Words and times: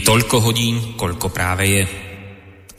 Je 0.00 0.08
toľko 0.08 0.40
hodín, 0.40 0.96
koľko 0.96 1.28
práve 1.28 1.68
je. 1.68 1.84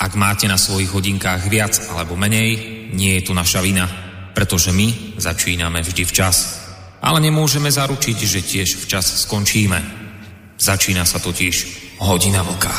Ak 0.02 0.18
máte 0.18 0.50
na 0.50 0.58
svojich 0.58 0.90
hodinkách 0.90 1.54
viac 1.54 1.78
alebo 1.94 2.18
menej, 2.18 2.50
nie 2.98 3.22
je 3.22 3.30
tu 3.30 3.38
naša 3.38 3.62
vina, 3.62 3.86
pretože 4.34 4.74
my 4.74 5.22
začíname 5.22 5.86
vždy 5.86 6.02
včas. 6.02 6.66
Ale 6.98 7.22
nemôžeme 7.22 7.70
zaručiť, 7.70 8.18
že 8.26 8.42
tiež 8.42 8.70
včas 8.82 9.30
skončíme. 9.30 9.78
Začína 10.58 11.06
sa 11.06 11.22
totiž 11.22 11.56
hodina 12.02 12.42
vlka. 12.42 12.74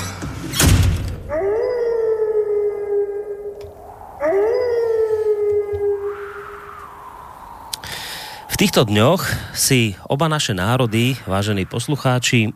V 8.50 8.54
týchto 8.58 8.90
dňoch 8.90 9.22
si 9.54 9.94
oba 10.10 10.26
naše 10.26 10.50
národy, 10.50 11.14
vážení 11.30 11.62
poslucháči, 11.62 12.50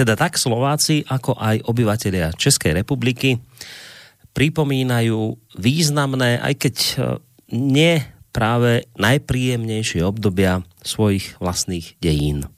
teda 0.00 0.16
tak 0.16 0.40
Slováci, 0.40 1.04
ako 1.04 1.36
aj 1.36 1.60
obyvateľia 1.68 2.32
Českej 2.32 2.72
republiky, 2.72 3.36
pripomínajú 4.32 5.36
významné, 5.60 6.40
aj 6.40 6.54
keď 6.56 6.74
e, 6.80 6.92
nie 7.52 8.00
práve 8.32 8.88
najpríjemnejšie 8.96 10.00
obdobia 10.00 10.64
svojich 10.80 11.36
vlastných 11.36 12.00
dejín. 12.00 12.48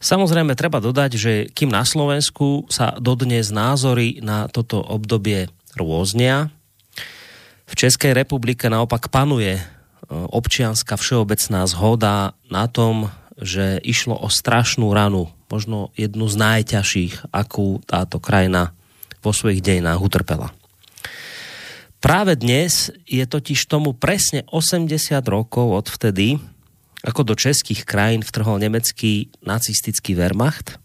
Samozrejme, 0.00 0.56
treba 0.56 0.80
dodať, 0.80 1.10
že 1.16 1.32
kým 1.52 1.72
na 1.72 1.84
Slovensku 1.84 2.68
sa 2.72 2.96
dodnes 2.96 3.52
názory 3.52 4.20
na 4.24 4.48
toto 4.48 4.80
obdobie 4.80 5.52
rôznia, 5.76 6.48
v 7.64 7.74
Českej 7.74 8.12
republike 8.12 8.68
naopak 8.68 9.08
panuje 9.08 9.56
občianská 10.12 11.00
všeobecná 11.00 11.64
zhoda 11.64 12.36
na 12.52 12.68
tom, 12.68 13.08
že 13.38 13.82
išlo 13.82 14.14
o 14.14 14.30
strašnú 14.30 14.90
ranu, 14.94 15.30
možno 15.50 15.90
jednu 15.98 16.26
z 16.30 16.36
najťažších, 16.38 17.34
akú 17.34 17.82
táto 17.86 18.22
krajina 18.22 18.74
vo 19.24 19.34
svojich 19.34 19.64
dejinách 19.64 20.02
utrpela. 20.02 20.52
Práve 22.04 22.36
dnes 22.36 22.92
je 23.08 23.24
totiž 23.24 23.64
tomu 23.64 23.96
presne 23.96 24.44
80 24.52 24.92
rokov 25.24 25.72
od 25.72 25.86
vtedy, 25.88 26.36
ako 27.00 27.24
do 27.24 27.34
českých 27.36 27.88
krajín 27.88 28.20
vtrhol 28.20 28.60
nemecký 28.60 29.32
nacistický 29.40 30.12
Wehrmacht 30.12 30.76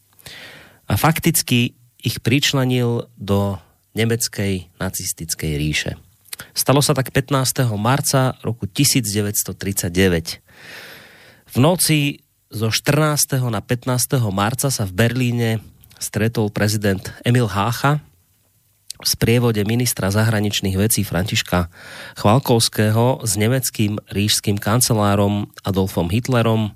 a 0.87 0.95
fakticky 0.95 1.75
ich 1.99 2.23
pričlenil 2.23 3.11
do 3.19 3.59
nemeckej 3.99 4.71
nacistickej 4.79 5.51
ríše. 5.59 5.91
Stalo 6.55 6.79
sa 6.79 6.95
tak 6.95 7.11
15. 7.11 7.67
marca 7.75 8.39
roku 8.39 8.63
1939. 8.63 10.39
V 11.51 11.57
noci 11.59 12.23
zo 12.49 12.73
14. 12.73 13.45
na 13.53 13.61
15. 13.61 14.17
marca 14.33 14.73
sa 14.73 14.83
v 14.89 14.93
Berlíne 14.97 15.61
stretol 16.01 16.49
prezident 16.49 17.13
Emil 17.21 17.45
Hácha 17.45 18.01
v 18.99 19.05
sprievode 19.05 19.61
ministra 19.69 20.09
zahraničných 20.09 20.73
vecí 20.73 21.05
Františka 21.05 21.69
Chvalkovského 22.17 23.21
s 23.21 23.37
nemeckým 23.37 24.01
rížským 24.09 24.57
kancelárom 24.57 25.53
Adolfom 25.61 26.09
Hitlerom 26.09 26.73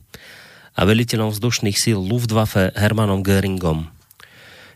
a 0.77 0.81
veliteľom 0.85 1.33
vzdušných 1.33 1.75
síl 1.75 1.97
Luftwaffe 1.97 2.69
Hermanom 2.77 3.25
Göringom. 3.25 3.89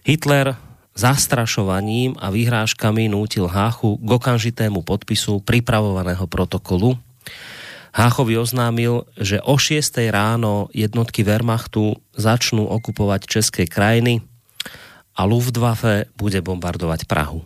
Hitler 0.02 0.58
zastrašovaním 0.98 2.18
a 2.18 2.34
vyhrážkami 2.34 3.06
nútil 3.06 3.46
Háchu 3.46 4.02
k 4.02 4.10
okamžitému 4.18 4.82
podpisu 4.82 5.46
pripravovaného 5.46 6.26
protokolu. 6.26 6.98
Háchovi 7.98 8.38
oznámil, 8.38 9.10
že 9.18 9.42
o 9.42 9.58
6 9.58 9.98
ráno 10.14 10.70
jednotky 10.70 11.26
Wehrmachtu 11.26 11.98
začnú 12.14 12.70
okupovať 12.70 13.26
české 13.26 13.66
krajiny 13.66 14.22
a 15.18 15.26
Luftwaffe 15.26 16.06
bude 16.14 16.38
bombardovať 16.46 17.10
Prahu. 17.10 17.42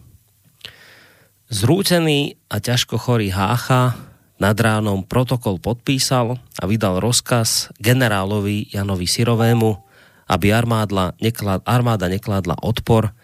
Zrútený 1.47 2.35
a 2.51 2.59
ťažko 2.59 2.99
chorý 2.99 3.31
Hácha 3.31 3.95
nad 4.43 4.57
ránom 4.59 5.07
protokol 5.07 5.55
podpísal 5.55 6.35
a 6.59 6.63
vydal 6.67 6.99
rozkaz 6.99 7.71
generálovi 7.79 8.75
Janovi 8.75 9.07
Sirovému, 9.07 9.79
aby 10.27 10.51
armáda, 10.51 11.15
neklad, 11.23 11.63
armáda 11.63 12.11
nekládla 12.11 12.59
odpor 12.59 13.15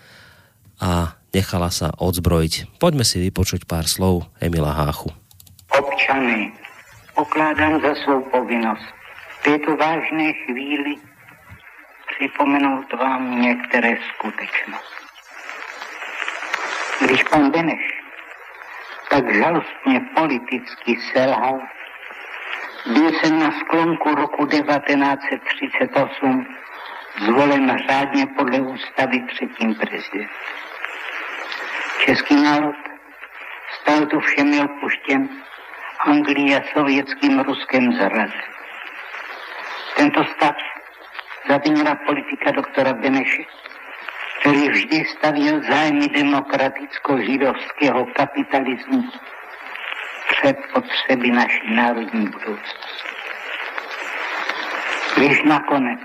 a 0.79 1.19
nechala 1.35 1.75
sa 1.75 1.91
odzbrojiť. 1.91 2.79
Poďme 2.79 3.03
si 3.03 3.19
vypočuť 3.19 3.67
pár 3.67 3.83
slov 3.91 4.31
Emila 4.39 4.71
Háchu. 4.71 5.11
Občany, 5.75 6.55
pokládám 7.17 7.81
za 7.81 7.95
svou 7.95 8.21
povinnost 8.21 8.93
v 9.29 9.43
této 9.43 9.75
vážné 9.75 10.33
chvíli 10.33 10.95
připomenout 12.15 12.93
vám 12.93 13.41
některé 13.41 13.97
skutečnosti. 14.13 15.05
Když 17.05 17.23
pan 17.23 17.51
Beneš 17.51 18.01
tak 19.09 19.35
žalostně 19.35 20.01
politicky 20.15 20.97
selhal, 21.13 21.61
byl 22.85 23.11
jsem 23.11 23.39
na 23.39 23.51
sklonku 23.51 24.15
roku 24.15 24.45
1938 24.45 26.47
zvolen 27.25 27.77
řádně 27.89 28.25
podle 28.25 28.61
ústavy 28.61 29.19
třetím 29.19 29.75
prezidentem. 29.75 30.35
Český 32.05 32.35
národ 32.35 32.75
stal 33.81 34.05
tu 34.05 34.19
všemi 34.19 34.61
opuštěn 34.61 35.46
Anglii 35.99 36.55
a 36.55 36.61
sovětským 36.73 37.39
Ruskem 37.39 37.93
zraz. 37.93 38.31
Tento 39.97 40.23
stav 40.23 40.55
zavinila 41.49 41.95
politika 41.95 42.51
doktora 42.51 42.93
Beneše, 42.93 43.43
který 44.39 44.69
vždy 44.69 45.05
stavil 45.05 45.61
zájmy 45.69 46.07
demokraticko-židovského 46.07 48.05
kapitalismu 48.05 49.03
před 50.29 50.57
potřeby 50.73 51.31
naší 51.31 51.75
národní 51.75 52.27
budoucnosti. 52.27 53.03
Když 55.17 55.43
nakonec 55.43 55.99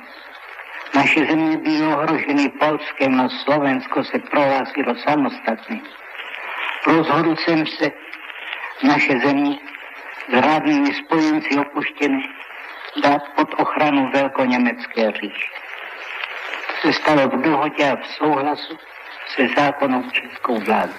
naše 0.95 1.27
země 1.27 1.57
byly 1.57 1.87
ohroženy 1.87 2.49
Polskem 2.49 3.21
a 3.21 3.29
Slovensko 3.29 4.05
se 4.05 4.19
prohlásilo 4.19 4.95
samostatný. 4.95 5.83
Rozhodl 6.87 7.37
jsem 7.37 7.67
se 7.67 7.93
naše 8.83 9.19
země 9.19 9.59
rádnými 10.31 10.91
spojenci 10.95 11.51
opuštěné 11.59 12.23
dát 13.03 13.23
pod 13.37 13.49
ochranu 13.59 14.11
Velkoněmecké 14.15 15.11
říše. 15.11 15.49
Se 16.83 16.93
stalo 16.93 17.29
v 17.29 17.43
dohodě 17.43 17.85
a 17.91 17.97
v 17.97 18.07
souhlasu 18.19 18.75
se 19.37 19.43
zákonou 19.57 20.03
českou 20.11 20.61
vládou. 20.61 20.93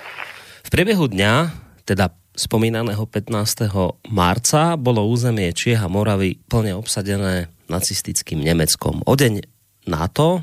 V 0.63 0.69
priebehu 0.69 1.07
dňa, 1.07 1.51
teda 1.85 2.09
spomínaného 2.34 3.06
15. 3.06 3.69
marca, 4.09 4.73
bolo 4.73 5.06
územie 5.06 5.53
Čiech 5.53 5.84
a 5.84 5.91
Moravy 5.91 6.41
plne 6.50 6.73
obsadené 6.73 7.51
nacistickým 7.69 8.41
Nemeckom. 8.41 9.05
O 9.05 9.13
deň 9.13 9.45
na 9.85 10.09
to 10.09 10.41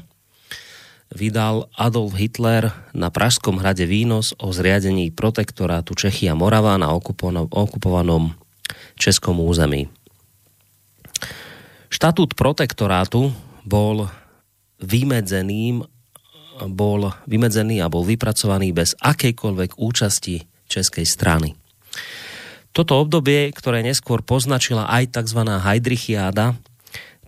vydal 1.11 1.67
Adolf 1.75 2.15
Hitler 2.15 2.71
na 2.95 3.11
Pražskom 3.11 3.59
hrade 3.59 3.83
výnos 3.83 4.31
o 4.39 4.55
zriadení 4.55 5.11
protektorátu 5.11 5.99
Čechy 5.99 6.31
a 6.31 6.39
Morava 6.39 6.79
na 6.79 6.95
okupovanom 6.95 8.31
českom 8.99 9.41
území. 9.41 9.89
Štatút 11.91 12.39
protektorátu 12.39 13.35
bol 13.67 14.09
vymedzeným 14.81 15.85
bol 16.69 17.09
vymedzený 17.25 17.81
a 17.81 17.89
bol 17.89 18.05
vypracovaný 18.05 18.77
bez 18.77 18.93
akejkoľvek 19.01 19.81
účasti 19.81 20.45
českej 20.69 21.07
strany. 21.09 21.57
Toto 22.71 23.01
obdobie, 23.01 23.49
ktoré 23.51 23.81
neskôr 23.81 24.21
poznačila 24.21 24.87
aj 24.93 25.17
tzv. 25.17 25.41
Heidrichiáda, 25.43 26.55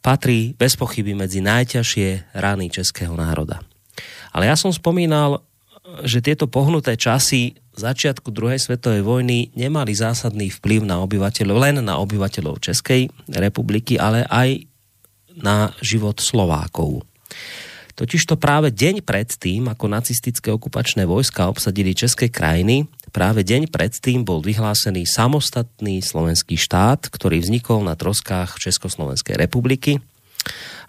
patrí 0.04 0.54
bez 0.54 0.76
pochyby 0.76 1.16
medzi 1.16 1.40
najťažšie 1.40 2.36
rány 2.36 2.68
českého 2.68 3.16
národa. 3.16 3.64
Ale 4.30 4.46
ja 4.46 4.56
som 4.58 4.70
spomínal, 4.70 5.42
že 6.06 6.22
tieto 6.22 6.46
pohnuté 6.46 6.94
časy 6.94 7.58
začiatku 7.76 8.28
druhej 8.28 8.60
svetovej 8.60 9.00
vojny 9.00 9.52
nemali 9.56 9.92
zásadný 9.96 10.52
vplyv 10.52 10.84
na 10.84 11.00
obyvateľov, 11.04 11.56
len 11.56 11.76
na 11.80 11.96
obyvateľov 12.00 12.60
Českej 12.60 13.08
republiky, 13.32 13.96
ale 13.96 14.28
aj 14.28 14.68
na 15.36 15.72
život 15.80 16.20
Slovákov. 16.20 17.04
Totižto 17.92 18.40
práve 18.40 18.72
deň 18.72 19.04
pred 19.04 19.28
tým, 19.28 19.68
ako 19.68 19.84
nacistické 19.88 20.48
okupačné 20.48 21.04
vojska 21.04 21.48
obsadili 21.48 21.92
české 21.92 22.32
krajiny, 22.32 22.88
práve 23.12 23.44
deň 23.44 23.68
predtým 23.68 24.24
bol 24.24 24.40
vyhlásený 24.40 25.04
samostatný 25.04 26.00
slovenský 26.00 26.56
štát, 26.56 27.12
ktorý 27.12 27.44
vznikol 27.44 27.84
na 27.84 27.92
troskách 27.92 28.56
Československej 28.56 29.36
republiky 29.36 30.00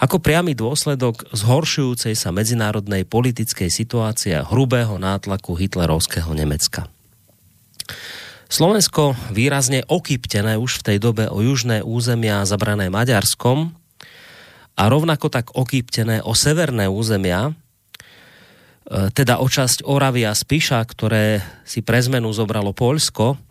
ako 0.01 0.19
priamy 0.19 0.57
dôsledok 0.57 1.31
zhoršujúcej 1.31 2.17
sa 2.17 2.33
medzinárodnej 2.33 3.05
politickej 3.07 3.69
situácie 3.69 4.35
a 4.35 4.47
hrubého 4.47 4.99
nátlaku 4.99 5.55
hitlerovského 5.55 6.33
Nemecka. 6.35 6.89
Slovensko 8.51 9.17
výrazne 9.33 9.81
okyptené 9.89 10.61
už 10.61 10.81
v 10.81 10.85
tej 10.93 10.97
dobe 11.01 11.25
o 11.25 11.41
južné 11.41 11.81
územia 11.81 12.45
zabrané 12.45 12.89
Maďarskom 12.91 13.73
a 14.77 14.83
rovnako 14.89 15.29
tak 15.29 15.53
okýptené 15.57 16.21
o 16.21 16.37
severné 16.37 16.85
územia, 16.85 17.53
teda 18.89 19.39
o 19.41 19.47
časť 19.47 19.87
Oravy 19.87 20.27
Spiša, 20.27 20.83
ktoré 20.85 21.41
si 21.65 21.81
pre 21.81 21.97
zmenu 22.03 22.29
zobralo 22.29 22.75
Polsko, 22.75 23.41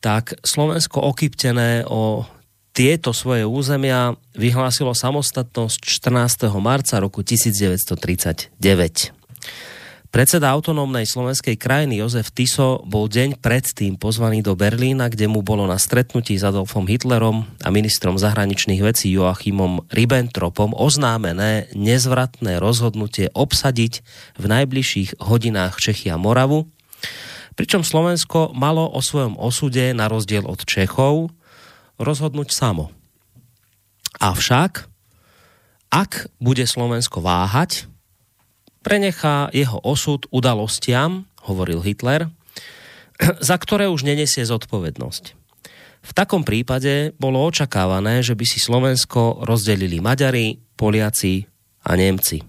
tak 0.00 0.36
Slovensko 0.44 1.00
okyptené 1.04 1.84
o 1.88 2.28
tieto 2.74 3.14
svoje 3.14 3.46
územia 3.46 4.18
vyhlásilo 4.34 4.90
samostatnosť 4.98 5.78
14. 5.78 6.50
marca 6.58 6.98
roku 6.98 7.22
1939. 7.22 8.58
Predseda 10.10 10.54
autonómnej 10.54 11.10
slovenskej 11.10 11.58
krajiny 11.58 11.98
Jozef 11.98 12.30
Tiso 12.30 12.82
bol 12.86 13.10
deň 13.10 13.38
predtým 13.42 13.98
pozvaný 13.98 14.46
do 14.46 14.54
Berlína, 14.54 15.10
kde 15.10 15.26
mu 15.26 15.42
bolo 15.42 15.66
na 15.66 15.74
stretnutí 15.78 16.38
s 16.38 16.46
Adolfom 16.46 16.86
Hitlerom 16.86 17.46
a 17.62 17.68
ministrom 17.74 18.14
zahraničných 18.18 18.78
vecí 18.82 19.10
Joachimom 19.10 19.86
Ribbentropom 19.90 20.74
oznámené 20.74 21.66
nezvratné 21.74 22.62
rozhodnutie 22.62 23.30
obsadiť 23.34 24.06
v 24.38 24.44
najbližších 24.50 25.18
hodinách 25.18 25.82
Čechy 25.82 26.14
a 26.14 26.18
Moravu, 26.18 26.70
pričom 27.58 27.82
Slovensko 27.82 28.54
malo 28.54 28.86
o 28.86 29.02
svojom 29.02 29.34
osude 29.34 29.94
na 29.94 30.06
rozdiel 30.06 30.46
od 30.46 30.62
Čechov 30.62 31.34
rozhodnúť 31.98 32.50
samo. 32.50 32.90
Avšak, 34.18 34.86
ak 35.90 36.30
bude 36.42 36.66
Slovensko 36.66 37.22
váhať, 37.22 37.86
prenechá 38.82 39.50
jeho 39.54 39.78
osud 39.82 40.26
udalostiam, 40.30 41.26
hovoril 41.46 41.82
Hitler, 41.82 42.30
za 43.48 43.56
ktoré 43.58 43.90
už 43.90 44.06
nenesie 44.06 44.42
zodpovednosť. 44.42 45.24
V 46.04 46.12
takom 46.12 46.44
prípade 46.44 47.16
bolo 47.16 47.40
očakávané, 47.48 48.20
že 48.20 48.36
by 48.36 48.44
si 48.44 48.60
Slovensko 48.60 49.40
rozdelili 49.48 50.04
Maďari, 50.04 50.60
Poliaci 50.76 51.48
a 51.88 51.96
Nemci. 51.96 52.44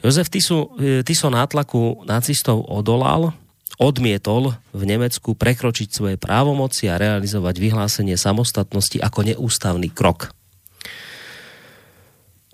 Jozef 0.00 0.32
Tiso, 0.32 0.72
Tiso 1.04 1.28
nátlaku 1.28 2.08
nacistov 2.08 2.64
odolal, 2.64 3.36
odmietol 3.76 4.56
v 4.72 4.82
Nemecku 4.86 5.34
prekročiť 5.36 5.88
svoje 5.90 6.16
právomoci 6.16 6.88
a 6.88 6.96
realizovať 6.96 7.60
vyhlásenie 7.60 8.16
samostatnosti 8.16 8.96
ako 9.02 9.34
neústavný 9.34 9.90
krok. 9.92 10.32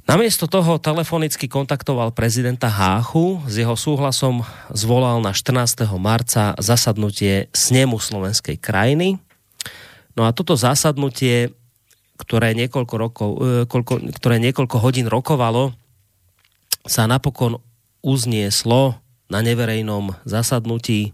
Namiesto 0.02 0.50
toho 0.50 0.82
telefonicky 0.82 1.46
kontaktoval 1.46 2.10
prezidenta 2.10 2.66
Háchu, 2.66 3.38
s 3.46 3.54
jeho 3.54 3.78
súhlasom 3.78 4.42
zvolal 4.74 5.22
na 5.22 5.30
14. 5.30 5.86
marca 5.94 6.58
zasadnutie 6.58 7.46
snemu 7.54 8.02
slovenskej 8.02 8.58
krajiny. 8.58 9.22
No 10.18 10.26
a 10.26 10.34
toto 10.34 10.58
zasadnutie, 10.58 11.54
ktoré 12.18 12.50
niekoľko, 12.58 12.94
rokov, 12.98 13.30
e, 13.40 14.10
ktoré 14.18 14.42
niekoľko 14.42 14.76
hodín 14.82 15.06
rokovalo, 15.06 15.70
sa 16.82 17.06
napokon 17.06 17.62
uznieslo 18.02 18.98
na 19.32 19.40
neverejnom 19.40 20.12
zasadnutí. 20.29 21.00
E, 21.08 21.11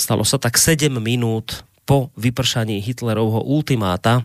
stalo 0.00 0.24
sa 0.24 0.40
tak 0.40 0.56
7 0.56 0.88
minút 0.96 1.68
po 1.84 2.08
vypršaní 2.16 2.80
Hitlerovho 2.80 3.44
ultimáta. 3.44 4.24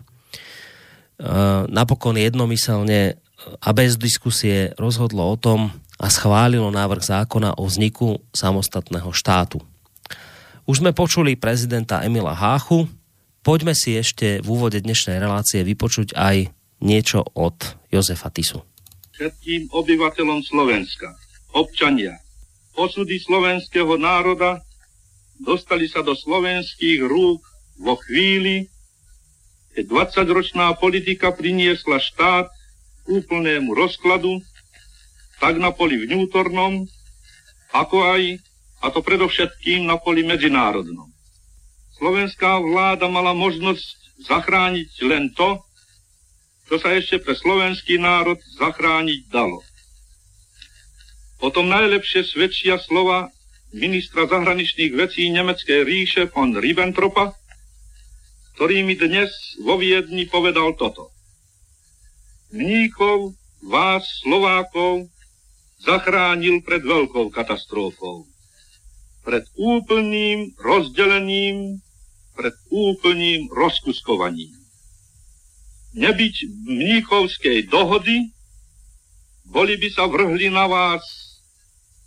napokon 1.68 2.16
jednomyselne 2.16 3.20
a 3.60 3.68
bez 3.76 4.00
diskusie 4.00 4.72
rozhodlo 4.80 5.28
o 5.28 5.36
tom 5.36 5.68
a 6.00 6.06
schválilo 6.08 6.72
návrh 6.72 7.02
zákona 7.04 7.60
o 7.60 7.68
vzniku 7.68 8.24
samostatného 8.32 9.12
štátu. 9.12 9.60
Už 10.66 10.80
sme 10.80 10.94
počuli 10.94 11.34
prezidenta 11.34 12.06
Emila 12.06 12.34
Háchu, 12.34 12.86
poďme 13.42 13.74
si 13.74 13.98
ešte 13.98 14.38
v 14.38 14.46
úvode 14.46 14.78
dnešnej 14.78 15.18
relácie 15.18 15.66
vypočuť 15.66 16.14
aj 16.14 16.54
niečo 16.82 17.22
od 17.34 17.54
Jozefa 17.90 18.30
Tisu. 18.30 18.62
Všetkým 19.14 19.70
obyvateľom 19.70 20.42
Slovenska, 20.42 21.14
občania, 21.54 22.18
osudy 22.76 23.20
slovenského 23.20 23.96
národa 24.00 24.60
dostali 25.42 25.90
sa 25.90 26.00
do 26.00 26.14
slovenských 26.16 27.02
rúk 27.04 27.42
vo 27.80 27.94
chvíli, 27.98 28.70
keď 29.72 29.84
20-ročná 29.88 30.76
politika 30.76 31.32
priniesla 31.32 31.96
štát 31.96 32.46
úplnému 33.08 33.72
rozkladu, 33.72 34.38
tak 35.40 35.58
na 35.58 35.74
poli 35.74 36.06
vnútornom, 36.06 36.86
ako 37.72 37.96
aj, 38.04 38.22
a 38.84 38.86
to 38.92 39.00
predovšetkým 39.00 39.88
na 39.88 39.98
poli 39.98 40.22
medzinárodnom. 40.22 41.08
Slovenská 41.98 42.60
vláda 42.62 43.08
mala 43.08 43.32
možnosť 43.34 44.22
zachrániť 44.28 44.90
len 45.08 45.32
to, 45.34 45.58
čo 46.70 46.76
sa 46.78 46.94
ešte 46.94 47.18
pre 47.18 47.34
slovenský 47.34 47.98
národ 47.98 48.38
zachrániť 48.60 49.28
dalo. 49.32 49.64
O 51.42 51.50
tom 51.50 51.66
najlepšie 51.66 52.22
svedčia 52.22 52.78
slova 52.78 53.26
ministra 53.74 54.30
zahraničných 54.30 54.94
vecí 54.94 55.26
Nemeckej 55.26 55.82
ríše 55.82 56.22
von 56.30 56.54
Ribbentropa, 56.54 57.34
ktorý 58.54 58.86
mi 58.86 58.94
dnes 58.94 59.58
vo 59.58 59.74
Viedni 59.74 60.30
povedal 60.30 60.78
toto. 60.78 61.10
Mníkov, 62.54 63.34
vás, 63.58 64.06
Slovákov, 64.22 65.10
zachránil 65.82 66.62
pred 66.62 66.86
veľkou 66.86 67.34
katastrofou. 67.34 68.22
Pred 69.26 69.42
úplným 69.58 70.54
rozdelením, 70.62 71.82
pred 72.38 72.54
úplným 72.70 73.50
rozkuskovaním. 73.50 74.54
Nebyť 75.98 76.34
mníchovskej 76.70 77.66
dohody, 77.66 78.30
boli 79.50 79.74
by 79.74 79.88
sa 79.90 80.06
vrhli 80.06 80.46
na 80.46 80.70
vás 80.70 81.21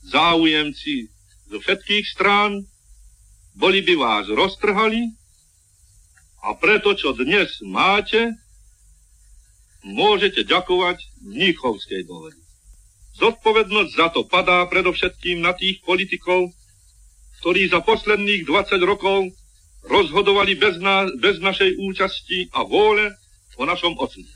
záujemci 0.05 1.09
zo 1.49 1.57
všetkých 1.61 2.05
strán, 2.05 2.65
boli 3.55 3.81
by 3.81 3.95
vás 3.95 4.25
roztrhali 4.27 5.15
a 6.45 6.53
preto, 6.59 6.93
čo 6.93 7.15
dnes 7.15 7.63
máte, 7.65 8.35
môžete 9.85 10.45
ďakovať 10.45 11.01
Mníchovskej 11.25 12.05
dohode. 12.05 12.37
Zodpovednosť 13.15 13.91
za 13.95 14.07
to 14.11 14.27
padá 14.27 14.65
predovšetkým 14.67 15.39
na 15.39 15.55
tých 15.55 15.79
politikov, 15.87 16.51
ktorí 17.39 17.71
za 17.71 17.79
posledných 17.79 18.43
20 18.43 18.81
rokov 18.83 19.31
rozhodovali 19.85 20.57
bez, 20.57 20.81
na, 20.81 21.07
bez 21.15 21.39
našej 21.39 21.77
účasti 21.79 22.51
a 22.51 22.65
vôle 22.65 23.13
o 23.55 23.63
našom 23.63 23.95
osude. 23.95 24.33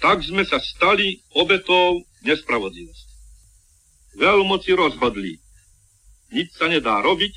Tak 0.00 0.24
sme 0.24 0.42
sa 0.48 0.58
stali 0.58 1.20
obetou 1.36 2.02
nespravodlivosti. 2.24 3.09
Veľmoci 4.20 4.76
rozhodli. 4.76 5.40
Nič 6.30 6.52
sa 6.54 6.68
nedá 6.68 7.00
robiť, 7.00 7.32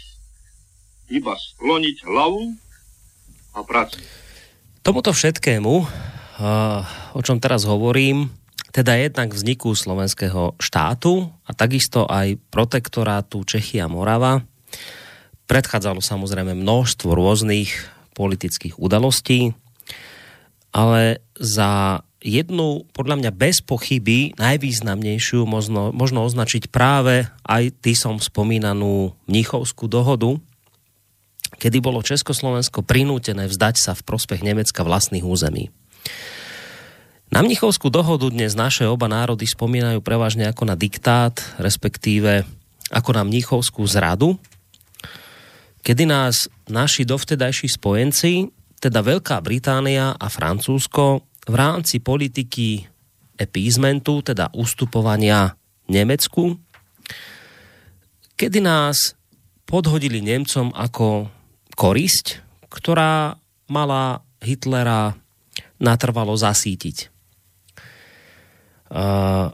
iba 1.16 1.34
skloniť 1.34 2.04
hlavu 2.04 2.44
a 3.56 3.60
pracovať. 3.64 4.12
Tomuto 4.84 5.16
všetkému 5.16 5.74
o 7.14 7.22
čom 7.22 7.38
teraz 7.38 7.64
hovorím, 7.70 8.34
teda 8.74 8.98
jednak 8.98 9.30
vzniku 9.30 9.78
slovenského 9.78 10.58
štátu 10.58 11.30
a 11.46 11.54
takisto 11.54 12.10
aj 12.10 12.42
protektorátu 12.50 13.46
Čechy 13.46 13.78
a 13.78 13.86
Morava. 13.86 14.42
Predchádzalo 15.46 16.02
samozrejme 16.02 16.58
množstvo 16.58 17.14
rôznych 17.14 17.70
politických 18.18 18.82
udalostí, 18.82 19.54
ale 20.74 21.22
za 21.38 22.02
jednu, 22.24 22.88
podľa 22.96 23.20
mňa 23.20 23.32
bez 23.36 23.60
pochyby, 23.60 24.32
najvýznamnejšiu 24.40 25.44
možno, 25.44 25.92
možno 25.92 26.24
označiť 26.24 26.72
práve 26.72 27.28
aj 27.44 27.76
ty 27.84 27.94
som 27.94 28.18
spomínanú 28.18 29.12
Mnichovskú 29.28 29.92
dohodu, 29.92 30.40
kedy 31.60 31.84
bolo 31.84 32.00
Československo 32.00 32.82
prinútené 32.82 33.52
vzdať 33.52 33.76
sa 33.78 33.92
v 33.94 34.06
prospech 34.08 34.42
Nemecka 34.42 34.82
vlastných 34.82 35.28
území. 35.28 35.70
Na 37.30 37.42
Mnichovskú 37.44 37.92
dohodu 37.92 38.30
dnes 38.30 38.56
naše 38.56 38.88
oba 38.88 39.10
národy 39.10 39.44
spomínajú 39.44 40.00
prevažne 40.00 40.48
ako 40.48 40.70
na 40.70 40.76
diktát, 40.78 41.44
respektíve 41.60 42.46
ako 42.94 43.10
na 43.18 43.24
Mnichovskú 43.26 43.84
zradu, 43.90 44.38
kedy 45.82 46.08
nás 46.08 46.48
naši 46.70 47.04
dovtedajší 47.04 47.68
spojenci, 47.74 48.54
teda 48.78 49.02
Veľká 49.02 49.42
Británia 49.42 50.14
a 50.14 50.28
Francúzsko, 50.30 51.26
v 51.44 51.56
rámci 51.56 52.00
politiky 52.00 52.88
epízmentu, 53.36 54.24
teda 54.24 54.54
ustupovania 54.56 55.58
Nemecku, 55.92 56.56
kedy 58.40 58.60
nás 58.64 59.18
podhodili 59.68 60.24
Nemcom 60.24 60.72
ako 60.72 61.28
korisť, 61.76 62.40
ktorá 62.70 63.36
mala 63.68 64.22
Hitlera 64.44 65.18
natrvalo 65.82 66.36
zasítiť. 66.38 67.10
Uh, 68.94 69.50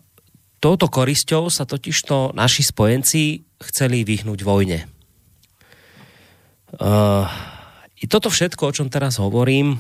touto 0.60 0.92
korisťou 0.92 1.48
sa 1.48 1.64
totižto 1.64 2.36
naši 2.36 2.68
spojenci 2.68 3.48
chceli 3.72 4.04
vyhnúť 4.04 4.40
vojne. 4.44 4.84
Uh, 6.76 7.26
toto 8.06 8.28
všetko, 8.28 8.62
o 8.70 8.76
čom 8.76 8.88
teraz 8.92 9.18
hovorím, 9.18 9.80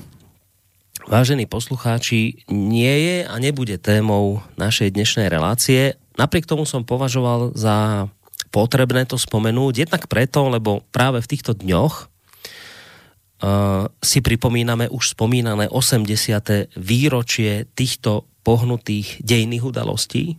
vážení 1.10 1.50
poslucháči, 1.50 2.46
nie 2.54 2.94
je 3.02 3.18
a 3.26 3.36
nebude 3.42 3.82
témou 3.82 4.46
našej 4.62 4.94
dnešnej 4.94 5.26
relácie. 5.26 5.98
napriek 6.14 6.46
tomu 6.46 6.70
som 6.70 6.86
považoval 6.86 7.58
za 7.58 8.06
potrebné 8.54 9.10
to 9.10 9.18
spomenúť, 9.18 9.90
jednak 9.90 10.06
preto, 10.06 10.54
lebo 10.54 10.86
práve 10.94 11.26
v 11.26 11.30
týchto 11.34 11.58
dňoch 11.58 11.94
uh, 12.06 13.90
si 14.06 14.22
pripomíname 14.22 14.86
už 14.94 15.18
spomínané 15.18 15.66
80. 15.74 16.78
výročie 16.78 17.66
týchto 17.74 18.30
pohnutých 18.46 19.26
dejných 19.26 19.66
udalostí. 19.66 20.38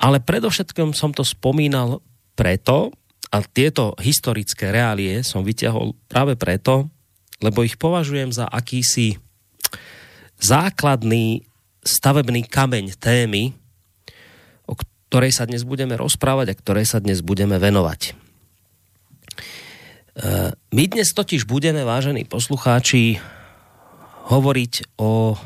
Ale 0.00 0.20
predovšetkým 0.20 0.92
som 0.92 1.16
to 1.16 1.24
spomínal 1.24 2.04
preto, 2.36 2.92
a 3.30 3.46
tieto 3.46 3.94
historické 4.02 4.74
reálie 4.74 5.22
som 5.22 5.46
vyťahol 5.46 5.94
práve 6.10 6.34
preto, 6.34 6.90
lebo 7.38 7.62
ich 7.62 7.78
považujem 7.78 8.34
za 8.34 8.50
akýsi 8.50 9.22
základný 10.40 11.44
stavebný 11.84 12.48
kameň 12.48 12.96
témy, 12.96 13.52
o 14.68 14.74
ktorej 14.76 15.36
sa 15.36 15.44
dnes 15.44 15.64
budeme 15.64 15.96
rozprávať 15.96 16.52
a 16.52 16.58
ktorej 16.58 16.86
sa 16.88 16.98
dnes 17.00 17.20
budeme 17.24 17.56
venovať. 17.60 18.00
E, 18.10 18.12
my 20.56 20.84
dnes 20.88 21.12
totiž 21.12 21.44
budeme, 21.44 21.84
vážení 21.84 22.24
poslucháči, 22.24 23.20
hovoriť 24.28 24.96
o 25.00 25.36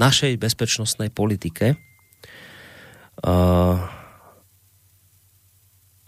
našej 0.00 0.36
bezpečnostnej 0.40 1.12
politike. 1.12 1.72
E, 1.72 1.76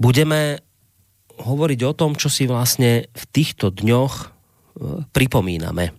budeme 0.01 0.61
hovoriť 1.35 1.81
o 1.85 1.93
tom, 1.93 2.15
čo 2.17 2.31
si 2.31 2.47
vlastne 2.47 3.11
v 3.11 3.25
týchto 3.33 3.73
dňoch 3.73 4.15
e, 4.15 4.27
pripomíname 5.13 5.93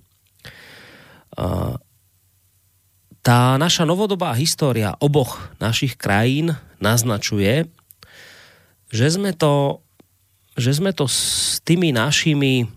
tá 3.25 3.57
naša 3.57 3.89
novodobá 3.89 4.37
história 4.37 4.93
oboch 5.01 5.41
našich 5.57 5.97
krajín 5.97 6.53
naznačuje, 6.77 7.65
že 8.93 9.07
sme 9.09 9.33
to, 9.33 9.81
že 10.53 10.77
sme 10.77 10.93
to 10.93 11.09
s 11.09 11.57
tými 11.65 11.89
našimi 11.89 12.69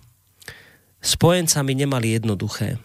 spojencami 1.05 1.73
nemali 1.77 2.17
jednoduché. 2.17 2.81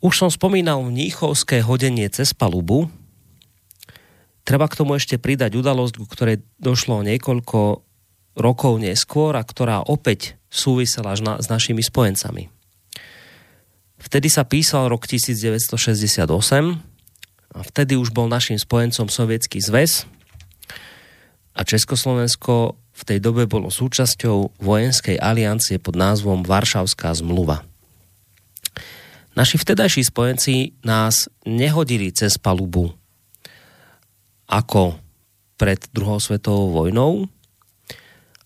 Už 0.00 0.24
som 0.24 0.32
spomínal 0.32 0.80
Mníchovské 0.80 1.60
hodenie 1.60 2.08
cez 2.08 2.32
palubu. 2.32 2.88
Treba 4.44 4.68
k 4.68 4.80
tomu 4.80 4.96
ešte 4.96 5.20
pridať 5.20 5.52
udalosť, 5.56 6.00
ku 6.00 6.08
ktorej 6.08 6.44
došlo 6.60 7.04
niekoľko 7.04 7.84
rokov 8.40 8.72
neskôr 8.80 9.36
a 9.36 9.44
ktorá 9.44 9.84
opäť 9.84 10.40
súvisela 10.48 11.12
s 11.16 11.46
našimi 11.48 11.84
spojencami. 11.84 12.53
Vtedy 14.04 14.28
sa 14.28 14.44
písal 14.44 14.92
rok 14.92 15.08
1968 15.08 16.28
a 17.56 17.60
vtedy 17.64 17.96
už 17.96 18.12
bol 18.12 18.28
našim 18.28 18.60
spojencom 18.60 19.08
Sovietský 19.08 19.64
zväz 19.64 20.04
a 21.56 21.60
Československo 21.64 22.76
v 22.76 23.02
tej 23.02 23.18
dobe 23.24 23.48
bolo 23.48 23.72
súčasťou 23.72 24.60
vojenskej 24.60 25.16
aliancie 25.16 25.80
pod 25.80 25.96
názvom 25.96 26.44
Varšavská 26.44 27.16
zmluva. 27.16 27.64
Naši 29.34 29.56
vtedajší 29.58 30.06
spojenci 30.06 30.76
nás 30.84 31.26
nehodili 31.48 32.12
cez 32.12 32.36
palubu 32.38 32.92
ako 34.46 35.00
pred 35.56 35.80
druhou 35.96 36.20
svetovou 36.20 36.70
vojnou, 36.70 37.26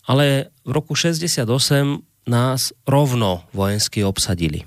ale 0.07 0.55
v 0.63 0.71
roku 0.71 0.95
68 0.95 1.45
nás 2.25 2.71
rovno 2.87 3.43
vojensky 3.53 4.01
obsadili 4.07 4.65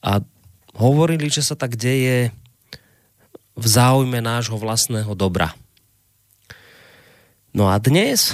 a 0.00 0.24
hovorili, 0.76 1.28
že 1.28 1.44
sa 1.44 1.56
tak 1.56 1.76
deje 1.76 2.32
v 3.56 3.66
záujme 3.66 4.24
nášho 4.24 4.56
vlastného 4.56 5.12
dobra. 5.12 5.52
No 7.52 7.68
a 7.68 7.76
dnes 7.82 8.32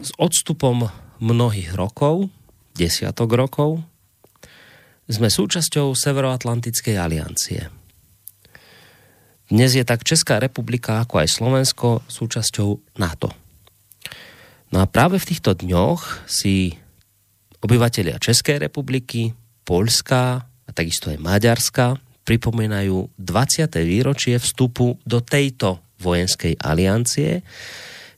s 0.00 0.10
odstupom 0.16 0.88
mnohých 1.20 1.76
rokov, 1.76 2.32
desiatok 2.72 3.36
rokov, 3.36 3.82
sme 5.10 5.26
súčasťou 5.26 5.92
Severoatlantickej 5.92 6.96
aliancie. 6.96 7.66
Dnes 9.50 9.74
je 9.74 9.82
tak 9.82 10.06
Česká 10.06 10.38
republika 10.38 11.02
ako 11.02 11.26
aj 11.26 11.28
Slovensko 11.28 11.88
súčasťou 12.06 12.96
NATO. 13.02 13.34
No 14.70 14.78
a 14.78 14.86
práve 14.86 15.18
v 15.18 15.28
týchto 15.34 15.58
dňoch 15.58 16.30
si 16.30 16.78
obyvateľia 17.58 18.22
Českej 18.22 18.62
republiky, 18.62 19.34
Polska, 19.66 20.46
a 20.70 20.74
takisto 20.74 21.10
aj 21.10 21.18
Maďarska 21.18 21.98
pripomínajú 22.22 23.10
20. 23.18 23.74
výročie 23.82 24.38
vstupu 24.38 24.94
do 25.02 25.18
tejto 25.18 25.82
vojenskej 25.98 26.62
aliancie, 26.62 27.42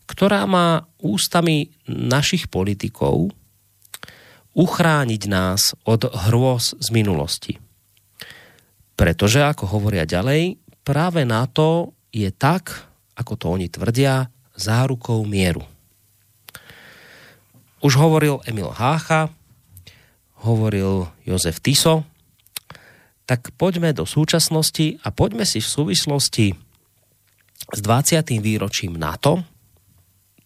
ktorá 0.04 0.44
má 0.44 0.84
ústami 1.00 1.72
našich 1.88 2.52
politikov 2.52 3.32
uchrániť 4.52 5.22
nás 5.32 5.72
od 5.88 6.12
hrôz 6.28 6.76
z 6.76 6.88
minulosti. 6.92 7.56
Pretože, 8.92 9.40
ako 9.40 9.64
hovoria 9.80 10.04
ďalej, 10.04 10.60
práve 10.84 11.24
na 11.24 11.48
to 11.48 11.96
je 12.12 12.28
tak, 12.28 12.68
ako 13.16 13.32
to 13.40 13.46
oni 13.48 13.72
tvrdia, 13.72 14.28
zárukou 14.52 15.24
mieru. 15.24 15.64
Už 17.80 17.96
hovoril 17.96 18.44
Emil 18.44 18.68
Hácha, 18.68 19.32
hovoril 20.44 21.08
Jozef 21.24 21.64
Tiso, 21.64 22.04
tak 23.26 23.54
poďme 23.54 23.94
do 23.94 24.02
súčasnosti 24.02 24.98
a 25.02 25.08
poďme 25.14 25.46
si 25.46 25.62
v 25.62 25.68
súvislosti 25.68 26.46
s 27.72 27.78
20. 27.80 28.42
výročím 28.42 28.98
NATO, 28.98 29.46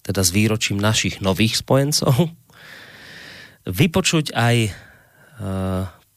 teda 0.05 0.23
s 0.23 0.31
výročím 0.31 0.79
našich 0.79 1.19
nových 1.25 1.59
spojencov, 1.65 2.31
vypočuť 3.67 4.31
aj 4.37 4.57
e, 4.63 4.71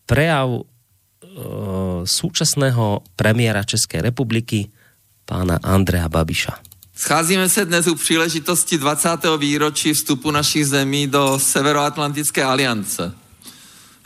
prejav 0.05 0.47
e, 0.53 0.63
súčasného 2.05 3.01
premiéra 3.17 3.65
České 3.65 4.05
republiky, 4.05 4.69
pána 5.25 5.57
Andrea 5.63 6.05
Babiša. 6.05 6.69
Scházíme 6.99 7.49
se 7.49 7.65
dnes 7.65 7.87
u 7.87 7.95
příležitosti 7.95 8.77
20. 8.77 9.09
výročí 9.37 9.93
vstupu 9.93 10.31
našich 10.31 10.67
zemí 10.67 11.07
do 11.07 11.39
Severoatlantické 11.39 12.43
aliance. 12.43 13.28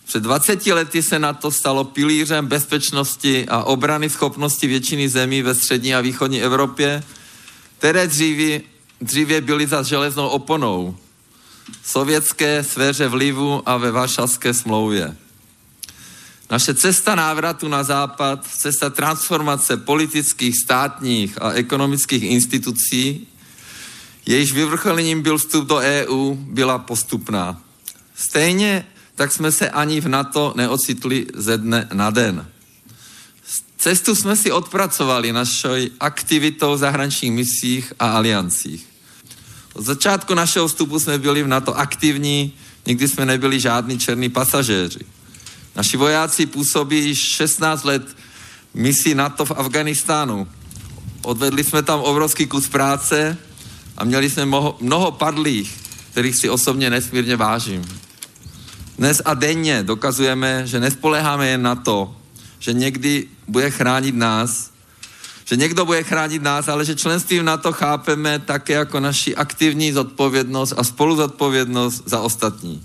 Před 0.05 0.23
20 0.23 0.65
lety 0.65 1.03
se 1.03 1.19
na 1.19 1.33
to 1.33 1.51
stalo 1.51 1.83
pilířem 1.83 2.47
bezpečnosti 2.47 3.45
a 3.47 3.63
obrany 3.63 4.09
schopnosti 4.09 4.67
většiny 4.67 5.09
zemí 5.09 5.41
ve 5.41 5.55
střední 5.55 5.95
a 5.95 6.01
východní 6.01 6.41
Evropě, 6.41 7.03
které 7.77 8.07
dříve, 8.07 8.61
dříve 9.01 9.41
byly 9.41 9.67
za 9.67 9.83
železnou 9.83 10.27
oponou 10.27 10.97
sovětské 11.83 12.63
sféře 12.63 13.07
vlivu 13.07 13.69
a 13.69 13.77
ve 13.77 13.91
Varšavské 13.91 14.53
smlouvě. 14.53 15.15
Naše 16.51 16.73
cesta 16.73 17.15
návratu 17.15 17.67
na 17.67 17.83
západ, 17.83 18.47
cesta 18.47 18.89
transformace 18.89 19.77
politických, 19.77 20.55
státních 20.63 21.41
a 21.41 21.51
ekonomických 21.51 22.23
institucí, 22.23 23.27
jejíž 24.25 24.53
vyvrcholením 24.53 25.21
byl 25.21 25.37
vstup 25.37 25.67
do 25.67 25.75
EU, 25.75 26.35
byla 26.35 26.77
postupná. 26.77 27.61
Stejně 28.15 28.85
tak 29.15 29.31
jsme 29.31 29.51
se 29.51 29.69
ani 29.69 30.01
v 30.01 30.07
NATO 30.07 30.53
neocitli 30.55 31.25
ze 31.33 31.57
dne 31.57 31.87
na 31.93 32.09
den. 32.09 32.47
Cestu 33.77 34.15
jsme 34.15 34.35
si 34.35 34.51
odpracovali 34.51 35.33
našou 35.33 35.75
aktivitou 35.99 36.73
v 36.73 36.77
zahraničních 36.77 37.31
misích 37.31 37.93
a 37.99 38.11
aliancích. 38.11 38.87
Od 39.73 39.85
začátku 39.85 40.33
našeho 40.33 40.67
vstupu 40.67 40.99
jsme 40.99 41.17
byli 41.17 41.43
v 41.43 41.47
NATO 41.47 41.77
aktivní, 41.77 42.53
nikdy 42.85 43.07
jsme 43.07 43.25
nebyli 43.25 43.59
žádní 43.59 43.99
černí 43.99 44.29
pasažéři. 44.29 44.99
Naši 45.75 45.97
vojáci 45.97 46.45
působí 46.45 47.05
již 47.05 47.19
16 47.19 47.83
let 47.83 48.17
misi 48.73 49.15
NATO 49.15 49.45
v 49.45 49.51
Afganistánu. 49.51 50.47
Odvedli 51.21 51.63
jsme 51.63 51.83
tam 51.83 51.99
obrovský 51.99 52.47
kus 52.47 52.67
práce 52.67 53.37
a 53.97 54.03
měli 54.03 54.29
jsme 54.29 54.45
mnoho, 54.45 54.77
mnoho 54.81 55.11
padlých, 55.11 55.77
kterých 56.11 56.35
si 56.35 56.49
osobně 56.49 56.89
nesmírně 56.89 57.35
vážím. 57.35 58.02
Dnes 58.97 59.21
a 59.25 59.33
denně 59.33 59.83
dokazujeme, 59.83 60.67
že 60.67 60.79
nespoleháme 60.79 61.47
jen 61.49 61.61
na 61.61 61.75
to, 61.75 62.15
že 62.59 62.73
někdy 62.73 63.27
bude 63.47 63.71
chránit 63.71 64.15
nás, 64.15 64.71
že 65.45 65.55
někdo 65.55 65.85
bude 65.85 66.03
chránit 66.03 66.41
nás, 66.41 66.67
ale 66.67 66.85
že 66.85 66.95
členství 66.95 67.39
v 67.39 67.43
NATO 67.43 67.71
chápeme 67.73 68.39
také 68.39 68.73
jako 68.73 68.99
naši 68.99 69.35
aktivní 69.35 69.91
zodpovědnost 69.91 70.73
a 70.77 70.83
spoluzodpovědnost 70.83 72.03
za 72.05 72.19
ostatní. 72.19 72.83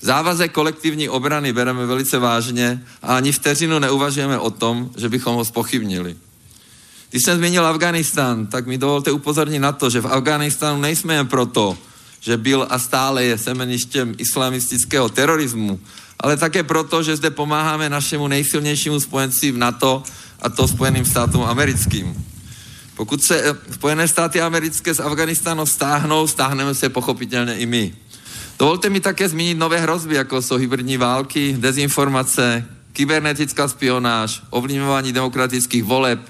Závazek 0.00 0.52
kolektivní 0.52 1.08
obrany 1.08 1.52
bereme 1.52 1.86
velice 1.86 2.18
vážně 2.18 2.82
a 3.02 3.16
ani 3.16 3.32
vteřinu 3.32 3.78
neuvažujeme 3.78 4.38
o 4.38 4.50
tom, 4.50 4.90
že 4.96 5.08
bychom 5.08 5.36
ho 5.36 5.44
spochybnili. 5.44 6.16
Když 7.10 7.22
jsem 7.24 7.38
zmínil 7.38 7.66
Afganistán, 7.66 8.46
tak 8.46 8.66
mi 8.66 8.78
dovolte 8.78 9.12
upozornit 9.12 9.58
na 9.58 9.72
to, 9.72 9.90
že 9.90 10.00
v 10.00 10.06
Afganistánu 10.06 10.80
nejsme 10.80 11.14
jen 11.14 11.26
proto, 11.26 11.78
že 12.24 12.36
byl 12.36 12.66
a 12.70 12.78
stále 12.78 13.24
je 13.24 13.38
semeništěm 13.38 14.14
islamistického 14.18 15.08
terorismu, 15.08 15.80
ale 16.20 16.36
také 16.36 16.62
proto, 16.62 17.02
že 17.02 17.16
zde 17.16 17.30
pomáháme 17.30 17.88
našemu 17.88 18.28
nejsilnějšímu 18.28 19.00
spojenci 19.00 19.52
v 19.52 19.58
NATO, 19.58 20.02
a 20.44 20.48
to 20.48 20.68
Spojeným 20.68 21.04
státům 21.04 21.42
americkým. 21.42 22.24
Pokud 22.96 23.24
se 23.24 23.42
eh, 23.50 23.72
Spojené 23.72 24.08
státy 24.08 24.40
americké 24.40 24.94
z 24.94 25.00
Afganistánu 25.00 25.66
stáhnou, 25.66 26.26
stáhneme 26.26 26.74
se 26.74 26.88
pochopitelně 26.88 27.54
i 27.54 27.66
my. 27.66 27.94
Dovolte 28.58 28.90
mi 28.90 29.00
také 29.00 29.28
zmínit 29.28 29.58
nové 29.58 29.80
hrozby, 29.80 30.14
jako 30.14 30.42
jsou 30.42 30.56
hybridní 30.56 30.96
války, 30.96 31.56
dezinformace, 31.58 32.64
kybernetická 32.92 33.68
spionáž, 33.68 34.42
ovlivňování 34.50 35.12
demokratických 35.12 35.84
voleb, 35.84 36.20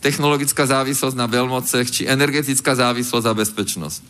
technologická 0.00 0.66
závislost 0.66 1.14
na 1.14 1.26
velmocech 1.26 1.90
či 1.90 2.08
energetická 2.08 2.74
závislost 2.74 3.24
a 3.24 3.34
bezpečnost. 3.34 4.02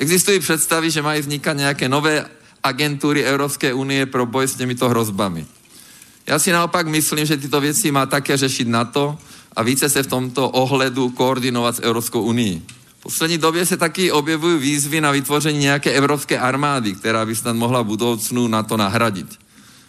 Existují 0.00 0.40
představy, 0.40 0.90
že 0.90 1.02
mají 1.02 1.20
vznikat 1.20 1.52
nějaké 1.52 1.88
nové 1.88 2.26
agentury 2.62 3.24
Evropské 3.24 3.74
unie 3.74 4.06
pro 4.06 4.26
boj 4.26 4.48
s 4.48 4.54
těmito 4.54 4.88
hrozbami. 4.88 5.46
Já 6.26 6.38
si 6.38 6.52
naopak 6.52 6.86
myslím, 6.86 7.26
že 7.26 7.36
tyto 7.36 7.60
věci 7.60 7.90
má 7.90 8.06
také 8.06 8.36
řešit 8.36 8.68
NATO 8.68 9.18
a 9.56 9.62
více 9.62 9.88
se 9.88 10.02
v 10.02 10.06
tomto 10.06 10.50
ohledu 10.50 11.10
koordinovat 11.10 11.76
s 11.76 11.82
Evropskou 11.82 12.22
unii. 12.22 12.62
V 12.98 13.02
poslední 13.02 13.38
době 13.38 13.66
se 13.66 13.76
taky 13.76 14.12
objevují 14.12 14.58
výzvy 14.58 15.00
na 15.00 15.10
vytvoření 15.10 15.58
nějaké 15.58 15.92
evropské 15.92 16.38
armády, 16.38 16.92
která 16.92 17.26
by 17.26 17.36
snad 17.36 17.56
mohla 17.56 17.84
budoucnu 17.84 18.48
na 18.48 18.62
to 18.62 18.76
nahradit. 18.76 19.38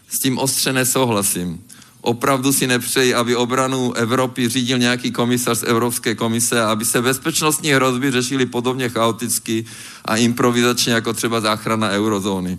S 0.09 0.19
tím 0.19 0.37
ostře 0.37 0.73
nesouhlasím. 0.73 1.63
Opravdu 2.01 2.53
si 2.53 2.67
nepřeji, 2.67 3.13
aby 3.13 3.35
obranu 3.35 3.93
Evropy 3.93 4.49
řídil 4.49 4.77
nějaký 4.77 5.11
komisař 5.11 5.57
z 5.57 5.63
Evropské 5.63 6.15
komise 6.15 6.61
a 6.61 6.71
aby 6.71 6.85
se 6.85 7.01
bezpečnostní 7.01 7.71
hrozby 7.71 8.11
řešily 8.11 8.45
podobně 8.45 8.89
chaoticky 8.89 9.65
a 10.05 10.15
improvizačně 10.15 10.93
jako 10.93 11.13
třeba 11.13 11.41
záchrana 11.41 11.89
eurozóny. 11.89 12.57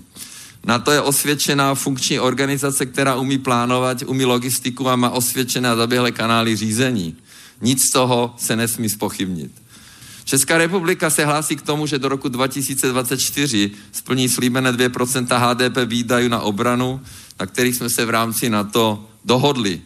Na 0.64 0.78
to 0.78 0.90
je 0.90 1.00
osvědčená 1.00 1.74
funkční 1.74 2.20
organizace, 2.20 2.86
která 2.86 3.16
umí 3.16 3.38
plánovat, 3.38 4.02
umí 4.06 4.24
logistiku 4.24 4.88
a 4.88 4.96
má 4.96 5.10
osvědčené 5.10 5.70
a 5.70 5.76
zaběhlé 5.76 6.12
kanály 6.12 6.56
řízení. 6.56 7.16
Nic 7.60 7.80
z 7.88 7.92
toho 7.92 8.34
se 8.38 8.56
nesmí 8.56 8.88
spochybnit. 8.88 9.52
Česká 10.24 10.58
republika 10.58 11.10
se 11.10 11.24
hlásí 11.24 11.56
k 11.56 11.62
tomu, 11.62 11.86
že 11.86 11.98
do 11.98 12.08
roku 12.08 12.28
2024 12.28 13.70
splní 13.92 14.28
slíbené 14.28 14.72
2% 14.72 15.26
HDP 15.38 15.90
výdajů 15.90 16.28
na 16.28 16.40
obranu, 16.40 17.00
na 17.40 17.46
kterých 17.46 17.76
jsme 17.76 17.90
se 17.90 18.04
v 18.04 18.10
rámci 18.10 18.50
NATO 18.50 19.08
dohodli. 19.24 19.80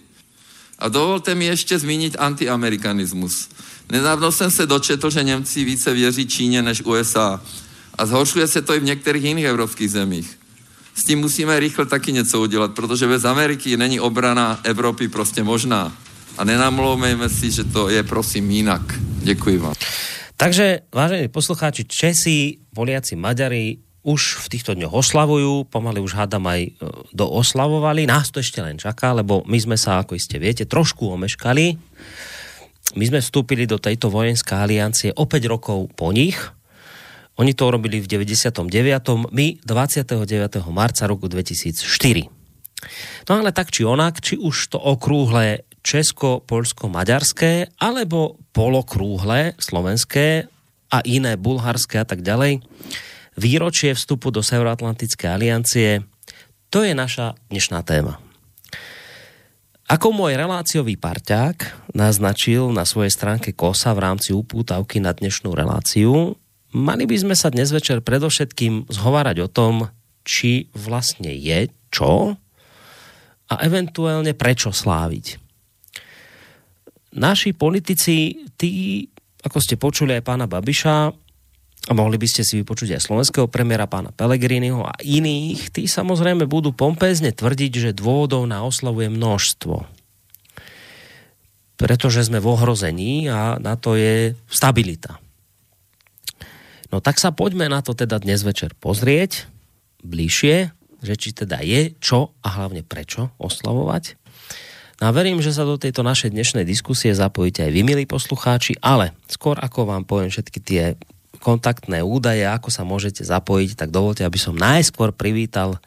A 0.78 0.88
dovolte 0.88 1.35
mi 1.35 1.45
ještě 1.45 1.78
zmínit 1.78 2.16
antiamerikanismus. 2.19 3.49
Nedávno 3.93 4.33
jsem 4.33 4.50
se 4.50 4.66
dočetl, 4.66 5.11
že 5.11 5.23
Němci 5.23 5.64
více 5.64 5.95
věří 5.95 6.26
Číně 6.26 6.62
než 6.62 6.83
USA. 6.83 7.40
A 7.99 8.07
zhoršuje 8.07 8.47
se 8.47 8.62
to 8.62 8.75
i 8.75 8.81
v 8.81 8.85
některých 8.85 9.25
jiných 9.25 9.45
evropských 9.45 9.90
zemích. 9.90 10.38
S 10.95 11.05
tím 11.05 11.19
musíme 11.19 11.61
rychle 11.61 11.87
taky 11.87 12.12
něco 12.12 12.40
udělat, 12.40 12.75
protože 12.75 13.07
bez 13.07 13.25
Ameriky 13.25 13.76
není 13.76 14.00
obrana 14.00 14.61
Evropy 14.64 15.09
prostě 15.09 15.43
možná. 15.43 15.93
A 16.38 16.45
nenamlouvejme 16.45 17.28
si, 17.28 17.50
že 17.50 17.64
to 17.64 17.88
je 17.88 18.02
prosím 18.02 18.50
jinak. 18.50 18.83
Děkuji 19.19 19.59
vám. 19.59 19.75
Takže, 20.37 20.81
vážení 20.94 21.29
poslucháči, 21.29 21.85
Česi, 21.85 22.57
Poliaci, 22.75 23.16
Maďari 23.16 23.77
už 24.07 24.47
v 24.47 24.51
týchto 24.55 24.79
dňoch 24.79 24.95
oslavujú, 24.95 25.66
pomaly 25.66 25.99
už 25.99 26.14
hádam 26.14 26.47
aj 26.47 26.61
e, 26.62 26.71
dooslavovali. 27.11 28.07
Nás 28.07 28.31
to 28.31 28.38
ešte 28.38 28.62
len 28.62 28.79
čaká, 28.79 29.11
lebo 29.11 29.42
my 29.51 29.59
sme 29.59 29.75
sa, 29.75 29.99
ako 29.99 30.14
iste 30.14 30.38
viete, 30.38 30.62
trošku 30.62 31.11
omeškali. 31.11 31.75
My 32.95 33.05
sme 33.11 33.19
vstúpili 33.19 33.66
do 33.66 33.83
tejto 33.83 34.07
vojenské 34.07 34.55
aliancie 34.55 35.11
o 35.11 35.27
5 35.27 35.53
rokov 35.53 35.90
po 35.99 36.14
nich. 36.14 36.38
Oni 37.37 37.51
to 37.53 37.66
urobili 37.66 37.99
v 37.99 38.07
99. 38.07 38.62
My 39.35 39.47
29. 39.59 40.23
marca 40.71 41.05
roku 41.11 41.27
2004. 41.27 41.83
No 43.27 43.42
ale 43.42 43.51
tak 43.51 43.75
či 43.75 43.83
onak, 43.83 44.23
či 44.23 44.38
už 44.38 44.71
to 44.71 44.79
okrúhle 44.79 45.66
česko-polsko-maďarské, 45.83 47.75
alebo 47.83 48.38
polokrúhle 48.55 49.59
slovenské 49.59 50.47
a 50.95 50.99
iné 51.03 51.35
bulharské 51.35 52.03
a 52.03 52.07
tak 52.07 52.23
ďalej, 52.23 52.62
výročie 53.37 53.92
vstupu 53.92 54.33
do 54.33 54.40
Severoatlantické 54.40 55.29
aliancie, 55.29 56.03
to 56.72 56.83
je 56.83 56.96
naša 56.96 57.37
dnešná 57.53 57.85
téma. 57.85 58.18
Ako 59.87 60.11
môj 60.11 60.35
reláciový 60.35 60.99
parťák 60.99 61.88
naznačil 61.94 62.75
na 62.75 62.83
svojej 62.83 63.14
stránke 63.14 63.55
KOSA 63.55 63.94
v 63.94 64.03
rámci 64.03 64.35
upútavky 64.35 64.99
na 64.99 65.14
dnešnú 65.14 65.55
reláciu, 65.55 66.35
mali 66.75 67.07
by 67.07 67.16
sme 67.22 67.35
sa 67.38 67.55
dnes 67.55 67.70
večer 67.70 68.03
predovšetkým 68.03 68.90
zhovárať 68.90 69.46
o 69.46 69.49
tom, 69.49 69.87
či 70.27 70.66
vlastne 70.75 71.31
je 71.31 71.70
čo 71.94 72.35
a 73.46 73.55
eventuálne 73.62 74.35
prečo 74.35 74.75
sláviť. 74.75 75.38
Naši 77.14 77.55
politici, 77.55 78.42
tí, 78.59 79.07
ako 79.46 79.59
ste 79.62 79.79
počuli 79.79 80.18
aj 80.18 80.27
pána 80.27 80.51
Babiša, 80.51 81.14
a 81.87 81.92
mohli 81.94 82.18
by 82.18 82.27
ste 82.27 82.42
si 82.42 82.59
vypočuť 82.59 82.99
aj 82.99 83.07
slovenského 83.07 83.46
premiéra 83.46 83.87
pána 83.87 84.11
Pelegriniho 84.11 84.83
a 84.83 84.99
iných, 84.99 85.70
tí 85.70 85.87
samozrejme 85.87 86.51
budú 86.51 86.75
pompézne 86.75 87.31
tvrdiť, 87.31 87.72
že 87.79 87.99
dôvodov 87.99 88.42
na 88.51 88.66
oslavu 88.66 89.07
je 89.07 89.11
množstvo. 89.14 89.77
Pretože 91.79 92.27
sme 92.27 92.42
v 92.42 92.51
ohrození 92.51 93.31
a 93.31 93.62
na 93.62 93.79
to 93.79 93.94
je 93.94 94.35
stabilita. 94.51 95.22
No 96.90 96.99
tak 96.99 97.22
sa 97.22 97.31
poďme 97.31 97.70
na 97.70 97.83
to 97.87 97.94
teda 97.94 98.18
dnes 98.18 98.42
večer 98.42 98.75
pozrieť 98.75 99.46
bližšie, 100.03 100.75
že 101.03 101.14
či 101.14 101.31
teda 101.35 101.62
je 101.62 101.94
čo 102.03 102.35
a 102.42 102.49
hlavne 102.51 102.83
prečo 102.83 103.31
oslavovať. 103.38 104.18
No 104.96 105.12
a 105.12 105.14
verím, 105.14 105.44
že 105.44 105.53
sa 105.53 105.68
do 105.68 105.77
tejto 105.77 106.01
našej 106.01 106.33
dnešnej 106.33 106.64
diskusie 106.64 107.12
zapojíte 107.12 107.68
aj 107.68 107.70
vy, 107.70 107.81
milí 107.85 108.05
poslucháči, 108.09 108.81
ale 108.81 109.12
skôr 109.29 109.61
ako 109.61 109.85
vám 109.85 110.09
poviem 110.09 110.33
všetky 110.33 110.59
tie 110.64 110.85
kontaktné 111.46 112.02
údaje, 112.02 112.42
ako 112.42 112.74
sa 112.74 112.82
môžete 112.82 113.22
zapojiť, 113.22 113.78
tak 113.78 113.94
dovolte, 113.94 114.26
aby 114.26 114.35
som 114.35 114.59
najskôr 114.59 115.14
privítal 115.14 115.78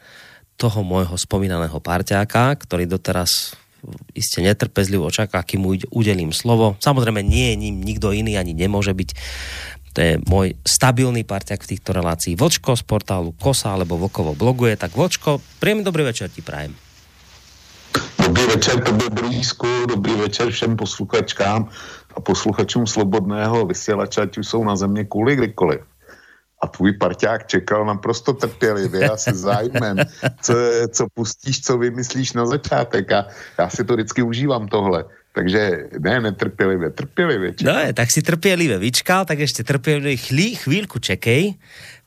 toho 0.56 0.80
môjho 0.80 1.12
spomínaného 1.20 1.76
parťáka, 1.76 2.56
ktorý 2.56 2.88
doteraz 2.88 3.52
iste 4.16 4.40
netrpezlivo 4.40 5.12
čaká, 5.12 5.44
kým 5.44 5.60
mu 5.60 5.76
udelím 5.92 6.32
slovo. 6.32 6.80
Samozrejme, 6.80 7.20
nie 7.20 7.52
je 7.52 7.60
ním 7.60 7.76
nikto 7.84 8.16
iný, 8.16 8.40
ani 8.40 8.56
nemôže 8.56 8.96
byť. 8.96 9.10
To 9.96 9.98
je 10.00 10.12
môj 10.24 10.56
stabilný 10.64 11.28
parťák 11.28 11.60
v 11.60 11.70
týchto 11.76 11.92
relácií. 11.92 12.36
Vočko 12.40 12.76
z 12.76 12.84
portálu 12.84 13.36
Kosa 13.36 13.76
alebo 13.76 14.00
Vokovo 14.00 14.32
bloguje. 14.32 14.76
Tak 14.80 14.96
Vočko, 14.96 15.40
príjemný 15.60 15.84
dobrý 15.84 16.08
večer 16.08 16.32
ti 16.32 16.40
prajem. 16.40 16.72
Dobrý 18.22 18.46
večer 18.46 18.80
tobě, 18.80 19.10
Brýsku, 19.10 19.66
dobrý 19.88 20.14
večer 20.14 20.50
všem 20.50 20.76
posluchačkám 20.76 21.68
a 22.16 22.20
posluchačům 22.20 22.86
Slobodného 22.86 23.66
vysílače, 23.66 24.20
ať 24.20 24.38
už 24.38 24.46
jsou 24.46 24.64
na 24.64 24.76
země 24.76 25.04
kvůli 25.04 25.36
kdykoliv. 25.36 25.80
A 26.62 26.66
tvůj 26.68 26.92
parťák 26.92 27.46
čekal 27.46 27.86
naprosto 27.86 28.32
trpělivě 28.32 29.08
a 29.08 29.16
se 29.16 29.32
zájmem, 29.32 29.96
co, 30.42 30.54
co 30.92 31.06
pustíš, 31.14 31.60
co 31.60 31.78
vymyslíš 31.78 32.32
na 32.32 32.46
začátek. 32.46 33.12
A 33.12 33.26
já 33.58 33.68
si 33.70 33.84
to 33.84 33.94
vždycky 33.94 34.22
užívám 34.22 34.68
tohle. 34.68 35.04
Takže 35.32 35.88
ne, 35.98 36.20
netrpělivě, 36.20 36.90
trpělivě. 36.90 37.54
Čekal. 37.54 37.74
No, 37.74 37.92
tak 37.92 38.10
si 38.10 38.22
trpělivě 38.22 38.78
vyčkal, 38.78 39.24
tak 39.24 39.38
ještě 39.38 39.64
trpělivě 39.64 40.16
chvíli, 40.16 40.56
chvíľku 40.56 40.98
čekej 40.98 41.54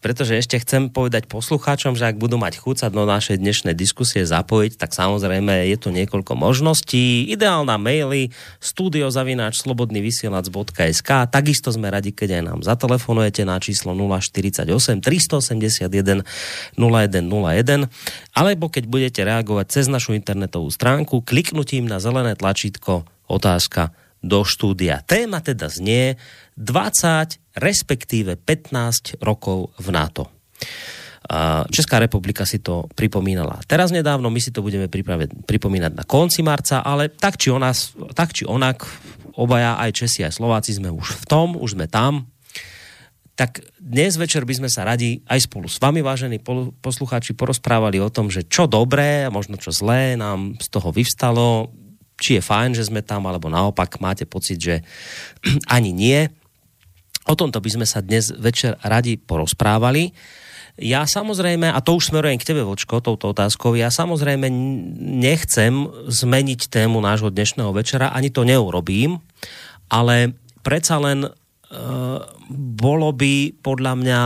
pretože 0.03 0.35
ešte 0.35 0.59
chcem 0.59 0.91
povedať 0.91 1.31
poslucháčom, 1.31 1.95
že 1.95 2.11
ak 2.11 2.19
budú 2.19 2.35
mať 2.35 2.59
chuť 2.59 2.75
sa 2.83 2.87
do 2.91 3.07
našej 3.07 3.39
dnešnej 3.39 3.71
diskusie 3.71 4.27
zapojiť, 4.27 4.75
tak 4.75 4.91
samozrejme 4.91 5.71
je 5.71 5.77
tu 5.79 5.95
niekoľko 5.95 6.35
možností. 6.35 7.31
Ideálna 7.31 7.79
maily 7.79 8.35
studiozavináč 8.59 9.63
slobodnyvysielac.sk 9.63 11.09
Takisto 11.31 11.71
sme 11.71 11.87
radi, 11.87 12.11
keď 12.11 12.37
aj 12.37 12.43
nám 12.43 12.59
zatelefonujete 12.67 13.47
na 13.47 13.55
číslo 13.63 13.95
048 13.95 14.67
381 14.99 16.27
0101 16.75 17.87
alebo 18.35 18.65
keď 18.67 18.83
budete 18.91 19.21
reagovať 19.23 19.65
cez 19.71 19.85
našu 19.87 20.11
internetovú 20.19 20.67
stránku 20.67 21.23
kliknutím 21.23 21.87
na 21.87 22.03
zelené 22.03 22.35
tlačítko 22.35 23.07
otázka 23.31 23.95
do 24.23 24.47
štúdia. 24.47 25.03
Téma 25.03 25.43
teda 25.43 25.67
znie 25.67 26.15
20, 26.57 27.59
respektíve 27.59 28.37
15 28.37 29.21
rokov 29.21 29.73
v 29.81 29.87
NATO. 29.89 30.29
Česká 31.71 32.03
republika 32.03 32.43
si 32.43 32.59
to 32.59 32.85
pripomínala 32.99 33.63
teraz 33.63 33.95
nedávno, 33.95 34.27
my 34.27 34.43
si 34.43 34.51
to 34.51 34.59
budeme 34.59 34.91
pripomínať 35.47 35.91
na 35.95 36.03
konci 36.03 36.43
marca, 36.43 36.83
ale 36.83 37.07
tak 37.07 37.39
či, 37.39 37.47
onak, 37.47 37.75
tak 38.11 38.35
či 38.35 38.43
onak, 38.43 38.83
obaja 39.39 39.79
aj 39.79 40.03
Česi, 40.03 40.21
aj 40.21 40.35
Slováci 40.35 40.75
sme 40.75 40.91
už 40.91 41.23
v 41.23 41.25
tom, 41.25 41.55
už 41.55 41.79
sme 41.79 41.87
tam, 41.87 42.27
tak 43.33 43.65
dnes 43.81 44.13
večer 44.13 44.45
by 44.45 44.61
sme 44.61 44.69
sa 44.69 44.85
radi 44.85 45.25
aj 45.25 45.49
spolu 45.49 45.65
s 45.65 45.81
vami, 45.81 46.05
vážení 46.05 46.37
poslucháči, 46.83 47.33
porozprávali 47.33 47.97
o 47.97 48.13
tom, 48.13 48.29
že 48.29 48.45
čo 48.45 48.69
dobré 48.69 49.25
a 49.25 49.33
možno 49.33 49.57
čo 49.57 49.73
zlé 49.73 50.13
nám 50.13 50.53
z 50.61 50.67
toho 50.69 50.93
vyvstalo, 50.93 51.73
či 52.21 52.37
je 52.37 52.45
fajn, 52.45 52.77
že 52.77 52.87
sme 52.93 53.01
tam, 53.01 53.25
alebo 53.25 53.49
naopak 53.49 53.97
máte 53.97 54.29
pocit, 54.29 54.61
že 54.61 54.75
ani 55.75 55.89
nie. 55.89 56.29
O 57.23 57.33
tomto 57.39 57.63
by 57.63 57.69
sme 57.71 57.85
sa 57.87 58.03
dnes 58.03 58.35
večer 58.35 58.75
radi 58.83 59.15
porozprávali. 59.15 60.11
Ja 60.81 61.05
samozrejme, 61.05 61.69
a 61.69 61.79
to 61.85 62.01
už 62.01 62.09
smerujem 62.09 62.41
k 62.41 62.49
tebe, 62.49 62.65
Vočko, 62.65 62.97
touto 62.97 63.29
otázkou, 63.29 63.77
ja 63.77 63.93
samozrejme 63.93 64.49
nechcem 65.21 65.85
zmeniť 66.09 66.65
tému 66.65 66.97
nášho 66.97 67.29
dnešného 67.29 67.69
večera, 67.69 68.09
ani 68.09 68.33
to 68.33 68.41
neurobím, 68.41 69.21
ale 69.93 70.33
predsa 70.65 70.97
len 70.97 71.29
uh, 71.29 72.17
bolo 72.57 73.13
by 73.13 73.53
podľa 73.61 73.93
mňa 74.01 74.19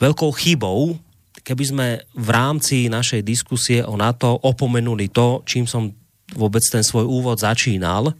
veľkou 0.00 0.32
chybou, 0.32 0.96
keby 1.44 1.64
sme 1.64 1.86
v 2.16 2.28
rámci 2.32 2.88
našej 2.88 3.20
diskusie 3.20 3.84
o 3.84 4.00
NATO 4.00 4.32
opomenuli 4.32 5.12
to, 5.12 5.44
čím 5.44 5.68
som 5.68 5.92
vôbec 6.32 6.64
ten 6.64 6.80
svoj 6.80 7.04
úvod 7.04 7.36
začínal. 7.36 8.16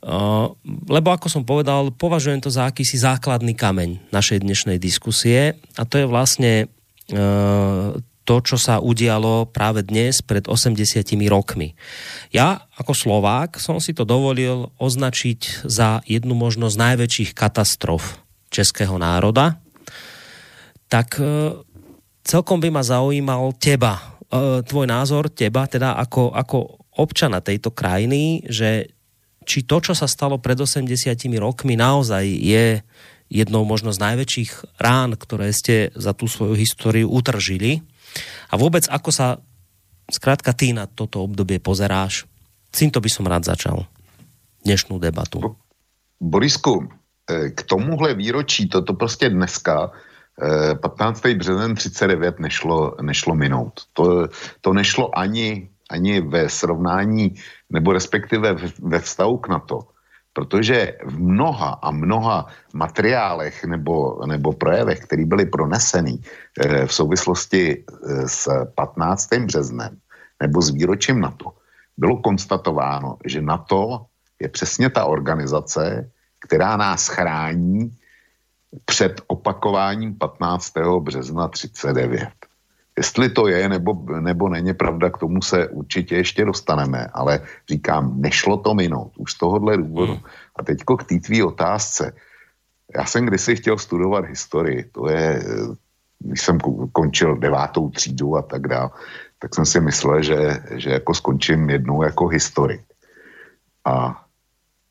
Uh, 0.00 0.56
lebo 0.88 1.12
ako 1.12 1.28
som 1.28 1.44
povedal, 1.44 1.92
považujem 1.92 2.40
to 2.40 2.48
za 2.48 2.72
akýsi 2.72 2.96
základný 2.96 3.52
kameň 3.52 4.08
našej 4.08 4.40
dnešnej 4.40 4.80
diskusie 4.80 5.60
a 5.76 5.82
to 5.84 6.00
je 6.00 6.06
vlastne 6.08 6.52
uh, 7.12 7.92
to, 8.24 8.36
čo 8.40 8.56
sa 8.56 8.80
udialo 8.80 9.52
práve 9.52 9.84
dnes 9.84 10.24
pred 10.24 10.48
80 10.48 11.04
rokmi. 11.28 11.76
Ja 12.32 12.64
ako 12.80 12.96
Slovák 12.96 13.60
som 13.60 13.76
si 13.76 13.92
to 13.92 14.08
dovolil 14.08 14.72
označiť 14.80 15.68
za 15.68 16.00
jednu 16.08 16.32
možno 16.32 16.72
z 16.72 16.80
najväčších 16.80 17.36
katastrof 17.36 18.24
českého 18.48 18.96
národa. 18.96 19.60
Tak 20.88 21.20
uh, 21.20 21.60
celkom 22.24 22.56
by 22.56 22.72
ma 22.72 22.80
zaujímal 22.80 23.52
teba, 23.60 24.16
tvoj 24.64 24.86
názor, 24.86 25.26
teba, 25.26 25.66
teda 25.66 25.98
ako, 25.98 26.30
ako 26.30 26.86
občana 27.02 27.42
tejto 27.42 27.74
krajiny, 27.74 28.46
že 28.46 28.94
či 29.50 29.66
to, 29.66 29.82
čo 29.82 29.98
sa 29.98 30.06
stalo 30.06 30.38
pred 30.38 30.54
80 30.54 30.86
rokmi, 31.42 31.74
naozaj 31.74 32.22
je 32.22 32.86
jednou 33.26 33.66
možno 33.66 33.90
z 33.90 33.98
najväčších 33.98 34.78
rán, 34.78 35.18
ktoré 35.18 35.50
ste 35.50 35.90
za 35.98 36.14
tú 36.14 36.30
svoju 36.30 36.54
históriu 36.54 37.10
utržili. 37.10 37.82
A 38.46 38.54
vôbec 38.54 38.86
ako 38.86 39.10
sa 39.10 39.42
zkrátka 40.06 40.54
ty 40.54 40.70
na 40.70 40.86
toto 40.86 41.26
obdobie 41.26 41.58
pozeráš? 41.58 42.30
Týmto 42.70 43.02
by 43.02 43.10
som 43.10 43.26
rád 43.26 43.50
začal 43.50 43.90
dnešnú 44.62 45.02
debatu. 45.02 45.58
Borisku, 46.22 46.86
e, 47.26 47.50
k 47.50 47.58
tomuhle 47.66 48.14
výročí, 48.14 48.70
toto 48.70 48.94
prostě 48.94 49.30
dneska, 49.30 49.90
15. 50.40 51.26
E, 51.26 51.34
březen 51.34 51.74
39 51.74 52.38
nešlo, 52.38 52.96
nešlo 53.02 53.34
minout. 53.34 53.82
To, 53.92 54.28
to 54.60 54.72
nešlo 54.72 55.18
ani 55.18 55.68
ani 55.90 56.20
ve 56.20 56.48
srovnání, 56.48 57.34
nebo 57.70 57.92
respektive 57.92 58.56
ve 58.82 58.98
vztahu 59.00 59.38
k 59.38 59.48
NATO, 59.48 59.80
protože 60.32 60.96
v 61.04 61.18
mnoha 61.18 61.78
a 61.82 61.90
mnoha 61.90 62.46
materiálech 62.74 63.64
nebo, 63.64 64.26
nebo 64.26 64.52
projevech, 64.52 65.00
které 65.00 65.24
byly 65.24 65.46
proneseny 65.46 66.18
eh, 66.60 66.86
v 66.86 66.92
souvislosti 66.92 67.84
eh, 67.84 68.28
s 68.28 68.48
15. 68.74 69.28
březnem 69.44 69.96
nebo 70.42 70.62
s 70.62 70.70
výročím 70.70 71.20
NATO, 71.20 71.52
bylo 71.96 72.16
konstatováno, 72.16 73.16
že 73.26 73.42
NATO 73.42 74.06
je 74.40 74.48
přesně 74.48 74.90
ta 74.90 75.04
organizace, 75.04 76.10
která 76.40 76.76
nás 76.76 77.08
chrání 77.08 77.90
před 78.84 79.20
opakováním 79.26 80.14
15. 80.14 80.72
března 81.00 81.48
39. 81.48 82.28
Jestli 83.00 83.32
to 83.32 83.48
je 83.48 83.68
nebo, 83.68 83.96
nebo 84.20 84.48
není 84.48 84.74
pravda, 84.74 85.10
k 85.10 85.18
tomu 85.18 85.42
se 85.42 85.68
určitě 85.68 86.16
ještě 86.16 86.44
dostaneme, 86.44 87.06
ale 87.16 87.40
říkám, 87.68 88.20
nešlo 88.20 88.56
to 88.56 88.74
minout, 88.74 89.12
už 89.16 89.32
z 89.32 89.38
tohohle 89.38 89.76
důvodu. 89.76 90.12
Hmm. 90.12 90.22
A 90.56 90.62
teďko 90.62 90.96
k 90.96 91.04
té 91.04 91.16
tvý 91.16 91.42
otázce. 91.42 92.12
Já 92.96 93.04
jsem 93.04 93.26
kdysi 93.26 93.56
chtěl 93.56 93.78
studovat 93.78 94.24
historii, 94.24 94.84
to 94.92 95.08
je, 95.08 95.42
když 96.18 96.40
jsem 96.40 96.58
končil 96.92 97.36
devátou 97.36 97.90
třídu 97.90 98.36
a 98.36 98.42
tak 98.42 98.68
dále, 98.68 98.90
tak 99.38 99.54
jsem 99.54 99.64
si 99.66 99.80
myslel, 99.80 100.22
že, 100.22 100.60
že 100.76 100.90
jako 100.90 101.14
skončím 101.14 101.70
jednou 101.70 102.02
jako 102.02 102.26
historik. 102.26 102.84
A 103.84 104.24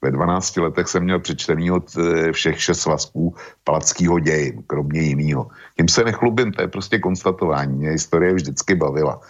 ve 0.02 0.12
12 0.12 0.58
letech 0.58 0.88
jsem 0.88 1.04
měl 1.04 1.20
přečtený 1.20 1.72
od 1.72 1.98
eh, 1.98 2.32
všech 2.32 2.62
šest 2.62 2.80
svazků 2.80 3.36
palackého 3.64 4.20
ději, 4.20 4.64
kromě 4.68 5.02
jiného. 5.02 5.50
Tím 5.78 5.88
se 5.88 6.04
nechlubím, 6.04 6.52
to 6.52 6.62
je 6.62 6.68
prostě 6.68 7.00
konstatování. 7.00 7.78
Mě 7.78 7.90
historie 7.90 8.34
vždycky 8.34 8.76
bavila. 8.76 9.22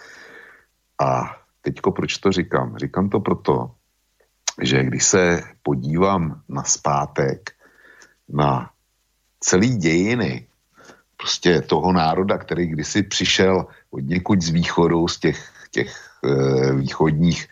A 1.00 1.36
teďko 1.62 1.92
proč 1.92 2.18
to 2.18 2.32
říkám? 2.32 2.76
Říkám 2.78 3.08
to 3.08 3.20
proto, 3.20 3.70
že 4.62 4.84
když 4.84 5.04
se 5.04 5.42
podívám 5.62 6.40
na 6.48 6.64
zpátek, 6.64 7.50
na 8.28 8.70
celý 9.40 9.76
dějiny 9.76 10.46
prostě 11.16 11.60
toho 11.60 11.92
národa, 11.92 12.38
který 12.38 12.66
kdysi 12.66 13.02
přišel 13.02 13.66
od 13.90 14.00
někud 14.00 14.42
z 14.42 14.48
východu, 14.48 15.08
z 15.08 15.18
těch, 15.18 15.38
těch 15.70 15.92
e, 16.24 16.74
východních 16.74 17.48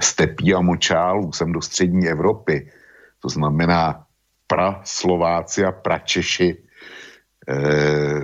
stepí 0.00 0.54
a 0.54 0.60
močálů 0.60 1.32
sem 1.32 1.52
do 1.52 1.60
střední 1.60 2.08
Evropy, 2.08 2.72
to 3.20 3.28
znamená 3.28 4.06
pra 4.46 4.80
Slováci 4.84 5.64
a 5.64 5.72
pra 5.72 5.98
Češi, 5.98 6.56
eh, 7.48 8.22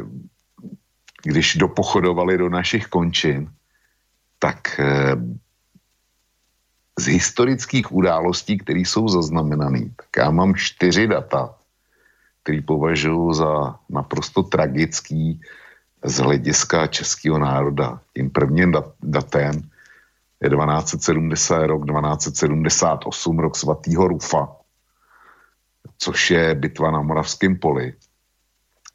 když 1.22 1.56
dopochodovali 1.56 2.38
do 2.38 2.48
našich 2.48 2.86
končin, 2.86 3.50
tak 4.38 4.80
eh, 4.80 5.16
z 6.98 7.04
historických 7.06 7.92
událostí, 7.92 8.58
které 8.58 8.80
jsou 8.80 9.08
zaznamenané, 9.08 9.80
tak 9.96 10.10
já 10.18 10.30
mám 10.30 10.54
čtyři 10.54 11.06
data, 11.06 11.54
který 12.42 12.62
považuji 12.62 13.32
za 13.32 13.78
naprosto 13.88 14.42
tragický 14.42 15.40
z 16.04 16.16
hlediska 16.18 16.86
českého 16.86 17.38
národa. 17.38 18.00
Tím 18.14 18.30
prvním 18.30 18.74
datem 19.02 19.70
je 20.42 20.50
1270 20.50 21.66
rok 21.66 21.82
1278, 21.86 23.38
rok 23.38 23.56
svatýho 23.56 24.08
Rufa, 24.08 24.48
což 25.98 26.30
je 26.30 26.54
bitva 26.54 26.90
na 26.90 27.02
Moravském 27.02 27.58
poli, 27.58 27.94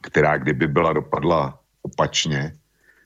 která 0.02 0.38
kdyby 0.38 0.68
byla 0.68 0.94
dopadla 0.94 1.60
opačně, 1.82 2.54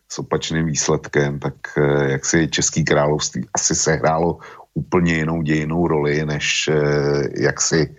s 0.09 0.19
opačným 0.19 0.65
výsledkem, 0.65 1.39
tak 1.39 1.53
eh, 1.77 2.11
jak 2.11 2.25
si 2.25 2.47
Český 2.47 2.83
království 2.85 3.47
asi 3.53 3.75
sehrálo 3.75 4.39
úplně 4.73 5.13
jinou 5.13 5.41
dějinou 5.41 5.87
roli, 5.87 6.25
než 6.25 6.67
eh, 6.67 7.43
jak 7.43 7.61
si 7.61 7.95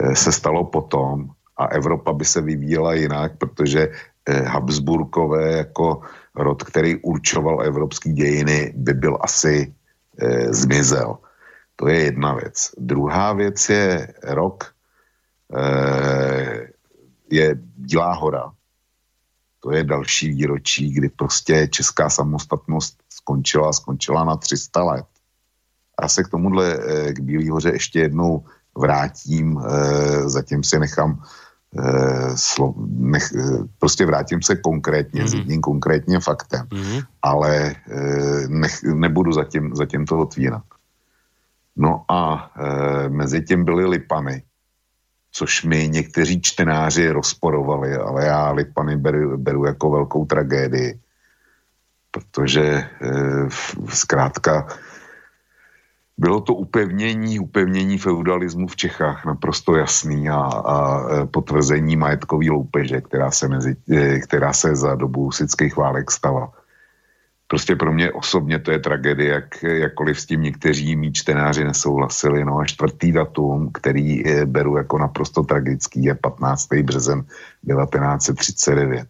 eh, 0.00 0.16
se 0.16 0.32
stalo 0.32 0.64
potom. 0.64 1.30
A 1.56 1.66
Evropa 1.66 2.12
by 2.12 2.24
se 2.24 2.40
vyvíjela 2.40 2.94
jinak, 2.94 3.36
protože 3.36 3.88
Habsburkové 4.46 5.52
jako 5.52 6.00
rod, 6.36 6.62
který 6.62 6.96
určoval 7.02 7.62
evropský 7.62 8.12
dějiny, 8.12 8.72
by 8.76 8.94
byl 8.94 9.18
asi 9.20 9.74
e, 10.18 10.52
zmizel. 10.52 11.18
To 11.76 11.88
je 11.88 12.00
jedna 12.00 12.34
věc. 12.34 12.70
Druhá 12.78 13.32
věc 13.32 13.68
je 13.68 14.14
rok, 14.22 14.74
e, 15.54 16.68
je 17.30 17.54
Bílá 17.76 18.12
hora. 18.12 18.52
To 19.60 19.72
je 19.72 19.84
další 19.84 20.28
výročí, 20.28 20.92
kdy 20.92 21.08
prostě 21.08 21.68
česká 21.68 22.10
samostatnost 22.10 23.02
skončila, 23.08 23.72
skončila 23.72 24.24
na 24.24 24.36
300 24.36 24.84
let. 24.84 25.06
Já 26.02 26.08
se 26.08 26.24
k 26.24 26.28
tomuhle, 26.28 26.78
e, 26.78 27.12
k 27.12 27.20
Bílé 27.20 27.50
hoře 27.50 27.70
ještě 27.70 27.98
jednou 28.00 28.44
vrátím, 28.78 29.58
e, 29.58 30.28
zatím 30.28 30.62
si 30.64 30.78
nechám 30.78 31.22
slo, 32.34 32.74
nech, 32.88 33.32
eh, 33.32 33.64
prostě 33.78 34.06
vrátím 34.06 34.42
se 34.42 34.56
konkrétně 34.56 35.22
mm-hmm. 35.22 35.28
s 35.28 35.34
jedním 35.34 35.60
konkrétním 35.60 36.20
faktem, 36.20 36.66
mm-hmm. 36.66 37.04
ale 37.22 37.74
eh, 37.90 38.48
nech, 38.48 38.82
nebudu 38.82 39.32
zatím, 39.32 39.76
zatím 39.76 40.06
to 40.06 40.18
otvírat. 40.18 40.62
No 41.76 42.04
a 42.08 42.50
e, 42.56 43.08
mezi 43.08 43.42
tím 43.42 43.64
byly 43.64 43.86
Lipany, 43.86 44.42
což 45.32 45.64
mi 45.64 45.88
někteří 45.88 46.42
čtenáři 46.42 47.10
rozporovali, 47.10 47.96
ale 47.96 48.26
já 48.26 48.50
Lipany 48.50 48.96
beru, 48.96 49.38
beru 49.38 49.64
jako 49.64 49.90
velkou 49.90 50.24
tragédii, 50.24 51.00
protože 52.10 52.62
e, 52.62 52.88
zkrátka 53.88 54.66
bylo 56.20 56.40
to 56.40 56.54
upevnění, 56.54 57.40
upevnění 57.40 57.98
feudalismu 57.98 58.66
v 58.66 58.76
Čechách 58.76 59.24
naprosto 59.24 59.76
jasný 59.76 60.28
a, 60.28 60.36
a 60.36 60.76
e, 61.00 61.26
potvrzení 61.26 61.96
majetkový 61.96 62.50
loupeže, 62.50 63.00
která 63.00 63.30
se, 63.30 63.48
mezi, 63.48 63.76
e, 63.90 64.18
která 64.18 64.52
se 64.52 64.76
za 64.76 64.94
dobu 64.94 65.24
husických 65.24 65.76
válek 65.76 66.10
stala. 66.10 66.52
Prostě 67.48 67.76
pro 67.76 67.92
mě 67.92 68.12
osobně 68.12 68.58
to 68.58 68.70
je 68.70 68.78
tragédie, 68.78 69.30
jak, 69.32 69.62
jakkoliv 69.62 70.20
s 70.20 70.26
tím 70.26 70.42
někteří 70.42 70.96
mý 70.96 71.12
čtenáři 71.12 71.64
nesouhlasili. 71.64 72.44
No 72.44 72.58
a 72.58 72.64
čtvrtý 72.64 73.12
datum, 73.12 73.70
který 73.72 74.26
e, 74.26 74.46
beru 74.46 74.76
jako 74.76 74.98
naprosto 74.98 75.42
tragický, 75.42 76.04
je 76.04 76.14
15. 76.14 76.68
březen 76.84 77.22
1939. 77.22 79.08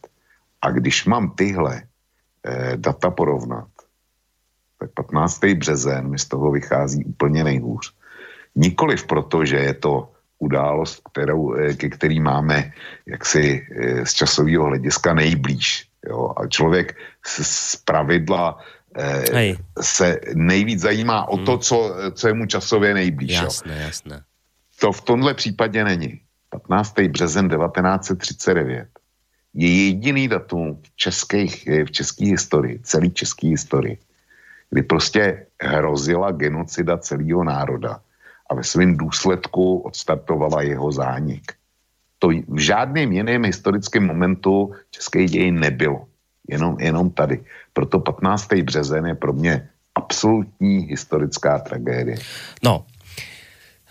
A 0.63 0.71
když 0.71 1.07
mám 1.07 1.31
tyhle 1.31 1.83
eh, 2.47 2.73
data 2.77 3.11
porovnat, 3.11 3.69
tak 4.81 4.91
15. 4.95 5.45
březen 5.45 6.09
mi 6.09 6.19
z 6.19 6.25
toho 6.25 6.51
vychází 6.51 7.05
úplně 7.05 7.45
nejhůř. 7.45 7.93
Nikoliv 8.57 9.07
proto, 9.07 9.45
že 9.45 9.57
je 9.57 9.75
to 9.75 10.13
událost, 10.39 11.03
kterou, 11.13 11.55
eh, 11.55 11.75
ke 11.75 11.89
který 11.89 12.21
máme 12.21 12.73
jaksi 13.07 13.61
eh, 13.61 14.07
z 14.07 14.13
časového 14.13 14.65
hlediska 14.65 15.15
nejblíž. 15.15 15.87
Jo? 16.09 16.33
A 16.37 16.47
člověk 16.47 16.97
z, 17.27 17.47
z 17.47 17.77
pravidla 17.77 18.59
eh, 18.97 19.25
Hej. 19.33 19.57
se 19.81 20.21
nejvíc 20.35 20.81
zajímá 20.81 21.29
o 21.29 21.37
to, 21.37 21.53
hmm. 21.53 21.61
co, 21.61 21.95
co 22.13 22.29
je 22.29 22.35
mu 22.35 22.47
časově 22.47 22.95
nejblíž. 22.95 23.33
Jasné, 23.33 23.77
jo? 23.77 23.83
jasné. 23.83 24.23
to 24.81 24.93
v 24.93 25.01
tomhle 25.01 25.35
případě 25.35 25.85
není. 25.85 26.21
15. 26.51 26.95
březen 27.01 27.49
1939 27.49 28.89
je 29.55 29.87
jediný 29.87 30.29
datum 30.29 30.81
v, 30.83 30.97
českých, 30.97 31.69
v 31.87 31.91
české 31.91 32.25
historii, 32.25 32.81
celý 32.83 33.11
české 33.11 33.47
historii, 33.49 33.99
kdy 34.71 34.83
prostě 34.83 35.47
hrozila 35.63 36.31
genocida 36.31 36.99
celého 36.99 37.45
národa 37.45 38.01
a 38.51 38.55
ve 38.55 38.65
svém 38.65 38.97
důsledku 38.97 39.79
odstartovala 39.79 40.63
jeho 40.63 40.93
zánik. 40.93 41.53
To 42.19 42.29
v 42.29 42.59
žádném 42.59 43.13
jiném 43.13 43.45
historickém 43.45 44.07
momentu 44.07 44.75
české 44.91 45.25
ději 45.25 45.51
nebylo. 45.51 46.07
Jenom, 46.49 46.77
jenom 46.81 47.11
tady. 47.11 47.45
Proto 47.73 47.99
15. 47.99 48.53
březen 48.53 49.07
je 49.07 49.15
pro 49.15 49.33
mě 49.33 49.69
absolutní 49.95 50.79
historická 50.79 51.59
tragédie. 51.59 52.17
No, 52.63 52.85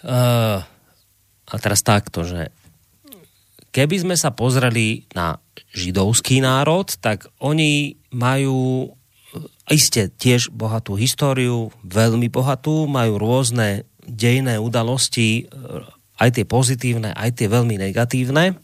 uh, 0.04 0.64
a 1.50 1.56
teraz 1.58 1.82
takto, 1.82 2.22
že 2.22 2.54
keby 3.74 4.06
sme 4.06 4.16
sa 4.18 4.30
pozreli 4.30 5.10
na 5.18 5.42
židovský 5.74 6.42
národ, 6.42 6.86
tak 7.02 7.26
oni 7.42 7.98
majú 8.14 8.90
iste 9.70 10.10
tiež 10.10 10.50
bohatú 10.50 10.98
históriu, 10.98 11.70
veľmi 11.86 12.28
bohatú, 12.34 12.90
majú 12.90 13.22
rôzne 13.22 13.86
dejné 14.04 14.58
udalosti, 14.58 15.46
eh, 15.46 16.20
aj 16.20 16.30
tie 16.36 16.46
pozitívne, 16.46 17.16
aj 17.16 17.40
tie 17.40 17.48
veľmi 17.48 17.80
negatívne. 17.80 18.60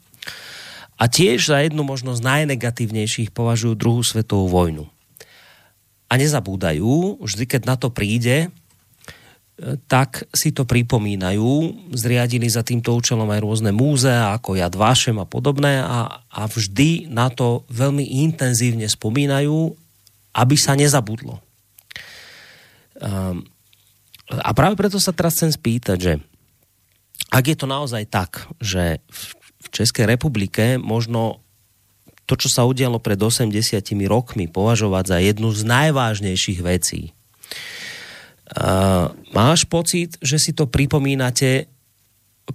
A 0.95 1.04
tiež 1.12 1.51
za 1.51 1.60
jednu 1.60 1.84
možno 1.84 2.15
z 2.15 2.23
najnegatívnejších 2.23 3.36
považujú 3.36 3.75
druhú 3.75 4.01
svetovú 4.04 4.47
vojnu. 4.47 4.88
A 6.08 6.13
nezabúdajú, 6.15 7.19
vždy 7.19 7.43
keď 7.43 7.62
na 7.67 7.75
to 7.75 7.91
príde, 7.91 8.47
tak 9.88 10.28
si 10.36 10.51
to 10.51 10.67
pripomínajú. 10.67 11.71
Zriadili 11.95 12.51
za 12.51 12.60
týmto 12.60 12.91
účelom 12.91 13.28
aj 13.32 13.39
rôzne 13.39 13.71
múzea, 13.71 14.36
ako 14.36 14.60
Jad 14.60 14.75
Vašem 14.75 15.15
a 15.15 15.28
podobné 15.28 15.80
a, 15.80 16.28
a 16.28 16.41
vždy 16.47 17.08
na 17.08 17.32
to 17.32 17.63
veľmi 17.71 18.04
intenzívne 18.28 18.84
spomínajú, 18.91 19.80
aby 20.36 20.56
sa 20.60 20.76
nezabudlo. 20.76 21.39
Um, 23.00 23.48
a 24.28 24.52
práve 24.52 24.76
preto 24.76 25.00
sa 25.00 25.15
teraz 25.15 25.39
chcem 25.39 25.52
spýtať, 25.56 25.98
že 25.98 26.13
ak 27.32 27.43
je 27.48 27.58
to 27.58 27.67
naozaj 27.67 28.04
tak, 28.08 28.52
že 28.60 29.00
v 29.63 29.67
Českej 29.71 30.06
republike 30.06 30.76
možno 30.76 31.39
to, 32.26 32.36
čo 32.36 32.50
sa 32.50 32.65
udialo 32.65 32.98
pred 33.00 33.17
80 33.21 33.54
rokmi, 34.10 34.50
považovať 34.50 35.04
za 35.08 35.17
jednu 35.21 35.50
z 35.54 35.62
najvážnejších 35.63 36.60
vecí, 36.62 37.15
Uh, 38.45 39.10
máš 39.34 39.65
pocit, 39.65 40.21
že 40.21 40.38
si 40.38 40.54
to 40.54 40.69
pripomínate 40.69 41.65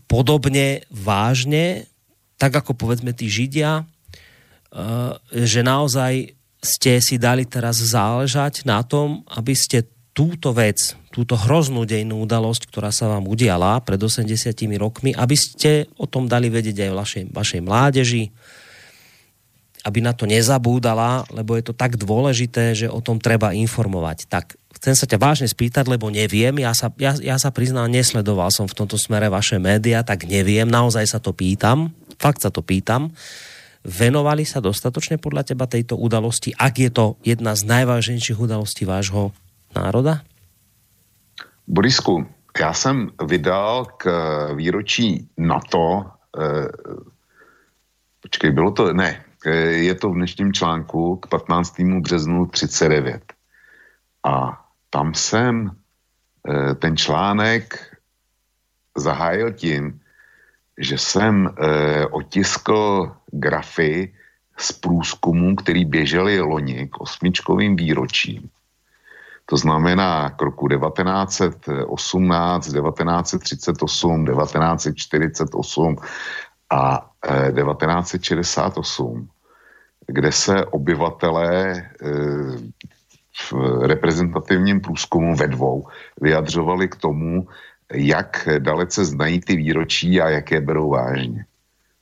podobne 0.07 0.87
vážne, 0.87 1.91
tak 2.39 2.55
ako 2.55 2.79
povedzme 2.79 3.11
tí 3.11 3.27
Židia, 3.27 3.83
uh, 3.83 5.19
že 5.35 5.67
naozaj 5.67 6.39
ste 6.61 7.01
si 7.01 7.17
dali 7.17 7.49
teraz 7.49 7.81
záležať 7.81 8.69
na 8.69 8.85
tom, 8.85 9.25
aby 9.33 9.57
ste 9.57 9.89
túto 10.13 10.53
vec, 10.53 10.95
túto 11.09 11.39
hroznú 11.39 11.89
dejnú 11.89 12.29
udalosť, 12.29 12.69
ktorá 12.69 12.93
sa 12.93 13.09
vám 13.09 13.25
udiala 13.25 13.81
pred 13.81 13.97
80 13.97 14.29
rokmi, 14.77 15.17
aby 15.17 15.37
ste 15.39 15.89
o 15.97 16.05
tom 16.05 16.29
dali 16.29 16.53
vedieť 16.53 16.87
aj 16.87 16.91
vašej, 16.93 17.25
vašej 17.33 17.61
mládeži, 17.65 18.25
aby 19.81 20.05
na 20.05 20.13
to 20.13 20.29
nezabúdala, 20.29 21.25
lebo 21.33 21.57
je 21.57 21.65
to 21.65 21.75
tak 21.75 21.97
dôležité, 21.97 22.77
že 22.77 22.87
o 22.93 23.01
tom 23.01 23.17
treba 23.17 23.57
informovať. 23.57 24.29
Tak 24.29 24.61
chcem 24.77 24.93
sa 24.93 25.09
ťa 25.09 25.17
vážne 25.17 25.49
spýtať, 25.49 25.89
lebo 25.89 26.13
neviem, 26.13 26.53
ja 26.61 26.77
sa, 26.77 26.93
ja, 27.01 27.17
ja 27.17 27.41
sa 27.41 27.49
priznám, 27.49 27.89
nesledoval 27.89 28.53
som 28.53 28.69
v 28.69 28.77
tomto 28.77 29.01
smere 29.01 29.33
vaše 29.33 29.57
média, 29.57 30.05
tak 30.05 30.29
neviem, 30.29 30.69
naozaj 30.69 31.09
sa 31.09 31.19
to 31.23 31.33
pýtam, 31.33 31.97
fakt 32.21 32.45
sa 32.45 32.53
to 32.53 32.61
pýtam. 32.61 33.09
Venovali 33.81 34.45
sa 34.45 34.61
dostatočne 34.61 35.17
podľa 35.17 35.55
teba 35.55 35.65
tejto 35.65 35.97
udalosti, 35.97 36.53
ak 36.53 36.75
je 36.77 36.91
to 36.93 37.05
jedna 37.25 37.57
z 37.57 37.65
najvážnejších 37.65 38.37
udalostí 38.37 38.85
vášho 38.85 39.33
národa? 39.73 40.21
Borisku, 41.71 42.27
já 42.61 42.73
jsem 42.73 43.11
vydal 43.25 43.85
k 43.85 44.05
výročí 44.55 45.29
NATO, 45.39 46.05
eh, 46.39 46.69
počkej, 48.23 48.51
bylo 48.51 48.71
to, 48.71 48.93
ne, 48.93 49.25
je 49.71 49.95
to 49.95 50.11
v 50.11 50.15
dnešním 50.15 50.53
článku 50.53 51.17
k 51.17 51.27
15. 51.27 52.01
březnu 52.01 52.47
39. 52.47 53.23
A 54.25 54.65
tam 54.91 55.15
jsem 55.15 55.71
eh, 56.49 56.75
ten 56.75 56.97
článek 56.97 57.97
zahájil 58.97 59.53
tím, 59.53 60.01
že 60.79 60.99
jsem 60.99 61.49
eh, 61.49 62.07
otiskl 62.07 63.13
grafy 63.33 64.15
z 64.57 64.73
průzkumů, 64.73 65.57
který 65.57 65.85
běžely 65.85 66.41
loni 66.41 66.89
k 66.93 67.01
osmičkovým 67.01 67.77
výročím. 67.77 68.51
To 69.47 69.57
znamená 69.57 70.31
k 70.31 70.43
roku 70.43 70.69
1918, 70.69 72.65
1938, 72.65 74.27
1948 74.27 75.97
a 76.71 77.11
1968, 77.55 79.29
eh, 79.29 80.13
kde 80.13 80.33
se 80.33 80.65
obyvatelé 80.67 81.75
v 83.41 83.53
reprezentativním 83.87 84.81
průzkumu 84.81 85.37
ve 85.37 85.47
dvou 85.47 85.89
vyjadřovali 86.21 86.89
k 86.89 86.97
tomu, 86.97 87.47
jak 87.93 88.49
dalece 88.59 89.05
znají 89.05 89.41
ty 89.41 89.57
výročí 89.57 90.21
a 90.21 90.29
jak 90.29 90.51
je 90.51 90.61
berou 90.61 90.91
vážně. 90.91 91.45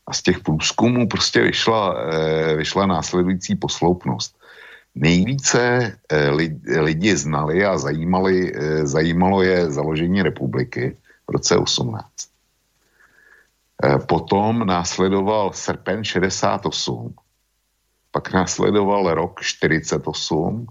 A 0.09 0.13
z 0.13 0.23
těch 0.23 0.41
průzkumů 0.41 1.09
prostě 1.09 1.41
vyšla, 1.41 1.97
eh, 2.01 2.57
vyšla 2.57 2.87
následující 2.87 3.57
posloupnost. 3.57 4.37
Nejvíce 4.95 5.93
eh, 6.09 6.31
lidi 6.81 7.17
znali 7.17 7.65
a 7.65 7.79
zajímali, 7.79 8.53
eh, 8.57 8.87
zajímalo 8.87 9.43
je 9.43 9.71
založení 9.71 10.23
republiky 10.23 10.97
v 11.29 11.33
roce 11.33 11.57
18. 11.57 12.09
Potom 14.09 14.67
následoval 14.67 15.53
srpen 15.55 16.05
68, 16.05 17.15
pak 18.11 18.33
následoval 18.33 19.15
rok 19.15 19.41
48 19.41 20.67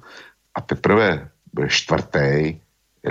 a 0.55 0.61
teprve 0.61 1.29
čtvrtý 1.67 2.59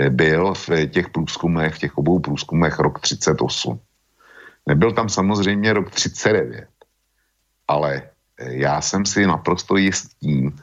byl 0.09 0.53
v 0.53 0.85
těch 0.85 1.09
průzkumech, 1.09 1.75
v 1.75 1.79
těch 1.79 1.97
obou 1.97 2.19
průzkumech 2.19 2.79
rok 2.79 2.99
38. 2.99 3.81
Nebyl 4.67 4.91
tam 4.91 5.09
samozřejmě 5.09 5.73
rok 5.73 5.89
39, 5.91 6.67
ale 7.67 8.01
eh, 8.37 8.53
já 8.53 8.81
jsem 8.81 9.05
si 9.05 9.27
naprosto 9.27 9.77
jist 9.77 10.19
tím, 10.19 10.55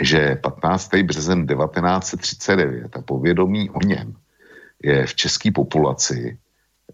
že 0.00 0.36
15. 0.36 0.94
březen 0.94 1.46
1939 1.46 2.96
a 2.96 3.02
povědomí 3.02 3.70
o 3.70 3.80
něm 3.80 4.14
je 4.82 5.06
v 5.06 5.14
české 5.14 5.50
populaci 5.50 6.38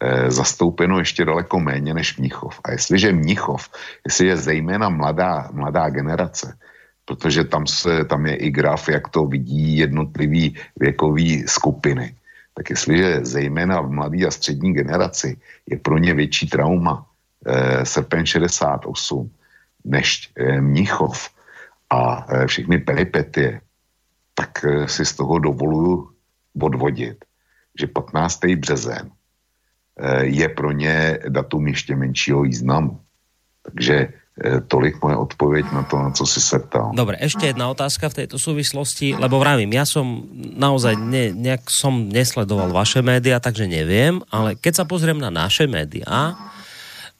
e, 0.00 0.30
zastoupeno 0.30 0.98
ještě 0.98 1.24
daleko 1.24 1.60
méně 1.60 1.94
než 1.94 2.18
Mnichov. 2.18 2.60
A 2.64 2.70
jestliže 2.70 3.12
Mnichov, 3.12 3.70
jestli 4.06 4.26
je 4.26 4.36
zejména 4.36 4.88
mladá, 4.88 5.48
mladá 5.52 5.88
generace, 5.88 6.56
protože 7.04 7.44
tam, 7.44 7.66
se, 7.66 8.04
tam 8.04 8.26
je 8.26 8.36
i 8.36 8.50
graf, 8.50 8.88
jak 8.88 9.08
to 9.08 9.26
vidí 9.26 9.76
jednotlivý 9.76 10.56
věkový 10.80 11.44
skupiny. 11.48 12.16
Tak 12.54 12.70
jestliže 12.70 13.20
zejména 13.22 13.80
v 13.80 13.90
mladé 13.90 14.26
a 14.26 14.30
střední 14.30 14.72
generaci 14.74 15.36
je 15.66 15.78
pro 15.78 15.98
ně 15.98 16.14
větší 16.14 16.48
trauma 16.48 17.06
eh, 17.46 17.84
srpen 17.84 18.26
68 18.26 19.30
než 19.84 20.30
eh, 20.36 20.60
Mnichov 20.60 21.30
a 21.90 22.26
eh, 22.28 22.46
všechny 22.46 22.78
peripetie, 22.78 23.60
tak 24.34 24.64
eh, 24.64 24.88
si 24.88 25.04
z 25.04 25.12
toho 25.14 25.38
dovoluju 25.38 26.10
odvodit, 26.62 27.24
že 27.78 27.86
15. 27.86 28.40
březen 28.56 29.10
eh, 29.10 30.24
je 30.24 30.48
pro 30.48 30.72
ně 30.72 31.18
datum 31.28 31.68
ještě 31.68 31.96
menšího 31.96 32.42
významu. 32.42 33.00
Takže 33.62 34.08
tolik 34.66 34.98
moje 34.98 35.14
odpoveď 35.14 35.64
na 35.70 35.86
to, 35.86 35.94
na 35.94 36.10
co 36.10 36.26
si 36.26 36.42
sa 36.42 36.58
ptal. 36.58 36.90
Dobre, 36.90 37.14
ešte 37.22 37.54
jedna 37.54 37.70
otázka 37.70 38.10
v 38.10 38.26
tejto 38.26 38.34
súvislosti, 38.34 39.14
lebo 39.14 39.38
vravím, 39.38 39.70
ja 39.70 39.86
som 39.86 40.26
naozaj 40.34 40.98
ne, 40.98 41.30
nejak 41.30 41.70
som 41.70 42.10
nesledoval 42.10 42.74
vaše 42.74 42.98
médiá, 42.98 43.38
takže 43.38 43.70
neviem, 43.70 44.18
ale 44.34 44.58
keď 44.58 44.82
sa 44.82 44.84
pozriem 44.90 45.22
na 45.22 45.30
naše 45.30 45.70
médiá 45.70 46.34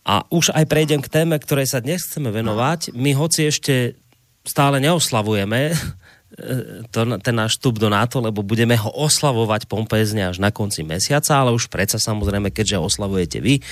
a 0.03 0.15
už 0.27 0.51
aj 0.59 0.67
prejdem 0.67 0.99
k 0.99 1.13
téme, 1.23 1.39
ktorej 1.39 1.71
sa 1.71 1.79
dnes 1.79 2.03
chceme 2.03 2.35
venovať, 2.35 2.91
my 2.99 3.15
hoci 3.15 3.47
ešte 3.47 3.95
stále 4.43 4.83
neoslavujeme 4.83 5.71
e, 5.71 5.75
to, 6.91 7.15
ten 7.23 7.35
náš 7.39 7.63
vstup 7.63 7.79
do 7.79 7.95
NATO, 7.95 8.19
lebo 8.19 8.43
budeme 8.43 8.75
ho 8.75 8.91
oslavovať 8.91 9.71
pompezne 9.71 10.35
až 10.35 10.43
na 10.43 10.51
konci 10.51 10.83
mesiaca, 10.83 11.39
ale 11.39 11.55
už 11.55 11.71
predsa 11.71 12.03
samozrejme, 12.03 12.51
keďže 12.51 12.83
oslavujete 12.83 13.39
vy, 13.39 13.63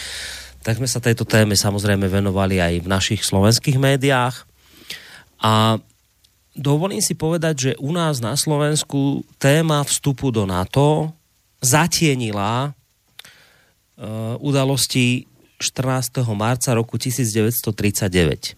tak 0.63 0.79
sme 0.79 0.87
sa 0.87 1.03
tejto 1.03 1.27
téme 1.27 1.59
samozrejme 1.59 2.07
venovali 2.07 2.63
aj 2.63 2.87
v 2.87 2.91
našich 2.91 3.27
slovenských 3.27 3.83
médiách. 3.83 4.47
A 5.43 5.83
dovolím 6.55 7.03
si 7.03 7.19
povedať, 7.19 7.55
že 7.59 7.73
u 7.83 7.91
nás 7.91 8.23
na 8.23 8.39
Slovensku 8.39 9.27
téma 9.43 9.83
vstupu 9.83 10.31
do 10.31 10.47
NATO 10.47 11.11
zatienila 11.59 12.71
udalosti 14.39 15.27
14. 15.59 16.23
marca 16.35 16.75
roku 16.75 16.99
1939. 16.99 18.55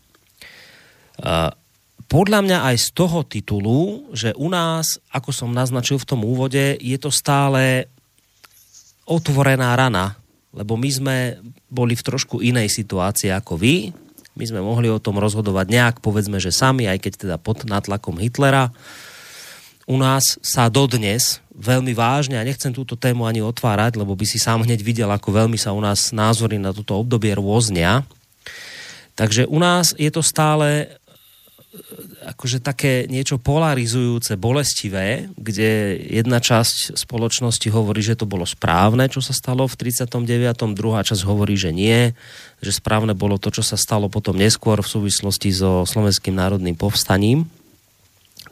Podľa 2.05 2.41
mňa 2.45 2.59
aj 2.69 2.77
z 2.81 2.89
toho 2.93 3.25
titulu, 3.25 4.09
že 4.13 4.37
u 4.37 4.49
nás, 4.53 5.01
ako 5.09 5.33
som 5.33 5.53
naznačil 5.53 5.97
v 6.01 6.09
tom 6.09 6.21
úvode, 6.25 6.77
je 6.81 6.99
to 7.01 7.09
stále 7.09 7.89
otvorená 9.05 9.77
rana, 9.77 10.17
lebo 10.55 10.79
my 10.79 10.91
sme 10.91 11.17
boli 11.67 11.99
v 11.99 12.07
trošku 12.07 12.39
inej 12.39 12.71
situácii 12.71 13.35
ako 13.35 13.59
vy. 13.59 13.91
My 14.35 14.45
sme 14.47 14.63
mohli 14.63 14.87
o 14.91 15.03
tom 15.03 15.19
rozhodovať 15.19 15.67
nejak, 15.71 15.95
povedzme, 15.99 16.39
že 16.39 16.55
sami, 16.55 16.87
aj 16.87 17.03
keď 17.03 17.13
teda 17.27 17.37
pod 17.39 17.67
nátlakom 17.67 18.19
Hitlera. 18.19 18.71
U 19.85 19.99
nás 19.99 20.39
sa 20.41 20.71
dodnes 20.71 21.45
veľmi 21.55 21.95
vážne, 21.95 22.39
a 22.39 22.47
nechcem 22.47 22.75
túto 22.75 22.99
tému 22.99 23.31
ani 23.31 23.39
otvárať, 23.45 23.95
lebo 23.95 24.19
by 24.19 24.27
si 24.27 24.43
sám 24.43 24.67
hneď 24.67 24.83
videl, 24.83 25.11
ako 25.11 25.31
veľmi 25.31 25.55
sa 25.55 25.71
u 25.71 25.79
nás 25.79 26.11
názory 26.11 26.59
na 26.59 26.75
toto 26.75 26.99
obdobie 26.99 27.31
rôznia. 27.39 28.03
Takže 29.15 29.47
u 29.47 29.59
nás 29.63 29.95
je 29.95 30.11
to 30.11 30.19
stále 30.19 30.91
akože 32.25 32.65
také 32.65 33.05
niečo 33.11 33.37
polarizujúce, 33.37 34.39
bolestivé, 34.41 35.29
kde 35.37 36.01
jedna 36.09 36.41
časť 36.41 36.97
spoločnosti 36.97 37.69
hovorí, 37.69 38.01
že 38.01 38.17
to 38.17 38.25
bolo 38.25 38.49
správne, 38.49 39.11
čo 39.11 39.21
sa 39.21 39.37
stalo 39.37 39.69
v 39.69 39.77
39. 39.77 40.17
Druhá 40.73 41.05
časť 41.05 41.23
hovorí, 41.27 41.59
že 41.59 41.75
nie, 41.75 42.15
že 42.65 42.73
správne 42.73 43.13
bolo 43.13 43.37
to, 43.37 43.53
čo 43.53 43.61
sa 43.61 43.77
stalo 43.77 44.09
potom 44.09 44.39
neskôr 44.39 44.81
v 44.81 44.89
súvislosti 44.89 45.51
so 45.53 45.85
Slovenským 45.85 46.35
národným 46.35 46.79
povstaním. 46.79 47.51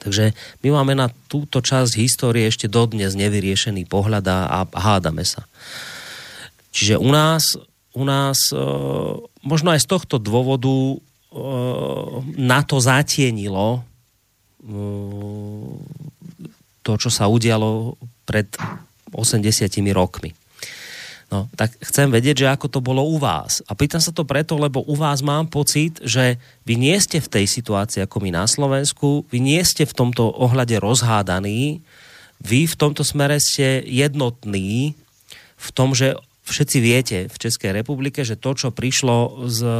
Takže 0.03 0.35
my 0.67 0.69
máme 0.83 0.99
na 0.99 1.07
túto 1.31 1.63
časť 1.63 1.95
histórie 1.95 2.51
ešte 2.51 2.67
dodnes 2.67 3.15
nevyriešený 3.15 3.87
pohľad 3.87 4.25
a 4.27 4.67
hádame 4.67 5.23
sa. 5.23 5.47
Čiže 6.75 6.99
u 6.99 7.11
nás, 7.15 7.55
u 7.95 8.03
nás 8.03 8.51
e, 8.51 8.59
možno 9.47 9.71
aj 9.71 9.81
z 9.85 9.87
tohto 9.87 10.17
dôvodu 10.19 10.99
na 12.37 12.61
to 12.65 12.77
zatienilo 12.77 13.85
to, 16.83 16.93
čo 16.99 17.11
sa 17.11 17.27
udialo 17.31 17.97
pred 18.29 18.47
80 19.11 19.49
rokmi. 19.93 20.37
No, 21.33 21.49
tak 21.57 21.73
chcem 21.81 22.13
vedieť, 22.13 22.45
že 22.45 22.53
ako 22.53 22.69
to 22.69 22.81
bolo 22.85 23.09
u 23.09 23.17
vás. 23.17 23.65
A 23.65 23.73
pýtam 23.73 24.05
sa 24.05 24.13
to 24.13 24.29
preto, 24.29 24.61
lebo 24.61 24.85
u 24.85 24.93
vás 24.93 25.25
mám 25.25 25.49
pocit, 25.49 25.97
že 26.05 26.37
vy 26.69 26.77
nie 26.77 26.93
ste 27.01 27.25
v 27.25 27.41
tej 27.41 27.45
situácii 27.49 28.05
ako 28.05 28.21
my 28.21 28.37
na 28.37 28.45
Slovensku, 28.45 29.25
vy 29.33 29.41
nie 29.41 29.57
ste 29.65 29.89
v 29.89 29.97
tomto 29.97 30.29
ohľade 30.29 30.77
rozhádaní, 30.77 31.81
vy 32.37 32.61
v 32.69 32.75
tomto 32.77 33.01
smere 33.01 33.41
ste 33.41 33.81
jednotní 33.81 34.93
v 35.57 35.69
tom, 35.73 35.97
že 35.97 36.21
všetci 36.53 36.79
viete 36.85 37.19
v 37.33 37.37
Českej 37.37 37.73
republike, 37.73 38.21
že 38.21 38.37
to, 38.37 38.53
čo 38.53 38.69
prišlo 38.69 39.49
s 39.49 39.59
e, 39.65 39.73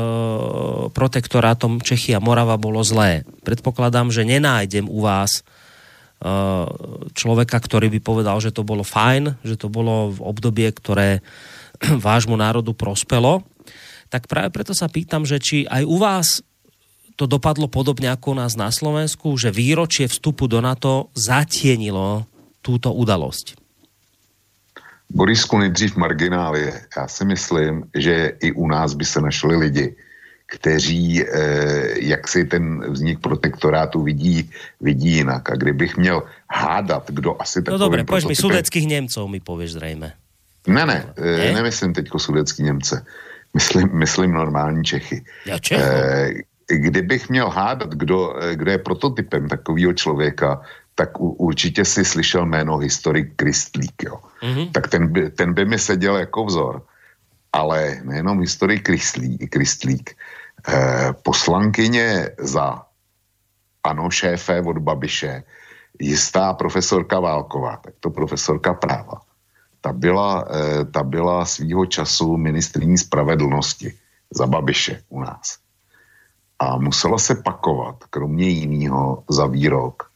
protektorátom 0.89 1.85
Čechy 1.85 2.17
a 2.17 2.25
Morava, 2.25 2.57
bolo 2.57 2.81
zlé. 2.81 3.29
Predpokladám, 3.45 4.09
že 4.09 4.25
nenájdem 4.25 4.89
u 4.89 5.05
vás 5.05 5.41
e, 5.41 5.43
človeka, 7.13 7.61
ktorý 7.61 7.93
by 7.93 8.01
povedal, 8.01 8.41
že 8.41 8.51
to 8.51 8.65
bolo 8.65 8.81
fajn, 8.81 9.45
že 9.45 9.61
to 9.61 9.69
bolo 9.69 10.17
v 10.17 10.19
obdobie, 10.25 10.73
ktoré 10.73 11.21
vášmu 12.09 12.35
národu 12.35 12.73
prospelo. 12.73 13.45
Tak 14.09 14.25
práve 14.27 14.49
preto 14.51 14.73
sa 14.73 14.89
pýtam, 14.89 15.29
že 15.29 15.39
či 15.39 15.69
aj 15.69 15.85
u 15.85 15.97
vás 16.01 16.41
to 17.15 17.29
dopadlo 17.29 17.69
podobne 17.69 18.11
ako 18.11 18.35
u 18.35 18.39
nás 18.41 18.59
na 18.59 18.73
Slovensku, 18.73 19.37
že 19.37 19.55
výročie 19.55 20.09
vstupu 20.09 20.49
do 20.49 20.59
NATO 20.59 21.13
zatienilo 21.13 22.27
túto 22.65 22.91
udalosť. 22.91 23.62
Borisku 25.15 25.59
nejdřív 25.59 25.97
marginálie. 25.97 26.81
Já 26.97 27.09
si 27.09 27.25
myslím, 27.25 27.85
že 27.95 28.33
i 28.41 28.53
u 28.53 28.67
nás 28.67 28.95
by 28.95 29.05
se 29.05 29.21
našli 29.21 29.57
lidi, 29.57 29.97
kteří 30.47 31.25
eh, 31.25 31.27
jak 32.01 32.29
si 32.29 32.45
ten 32.45 32.93
vznik 32.93 33.21
protektorátu 33.21 34.03
vidí, 34.03 34.51
vidí 34.81 35.13
jinak. 35.13 35.51
A 35.51 35.57
kdybych 35.57 35.97
měl 35.97 36.23
hádat, 36.51 37.11
kdo 37.11 37.43
asi 37.43 37.63
takovým 37.63 37.81
No 37.81 37.87
dobre, 37.87 38.05
pověš 38.05 38.25
mi 38.25 38.37
sudeckých 38.37 38.87
Němců, 38.87 39.29
mi 39.29 39.41
pověš 39.41 39.73
zřejmě. 39.73 40.13
Ne, 40.67 40.87
ne, 40.87 41.13
eh, 41.17 41.37
ne? 41.37 41.53
nemyslím 41.53 41.93
teďko 41.93 42.19
sudecký 42.19 42.63
Němce. 42.63 43.05
Myslím, 43.55 43.89
myslím 43.93 44.33
normální 44.33 44.85
Čechy. 44.85 45.25
Já 45.47 45.59
Čechu. 45.59 45.83
Eh, 45.85 46.33
kdybych 46.69 47.29
měl 47.29 47.49
hádat, 47.49 47.95
kdo, 47.95 48.37
eh, 48.43 48.57
kdo 48.57 48.71
je 48.71 48.79
prototypem 48.79 49.49
takového 49.49 49.93
člověka, 49.93 50.61
tak 50.95 51.21
u, 51.21 51.31
určitě 51.31 51.85
si 51.85 52.05
slyšel 52.05 52.47
jméno 52.47 52.77
historik 52.77 53.33
Kristlík, 53.37 54.03
jo. 54.05 54.21
Mm-hmm. 54.43 54.73
Tak 54.73 54.89
ten 54.89 55.13
by, 55.13 55.31
ten 55.31 55.55
by 55.55 55.65
mi 55.65 55.79
seděl 55.79 56.17
jako 56.17 56.45
vzor. 56.45 56.83
Ale 57.53 58.01
nejenom 58.03 58.41
historik 58.41 58.89
Kristlík, 59.51 60.17
eh, 60.69 61.13
poslankyně 61.23 62.29
za 62.39 62.83
ano 63.85 64.11
šéfe 64.11 64.63
od 64.63 64.79
Babiše, 64.79 65.43
jistá 66.01 66.53
profesorka 66.55 67.21
Válková, 67.21 67.77
tak 67.77 67.95
to 68.01 68.11
profesorka 68.11 68.75
práva, 68.75 69.21
ta 69.81 69.93
byla, 69.93 70.45
eh, 70.51 70.85
ta 70.85 71.03
byla 71.03 71.45
svýho 71.45 71.87
času 71.87 72.37
ministrní 72.37 72.99
spravedlnosti 72.99 73.95
za 74.31 74.47
Babiše 74.47 75.03
u 75.09 75.21
nás. 75.21 75.59
A 76.59 76.79
musela 76.79 77.19
se 77.19 77.35
pakovat, 77.35 78.05
kromě 78.11 78.49
jiného, 78.49 79.25
za 79.31 79.47
výrok, 79.47 80.12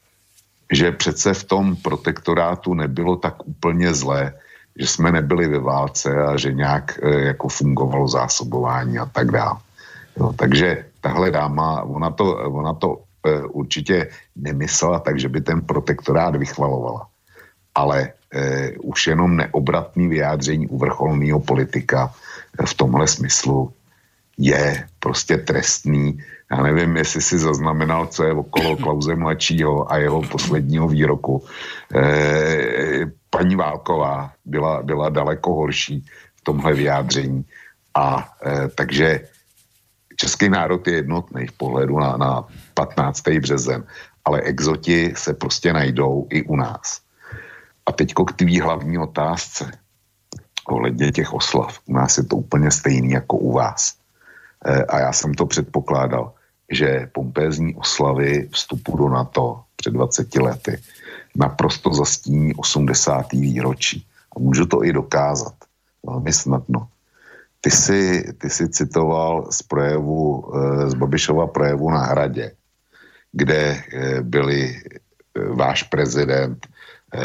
že 0.73 0.93
přece 0.93 1.35
v 1.35 1.45
tom 1.45 1.77
protektorátu 1.77 2.75
nebylo 2.75 3.17
tak 3.17 3.47
úplně 3.47 3.95
zlé, 3.95 4.33
že 4.79 4.87
jsme 4.87 5.13
nebyli 5.13 5.49
ve 5.49 5.59
válce 5.59 6.11
a 6.25 6.37
že 6.37 6.53
nějak 6.53 6.99
e, 7.03 7.21
jako 7.33 7.49
fungovalo 7.49 8.09
zásobování 8.09 8.99
a 8.99 9.07
tak 9.07 9.31
dále. 9.31 9.59
No, 10.19 10.33
takže 10.33 10.85
tahle 11.01 11.31
dáma, 11.31 11.83
ona 11.83 12.11
to, 12.11 12.37
ona 12.51 12.75
to 12.75 13.03
e, 13.27 13.43
určitě 13.43 14.09
nemyslela 14.37 14.99
tak, 14.99 15.21
že 15.21 15.29
by 15.29 15.41
ten 15.41 15.61
protektorát 15.61 16.37
vychvalovala. 16.37 17.07
Ale 17.75 18.13
e, 18.33 18.71
už 18.83 19.07
jenom 19.07 19.37
neobratný 19.37 20.09
vyjádření 20.09 20.67
u 20.67 20.79
vrcholného 20.79 21.41
politika 21.41 22.13
v 22.65 22.75
tomhle 22.75 23.07
smyslu 23.07 23.73
je 24.39 24.89
prostě 24.99 25.37
trestný 25.37 26.19
já 26.51 26.63
nevím, 26.63 26.97
jestli 26.97 27.23
si 27.23 27.39
zaznamenal, 27.39 28.07
co 28.07 28.25
je 28.25 28.33
okolo 28.33 28.77
Klauze 28.83 29.17
mladšího 29.17 29.93
a 29.93 29.97
jeho 29.97 30.23
posledního 30.23 30.89
výroku. 30.89 31.45
E, 31.95 33.07
paní 33.31 33.57
Válková 33.57 34.33
byla, 34.45 34.83
byla 34.83 35.09
daleko 35.09 35.55
horší 35.55 36.05
v 36.37 36.41
tomhle 36.45 36.75
vyjádření. 36.75 37.45
A 37.95 38.33
e, 38.47 38.69
takže 38.69 39.21
český 40.17 40.49
národ 40.49 40.87
je 40.87 40.95
jednotný 40.95 41.47
v 41.47 41.53
pohledu 41.53 41.99
na, 41.99 42.17
na 42.17 42.45
15. 42.75 43.23
březen, 43.29 43.85
ale 44.25 44.41
exoti 44.41 45.13
se 45.17 45.35
prostě 45.35 45.73
najdou 45.73 46.27
i 46.31 46.43
u 46.43 46.57
nás. 46.57 47.01
A 47.87 47.93
teďko 47.93 48.25
k 48.25 48.33
tvý 48.33 48.61
hlavní 48.61 48.99
otázce 48.99 49.71
ohledně 50.69 51.13
těch 51.13 51.33
oslav. 51.33 51.79
U 51.87 51.95
nás 51.95 52.19
je 52.19 52.25
to 52.25 52.37
úplně 52.37 52.71
stejný 52.71 53.11
jako 53.11 53.37
u 53.37 53.53
vás. 53.53 53.95
E, 54.67 54.85
a 54.85 54.99
já 54.99 55.13
jsem 55.13 55.35
to 55.35 55.47
předpokládal 55.47 56.33
že 56.71 57.09
pompézní 57.13 57.75
oslavy 57.75 58.49
vstupu 58.53 58.97
do 58.97 59.09
NATO 59.09 59.63
před 59.77 59.91
20 59.91 60.35
lety 60.37 60.79
naprosto 61.37 61.95
zastíní 61.95 62.55
80. 62.55 63.33
výročí. 63.33 64.07
A 64.37 64.41
můžu 64.41 64.67
to 64.67 64.85
i 64.85 64.93
dokázat 64.93 65.55
velmi 66.07 66.33
snadno. 66.33 66.89
Ty 67.61 67.71
jsi, 67.71 68.33
ty 68.39 68.51
jsi 68.51 68.69
citoval 68.69 69.47
z 69.51 69.63
projevu, 69.63 70.53
eh, 70.55 70.91
z 70.91 70.95
Babišova 70.95 71.47
projevu 71.47 71.91
na 71.91 72.03
hradě, 72.05 72.53
kde 73.33 73.83
eh, 73.93 74.23
byli 74.23 74.75
eh, 74.75 74.99
váš 75.55 75.83
prezident, 75.83 76.67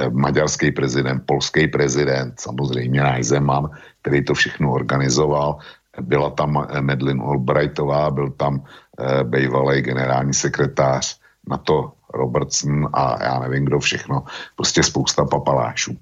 maďarský 0.10 0.72
prezident, 0.72 1.26
polský 1.26 1.68
prezident, 1.68 2.39
samozřejmě 2.39 3.02
náš 3.02 3.26
Zeman, 3.26 3.70
který 4.02 4.24
to 4.24 4.34
všechno 4.34 4.72
organizoval. 4.72 5.58
Byla 6.02 6.30
tam 6.30 6.68
Medlin 6.82 7.22
Albrightová, 7.22 8.12
byl 8.12 8.30
tam 8.30 8.64
Eh, 9.02 9.24
bývalý 9.24 9.82
generální 9.82 10.34
sekretář 10.34 11.20
na 11.50 11.58
to 11.58 11.94
Robertson 12.14 12.89
a 12.94 13.24
já 13.24 13.39
nevím 13.39 13.66
kdo 13.66 13.80
všechno, 13.80 14.24
prostě 14.56 14.84
spousta 14.84 15.26
papalášů. 15.26 15.98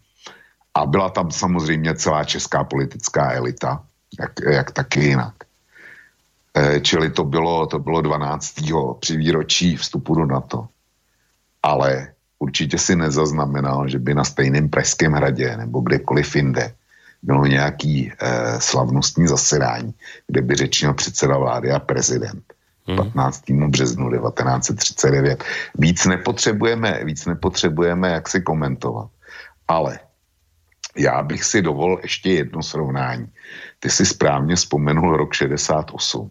A 0.73 0.85
byla 0.85 1.09
tam 1.09 1.31
samozřejmě 1.31 1.95
celá 1.95 2.23
česká 2.23 2.63
politická 2.63 3.31
elita, 3.31 3.83
jak, 4.19 4.31
jak 4.49 4.71
taky 4.71 4.99
jinak. 4.99 5.33
E, 6.57 6.79
čili 6.79 7.09
to 7.09 7.23
bylo, 7.23 7.67
to 7.67 7.79
bylo 7.79 8.01
12. 8.01 8.55
při 8.99 9.17
výročí 9.17 9.75
vstupu 9.75 10.15
do 10.15 10.25
NATO. 10.25 10.67
Ale 11.63 12.07
určitě 12.39 12.77
si 12.77 12.95
nezaznamenal, 12.95 13.87
že 13.87 13.99
by 13.99 14.13
na 14.13 14.23
stejném 14.23 14.69
Pražském 14.69 15.13
hradě 15.13 15.57
nebo 15.57 15.81
kdekoliv 15.81 16.35
jinde 16.35 16.73
bylo 17.21 17.45
nějaký 17.45 18.11
e, 18.11 18.61
slavnostní 18.61 19.27
zasedání, 19.27 19.93
kde 20.27 20.41
by 20.41 20.55
řečnil 20.55 20.93
předseda 20.93 21.37
vlády 21.37 21.71
a 21.71 21.79
prezident 21.79 22.43
15. 22.95 23.49
Hmm. 23.49 23.71
březnu 23.71 24.11
1939. 24.11 25.43
Víc 25.77 26.05
nepotřebujeme, 26.05 26.99
víc 27.03 27.25
nepotřebujeme 27.25 28.09
jak 28.09 28.29
si 28.29 28.41
komentovat. 28.41 29.09
Ale 29.67 29.99
já 30.97 31.23
bych 31.23 31.43
si 31.43 31.61
dovolil 31.61 31.99
ještě 32.01 32.31
jedno 32.31 32.63
srovnání. 32.63 33.27
Ty 33.79 33.89
si 33.89 34.05
správně 34.05 34.55
vzpomenul 34.55 35.17
rok 35.17 35.33
68 35.33 36.29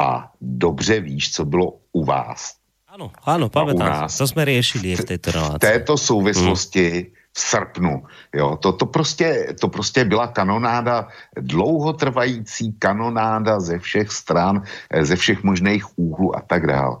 a 0.00 0.32
dobře 0.40 1.00
víš, 1.00 1.32
co 1.32 1.44
bylo 1.44 1.72
u 1.92 2.04
vás. 2.04 2.54
Ano, 2.94 3.10
ano, 3.26 3.50
pamätám. 3.50 4.06
To 4.06 4.26
jsme 4.26 4.44
riešili 4.44 4.94
v 4.94 5.04
této 5.04 5.34
relácii. 5.34 5.56
V 5.56 5.58
této 5.58 5.98
souvislosti 5.98 6.90
hmm. 6.90 7.13
V 7.34 7.40
srpnu. 7.40 8.02
Jo, 8.34 8.56
to, 8.56 8.72
to, 8.72 8.86
prostě, 8.86 9.54
to 9.60 9.68
prostě 9.68 10.04
byla 10.04 10.26
kanonáda, 10.26 11.08
dlouhotrvající 11.36 12.72
kanonáda 12.78 13.60
ze 13.60 13.78
všech 13.78 14.10
stran, 14.10 14.62
eh, 14.90 15.04
ze 15.04 15.16
všech 15.16 15.42
možných 15.42 15.98
úhlů 15.98 16.36
a 16.36 16.40
tak 16.40 16.66
dále. 16.66 16.96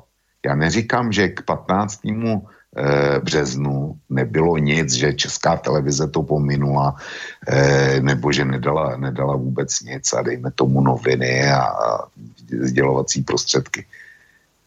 Já 0.46 0.54
neříkám, 0.54 1.12
že 1.12 1.28
k 1.28 1.42
15. 1.42 2.42
Eh, 2.76 3.20
březnu 3.22 3.94
nebylo 4.10 4.58
nic, 4.58 4.92
že 4.92 5.14
česká 5.14 5.56
televize 5.56 6.10
to 6.10 6.26
pominula, 6.26 6.98
eh, 7.46 8.02
nebo 8.02 8.32
že 8.34 8.44
nedala, 8.44 8.96
nedala 8.96 9.36
vůbec 9.38 9.70
nic 9.80 10.02
a 10.12 10.22
dejme 10.22 10.50
tomu 10.50 10.82
noviny 10.82 11.54
a, 11.54 11.62
a 11.62 12.10
sdělovací 12.50 13.22
prostředky. 13.22 13.86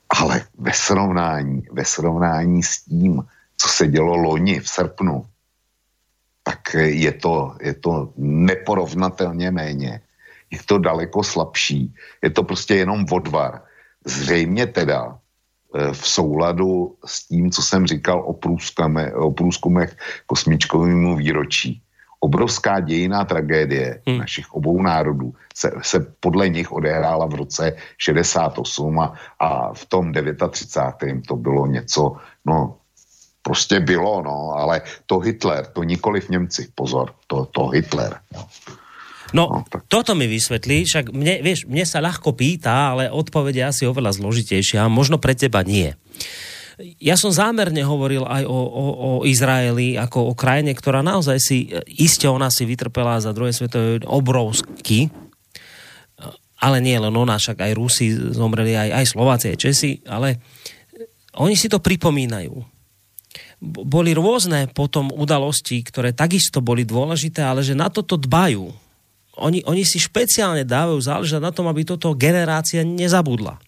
Ale 0.07 0.47
ve 0.55 0.73
srovnání, 0.73 1.67
ve 1.71 1.85
srovnání 1.85 2.63
s 2.63 2.87
tím, 2.87 3.27
co 3.57 3.67
se 3.67 3.87
dělo 3.87 4.15
loni 4.15 4.59
v 4.59 4.67
srpnu, 4.69 5.25
tak 6.47 6.79
je 6.79 7.11
to, 7.11 7.59
je 7.59 7.73
to 7.73 8.15
neporovnatelně 8.17 9.51
méně. 9.51 10.01
Je 10.51 10.59
to 10.63 10.79
daleko 10.79 11.23
slabší. 11.23 11.91
Je 12.23 12.29
to 12.31 12.43
prostě 12.43 12.75
jenom 12.75 13.03
odvar. 13.11 13.67
Zřejmě 14.07 14.67
teda 14.67 15.19
Eh, 15.75 15.93
v 15.93 16.07
souladu 16.07 16.95
s 17.05 17.27
tím, 17.27 17.51
co 17.51 17.61
jsem 17.61 17.87
říkal 17.87 18.19
o, 18.19 18.35
o 19.15 19.31
průzkumech 19.31 19.97
kosmičkovému 20.25 21.15
výročí. 21.15 21.81
Obrovská 22.19 22.79
dějiná 22.79 23.25
tragédie 23.25 24.01
hmm. 24.07 24.17
našich 24.17 24.53
obou 24.53 24.81
národů 24.81 25.33
se, 25.55 25.71
se 25.81 25.99
podle 26.19 26.49
nich 26.49 26.71
odehrála 26.71 27.25
v 27.25 27.33
roce 27.33 27.75
68 27.97 28.99
a, 28.99 29.13
a 29.39 29.73
v 29.73 29.85
tom 29.85 30.11
39. 30.49 31.27
to 31.27 31.35
bylo 31.35 31.67
něco, 31.67 32.15
no 32.45 32.77
prostě 33.47 33.79
bylo, 33.79 34.19
no, 34.27 34.51
ale 34.59 34.83
to 35.07 35.23
Hitler, 35.23 35.71
to 35.71 35.87
nikoli 35.87 36.19
v 36.19 36.29
Němci, 36.29 36.67
pozor, 36.75 37.15
to, 37.31 37.47
to 37.55 37.71
Hitler. 37.71 38.19
No. 38.35 38.43
No, 39.33 39.43
no 39.51 39.79
toto 39.87 40.15
mi 40.15 40.27
vysvetlí, 40.27 40.87
však 40.87 41.11
mne, 41.11 41.43
vieš, 41.43 41.67
mne 41.67 41.83
sa 41.83 41.99
ľahko 41.99 42.31
pýta, 42.31 42.95
ale 42.95 43.11
odpovede 43.11 43.59
asi 43.59 43.83
oveľa 43.83 44.15
zložitejšia, 44.15 44.87
možno 44.87 45.19
pre 45.19 45.35
teba 45.35 45.67
nie. 45.67 45.91
Ja 47.03 47.19
som 47.19 47.35
zámerne 47.35 47.83
hovoril 47.83 48.23
aj 48.23 48.47
o, 48.47 48.55
o, 48.55 48.85
o 48.95 49.11
Izraeli 49.27 49.99
ako 49.99 50.31
o 50.31 50.33
krajine, 50.37 50.71
ktorá 50.71 51.03
naozaj 51.03 51.43
si, 51.43 51.67
iste 51.91 52.29
ona 52.31 52.47
si 52.47 52.63
vytrpela 52.63 53.19
za 53.19 53.35
druhé 53.35 53.51
svetové 53.51 53.99
obrovsky, 54.07 55.11
ale 56.57 56.77
nie 56.79 56.95
len 56.95 57.11
ona, 57.11 57.35
však 57.35 57.67
aj 57.67 57.71
Rusi 57.75 58.15
zomreli, 58.15 58.79
aj, 58.79 59.03
aj 59.03 59.05
Slováci, 59.11 59.45
aj 59.51 59.57
Česi, 59.59 59.91
ale 60.07 60.39
oni 61.35 61.59
si 61.59 61.67
to 61.67 61.83
pripomínajú. 61.83 62.76
Boli 63.63 64.13
rôzne 64.13 64.69
potom 64.69 65.09
udalosti, 65.09 65.81
ktoré 65.81 66.13
takisto 66.13 66.61
boli 66.61 66.85
dôležité, 66.85 67.41
ale 67.41 67.65
že 67.65 67.73
na 67.73 67.89
toto 67.89 68.13
dbajú 68.13 68.69
oni, 69.37 69.61
oni 69.69 69.85
si 69.85 70.01
špeciálne 70.01 70.65
dávajú 70.65 70.97
záležať 70.97 71.41
na 71.41 71.53
tom, 71.53 71.69
aby 71.69 71.85
toto 71.85 72.17
generácia 72.17 72.81
nezabudla. 72.81 73.61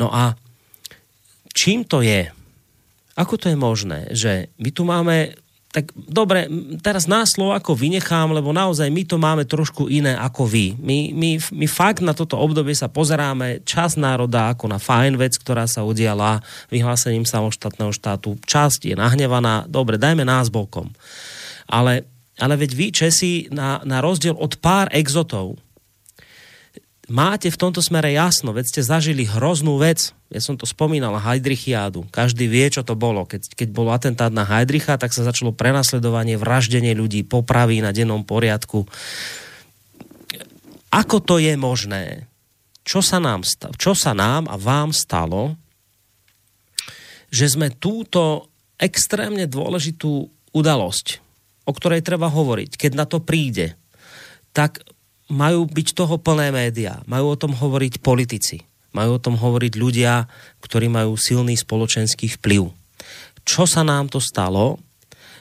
No 0.00 0.08
a 0.08 0.34
čím 1.52 1.84
to 1.84 2.00
je? 2.00 2.32
Ako 3.20 3.36
to 3.36 3.52
je 3.52 3.58
možné, 3.60 4.08
že 4.16 4.48
my 4.56 4.70
tu 4.72 4.88
máme 4.88 5.36
tak 5.70 5.94
dobre, 5.94 6.50
teraz 6.82 7.06
nás 7.06 7.38
Slovako 7.38 7.78
vynechám, 7.78 8.34
lebo 8.34 8.50
naozaj 8.50 8.90
my 8.90 9.02
to 9.06 9.22
máme 9.22 9.46
trošku 9.46 9.86
iné 9.86 10.18
ako 10.18 10.42
vy. 10.42 10.74
My, 10.82 11.14
my, 11.14 11.30
my 11.38 11.66
fakt 11.70 12.02
na 12.02 12.10
toto 12.10 12.34
obdobie 12.34 12.74
sa 12.74 12.90
pozeráme 12.90 13.62
čas 13.62 13.94
národa 13.94 14.50
ako 14.50 14.66
na 14.66 14.82
fajn 14.82 15.14
vec, 15.14 15.38
ktorá 15.38 15.70
sa 15.70 15.86
udiala 15.86 16.42
vyhlásením 16.74 17.22
samoštátneho 17.22 17.94
štátu. 17.94 18.34
Časť 18.42 18.90
je 18.90 18.94
nahnevaná, 18.98 19.70
dobre, 19.70 19.94
dajme 19.94 20.26
nás 20.26 20.50
bokom. 20.50 20.90
Ale 21.70 22.02
ale 22.40 22.56
veď 22.56 22.70
vy, 22.72 22.86
Česi, 22.88 23.32
na, 23.52 23.84
na 23.84 24.00
rozdiel 24.00 24.32
od 24.32 24.56
pár 24.64 24.88
exotov, 24.96 25.60
máte 27.10 27.50
v 27.50 27.58
tomto 27.58 27.82
smere 27.82 28.14
jasno, 28.14 28.54
veď 28.54 28.64
ste 28.70 28.80
zažili 28.86 29.26
hroznú 29.26 29.82
vec. 29.82 30.14
Ja 30.30 30.38
som 30.38 30.54
to 30.54 30.64
spomínal, 30.64 31.18
Heidrichiádu. 31.18 32.06
Každý 32.14 32.46
vie, 32.46 32.70
čo 32.70 32.86
to 32.86 32.94
bolo. 32.94 33.26
Keď, 33.26 33.58
keď 33.58 33.68
bol 33.74 33.90
atentát 33.90 34.30
na 34.30 34.46
Heidricha, 34.46 34.94
tak 34.94 35.10
sa 35.10 35.26
začalo 35.26 35.50
prenasledovanie, 35.50 36.38
vraždenie 36.38 36.94
ľudí, 36.94 37.26
popravy 37.26 37.82
na 37.82 37.90
dennom 37.90 38.22
poriadku. 38.22 38.86
Ako 40.94 41.18
to 41.18 41.42
je 41.42 41.58
možné? 41.58 42.30
Čo 42.86 43.02
sa 43.02 43.18
nám, 43.18 43.42
čo 43.76 43.92
sa 43.92 44.14
nám 44.14 44.46
a 44.46 44.54
vám 44.54 44.94
stalo, 44.94 45.58
že 47.30 47.50
sme 47.50 47.74
túto 47.74 48.48
extrémne 48.78 49.44
dôležitú 49.50 50.30
udalosť 50.50 51.30
o 51.70 51.72
ktorej 51.72 52.02
treba 52.02 52.26
hovoriť, 52.26 52.74
keď 52.74 52.92
na 52.98 53.06
to 53.06 53.22
príde, 53.22 53.78
tak 54.50 54.82
majú 55.30 55.64
byť 55.64 55.88
toho 55.94 56.18
plné 56.18 56.50
médiá, 56.50 57.00
majú 57.06 57.32
o 57.32 57.40
tom 57.40 57.54
hovoriť 57.54 58.02
politici, 58.02 58.66
majú 58.90 59.16
o 59.16 59.22
tom 59.22 59.38
hovoriť 59.38 59.72
ľudia, 59.78 60.26
ktorí 60.60 60.90
majú 60.90 61.14
silný 61.14 61.54
spoločenský 61.54 62.36
vplyv. 62.38 62.74
Čo 63.46 63.64
sa 63.64 63.86
nám 63.86 64.10
to 64.10 64.18
stalo, 64.18 64.82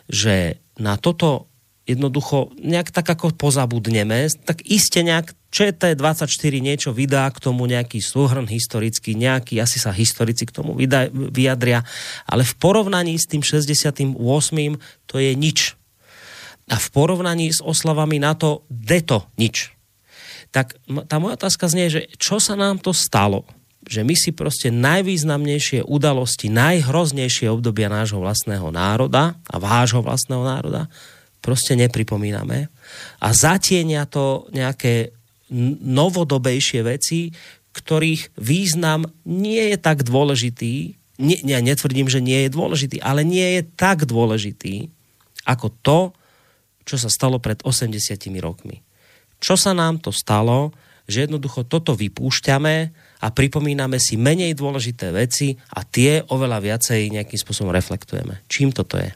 že 0.05 0.61
na 0.79 0.95
toto 0.95 1.49
jednoducho 1.89 2.53
nejak 2.61 2.93
tak 2.93 3.09
ako 3.09 3.33
pozabudneme, 3.33 4.29
tak 4.45 4.61
iste 4.69 5.01
nejak 5.01 5.33
ČT24 5.49 6.53
niečo 6.61 6.93
vydá 6.93 7.25
k 7.33 7.41
tomu 7.41 7.65
nejaký 7.65 7.97
súhrn 7.97 8.45
historický, 8.45 9.17
nejaký, 9.17 9.57
asi 9.57 9.81
sa 9.81 9.89
historici 9.89 10.45
k 10.45 10.53
tomu 10.53 10.77
vyjadria, 11.33 11.81
ale 12.29 12.45
v 12.45 12.53
porovnaní 12.61 13.17
s 13.17 13.25
tým 13.25 13.41
68. 13.41 14.13
to 15.09 15.15
je 15.17 15.33
nič 15.33 15.73
a 16.69 16.77
v 16.77 16.87
porovnaní 16.93 17.49
s 17.49 17.65
oslavami 17.65 18.21
na 18.21 18.37
to 18.37 18.61
deto 18.69 19.25
nič. 19.41 19.78
Tak 20.49 20.77
tá 21.05 21.21
moja 21.21 21.37
otázka 21.37 21.69
znie, 21.69 21.93
že 21.93 22.01
čo 22.17 22.41
sa 22.41 22.57
nám 22.57 22.81
to 22.81 22.89
stalo, 22.89 23.45
že 23.85 24.01
my 24.01 24.15
si 24.17 24.33
proste 24.33 24.73
najvýznamnejšie 24.73 25.85
udalosti, 25.85 26.49
najhroznejšie 26.51 27.49
obdobia 27.49 27.87
nášho 27.87 28.21
vlastného 28.21 28.69
národa 28.73 29.37
a 29.45 29.55
vášho 29.61 30.01
vlastného 30.01 30.43
národa 30.43 30.89
proste 31.39 31.73
nepripomíname 31.79 32.67
a 33.23 33.27
zatienia 33.31 34.03
to 34.03 34.51
nejaké 34.51 35.15
novodobejšie 35.81 36.85
veci, 36.85 37.31
ktorých 37.73 38.37
význam 38.37 39.07
nie 39.25 39.73
je 39.73 39.77
tak 39.79 40.03
dôležitý, 40.05 40.99
nie, 41.19 41.37
ja 41.43 41.59
netvrdím, 41.63 42.07
že 42.07 42.23
nie 42.23 42.47
je 42.47 42.49
dôležitý, 42.53 42.97
ale 43.01 43.25
nie 43.25 43.59
je 43.59 43.61
tak 43.75 44.05
dôležitý 44.05 44.91
ako 45.47 45.67
to, 45.81 45.99
čo 46.85 46.95
sa 46.99 47.09
stalo 47.09 47.41
pred 47.41 47.59
80 47.65 47.97
rokmi. 48.43 48.85
Čo 49.39 49.55
sa 49.55 49.71
nám 49.71 50.03
to 50.03 50.11
stalo, 50.11 50.75
že 51.09 51.25
jednoducho 51.25 51.65
toto 51.65 51.97
vypúšťame 51.97 52.75
a 53.19 53.27
pripomíname 53.33 53.97
si 53.97 54.15
menej 54.15 54.53
dôležité 54.53 55.09
veci 55.09 55.57
a 55.73 55.81
tie 55.81 56.21
oveľa 56.29 56.61
viacej 56.61 57.09
nejakým 57.09 57.39
spôsobom 57.39 57.73
reflektujeme. 57.73 58.45
Čím 58.45 58.69
toto 58.69 59.01
je? 59.01 59.09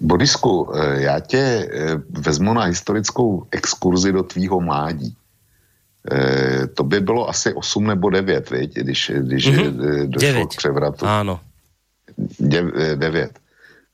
Borisku, 0.00 0.70
eh, 0.74 1.02
já 1.02 1.20
tě 1.20 1.38
eh, 1.38 1.96
vezmu 2.10 2.54
na 2.54 2.62
historickou 2.62 3.46
exkurzi 3.50 4.12
do 4.12 4.22
tvýho 4.22 4.60
mládí. 4.60 5.14
Eh, 6.10 6.66
to 6.66 6.84
by 6.84 7.00
bylo 7.00 7.28
asi 7.28 7.54
8 7.54 7.86
nebo 7.86 8.10
9, 8.10 8.50
viď? 8.50 8.74
když, 8.74 9.12
když 9.18 9.46
mm-hmm. 9.48 10.06
došlo 10.06 10.32
9. 10.32 10.46
k 10.46 10.56
převratu. 10.56 11.06
Áno. 11.06 11.40
9. 12.94 13.38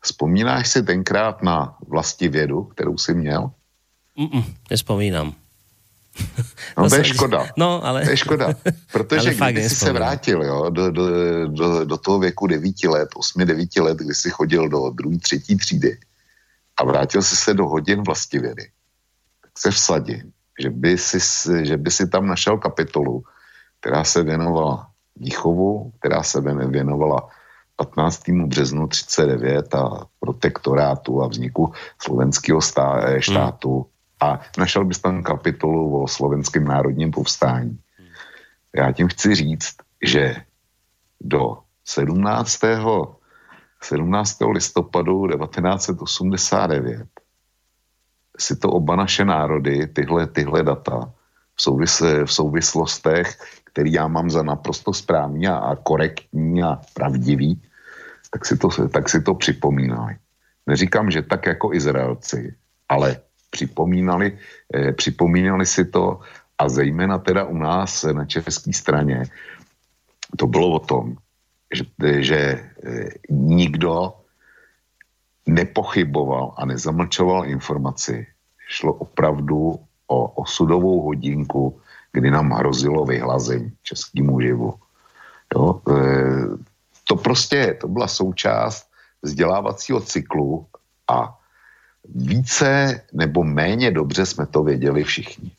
Vzpomínáš 0.01 0.68
si 0.68 0.82
tenkrát 0.82 1.43
na 1.43 1.76
vlasti 1.89 2.28
vědu, 2.28 2.62
kterou 2.62 2.99
jsi 2.99 3.14
měl? 3.14 3.51
Mm-mm, 4.19 4.45
nespomínám. 4.71 5.35
No 6.79 6.89
to 6.89 6.97
je 6.97 7.05
škoda. 7.05 7.47
No, 7.57 7.85
ale... 7.85 8.05
To 8.05 8.11
je 8.11 8.17
škoda, 8.17 8.55
protože 8.93 9.35
když 9.51 9.65
jsi 9.65 9.77
se 9.77 9.93
vrátil 9.93 10.43
jo, 10.43 10.71
do, 10.71 10.91
do, 10.91 11.07
do, 11.49 11.85
do 11.85 11.97
toho 11.97 12.19
věku 12.19 12.47
devíti 12.47 12.89
let, 12.89 13.09
osmi, 13.17 13.47
devíti 13.47 13.81
let, 13.81 13.99
kdy 13.99 14.15
jsi 14.15 14.31
chodil 14.31 14.69
do 14.69 14.91
druhé, 14.91 15.19
třetí 15.19 15.57
třídy 15.57 15.99
a 16.77 16.85
vrátil 16.85 17.23
jsi 17.23 17.37
se 17.37 17.55
do 17.55 17.67
hodin 17.67 18.03
vědy, 18.33 18.71
tak 19.43 19.51
se 19.59 19.71
vsadím, 19.71 20.33
že 20.61 20.71
by, 20.71 20.99
si, 20.99 21.19
že 21.67 21.77
by 21.77 21.91
si 21.91 22.09
tam 22.09 22.27
našel 22.27 22.59
kapitolu, 22.59 23.25
která 23.81 24.05
se 24.05 24.23
věnovala 24.23 24.91
výchovu, 25.17 25.93
která 25.99 26.23
se 26.23 26.41
věnovala 26.67 27.29
15. 27.77 28.29
březnu 28.29 28.87
39 28.87 29.75
a 29.75 30.07
protektorátu 30.21 31.23
a 31.23 31.29
vzniku 31.29 31.73
slovenského 32.03 32.61
eh, 33.05 33.23
štátu 33.23 33.75
hmm. 33.75 33.94
A 34.25 34.41
našel 34.59 34.85
bys 34.85 34.99
tam 34.99 35.22
kapitolu 35.22 36.03
o 36.03 36.09
slovenském 36.09 36.64
národním 36.64 37.11
povstání. 37.11 37.79
Já 38.77 38.93
tím 38.93 39.09
chci 39.09 39.35
říct, 39.35 39.77
že 40.03 40.37
do 41.20 41.59
17. 41.85 42.61
17. 43.83 44.39
listopadu 44.53 45.29
1989 45.29 47.07
si 48.39 48.57
to 48.57 48.70
oba 48.70 48.97
naše 48.97 49.25
národy, 49.25 49.87
tyhle, 49.87 50.27
tyhle 50.27 50.62
data, 50.62 51.12
v, 51.55 51.62
souvis, 51.62 52.01
v 52.01 52.33
souvislostech, 52.33 53.39
který 53.64 53.93
já 53.93 54.09
mám 54.09 54.31
za 54.31 54.43
naprosto 54.43 54.93
správný 54.93 55.49
a 55.49 55.77
korektní 55.83 56.62
a 56.62 56.81
pravdivý, 56.95 57.62
tak 58.31 58.47
si 58.47 58.57
to, 58.57 58.68
tak 58.89 59.09
si 59.09 59.22
to 59.22 59.35
připomínali. 59.35 60.16
Neříkám, 60.66 61.11
že 61.11 61.22
tak 61.22 61.47
jako 61.47 61.75
Izraelci, 61.75 62.55
ale 62.89 63.16
připomínali, 63.55 64.35
eh, 64.75 64.93
připomínali 64.93 65.63
si 65.63 65.87
to 65.87 66.21
a 66.59 66.67
zejména 66.67 67.23
teda 67.23 67.47
u 67.47 67.55
nás 67.55 68.03
na 68.11 68.27
české 68.27 68.75
straně 68.75 69.31
to 70.37 70.47
bylo 70.51 70.75
o 70.75 70.83
tom, 70.83 71.15
že, 71.71 71.85
že 72.23 72.41
eh, 72.59 73.09
nikdo 73.31 74.19
nepochyboval 75.47 76.55
a 76.57 76.67
nezamlčoval 76.67 77.47
informaci. 77.47 78.27
Šlo 78.67 78.93
opravdu 78.93 79.79
o 80.07 80.19
osudovou 80.41 81.05
hodinku, 81.05 81.79
kdy 82.13 82.31
nám 82.31 82.51
hrozilo 82.51 83.05
vyhlazení 83.05 83.73
českému 83.83 84.41
živu. 84.41 84.75
Jo? 85.55 85.81
E, 85.85 86.01
to 87.05 87.17
prostě, 87.17 87.77
to 87.81 87.89
byla 87.89 88.09
součást 88.09 88.89
vzdělávacího 89.23 90.01
cyklu 90.01 90.67
a 91.09 91.37
více 92.05 93.01
nebo 93.13 93.45
méně 93.45 93.91
dobře 93.91 94.27
jsme 94.27 94.47
to 94.47 94.63
věděli 94.63 95.05
všichni. 95.05 95.51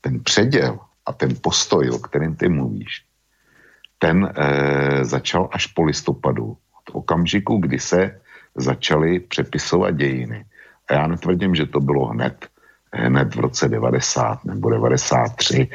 Ten 0.00 0.20
předěl 0.20 0.78
a 1.06 1.12
ten 1.12 1.30
postoj, 1.40 1.90
o 1.90 1.98
kterém 1.98 2.36
ty 2.36 2.48
mluvíš, 2.48 3.04
ten 3.98 4.32
e, 4.36 5.04
začal 5.04 5.48
až 5.52 5.66
po 5.66 5.82
listopadu, 5.82 6.44
od 6.50 6.94
okamžiku, 6.94 7.56
kdy 7.56 7.78
se 7.78 8.20
začaly 8.54 9.20
přepisovat 9.20 9.90
dějiny. 9.90 10.44
A 10.88 10.94
já 10.94 11.06
netvrdím, 11.06 11.54
že 11.54 11.66
to 11.66 11.80
bylo 11.80 12.06
hned, 12.06 12.48
hned 12.92 13.34
v 13.34 13.40
roce 13.40 13.68
90 13.68 14.44
nebo 14.44 14.70
93, 14.70 15.68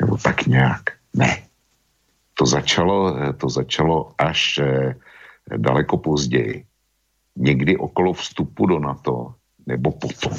nebo 0.00 0.16
tak 0.16 0.46
nějak. 0.46 0.82
Ne. 1.14 1.42
To 2.34 2.46
začalo, 2.46 3.16
to 3.32 3.48
začalo 3.48 4.14
až 4.18 4.58
eh, 4.58 4.94
daleko 5.56 5.98
později. 5.98 6.64
Někdy 7.36 7.76
okolo 7.76 8.12
vstupu 8.12 8.66
do 8.66 8.78
NATO, 8.78 9.34
nebo 9.66 9.90
potom, 9.90 10.38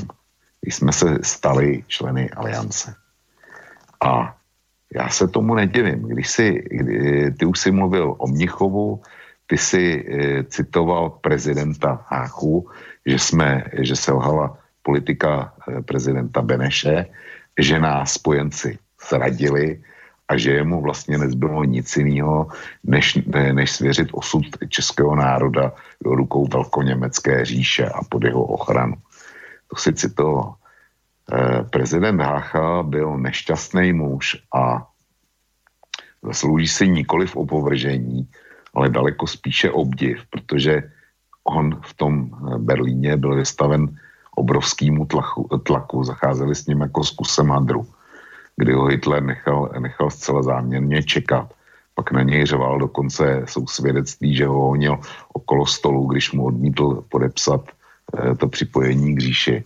když 0.61 0.75
jsme 0.75 0.91
se 0.91 1.17
stali 1.21 1.83
členy 1.87 2.29
aliance. 2.29 2.95
A 4.05 4.35
já 4.95 5.09
se 5.09 5.27
tomu 5.27 5.55
nedivím. 5.55 6.01
Když 6.01 6.29
si, 6.29 6.63
kdy, 6.71 7.31
ty 7.31 7.45
už 7.45 7.59
si 7.59 7.71
mluvil 7.71 8.15
o 8.17 8.27
Mnichovu, 8.27 9.01
ty 9.47 9.57
si 9.57 10.05
e, 10.07 10.43
citoval 10.43 11.09
prezidenta 11.09 12.05
Háchu, 12.07 12.69
že, 13.05 13.19
jsme, 13.19 13.63
že 13.81 13.95
se 13.95 14.11
lhala 14.11 14.57
politika 14.81 15.53
e, 15.67 15.81
prezidenta 15.81 16.41
Beneše, 16.41 17.05
že 17.59 17.79
nás 17.79 18.13
spojenci 18.13 18.77
zradili 19.09 19.81
a 20.34 20.38
že 20.38 20.51
jemu 20.51 20.81
vlastně 20.81 21.17
nezbylo 21.17 21.63
nic 21.63 21.86
jiného, 21.97 22.47
než, 22.84 23.15
ne, 23.29 23.53
než 23.53 23.71
svěřit 23.71 24.09
osud 24.11 24.45
českého 24.69 25.15
národa 25.15 25.71
do 26.01 26.15
rukou 26.15 26.47
velkoněmecké 26.47 27.45
říše 27.45 27.86
a 27.86 28.03
pod 28.09 28.23
jeho 28.23 28.43
ochranu. 28.43 28.97
To 29.69 29.75
si 29.75 29.93
citoval. 29.93 30.55
E, 31.29 31.63
prezident 31.63 32.21
Hácha 32.21 32.84
byl 32.84 33.17
nešťastný 33.17 33.93
muž 33.93 34.41
a 34.49 34.89
zaslouží 36.23 36.67
si 36.67 36.88
nikoli 36.88 37.27
v 37.27 37.36
opovržení, 37.36 38.27
ale 38.73 38.89
daleko 38.89 39.27
spíše 39.27 39.71
obdiv, 39.71 40.25
protože 40.29 40.89
on 41.43 41.77
v 41.86 41.93
tom 41.93 42.13
eh, 42.31 42.57
Berlíně 42.57 43.17
byl 43.17 43.36
vystaven 43.36 43.99
obrovskému 44.36 45.05
tlaku, 45.05 45.47
tlaku 45.63 46.03
zacházeli 46.03 46.55
s 46.55 46.65
ním 46.65 46.81
jako 46.81 47.03
s 47.03 47.11
kusem 47.11 47.49
hadru, 47.49 47.86
kdy 48.58 48.74
ho 48.74 48.86
Hitler 48.86 49.24
nechal, 49.24 49.70
nechal 49.80 50.10
zcela 50.10 50.43
záměrně 50.43 51.04
čekat. 51.04 51.54
Pak 51.95 52.12
na 52.12 52.24
něj 52.24 52.45
řval, 52.45 52.80
dokonce 52.80 53.43
jsou 53.45 53.68
svědectví, 53.68 54.36
že 54.36 54.45
ho 54.45 54.62
honil 54.62 54.97
okolo 55.34 55.66
stolu, 55.66 56.06
když 56.06 56.32
mu 56.32 56.45
odmítl 56.45 57.06
podepsat 57.10 57.62
eh, 57.70 58.36
to 58.36 58.47
připojení 58.47 59.16
k 59.16 59.20
říši. 59.20 59.64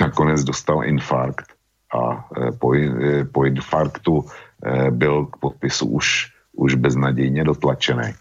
Nakonec 0.00 0.44
dostal 0.44 0.84
infarkt 0.84 1.52
a 1.94 2.28
eh, 2.36 2.52
po, 2.52 2.74
eh, 2.74 3.24
po 3.24 3.44
infarktu 3.44 4.24
eh, 4.64 4.90
byl 4.90 5.26
k 5.26 5.36
podpisu 5.36 5.86
už, 5.86 6.32
už 6.52 6.74
beznadějně 6.74 7.44
dotlačený. 7.44 8.12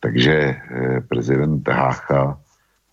Takže 0.00 0.32
eh, 0.32 1.00
prezident 1.08 1.68
Hácha 1.68 2.38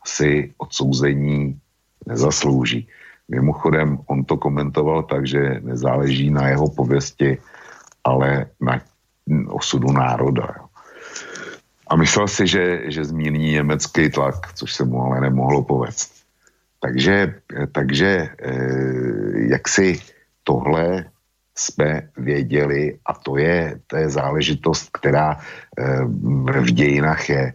si 0.05 0.53
odsouzení 0.57 1.59
nezaslouží. 2.07 2.87
Mimochodem, 3.33 3.97
on 4.05 4.23
to 4.23 4.37
komentoval 4.37 5.03
tak, 5.03 5.27
že 5.27 5.59
nezáleží 5.61 6.29
na 6.29 6.47
jeho 6.47 6.69
pověsti, 6.69 7.37
ale 8.03 8.45
na 8.61 8.81
osudu 9.47 9.91
národa. 9.91 10.47
Jo. 10.57 10.65
A 11.87 11.95
myslel 11.95 12.27
si, 12.27 12.47
že, 12.47 12.91
že 12.91 13.05
zmírní 13.05 13.51
německý 13.51 14.09
tlak, 14.09 14.53
což 14.53 14.73
se 14.73 14.85
mu 14.85 15.01
ale 15.03 15.21
nemohlo 15.21 15.63
povést. 15.63 16.13
Takže, 16.79 17.35
takže 17.71 18.29
eh, 18.39 19.49
jak 19.49 19.67
si 19.67 19.99
tohle 20.43 21.05
jsme 21.55 22.09
věděli 22.17 22.97
a 23.05 23.13
to 23.13 23.37
je, 23.37 23.79
to 23.87 23.97
je 23.97 24.09
záležitost, 24.09 24.89
která 24.93 25.37
e, 25.77 26.05
v 26.61 26.71
dějinách 26.71 27.29
je. 27.29 27.53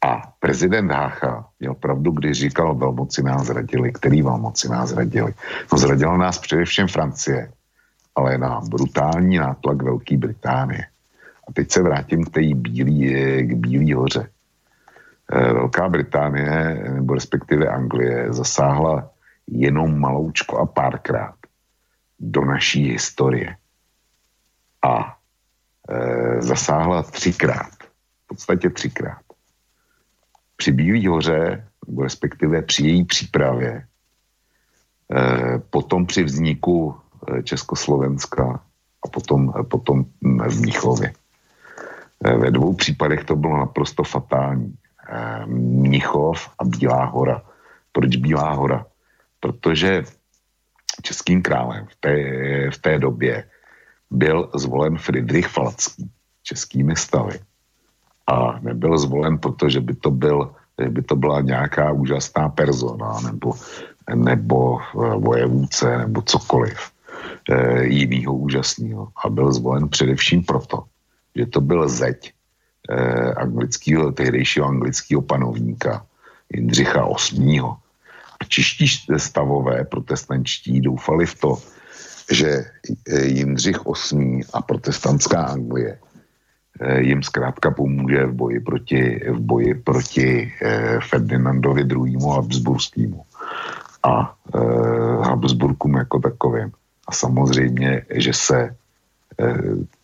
A 0.00 0.32
prezident 0.38 0.90
Hácha 0.90 1.48
měl 1.60 1.74
pravdu, 1.74 2.10
když 2.10 2.38
říkal, 2.38 2.74
velmoci 2.74 3.22
nás 3.22 3.46
zradili. 3.46 3.92
Který 3.92 4.22
velmoci 4.22 4.68
nás 4.68 4.90
zradili? 4.90 5.34
No 5.72 5.78
zradila 5.78 6.16
nás 6.16 6.38
především 6.38 6.86
Francie, 6.86 7.52
ale 8.14 8.38
na 8.38 8.60
brutální 8.60 9.38
nátlak 9.38 9.82
Velké 9.82 10.16
Británie. 10.16 10.86
A 11.48 11.52
teď 11.52 11.70
se 11.70 11.82
vrátím 11.82 12.24
k 12.24 12.30
té 12.30 12.40
bílý, 12.40 13.14
k 13.42 13.54
Bílý 13.54 13.92
hoře. 13.92 14.28
E, 15.32 15.52
Velká 15.52 15.88
Británie, 15.88 16.84
nebo 16.94 17.14
respektive 17.14 17.66
Anglie, 17.66 18.32
zasáhla 18.32 19.10
jenom 19.46 20.00
maloučko 20.00 20.58
a 20.58 20.66
párkrát 20.66 21.34
do 22.20 22.44
naší 22.44 22.90
historie. 22.90 23.56
A 24.82 25.16
e, 25.88 26.42
zasáhla 26.42 27.02
třikrát, 27.02 27.72
v 28.24 28.26
podstatě 28.26 28.70
třikrát. 28.70 29.27
Při 30.58 30.72
Bílý 30.72 31.06
hoře, 31.06 31.68
respektive 32.02 32.62
při 32.62 32.86
její 32.86 33.04
přípravě, 33.04 33.70
e, 33.70 33.86
potom 35.58 36.06
při 36.06 36.22
vzniku 36.22 36.94
e, 37.38 37.42
Československa 37.42 38.62
a 39.04 39.08
potom, 39.08 39.52
e, 39.60 39.62
potom 39.62 40.04
v 40.22 40.60
Mnichově. 40.60 41.12
Ve 42.38 42.50
dvou 42.50 42.74
případech 42.74 43.24
to 43.24 43.36
bylo 43.36 43.58
naprosto 43.58 44.04
fatální. 44.04 44.74
Mnichov 45.46 46.50
a 46.58 46.64
Bílá 46.64 47.04
hora. 47.04 47.42
Proč 47.92 48.16
Bílá 48.16 48.52
hora? 48.52 48.86
Protože 49.40 50.04
českým 51.02 51.42
králem 51.42 51.86
v 51.86 51.96
té, 52.00 52.14
v 52.70 52.78
té 52.78 52.98
době 52.98 53.44
byl 54.10 54.50
zvolen 54.54 54.98
Friedrich 54.98 55.46
Falacký 55.46 56.10
českými 56.42 56.96
stavy. 56.96 57.38
A 58.28 58.60
nebyl 58.60 58.98
zvolen, 58.98 59.38
protože 59.38 59.80
by 59.80 59.94
to, 59.94 60.10
byl, 60.10 60.52
by 60.88 61.02
to 61.02 61.16
byla 61.16 61.40
nějaká 61.40 61.92
úžasná 61.92 62.48
persona 62.48 63.20
nebo, 63.24 63.54
nebo 64.14 64.78
eh, 64.80 65.16
vojevůdce 65.16 65.98
nebo 65.98 66.22
cokoliv 66.22 66.78
e, 67.50 67.84
jinýho 67.84 68.34
úžasného. 68.34 69.08
A 69.24 69.28
byl 69.28 69.52
zvolen 69.52 69.88
především 69.88 70.44
proto, 70.44 70.84
že 71.34 71.46
to 71.46 71.60
byl 71.60 71.88
zeď 71.88 72.32
e, 72.88 72.96
anglického, 73.32 74.12
tehdejšího 74.12 74.66
anglického 74.66 75.22
panovníka 75.22 76.04
Jindřicha 76.52 77.08
VIII 77.32 77.62
Čeští 78.48 78.88
stavové 79.16 79.84
protestančtí 79.84 80.80
doufali 80.80 81.26
v 81.26 81.34
to, 81.40 81.58
že 82.32 82.64
Jindřich 83.22 83.80
VIII 84.12 84.44
a 84.52 84.62
protestantská 84.62 85.42
Anglie 85.42 85.98
eh, 85.98 86.07
jim 86.98 87.22
zkrátka 87.22 87.70
pomůže 87.70 88.26
v 88.26 88.32
boji 88.32 88.60
proti, 88.60 89.20
v 89.30 89.40
boji 89.40 89.74
proti 89.74 90.52
eh, 90.62 90.98
Ferdinandovi 91.00 91.82
II. 91.82 92.16
Habsburskému 92.34 93.22
a 94.02 94.34
eh, 94.54 94.58
Habsburkům 95.22 95.94
jako 95.94 96.18
takovým. 96.18 96.72
A 97.08 97.12
samozřejmě, 97.12 98.02
že 98.10 98.32
se 98.32 98.76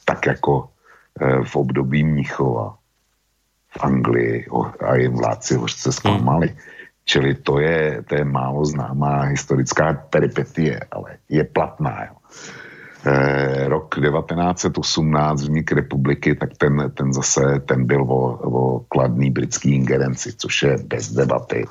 tak 0.04 0.26
jako 0.26 0.68
v 1.44 1.56
období 1.56 2.04
Mnichova 2.04 2.76
v 3.68 3.84
Anglii 3.84 4.46
a 4.86 4.96
jim 4.96 5.12
vládci 5.12 5.54
hořce 5.54 5.92
zklamali. 5.92 6.48
Hmm 6.48 6.58
Čili 7.04 7.34
to 7.34 7.60
je, 7.60 8.02
to 8.08 8.14
je 8.14 8.24
málo 8.24 8.64
známá 8.64 9.28
historická 9.28 9.92
peripetie, 10.08 10.80
ale 10.90 11.20
je 11.28 11.44
platná. 11.44 12.04
Jo. 12.04 12.16
E, 13.04 13.68
rok 13.68 14.00
1918 14.00 15.42
vznik 15.42 15.72
republiky, 15.72 16.34
tak 16.34 16.56
ten, 16.56 16.92
ten 16.94 17.12
zase 17.12 17.60
ten 17.66 17.84
byl 17.84 18.02
o, 18.02 18.22
o 18.42 18.80
kladný 18.88 19.30
britský 19.30 19.74
ingerenci, 19.74 20.32
což 20.36 20.62
je 20.62 20.78
bez 20.88 21.12
debaty. 21.12 21.64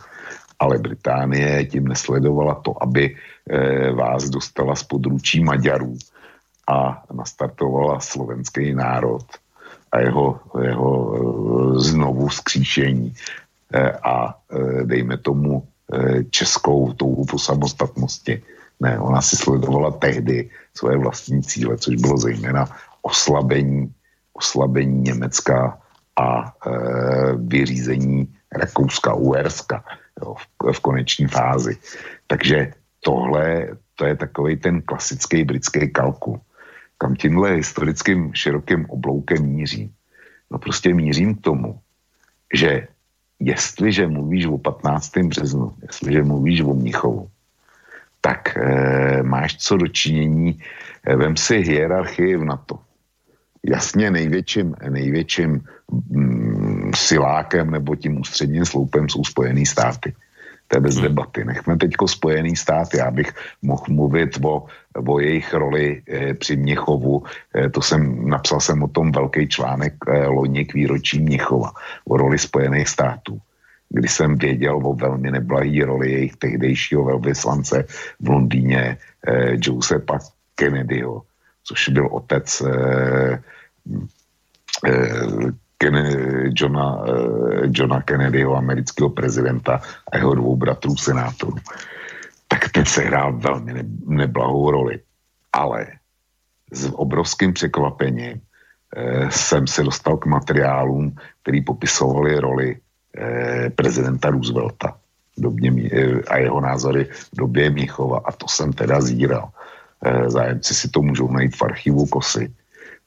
ale 0.60 0.78
Británie 0.78 1.66
tím 1.66 1.88
nesledovala 1.88 2.56
to, 2.56 2.84
aby 2.84 3.16
eh, 3.50 3.92
vás 3.92 4.30
dostala 4.30 4.76
z 4.76 4.84
područí 4.84 5.44
Maďarů 5.44 5.98
a 6.70 7.04
nastartovala 7.14 8.00
slovenský 8.00 8.74
národ 8.74 9.26
a 9.92 10.00
jeho, 10.00 10.40
jeho 10.62 10.92
eh, 10.94 11.80
znovu 11.80 12.30
skříšení 12.30 13.14
a 14.06 14.38
dejme 14.86 15.18
tomu 15.18 15.66
českou 16.30 16.94
touhu 16.94 17.26
po 17.26 17.40
samostatnosti. 17.40 18.44
Ne, 18.80 19.00
ona 19.00 19.22
si 19.22 19.36
sledovala 19.36 19.92
tehdy 19.92 20.50
svoje 20.74 20.98
vlastní 20.98 21.44
cíle, 21.44 21.78
což 21.78 21.96
bylo 21.96 22.18
zejména 22.18 22.66
oslabení, 23.02 23.94
oslabení 24.34 25.02
Německa 25.02 25.78
a 26.20 26.28
e, 26.46 26.72
vyřízení 27.38 28.34
Rakouska-Uherska 28.56 29.84
jo, 30.22 30.36
v, 30.36 30.74
v 30.74 30.80
koneční 30.80 31.28
fázi. 31.28 31.78
Takže 32.28 32.74
tohle, 33.00 33.68
to 33.96 34.06
je 34.06 34.16
takový 34.16 34.58
ten 34.58 34.82
klasický 34.82 35.44
britský 35.44 35.92
kalkul. 35.92 36.40
Kam 36.98 37.16
tímhle 37.16 37.60
historickým 37.60 38.34
širokým 38.34 38.86
obloukem 38.90 39.46
mířím? 39.46 39.94
No 40.52 40.60
prostě 40.60 40.94
mířím 40.94 41.36
k 41.36 41.42
tomu, 41.42 41.80
že 42.54 42.88
jestliže 43.40 44.08
mluvíš 44.08 44.46
o 44.46 44.58
15. 44.58 45.18
březnu, 45.18 45.74
jestliže 45.82 46.24
mluvíš 46.24 46.62
o 46.62 46.74
Mnichovu, 46.74 47.30
tak 48.24 48.56
e, 48.58 49.24
máš 49.24 49.60
co 49.60 49.78
dočinění, 49.78 50.60
e, 51.04 51.16
vem 51.16 51.36
si 51.36 51.60
hierarchii 51.60 52.38
v 52.40 52.44
NATO. 52.44 52.80
Jasně 53.64 54.12
největším, 54.12 54.76
největším 54.90 55.62
mm, 56.10 56.92
silákem 56.96 57.72
nebo 57.72 57.96
tím 57.96 58.20
ústředním 58.20 58.66
sloupem 58.66 59.10
jsou 59.10 59.24
Spojené 59.24 59.66
státy. 59.66 60.16
To 60.68 60.78
je 60.78 60.82
bez 60.82 60.96
hmm. 60.96 61.04
debaty. 61.04 61.46
Nechme 61.46 61.78
teďko 61.78 62.08
Spojený 62.08 62.56
státy. 62.56 62.98
Já 62.98 63.12
bych 63.12 63.32
mohl 63.62 63.84
mluvit 63.90 64.40
o, 64.44 64.66
o 64.96 65.20
jejich 65.20 65.54
roli 65.54 66.02
e, 66.08 66.34
při 66.34 66.56
Měchovu. 66.56 67.24
E, 67.56 67.70
to 67.70 67.82
jsem, 67.82 68.30
napsal 68.30 68.60
jsem 68.60 68.84
o 68.84 68.88
tom 68.88 69.12
velký 69.12 69.48
článek 69.48 69.94
e, 70.08 70.28
loni 70.28 70.66
k 70.66 70.74
výročí 70.74 71.20
Měchova. 71.20 71.72
O 72.08 72.18
roli 72.18 72.40
Spojených 72.40 72.88
států 72.88 73.40
kdy 73.90 74.08
jsem 74.08 74.38
věděl 74.38 74.80
o 74.84 74.94
velmi 74.94 75.32
neblahý 75.32 75.84
roli 75.84 76.12
jejich 76.12 76.36
tehdejšího 76.36 77.04
velvyslance 77.04 77.86
v 78.20 78.30
Londýně 78.30 78.98
eh, 79.28 79.58
Josepa 79.62 80.20
Kennedyho, 80.56 81.22
což 81.64 81.90
byl 81.90 82.08
otec 82.12 82.62
eh, 82.62 83.42
eh, 84.88 85.54
Kennedy, 85.84 86.52
Johna, 86.56 87.04
eh, 87.08 87.68
Johna 87.72 88.02
Kennedyho, 88.02 88.56
amerického 88.56 89.10
prezidenta 89.10 89.82
a 90.12 90.18
jeho 90.18 90.36
dvou 90.36 90.56
bratrů 90.56 90.96
senátorů. 90.96 91.58
Tak 92.48 92.70
ten 92.72 92.86
se 92.86 93.02
hrál 93.02 93.34
velmi 93.38 93.74
ne, 93.74 93.84
neblahou 94.08 94.72
roli. 94.72 95.00
Ale 95.54 95.88
s 96.72 96.88
obrovským 96.94 97.54
překvapením 97.54 98.42
eh, 98.96 99.32
jsem 99.32 99.68
se 99.68 99.84
dostal 99.84 100.18
k 100.18 100.26
materiálům, 100.26 101.16
který 101.42 101.62
popisovali 101.62 102.40
roli 102.40 102.78
prezidenta 103.76 104.30
Roosevelta 104.30 104.98
eh, 105.38 106.22
a 106.28 106.38
jeho 106.38 106.62
názory 106.62 107.06
v 107.06 107.38
době 107.38 107.70
Míchova. 107.70 108.22
A 108.26 108.32
to 108.32 108.48
jsem 108.48 108.74
teda 108.74 109.02
zíral. 109.02 109.50
Eh, 110.06 110.30
zájemci 110.30 110.74
si 110.74 110.90
to 110.90 111.02
můžou 111.02 111.32
najít 111.32 111.56
v 111.56 111.62
archivu 111.62 112.06
Kosy, 112.06 112.52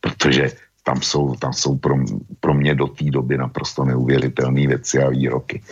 protože 0.01 0.51
tam 0.83 1.03
jsou, 1.03 1.35
tam 1.35 1.53
jsou 1.53 1.77
pro, 1.77 1.95
pro 2.41 2.55
mě 2.55 2.75
do 2.75 2.87
té 2.87 3.11
doby 3.11 3.39
naprosto 3.39 3.85
neuvěřitelné 3.85 4.67
věci 4.67 5.03
a 5.03 5.11
výroky. 5.11 5.63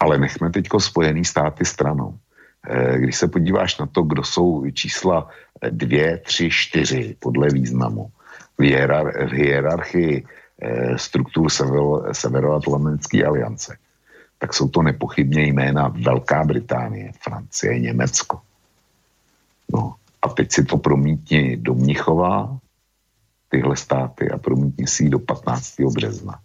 Ale 0.00 0.18
nechme 0.18 0.50
teď 0.50 0.68
Spojený 0.78 1.24
státy 1.24 1.64
stranou. 1.64 2.14
Když 2.96 3.16
se 3.16 3.28
podíváš 3.28 3.78
na 3.78 3.86
to, 3.86 4.02
kdo 4.02 4.22
jsou 4.22 4.70
čísla 4.70 5.28
dvě, 5.70 6.18
tři, 6.24 6.48
čtyři 6.50 7.16
podle 7.18 7.48
významu 7.50 8.08
v, 8.58 8.62
hierar- 8.62 9.28
v 9.28 9.32
hierarchii 9.32 10.24
Eh, 10.62 10.98
struktur 10.98 11.50
Severoatlantické 12.12 13.24
aliance, 13.24 13.76
tak 14.38 14.54
jsou 14.54 14.68
to 14.68 14.82
nepochybně 14.82 15.42
jména 15.42 15.88
Velká 15.88 16.44
Británie, 16.44 17.12
Francie, 17.22 17.80
Německo. 17.80 18.40
No 19.72 19.94
a 20.22 20.28
teď 20.28 20.52
si 20.52 20.64
to 20.64 20.76
promítni 20.76 21.56
do 21.56 21.74
Mnichova, 21.74 22.58
tyhle 23.48 23.76
státy 23.76 24.30
a 24.30 24.38
promítni 24.38 24.86
si 24.86 25.08
do 25.08 25.18
15. 25.18 25.74
března. 25.94 26.40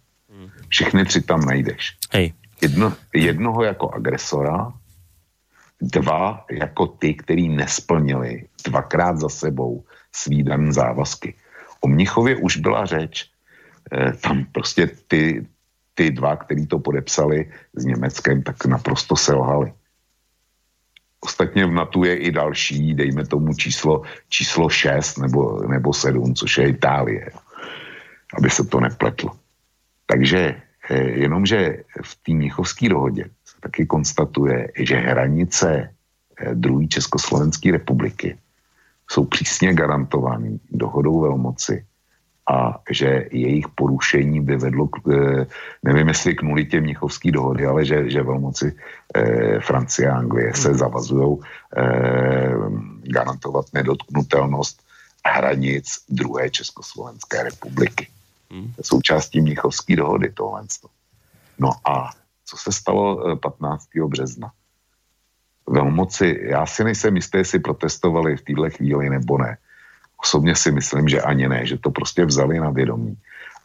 Všechny 0.68 1.04
tři 1.04 1.20
tam 1.20 1.40
najdeš. 1.40 1.96
Hej. 2.12 2.32
Jedno, 2.62 2.92
jednoho 3.14 3.62
jako 3.64 3.90
agresora, 3.90 4.72
dva 5.80 6.44
jako 6.50 6.86
ty, 6.86 7.14
který 7.14 7.48
nesplnili 7.48 8.46
dvakrát 8.64 9.18
za 9.18 9.28
sebou 9.28 9.84
svý 10.12 10.42
daný 10.42 10.72
závazky. 10.72 11.34
O 11.80 11.88
Mnichově 11.88 12.36
už 12.36 12.56
byla 12.56 12.86
řeč, 12.86 13.30
tam 14.20 14.44
prostě 14.52 14.86
ty, 14.86 15.46
ty 15.94 16.10
dva, 16.10 16.36
který 16.36 16.66
to 16.66 16.78
podepsali 16.78 17.52
s 17.74 17.84
Německem, 17.84 18.42
tak 18.42 18.66
naprosto 18.66 19.16
selhali. 19.16 19.72
Ostatně 21.20 21.66
v 21.66 21.72
NATO 21.72 22.04
je 22.04 22.16
i 22.16 22.32
další, 22.32 22.94
dejme 22.94 23.26
tomu 23.26 23.54
číslo, 23.54 24.02
číslo 24.28 24.68
6 24.68 25.18
nebo, 25.18 25.62
nebo 25.68 25.92
7, 25.92 26.34
což 26.34 26.58
je 26.58 26.68
Itálie, 26.68 27.30
aby 28.38 28.50
se 28.50 28.64
to 28.64 28.80
nepletlo. 28.80 29.36
Takže 30.06 30.56
eh, 30.90 31.02
jenomže 31.02 31.84
v 32.02 32.14
té 32.22 32.32
Měchovské 32.32 32.88
dohodě 32.88 33.24
se 33.44 33.60
taky 33.60 33.86
konstatuje, 33.86 34.72
že 34.76 34.96
hranice 34.96 35.68
eh, 35.84 36.54
druhé 36.54 36.86
Československé 36.86 37.72
republiky 37.72 38.38
jsou 39.10 39.24
přísně 39.24 39.74
garantované 39.74 40.58
dohodou 40.70 41.20
velmoci 41.20 41.84
a 42.48 42.80
že 42.90 43.26
jejich 43.30 43.68
porušení 43.68 44.40
by 44.40 44.56
vedlo, 44.56 44.88
k, 44.88 44.96
eh, 45.12 45.46
nevím 45.82 46.08
jestli 46.08 46.34
k 46.34 46.42
nulitě 46.42 46.80
Mnichovské 46.80 47.32
dohody, 47.32 47.66
ale 47.66 47.84
že, 47.84 48.10
že 48.10 48.22
velmoci 48.22 48.76
eh, 49.14 49.60
Francie 49.60 50.10
a 50.10 50.16
Anglie 50.16 50.54
se 50.54 50.74
zavazují 50.74 51.38
eh, 51.76 52.54
garantovat 53.02 53.66
nedotknutelnost 53.72 54.82
hranic 55.26 56.04
druhé 56.08 56.50
Československé 56.50 57.42
republiky. 57.42 58.08
Hmm. 58.50 58.72
Součástí 58.82 59.40
Mnichovské 59.40 59.96
dohody 59.96 60.32
tohle. 60.32 60.62
No 61.58 61.70
a 61.84 62.10
co 62.44 62.56
se 62.56 62.72
stalo 62.72 63.36
15. 63.36 63.88
Eh, 63.96 64.06
března? 64.06 64.52
Velmoci, 65.68 66.38
já 66.42 66.66
si 66.66 66.84
nejsem 66.84 67.16
jistý, 67.16 67.38
jestli 67.38 67.58
protestovali 67.58 68.36
v 68.36 68.42
této 68.42 68.70
chvíli 68.70 69.10
nebo 69.10 69.38
ne 69.38 69.58
Osobně 70.22 70.54
si 70.54 70.72
myslím, 70.72 71.08
že 71.08 71.22
ani 71.22 71.48
ne, 71.48 71.66
že 71.66 71.78
to 71.78 71.90
prostě 71.90 72.24
vzali 72.24 72.60
na 72.60 72.70
vědomí. 72.70 73.16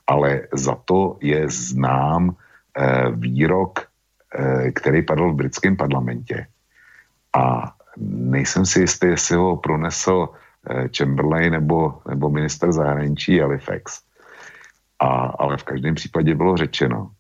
Ale 0.08 0.48
za 0.54 0.76
to 0.86 1.18
je 1.22 1.50
znám 1.50 2.36
eh, 2.78 3.12
výrok, 3.12 3.80
eh, 3.80 4.72
který 4.72 5.02
padl 5.02 5.32
v 5.32 5.36
britském 5.36 5.76
parlamentě. 5.76 6.48
A 7.36 7.74
nejsem 8.08 8.66
si 8.66 8.80
jistý, 8.80 9.08
jestli 9.08 9.36
ho 9.36 9.58
pronesl 9.58 10.30
eh, 10.70 10.90
Chamberlain 10.98 11.52
nebo, 11.52 12.00
nebo 12.08 12.30
minister 12.30 12.72
zahraničí 12.72 13.40
Halifax. 13.40 14.02
A, 15.00 15.08
ale 15.40 15.58
v 15.58 15.64
každém 15.64 15.96
případě 15.96 16.36
bylo 16.36 16.58
řečeno, 16.58 17.12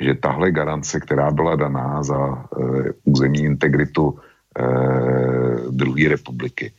že 0.00 0.14
tahle 0.14 0.50
garance, 0.50 1.00
která 1.00 1.30
byla 1.30 1.56
daná 1.56 2.02
za 2.02 2.18
uh, 2.18 2.86
územní 3.04 3.44
integritu 3.44 4.10
uh, 4.10 4.20
druhé 5.70 6.08
republiky, 6.08 6.72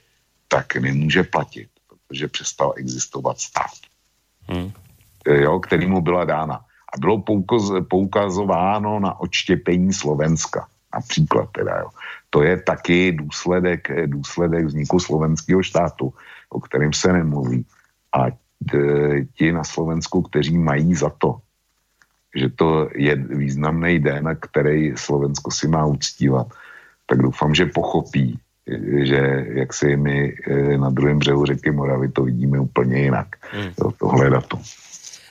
tak 0.47 0.75
nemůže 0.75 1.23
platit 1.23 1.72
protože 2.13 2.27
přestal 2.27 2.73
existovat 2.77 3.39
stát, 3.39 3.73
hmm. 4.45 4.71
jo, 5.25 5.59
který 5.59 5.87
mu 5.87 6.01
byla 6.01 6.25
dána. 6.25 6.61
A 6.93 6.99
bylo 6.99 7.21
poukaz, 7.21 7.73
poukazováno 7.89 8.99
na 8.99 9.19
odštěpení 9.19 9.93
Slovenska. 9.93 10.67
Například 10.93 11.49
teda, 11.51 11.77
jo. 11.77 11.89
To 12.29 12.43
je 12.43 12.61
taky 12.61 13.11
důsledek, 13.11 13.89
důsledek 14.05 14.65
vzniku 14.65 14.99
slovenského 14.99 15.63
štátu, 15.63 16.13
o 16.49 16.59
kterém 16.59 16.93
se 16.93 17.13
nemluví. 17.13 17.65
A 18.13 18.29
ti 19.33 19.51
na 19.51 19.63
Slovensku, 19.63 20.21
kteří 20.21 20.57
mají 20.57 20.93
za 20.93 21.09
to, 21.09 21.41
že 22.35 22.49
to 22.49 22.89
je 22.93 23.15
významný 23.15 23.99
den, 23.99 24.37
který 24.37 24.93
Slovensko 24.97 25.51
si 25.51 25.67
má 25.67 25.85
uctívat, 25.85 26.47
tak 27.09 27.17
doufám, 27.25 27.57
že 27.57 27.73
pochopí, 27.73 28.39
že 29.03 29.45
jak 29.47 29.73
si 29.73 29.97
my 29.97 30.35
eh, 30.47 30.77
na 30.77 30.89
druhém 30.89 31.19
břehu 31.19 31.45
řeky 31.45 31.71
Moravy 31.71 32.09
to 32.09 32.23
vidíme 32.23 32.59
úplně 32.59 32.99
jinak. 32.99 33.27
Hmm. 33.51 33.71
tohle 33.99 34.29
datum. 34.29 34.61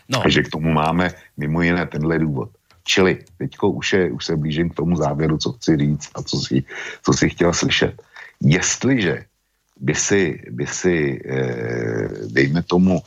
No. 0.09 0.27
A 0.27 0.29
že 0.29 0.43
k 0.43 0.49
tomu 0.49 0.73
máme 0.73 1.11
mimo 1.37 1.63
jiné 1.63 1.87
tenhle 1.87 2.19
důvod. 2.19 2.51
Čili 2.85 3.19
teďko 3.39 3.71
už, 3.71 3.93
je, 3.93 4.11
už 4.11 4.25
se 4.25 4.37
blížím 4.37 4.71
k 4.71 4.75
tomu 4.75 4.97
závěru, 4.97 5.39
co 5.39 5.53
chci 5.53 5.77
říct 5.77 6.11
a 6.15 6.23
co 6.23 6.37
si, 6.41 6.65
co 7.03 7.13
si 7.13 7.29
chtěl 7.29 7.53
slyšet. 7.53 8.03
Jestliže 8.41 9.25
by 9.81 9.95
si, 9.95 10.43
by 10.51 10.67
si 10.67 11.23
eh, 11.25 12.09
dejme 12.27 12.63
tomu, 12.63 13.01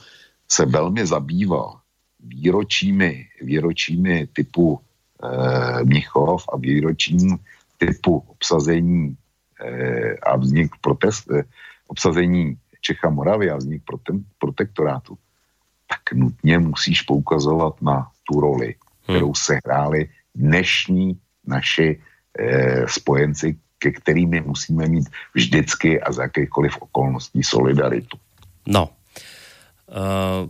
se 0.47 0.65
velmi 0.65 1.05
zabýval 1.05 1.79
výročími, 2.19 3.25
výročími 3.41 4.27
typu 4.33 4.79
eh, 4.79 5.83
Mnichov 5.83 6.43
a 6.53 6.57
výročím 6.57 7.37
typu 7.77 8.23
obsazení 8.27 9.17
a 10.23 10.35
vznik 10.37 10.75
protest, 10.81 11.31
eh, 11.31 11.43
obsazení 11.87 12.57
Čecha 12.81 13.09
Moravy 13.09 13.49
a 13.51 13.57
vznik 13.57 13.81
prote, 13.85 14.13
protektorátu, 14.37 15.17
tak 15.87 16.13
nutně 16.13 16.59
musíš 16.59 17.01
poukazovat 17.01 17.81
na 17.81 18.07
tu 18.23 18.39
roli, 18.39 18.75
kterou 19.03 19.33
hmm. 19.33 19.43
se 19.45 19.59
hráli 19.65 20.09
dnešní 20.35 21.19
naši 21.47 22.01
eh, 22.39 22.85
spojenci, 22.87 23.57
ke 23.79 23.91
kterými 23.91 24.41
musíme 24.41 24.87
mít 24.87 25.09
vždycky 25.33 26.01
a 26.01 26.11
za 26.11 26.21
jakýchkoliv 26.21 26.77
okolností 26.79 27.43
solidaritu. 27.43 28.17
No, 28.65 28.89
uh, 29.93 30.49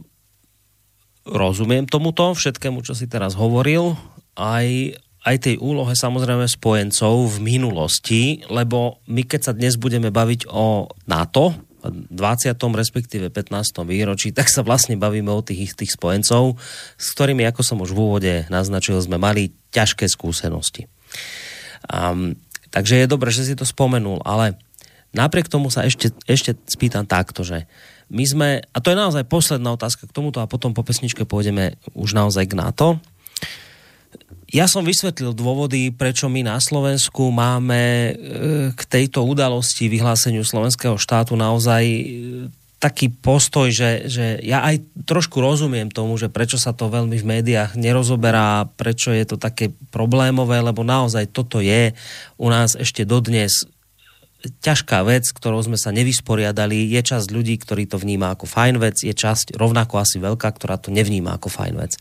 rozumiem 1.28 1.84
tomuto, 1.84 2.32
všetkému, 2.32 2.80
čo 2.80 2.96
si 2.96 3.12
teraz 3.12 3.36
hovoril, 3.36 4.00
aj, 4.40 4.96
aj 5.26 5.38
tej 5.42 5.56
úlohe 5.58 5.98
samozrejme 5.98 6.46
spojencov 6.46 7.34
v 7.34 7.38
minulosti, 7.42 8.46
lebo 8.46 9.02
my 9.10 9.26
keď 9.26 9.42
sa 9.50 9.54
dnes 9.58 9.74
budeme 9.76 10.14
baviť 10.14 10.46
o 10.54 10.86
NATO, 11.10 11.58
20. 11.86 12.58
respektíve 12.58 13.30
15. 13.30 13.86
výročí, 13.86 14.34
tak 14.34 14.50
sa 14.50 14.66
vlastne 14.66 14.98
bavíme 14.98 15.30
o 15.30 15.46
tých 15.46 15.74
istých 15.74 15.94
spojencov, 15.94 16.58
s 16.98 17.08
ktorými, 17.14 17.46
ako 17.46 17.62
som 17.62 17.78
už 17.82 17.94
v 17.94 18.02
úvode 18.02 18.34
naznačil, 18.50 18.98
sme 18.98 19.22
mali 19.22 19.54
ťažké 19.70 20.10
skúsenosti. 20.10 20.90
Um, 21.86 22.34
takže 22.74 23.06
je 23.06 23.12
dobré, 23.12 23.30
že 23.30 23.46
si 23.46 23.54
to 23.54 23.70
spomenul, 23.70 24.26
ale 24.26 24.58
napriek 25.14 25.46
tomu 25.46 25.70
sa 25.70 25.86
ešte, 25.86 26.10
ešte 26.26 26.58
spýtam 26.66 27.06
takto, 27.06 27.46
že 27.46 27.70
my 28.10 28.26
sme, 28.26 28.50
a 28.62 28.78
to 28.82 28.94
je 28.94 29.02
naozaj 29.02 29.26
posledná 29.26 29.74
otázka 29.74 30.06
k 30.06 30.14
tomuto 30.14 30.42
a 30.42 30.50
potom 30.50 30.74
po 30.74 30.86
pesničke 30.86 31.26
pôjdeme 31.26 31.78
už 31.98 32.14
naozaj 32.14 32.50
k 32.50 32.58
NATO. 32.58 32.88
Ja 34.54 34.70
som 34.70 34.86
vysvetlil 34.86 35.34
dôvody, 35.34 35.90
prečo 35.90 36.30
my 36.30 36.46
na 36.46 36.62
Slovensku 36.62 37.34
máme 37.34 37.82
e, 37.82 38.12
k 38.78 38.82
tejto 38.86 39.26
udalosti 39.26 39.90
vyhláseniu 39.90 40.46
slovenského 40.46 41.02
štátu 41.02 41.34
naozaj 41.34 41.84
e, 41.84 42.02
taký 42.78 43.10
postoj, 43.10 43.74
že, 43.74 44.06
že 44.06 44.38
ja 44.46 44.62
aj 44.62 44.86
trošku 45.10 45.42
rozumiem 45.42 45.90
tomu, 45.90 46.14
že 46.22 46.30
prečo 46.30 46.62
sa 46.62 46.76
to 46.76 46.94
veľmi 46.94 47.18
v 47.18 47.26
médiách 47.26 47.74
nerozoberá, 47.74 48.70
prečo 48.78 49.10
je 49.10 49.26
to 49.26 49.42
také 49.42 49.74
problémové, 49.90 50.62
lebo 50.62 50.86
naozaj 50.86 51.34
toto 51.34 51.58
je 51.58 51.98
u 52.38 52.48
nás 52.54 52.78
ešte 52.78 53.02
dodnes 53.02 53.66
ťažká 54.62 55.02
vec, 55.06 55.26
ktorou 55.32 55.62
sme 55.64 55.80
sa 55.80 55.94
nevysporiadali. 55.96 56.92
Je 56.92 57.02
časť 57.02 57.28
ľudí, 57.34 57.58
ktorí 57.58 57.90
to 57.90 57.98
vníma 57.98 58.34
ako 58.34 58.46
fajn 58.46 58.76
vec, 58.82 59.02
je 59.02 59.14
časť 59.14 59.58
rovnako 59.58 60.02
asi 60.02 60.22
veľká, 60.22 60.50
ktorá 60.56 60.78
to 60.78 60.94
nevníma 60.94 61.38
ako 61.38 61.50
fajn 61.50 61.74
vec. 61.80 61.98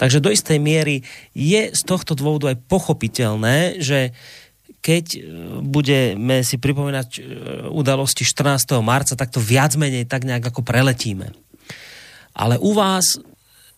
Takže 0.00 0.18
do 0.22 0.30
istej 0.32 0.58
miery 0.58 1.06
je 1.32 1.70
z 1.70 1.82
tohto 1.86 2.18
dôvodu 2.18 2.50
aj 2.50 2.62
pochopiteľné, 2.66 3.78
že 3.82 4.16
keď 4.86 5.04
e, 5.14 5.18
budeme 5.66 6.46
si 6.46 6.62
pripomínať 6.62 7.08
e, 7.16 7.20
udalosti 7.74 8.22
14. 8.22 8.78
marca, 8.86 9.18
tak 9.18 9.34
to 9.34 9.42
viac 9.42 9.74
menej 9.74 10.06
tak 10.06 10.22
nejak 10.22 10.54
ako 10.54 10.62
preletíme. 10.62 11.34
Ale 12.36 12.60
u 12.62 12.76
vás 12.76 13.18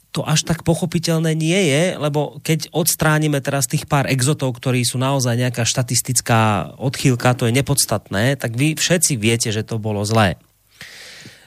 to 0.08 0.24
až 0.24 0.48
tak 0.48 0.64
pochopiteľné 0.64 1.36
nie 1.36 1.60
je, 1.68 2.00
lebo 2.00 2.40
keď 2.40 2.72
odstránime 2.72 3.44
teraz 3.44 3.68
tých 3.68 3.84
pár 3.84 4.08
exotov, 4.08 4.56
ktorí 4.56 4.80
sú 4.80 4.96
naozaj 4.96 5.36
nejaká 5.36 5.68
štatistická 5.68 6.72
odchýlka, 6.80 7.36
to 7.36 7.44
je 7.44 7.52
nepodstatné, 7.52 8.40
tak 8.40 8.56
vy 8.56 8.72
všetci 8.72 9.20
viete, 9.20 9.52
že 9.52 9.60
to 9.60 9.76
bolo 9.76 10.00
zlé. 10.08 10.40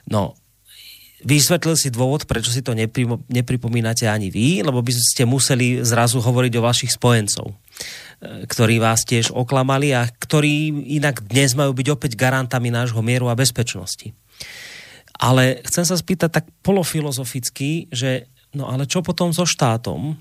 No, 0.06 0.38
vysvetlil 1.26 1.78
si 1.78 1.90
dôvod, 1.94 2.26
prečo 2.30 2.54
si 2.54 2.62
to 2.62 2.78
nepripomínate 3.30 4.06
ani 4.06 4.30
vy, 4.30 4.62
lebo 4.66 4.82
by 4.82 4.94
ste 4.94 5.26
museli 5.26 5.82
zrazu 5.82 6.22
hovoriť 6.22 6.54
o 6.58 6.66
vašich 6.66 6.94
spojencov, 6.94 7.50
e, 7.50 7.56
ktorí 8.46 8.82
vás 8.82 9.06
tiež 9.06 9.34
oklamali 9.34 9.94
a 9.94 10.06
ktorí 10.06 10.86
inak 10.98 11.26
dnes 11.26 11.54
majú 11.58 11.74
byť 11.74 11.88
opäť 11.94 12.12
garantami 12.18 12.70
nášho 12.74 13.02
mieru 13.02 13.30
a 13.30 13.38
bezpečnosti. 13.38 14.14
Ale 15.22 15.62
chcem 15.70 15.86
sa 15.86 15.94
spýtať 15.94 16.30
tak 16.34 16.46
polofilozoficky, 16.66 17.94
že 17.94 18.26
No 18.52 18.68
ale 18.68 18.84
čo 18.84 19.00
potom 19.00 19.32
so 19.32 19.48
štátom, 19.48 20.20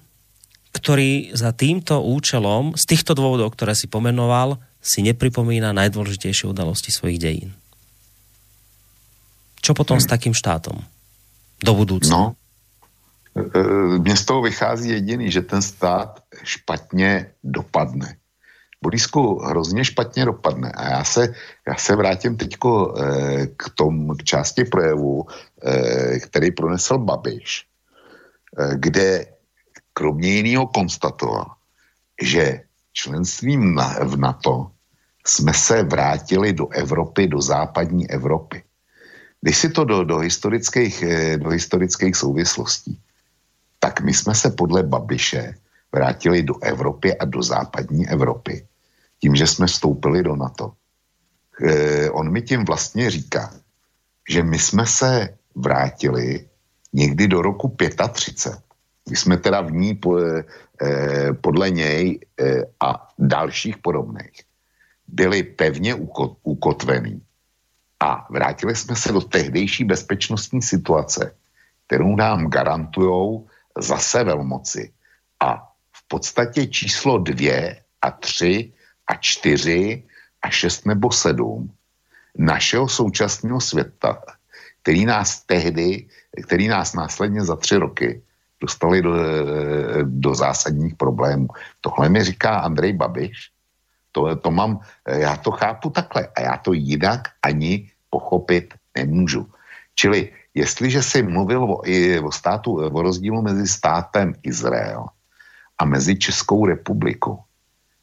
ktorý 0.71 1.35
za 1.35 1.51
týmto 1.51 1.99
účelom, 1.99 2.79
z 2.79 2.85
týchto 2.95 3.19
dôvodov, 3.19 3.51
ktoré 3.59 3.75
si 3.75 3.91
pomenoval, 3.91 4.63
si 4.79 5.03
nepripomína 5.03 5.75
najdôležitejšie 5.75 6.47
udalosti 6.47 6.95
svojich 6.95 7.19
dejín? 7.19 7.51
Čo 9.61 9.75
potom 9.75 9.99
hmm. 9.99 10.05
s 10.07 10.11
takým 10.11 10.33
štátom? 10.33 10.79
Do 11.61 11.73
budoucna? 11.75 12.11
No, 12.15 12.23
e, 13.37 13.43
e, 13.45 13.99
mně 13.99 14.17
z 14.17 14.25
toho 14.25 14.43
vychází 14.43 14.89
jediný, 14.89 15.31
že 15.31 15.43
ten 15.43 15.63
stát 15.63 16.23
špatně 16.45 17.27
dopadne. 17.45 18.17
Borisku 18.83 19.39
hrozně 19.45 19.85
špatně 19.85 20.25
dopadne. 20.25 20.73
A 20.73 20.89
já 20.89 21.05
se, 21.05 21.35
já 21.69 21.75
se 21.75 21.97
vrátím 21.97 22.37
teďko 22.37 22.95
e, 22.97 23.47
k, 23.47 23.65
tom, 23.75 24.17
k 24.17 24.25
části 24.25 24.65
projevu, 24.65 25.27
který 26.21 26.51
pronesl 26.51 26.99
Babiš 26.99 27.70
kde 28.75 29.27
kromě 29.93 30.29
jiného 30.29 30.67
konstatoval, 30.67 31.47
že 32.23 32.61
členstvím 32.93 33.81
v 34.05 34.17
NATO 34.17 34.71
jsme 35.27 35.55
se 35.55 35.83
vrátili 35.83 36.53
do 36.53 36.69
Evropy, 36.69 37.29
do 37.29 37.41
západní 37.41 38.11
Evropy. 38.11 38.63
Když 39.41 39.57
si 39.57 39.69
to 39.71 39.85
do, 39.85 40.05
do, 40.05 40.19
historických, 40.19 41.03
eh, 41.03 41.37
do 41.39 41.49
historických 41.49 42.17
souvislostí, 42.17 43.01
tak 43.79 44.01
my 44.01 44.15
jsme 44.15 44.35
se 44.35 44.51
podle 44.51 44.83
Babiše 44.83 45.55
vrátili 45.93 46.43
do 46.43 46.55
Evropy 46.63 47.19
a 47.19 47.25
do 47.25 47.43
západní 47.43 48.09
Evropy 48.09 48.67
tím, 49.21 49.37
že 49.37 49.47
jsme 49.47 49.67
vstoupili 49.67 50.23
do 50.23 50.37
NATO. 50.37 50.73
E, 51.61 52.11
on 52.11 52.33
mi 52.33 52.43
tím 52.43 52.65
vlastně 52.65 53.11
říká, 53.11 53.55
že 54.29 54.43
my 54.43 54.59
jsme 54.59 54.87
se 54.87 55.29
vrátili 55.55 56.49
někdy 56.93 57.29
do 57.29 57.43
roku 57.43 57.77
35. 58.13 58.61
My 59.11 59.17
jsme 59.17 59.37
teda 59.37 59.61
v 59.61 59.73
ní 59.73 59.95
po, 59.95 60.19
eh, 60.19 61.33
podle 61.41 61.71
něj 61.71 62.21
eh, 62.41 62.63
a 62.81 63.09
dalších 63.19 63.79
podobných 63.79 64.45
byli 65.09 65.43
pevně 65.43 65.95
ukot, 65.95 66.39
ukotvení 66.43 67.23
a 68.01 68.27
vrátili 68.31 68.77
jsme 68.77 68.97
se 68.97 69.13
do 69.13 69.21
tehdejší 69.21 69.85
bezpečnostní 69.85 70.63
situace, 70.63 71.35
kterou 71.87 72.17
nám 72.17 72.47
garantují 72.47 73.41
zase 73.79 74.25
velmoci. 74.25 74.93
A 75.41 75.69
v 75.93 76.09
podstatě 76.09 76.67
číslo 76.67 77.19
dvě 77.19 77.83
a 78.03 78.11
tři 78.11 78.73
a 79.07 79.15
čtyři 79.15 80.03
a 80.43 80.51
šest 80.51 80.87
nebo 80.87 81.11
sedm 81.11 81.71
našeho 82.39 82.89
současného 82.89 83.61
světa, 83.61 84.23
který 84.83 85.05
nás 85.05 85.45
tehdy 85.45 86.07
který 86.43 86.69
nás 86.69 86.95
následně 86.95 87.45
za 87.45 87.57
tři 87.57 87.77
roky 87.77 88.23
dostali 88.61 89.03
do, 89.03 89.15
do 90.05 90.35
zásadních 90.35 90.95
problémů. 90.95 91.49
Tohle 91.81 92.09
mi 92.09 92.25
říká 92.25 92.59
Andrej 92.59 92.93
Babiš. 92.93 93.51
To, 94.13 94.37
to 94.37 94.51
mám, 94.51 94.81
já 95.07 95.37
to 95.37 95.51
chápu 95.51 95.91
takhle 95.91 96.29
a 96.37 96.41
já 96.41 96.57
to 96.57 96.73
jinak 96.73 97.21
ani 97.43 97.91
pochopit 98.11 98.75
nemůžu. 98.97 99.49
Čili 99.95 100.29
jestliže 100.55 101.03
si 101.03 101.23
mluvil 101.23 101.65
o, 101.65 101.83
o, 102.23 102.33
státu, 102.33 102.75
o 102.75 103.03
rozdílu 103.03 103.43
mezi 103.43 103.67
státem 103.67 104.35
Izrael 104.43 105.07
a 105.79 105.85
mezi 105.85 106.19
Českou 106.19 106.67
republikou, 106.67 107.39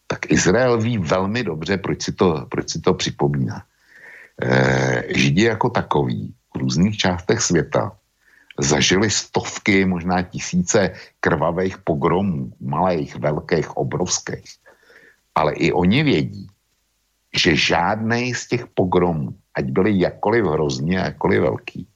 tak 0.07 0.32
Izrael 0.32 0.82
ví 0.82 0.97
velmi 0.97 1.43
dobře, 1.43 1.78
proč 1.78 2.03
si 2.03 2.11
to, 2.11 2.45
proč 2.49 2.69
si 2.69 2.82
to 2.82 2.93
připomíná. 2.93 3.63
E, 4.41 5.03
Židi 5.15 5.43
jako 5.43 5.69
takový 5.69 6.34
v 6.55 6.57
různých 6.57 6.97
částech 6.97 7.41
světa 7.41 7.91
zažili 8.60 9.10
stovky, 9.10 9.86
možná 9.86 10.22
tisíce 10.22 10.93
krvavých 11.20 11.78
pogromů, 11.78 12.51
malých, 12.62 13.16
velkých, 13.16 13.78
obrovských. 13.78 14.49
Ale 15.36 15.53
i 15.53 15.72
oni 15.72 16.03
vědí, 16.03 16.47
že 17.36 17.55
žádný 17.55 18.34
z 18.34 18.47
těch 18.47 18.68
pogromů, 18.68 19.36
ať 19.53 19.66
byly 19.66 19.99
jakkoliv 19.99 20.45
hrozně, 20.45 20.97
jakkoliv 20.97 21.41
velký, 21.41 21.88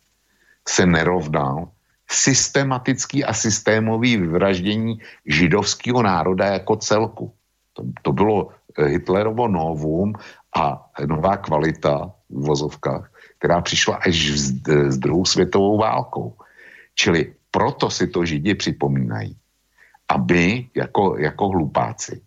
se 0.68 0.86
nerovnal 0.86 1.70
systematický 2.12 3.24
a 3.24 3.34
systémový 3.34 4.18
vyvraždění 4.18 5.00
židovského 5.26 6.04
národa 6.04 6.46
jako 6.46 6.76
celku. 6.76 7.34
To, 7.74 7.84
to 8.02 8.12
bylo 8.12 8.50
Hitlerovo 8.78 9.48
novum 9.48 10.14
a 10.56 10.90
nová 11.06 11.38
kvalita 11.38 12.12
v 12.30 12.46
vozovkách, 12.46 13.12
která 13.38 13.62
přišla 13.62 13.96
až 13.96 14.16
s, 14.16 14.52
s 14.68 14.98
druhou 14.98 15.26
světovou 15.26 15.78
válkou. 15.78 16.36
Čili 16.96 17.34
proto 17.52 17.90
si 17.90 18.08
to 18.08 18.26
Židi 18.26 18.56
připomínají. 18.56 19.36
A 20.08 20.18
my, 20.18 20.70
jako, 20.76 21.18
jako 21.18 21.48
hlupáci, 21.48 22.22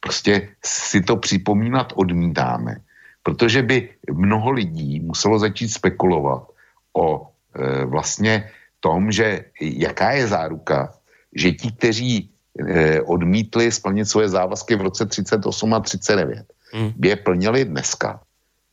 prostě 0.00 0.48
si 0.64 1.00
to 1.00 1.16
připomínat 1.16 1.92
odmítáme, 1.96 2.76
protože 3.22 3.62
by 3.62 3.88
mnoho 4.12 4.50
lidí 4.50 5.00
muselo 5.00 5.38
začít 5.38 5.68
spekulovat 5.68 6.52
o 6.92 7.28
e, 7.54 7.84
vlastně 7.84 8.50
tom, 8.84 9.08
že 9.08 9.48
jaká 9.60 10.20
je 10.20 10.28
záruka, 10.28 10.92
že 11.32 11.56
ti, 11.56 11.72
kteří 11.72 12.12
eh, 12.28 13.00
odmítli 13.00 13.72
splnit 13.72 14.04
svoje 14.04 14.28
závazky 14.28 14.76
v 14.76 14.92
roce 14.92 15.08
38 15.08 15.40
a 15.72 15.80
39, 15.80 16.44
hmm. 16.76 16.92
by 17.00 17.06
je 17.08 17.16
plnili 17.16 17.60
dneska. 17.64 18.20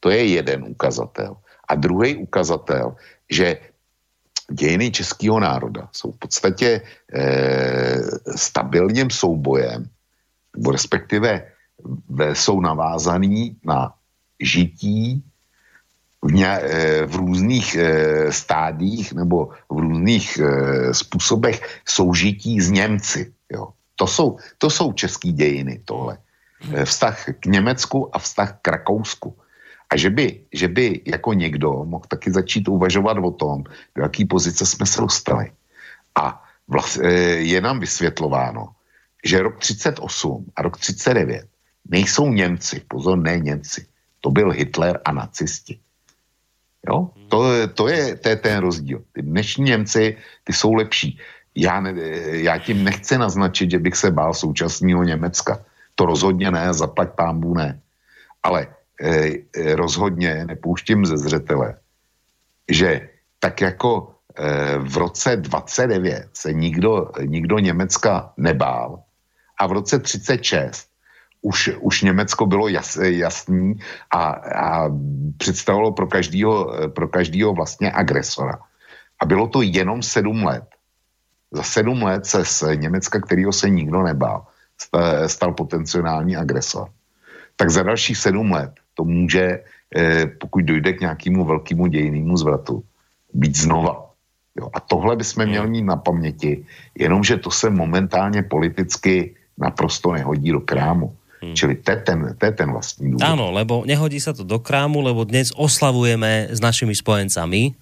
To 0.03 0.11
je 0.11 0.35
jeden 0.35 0.67
ukazatel. 0.67 1.39
A 1.71 1.79
druhý 1.79 2.19
ukazatel, 2.19 2.99
že 3.31 3.70
dějiny 4.51 4.91
českého 4.91 5.39
národa 5.39 5.89
jsou 5.91 6.11
v 6.11 6.17
podstatě 6.17 6.81
eh, 7.13 8.01
stabilním 8.35 9.09
soubojem, 9.09 9.85
nebo 10.57 10.71
respektive 10.71 11.43
jsou 12.33 12.61
navázaný 12.61 13.57
na 13.65 13.93
žití 14.39 15.23
v, 16.21 16.31
ně, 16.31 16.47
eh, 16.47 17.05
v 17.05 17.15
různých 17.15 17.75
eh, 17.75 18.31
stádích 18.31 19.13
nebo 19.13 19.49
v 19.69 19.77
různých 19.77 20.37
eh, 20.37 20.93
způsobech 20.93 21.81
soužití 21.85 22.61
s 22.61 22.71
Němci. 22.71 23.33
Jo. 23.49 23.67
To, 23.95 24.07
jsou, 24.07 24.37
to 24.57 24.69
jsou 24.69 24.93
český 24.93 25.31
dějiny 25.31 25.81
tohle. 25.85 26.17
Vztah 26.85 27.25
k 27.39 27.45
Německu 27.45 28.15
a 28.15 28.19
vztah 28.19 28.59
k 28.61 28.67
Rakousku. 28.67 29.37
A 29.91 29.97
že 29.97 30.09
by, 30.09 30.41
že 30.53 30.67
by 30.67 31.01
jako 31.05 31.33
někdo 31.33 31.83
mohl 31.85 32.05
taky 32.07 32.31
začít 32.31 32.67
uvažovat 32.67 33.17
o 33.17 33.31
tom, 33.31 33.63
do 33.95 34.03
jaký 34.03 34.25
pozice 34.25 34.65
jsme 34.65 34.85
se 34.85 35.01
dostali. 35.01 35.51
A 36.15 36.43
vlast, 36.67 36.97
je 37.37 37.61
nám 37.61 37.79
vysvětlováno, 37.79 38.69
že 39.23 39.43
rok 39.43 39.59
38 39.59 40.45
a 40.55 40.61
rok 40.61 40.77
39 40.77 41.45
nejsou 41.89 42.31
Němci, 42.31 42.81
pozor, 42.87 43.17
ne 43.17 43.39
Němci. 43.39 43.85
To 44.21 44.31
byl 44.31 44.51
Hitler 44.51 44.99
a 45.05 45.11
nacisti. 45.11 45.79
Jo? 46.87 47.09
To, 47.27 47.67
to, 47.73 47.87
je, 47.87 48.15
to 48.15 48.29
je 48.29 48.35
ten 48.35 48.57
rozdíl. 48.59 49.03
Ty 49.11 49.21
dnešní 49.21 49.63
Němci, 49.63 50.17
ty 50.43 50.53
jsou 50.53 50.73
lepší. 50.73 51.19
Já, 51.55 51.79
ne, 51.81 51.93
já 52.31 52.57
tím 52.57 52.83
nechci 52.83 53.17
naznačit, 53.17 53.71
že 53.71 53.79
bych 53.79 53.95
se 53.95 54.11
bál 54.11 54.33
současného 54.33 55.03
Německa. 55.03 55.65
To 55.95 56.05
rozhodně 56.05 56.51
ne, 56.51 56.73
zaplať 56.73 57.09
pámbu 57.15 57.53
ne. 57.53 57.79
Ale 58.43 58.67
rozhodně 59.75 60.45
nepouštím 60.45 61.05
ze 61.05 61.17
zřetele, 61.17 61.75
že 62.69 63.09
tak 63.39 63.61
jako 63.61 64.15
eh, 64.37 64.77
v 64.77 64.97
roce 64.97 65.35
29 65.35 66.29
se 66.33 66.53
nikdo, 66.53 67.11
nikdo 67.25 67.59
Německa 67.59 68.33
nebál 68.37 69.03
a 69.59 69.67
v 69.67 69.71
roce 69.71 69.99
36 69.99 70.91
už, 71.41 71.71
už 71.79 72.01
Německo 72.01 72.45
bylo 72.45 72.67
jas, 72.67 72.97
jasný 73.01 73.73
a, 74.11 74.23
a 74.65 74.89
představilo 75.37 75.91
pro 75.91 76.07
každýho, 76.07 76.73
pro 76.93 77.07
každýho 77.07 77.53
vlastně 77.53 77.91
agresora. 77.91 78.59
A 79.19 79.25
bylo 79.25 79.47
to 79.47 79.61
jenom 79.61 80.03
sedm 80.03 80.43
let. 80.43 80.65
Za 81.51 81.63
sedm 81.63 82.03
let 82.03 82.25
se 82.25 82.45
z 82.45 82.63
Německa, 82.75 83.19
kterého 83.21 83.51
se 83.53 83.69
nikdo 83.69 84.01
nebál, 84.03 84.45
stal 85.27 85.53
potenciální 85.53 86.37
agresor. 86.37 86.89
Tak 87.55 87.69
za 87.69 87.83
dalších 87.83 88.17
sedm 88.17 88.51
let 88.51 88.80
to 88.93 89.03
může, 89.03 89.59
eh, 89.95 90.25
pokud 90.25 90.65
dojde 90.65 90.93
k 90.93 91.01
nějakému 91.01 91.45
velkému 91.45 91.87
dějnému 91.87 92.37
zvratu, 92.37 92.83
být 93.33 93.55
znova. 93.57 94.11
Jo, 94.59 94.67
a 94.73 94.79
tohle 94.79 95.15
bychom 95.15 95.45
měli 95.45 95.69
mít 95.69 95.87
na 95.87 95.95
paměti, 95.95 96.65
jenomže 96.99 97.37
to 97.37 97.51
se 97.51 97.69
momentálně 97.69 98.43
politicky 98.43 99.35
naprosto 99.57 100.11
nehodí 100.11 100.51
do 100.51 100.59
krámu. 100.59 101.15
Hmm. 101.41 101.55
Čili 101.55 101.75
to 101.75 101.91
je, 101.91 101.97
ten, 101.97 102.35
to 102.37 102.45
je 102.45 102.51
ten 102.51 102.71
vlastní 102.71 103.11
důvod. 103.11 103.25
Áno, 103.25 103.49
lebo 103.49 103.81
nehodí 103.81 104.21
sa 104.21 104.29
to 104.29 104.45
do 104.45 104.61
krámu, 104.61 105.01
lebo 105.01 105.25
dnes 105.25 105.49
oslavujeme 105.57 106.53
s 106.53 106.61
našimi 106.61 106.93
spojencami, 106.93 107.73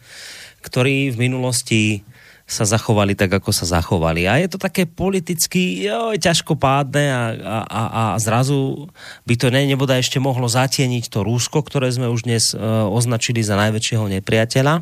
ktorí 0.63 1.11
v 1.11 1.17
minulosti 1.19 2.07
sa 2.49 2.65
zachovali 2.65 3.13
tak, 3.13 3.29
ako 3.29 3.53
sa 3.53 3.69
zachovali. 3.69 4.25
A 4.25 4.41
je 4.41 4.49
to 4.49 4.57
také 4.57 4.89
politicky 4.89 5.85
jo, 5.85 6.17
ťažkopádne 6.17 7.05
a, 7.05 7.23
a, 7.37 7.57
a, 7.61 7.83
a 7.85 8.03
zrazu 8.17 8.89
by 9.29 9.37
to 9.37 9.53
ne, 9.53 9.69
neboda 9.69 10.01
ešte 10.01 10.17
mohlo 10.17 10.49
zatieniť 10.49 11.13
to 11.13 11.21
Rúsko, 11.21 11.61
ktoré 11.61 11.93
sme 11.93 12.09
už 12.09 12.25
dnes 12.25 12.51
e, 12.51 12.57
označili 12.89 13.45
za 13.45 13.53
najväčšieho 13.53 14.09
nepriateľa. 14.17 14.81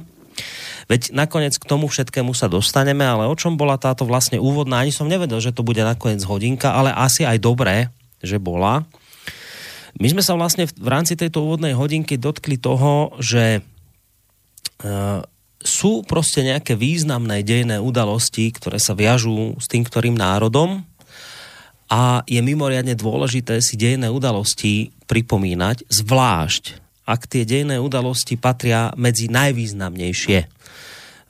Veď 0.87 1.11
nakoniec 1.11 1.59
k 1.59 1.67
tomu 1.67 1.91
všetkému 1.91 2.31
sa 2.31 2.47
dostaneme, 2.47 3.03
ale 3.03 3.27
o 3.27 3.35
čom 3.35 3.59
bola 3.59 3.75
táto 3.75 4.07
vlastne 4.07 4.39
úvodná, 4.39 4.79
ani 4.79 4.95
som 4.95 5.11
nevedel, 5.11 5.43
že 5.43 5.51
to 5.51 5.59
bude 5.59 5.83
nakoniec 5.83 6.23
hodinka, 6.23 6.71
ale 6.71 6.95
asi 6.95 7.27
aj 7.27 7.43
dobré, 7.43 7.91
že 8.23 8.39
bola. 8.39 8.87
My 9.99 10.07
sme 10.07 10.23
sa 10.23 10.39
vlastne 10.39 10.71
v 10.71 10.87
rámci 10.87 11.19
tejto 11.19 11.43
úvodnej 11.43 11.75
hodinky 11.75 12.15
dotkli 12.15 12.55
toho, 12.55 13.11
že 13.19 13.59
e, 13.59 13.61
sú 15.67 16.07
proste 16.07 16.47
nejaké 16.47 16.79
významné 16.79 17.43
dejné 17.43 17.83
udalosti, 17.83 18.49
ktoré 18.55 18.79
sa 18.79 18.95
viažú 18.95 19.59
s 19.59 19.67
tým, 19.67 19.83
ktorým 19.83 20.15
národom 20.15 20.87
a 21.91 22.23
je 22.27 22.39
mimoriadne 22.39 22.95
dôležité 22.95 23.59
si 23.59 23.75
dejné 23.75 24.07
udalosti 24.07 24.95
pripomínať, 25.07 25.87
zvlášť 25.87 26.87
ak 27.07 27.23
tie 27.31 27.47
dejné 27.47 27.79
udalosti 27.79 28.35
patria 28.35 28.91
medzi 28.99 29.31
najvýznamnejšie. 29.31 30.39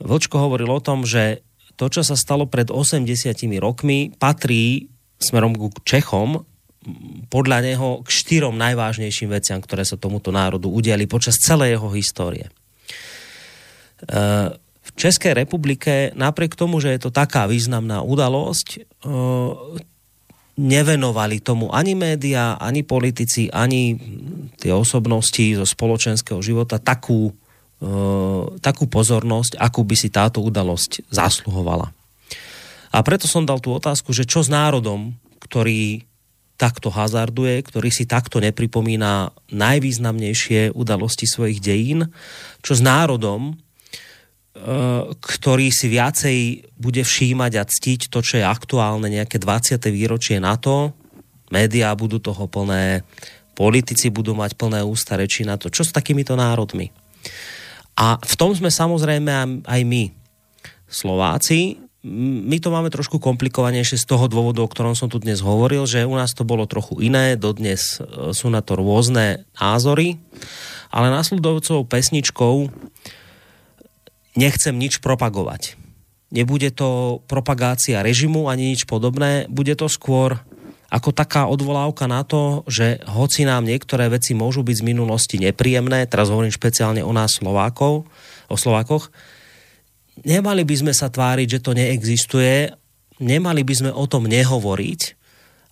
Vlčko 0.01 0.35
hovoril 0.41 0.73
o 0.73 0.81
tom, 0.81 1.05
že 1.05 1.45
to, 1.77 1.93
čo 1.93 2.01
sa 2.01 2.17
stalo 2.17 2.49
pred 2.49 2.73
80 2.73 3.05
rokmi, 3.61 4.09
patrí 4.17 4.89
smerom 5.21 5.53
k 5.53 5.77
Čechom 5.85 6.41
podľa 7.29 7.61
neho 7.61 8.01
k 8.01 8.09
štyrom 8.09 8.57
najvážnejším 8.57 9.29
veciam, 9.29 9.61
ktoré 9.61 9.85
sa 9.85 10.01
tomuto 10.01 10.33
národu 10.33 10.65
udiali 10.65 11.05
počas 11.05 11.37
celej 11.37 11.77
jeho 11.77 11.89
histórie. 11.93 12.49
V 14.87 14.89
Českej 14.95 15.35
republike, 15.35 16.15
napriek 16.15 16.55
tomu, 16.55 16.79
že 16.79 16.95
je 16.95 17.09
to 17.09 17.11
taká 17.11 17.43
významná 17.49 18.05
udalosť, 18.05 18.67
e, 18.77 18.79
nevenovali 20.57 21.37
tomu 21.43 21.69
ani 21.69 21.93
média, 21.93 22.57
ani 22.57 22.81
politici, 22.81 23.51
ani 23.51 23.99
tie 24.57 24.73
osobnosti 24.73 25.43
zo 25.53 25.65
spoločenského 25.67 26.41
života 26.41 26.79
takú, 26.79 27.35
e, 27.77 27.91
takú 28.63 28.87
pozornosť, 28.87 29.59
akú 29.59 29.83
by 29.83 29.95
si 29.99 30.09
táto 30.09 30.39
udalosť 30.41 31.11
zasluhovala. 31.11 31.91
A 32.89 32.97
preto 33.03 33.27
som 33.27 33.45
dal 33.45 33.59
tú 33.59 33.75
otázku, 33.75 34.15
že 34.15 34.23
čo 34.23 34.41
s 34.41 34.49
národom, 34.49 35.13
ktorý 35.43 36.07
takto 36.57 36.89
hazarduje, 36.89 37.61
ktorý 37.61 37.93
si 37.93 38.09
takto 38.09 38.41
nepripomína 38.41 39.29
najvýznamnejšie 39.53 40.73
udalosti 40.73 41.29
svojich 41.29 41.61
dejín, 41.61 42.09
čo 42.65 42.73
s 42.73 42.81
národom, 42.81 43.61
ktorý 45.21 45.67
si 45.69 45.87
viacej 45.87 46.37
bude 46.75 47.05
všímať 47.05 47.51
a 47.57 47.63
ctiť 47.63 48.09
to, 48.09 48.19
čo 48.25 48.41
je 48.41 48.45
aktuálne, 48.45 49.07
nejaké 49.07 49.37
20. 49.37 49.77
výročie 49.93 50.41
na 50.41 50.57
to, 50.57 50.91
médiá 51.53 51.93
budú 51.93 52.17
toho 52.17 52.49
plné, 52.49 53.05
politici 53.57 54.09
budú 54.09 54.37
mať 54.37 54.57
plné 54.57 54.81
ústa 54.83 55.15
reči 55.17 55.47
na 55.47 55.55
to, 55.55 55.71
čo 55.71 55.85
s 55.85 55.95
takýmito 55.95 56.37
národmi. 56.37 56.91
A 57.97 58.21
v 58.21 58.33
tom 58.37 58.53
sme 58.53 58.69
samozrejme 58.69 59.65
aj 59.65 59.81
my, 59.85 60.03
Slováci, 60.87 61.87
my 62.07 62.57
to 62.63 62.71
máme 62.71 62.87
trošku 62.87 63.19
komplikovanejšie 63.19 63.99
z 63.99 64.05
toho 64.07 64.31
dôvodu, 64.31 64.63
o 64.63 64.69
ktorom 64.69 64.95
som 64.95 65.11
tu 65.11 65.19
dnes 65.19 65.43
hovoril, 65.43 65.83
že 65.83 66.07
u 66.07 66.15
nás 66.15 66.31
to 66.31 66.47
bolo 66.47 66.63
trochu 66.69 67.03
iné, 67.03 67.35
dodnes 67.35 67.99
e, 67.99 68.31
sú 68.31 68.47
na 68.47 68.63
to 68.63 68.79
rôzne 68.79 69.43
názory, 69.59 70.15
ale 70.87 71.11
následovcovou 71.11 71.83
pesničkou 71.83 72.71
nechcem 74.37 74.77
nič 74.77 75.01
propagovať. 75.01 75.75
Nebude 76.29 76.69
to 76.69 77.19
propagácia 77.25 78.05
režimu 78.05 78.47
ani 78.47 78.77
nič 78.77 78.85
podobné, 78.85 79.49
bude 79.49 79.73
to 79.73 79.89
skôr 79.89 80.37
ako 80.87 81.11
taká 81.11 81.51
odvolávka 81.51 82.07
na 82.07 82.23
to, 82.23 82.63
že 82.63 83.03
hoci 83.11 83.43
nám 83.43 83.67
niektoré 83.67 84.07
veci 84.07 84.31
môžu 84.31 84.63
byť 84.63 84.75
z 84.79 84.87
minulosti 84.87 85.35
nepríjemné, 85.35 86.07
teraz 86.07 86.31
hovorím 86.31 86.53
špeciálne 86.53 87.03
o 87.03 87.11
nás 87.11 87.43
Slovákov, 87.43 88.07
o 88.47 88.55
Slovákoch, 88.55 89.11
nemali 90.23 90.63
by 90.63 90.75
sme 90.79 90.93
sa 90.95 91.11
tváriť, 91.11 91.59
že 91.59 91.63
to 91.63 91.75
neexistuje, 91.75 92.71
nemali 93.19 93.67
by 93.67 93.73
sme 93.75 93.91
o 93.91 94.07
tom 94.07 94.31
nehovoriť 94.31 95.01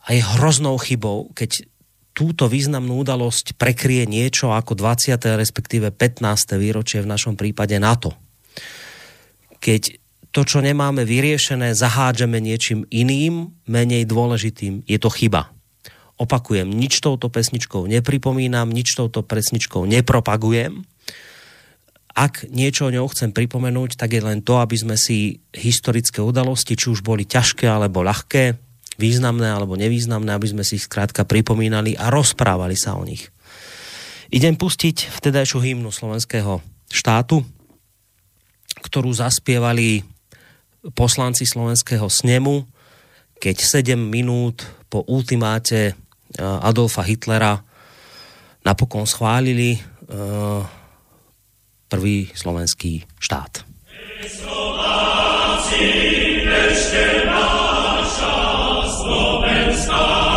a 0.03 0.07
je 0.11 0.21
hroznou 0.35 0.75
chybou, 0.83 1.31
keď 1.31 1.63
túto 2.15 2.47
významnú 2.47 3.03
udalosť 3.03 3.59
prekrie 3.59 4.07
niečo 4.07 4.55
ako 4.55 4.75
20. 4.75 5.15
respektíve 5.35 5.91
15. 5.91 6.55
výročie 6.59 7.03
v 7.03 7.11
našom 7.11 7.35
prípade 7.35 7.75
NATO. 7.75 8.24
Keď 9.65 9.97
to, 10.29 10.45
čo 10.45 10.61
nemáme 10.61 11.01
vyriešené, 11.01 11.73
zahádžeme 11.73 12.37
niečím 12.37 12.85
iným, 12.93 13.49
menej 13.65 14.05
dôležitým, 14.05 14.85
je 14.85 14.97
to 15.01 15.09
chyba. 15.09 15.49
Opakujem, 16.21 16.69
nič 16.69 17.01
touto 17.01 17.33
pesničkou 17.33 17.89
nepripomínam, 17.89 18.69
nič 18.69 18.93
touto 18.93 19.25
pesničkou 19.25 19.89
nepropagujem, 19.89 20.85
ak 22.15 22.47
niečo 22.47 22.87
o 22.87 22.93
ňou 22.95 23.11
chcem 23.11 23.35
pripomenúť, 23.35 23.99
tak 23.99 24.15
je 24.15 24.23
len 24.23 24.39
to, 24.39 24.63
aby 24.63 24.79
sme 24.79 24.95
si 24.95 25.43
historické 25.51 26.23
udalosti, 26.23 26.79
či 26.79 26.87
už 26.87 27.03
boli 27.03 27.27
ťažké 27.27 27.67
alebo 27.67 28.07
ľahké, 28.07 28.55
významné 28.95 29.51
alebo 29.51 29.75
nevýznamné, 29.75 30.31
aby 30.31 30.47
sme 30.47 30.63
si 30.63 30.79
ich 30.79 30.87
skrátka 30.87 31.27
pripomínali 31.27 31.99
a 31.99 32.07
rozprávali 32.07 32.79
sa 32.79 32.95
o 32.95 33.03
nich. 33.03 33.27
Idem 34.31 34.55
pustiť 34.55 35.11
vtedajšiu 35.11 35.59
hymnu 35.59 35.91
slovenského 35.91 36.63
štátu, 36.87 37.43
ktorú 38.85 39.09
zaspievali 39.09 40.05
poslanci 40.93 41.49
slovenského 41.49 42.05
snemu, 42.05 42.61
keď 43.41 43.55
7 43.57 43.97
minút 43.97 44.61
po 44.85 45.01
ultimáte 45.09 45.97
Adolfa 46.37 47.01
Hitlera 47.01 47.57
napokon 48.61 49.09
schválili 49.09 49.81
prvý 51.89 52.29
slovenský 52.37 53.01
štát. 53.17 53.65
Slováci, 54.25 55.85
ešte 56.45 57.25
naša 57.25 58.37
Slovenská 58.85 60.34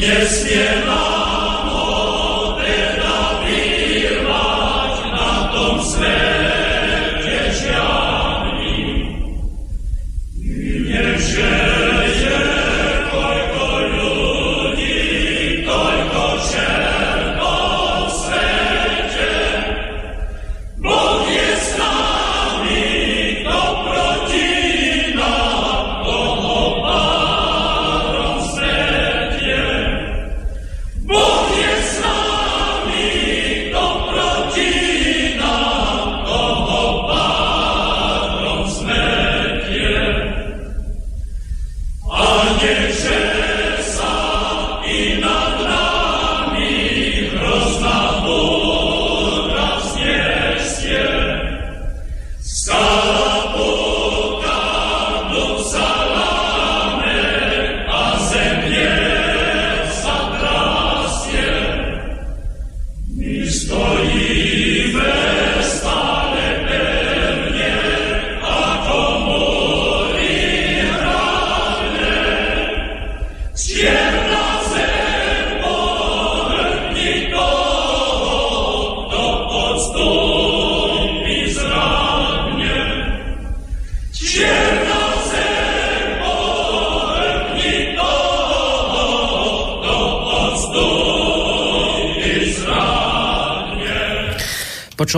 Jest 0.00 0.50
nie 0.50 0.86
ma. 0.86 1.09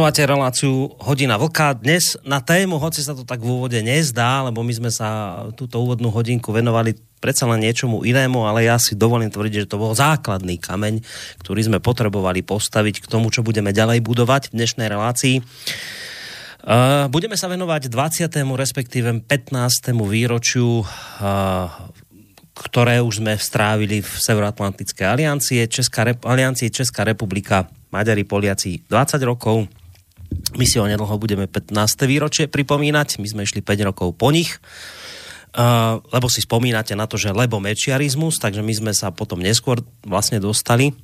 Počúvate 0.03 0.27
reláciu 0.27 0.99
Hodina 0.99 1.39
Vlka. 1.39 1.79
Dnes 1.79 2.19
na 2.27 2.43
tému, 2.43 2.83
hoci 2.83 3.07
sa 3.07 3.15
to 3.15 3.23
tak 3.23 3.39
v 3.39 3.55
úvode 3.55 3.79
nezdá, 3.87 4.43
lebo 4.43 4.67
my 4.67 4.75
sme 4.75 4.91
sa 4.91 5.39
túto 5.55 5.79
úvodnú 5.79 6.11
hodinku 6.11 6.51
venovali 6.51 6.99
predsa 7.23 7.47
len 7.47 7.63
niečomu 7.63 8.03
inému, 8.03 8.43
ale 8.43 8.67
ja 8.67 8.83
si 8.83 8.99
dovolím 8.99 9.31
tvrdiť, 9.31 9.63
že 9.63 9.71
to 9.71 9.79
bol 9.79 9.95
základný 9.95 10.59
kameň, 10.59 11.07
ktorý 11.47 11.71
sme 11.71 11.79
potrebovali 11.79 12.43
postaviť 12.43 12.99
k 12.99 13.07
tomu, 13.07 13.31
čo 13.31 13.47
budeme 13.47 13.71
ďalej 13.71 14.03
budovať 14.03 14.51
v 14.51 14.59
dnešnej 14.59 14.91
relácii. 14.91 15.39
Uh, 15.39 17.07
budeme 17.07 17.39
sa 17.39 17.47
venovať 17.47 17.87
20. 17.87 18.27
respektíve 18.59 19.07
15. 19.23 19.55
výročiu 20.03 20.83
uh, 20.83 21.71
ktoré 22.59 22.99
už 22.99 23.23
sme 23.23 23.39
strávili 23.39 24.03
v 24.03 24.11
Severoatlantickej 24.19 25.07
aliancie, 25.07 25.63
Česká, 25.71 26.11
aliancii 26.11 26.75
Česká 26.75 27.07
republika 27.07 27.71
Maďari, 27.95 28.27
Poliaci 28.27 28.83
20 28.91 29.31
rokov. 29.31 29.71
My 30.53 30.65
si 30.69 30.77
onedlho 30.77 31.17
budeme 31.17 31.49
15. 31.49 31.73
výročie 32.05 32.45
pripomínať, 32.45 33.17
my 33.21 33.27
sme 33.29 33.41
išli 33.49 33.65
5 33.65 33.89
rokov 33.89 34.13
po 34.21 34.29
nich. 34.29 34.61
Uh, 35.53 36.01
lebo 36.17 36.33
si 36.33 36.41
spomínate 36.41 36.97
na 36.97 37.05
to, 37.05 37.21
že 37.21 37.29
lebo 37.29 37.61
mečiarizmus, 37.61 38.41
takže 38.41 38.65
my 38.65 38.73
sme 38.73 38.93
sa 38.97 39.13
potom 39.13 39.37
neskôr 39.37 39.85
vlastne 40.01 40.41
dostali. 40.41 40.97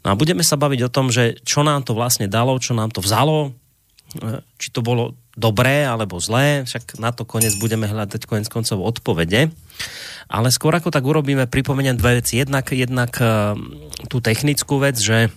No 0.00 0.12
a 0.12 0.16
budeme 0.16 0.40
sa 0.40 0.56
baviť 0.56 0.88
o 0.88 0.92
tom, 0.92 1.12
že 1.12 1.36
čo 1.44 1.60
nám 1.60 1.84
to 1.84 1.92
vlastne 1.92 2.24
dalo, 2.24 2.56
čo 2.56 2.72
nám 2.72 2.96
to 2.96 3.04
vzalo, 3.04 3.52
uh, 3.52 4.40
či 4.56 4.72
to 4.72 4.80
bolo 4.80 5.20
dobré 5.36 5.84
alebo 5.84 6.16
zlé, 6.16 6.64
však 6.64 6.96
na 6.96 7.12
to 7.12 7.28
konec 7.28 7.52
budeme 7.60 7.84
hľadať 7.84 8.24
konec 8.24 8.48
koncov 8.48 8.80
odpovede. 8.80 9.52
Ale 10.32 10.48
skôr 10.48 10.72
ako 10.72 10.88
tak 10.88 11.04
urobíme, 11.04 11.44
pripomeniem 11.44 12.00
dve 12.00 12.24
veci. 12.24 12.40
Jednak, 12.40 12.72
jednak 12.72 13.12
uh, 13.20 13.52
tú 14.08 14.24
technickú 14.24 14.80
vec, 14.80 14.96
že 14.96 15.28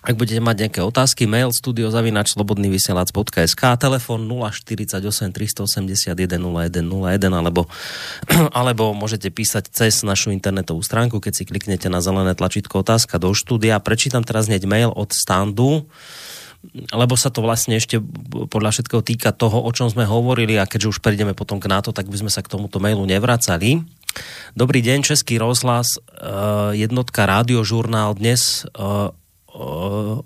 ak 0.00 0.16
budete 0.16 0.40
mať 0.40 0.64
nejaké 0.64 0.80
otázky, 0.80 1.28
mail 1.28 1.52
studiozavinačslobodnyvysielac.sk 1.52 3.62
telefon 3.76 4.24
048 4.24 5.28
381 5.28 6.16
0101 6.16 6.80
alebo, 7.28 7.68
alebo 8.58 8.96
môžete 8.96 9.28
písať 9.28 9.68
cez 9.68 10.00
našu 10.00 10.32
internetovú 10.32 10.80
stránku, 10.80 11.20
keď 11.20 11.32
si 11.36 11.44
kliknete 11.44 11.92
na 11.92 12.00
zelené 12.00 12.32
tlačítko 12.32 12.80
otázka 12.80 13.20
do 13.20 13.36
štúdia. 13.36 13.76
Prečítam 13.76 14.24
teraz 14.24 14.48
hneď 14.48 14.64
mail 14.64 14.88
od 14.88 15.12
Standu, 15.12 15.84
lebo 16.92 17.16
sa 17.16 17.28
to 17.28 17.44
vlastne 17.44 17.76
ešte 17.76 18.00
podľa 18.48 18.72
všetkého 18.76 19.02
týka 19.04 19.36
toho, 19.36 19.64
o 19.64 19.70
čom 19.72 19.88
sme 19.92 20.08
hovorili 20.08 20.60
a 20.60 20.68
keďže 20.68 20.96
už 20.96 20.98
prejdeme 21.04 21.36
potom 21.36 21.60
k 21.60 21.68
NATO, 21.68 21.92
tak 21.92 22.08
by 22.08 22.16
sme 22.20 22.32
sa 22.32 22.40
k 22.40 22.52
tomuto 22.52 22.80
mailu 22.80 23.04
nevracali. 23.04 23.84
Dobrý 24.56 24.80
deň, 24.82 25.06
Český 25.06 25.36
rozhlas, 25.36 25.96
eh, 25.96 26.84
jednotka 26.88 27.24
Rádiožurnál 27.24 28.16
dnes 28.18 28.64
eh, 28.64 29.19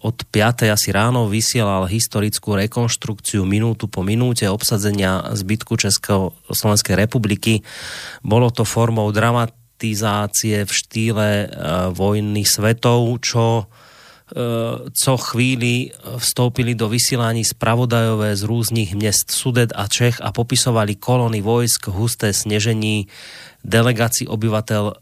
od 0.05 0.17
5. 0.29 0.69
asi 0.69 0.93
ráno 0.93 1.25
vysielal 1.25 1.89
historickú 1.89 2.61
rekonštrukciu 2.61 3.49
minútu 3.49 3.89
po 3.89 4.05
minúte 4.05 4.45
obsadzenia 4.53 5.33
zbytku 5.33 5.81
Česko-Slovenskej 5.81 6.93
republiky. 6.93 7.65
Bolo 8.21 8.53
to 8.53 8.69
formou 8.69 9.09
dramatizácie 9.09 10.69
v 10.69 10.73
štýle 10.73 11.29
e, 11.29 11.47
vojny 11.97 12.45
svetov, 12.45 13.01
čo 13.25 13.45
e, 13.59 13.65
co 14.93 15.13
chvíli 15.17 15.89
vstoupili 16.21 16.77
do 16.77 16.93
vysielaní 16.93 17.49
spravodajové 17.49 18.37
z 18.37 18.43
různych 18.45 18.93
měst 18.93 19.33
Sudet 19.33 19.73
a 19.73 19.89
Čech 19.89 20.21
a 20.21 20.37
popisovali 20.37 21.01
kolony 21.01 21.41
vojsk, 21.41 21.89
husté 21.89 22.37
snežení, 22.37 23.09
delegácií 23.65 24.29
obyvateľ 24.29 24.85
e, 24.93 24.95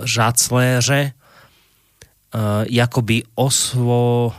Žacléře, 0.00 1.19
jakoby 2.70 3.22
osvo, 3.34 4.32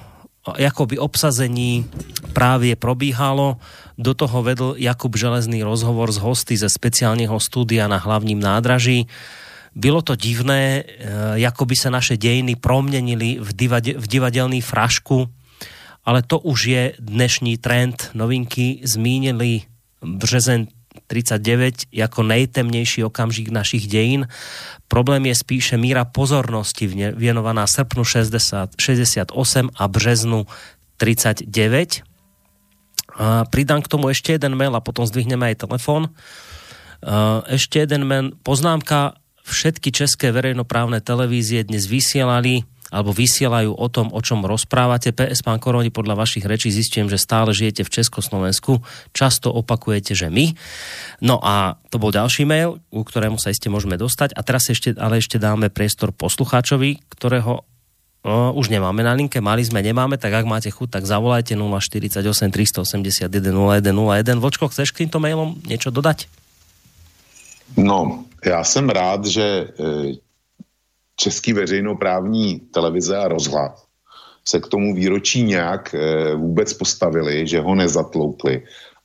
jakoby 0.57 0.97
obsazení 0.97 1.85
právě 2.33 2.75
probíhalo. 2.75 3.57
Do 3.97 4.13
toho 4.13 4.43
vedl 4.43 4.73
Jakub 4.77 5.17
Železný 5.17 5.63
rozhovor 5.63 6.11
s 6.11 6.17
hosty 6.17 6.57
ze 6.57 6.69
speciálneho 6.69 7.39
studia 7.39 7.87
na 7.87 7.97
hlavním 7.97 8.39
nádraží. 8.39 9.07
bylo 9.75 10.01
to 10.01 10.15
divné, 10.15 10.83
ako 11.39 11.63
by 11.65 11.75
sa 11.75 11.89
naše 11.89 12.19
dejiny 12.19 12.59
proměnili 12.59 13.39
v, 13.39 13.49
divade, 13.55 13.95
v 13.95 14.05
divadelný 14.07 14.59
frašku, 14.59 15.31
ale 16.03 16.25
to 16.25 16.39
už 16.39 16.59
je 16.65 16.83
dnešní 16.99 17.57
trend. 17.57 18.11
Novinky 18.13 18.81
zmínili 18.83 19.61
březen 20.01 20.67
39 21.07 21.75
jako 21.91 22.23
nejtemnější 22.23 23.03
okamžik 23.03 23.49
našich 23.49 23.87
dejín. 23.87 24.27
Problém 24.87 25.25
je 25.25 25.35
spíše 25.35 25.77
míra 25.77 26.05
pozornosti 26.05 26.87
věnovaná 27.15 27.67
srpnu 27.67 28.03
60, 28.03 28.69
68 28.79 29.69
a 29.75 29.87
březnu 29.87 30.47
39. 30.97 32.01
A 33.15 33.45
pridám 33.45 33.81
k 33.81 33.91
tomu 33.91 34.07
ešte 34.07 34.31
jeden 34.39 34.55
mail 34.55 34.71
a 34.71 34.79
potom 34.79 35.03
zdvihneme 35.03 35.51
aj 35.51 35.67
telefon. 35.67 36.07
Ešte 37.51 37.83
jeden 37.83 38.07
mail, 38.07 38.31
poznámka, 38.39 39.19
všetky 39.43 39.91
české 39.91 40.31
verejnoprávne 40.31 41.03
televízie 41.03 41.67
dnes 41.67 41.91
vysielali 41.91 42.63
alebo 42.91 43.15
vysielajú 43.15 43.71
o 43.71 43.87
tom, 43.87 44.11
o 44.11 44.19
čom 44.19 44.43
rozprávate. 44.43 45.15
PS, 45.15 45.41
pán 45.41 45.63
Koroni, 45.63 45.89
podľa 45.89 46.19
vašich 46.19 46.43
rečí 46.43 46.69
zistujem, 46.69 47.07
že 47.07 47.15
stále 47.15 47.55
žijete 47.55 47.87
v 47.87 47.93
Československu. 47.95 48.83
Často 49.15 49.47
opakujete, 49.49 50.11
že 50.11 50.27
my. 50.27 50.51
No 51.23 51.39
a 51.39 51.79
to 51.87 51.97
bol 51.97 52.11
ďalší 52.11 52.43
mail, 52.43 52.83
u 52.91 53.01
ktorému 53.01 53.39
sa 53.39 53.49
iste 53.49 53.71
môžeme 53.71 53.95
dostať. 53.95 54.35
A 54.35 54.43
teraz 54.43 54.67
ešte, 54.67 54.91
ale 54.99 55.23
ešte 55.23 55.39
dáme 55.39 55.71
priestor 55.71 56.11
poslucháčovi, 56.11 56.99
ktorého 57.07 57.63
No, 58.21 58.53
už 58.53 58.69
nemáme 58.69 59.01
na 59.01 59.17
linke, 59.17 59.41
mali 59.41 59.65
sme, 59.65 59.81
nemáme, 59.81 60.13
tak 60.13 60.29
ak 60.37 60.45
máte 60.45 60.69
chuť, 60.69 61.01
tak 61.01 61.09
zavolajte 61.09 61.57
048 61.57 62.21
381 62.53 63.33
0101. 63.33 64.37
Vočko, 64.37 64.69
chceš 64.69 64.93
k 64.93 65.05
týmto 65.05 65.17
mailom 65.17 65.57
niečo 65.65 65.89
dodať? 65.89 66.29
No, 67.77 68.25
já 68.45 68.63
jsem 68.63 68.89
rád, 68.89 69.25
že 69.25 69.41
e, 69.41 69.65
český 71.15 71.53
veřejnoprávní 71.53 72.59
televize 72.59 73.17
a 73.17 73.27
rozhlas 73.27 73.85
se 74.47 74.59
k 74.59 74.67
tomu 74.67 74.95
výročí 74.95 75.43
nějak 75.43 75.93
e, 75.93 76.35
vůbec 76.35 76.73
postavili, 76.73 77.47
že 77.47 77.61
ho 77.61 77.75
nezatloukli, 77.75 78.63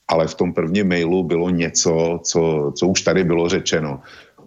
ale 0.09 0.27
v 0.27 0.35
tom 0.35 0.53
prvním 0.53 0.89
mailu 0.89 1.23
bylo 1.23 1.51
něco, 1.51 2.21
co, 2.23 2.73
co 2.77 2.89
už 2.89 3.03
tady 3.03 3.25
bylo 3.25 3.49
řečeno, 3.49 4.01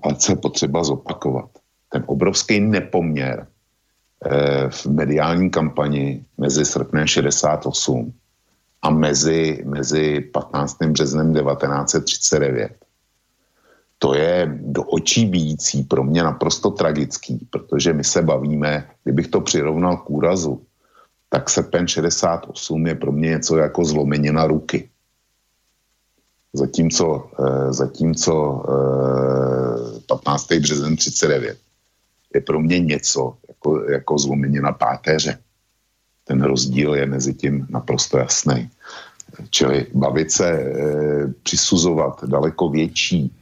a 0.04 0.16
co 0.16 0.32
je 0.32 0.36
potřeba 0.36 0.84
zopakovat. 0.84 1.50
Ten 1.90 2.04
obrovský 2.08 2.60
nepoměr 2.60 3.48
Eh, 4.26 4.70
v 4.70 4.86
mediální 4.86 5.50
kampani 5.50 6.26
mezi 6.38 6.66
srpnem 6.66 7.08
68 7.08 8.14
a 8.82 8.90
mezi, 8.90 9.64
mezi 9.66 10.22
15. 10.22 10.78
březnem 10.92 11.34
1939. 11.34 12.72
To 14.00 14.14
je 14.14 14.60
do 14.62 14.84
očí 14.84 15.26
bíjící, 15.26 15.84
pro 15.84 16.04
mě 16.04 16.24
naprosto 16.24 16.72
tragický, 16.72 17.48
protože 17.50 17.94
my 17.94 18.04
se 18.04 18.22
bavíme, 18.22 18.90
kdybych 19.04 19.28
to 19.28 19.42
přirovnal 19.42 19.98
k 19.98 20.10
úrazu, 20.10 20.62
tak 21.30 21.50
srpen 21.50 21.88
68 21.88 22.88
je 22.88 22.96
pro 22.96 23.12
mě 23.12 23.30
něco 23.30 23.58
jako 23.58 23.86
zlomenina 23.86 24.48
ruky. 24.48 24.90
Zatímco, 26.54 27.32
eh, 27.40 27.74
zatímco 27.74 28.64
15. 30.08 30.58
Eh, 30.58 30.60
březen 30.60 30.96
39 30.96 31.58
je 32.34 32.42
pro 32.42 32.60
mě 32.60 32.80
něco 32.80 33.38
jako, 33.48 33.92
jako 33.92 34.18
zlomenina 34.18 34.72
páteře. 34.72 35.38
Ten 36.24 36.42
rozdíl 36.42 36.96
je 36.96 37.06
mezi 37.06 37.34
tím 37.34 37.68
naprosto 37.70 38.18
jasný. 38.18 38.70
Čili 39.50 39.88
bavit 39.94 40.32
se, 40.32 40.50
e, 40.50 40.74
přisuzovat 41.44 42.24
daleko 42.26 42.70
větší 42.70 43.34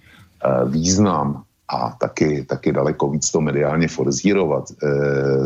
význam 0.65 1.43
a 1.67 1.91
taky, 1.99 2.45
taky 2.45 2.71
daleko 2.71 3.09
víc 3.09 3.31
to 3.31 3.41
mediálně 3.41 3.87
forzírovat 3.87 4.71
e, 4.71 4.75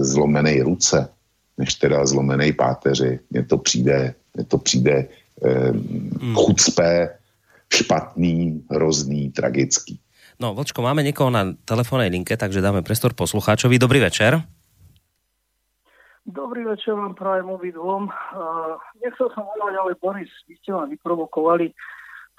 zlomené 0.04 0.64
ruce, 0.64 1.10
než 1.58 1.76
teda 1.76 2.06
zlomené 2.06 2.54
páteři. 2.54 3.20
Mně 3.30 3.44
to 3.46 3.58
přijde, 3.58 4.16
mně 4.34 4.46
to 4.46 4.58
přijde 4.58 4.94
e, 4.94 5.08
hmm. 5.72 6.36
chucpé, 6.36 7.18
špatný, 7.74 8.64
hrozný, 8.72 9.32
tragický. 9.32 10.00
No, 10.42 10.58
Vočko, 10.58 10.82
máme 10.82 11.06
niekoho 11.06 11.30
na 11.30 11.54
telefónnej 11.70 12.10
linke, 12.10 12.34
takže 12.34 12.66
dáme 12.66 12.82
prestor 12.82 13.14
poslucháčovi. 13.14 13.78
Dobrý 13.78 14.02
večer. 14.02 14.42
Dobrý 16.26 16.66
večer 16.66 16.94
vám 16.94 17.14
prajem 17.14 17.50
obidvom. 17.50 18.10
Uh, 18.10 18.78
nechcel 19.06 19.30
som 19.38 19.46
volať, 19.46 19.74
ale 19.78 19.92
Boris, 20.02 20.30
vy 20.50 20.58
ste 20.58 20.74
ma 20.74 20.89
vyprovokovali. 20.89 21.74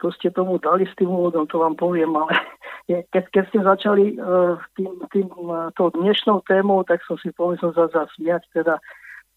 To 0.03 0.11
ste 0.11 0.35
tomu 0.35 0.59
dali 0.59 0.83
s 0.83 0.95
tým 0.99 1.07
úvodom, 1.07 1.47
to 1.47 1.63
vám 1.63 1.79
poviem, 1.79 2.11
ale 2.19 2.35
keď, 3.15 3.25
keď 3.31 3.45
ste 3.49 3.59
začali 3.63 4.05
uh, 4.19 4.59
tým, 4.75 4.91
tým, 5.15 5.31
uh, 5.39 5.71
tou 5.79 5.95
dnešnou 5.95 6.43
témou, 6.45 6.83
tak 6.83 7.07
som 7.07 7.15
si 7.23 7.31
pomyslel 7.31 7.71
za 7.79 7.87
zasmiať. 7.95 8.43
Teda 8.51 8.83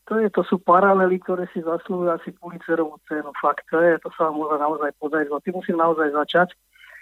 to, 0.09 0.17
je, 0.17 0.29
to 0.33 0.41
sú 0.41 0.57
paralely, 0.57 1.21
ktoré 1.21 1.45
si 1.53 1.61
zaslúhujú 1.61 2.09
asi 2.09 2.33
Pulitzerovú 2.33 2.97
cenu. 3.05 3.29
Fakt, 3.37 3.65
to, 3.69 3.77
je, 3.77 4.01
to 4.01 4.09
sa 4.17 4.29
vám 4.29 4.41
môže 4.41 4.57
naozaj 4.57 4.91
podať. 4.97 5.29
Tým 5.45 5.55
musím 5.57 5.77
naozaj 5.77 6.09
začať. 6.13 6.49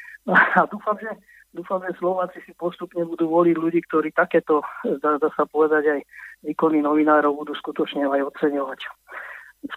A 0.59 0.67
dúfam, 0.67 0.99
že 0.99 1.11
dúfam, 1.55 1.79
že 1.87 1.95
Slováci 1.99 2.39
si 2.43 2.51
postupne 2.55 3.03
budú 3.07 3.31
voliť 3.31 3.55
ľudí, 3.55 3.79
ktorí 3.87 4.11
takéto, 4.11 4.63
dá, 5.03 5.15
dá 5.19 5.29
sa 5.35 5.47
povedať, 5.47 5.83
aj 5.87 5.99
výkony 6.43 6.83
novinárov 6.83 7.43
budú 7.43 7.53
skutočne 7.55 8.07
aj 8.07 8.27
oceňovať. 8.35 8.79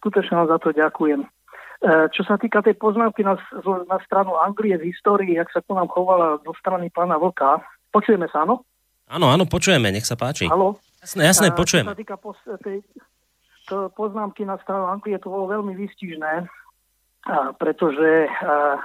Skutočne 0.02 0.34
vám 0.42 0.48
za 0.50 0.58
to 0.58 0.74
ďakujem. 0.74 1.22
E, 1.76 2.08
čo 2.08 2.24
sa 2.24 2.40
týka 2.40 2.64
tej 2.64 2.80
poznámky 2.80 3.20
na, 3.20 3.36
na 3.84 3.98
stranu 4.08 4.36
Anglie 4.40 4.80
z 4.80 4.88
histórii, 4.88 5.36
jak 5.36 5.52
sa 5.52 5.60
to 5.60 5.76
nám 5.76 5.92
chovala 5.92 6.40
zo 6.40 6.56
strany 6.56 6.88
pána 6.88 7.20
Vlka, 7.20 7.60
počujeme 7.92 8.24
sa, 8.32 8.48
áno? 8.48 8.64
Áno, 9.06 9.28
áno, 9.28 9.44
počujeme, 9.44 9.92
nech 9.92 10.08
sa 10.08 10.16
páči. 10.16 10.48
Halo? 10.48 10.80
Jasné, 11.04 11.22
jasné, 11.28 11.46
počujeme. 11.52 11.92
Čo 11.92 11.94
sa 11.94 12.02
týka 12.02 12.16
pos, 12.16 12.38
tej, 12.64 12.80
to 13.68 13.92
poznámky 13.92 14.48
na 14.48 14.56
stranu 14.64 14.88
Anglie, 14.88 15.20
to 15.20 15.28
bolo 15.28 15.52
veľmi 15.52 15.76
výstižné, 15.76 16.32
a 17.26 17.52
pretože 17.58 18.30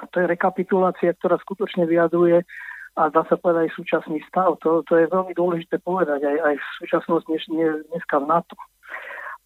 to 0.09 0.15
je 0.17 0.25
rekapitulácia, 0.25 1.13
ktorá 1.13 1.37
skutočne 1.37 1.85
vyjadruje 1.85 2.41
a 2.97 3.01
dá 3.07 3.23
sa 3.29 3.37
povedať 3.37 3.69
aj 3.69 3.75
súčasný 3.77 4.19
stav. 4.27 4.57
To, 4.65 4.81
to 4.83 4.97
je 4.97 5.05
veľmi 5.07 5.31
dôležité 5.37 5.79
povedať 5.79 6.25
aj, 6.25 6.37
aj 6.43 6.55
v 6.57 6.65
súčasnosti 6.81 7.29
dnes, 7.47 7.85
dneska 7.93 8.17
v 8.17 8.25
NATO. 8.27 8.57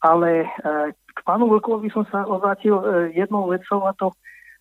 Ale 0.05 0.45
e, 0.45 0.47
k 0.93 1.19
pánu 1.25 1.49
Vlkovi 1.49 1.89
som 1.89 2.05
sa 2.13 2.29
obrátil 2.29 2.77
e, 2.77 3.17
jednou 3.17 3.49
vecou 3.49 3.81
a 3.89 3.91
to, 3.97 4.13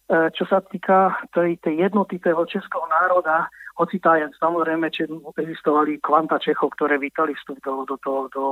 e, 0.09 0.33
čo 0.33 0.49
sa 0.49 0.65
týka 0.65 1.13
tej, 1.37 1.61
tej 1.61 1.85
jednoty 1.85 2.17
toho 2.17 2.49
českého 2.49 2.89
národa, 2.89 3.53
hoci 3.77 4.01
tá 4.01 4.17
je 4.17 4.31
samozrejme, 4.41 4.89
že 4.89 5.11
existovali 5.37 6.01
kvanta 6.01 6.41
Čechov, 6.41 6.73
ktoré 6.79 6.97
vítali 6.97 7.37
vstup 7.37 7.61
do, 7.61 7.85
do, 7.85 8.01
do, 8.01 8.15
do, 8.33 8.45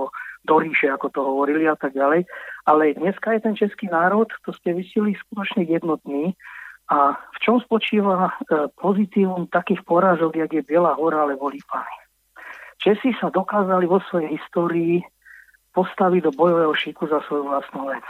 do 0.44 0.54
ríše, 0.60 0.90
ako 0.92 1.08
to 1.08 1.20
hovorili 1.22 1.64
a 1.64 1.78
tak 1.78 1.96
ďalej. 1.96 2.28
Ale 2.68 2.98
dneska 2.98 3.32
je 3.38 3.40
ten 3.40 3.54
český 3.56 3.86
národ, 3.88 4.28
to 4.44 4.50
ste 4.52 4.74
vysili 4.74 5.14
skutočne 5.14 5.64
jednotný 5.64 6.34
a 6.90 7.14
v 7.14 7.38
čom 7.38 7.62
spočíva 7.62 8.34
pozitívum 8.82 9.46
takých 9.46 9.86
porážok, 9.86 10.42
jak 10.42 10.50
je 10.50 10.66
Biela 10.66 10.98
hora 10.98 11.22
alebo 11.22 11.48
Lipany? 11.48 11.96
Česi 12.82 13.14
sa 13.22 13.30
dokázali 13.30 13.86
vo 13.86 14.02
svojej 14.10 14.34
histórii 14.34 15.06
postaviť 15.72 16.28
do 16.28 16.32
bojového 16.32 16.72
šiku 16.76 17.08
za 17.08 17.20
svoju 17.26 17.48
vlastnú 17.48 17.88
vec. 17.88 18.04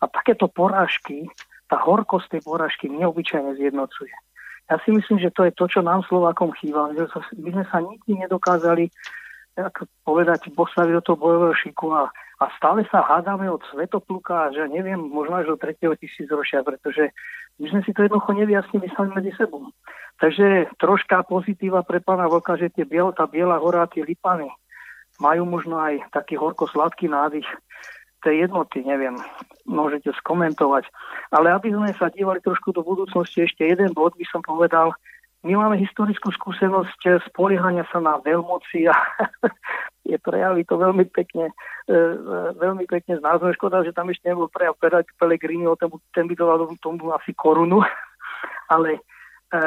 A 0.00 0.08
takéto 0.08 0.48
porážky, 0.48 1.26
tá 1.68 1.76
horkosť 1.78 2.38
tej 2.38 2.42
porážky 2.46 2.86
neobyčajne 2.88 3.58
zjednocuje. 3.58 4.14
Ja 4.70 4.78
si 4.86 4.94
myslím, 4.94 5.18
že 5.18 5.34
to 5.34 5.46
je 5.46 5.52
to, 5.52 5.66
čo 5.66 5.82
nám 5.82 6.06
Slovákom 6.06 6.54
chýba. 6.54 6.94
My 6.94 7.50
sme 7.50 7.64
sa 7.66 7.78
nikdy 7.82 8.22
nedokázali 8.26 8.88
tak 9.58 9.82
povedať, 10.06 10.46
postaviť 10.54 11.02
do 11.02 11.02
toho 11.04 11.18
bojového 11.18 11.52
šiku 11.58 11.90
a 11.92 12.08
a 12.40 12.48
stále 12.56 12.88
sa 12.88 13.04
hádame 13.04 13.52
od 13.52 13.60
Svetopluka, 13.68 14.48
že 14.56 14.64
neviem, 14.72 14.96
možno 14.96 15.44
až 15.44 15.52
do 15.52 15.56
3. 15.60 15.76
tisícročia, 16.00 16.64
pretože 16.64 17.12
my 17.60 17.68
sme 17.68 17.80
si 17.84 17.92
to 17.92 18.00
jednoducho 18.00 18.32
nevyjasnili 18.32 18.88
sami 18.96 19.12
medzi 19.12 19.36
sebou. 19.36 19.68
Takže 20.16 20.72
troška 20.80 21.20
pozitíva 21.28 21.84
pre 21.84 22.00
pána 22.00 22.32
Vlka, 22.32 22.56
že 22.56 22.72
tie 22.72 22.88
biel, 22.88 23.12
tá 23.12 23.28
biela 23.28 23.60
hora, 23.60 23.84
tie 23.92 24.00
lipany 24.00 24.48
majú 25.20 25.44
možno 25.44 25.76
aj 25.76 26.00
taký 26.10 26.40
horko-sladký 26.40 27.12
nádych 27.12 27.46
tej 28.20 28.48
jednoty, 28.48 28.84
neviem, 28.84 29.16
môžete 29.64 30.12
skomentovať. 30.20 30.88
Ale 31.32 31.52
aby 31.56 31.72
sme 31.72 31.88
sa 31.96 32.12
dívali 32.12 32.40
trošku 32.44 32.72
do 32.72 32.84
budúcnosti, 32.84 33.44
ešte 33.44 33.64
jeden 33.64 33.96
bod 33.96 34.12
by 34.16 34.26
som 34.28 34.44
povedal, 34.44 34.92
my 35.40 35.56
máme 35.56 35.80
historickú 35.80 36.28
skúsenosť 36.36 37.32
spoliehania 37.32 37.88
sa 37.88 37.96
na 37.96 38.20
veľmoci 38.20 38.92
a 38.92 38.96
je 40.10 40.20
prejaví 40.20 40.68
to 40.68 40.76
veľmi 40.76 41.08
pekne, 41.08 41.48
e, 41.88 41.94
e, 41.96 42.36
veľmi 42.60 42.84
pekne 42.84 43.16
znázorné. 43.24 43.56
Škoda, 43.56 43.80
že 43.80 43.96
tam 43.96 44.12
ešte 44.12 44.28
nebol 44.28 44.52
prejav 44.52 44.76
Pelegrini, 45.16 45.64
o 45.64 45.80
tom, 45.80 45.96
ten 46.12 46.28
by 46.28 46.36
dal 46.36 46.60
tomu 46.84 47.08
asi 47.16 47.32
korunu, 47.32 47.80
ale 48.74 49.00
e, 49.48 49.60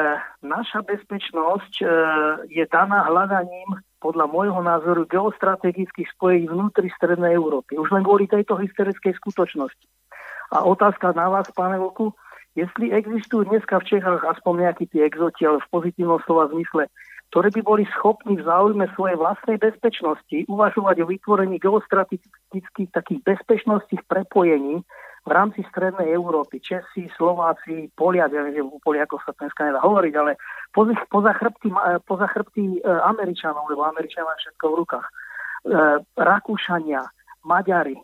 naša 0.46 0.86
bezpečnosť 0.86 1.72
e, 1.82 1.86
je 2.54 2.64
daná 2.70 3.10
hľadaním 3.10 3.82
podľa 4.04 4.28
môjho 4.28 4.60
názoru 4.60 5.08
geostrategických 5.08 6.12
spojení 6.12 6.44
vnútri 6.52 6.92
Strednej 6.92 7.40
Európy. 7.40 7.80
Už 7.80 7.88
len 7.88 8.04
kvôli 8.04 8.28
tejto 8.28 8.60
historickej 8.60 9.16
skutočnosti. 9.16 9.88
A 10.52 10.68
otázka 10.68 11.16
na 11.16 11.32
vás, 11.32 11.48
pane 11.56 11.80
Voku, 11.80 12.12
Jestli 12.54 12.94
existujú 12.94 13.50
dneska 13.50 13.82
v 13.82 13.98
Čechách 13.98 14.22
aspoň 14.22 14.70
nejakí 14.70 14.86
tí 14.86 15.02
exoti, 15.02 15.42
ale 15.42 15.58
v 15.58 15.70
pozitívnom 15.74 16.22
slova 16.22 16.46
zmysle, 16.54 16.86
ktoré 17.34 17.50
by 17.50 17.60
boli 17.66 17.82
schopní 17.98 18.38
v 18.38 18.46
záujme 18.46 18.86
svojej 18.94 19.18
vlastnej 19.18 19.58
bezpečnosti 19.58 20.46
uvažovať 20.46 21.02
o 21.02 21.10
vytvorení 21.10 21.58
geostratických 21.58 22.94
takých 22.94 23.20
bezpečnostných 23.26 24.06
prepojení 24.06 24.86
v 25.24 25.30
rámci 25.32 25.64
strednej 25.72 26.12
Európy. 26.12 26.60
Česi, 26.60 27.08
Slováci, 27.16 27.88
Poliak, 27.96 28.28
ja 28.28 28.44
viem, 28.44 28.60
že 28.60 28.62
u 28.62 28.76
Poliakov 28.76 29.24
sa 29.24 29.32
dneska 29.32 29.64
nedá 29.64 29.80
hovoriť, 29.80 30.14
ale 30.20 30.36
poza, 31.08 31.32
chrbty, 31.32 31.72
poza 32.04 32.28
chrbty 32.28 32.84
Američanov, 32.84 33.64
lebo 33.72 33.88
Američania 33.88 34.36
všetko 34.36 34.64
v 34.68 34.78
rukách. 34.84 35.06
Rakúšania, 36.12 37.08
Maďari, 37.48 37.96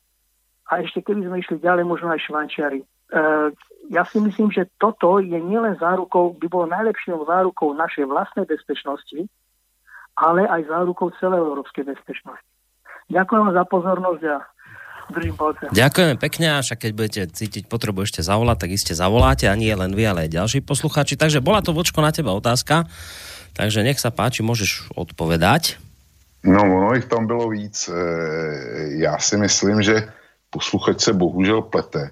a 0.71 0.81
ešte 0.81 1.03
keby 1.05 1.29
sme 1.29 1.37
išli 1.45 1.57
ďalej, 1.61 1.85
možno 1.85 2.09
aj 2.15 2.25
Švančiari. 2.25 2.81
Ja 3.91 4.07
si 4.07 4.23
myslím, 4.23 4.55
že 4.55 4.71
toto 4.79 5.19
je 5.19 5.35
nielen 5.35 5.75
zárukou, 5.77 6.39
by 6.39 6.47
bolo 6.47 6.71
najlepšou 6.71 7.27
zárukou 7.27 7.75
našej 7.75 8.07
vlastnej 8.07 8.47
bezpečnosti, 8.47 9.27
ale 10.15 10.47
aj 10.47 10.71
zárukou 10.71 11.11
celej 11.19 11.43
európskej 11.43 11.91
bezpečnosti. 11.91 12.47
Ďakujem 13.11 13.51
vám 13.51 13.55
za 13.59 13.65
pozornosť 13.67 14.23
a 14.31 14.37
držím 15.11 15.37
palce. 15.37 15.67
Ďakujeme 15.71 16.15
pekne 16.17 16.47
a 16.57 16.63
však 16.63 16.79
keď 16.79 16.93
budete 16.95 17.23
cítiť 17.31 17.65
potrebu 17.67 18.07
ešte 18.07 18.23
zavolať, 18.23 18.57
tak 18.67 18.71
iste 18.75 18.95
zavoláte 18.95 19.47
a 19.51 19.55
nie 19.55 19.75
len 19.75 19.93
vy, 19.93 20.07
ale 20.07 20.27
aj 20.27 20.35
ďalší 20.35 20.59
poslucháči. 20.63 21.19
Takže 21.19 21.43
bola 21.45 21.61
to 21.61 21.75
vočko 21.75 22.01
na 22.01 22.15
teba 22.15 22.33
otázka, 22.33 22.87
takže 23.55 23.83
nech 23.83 23.99
sa 23.99 24.15
páči, 24.15 24.47
môžeš 24.47 24.95
odpovedať. 24.95 25.79
No, 26.45 26.65
ono 26.65 26.97
ich 26.97 27.05
tam 27.05 27.27
bylo 27.27 27.49
víc. 27.49 27.89
E, 27.89 27.93
já 28.97 29.19
si 29.19 29.37
myslím, 29.37 29.83
že 29.83 30.09
posluchač 30.51 31.01
se 31.01 31.13
bohužel 31.13 31.63
plete, 31.63 32.11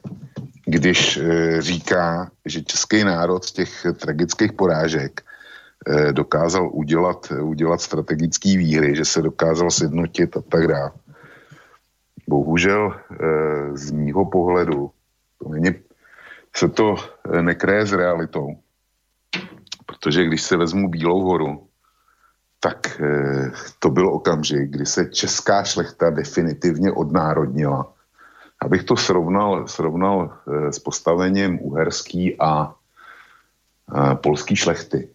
když 0.67 1.17
e, 1.17 1.23
říká, 1.63 2.31
že 2.45 2.63
český 2.63 3.05
národ 3.05 3.45
z 3.45 3.53
těch 3.53 3.87
tragických 4.01 4.53
porážek 4.53 5.21
e, 5.21 6.13
dokázal 6.13 6.71
udělat, 6.73 7.33
udělat 7.41 7.81
strategický 7.81 8.57
výhry, 8.57 8.97
že 8.97 9.05
se 9.05 9.23
dokázal 9.23 9.71
sjednotit 9.71 10.37
a 10.37 10.41
tak 10.49 10.67
dále. 10.67 10.91
Bohužel 12.29 12.93
e, 12.93 12.97
z 13.77 13.91
mýho 13.91 14.25
pohledu 14.25 14.91
to 15.39 15.49
není, 15.49 15.75
se 16.57 16.69
to 16.69 16.97
nekreje 17.41 17.87
s 17.87 17.93
realitou. 17.93 18.59
Protože 19.87 20.25
když 20.25 20.43
se 20.43 20.57
vezmu 20.57 20.89
Bílou 20.89 21.25
horu, 21.25 21.69
tak 22.61 23.01
to 23.79 23.91
byl 23.91 24.09
okamžik, 24.09 24.71
kdy 24.71 24.87
se 24.87 25.05
česká 25.05 25.65
šlechta 25.65 26.11
definitivně 26.11 26.93
odnárodnila 26.93 27.93
Abych 28.61 28.85
to 28.85 28.97
srovnal, 28.97 29.69
srovnal 29.69 30.39
s 30.71 30.79
postavením 30.79 31.59
uherský 31.63 32.37
a 32.41 32.75
polský 34.15 34.57
šlechty. 34.57 35.09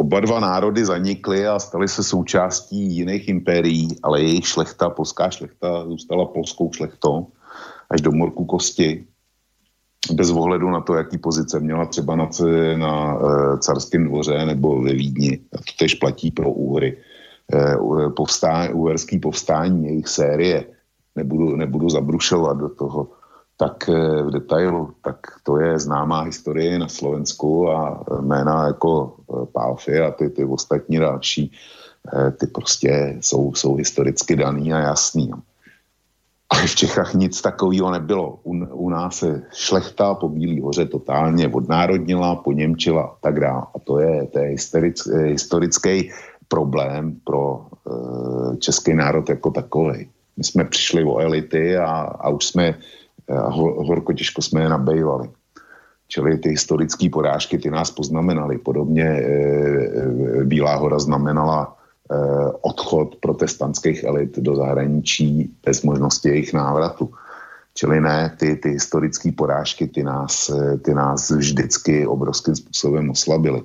Oba 0.00 0.20
dva 0.20 0.40
národy 0.40 0.80
zanikly 0.84 1.46
a 1.46 1.58
staly 1.58 1.88
se 1.88 2.02
součástí 2.04 2.96
jiných 2.96 3.28
impérií, 3.28 3.88
ale 4.02 4.22
jejich 4.22 4.46
šlechta, 4.46 4.90
polská 4.90 5.30
šlechta, 5.30 5.84
zůstala 5.84 6.24
polskou 6.24 6.72
šlechtou 6.72 7.26
až 7.90 8.00
do 8.00 8.12
morku 8.12 8.44
kosti. 8.44 9.04
Bez 10.12 10.30
ohledu 10.30 10.70
na 10.70 10.80
to, 10.80 10.94
jaký 10.94 11.18
pozice 11.18 11.60
měla 11.60 11.84
třeba 11.86 12.16
na, 12.16 12.28
na 12.76 13.14
e, 13.14 13.58
carském 13.58 14.04
dvoře 14.04 14.46
nebo 14.46 14.82
ve 14.82 14.92
Vídni. 14.92 15.38
A 15.52 15.58
to 15.58 15.72
tež 15.78 15.94
platí 15.94 16.30
pro 16.30 16.50
úhry. 16.50 16.96
E, 17.52 17.76
povstání, 18.16 18.72
uherský 18.72 19.18
povstání, 19.18 19.86
jejich 19.86 20.08
série 20.08 20.64
nebudu, 21.16 21.56
nebudu 21.56 21.88
zabrušovat 21.90 22.56
do 22.56 22.68
toho 22.68 23.19
tak 23.60 23.88
eh, 23.92 24.22
v 24.22 24.30
detailu, 24.30 24.96
tak 25.04 25.16
to 25.44 25.60
je 25.60 25.78
známá 25.78 26.24
historie 26.24 26.78
na 26.78 26.88
Slovensku 26.88 27.68
a 27.68 28.04
jména 28.20 28.66
jako 28.66 29.16
eh, 29.20 29.46
Pálfy 29.52 30.00
a 30.00 30.10
ty, 30.10 30.30
ty 30.30 30.44
ostatní 30.44 30.98
další, 30.98 31.52
eh, 32.08 32.30
ty 32.30 32.46
prostě 32.46 33.18
jsou, 33.20 33.54
jsou 33.54 33.74
historicky 33.74 34.36
daný 34.36 34.72
a 34.72 34.78
jasný. 34.78 35.30
Ale 36.50 36.66
v 36.66 36.74
Čechách 36.74 37.14
nic 37.14 37.40
takového 37.40 37.90
nebylo. 37.90 38.40
U, 38.42 38.52
u 38.56 38.88
nás 38.90 39.16
se 39.16 39.42
šlechta 39.52 40.14
po 40.14 40.28
Bílý 40.28 40.60
hoře 40.60 40.86
totálně 40.86 41.48
odnárodnila, 41.48 42.36
poněmčila 42.36 43.02
a 43.02 43.16
tak 43.20 43.40
dále. 43.40 43.62
A 43.76 43.78
to 43.78 44.00
je, 44.00 44.26
to 44.26 44.38
je 44.38 44.48
historický, 44.48 45.10
historický 45.14 46.10
problém 46.48 47.20
pro 47.24 47.66
e, 47.86 48.56
český 48.56 48.94
národ 48.94 49.28
jako 49.28 49.50
takový. 49.50 50.10
My 50.36 50.44
jsme 50.44 50.64
přišli 50.64 51.04
o 51.04 51.18
elity 51.18 51.76
a, 51.76 51.90
a 52.18 52.28
už 52.28 52.46
jsme, 52.46 52.74
horko 53.58 54.12
těžko 54.12 54.42
jsme 54.42 54.62
je 54.62 54.68
nabejvali. 54.68 55.28
Čili 56.08 56.38
ty 56.38 56.48
historické 56.48 57.10
porážky, 57.10 57.58
ty 57.58 57.70
nás 57.70 57.90
poznamenaly. 57.90 58.58
Podobně 58.58 59.04
e, 59.04 59.22
e, 59.22 60.44
Bílá 60.44 60.74
hora 60.74 60.98
znamenala 60.98 61.70
e, 61.70 62.16
odchod 62.60 63.16
protestantských 63.16 64.04
elit 64.04 64.38
do 64.38 64.56
zahraničí 64.56 65.54
bez 65.64 65.82
možnosti 65.82 66.28
jejich 66.28 66.52
návratu. 66.52 67.14
Čili 67.74 68.00
ne, 68.00 68.34
ty, 68.38 68.56
ty 68.56 68.68
historické 68.70 69.32
porážky, 69.32 69.86
ty 69.86 70.02
nás, 70.02 70.50
ty 70.82 70.94
nás 70.94 71.30
vždycky 71.30 72.06
obrovským 72.06 72.54
způsobem 72.54 73.10
oslabily. 73.10 73.62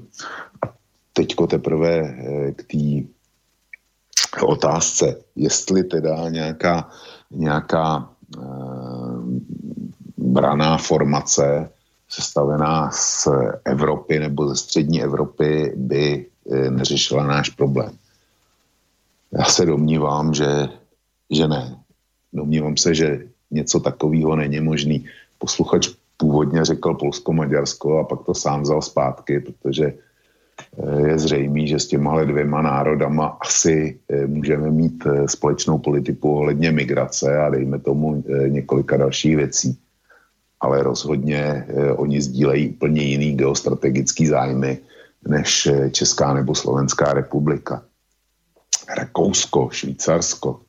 A 0.62 0.74
teďko 1.14 1.48
teprve 1.48 2.16
k 2.56 2.64
té 2.64 4.46
otázce, 4.46 5.16
jestli 5.36 5.84
teda 5.84 6.30
nějaká, 6.30 6.90
nějaká 7.32 8.10
braná 10.36 10.78
formace 10.78 11.70
sestavená 12.10 12.92
z 12.92 13.28
Evropy 13.66 14.20
nebo 14.20 14.48
ze 14.48 14.56
střední 14.56 15.04
Evropy 15.04 15.74
by 15.76 16.26
e, 16.52 16.72
neřešila 16.72 17.28
náš 17.28 17.50
problém. 17.50 17.92
Já 19.32 19.46
se 19.46 19.66
domnívám, 19.66 20.34
že, 20.34 20.70
že 21.32 21.48
ne. 21.48 21.76
Domnívám 22.34 22.78
se, 22.78 22.96
že 22.96 23.28
něco 23.52 23.80
takového 23.80 24.36
není 24.36 24.60
možný. 24.60 25.06
Posluchač 25.40 25.88
původně 26.18 26.66
řekl 26.66 26.94
Polsko-Maďarsko 26.94 28.00
a 28.00 28.04
pak 28.04 28.24
to 28.24 28.34
sám 28.34 28.62
vzal 28.62 28.82
zpátky, 28.82 29.40
protože 29.40 29.94
je 31.08 31.20
zřejmé, 31.20 31.68
že 31.68 31.80
s 31.80 31.88
těma 31.88 32.24
dvěma 32.24 32.62
národama 32.62 33.38
asi 33.42 34.00
eh, 34.10 34.28
můžeme 34.28 34.72
mít 34.72 35.04
eh, 35.06 35.28
společnou 35.28 35.78
politiku 35.78 36.36
ohledně 36.36 36.72
migrace 36.72 37.38
a 37.38 37.50
dejme 37.50 37.80
tomu 37.80 38.24
eh, 38.24 38.50
několika 38.50 38.98
dalších 38.98 39.36
věcí. 39.36 39.78
Ale 40.66 40.84
rozhodně 40.84 41.68
oni 41.96 42.22
sdílejí 42.22 42.70
úplně 42.70 43.02
jiný 43.02 43.36
geostrategický 43.38 44.28
zájmy 44.28 44.82
než 45.28 45.70
Česká 45.92 46.34
nebo 46.34 46.56
Slovenská 46.56 47.14
republika. 47.14 47.86
Rakousko, 48.90 49.70
Švýcarsko, 49.72 50.62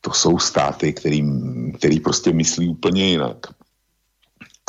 to 0.00 0.10
jsou 0.12 0.38
státy, 0.38 0.92
který, 0.92 1.24
který 1.76 2.00
prostě 2.00 2.32
myslí 2.32 2.68
úplně 2.68 3.04
jinak. 3.04 3.36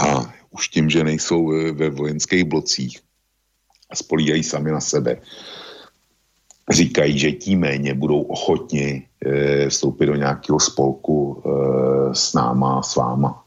A 0.03 0.33
už 0.51 0.67
tím, 0.67 0.89
že 0.89 1.03
nejsou 1.03 1.47
ve 1.73 1.89
vojenských 1.89 2.43
blocích, 2.43 2.99
spolíhají 3.93 4.43
sami 4.43 4.71
na 4.71 4.81
sebe. 4.81 5.17
Říkají, 6.71 7.19
že 7.19 7.31
tím 7.31 7.59
méně 7.59 7.93
budou 7.93 8.21
ochotni 8.21 9.07
e, 9.25 9.69
vstoupit 9.69 10.05
do 10.05 10.15
nějakého 10.15 10.59
spolku 10.59 11.43
e, 11.45 11.49
s 12.15 12.33
náma, 12.33 12.81
s 12.81 12.95
váma. 12.95 13.42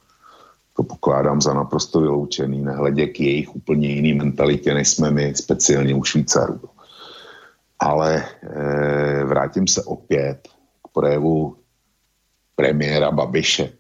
To 0.77 0.83
pokládám 0.83 1.41
za 1.41 1.55
naprosto 1.55 2.01
vyloučený, 2.01 2.61
nehledě 2.61 3.07
k 3.07 3.21
jejich 3.21 3.57
úplně 3.57 3.89
jiný 3.89 4.15
mentalitě, 4.15 4.75
než 4.75 4.89
jsme 4.89 5.11
my, 5.11 5.35
speciálně 5.35 5.95
u 5.95 6.05
Švýcarů. 6.05 6.61
Ale 7.79 8.25
e, 8.43 9.25
vrátím 9.25 9.67
se 9.67 9.83
opět 9.83 10.49
k 10.85 10.89
projevu 10.93 11.57
premiéra 12.57 13.11
Babiše. 13.11 13.73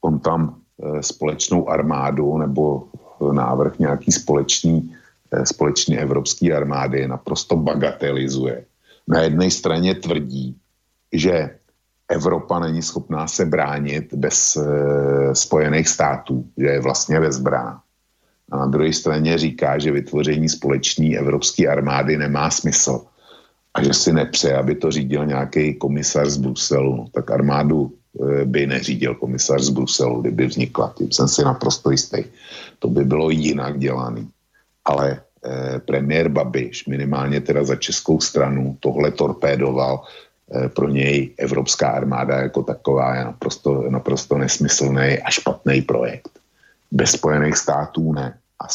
On 0.00 0.18
tam 0.18 0.60
e, 0.82 1.02
společnou 1.02 1.68
armádu 1.68 2.38
nebo 2.38 2.88
návrh 3.32 3.78
nějaký 3.78 4.12
společný 4.12 4.96
Eh, 5.32 5.46
společné 5.46 5.96
evropské 5.96 6.54
armády 6.54 7.08
naprosto 7.08 7.56
bagatelizuje. 7.56 8.64
Na 9.08 9.20
jedné 9.22 9.50
straně 9.50 9.94
tvrdí, 9.94 10.56
že 11.12 11.58
Evropa 12.08 12.58
není 12.58 12.82
schopná 12.82 13.26
se 13.28 13.44
bránit 13.44 14.14
bez 14.14 14.56
e, 14.56 14.64
Spojených 15.34 15.88
států, 15.88 16.44
že 16.56 16.66
je 16.66 16.80
vlastně 16.80 17.20
bezbrána. 17.20 17.82
A 18.50 18.56
na 18.56 18.66
druhé 18.66 18.92
straně 18.92 19.38
říká, 19.38 19.78
že 19.78 19.92
vytvoření 19.92 20.48
společné 20.48 21.16
evropské 21.16 21.66
armády 21.66 22.16
nemá 22.16 22.50
smysl 22.50 23.04
a 23.74 23.82
že 23.82 23.94
si 23.94 24.12
nepře, 24.12 24.54
aby 24.54 24.74
to 24.74 24.90
řídil 24.90 25.26
nějaký 25.26 25.74
komisař 25.74 26.28
z 26.28 26.36
Bruselu. 26.36 26.96
No, 26.96 27.06
tak 27.12 27.30
armádu 27.30 27.92
e, 27.92 28.44
by 28.44 28.66
neřídil 28.66 29.14
komisař 29.14 29.62
z 29.62 29.70
Bruselu, 29.70 30.20
kdyby 30.20 30.46
vznikla. 30.46 30.94
Tím 30.96 31.12
jsem 31.12 31.28
si 31.28 31.44
naprosto 31.44 31.90
jistý. 31.90 32.24
To 32.78 32.88
by 32.88 33.04
bylo 33.04 33.30
jinak 33.30 33.78
dělaný 33.78 34.30
ale 34.86 35.20
eh, 35.44 35.78
premiér 35.78 36.28
Babiš 36.28 36.86
minimálně 36.86 37.40
teda 37.40 37.64
za 37.64 37.76
českou 37.76 38.20
stranu 38.20 38.76
tohle 38.80 39.10
torpédoval. 39.10 40.02
Eh, 40.54 40.68
pro 40.68 40.88
něj 40.88 41.34
Evropská 41.38 41.88
armáda 41.88 42.38
jako 42.38 42.62
taková 42.62 43.16
je 43.16 43.24
naprosto, 43.24 43.90
naprosto 43.90 44.38
nesmyslný 44.38 45.18
a 45.18 45.30
špatný 45.30 45.82
projekt. 45.82 46.38
Bez 46.90 47.10
Spojených 47.10 47.56
států 47.56 48.12
ne. 48.12 48.38
A, 48.60 48.66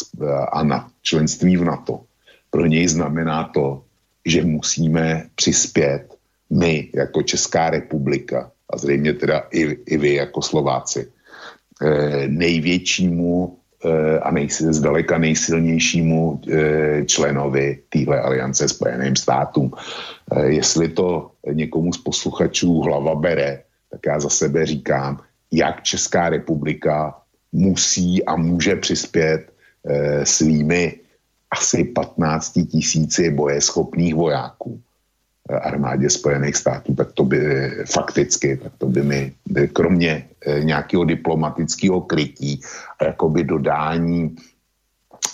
a 0.43 0.63
na 0.63 0.91
členství 1.01 1.57
v 1.57 1.63
NATO 1.63 2.01
pro 2.49 2.65
něj 2.65 2.87
znamená 2.87 3.43
to, 3.53 3.83
že 4.25 4.43
musíme 4.43 5.25
přispět 5.35 6.15
my 6.49 6.89
jako 6.95 7.21
Česká 7.21 7.69
republika 7.69 8.51
a 8.69 8.77
zřejmě 8.77 9.13
teda 9.13 9.47
i, 9.51 9.61
i 9.85 9.97
vy 9.97 10.13
jako 10.13 10.41
Slováci 10.41 11.07
eh, 11.81 12.27
největšímu 12.27 13.55
eh, 13.55 13.60
a 14.21 14.31
nejsi, 14.31 14.73
zdaleka 14.73 15.17
nejsilnějšímu 15.17 16.41
eh, 16.49 17.05
členovi 17.05 17.79
téhle 17.89 18.21
aliance 18.21 18.67
Spojeným 18.67 19.15
státům. 19.15 19.71
Jestli 20.45 20.89
to 20.89 21.31
někomu 21.51 21.93
z 21.93 21.97
posluchačů 21.97 22.81
hlava 22.81 23.15
bere, 23.15 23.63
tak 23.91 23.99
já 24.05 24.19
za 24.19 24.29
sebe 24.29 24.65
říkám, 24.65 25.19
jak 25.51 25.83
Česká 25.83 26.29
republika 26.29 27.17
musí 27.51 28.25
a 28.25 28.35
může 28.35 28.75
přispět 28.75 29.51
svými 30.23 30.99
asi 31.51 31.83
15 31.83 32.59
tisíci 32.71 33.31
bojeschopných 33.31 34.15
vojáků 34.15 34.81
armádě 35.49 36.09
Spojených 36.09 36.55
států, 36.55 36.95
tak 36.95 37.11
to 37.11 37.23
by 37.23 37.71
fakticky, 37.85 38.57
tak 38.57 38.71
to 38.77 38.85
by 38.87 39.03
mi 39.03 39.33
kromě 39.73 40.25
eh, 40.45 40.63
nějakého 40.63 41.03
diplomatického 41.03 42.01
krytí 42.01 42.61
a 42.99 43.05
jakoby 43.05 43.43
dodání 43.43 44.35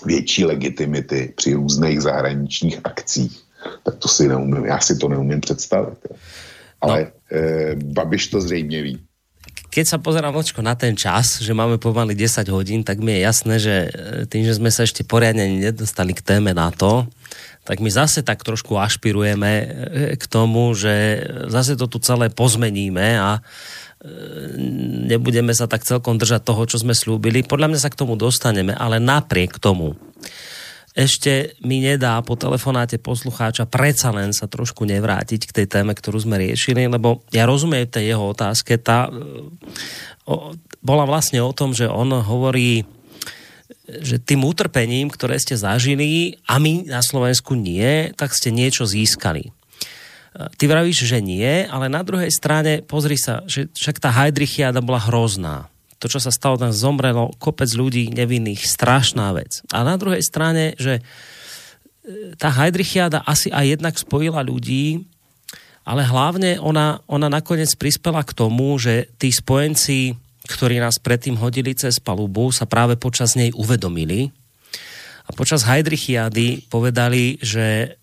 větší 0.06 0.46
legitimity 0.46 1.34
při 1.36 1.54
různých 1.54 2.02
zahraničních 2.02 2.80
akcích, 2.84 3.44
tak 3.84 3.96
to 3.96 4.08
si 4.08 4.28
neumím, 4.28 4.66
já 4.66 4.80
si 4.80 4.98
to 4.98 5.08
neumím 5.08 5.42
představit. 5.42 5.98
Ale 6.82 7.02
no. 7.02 7.38
eh, 7.38 7.76
Babiš 7.76 8.28
to 8.28 8.42
zřejmě 8.42 8.82
ví. 8.82 9.07
Keď 9.78 9.86
sa 9.86 10.02
pozerám 10.02 10.34
vočko 10.34 10.66
na 10.66 10.74
ten 10.74 10.98
čas, 10.98 11.38
že 11.38 11.54
máme 11.54 11.78
pomaly 11.78 12.18
10 12.18 12.50
hodín, 12.50 12.82
tak 12.82 12.98
mi 12.98 13.14
je 13.14 13.20
jasné, 13.22 13.56
že 13.62 13.76
eh, 13.86 14.26
tým, 14.26 14.42
že 14.42 14.58
sme 14.58 14.74
sa 14.74 14.90
ešte 14.90 15.06
poriadne 15.06 15.46
nedostali 15.46 16.18
k 16.18 16.26
téme 16.26 16.50
na 16.58 16.74
to, 16.74 17.06
tak 17.62 17.78
my 17.78 17.92
zase 17.94 18.26
tak 18.26 18.42
trošku 18.48 18.80
ašpirujeme 18.80 19.52
e, 19.52 19.66
k 20.16 20.24
tomu, 20.32 20.72
že 20.72 21.20
zase 21.52 21.76
to 21.76 21.92
tu 21.92 22.00
celé 22.00 22.32
pozmeníme 22.32 23.20
a 23.20 23.38
e, 23.38 23.42
nebudeme 25.12 25.52
sa 25.52 25.68
tak 25.68 25.84
celkom 25.84 26.16
držať 26.16 26.48
toho, 26.48 26.64
čo 26.64 26.80
sme 26.80 26.96
slúbili. 26.96 27.44
Podľa 27.44 27.68
mňa 27.76 27.80
sa 27.84 27.92
k 27.92 28.00
tomu 28.00 28.16
dostaneme, 28.16 28.72
ale 28.72 29.04
napriek 29.04 29.60
tomu 29.60 30.00
ešte 30.98 31.54
mi 31.62 31.78
nedá 31.78 32.18
po 32.26 32.34
telefonáte 32.34 32.98
poslucháča 32.98 33.70
predsa 33.70 34.10
len 34.10 34.34
sa 34.34 34.50
trošku 34.50 34.82
nevrátiť 34.82 35.46
k 35.46 35.56
tej 35.62 35.68
téme, 35.70 35.94
ktorú 35.94 36.18
sme 36.18 36.42
riešili, 36.42 36.90
lebo 36.90 37.22
ja 37.30 37.46
rozumiem 37.46 37.86
tej 37.86 38.18
jeho 38.18 38.34
otázke. 38.34 38.82
Tá 38.82 39.06
e, 39.06 39.14
o, 40.26 40.58
bola 40.82 41.06
vlastne 41.06 41.38
o 41.46 41.54
tom, 41.54 41.78
že 41.78 41.86
on 41.86 42.10
hovorí 42.18 42.90
že 43.88 44.20
tým 44.20 44.44
utrpením, 44.44 45.08
ktoré 45.08 45.40
ste 45.40 45.56
zažili 45.56 46.36
a 46.44 46.60
my 46.60 46.92
na 46.92 47.00
Slovensku 47.00 47.56
nie, 47.56 48.12
tak 48.20 48.36
ste 48.36 48.52
niečo 48.52 48.90
získali. 48.90 49.48
E, 49.48 49.52
ty 50.58 50.66
vravíš, 50.66 51.06
že 51.06 51.22
nie, 51.22 51.70
ale 51.70 51.94
na 51.94 52.02
druhej 52.02 52.34
strane 52.34 52.82
pozri 52.82 53.22
sa, 53.22 53.46
že 53.46 53.70
však 53.70 54.02
tá 54.02 54.10
Heidrichiada 54.10 54.82
bola 54.82 54.98
hrozná. 54.98 55.70
To, 55.98 56.06
čo 56.06 56.22
sa 56.22 56.30
stalo, 56.30 56.62
tam 56.62 56.70
zomrelo 56.70 57.34
kopec 57.42 57.70
ľudí 57.74 58.14
nevinných, 58.14 58.62
strašná 58.62 59.34
vec. 59.34 59.66
A 59.74 59.82
na 59.82 59.98
druhej 59.98 60.22
strane, 60.22 60.78
že 60.78 61.02
e, 61.02 61.02
tá 62.38 62.54
Heidrichiada 62.54 63.26
asi 63.26 63.50
aj 63.50 63.66
jednak 63.78 63.96
spojila 63.98 64.46
ľudí, 64.46 65.10
ale 65.88 66.06
hlavne 66.06 66.62
ona, 66.62 67.02
ona 67.10 67.32
nakoniec 67.32 67.74
prispela 67.80 68.22
k 68.22 68.36
tomu, 68.36 68.78
že 68.78 69.10
tí 69.18 69.34
spojenci 69.34 70.28
ktorí 70.48 70.80
nás 70.80 70.98
predtým 70.98 71.36
hodili 71.36 71.76
cez 71.76 72.00
palubu, 72.00 72.50
sa 72.56 72.64
práve 72.64 72.96
počas 72.96 73.36
nej 73.36 73.52
uvedomili. 73.54 74.32
A 75.28 75.36
počas 75.36 75.68
Heidrichiady 75.68 76.72
povedali, 76.72 77.36
že 77.44 78.00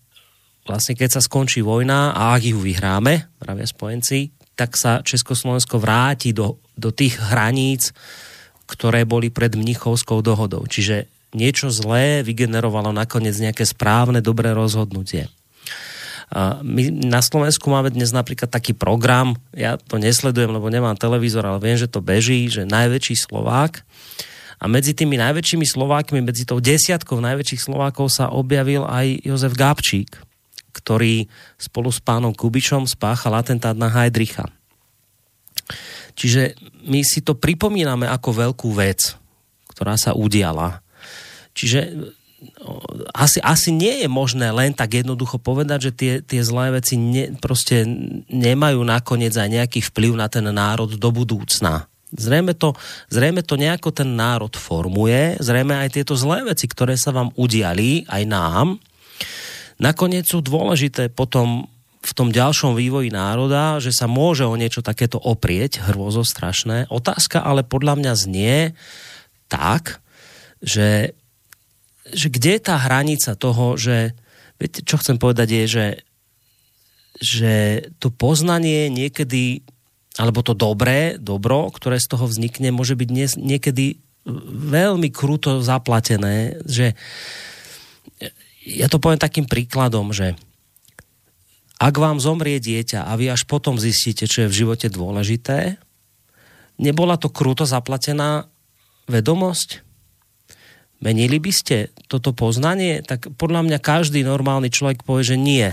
vlastne 0.61 0.93
keď 0.93 1.17
sa 1.17 1.21
skončí 1.25 1.65
vojna 1.65 2.13
a 2.13 2.37
ak 2.37 2.45
ju 2.45 2.61
vyhráme, 2.61 3.33
pravia 3.41 3.65
spojenci, 3.65 4.34
tak 4.55 4.79
sa 4.79 5.03
Československo 5.03 5.77
vráti 5.77 6.31
do, 6.31 6.57
do 6.79 6.89
tých 6.91 7.19
hraníc, 7.19 7.91
ktoré 8.65 9.05
boli 9.05 9.29
pred 9.29 9.53
Mnichovskou 9.53 10.25
dohodou. 10.25 10.65
Čiže 10.65 11.11
niečo 11.35 11.69
zlé 11.69 12.23
vygenerovalo 12.23 12.95
nakoniec 12.95 13.35
nejaké 13.37 13.67
správne, 13.67 14.23
dobré 14.23 14.55
rozhodnutie. 14.55 15.27
My 16.65 16.89
na 16.89 17.21
Slovensku 17.21 17.69
máme 17.69 17.93
dnes 17.93 18.09
napríklad 18.09 18.49
taký 18.49 18.73
program, 18.73 19.37
ja 19.53 19.77
to 19.77 20.01
nesledujem, 20.01 20.49
lebo 20.49 20.73
nemám 20.73 20.97
televízor, 20.97 21.45
ale 21.45 21.61
viem, 21.61 21.77
že 21.77 21.85
to 21.85 22.01
beží, 22.01 22.49
že 22.49 22.65
najväčší 22.65 23.13
Slovák 23.29 23.85
a 24.57 24.65
medzi 24.65 24.97
tými 24.97 25.21
najväčšími 25.21 25.61
Slovákmi, 25.69 26.25
medzi 26.25 26.49
tou 26.49 26.57
desiatkou 26.57 27.21
najväčších 27.21 27.69
Slovákov 27.69 28.09
sa 28.09 28.33
objavil 28.33 28.81
aj 28.81 29.21
Jozef 29.21 29.53
Gabčík, 29.53 30.24
ktorý 30.75 31.31
spolu 31.55 31.87
s 31.87 32.03
pánom 32.03 32.35
Kubičom 32.35 32.83
spáchal 32.83 33.39
atentát 33.39 33.71
na 33.71 33.87
Heidricha. 33.87 34.51
Čiže 36.19 36.59
my 36.83 36.99
si 37.07 37.23
to 37.23 37.39
pripomíname 37.39 38.03
ako 38.11 38.51
veľkú 38.51 38.75
vec, 38.75 39.15
ktorá 39.71 39.95
sa 39.95 40.11
udiala. 40.11 40.83
Čiže 41.55 42.11
asi, 43.15 43.39
asi 43.41 43.71
nie 43.71 44.05
je 44.05 44.09
možné 44.11 44.51
len 44.51 44.75
tak 44.75 45.01
jednoducho 45.01 45.39
povedať, 45.39 45.89
že 45.89 45.91
tie, 45.95 46.13
tie 46.21 46.41
zlé 46.45 46.77
veci 46.77 46.99
ne, 46.99 47.33
proste 47.39 47.87
nemajú 48.29 48.83
nakoniec 48.85 49.33
aj 49.33 49.49
nejaký 49.49 49.79
vplyv 49.91 50.13
na 50.19 50.27
ten 50.29 50.45
národ 50.45 50.91
do 50.91 51.09
budúcna. 51.09 51.89
Zrejme 52.15 52.55
to, 52.55 52.77
zrejme 53.11 53.43
to 53.43 53.59
nejako 53.59 53.91
ten 53.91 54.15
národ 54.15 54.53
formuje, 54.55 55.35
zrejme 55.41 55.73
aj 55.75 55.99
tieto 55.99 56.13
zlé 56.15 56.47
veci, 56.47 56.69
ktoré 56.69 56.95
sa 56.95 57.11
vám 57.11 57.33
udiali, 57.35 58.07
aj 58.07 58.23
nám, 58.29 58.67
nakoniec 59.81 60.27
sú 60.27 60.39
dôležité 60.43 61.11
potom 61.11 61.67
v 62.05 62.11
tom 62.13 62.29
ďalšom 62.29 62.77
vývoji 62.77 63.09
národa, 63.09 63.81
že 63.81 63.89
sa 63.89 64.05
môže 64.05 64.45
o 64.45 64.53
niečo 64.53 64.85
takéto 64.85 65.17
oprieť, 65.17 65.81
hrôzo 65.89 66.21
strašné. 66.21 66.85
Otázka 66.93 67.41
ale 67.41 67.65
podľa 67.65 67.97
mňa 67.97 68.13
znie 68.13 68.77
tak, 69.49 70.01
že 70.61 71.17
že 72.13 72.29
kde 72.29 72.57
je 72.57 72.61
tá 72.61 72.77
hranica 72.77 73.33
toho, 73.33 73.73
že 73.81 74.13
viete, 74.61 74.85
čo 74.85 75.01
chcem 75.01 75.17
povedať 75.17 75.47
je, 75.49 75.63
že, 75.65 75.87
že 77.17 77.53
to 77.97 78.13
poznanie 78.13 78.93
niekedy, 78.93 79.65
alebo 80.21 80.45
to 80.45 80.53
dobré, 80.53 81.17
dobro, 81.17 81.73
ktoré 81.73 81.97
z 81.97 82.13
toho 82.13 82.29
vznikne, 82.29 82.69
môže 82.69 82.93
byť 82.93 83.09
dnes, 83.09 83.31
niekedy 83.41 83.97
veľmi 84.69 85.09
kruto 85.09 85.65
zaplatené, 85.65 86.61
že 86.65 86.93
ja 88.65 88.89
to 88.89 88.97
poviem 88.97 89.21
takým 89.21 89.45
príkladom, 89.45 90.09
že 90.09 90.33
ak 91.77 91.95
vám 92.01 92.17
zomrie 92.17 92.57
dieťa 92.57 93.05
a 93.05 93.13
vy 93.13 93.29
až 93.29 93.45
potom 93.45 93.77
zistíte, 93.77 94.25
čo 94.25 94.45
je 94.45 94.51
v 94.51 94.57
živote 94.65 94.87
dôležité, 94.89 95.77
nebola 96.81 97.19
to 97.21 97.29
kruto 97.29 97.69
zaplatená 97.69 98.49
vedomosť? 99.05 99.85
Menili 101.03 101.37
by 101.37 101.51
ste 101.53 101.93
toto 102.09 102.31
poznanie? 102.33 103.03
Tak 103.05 103.37
podľa 103.37 103.67
mňa 103.67 103.79
každý 103.83 104.25
normálny 104.25 104.71
človek 104.73 105.05
povie, 105.05 105.35
že 105.35 105.37
nie. 105.37 105.69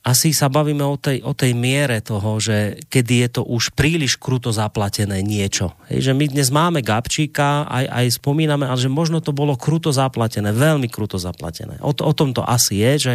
Asi 0.00 0.32
sa 0.32 0.48
bavíme 0.48 0.80
o 0.80 0.96
tej, 0.96 1.20
o 1.20 1.36
tej 1.36 1.52
miere 1.52 2.00
toho, 2.00 2.40
že 2.40 2.80
kedy 2.88 3.14
je 3.20 3.28
to 3.36 3.42
už 3.44 3.76
príliš 3.76 4.16
kruto 4.16 4.48
zaplatené 4.48 5.20
niečo. 5.20 5.76
Hej, 5.92 6.08
že 6.08 6.12
my 6.16 6.24
dnes 6.24 6.48
máme 6.48 6.80
Gabčíka, 6.80 7.68
aj, 7.68 7.84
aj 7.84 8.06
spomíname, 8.16 8.64
ale 8.64 8.80
že 8.80 8.88
možno 8.88 9.20
to 9.20 9.36
bolo 9.36 9.60
kruto 9.60 9.92
zaplatené, 9.92 10.56
veľmi 10.56 10.88
kruto 10.88 11.20
zaplatené. 11.20 11.76
O, 11.84 11.92
o 11.92 12.12
tom 12.16 12.32
to 12.32 12.40
asi 12.40 12.80
je, 12.80 12.92
že 12.96 13.14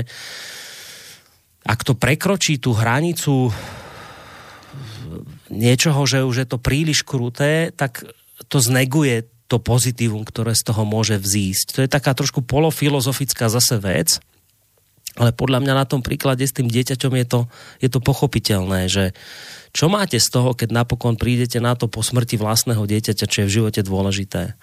ak 1.65 1.81
to 1.81 1.97
prekročí 1.97 2.61
tú 2.61 2.77
hranicu 2.77 3.49
niečoho, 5.49 6.05
že 6.05 6.21
už 6.21 6.45
je 6.45 6.47
to 6.53 6.61
príliš 6.61 7.01
kruté, 7.01 7.73
tak 7.73 8.05
to 8.45 8.61
zneguje 8.61 9.25
to 9.49 9.57
pozitívum, 9.57 10.21
ktoré 10.21 10.53
z 10.53 10.69
toho 10.69 10.85
môže 10.85 11.17
vzísť. 11.17 11.65
To 11.77 11.79
je 11.85 11.89
taká 11.89 12.13
trošku 12.13 12.45
polofilozofická 12.45 13.49
zase 13.49 13.77
vec, 13.81 14.21
ale 15.15 15.31
podľa 15.31 15.63
mňa 15.63 15.73
na 15.73 15.85
tom 15.87 16.03
príklade 16.03 16.43
s 16.43 16.55
tým 16.55 16.67
dieťaťom 16.67 17.13
je 17.15 17.25
to, 17.25 17.39
je 17.79 17.89
to 17.91 17.99
pochopiteľné, 18.03 18.91
že 18.91 19.15
čo 19.75 19.91
máte 19.91 20.19
z 20.19 20.27
toho, 20.31 20.55
keď 20.55 20.71
napokon 20.71 21.19
prídete 21.19 21.59
na 21.59 21.75
to 21.75 21.91
po 21.91 22.03
smrti 22.03 22.39
vlastného 22.39 22.83
dieťaťa, 22.83 23.25
čo 23.27 23.37
je 23.43 23.47
v 23.47 23.55
živote 23.59 23.81
dôležité. 23.83 24.55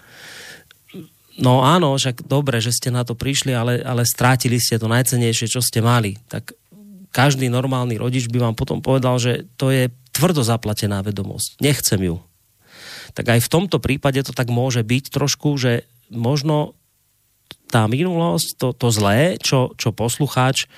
No 1.40 1.64
áno, 1.64 1.96
však 1.96 2.28
dobre, 2.28 2.60
že 2.60 2.76
ste 2.76 2.92
na 2.92 3.08
to 3.08 3.16
prišli, 3.16 3.56
ale, 3.56 3.80
ale 3.80 4.04
strátili 4.04 4.60
ste 4.60 4.76
to 4.76 4.88
najcenejšie, 4.88 5.48
čo 5.48 5.64
ste 5.64 5.80
mali. 5.80 6.20
Tak 6.28 6.52
každý 7.12 7.48
normálny 7.48 7.96
rodič 7.96 8.28
by 8.28 8.40
vám 8.40 8.56
potom 8.56 8.84
povedal, 8.84 9.16
že 9.16 9.48
to 9.56 9.72
je 9.72 9.88
tvrdo 10.12 10.44
zaplatená 10.44 11.00
vedomosť. 11.00 11.60
Nechcem 11.64 12.00
ju 12.04 12.20
tak 13.12 13.28
aj 13.28 13.40
v 13.44 13.52
tomto 13.52 13.78
prípade 13.78 14.20
to 14.24 14.32
tak 14.32 14.48
môže 14.48 14.80
byť 14.80 15.12
trošku, 15.12 15.54
že 15.60 15.84
možno 16.08 16.76
tá 17.72 17.88
minulosť, 17.88 18.60
to, 18.60 18.68
to 18.76 18.92
zlé, 18.92 19.40
čo, 19.40 19.72
čo 19.80 19.96
poslucháč 19.96 20.68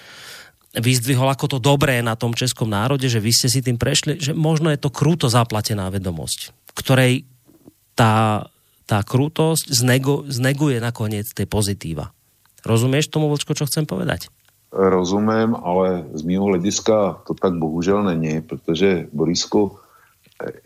vyzdvihol 0.74 1.26
ako 1.30 1.46
to 1.46 1.58
dobré 1.58 2.02
na 2.02 2.14
tom 2.14 2.34
českom 2.34 2.70
národe, 2.70 3.10
že 3.10 3.22
vy 3.22 3.30
ste 3.34 3.50
si 3.50 3.62
tým 3.62 3.78
prešli, 3.78 4.22
že 4.22 4.30
možno 4.30 4.70
je 4.70 4.78
to 4.78 4.94
krúto 4.94 5.26
zaplatená 5.26 5.90
vedomosť, 5.90 6.54
ktorej 6.74 7.26
tá, 7.98 8.46
tá 8.86 9.02
krútosť 9.02 9.70
znego, 9.70 10.22
zneguje 10.26 10.78
nakoniec 10.78 11.30
tie 11.30 11.46
pozitíva. 11.46 12.14
Rozumieš 12.62 13.10
tomu, 13.10 13.30
Vlčko, 13.30 13.54
čo 13.54 13.66
chcem 13.66 13.86
povedať? 13.86 14.30
rozumím, 14.74 15.54
ale 15.54 16.02
z 16.18 16.22
mého 16.26 16.50
hlediska 16.50 17.22
to 17.26 17.34
tak 17.34 17.54
bohužel 17.54 18.02
není, 18.02 18.42
protože 18.42 19.06
Borisku, 19.12 19.78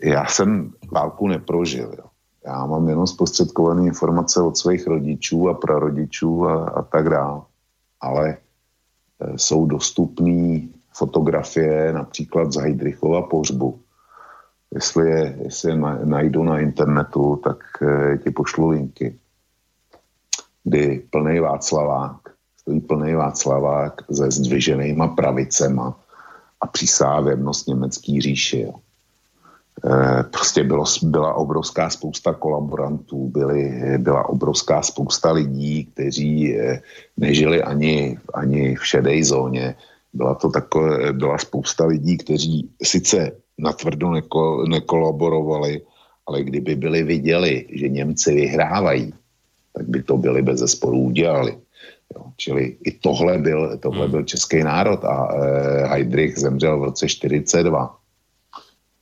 já 0.01 0.25
jsem 0.25 0.73
válku 0.91 1.27
neprožil. 1.27 1.93
Jo. 1.97 2.05
Já 2.45 2.65
mám 2.65 2.89
jenom 2.89 3.07
zprostředkované 3.07 3.85
informace 3.85 4.41
od 4.41 4.57
svých 4.57 4.87
rodičů 4.87 5.49
a 5.49 5.53
prarodičů 5.53 6.45
a, 6.45 6.69
a 6.69 6.81
tak 6.81 7.09
dále. 7.09 7.41
Ale 8.01 8.29
e, 8.29 8.37
jsou 9.37 9.65
dostupné 9.65 10.61
fotografie 10.93 11.93
například 11.93 12.51
z 12.51 12.55
Heidrichova 12.55 13.21
pohřbu. 13.21 13.79
Jestli 14.73 15.09
je, 15.09 15.37
jestli 15.43 15.71
je 15.71 15.77
najdu 16.05 16.43
na 16.43 16.59
internetu, 16.59 17.35
tak 17.43 17.57
e, 17.81 18.17
ti 18.17 18.31
pošlu 18.31 18.67
linky, 18.67 19.19
kdy 20.63 21.07
plný 21.09 21.39
Václavák, 21.39 22.17
stojí 22.57 22.79
plný 22.79 23.13
Václavák 23.13 24.01
se 24.11 24.31
zdviženýma 24.31 25.07
pravicema 25.07 25.99
a 26.61 26.67
přísá 26.67 27.19
věrnost 27.19 27.67
německý 27.67 28.21
říši. 28.21 28.59
Jo. 28.59 28.73
E, 29.85 30.23
prostě 30.23 30.63
bylo, 30.63 30.83
byla 31.03 31.33
obrovská 31.33 31.89
spousta 31.89 32.33
kolaborantů, 32.33 33.27
byly, 33.27 33.73
byla 33.97 34.29
obrovská 34.29 34.81
spousta 34.81 35.31
lidí, 35.31 35.85
kteří 35.85 36.59
e, 36.59 36.81
nežili 37.17 37.63
ani, 37.63 38.17
ani 38.33 38.75
v 38.75 38.85
šedé 38.85 39.23
zóně. 39.23 39.75
Byla 40.13 40.35
to 40.35 40.49
takové, 40.49 41.13
byla 41.13 41.37
spousta 41.37 41.85
lidí, 41.85 42.17
kteří 42.17 42.69
sice 42.83 43.31
natvrdo 43.57 44.11
neko, 44.11 44.65
nekolaborovali, 44.69 45.81
ale 46.27 46.43
kdyby 46.43 46.75
byli 46.75 47.03
viděli, 47.03 47.65
že 47.69 47.89
Němci 47.89 48.35
vyhrávají, 48.35 49.13
tak 49.73 49.89
by 49.89 50.03
to 50.03 50.17
byli 50.17 50.41
bez 50.41 50.59
zesporu 50.59 50.99
udělali. 50.99 51.57
Jo, 52.15 52.23
čili 52.37 52.77
i 52.83 52.91
tohle 52.91 53.37
byl, 53.37 53.77
tohle 53.77 54.01
hmm. 54.01 54.11
byl 54.11 54.23
český 54.23 54.63
národ 54.63 55.05
a 55.05 55.29
e, 55.33 55.87
Heydrich 55.87 56.37
zemřel 56.37 56.79
v 56.79 56.83
roce 56.83 57.07
42. 57.07 57.98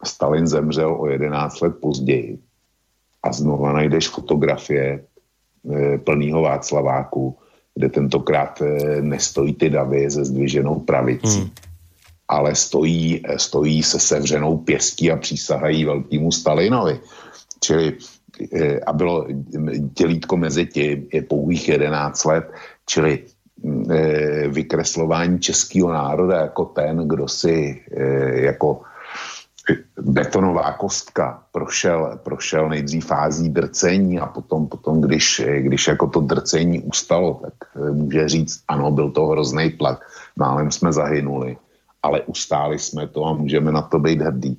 Stalin 0.08 0.48
zemřel 0.48 0.96
o 1.00 1.08
11 1.08 1.62
let 1.62 1.76
později. 1.82 2.40
A 3.24 3.34
znova 3.34 3.74
najdeš 3.74 4.08
fotografie 4.08 4.86
e, 4.96 5.98
plného 5.98 6.42
Václaváku, 6.42 7.38
kde 7.76 7.90
tentokrát 7.90 8.62
e, 8.62 9.02
nestojí 9.02 9.54
ty 9.54 9.70
davy 9.70 10.12
se 10.12 10.26
zdviženou 10.26 10.80
pravicí, 10.80 11.40
hmm. 11.40 11.50
ale 12.28 12.56
stojí, 12.56 13.22
e, 13.26 13.40
stojí 13.40 13.84
se 13.84 14.00
sevřenou 14.00 14.58
pěstí 14.58 15.12
a 15.12 15.18
přísahají 15.18 15.86
velkému 15.86 16.32
Stalinovi. 16.32 17.00
Čili 17.60 17.98
a 18.86 18.94
bylo 18.94 19.26
dělítko 19.98 20.38
mezi 20.38 20.66
tím 20.66 21.10
je 21.14 21.22
pouhých 21.22 21.70
11 21.70 22.26
let, 22.26 22.46
čili 22.86 23.26
vykreslování 24.48 25.40
českého 25.40 25.90
národa 25.90 26.54
jako 26.54 26.66
ten, 26.66 27.08
kdo 27.08 27.28
si 27.28 27.82
jako 28.46 28.82
betonová 30.02 30.72
kostka 30.72 31.44
prošel, 31.52 32.20
prošel 32.24 32.70
nejdřív 32.70 33.06
fází 33.06 33.50
drcení 33.50 34.20
a 34.20 34.26
potom, 34.26 34.68
potom 34.68 35.02
když, 35.02 35.42
když 35.60 35.88
jako 35.88 36.08
to 36.08 36.20
drcení 36.22 36.82
ustalo, 36.82 37.40
tak 37.42 37.54
e, 37.76 37.92
může 37.92 38.30
říct, 38.30 38.64
ano, 38.68 38.92
byl 38.92 39.12
to 39.12 39.26
hrozný 39.26 39.70
tlak, 39.70 40.00
málem 40.36 40.72
jsme 40.72 40.94
zahynuli, 40.94 41.58
ale 42.04 42.22
ustáli 42.22 42.80
jsme 42.80 43.08
to 43.08 43.26
a 43.26 43.34
můžeme 43.34 43.72
na 43.72 43.82
to 43.82 44.00
být 44.00 44.22
hrdí. 44.22 44.58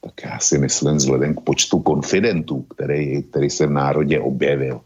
Tak 0.00 0.12
já 0.24 0.38
si 0.38 0.58
myslím, 0.58 0.96
vzhledem 0.96 1.34
k 1.34 1.40
počtu 1.40 1.78
konfidentů, 1.78 2.62
který, 2.62 3.22
který 3.22 3.50
se 3.50 3.66
v 3.66 3.70
národě 3.70 4.20
objevil, 4.20 4.80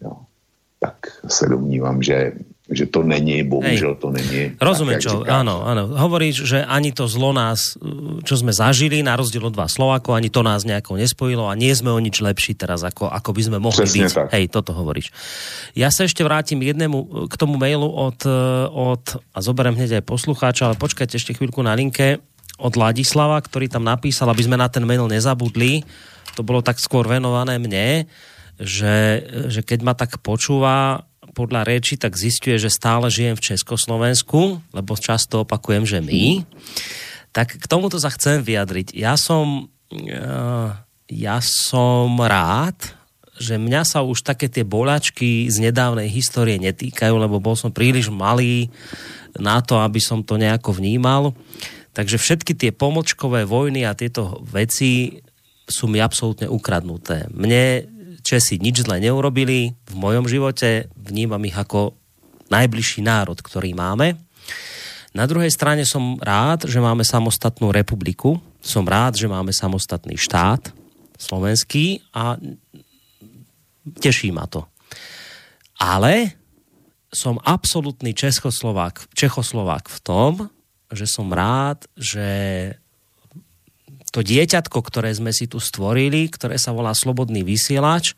jo, 0.00 0.12
tak 0.80 0.96
se 1.28 1.48
domnívám, 1.48 2.02
že 2.02 2.32
že 2.66 2.90
to 2.90 3.06
není, 3.06 3.46
bohužel 3.46 3.94
to 3.94 4.10
není. 4.10 4.58
Rozumiem, 4.58 4.98
čo, 4.98 5.22
áno, 5.22 5.62
áno. 5.62 5.86
Hovoríš, 5.86 6.50
že 6.50 6.66
ani 6.66 6.90
to 6.90 7.06
zlo 7.06 7.30
nás, 7.30 7.78
čo 8.26 8.34
sme 8.34 8.50
zažili, 8.50 9.06
na 9.06 9.14
rozdiel 9.14 9.46
od 9.46 9.54
vás 9.54 9.78
Slovákov, 9.78 10.18
ani 10.18 10.34
to 10.34 10.42
nás 10.42 10.66
nejako 10.66 10.98
nespojilo 10.98 11.46
a 11.46 11.54
nie 11.54 11.70
sme 11.70 11.94
o 11.94 12.02
nič 12.02 12.18
lepší 12.18 12.58
teraz, 12.58 12.82
ako, 12.82 13.06
ako 13.06 13.30
by 13.30 13.42
sme 13.46 13.58
mohli 13.62 13.86
Přesne 13.86 14.10
byť. 14.10 14.14
Tak. 14.18 14.28
Hej, 14.34 14.44
toto 14.50 14.74
hovoríš. 14.74 15.14
Ja 15.78 15.94
sa 15.94 16.10
ešte 16.10 16.26
vrátim 16.26 16.58
jednému, 16.58 17.30
k 17.30 17.34
tomu 17.38 17.54
mailu 17.54 17.86
od, 17.86 18.18
od 18.74 19.04
a 19.30 19.38
zoberiem 19.38 19.78
hneď 19.78 20.02
aj 20.02 20.10
poslucháča, 20.10 20.66
ale 20.66 20.74
počkajte 20.74 21.22
ešte 21.22 21.38
chvíľku 21.38 21.62
na 21.62 21.78
linke, 21.78 22.18
od 22.58 22.74
Ladislava, 22.74 23.38
ktorý 23.38 23.70
tam 23.70 23.86
napísal, 23.86 24.32
aby 24.32 24.42
sme 24.42 24.56
na 24.58 24.66
ten 24.66 24.82
mail 24.82 25.06
nezabudli, 25.06 25.84
to 26.34 26.42
bolo 26.42 26.64
tak 26.64 26.80
skôr 26.82 27.06
venované 27.06 27.60
mne, 27.60 28.08
že, 28.56 29.22
že 29.52 29.60
keď 29.60 29.78
ma 29.84 29.92
tak 29.92 30.18
počúva, 30.24 31.04
podľa 31.36 31.68
reči, 31.68 32.00
tak 32.00 32.16
zistuje, 32.16 32.56
že 32.56 32.72
stále 32.72 33.12
žijem 33.12 33.36
v 33.36 33.52
Československu, 33.52 34.64
lebo 34.72 34.96
často 34.96 35.44
opakujem, 35.44 35.84
že 35.84 36.00
my. 36.00 36.48
Tak 37.36 37.60
k 37.60 37.66
tomuto 37.68 38.00
sa 38.00 38.08
chcem 38.08 38.40
vyjadriť. 38.40 38.96
Ja 38.96 39.20
som, 39.20 39.68
eh, 39.92 40.68
ja 41.12 41.38
som 41.44 42.16
rád, 42.16 42.96
že 43.36 43.60
mňa 43.60 43.84
sa 43.84 44.00
už 44.00 44.24
také 44.24 44.48
tie 44.48 44.64
bolačky 44.64 45.52
z 45.52 45.60
nedávnej 45.60 46.08
histórie 46.08 46.56
netýkajú, 46.56 47.20
lebo 47.20 47.36
bol 47.36 47.52
som 47.52 47.68
príliš 47.68 48.08
malý 48.08 48.72
na 49.36 49.60
to, 49.60 49.76
aby 49.76 50.00
som 50.00 50.24
to 50.24 50.40
nejako 50.40 50.72
vnímal. 50.72 51.36
Takže 51.92 52.16
všetky 52.16 52.56
tie 52.56 52.72
pomočkové 52.72 53.44
vojny 53.44 53.84
a 53.84 53.92
tieto 53.92 54.40
veci 54.40 55.20
sú 55.68 55.90
mi 55.90 56.00
absolútne 56.00 56.48
ukradnuté. 56.48 57.28
Mne 57.28 57.95
Česi 58.26 58.58
nič 58.58 58.82
zle 58.82 58.98
neurobili 58.98 59.78
v 59.86 59.94
mojom 59.94 60.26
živote, 60.26 60.90
vnímam 60.98 61.38
ich 61.46 61.54
ako 61.54 61.94
najbližší 62.50 63.06
národ, 63.06 63.38
ktorý 63.38 63.70
máme. 63.78 64.18
Na 65.14 65.30
druhej 65.30 65.54
strane 65.54 65.86
som 65.86 66.18
rád, 66.18 66.66
že 66.66 66.82
máme 66.82 67.06
samostatnú 67.06 67.70
republiku, 67.70 68.42
som 68.58 68.82
rád, 68.82 69.14
že 69.14 69.30
máme 69.30 69.54
samostatný 69.54 70.18
štát 70.18 70.74
slovenský 71.14 72.02
a 72.10 72.34
teší 74.02 74.34
ma 74.34 74.50
to. 74.50 74.66
Ale 75.78 76.34
som 77.14 77.38
absolútny 77.46 78.10
Čechoslovák, 78.10 79.06
Čechoslovák 79.14 79.86
v 79.86 79.98
tom, 80.02 80.32
že 80.90 81.06
som 81.06 81.30
rád, 81.30 81.86
že 81.94 82.26
to 84.14 84.22
dieťatko, 84.22 84.78
ktoré 84.80 85.12
sme 85.12 85.34
si 85.34 85.50
tu 85.50 85.58
stvorili, 85.58 86.30
ktoré 86.30 86.56
sa 86.56 86.72
volá 86.72 86.94
Slobodný 86.94 87.42
vysielač, 87.42 88.14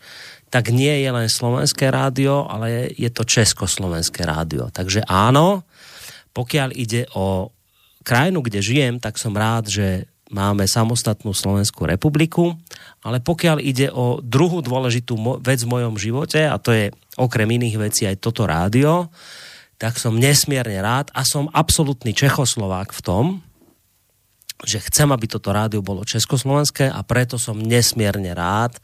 tak 0.49 0.73
nie 0.73 0.93
je 1.05 1.11
len 1.13 1.29
slovenské 1.29 1.93
rádio, 1.93 2.49
ale 2.49 2.93
je 2.97 3.09
to 3.13 3.25
československé 3.25 4.25
rádio. 4.25 4.73
Takže 4.73 5.05
áno, 5.05 5.65
pokiaľ 6.33 6.69
ide 6.77 7.09
o 7.13 7.53
krajinu, 8.07 8.41
kde 8.41 8.61
žijem, 8.65 8.95
tak 8.97 9.21
som 9.21 9.37
rád, 9.37 9.69
že 9.69 10.09
máme 10.29 10.69
samostatnú 10.69 11.33
Slovenskú 11.33 11.89
republiku, 11.89 12.57
ale 13.01 13.21
pokiaľ 13.21 13.65
ide 13.65 13.89
o 13.89 14.21
druhú 14.21 14.61
dôležitú 14.61 15.17
vec 15.41 15.65
v 15.65 15.73
mojom 15.73 15.97
živote, 15.97 16.45
a 16.45 16.57
to 16.61 16.73
je 16.73 16.93
okrem 17.17 17.49
iných 17.49 17.77
vecí 17.81 18.03
aj 18.05 18.21
toto 18.21 18.45
rádio, 18.45 19.09
tak 19.81 19.97
som 19.97 20.19
nesmierne 20.19 20.79
rád 20.85 21.09
a 21.17 21.25
som 21.25 21.49
absolútny 21.55 22.13
Čechoslovák 22.13 22.93
v 22.93 23.01
tom, 23.01 23.25
že 24.67 24.83
chcem, 24.83 25.07
aby 25.15 25.31
toto 25.31 25.55
rádio 25.55 25.85
bolo 25.85 26.03
československé 26.03 26.91
a 26.91 27.01
preto 27.07 27.39
som 27.39 27.55
nesmierne 27.55 28.35
rád, 28.35 28.75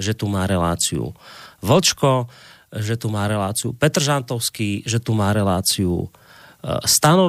že 0.00 0.16
tu 0.16 0.24
má 0.24 0.48
reláciu 0.48 1.12
Vlčko, 1.60 2.30
že 2.72 2.96
tu 2.96 3.12
má 3.12 3.28
reláciu 3.28 3.76
Petr 3.76 4.00
Žantovský, 4.00 4.84
že 4.88 5.00
tu 5.00 5.12
má 5.12 5.32
reláciu 5.32 6.06
e, 6.06 6.08
Stano 6.84 7.28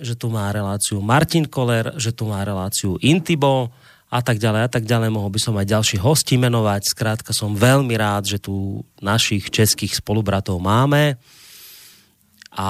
že 0.00 0.14
tu 0.16 0.26
má 0.32 0.48
reláciu 0.52 1.00
Martin 1.00 1.44
Koller, 1.44 1.92
že 2.00 2.12
tu 2.12 2.28
má 2.28 2.44
reláciu 2.44 2.96
Intibo 3.00 3.72
a 4.10 4.20
tak 4.20 4.40
ďalej 4.42 4.62
a 4.66 4.70
tak 4.70 4.84
ďalej. 4.84 5.08
Mohol 5.12 5.30
by 5.36 5.40
som 5.40 5.54
aj 5.56 5.70
ďalších 5.70 6.02
hostí 6.02 6.34
menovať. 6.36 6.82
Skrátka 6.92 7.30
som 7.32 7.56
veľmi 7.56 7.94
rád, 7.94 8.26
že 8.26 8.38
tu 8.42 8.84
našich 9.00 9.48
českých 9.48 9.96
spolubratov 9.96 10.60
máme 10.60 11.16
a 12.50 12.68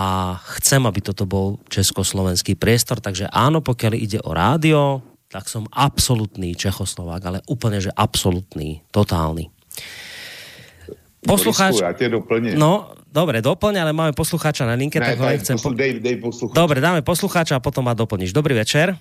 chcem, 0.61 0.85
aby 0.85 1.01
toto 1.01 1.25
bol 1.25 1.57
československý 1.73 2.53
priestor, 2.57 3.01
takže 3.01 3.33
áno, 3.33 3.65
pokiaľ 3.65 3.93
ide 3.97 4.21
o 4.21 4.37
rádio, 4.37 5.01
tak 5.33 5.49
som 5.49 5.65
absolútny 5.73 6.53
Čechoslovák, 6.53 7.23
ale 7.25 7.39
úplne, 7.49 7.81
že 7.81 7.89
absolútny, 7.95 8.85
totálny. 8.93 9.49
Poslucháč... 11.25 11.81
ja 11.81 11.97
tie 11.97 12.13
doplním. 12.13 12.61
No, 12.61 12.93
dobre, 13.09 13.41
doplň, 13.41 13.75
ale 13.81 13.93
máme 13.97 14.13
poslucháča 14.13 14.69
na 14.69 14.77
linke, 14.77 15.01
ne, 15.01 15.07
tak 15.13 15.17
ho 15.21 15.27
nechcem... 15.29 15.57
Poslu... 15.57 15.77
Dej, 15.77 16.01
dej 16.01 16.17
poslucháča. 16.21 16.57
Dobre, 16.61 16.79
dáme 16.81 17.01
poslucháča 17.01 17.57
a 17.57 17.65
potom 17.65 17.85
ma 17.89 17.97
doplníš. 17.97 18.37
Dobrý 18.37 18.57
večer. 18.57 18.97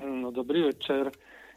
No, 0.00 0.32
dobrý 0.32 0.68
večer. 0.68 1.12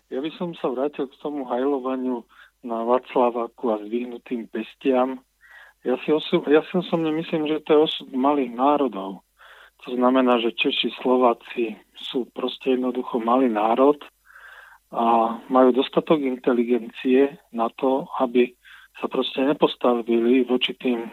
Ja 0.09 0.19
by 0.19 0.31
som 0.41 0.55
sa 0.57 0.71
vrátil 0.73 1.05
k 1.07 1.15
tomu 1.21 1.45
hajlovaniu 1.45 2.25
na 2.65 2.83
Václaváku 2.83 3.71
a 3.71 3.77
zdvihnutým 3.85 4.49
pestiam 4.51 5.21
ja 5.83 5.95
si, 6.03 6.09
osu, 6.11 6.43
ja 6.47 6.59
si 6.67 6.73
osobne 6.75 7.11
myslím, 7.15 7.47
že 7.47 7.63
to 7.63 7.69
je 7.73 7.79
osud 7.87 8.09
malých 8.11 8.51
národov. 8.51 9.23
To 9.87 9.95
znamená, 9.95 10.43
že 10.43 10.51
Češi, 10.51 10.91
Slováci 10.99 11.79
sú 11.95 12.27
proste 12.35 12.75
jednoducho 12.75 13.23
malý 13.23 13.47
národ 13.47 13.95
a 14.91 15.39
majú 15.47 15.71
dostatok 15.71 16.19
inteligencie 16.19 17.39
na 17.55 17.71
to, 17.79 18.11
aby 18.19 18.51
sa 18.99 19.07
proste 19.07 19.39
nepostavili 19.47 20.43
voči 20.43 20.75
tým 20.75 21.07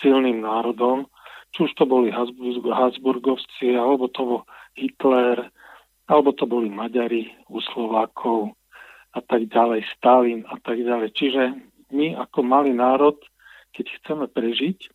silným 0.00 0.40
národom, 0.40 1.04
či 1.52 1.68
už 1.68 1.72
to 1.76 1.84
boli 1.84 2.08
Habsburgovci, 2.08 3.76
alebo 3.76 4.08
to 4.08 4.22
bol 4.24 4.40
Hitler, 4.72 5.52
alebo 6.08 6.32
to 6.32 6.48
boli 6.48 6.72
Maďari 6.72 7.28
u 7.52 7.60
Slovákov 7.60 8.56
a 9.12 9.20
tak 9.20 9.52
ďalej, 9.52 9.84
Stalin 9.96 10.48
a 10.48 10.56
tak 10.64 10.80
ďalej. 10.80 11.12
Čiže 11.12 11.42
my 11.92 12.16
ako 12.16 12.40
malý 12.40 12.72
národ, 12.72 13.20
keď 13.78 13.86
chceme 14.02 14.26
prežiť, 14.26 14.90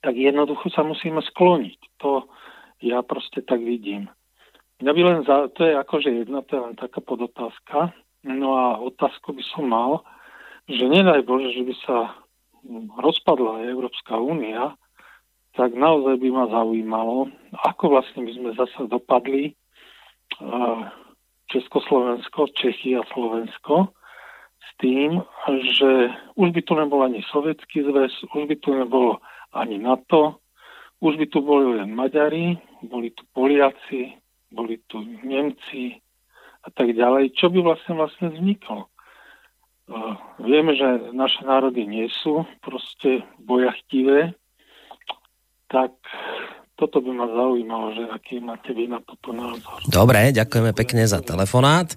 tak 0.00 0.16
jednoducho 0.16 0.72
sa 0.72 0.80
musíme 0.80 1.20
skloniť. 1.20 2.00
To 2.00 2.24
ja 2.80 3.04
proste 3.04 3.44
tak 3.44 3.60
vidím. 3.60 4.08
Ja 4.80 4.96
by 4.96 5.02
len 5.04 5.18
za, 5.28 5.52
to 5.52 5.68
je 5.68 5.76
akože 5.76 6.24
jedna, 6.24 6.40
to 6.44 6.56
je 6.56 6.62
len 6.72 6.76
taká 6.76 7.04
podotázka. 7.04 7.92
No 8.24 8.56
a 8.56 8.80
otázku 8.80 9.36
by 9.36 9.44
som 9.52 9.68
mal, 9.68 10.00
že 10.68 10.88
nedaj 10.88 11.24
Bože, 11.28 11.52
že 11.52 11.62
by 11.64 11.74
sa 11.84 11.96
rozpadla 13.00 13.68
Európska 13.68 14.16
únia, 14.16 14.74
tak 15.56 15.72
naozaj 15.72 16.20
by 16.20 16.28
ma 16.28 16.44
zaujímalo, 16.52 17.32
ako 17.64 17.96
vlastne 17.96 18.28
by 18.28 18.32
sme 18.36 18.50
zase 18.56 18.80
dopadli 18.92 19.56
Československo, 21.48 22.52
Čechy 22.52 22.96
a 22.96 23.02
Slovensko 23.12 23.95
tým, 24.76 25.24
že 25.76 26.12
už 26.36 26.52
by 26.52 26.60
tu 26.62 26.72
nebol 26.76 27.00
ani 27.04 27.24
Sovietský 27.32 27.82
zväz, 27.84 28.12
už 28.34 28.44
by 28.48 28.56
tu 28.60 28.76
nebolo 28.76 29.18
ani 29.52 29.80
NATO, 29.80 30.40
už 31.00 31.16
by 31.16 31.26
tu 31.28 31.40
boli 31.40 31.80
len 31.80 31.92
Maďari, 31.92 32.56
boli 32.84 33.12
tu 33.12 33.24
Poliaci, 33.32 34.16
boli 34.52 34.80
tu 34.88 35.00
Nemci 35.24 35.96
a 36.64 36.68
tak 36.72 36.92
ďalej. 36.92 37.36
Čo 37.36 37.52
by 37.52 37.58
vlastne 37.60 37.94
vlastne 37.96 38.32
vzniklo? 38.32 38.88
Vieme, 40.42 40.74
že 40.74 41.14
naše 41.14 41.46
národy 41.46 41.86
nie 41.86 42.10
sú 42.10 42.42
proste 42.58 43.22
bojachtivé, 43.38 44.34
tak 45.70 45.94
toto 46.76 47.00
by 47.00 47.10
ma 47.16 47.24
zaujímalo, 47.24 47.96
že 47.96 48.04
aký 48.12 48.36
máte 48.44 48.76
vy 48.76 48.92
na 48.92 49.00
toto 49.00 49.32
názor. 49.32 49.80
Dobre, 49.88 50.28
ďakujeme 50.36 50.76
pekne 50.76 51.08
za 51.08 51.24
telefonát. 51.24 51.88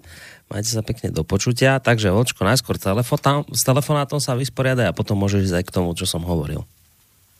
Majte 0.48 0.72
sa 0.72 0.82
pekne 0.82 1.12
do 1.12 1.28
počutia. 1.28 1.84
Takže 1.84 2.10
Vočko, 2.16 2.48
najskôr 2.48 2.80
telefotá, 2.80 3.44
s 3.52 3.62
telefonátom 3.68 4.24
sa 4.24 4.40
vysporiadaj 4.40 4.90
a 4.90 4.96
potom 4.96 5.20
môžeš 5.20 5.52
ísť 5.52 5.58
aj 5.60 5.66
k 5.68 5.76
tomu, 5.76 5.92
čo 6.00 6.08
som 6.08 6.24
hovoril. 6.24 6.64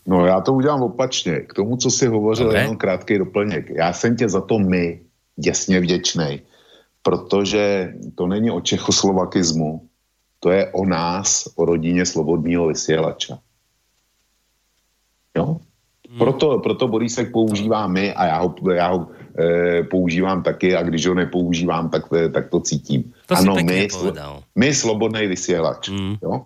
No 0.08 0.26
já 0.26 0.42
to 0.42 0.54
udělám 0.54 0.82
opačně. 0.82 1.40
K 1.40 1.54
tomu, 1.54 1.78
co 1.78 1.90
si 1.92 2.08
hovořil, 2.08 2.46
Dobre. 2.46 2.62
jenom 2.62 2.78
krátký 2.78 3.18
doplněk. 3.18 3.70
Já 3.70 3.94
jsem 3.94 4.16
tě 4.16 4.30
za 4.30 4.42
to 4.42 4.60
my 4.60 5.02
děsně 5.36 5.80
vděčný, 5.80 6.42
protože 7.04 7.94
to 8.16 8.28
není 8.28 8.52
o 8.52 8.62
čechoslovakismu, 8.62 9.88
to 10.40 10.52
je 10.52 10.72
o 10.72 10.86
nás, 10.86 11.48
o 11.56 11.66
rodině 11.66 12.06
slobodního 12.06 12.68
vysílača. 12.68 13.40
Jo? 15.38 15.60
Proto, 16.20 16.60
proto 16.60 16.88
Borisek 16.88 17.32
používá 17.32 17.88
my 17.88 18.14
a 18.14 18.26
já 18.26 18.40
ho, 18.40 18.56
já 18.74 18.88
ho 18.88 19.08
e, 19.40 19.84
používám 19.84 20.44
taky 20.44 20.76
a 20.76 20.84
když 20.84 21.08
ho 21.08 21.14
nepoužívám, 21.14 21.90
tak, 21.90 22.04
tak 22.34 22.50
to 22.50 22.60
cítím. 22.60 23.14
To 23.26 23.36
ano, 23.36 23.56
my, 23.64 23.88
my 24.56 24.76
slobodný 24.76 25.28
vysílač. 25.28 25.90
Hmm. 25.90 26.16
Jo? 26.24 26.42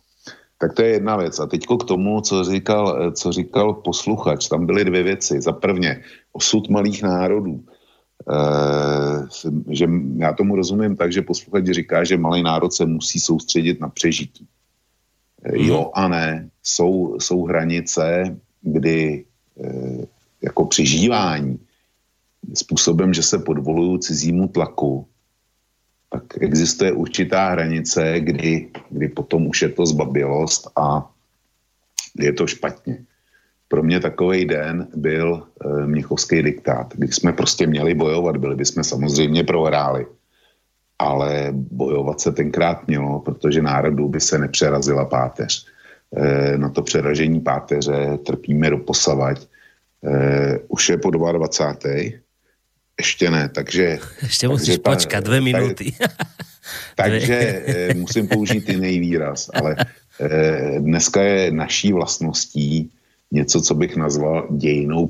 Tak 0.58 0.74
to 0.74 0.82
je 0.82 0.90
jedna 0.90 1.18
věc. 1.18 1.40
A 1.40 1.46
teďko 1.46 1.78
k 1.78 1.84
tomu, 1.84 2.22
co 2.22 2.44
říkal, 2.44 3.12
co 3.12 3.32
říkal 3.32 3.74
posluchač. 3.74 4.48
Tam 4.48 4.66
byly 4.66 4.86
dvě 4.86 5.04
věci. 5.04 5.42
Za 5.42 5.52
prvně, 5.52 6.02
osud 6.34 6.70
malých 6.70 7.04
národů. 7.04 7.64
Eh, 8.32 9.28
že 9.70 9.88
já 10.18 10.34
tomu 10.34 10.56
rozumím 10.56 10.96
tak, 10.96 11.12
že 11.12 11.22
posluchač 11.22 11.66
říká, 11.66 12.04
že 12.04 12.18
malý 12.18 12.44
národ 12.44 12.74
se 12.74 12.86
musí 12.86 13.20
soustředit 13.20 13.80
na 13.80 13.90
přežití. 13.90 14.48
Mm. 15.52 15.66
Jo 15.66 15.92
a 15.94 16.08
ne. 16.08 16.50
Jsou, 16.64 17.20
jsou 17.20 17.44
hranice, 17.44 18.38
kdy 18.62 19.26
eh, 19.26 19.33
jako 20.42 20.66
přežívání 20.66 21.60
způsobem, 22.54 23.14
že 23.14 23.24
se 23.24 23.40
podvolují 23.40 24.00
cizímu 24.00 24.48
tlaku, 24.48 25.08
tak 26.10 26.24
existuje 26.40 26.92
určitá 26.92 27.50
hranice, 27.50 28.20
kdy, 28.20 28.70
kdy 28.90 29.08
potom 29.10 29.48
už 29.48 29.62
je 29.62 29.70
to 29.70 29.86
zbabilost 29.86 30.68
a 30.76 31.12
je 32.20 32.34
to 32.34 32.48
špatně 32.48 33.06
pro 33.74 33.84
mě 33.84 34.00
takový 34.00 34.46
den 34.46 34.88
byl 34.96 35.42
e, 35.42 35.86
Mnichovský 35.86 36.44
diktát, 36.44 36.94
kdy 36.94 37.08
jsme 37.08 37.34
prostě 37.34 37.68
měli 37.68 37.94
bojovat, 37.94 38.38
byli 38.38 38.56
bychom 38.56 38.84
samozřejmě 38.84 39.44
prohráli, 39.44 40.06
ale 41.00 41.50
bojovat 41.52 42.22
se 42.22 42.32
tenkrát 42.32 42.88
mělo, 42.88 43.20
protože 43.20 43.62
národu 43.62 44.08
by 44.08 44.20
se 44.20 44.38
nepřerazila 44.38 45.06
páteř. 45.06 45.66
E, 46.18 46.58
na 46.58 46.70
to 46.70 46.82
přeražení 46.82 47.42
páteře 47.42 48.18
trpíme 48.26 48.70
do 48.70 48.78
posavať. 48.78 49.48
E, 50.04 50.60
už 50.68 50.90
je 50.90 50.98
po 50.98 51.12
22. 51.12 51.92
Ještě 53.00 53.30
ne, 53.30 53.50
takže... 53.50 54.00
Ještě 54.22 54.48
musíš 54.48 54.78
ta, 54.78 54.92
počkat 54.92 55.24
dvě 55.24 55.42
minuty. 55.42 55.94
Tak, 56.00 56.12
takže 56.96 57.36
e, 57.36 57.94
musím 57.94 58.28
použít 58.28 58.70
jiný 58.70 59.00
výraz, 59.00 59.50
ale 59.54 59.76
dneska 60.80 61.22
je 61.22 61.52
naší 61.52 61.94
vlastností 61.94 62.92
něco, 63.32 63.62
co 63.62 63.76
bych 63.76 63.96
nazval 63.96 64.48
dějinou 64.52 65.10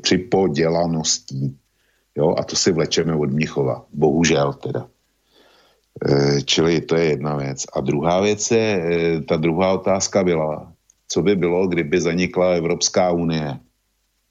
připodělaností. 0.00 1.56
Jo, 2.16 2.34
a 2.38 2.44
to 2.44 2.56
si 2.56 2.72
vlečeme 2.72 3.14
od 3.14 3.30
Mnichova. 3.30 3.84
Bohužel 3.92 4.52
teda. 4.52 4.88
E, 6.04 6.42
čili 6.42 6.80
to 6.80 6.96
je 6.96 7.04
jedna 7.04 7.36
věc. 7.36 7.64
A 7.72 7.80
druhá 7.80 8.20
věc 8.20 8.50
je, 8.50 8.82
e, 8.82 9.20
ta 9.20 9.36
druhá 9.36 9.72
otázka 9.72 10.24
byla, 10.24 10.72
co 11.08 11.22
by 11.22 11.36
bylo, 11.36 11.66
kdyby 11.66 12.00
zanikla 12.00 12.50
Evropská 12.50 13.10
unie. 13.10 13.58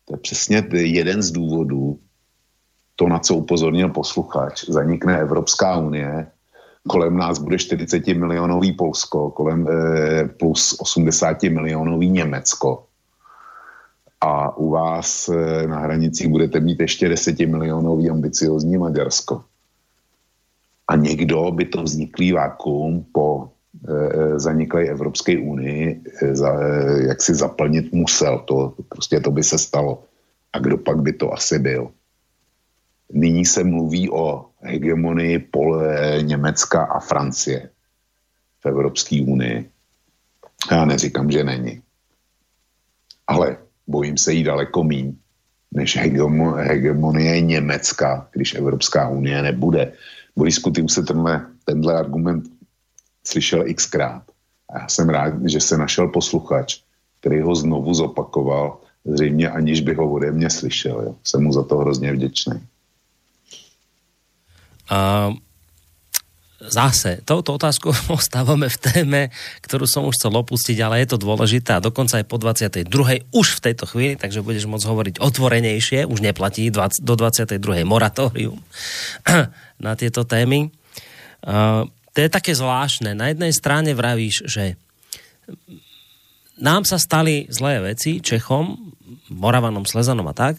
To 0.06 0.14
je 0.14 0.18
přesně 0.18 0.64
jeden 0.72 1.22
z 1.22 1.32
důvodů, 1.32 2.00
to, 2.96 3.08
na 3.08 3.20
co 3.20 3.36
upozornil 3.36 3.90
posluchač. 3.90 4.64
Zanikne 4.70 5.20
Evropská 5.20 5.78
unie, 5.78 6.28
kolem 6.88 7.18
nás 7.18 7.40
bude 7.40 7.58
40 7.58 8.08
milionový 8.08 8.72
Polsko, 8.72 9.32
kolem 9.32 9.68
eh, 9.68 10.28
plus 10.28 10.76
80 10.80 11.44
milionový 11.44 12.10
Německo. 12.10 12.86
A 14.22 14.58
u 14.58 14.70
vás 14.70 15.30
eh, 15.30 15.68
na 15.68 15.80
hranicích 15.80 16.28
budete 16.28 16.60
mít 16.60 16.80
ještě 16.80 17.10
10 17.10 17.40
milionový 17.40 18.10
ambiciozní 18.10 18.78
Maďarsko. 18.78 19.44
A 20.88 20.96
někdo 20.96 21.52
by 21.52 21.66
to 21.66 21.84
vzniklý 21.84 22.32
vákuum 22.32 23.06
po 23.12 23.50
eh, 23.50 24.40
zaniklé 24.40 24.86
Evropské 24.86 25.38
unii 25.38 26.02
eh, 26.22 26.36
za, 26.36 26.50
eh, 26.54 27.08
jak 27.08 27.22
si 27.22 27.36
zaplnit 27.36 27.94
musel. 27.94 28.40
To, 28.40 28.74
prostě 28.90 29.20
to 29.20 29.32
by 29.32 29.44
se 29.44 29.58
stalo. 29.58 30.04
A 30.54 30.60
kdo 30.60 30.78
pak 30.78 31.02
by 31.02 31.14
to 31.14 31.34
asi 31.34 31.60
byl? 31.60 31.92
Nyní 33.14 33.46
se 33.46 33.64
mluví 33.64 34.10
o 34.10 34.46
hegemonii 34.62 35.40
pole 35.40 36.18
Německa 36.22 36.84
a 36.84 37.00
Francie 37.00 37.70
v 38.60 38.66
Evropské 38.66 39.22
unii. 39.22 39.70
Já 40.72 40.86
neříkám, 40.86 41.32
že 41.32 41.44
není. 41.44 41.82
Ale 43.28 43.58
bojím 43.88 44.18
se 44.18 44.34
jí 44.34 44.44
daleko 44.44 44.84
míň 44.84 45.16
než 45.76 45.98
hegemonie 46.56 47.42
Německa, 47.42 48.28
když 48.32 48.56
Evropská 48.56 49.10
unie 49.10 49.42
nebude. 49.42 49.94
Borisku, 50.36 50.72
ty 50.72 50.86
se 50.90 51.04
tenhle, 51.04 51.46
tenhle 51.66 51.94
argument 51.96 52.46
slyšel 53.28 53.66
xkrát. 53.74 54.24
A 54.70 54.80
já 54.80 54.88
jsem 54.88 55.10
rád, 55.10 55.34
že 55.46 55.60
se 55.60 55.78
našel 55.78 56.08
posluchač, 56.08 56.82
který 57.20 57.42
ho 57.42 57.56
znovu 57.56 57.94
zopakoval, 57.94 58.78
zřejmě 59.06 59.50
aniž 59.50 59.82
by 59.82 59.94
ho 59.94 60.12
ode 60.12 60.32
mě 60.32 60.50
slyšel. 60.50 61.02
Jo. 61.02 61.16
Jsem 61.24 61.44
mu 61.44 61.54
za 61.54 61.64
to 61.64 61.78
hrozně 61.78 62.14
vděčný. 62.14 62.68
Uh, 64.92 65.38
zase, 66.70 67.22
touto 67.24 67.56
otázku 67.56 67.94
ostávame 68.20 68.70
v 68.70 68.78
téme, 68.78 69.22
ktorú 69.66 69.86
som 69.86 70.06
už 70.08 70.18
chcel 70.20 70.34
opustiť, 70.34 70.78
ale 70.82 71.02
je 71.04 71.16
to 71.16 71.18
dôležité 71.22 71.78
a 71.78 71.84
dokonca 71.84 72.22
aj 72.22 72.26
po 72.28 72.38
22. 72.38 72.88
už 73.32 73.48
v 73.58 73.64
tejto 73.64 73.86
chvíli, 73.90 74.14
takže 74.18 74.46
budeš 74.46 74.70
môcť 74.70 74.86
hovoriť 74.86 75.16
otvorenejšie, 75.22 76.10
už 76.10 76.20
neplatí 76.22 76.70
20, 76.70 77.02
do 77.02 77.14
22. 77.18 77.86
moratórium 77.88 78.60
na 79.86 79.92
tieto 79.98 80.26
témy. 80.26 80.70
Uh, 81.46 81.86
to 82.16 82.24
je 82.24 82.30
také 82.32 82.56
zvláštne. 82.56 83.12
Na 83.12 83.30
jednej 83.30 83.52
strane 83.52 83.92
vravíš, 83.92 84.48
že 84.48 84.80
nám 86.56 86.88
sa 86.88 86.96
stali 86.96 87.46
zlé 87.52 87.84
veci, 87.84 88.24
Čechom, 88.24 88.96
Moravanom, 89.30 89.84
Slezanom 89.84 90.26
a 90.32 90.36
tak, 90.36 90.56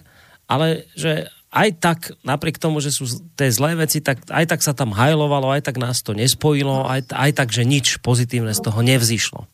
ale 0.47 0.87
že 0.95 1.33
aj 1.57 1.69
tak, 1.81 1.99
napriek 2.20 2.61
tomu, 2.61 2.85
že 2.85 2.93
sú 2.93 3.09
tie 3.33 3.49
zlé 3.49 3.81
veci, 3.81 4.05
tak 4.05 4.28
aj 4.28 4.45
tak 4.45 4.61
sa 4.61 4.77
tam 4.77 4.93
hajlovalo, 4.93 5.49
aj 5.57 5.65
tak 5.65 5.81
nás 5.81 6.05
to 6.05 6.12
nespojilo, 6.12 6.85
aj, 6.85 7.09
aj 7.16 7.31
tak, 7.33 7.49
že 7.49 7.65
nič 7.65 8.05
pozitívne 8.05 8.53
z 8.53 8.61
toho 8.61 8.85
nevzýšlo. 8.85 9.49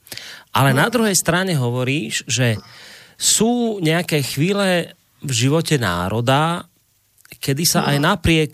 Ale 0.50 0.74
na 0.74 0.90
druhej 0.90 1.14
strane 1.14 1.54
hovoríš, 1.54 2.26
že 2.26 2.58
sú 3.14 3.78
nejaké 3.78 4.26
chvíle 4.26 4.98
v 5.22 5.30
živote 5.30 5.78
národa, 5.78 6.66
kedy 7.38 7.62
sa 7.62 7.86
aj 7.86 7.96
napriek 8.02 8.52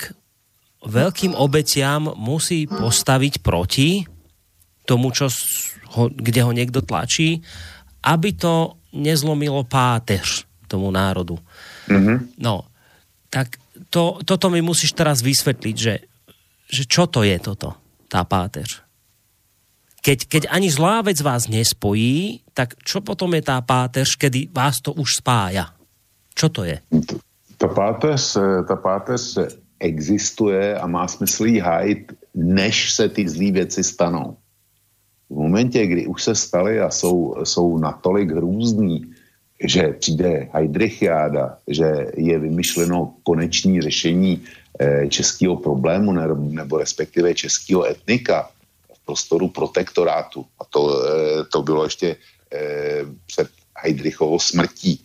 veľkým 0.84 1.32
obetiam 1.32 2.12
musí 2.20 2.68
postaviť 2.68 3.40
proti 3.40 4.04
tomu, 4.84 5.08
čo 5.08 5.32
ho, 5.96 6.12
kde 6.12 6.40
ho 6.44 6.52
niekto 6.52 6.84
tlačí, 6.84 7.40
aby 8.04 8.36
to 8.36 8.76
nezlomilo 8.92 9.64
páteř 9.64 10.44
tomu 10.68 10.92
národu. 10.92 11.40
Mm-hmm. 11.88 12.36
No, 12.44 12.67
tak 13.28 13.60
to, 13.92 14.18
toto 14.24 14.46
mi 14.50 14.64
musíš 14.64 14.92
teraz 14.96 15.20
vysvetliť, 15.20 15.76
že, 15.76 15.94
že 16.68 16.82
čo 16.88 17.06
to 17.08 17.22
je 17.24 17.36
toto, 17.40 17.76
tá 18.08 18.24
páteř. 18.24 18.84
Keď, 19.98 20.18
keď 20.30 20.42
ani 20.48 20.70
zlá 20.72 21.04
vec 21.04 21.20
vás 21.20 21.50
nespojí, 21.50 22.40
tak 22.56 22.78
čo 22.80 23.04
potom 23.04 23.34
je 23.34 23.42
tá 23.44 23.60
páteř, 23.60 24.16
kedy 24.16 24.48
vás 24.54 24.80
to 24.80 24.96
už 24.96 25.20
spája? 25.20 25.74
Čo 26.32 26.48
to 26.48 26.64
je? 26.64 26.80
Ta 27.58 27.68
páteř, 27.68 28.38
ta 28.68 28.76
páteř 28.76 29.38
existuje 29.80 30.78
a 30.78 30.86
má 30.86 31.08
smysl 31.08 31.60
hájit, 31.60 32.12
než 32.34 32.92
se 32.92 33.08
ty 33.08 33.28
zlý 33.28 33.52
věci 33.52 33.84
stanou. 33.84 34.36
V 35.30 35.34
momentě, 35.34 35.86
kdy 35.86 36.06
už 36.06 36.22
se 36.22 36.34
staly 36.34 36.80
a 36.80 36.90
jsou, 36.90 37.34
jsou 37.44 37.78
natolik 37.78 38.30
hrůzný, 38.30 39.12
že 39.64 39.92
přijde 39.98 40.48
Heidrichiáda, 40.52 41.58
že 41.66 42.06
je 42.16 42.38
vymyšleno 42.38 43.14
konečné 43.22 43.82
řešení 43.82 44.44
eh, 44.80 45.08
českého 45.08 45.56
problému 45.56 46.12
nebo 46.38 46.78
respektive 46.78 47.34
českého 47.34 47.86
etnika 47.86 48.50
v 48.94 49.06
prostoru 49.06 49.48
protektorátu. 49.48 50.46
A 50.60 50.64
to, 50.64 50.80
eh, 51.02 51.44
to 51.52 51.62
bylo 51.62 51.84
ještě 51.84 52.16
eh, 52.52 53.04
před 53.26 53.48
Heidrichovou 53.76 54.38
smrtí. 54.38 55.00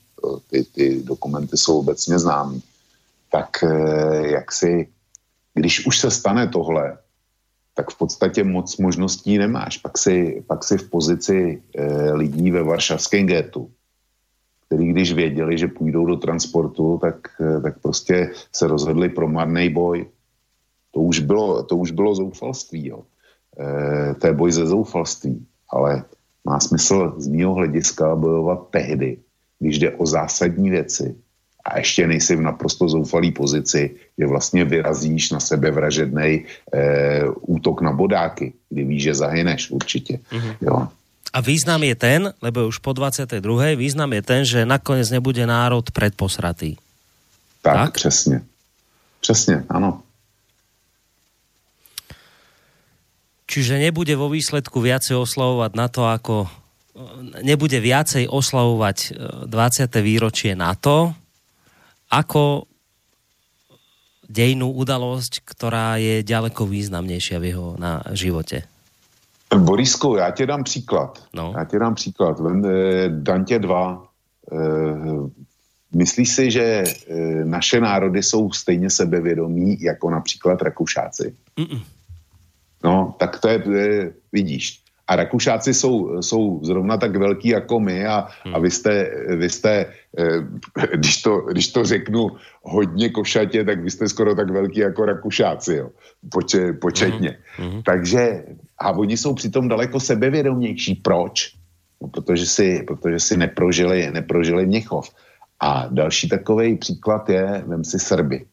Ty, 0.50 0.64
ty 0.64 1.04
dokumenty 1.04 1.58
jsou 1.58 1.80
obecně 1.80 2.20
známé. 2.20 2.60
Tak 3.32 3.64
jak 4.24 4.52
si, 4.52 4.88
když 5.54 5.86
už 5.86 6.00
se 6.00 6.12
stane 6.12 6.48
tohle, 6.48 6.98
tak 7.76 7.92
v 7.92 7.98
podstatě 7.98 8.44
moc 8.44 8.78
možností 8.78 9.38
nemáš. 9.38 9.78
Pak 9.78 9.98
si, 9.98 10.44
pak 10.48 10.64
si 10.64 10.78
v 10.78 10.90
pozici 10.90 11.62
lidí 12.14 12.52
ve 12.52 12.64
varšavském 12.64 13.28
getu, 13.28 13.72
který 14.74 14.90
když 14.90 15.14
věděli, 15.14 15.58
že 15.58 15.68
půjdou 15.68 16.06
do 16.06 16.16
transportu, 16.18 16.98
tak, 17.02 17.16
eh, 17.42 17.62
tak 17.62 17.80
prostě 17.82 18.32
se 18.50 18.68
rozhodli 18.68 19.10
pro 19.10 19.30
marný 19.30 19.70
boj. 19.70 20.06
To 20.92 21.00
už 21.00 21.20
bylo, 21.20 21.64
to 21.64 21.78
už 21.78 21.92
bylo 21.92 22.16
zoufalství, 22.16 22.88
jo. 22.88 23.06
E, 23.58 24.14
to 24.14 24.28
je 24.28 24.34
boj 24.34 24.52
ze 24.52 24.66
zoufalství, 24.66 25.46
ale 25.70 26.04
má 26.46 26.60
smysl 26.60 27.14
z 27.18 27.28
mého 27.28 27.54
hlediska 27.54 28.16
bojovat 28.16 28.70
tehdy, 28.70 29.18
když 29.60 29.80
jde 29.80 29.90
o 29.98 30.06
zásadní 30.06 30.70
věci 30.70 31.16
a 31.66 31.78
ještě 31.78 32.08
nejsi 32.08 32.36
v 32.36 32.42
naprosto 32.42 32.90
zoufalý 32.90 33.32
pozici, 33.32 33.96
že 34.18 34.26
vlastně 34.28 34.66
vyrazíš 34.66 35.32
na 35.32 35.40
sebe 35.40 35.72
vražednej 35.72 36.46
e, 36.74 37.26
útok 37.42 37.82
na 37.82 37.92
bodáky, 37.94 38.54
kdy 38.70 38.82
víš, 38.84 39.04
že 39.04 39.22
zahyneš 39.26 39.72
určitě. 39.72 40.20
Mm-hmm. 40.30 40.56
Jo. 40.62 40.88
A 41.34 41.42
význam 41.42 41.82
je 41.82 41.96
ten, 41.98 42.22
lebo 42.46 42.70
už 42.70 42.78
po 42.78 42.94
22. 42.94 43.42
význam 43.74 44.14
je 44.14 44.22
ten, 44.22 44.42
že 44.46 44.70
nakoniec 44.70 45.10
nebude 45.10 45.42
národ 45.50 45.82
predposratý. 45.90 46.78
Tak, 47.62 47.74
tak? 47.76 47.94
přesně. 47.94 48.42
Přesně, 49.22 49.66
ano. 49.70 50.04
Čiže 53.54 53.78
nebude 53.78 54.18
vo 54.18 54.34
výsledku 54.34 54.82
viacej 54.82 55.14
oslavovať 55.14 55.72
na 55.78 55.86
to, 55.86 56.10
ako 56.10 56.50
nebude 57.46 57.78
viacej 57.78 58.26
oslavovať 58.26 58.98
20. 59.46 59.54
E, 59.54 60.00
výročie 60.02 60.58
NATO, 60.58 61.14
ako 62.10 62.66
dejnú 64.26 64.74
udalosť, 64.74 65.46
ktorá 65.46 66.02
je 66.02 66.26
ďaleko 66.26 66.66
významnejšia 66.66 67.38
v 67.38 67.46
jeho 67.54 67.68
na 67.78 68.02
živote. 68.18 68.66
Borisko, 69.60 70.18
já 70.18 70.32
ti 70.32 70.46
dám 70.46 70.64
příklad. 70.64 71.24
No. 71.34 71.54
Já 71.58 71.66
ti 71.66 71.80
dám 71.80 71.96
příklad. 71.96 72.42
Eh, 72.66 73.10
Dantě 73.10 73.60
2. 73.60 74.08
Eh, 74.52 74.58
myslíš 75.96 76.30
si, 76.30 76.52
že 76.52 76.64
eh, 76.64 77.46
naše 77.46 77.82
národy 77.82 78.24
jsou 78.24 78.52
stejně 78.52 78.90
sebevědomí 78.90 79.82
jako 79.82 80.10
například 80.10 80.62
Rakušáci? 80.62 81.36
Mm-mm. 81.58 81.82
No, 82.84 83.16
tak 83.20 83.40
to 83.40 83.48
je, 83.48 83.64
vidíš. 84.32 84.83
A 85.08 85.16
Rakušáci 85.16 85.74
jsou, 85.74 86.22
jsou 86.22 86.60
zrovna 86.64 86.98
tak 86.98 87.16
velký 87.16 87.48
jako 87.48 87.80
my 87.80 88.06
a, 88.06 88.28
hmm. 88.44 88.56
a 88.56 88.60
vy 88.60 88.72
jste, 88.72 89.12
vy 89.38 89.50
jste 89.50 89.86
když, 90.96 91.22
to, 91.22 91.38
když 91.52 91.68
to 91.72 91.86
řeknu 91.86 92.28
hodně 92.64 93.10
košatě, 93.10 93.64
tak 93.64 93.84
vy 93.84 93.92
jste 93.92 94.10
skoro 94.10 94.36
tak 94.36 94.52
velký 94.52 94.80
jako 94.80 95.06
Rakušáci, 95.06 95.76
jo, 95.76 95.90
Poče, 96.32 96.74
početně. 96.74 97.38
Hmm. 97.58 97.72
Hmm. 97.72 97.84
Takže 97.84 98.44
a 98.80 98.92
oni 98.92 99.18
jsou 99.18 99.34
přitom 99.34 99.68
daleko 99.68 100.00
sebevědomější. 100.00 100.96
Proč? 100.96 101.54
No, 102.02 102.08
protože 102.08 102.46
si, 102.46 102.84
protože 102.88 103.20
si 103.20 103.38
neprožili, 103.38 104.12
neprožili 104.12 104.66
Měchov. 104.66 105.10
A 105.60 105.88
další 105.88 106.30
takový 106.30 106.78
příklad 106.78 107.30
je, 107.30 107.64
vem 107.68 107.84
si 107.84 108.00
Srby. 108.00 108.46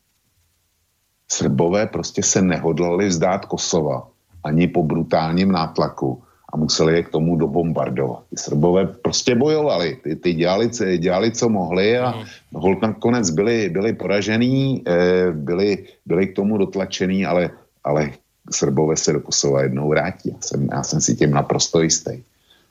Srbové 1.29 1.87
prostě 1.87 2.23
se 2.23 2.43
nehodlali 2.43 3.09
vzdát 3.09 3.47
Kosova 3.47 4.09
ani 4.45 4.69
po 4.69 4.83
brutálním 4.83 5.53
nátlaku 5.53 6.23
a 6.53 6.57
museli 6.57 6.95
je 6.95 7.03
k 7.03 7.09
tomu 7.09 7.37
dobombardovat. 7.37 8.23
Ty 8.31 8.37
Srbové 8.37 8.87
prostě 8.87 9.35
bojovali, 9.35 9.99
ty, 10.03 10.17
ty 10.17 10.35
dělali, 10.35 10.71
dělali, 10.99 11.31
co 11.31 11.49
mohli 11.49 11.99
a 11.99 12.11
mm. 12.11 12.25
hold 12.55 12.83
nakonec 12.83 13.31
byli, 13.31 13.69
byli 13.69 13.93
poražený, 13.93 14.83
eh, 14.87 15.33
byli, 15.33 15.85
byli 16.07 16.27
k 16.27 16.37
tomu 16.37 16.59
dotlačený, 16.59 17.27
ale, 17.27 17.51
ale 17.85 18.11
Srbové 18.51 18.97
se 18.97 19.13
do 19.13 19.21
Kosova 19.21 19.63
jednou 19.63 19.89
vrátí. 19.89 20.31
Já 20.35 20.41
jsem, 20.41 20.69
já 20.73 20.83
jsem 20.83 21.01
si 21.01 21.17
tím 21.17 21.31
naprosto 21.31 21.83
jistý. 21.83 22.23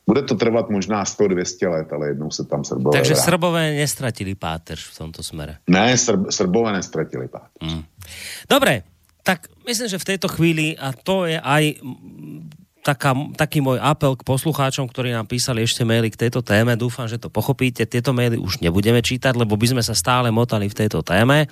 Bude 0.07 0.21
to 0.21 0.35
trvat 0.35 0.69
možná 0.69 1.03
100-200 1.03 1.69
let, 1.69 1.93
ale 1.93 2.07
jednou 2.07 2.31
se 2.31 2.43
tam 2.43 2.65
Srbové 2.65 2.97
Takže 2.97 3.13
vrátí. 3.13 3.25
Srbové 3.25 3.71
nestratili 3.71 4.35
páteř 4.35 4.89
v 4.89 4.97
tomto 4.97 5.23
smere. 5.23 5.57
Ne, 5.67 5.97
Srb, 5.97 6.31
Srbové 6.31 6.73
nestratili 6.73 7.27
páteř. 7.27 7.73
Mm. 7.73 7.83
Dobre, 8.49 8.83
tak 9.23 9.47
myslím, 9.67 9.87
že 9.87 10.01
v 10.01 10.09
tejto 10.09 10.27
chvíli, 10.27 10.73
a 10.73 10.89
to 10.89 11.29
je 11.29 11.37
aj 11.37 11.77
taká, 12.83 13.13
taký 13.35 13.59
môj 13.59 13.77
apel 13.79 14.15
k 14.15 14.25
poslucháčom, 14.25 14.87
ktorí 14.87 15.11
nám 15.13 15.27
písali 15.27 15.63
ešte 15.63 15.83
maily 15.83 16.09
k 16.11 16.27
tejto 16.27 16.41
téme. 16.41 16.73
Dúfam, 16.79 17.05
že 17.05 17.19
to 17.19 17.31
pochopíte. 17.31 17.85
Tieto 17.85 18.15
maily 18.15 18.39
už 18.39 18.63
nebudeme 18.63 19.03
čítať, 19.03 19.35
lebo 19.35 19.59
by 19.59 19.77
sme 19.77 19.83
sa 19.83 19.93
stále 19.95 20.31
motali 20.31 20.67
v 20.71 20.77
tejto 20.77 21.03
téme. 21.03 21.45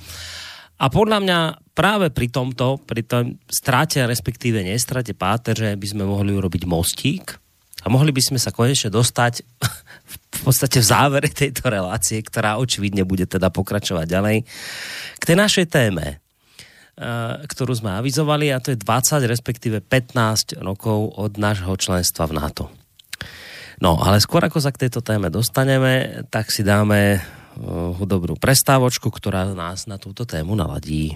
A 0.78 0.86
podľa 0.94 1.18
mňa 1.26 1.40
práve 1.74 2.14
pri 2.14 2.30
tomto, 2.30 2.78
pri 2.86 3.02
tom 3.02 3.42
stráte, 3.50 3.98
respektíve 4.06 4.62
nestrate 4.62 5.18
páteře, 5.18 5.74
by 5.74 5.88
sme 5.90 6.04
mohli 6.06 6.38
urobiť 6.38 6.70
mostík 6.70 7.34
a 7.82 7.90
mohli 7.90 8.14
by 8.14 8.22
sme 8.22 8.40
sa 8.42 8.54
konečne 8.54 8.94
dostať 8.94 9.42
v 10.38 10.40
podstate 10.46 10.78
v 10.78 10.90
závere 10.90 11.30
tejto 11.34 11.66
relácie, 11.66 12.22
ktorá 12.22 12.62
očividne 12.62 13.02
bude 13.10 13.26
teda 13.26 13.50
pokračovať 13.50 14.06
ďalej, 14.06 14.38
k 15.18 15.24
tej 15.26 15.38
našej 15.38 15.66
téme, 15.66 16.22
ktorú 17.46 17.78
sme 17.78 17.94
avizovali 17.94 18.50
a 18.50 18.58
to 18.58 18.74
je 18.74 18.82
20, 18.82 19.30
respektíve 19.30 19.86
15 19.86 20.58
rokov 20.66 21.14
od 21.14 21.38
nášho 21.38 21.78
členstva 21.78 22.26
v 22.26 22.42
NATO. 22.42 22.74
No, 23.78 24.02
ale 24.02 24.18
skôr 24.18 24.42
ako 24.42 24.58
sa 24.58 24.74
k 24.74 24.90
tejto 24.90 25.06
téme 25.06 25.30
dostaneme, 25.30 26.26
tak 26.34 26.50
si 26.50 26.66
dáme 26.66 27.22
hudobnú 28.02 28.38
prestávočku, 28.38 29.14
ktorá 29.14 29.54
nás 29.54 29.86
na 29.86 30.02
túto 30.02 30.26
tému 30.26 30.58
naladí. 30.58 31.14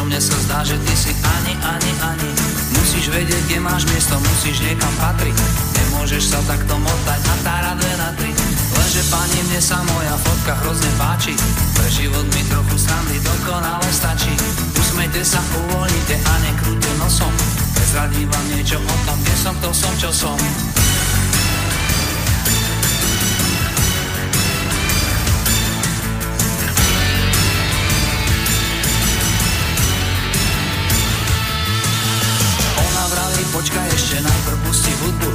Jožo, 0.00 0.08
mne 0.08 0.20
sa 0.24 0.38
zdá, 0.48 0.58
že 0.64 0.80
ty 0.80 0.94
si 0.96 1.12
ani, 1.12 1.52
ani, 1.60 1.92
ani. 2.00 2.30
Musíš 2.72 3.12
vedieť, 3.12 3.42
kde 3.52 3.58
máš 3.60 3.84
miesto, 3.92 4.16
musíš 4.16 4.64
niekam 4.64 4.88
patriť. 4.96 5.36
Nemôžeš 5.76 6.24
sa 6.24 6.40
takto 6.48 6.72
motať 6.80 7.20
a 7.20 7.34
tára 7.44 7.72
dve 7.76 7.92
na 8.00 8.08
tri 8.16 8.32
Lenže 8.80 9.02
pani, 9.12 9.38
mne 9.44 9.60
sa 9.60 9.76
moja 9.84 10.16
fotka 10.24 10.56
hrozne 10.64 10.88
páči. 10.96 11.36
Pre 11.76 11.88
život 11.92 12.24
mi 12.32 12.42
trochu 12.48 12.80
srandy 12.80 13.20
dokonale 13.20 13.88
stačí. 13.92 14.32
Usmejte 14.72 15.20
sa, 15.20 15.44
uvoľnite 15.68 16.16
a 16.16 16.32
nekrúte 16.48 16.90
nosom. 16.96 17.32
Prezradím 17.76 18.32
vám 18.32 18.46
niečo 18.56 18.80
o 18.80 18.96
tom, 19.04 19.20
kde 19.20 19.34
som, 19.36 19.52
kto 19.60 19.68
som, 19.68 19.92
čo 20.00 20.10
som 20.16 20.36
počkaj 33.50 33.86
ešte 33.94 34.16
najprv 34.22 34.58
pusti 34.66 34.92
hudbu 35.02 35.30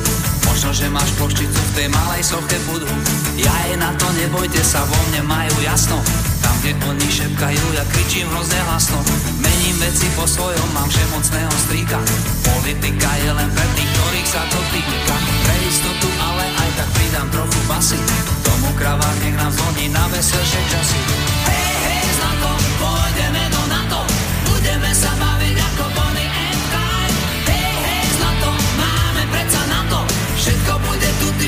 Možno, 0.47 0.69
že 0.71 0.87
máš 0.87 1.11
pošticu 1.19 1.59
v 1.59 1.71
tej 1.75 1.87
malej 1.91 2.23
soche 2.23 2.57
budhu 2.67 2.95
Ja 3.39 3.55
je 3.71 3.75
na 3.75 3.91
to, 3.99 4.07
nebojte 4.15 4.61
sa, 4.63 4.83
vo 4.87 4.99
mne 5.11 5.21
majú 5.27 5.55
jasno 5.63 5.99
Tam 6.45 6.55
kde 6.63 6.77
oni 6.85 7.09
šepkajú, 7.09 7.65
ja 7.77 7.83
kričím 7.93 8.29
hrozne 8.29 8.57
hlasno. 8.69 8.97
Mením 9.41 9.77
veci 9.81 10.05
po 10.17 10.25
svojom, 10.25 10.69
mám 10.73 10.89
všemocného 10.89 11.53
strýka. 11.69 11.97
Politika 12.41 13.09
je 13.21 13.29
len 13.33 13.49
pre 13.53 13.65
tých, 13.77 13.89
ktorých 13.93 14.29
sa 14.29 14.41
to 14.49 14.59
týka. 14.69 15.15
Pre 15.45 15.55
istotu, 15.65 16.09
ale 16.21 16.45
aj 16.45 16.69
tak 16.77 16.89
pridám 16.93 17.27
trochu 17.33 17.59
basy. 17.69 17.99
Tomu 18.45 18.69
kravár 18.77 19.15
nech 19.25 19.37
nám 19.37 19.53
zvoní 19.53 19.89
na 19.89 20.05
veselšie 20.13 20.61
časy. 20.69 21.34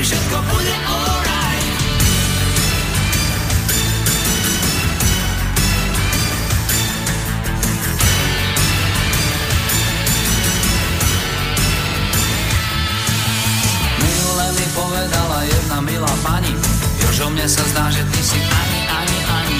Všetko 0.08 0.38
bude 0.40 0.76
alright. 0.88 1.64
Minule 14.00 14.46
mi 14.56 14.66
povedala 14.72 15.38
jedna 15.44 15.78
milá 15.84 16.14
pani 16.24 16.56
Jožo, 17.04 17.28
mne 17.28 17.44
sa 17.44 17.60
zdá, 17.68 17.92
že 17.92 18.00
ty 18.00 18.20
si 18.24 18.40
ani, 18.40 18.80
ani, 18.88 19.18
ani. 19.28 19.56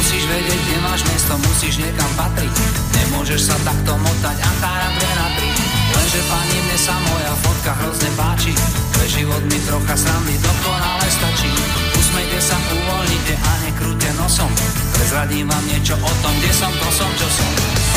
Musíš 0.00 0.24
vedieť, 0.24 0.60
kde 0.64 0.76
máš 0.80 1.04
miesto, 1.04 1.36
musíš 1.44 1.76
niekam 1.76 2.08
patriť. 2.16 2.52
Nemôžeš 2.96 3.52
sa 3.52 3.56
takto 3.68 4.00
motať 4.00 4.36
a 4.40 4.50
tára 4.64 4.88
dve 4.96 5.10
na 5.12 5.28
tri 5.36 5.59
Lenže 6.00 6.20
pani, 6.32 6.56
mne 6.64 6.78
sa 6.80 6.96
moja 6.96 7.32
fotka 7.44 7.72
hrozne 7.76 8.08
páči. 8.16 8.56
Pre 8.96 9.04
život 9.04 9.42
mi 9.52 9.58
trocha 9.68 9.92
srandy 10.00 10.32
dokonale 10.40 11.04
stačí. 11.12 11.52
Usmejte 11.92 12.40
sa, 12.40 12.56
uvoľnite 12.56 13.34
a 13.36 13.52
nekrúte 13.68 14.08
nosom. 14.16 14.48
Prezradím 14.96 15.44
vám 15.44 15.64
niečo 15.68 16.00
o 16.00 16.12
tom, 16.24 16.34
kde 16.40 16.52
som, 16.56 16.72
to 16.72 16.88
som, 16.88 17.10
čo 17.20 17.28
som. 17.28 17.50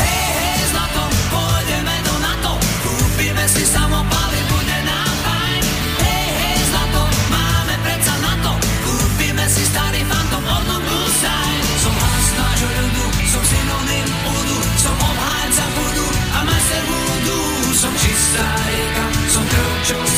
Hej, 0.04 0.20
hej, 0.36 0.60
zlato, 0.76 1.02
pôjdeme 1.32 1.96
do 2.04 2.14
NATO. 2.20 2.52
Kúpime 2.84 3.44
si 3.48 3.64
samopaly, 3.64 4.13
sariga 18.34 19.04
som 19.28 19.42
klucz 19.48 20.13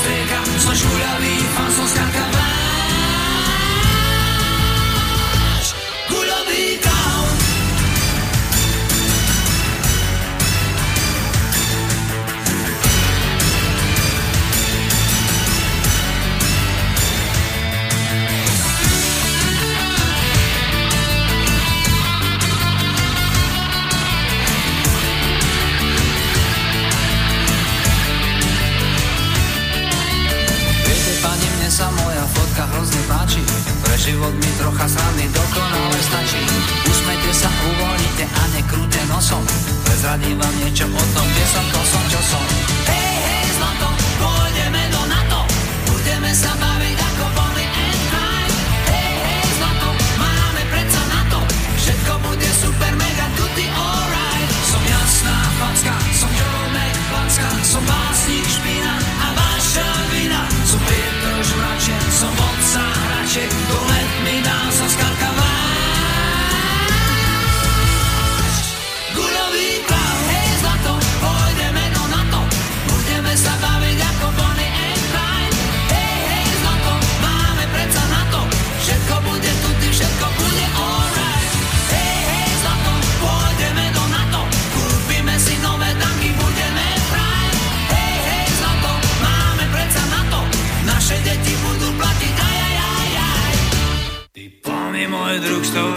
Prezradím 40.17 40.41
vám 40.41 40.55
niečo 40.65 40.87
o 40.89 41.03
tom, 41.13 41.36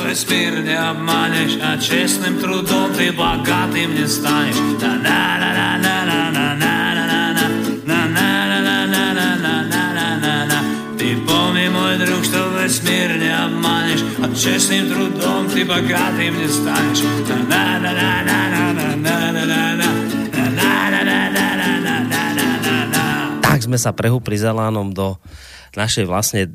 беспирни 0.10 0.74
обманешь, 0.74 1.58
а 1.62 1.78
честным 1.78 2.40
трудом 2.40 2.92
ты 2.98 3.12
богатым 3.12 3.94
не 3.94 4.08
станешь. 4.08 4.56
Ты 10.98 11.16
помни, 11.28 11.68
мой 11.70 11.98
друг, 11.98 12.24
что 12.26 12.50
весь 12.58 12.82
мир 12.82 13.18
не 13.18 13.30
обманешь, 13.30 14.04
а 14.18 14.34
честным 14.34 14.90
трудом 14.90 15.48
ты 15.50 15.64
богатым 15.64 16.34
не 16.42 16.48
станешь. 16.50 17.04
Tak 23.46 23.60
sme 23.62 23.78
sa 23.78 23.94
prehúpli 23.94 24.38
za 24.42 24.58
lánom 24.58 24.90
do 24.90 25.22
našej 25.78 26.06
vlastne 26.10 26.50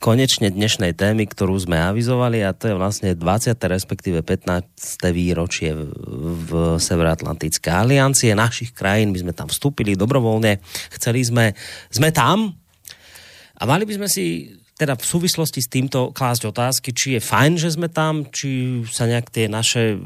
konečne 0.00 0.48
dnešnej 0.48 0.96
témy, 0.96 1.28
ktorú 1.28 1.60
sme 1.60 1.76
avizovali 1.76 2.40
a 2.40 2.56
to 2.56 2.72
je 2.72 2.74
vlastne 2.74 3.12
20. 3.12 3.20
respektíve 3.52 4.24
15. 4.24 4.64
výročie 5.12 5.76
v, 5.76 6.80
Severoatlantické 6.80 7.68
aliancie 7.68 8.32
našich 8.32 8.72
krajín. 8.72 9.12
My 9.12 9.20
sme 9.20 9.36
tam 9.36 9.52
vstúpili 9.52 10.00
dobrovoľne, 10.00 10.56
chceli 10.96 11.20
sme, 11.20 11.52
sme 11.92 12.08
tam 12.16 12.56
a 13.60 13.62
mali 13.68 13.84
by 13.84 14.00
sme 14.00 14.08
si 14.08 14.56
teda 14.80 14.96
v 14.96 15.04
súvislosti 15.04 15.60
s 15.60 15.68
týmto 15.68 16.16
klásť 16.16 16.48
otázky, 16.48 16.96
či 16.96 17.20
je 17.20 17.20
fajn, 17.20 17.60
že 17.60 17.76
sme 17.76 17.92
tam, 17.92 18.24
či 18.32 18.80
sa 18.88 19.04
nejak 19.04 19.28
tie 19.28 19.52
naše 19.52 20.00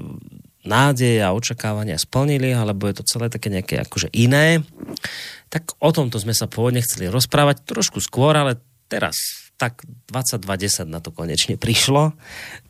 nádeje 0.66 1.22
a 1.22 1.30
očakávania 1.30 2.02
splnili, 2.02 2.50
alebo 2.50 2.90
je 2.90 2.98
to 2.98 3.06
celé 3.06 3.30
také 3.30 3.46
nejaké 3.46 3.78
akože 3.78 4.10
iné. 4.10 4.66
Tak 5.54 5.78
o 5.78 5.94
tomto 5.94 6.18
sme 6.18 6.34
sa 6.34 6.50
pôvodne 6.50 6.82
chceli 6.82 7.06
rozprávať 7.06 7.62
trošku 7.62 8.02
skôr, 8.02 8.34
ale 8.34 8.58
teraz 8.90 9.43
tak 9.54 9.86
22.10 10.10 10.90
na 10.90 10.98
to 10.98 11.14
konečne 11.14 11.54
prišlo. 11.54 12.10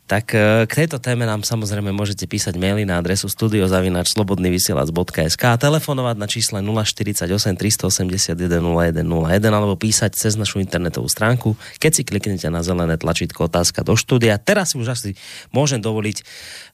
Tak 0.05 0.37
e, 0.37 0.69
k 0.69 0.85
tejto 0.85 1.01
téme 1.01 1.25
nám 1.25 1.41
samozrejme 1.41 1.89
môžete 1.89 2.29
písať 2.29 2.61
maily 2.61 2.85
na 2.85 3.01
adresu 3.01 3.25
studiozavinačslobodnyvysielac.sk 3.25 5.43
a 5.49 5.57
telefonovať 5.57 6.15
na 6.21 6.29
čísle 6.29 6.61
048 6.61 7.25
381 7.25 8.37
0101 8.37 9.01
alebo 9.49 9.73
písať 9.73 10.13
cez 10.13 10.37
našu 10.37 10.61
internetovú 10.61 11.09
stránku, 11.09 11.57
keď 11.81 11.91
si 11.97 12.05
kliknete 12.05 12.53
na 12.53 12.61
zelené 12.61 13.01
tlačítko 13.01 13.49
otázka 13.49 13.81
do 13.81 13.97
štúdia. 13.97 14.37
Teraz 14.37 14.77
si 14.77 14.79
už 14.79 14.93
asi 14.93 15.17
môžem 15.49 15.81
dovoliť 15.81 16.21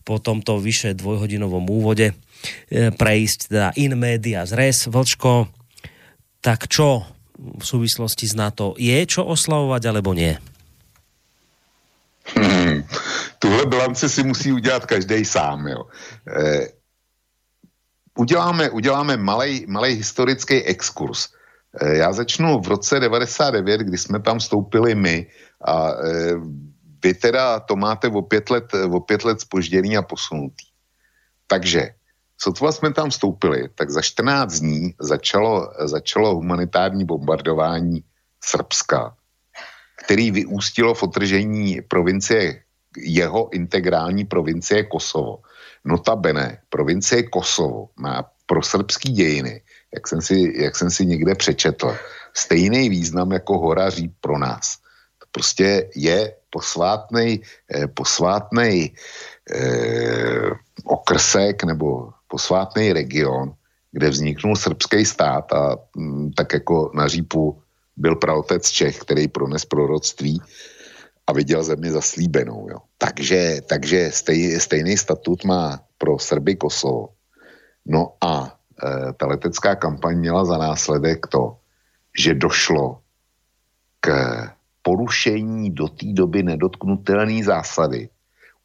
po 0.03 0.19
tomto 0.19 0.59
vyše 0.59 0.91
dvojhodinovom 0.91 1.63
úvode 1.71 2.11
e, 2.67 2.91
prejsť 2.91 3.39
teda 3.47 3.71
in 3.79 3.95
media 3.95 4.43
zres. 4.43 4.91
Vlčko, 4.91 5.47
tak 6.43 6.67
čo 6.67 7.20
v 7.41 7.65
súvislosti 7.65 8.30
s 8.30 8.38
NATO 8.38 8.77
je 8.77 8.93
čo 9.09 9.26
oslavovať 9.26 9.81
alebo 9.89 10.13
nie? 10.13 10.38
Hmm. 12.38 12.85
Tuhle 13.39 13.65
bilanci 13.65 14.09
si 14.09 14.23
musí 14.23 14.51
udělat 14.51 14.85
každý 14.85 15.26
sám. 15.26 15.68
Jo. 15.68 15.81
E, 16.38 16.68
uděláme 18.18 18.69
uděláme 18.69 19.18
malej, 19.18 19.65
malej 19.68 19.95
historický 19.95 20.61
exkurs. 20.63 21.30
E, 21.81 21.97
já 21.97 22.13
začnu 22.13 22.61
v 22.61 22.68
roce 22.68 22.99
99, 22.99 23.81
kdy 23.81 23.97
jsme 23.97 24.19
tam 24.19 24.39
vstoupili 24.39 24.95
my 24.95 25.27
a 25.65 25.89
e, 25.91 26.34
vy 27.03 27.13
teda 27.13 27.59
to 27.59 27.76
máte 27.76 28.07
o 28.07 28.22
pět 28.22 28.49
let, 28.49 28.73
o 28.73 28.99
pět 28.99 29.23
let 29.23 29.41
spožděný 29.41 29.97
a 29.97 30.01
posunutý. 30.01 30.65
Takže 31.47 31.89
sotva 32.43 32.72
jsme 32.72 32.93
tam 32.93 33.09
vstoupili, 33.09 33.69
tak 33.76 33.89
za 33.89 34.01
14 34.01 34.59
dní 34.59 34.93
začalo, 34.99 35.73
začalo 35.85 36.35
humanitární 36.35 37.05
bombardování 37.05 38.03
Srbska, 38.43 39.15
který 40.05 40.31
vyústilo 40.31 40.93
v 40.93 41.03
otržení 41.03 41.81
provincie 41.81 42.63
jeho 42.97 43.49
integrální 43.53 44.26
provincie 44.26 44.84
Kosovo. 44.84 45.39
Notabene, 45.85 46.57
provincie 46.69 47.23
Kosovo 47.23 47.89
má 47.95 48.26
pro 48.45 48.61
srbský 48.61 49.11
dějiny, 49.11 49.61
jak 49.93 50.07
jsem 50.07 50.22
si, 50.22 50.53
jak 50.55 50.76
jsem 50.76 50.89
si 50.89 51.05
někde 51.05 51.35
přečetl, 51.35 51.97
stejný 52.34 52.89
význam 52.89 53.31
jako 53.31 53.57
hora 53.57 53.89
Říp 53.89 54.13
pro 54.22 54.38
nás. 54.38 54.77
To 55.19 55.26
prostě 55.31 55.89
je 55.95 56.34
posvátnej, 56.49 57.39
eh, 57.76 57.88
posvátnej 57.88 58.91
eh, 59.51 60.49
okrsek 60.85 61.63
nebo 61.63 62.11
posvátný 62.32 62.95
region, 62.95 63.52
kde 63.91 64.10
vzniknul 64.10 64.56
srbský 64.56 65.03
stát 65.06 65.52
a 65.52 65.76
mm, 65.95 66.32
tak 66.32 66.53
jako 66.53 66.91
na 66.95 67.08
Řípu 67.08 67.60
byl 67.98 68.16
praotec 68.16 68.64
Čech, 68.72 69.03
který 69.03 69.28
prones 69.28 69.66
proroctví 69.66 70.41
a 71.28 71.34
viděl 71.34 71.64
zemi 71.64 71.91
zaslíbenou. 71.91 72.68
Jo. 72.72 72.80
Takže, 72.98 73.62
takže 73.68 74.12
stej, 74.12 74.60
stejný 74.60 74.98
statut 74.98 75.44
má 75.44 75.80
pro 75.98 76.20
Srby 76.20 76.56
Kosovo. 76.56 77.20
No 77.86 78.16
a 78.24 78.48
e, 78.48 79.14
ta 79.14 79.28
letecká 79.28 79.76
kampaň 79.76 80.18
měla 80.18 80.45
za 80.45 80.58
následek 80.58 81.28
to, 81.28 81.60
že 82.16 82.34
došlo 82.34 83.03
k 83.99 84.10
porušení 84.82 85.72
do 85.72 85.88
té 85.88 86.16
doby 86.16 86.44
nedotknutelné 86.44 87.44
zásady 87.44 88.10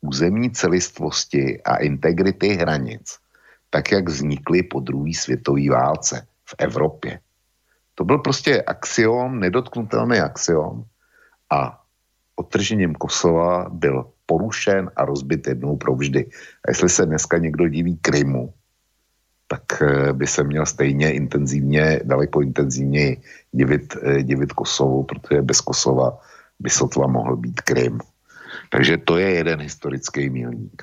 územní 0.00 0.50
celistvosti 0.50 1.62
a 1.62 1.76
integrity 1.76 2.48
hranic, 2.54 3.18
tak 3.70 3.92
jak 3.92 4.08
vznikly 4.08 4.62
po 4.62 4.80
druhé 4.80 5.14
světové 5.14 5.70
válce 5.70 6.26
v 6.44 6.54
Evropě. 6.58 7.20
To 7.94 8.04
byl 8.04 8.18
prostě 8.18 8.62
axiom, 8.62 9.40
nedotknutelný 9.40 10.18
axiom 10.18 10.84
a 11.50 11.80
otržením 12.36 12.94
Kosova 12.94 13.68
byl 13.68 14.10
porušen 14.26 14.90
a 14.96 15.04
rozbit 15.04 15.46
jednou 15.46 15.76
provždy. 15.76 16.26
A 16.64 16.70
jestli 16.70 16.88
se 16.88 17.06
dneska 17.06 17.38
někdo 17.38 17.68
diví 17.68 17.96
Krymu, 17.96 18.52
tak 19.48 19.82
eh, 19.82 20.12
by 20.12 20.26
se 20.26 20.44
měl 20.44 20.66
stejně 20.66 21.12
intenzivně, 21.12 22.00
daleko 22.04 22.40
intenzivněji 22.42 23.22
divit, 23.52 23.96
eh, 24.02 24.22
divit 24.22 24.52
Kosovu, 24.52 25.02
protože 25.02 25.42
bez 25.42 25.60
Kosova 25.60 26.18
by 26.58 26.70
sotva 26.70 27.06
mohl 27.06 27.36
být 27.36 27.60
Krym. 27.60 28.00
Takže 28.70 28.96
to 28.96 29.18
je 29.18 29.30
jeden 29.30 29.60
historický 29.60 30.30
milník. 30.30 30.82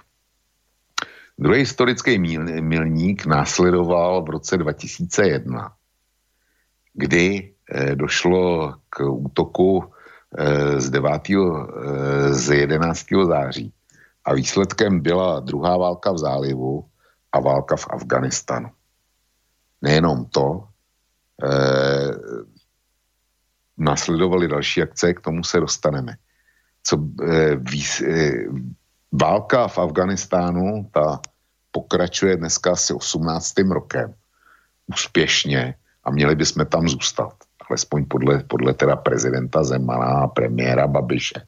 Druhý 1.39 1.59
historický 1.59 2.19
milník 2.61 3.25
následoval 3.25 4.23
v 4.23 4.29
roce 4.29 4.57
2001, 4.57 5.73
kdy 6.93 7.53
eh, 7.69 7.95
došlo 7.95 8.75
k 8.89 9.01
útoku 9.01 9.83
eh, 10.37 10.81
z 10.81 10.89
9. 10.89 11.21
Eh, 11.29 12.33
z 12.33 12.55
11. 12.55 13.05
září 13.27 13.73
a 14.25 14.33
výsledkem 14.33 14.99
byla 14.99 15.39
druhá 15.39 15.77
válka 15.77 16.11
v 16.11 16.17
zálivu 16.17 16.85
a 17.31 17.39
válka 17.39 17.75
v 17.75 17.87
Afganistanu. 17.89 18.69
Nejenom 19.81 20.25
to, 20.25 20.67
eh, 21.43 22.11
nasledovaly 23.77 24.47
další 24.47 24.81
akce, 24.81 25.13
k 25.13 25.21
tomu 25.21 25.43
se 25.43 25.59
dostaneme. 25.59 26.15
Co, 26.83 26.97
eh, 27.27 27.55
víc, 27.55 28.01
eh, 28.01 28.45
válka 29.13 29.67
v 29.67 29.77
Afganistánu, 29.77 30.89
ta 30.91 31.19
pokračuje 31.71 32.37
dneska 32.37 32.71
asi 32.71 32.93
18. 32.93 33.53
rokem 33.59 34.13
úspěšně 34.87 35.75
a 36.03 36.11
měli 36.11 36.35
bychom 36.35 36.65
tam 36.65 36.87
zůstat. 36.87 37.33
Alespoň 37.69 38.05
podle, 38.05 38.43
podle 38.43 38.73
teda 38.73 38.95
prezidenta 38.95 39.63
Zemana 39.63 40.05
a 40.05 40.27
premiéra 40.27 40.87
Babiše. 40.87 41.41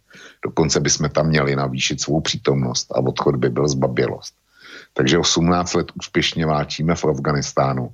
Dokonce 0.44 0.80
bychom 0.80 1.10
tam 1.10 1.28
měli 1.28 1.56
navýšit 1.56 2.02
svou 2.02 2.22
přítomnost 2.22 2.92
a 2.92 2.96
odchod 2.96 3.36
by 3.36 3.50
byl 3.50 3.68
zbabilost. 3.68 4.34
Takže 4.94 5.18
18 5.18 5.74
let 5.74 5.92
úspěšně 5.96 6.46
válčíme 6.46 6.96
v 6.96 7.06
Afganistánu. 7.06 7.90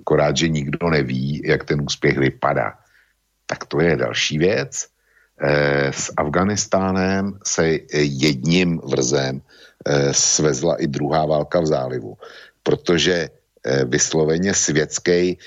Akorát, 0.00 0.36
že 0.36 0.48
nikdo 0.48 0.90
neví, 0.90 1.42
jak 1.44 1.64
ten 1.64 1.80
úspěch 1.80 2.18
vypadá. 2.18 2.74
Tak 3.46 3.64
to 3.64 3.80
je 3.80 3.96
další 3.96 4.38
věc. 4.38 4.86
E, 5.40 5.92
s 5.92 6.12
Afganistánem 6.16 7.38
se 7.46 7.78
jedním 7.94 8.80
vrzem 8.84 9.40
e, 9.40 10.14
svezla 10.14 10.76
i 10.76 10.86
druhá 10.86 11.26
válka 11.26 11.60
v 11.60 11.66
zálivu, 11.66 12.16
protože 12.62 13.28
vysloveně 13.88 14.54
světský, 14.54 15.38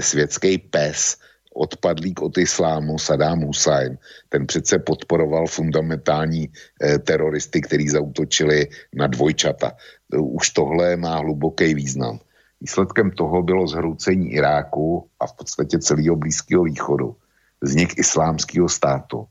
světský 0.00 0.58
pes 0.58 1.16
odpadlík 1.54 2.22
od 2.22 2.38
islámu 2.38 2.98
Saddam 2.98 3.40
Hussein, 3.40 3.98
ten 4.28 4.46
přece 4.46 4.78
podporoval 4.78 5.46
fundamentální 5.46 6.48
eh, 6.48 6.98
teroristy, 6.98 7.60
kteří 7.60 7.88
zautočili 7.88 8.68
na 8.94 9.06
dvojčata. 9.06 9.72
Už 10.16 10.50
tohle 10.50 10.96
má 10.96 11.16
hluboký 11.16 11.74
význam. 11.74 12.18
Výsledkem 12.60 13.10
toho 13.10 13.42
bylo 13.42 13.66
zhroucení 13.66 14.32
Iráku 14.32 15.08
a 15.20 15.26
v 15.26 15.32
podstatě 15.32 15.78
celého 15.78 16.16
Blízkého 16.16 16.64
východu, 16.64 17.16
vznik 17.60 17.98
islámského 17.98 18.68
státu 18.68 19.26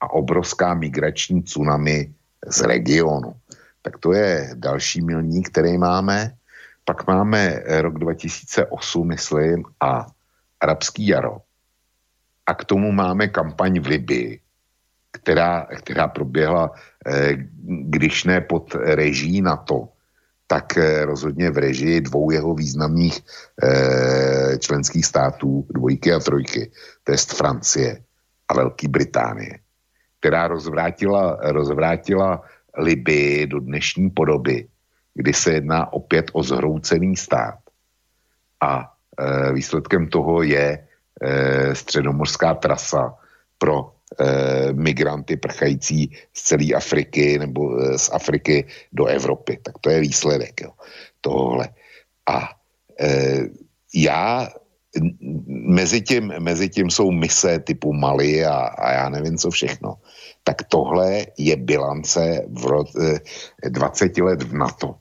a 0.00 0.10
obrovská 0.10 0.74
migrační 0.74 1.42
tsunami 1.42 2.14
z 2.46 2.60
regionu. 2.60 3.34
Tak 3.82 3.98
to 3.98 4.12
je 4.12 4.50
další 4.54 5.00
milník, 5.02 5.48
který 5.48 5.78
máme. 5.78 6.32
Pak 6.84 7.06
máme 7.06 7.62
rok 7.66 7.98
2008, 7.98 9.08
myslím, 9.08 9.64
a 9.80 10.06
arabský 10.60 11.06
jaro 11.06 11.46
a 12.46 12.54
k 12.54 12.64
tomu 12.64 12.92
máme 12.92 13.28
kampaň 13.28 13.80
v 13.80 13.86
Libii, 13.86 14.40
která, 15.10 15.66
která 15.82 16.08
proběhla, 16.08 16.70
eh, 17.06 17.34
když 17.66 18.24
ne 18.24 18.40
pod 18.40 18.74
reží 18.74 19.42
NATO, 19.42 19.88
tak 20.46 20.76
eh, 20.78 21.04
rozhodně 21.04 21.50
v 21.50 21.58
režii 21.58 22.00
dvou 22.00 22.30
jeho 22.30 22.54
významných 22.54 23.20
eh, 23.62 24.58
členských 24.58 25.06
států, 25.06 25.66
dvojky 25.70 26.12
a 26.12 26.18
trojky, 26.18 26.70
to 27.04 27.12
je 27.12 27.18
Francie 27.18 28.02
a 28.48 28.54
Velké 28.54 28.88
Británie, 28.88 29.58
která 30.20 30.48
rozvrátila, 30.48 31.38
rozvrátila 31.42 32.42
Libii 32.78 33.46
do 33.46 33.60
dnešní 33.60 34.10
podoby, 34.10 34.68
kdy 35.14 35.32
se 35.32 35.52
jedná 35.52 35.92
opět 35.92 36.30
o 36.32 36.42
zhroucený 36.42 37.16
stát. 37.16 37.58
A 38.60 38.92
výsledkem 39.52 40.08
toho 40.08 40.42
je 40.42 40.78
eh, 40.78 41.74
středomorská 41.74 42.54
trasa 42.54 43.14
pro 43.58 43.95
eh, 44.20 44.72
migranty 44.72 45.36
prchající 45.36 46.10
z 46.32 46.42
celé 46.42 46.74
Afriky 46.76 47.38
nebo 47.38 47.78
eh, 47.78 47.98
z 47.98 48.10
Afriky 48.12 48.64
do 48.92 49.06
Evropy. 49.06 49.58
Tak 49.62 49.78
to 49.78 49.90
je 49.90 50.00
výsledek 50.00 50.60
jo, 50.60 50.70
tohle. 51.20 51.68
A 52.26 52.50
eh, 53.00 53.40
já 53.94 54.48
mezi 55.46 56.00
tím, 56.00 56.32
mezi 56.38 56.68
tím 56.68 56.90
jsou 56.90 57.10
mise 57.10 57.58
typu 57.58 57.92
Mali 57.92 58.44
a, 58.44 58.56
a 58.56 58.92
já 58.92 59.08
nevím 59.08 59.36
co 59.36 59.50
všechno. 59.50 59.94
Tak 60.44 60.62
tohle 60.68 61.26
je 61.38 61.56
bilance 61.56 62.46
v 62.48 62.64
rod, 62.64 62.88
eh, 62.96 63.20
20 63.70 64.18
let 64.18 64.42
v 64.42 64.54
NATO 64.54 64.94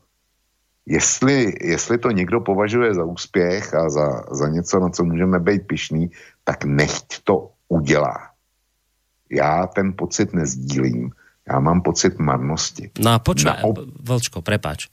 Jestli, 0.86 1.53
jestli 1.61 1.98
to 1.98 2.11
někdo 2.11 2.41
považuje 2.41 2.94
za 2.94 3.03
úspěch 3.03 3.73
a 3.73 3.90
za, 3.90 4.23
za 4.32 4.48
něco, 4.48 4.80
na 4.80 4.90
co 4.90 5.03
můžeme 5.03 5.40
být 5.40 5.68
pišný, 5.68 6.11
tak 6.44 6.65
nechť 6.65 7.23
to 7.23 7.52
udělá. 7.68 8.35
Já 9.30 9.68
ten 9.68 9.93
pocit 9.93 10.34
nezdílím. 10.34 11.11
Já 11.47 11.60
mám 11.60 11.81
pocit 11.81 12.19
marnosti. 12.19 12.91
No 12.99 13.11
a 13.14 13.19
počkaj, 13.19 13.61
op- 13.61 13.85
Vlčko, 14.02 14.41
prepáč. 14.41 14.89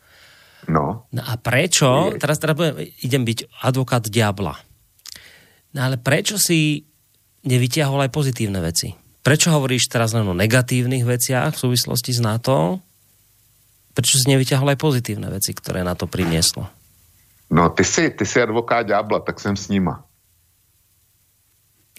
No. 0.68 1.08
No 1.12 1.22
a 1.26 1.36
prečo, 1.40 2.12
teraz, 2.20 2.38
teraz 2.38 2.54
budem, 2.54 2.86
idem 3.02 3.24
byť 3.24 3.38
advokát 3.64 4.04
diabla. 4.04 4.54
No 5.74 5.80
ale 5.82 5.96
prečo 5.96 6.36
si 6.38 6.84
nevytiahol 7.42 8.04
aj 8.04 8.12
pozitívne 8.12 8.60
veci? 8.60 8.92
Prečo 9.24 9.50
hovoríš 9.50 9.88
teraz 9.88 10.12
len 10.12 10.28
o 10.28 10.36
negatívnych 10.36 11.02
veciach 11.02 11.56
v 11.56 11.62
súvislosti 11.66 12.12
s 12.14 12.20
NATO 12.20 12.78
prečo 13.92 14.16
si 14.16 14.26
nevyťahol 14.32 14.72
aj 14.72 14.78
pozitívne 14.80 15.28
veci, 15.28 15.52
ktoré 15.52 15.84
na 15.84 15.92
to 15.92 16.08
prinieslo? 16.08 16.68
No, 17.52 17.68
ty 17.68 17.84
si, 17.84 18.08
ty 18.08 18.24
si 18.24 18.40
advokát 18.40 18.88
ďábla, 18.88 19.20
tak 19.20 19.36
jsem 19.40 19.56
s 19.56 19.68
nima. 19.68 20.04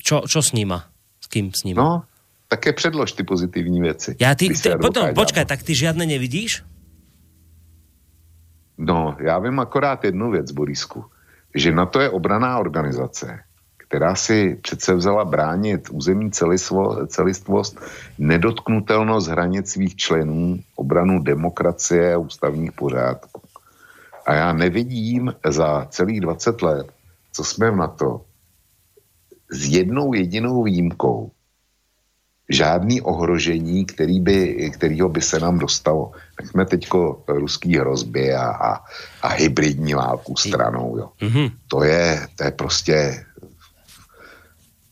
Čo, 0.02 0.26
čo 0.26 0.42
s 0.42 0.52
nima? 0.52 0.90
S 1.22 1.30
kým 1.30 1.54
s 1.54 1.64
nima? 1.64 1.78
No, 1.80 1.92
také 2.54 2.74
předlož 2.74 3.18
ty 3.18 3.24
pozitivní 3.26 3.82
věci. 3.82 4.16
Ja 4.22 4.38
ty, 4.38 4.54
ty, 4.54 4.78
potom, 4.78 5.10
počkaj, 5.18 5.50
tak 5.50 5.66
ty 5.66 5.74
žiadne 5.74 6.06
nevidíš? 6.06 6.62
No, 8.78 9.18
já 9.18 9.40
vím 9.42 9.58
akorát 9.60 10.06
jednu 10.06 10.32
věc, 10.32 10.52
Borisku, 10.52 11.06
že 11.56 11.74
na 11.74 11.86
to 11.86 12.02
je 12.02 12.10
obraná 12.10 12.58
organizace, 12.62 13.40
která 13.78 14.16
si 14.16 14.58
přece 14.62 14.94
vzala 14.94 15.26
bránit 15.26 15.90
územní 15.90 16.32
celistvo, 16.32 17.08
celistvost, 17.08 17.78
nedotknutelnost 18.18 19.30
hranic 19.30 19.70
svých 19.72 19.96
členů, 19.96 20.60
obranu 20.76 21.20
demokracie 21.24 22.14
a 22.14 22.18
ústavních 22.18 22.72
pořádků. 22.72 23.42
A 24.26 24.34
já 24.34 24.54
nevidím 24.54 25.34
za 25.46 25.86
celých 25.90 26.22
20 26.22 26.62
let, 26.62 26.88
co 27.34 27.44
jsme 27.44 27.72
v 27.72 27.76
NATO, 27.76 28.22
s 29.52 29.68
jednou 29.68 30.14
jedinou 30.14 30.64
výjimkou, 30.64 31.32
žádný 32.50 33.02
ohrožení, 33.02 33.86
který 33.86 34.20
by, 34.20 34.72
kterýho 34.74 35.10
by 35.10 35.22
se 35.22 35.40
nám 35.40 35.60
dostalo. 35.60 36.12
Nechme 36.42 36.66
teďko 36.66 37.24
ruský 37.28 37.78
hrozby 37.78 38.34
a, 38.34 38.46
a, 38.46 38.80
a 39.22 39.28
hybridní 39.28 39.94
válku 39.94 40.36
stranou. 40.36 40.98
Jo. 40.98 41.10
Mm-hmm. 41.22 41.52
To, 41.68 41.84
je, 41.84 42.28
to 42.36 42.44
je 42.44 42.52
prostě 42.52 43.26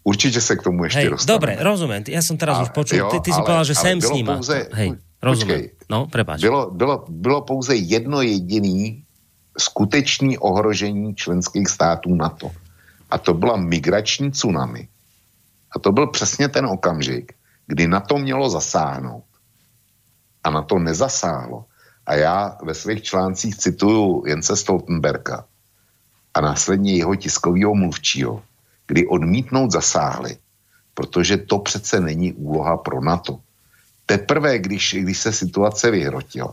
Určitě 0.04 0.42
se 0.42 0.56
k 0.56 0.64
tomu 0.64 0.84
ještě 0.84 1.00
Hej, 1.00 1.10
dostaneme. 1.10 1.40
Dobre, 1.40 1.64
rozumím. 1.64 2.04
Já 2.08 2.22
jsem 2.22 2.38
teraz 2.38 2.58
a, 2.58 2.62
už 2.62 2.70
počul. 2.70 2.98
Jo, 2.98 3.10
ty, 3.12 3.20
ty 3.20 3.34
si 3.34 3.42
povedal, 3.42 3.64
že 3.64 3.76
jsem 3.76 4.02
s 4.02 4.12
ním. 4.12 4.26
Pouze, 4.26 4.68
Hej, 4.72 4.94
rozumím. 5.22 5.56
Počkej, 5.56 5.72
no, 5.90 6.08
prepáč. 6.08 6.42
Bylo, 6.42 6.72
bylo, 6.72 7.06
bylo 7.10 7.42
pouze 7.42 7.76
jedno 7.76 8.22
jediný 8.22 9.04
skutečný 9.58 10.38
ohrožení 10.38 11.16
členských 11.16 11.68
států 11.68 12.16
NATO. 12.16 12.52
A 13.10 13.18
to 13.18 13.34
byla 13.34 13.58
migrační 13.58 14.32
tsunami. 14.32 14.88
A 15.76 15.80
to 15.80 15.92
byl 15.92 16.08
přesně 16.08 16.48
ten 16.48 16.66
okamžik, 16.66 17.34
kdy 17.72 17.88
na 17.88 18.00
to 18.04 18.20
mělo 18.20 18.50
zasáhnout. 18.50 19.24
A 20.44 20.50
na 20.52 20.62
to 20.62 20.80
nezasáhlo. 20.80 21.66
A 22.06 22.16
já 22.16 22.58
ve 22.64 22.76
svých 22.76 23.04
článcích 23.04 23.56
cituju 23.56 24.28
Jence 24.28 24.56
Stoltenberga 24.56 25.46
a 26.34 26.42
následně 26.42 27.00
jeho 27.00 27.16
tiskového 27.16 27.76
mluvčího, 27.76 28.44
kdy 28.88 29.08
odmítnout 29.08 29.72
zasáhli, 29.72 30.38
protože 30.94 31.48
to 31.48 31.60
přece 31.60 32.00
není 32.00 32.34
úloha 32.34 32.78
pro 32.78 33.00
NATO. 33.00 33.40
Teprve, 34.06 34.60
když, 34.60 34.96
když 35.00 35.18
se 35.18 35.32
situace 35.32 35.92
vyhrotila 35.92 36.52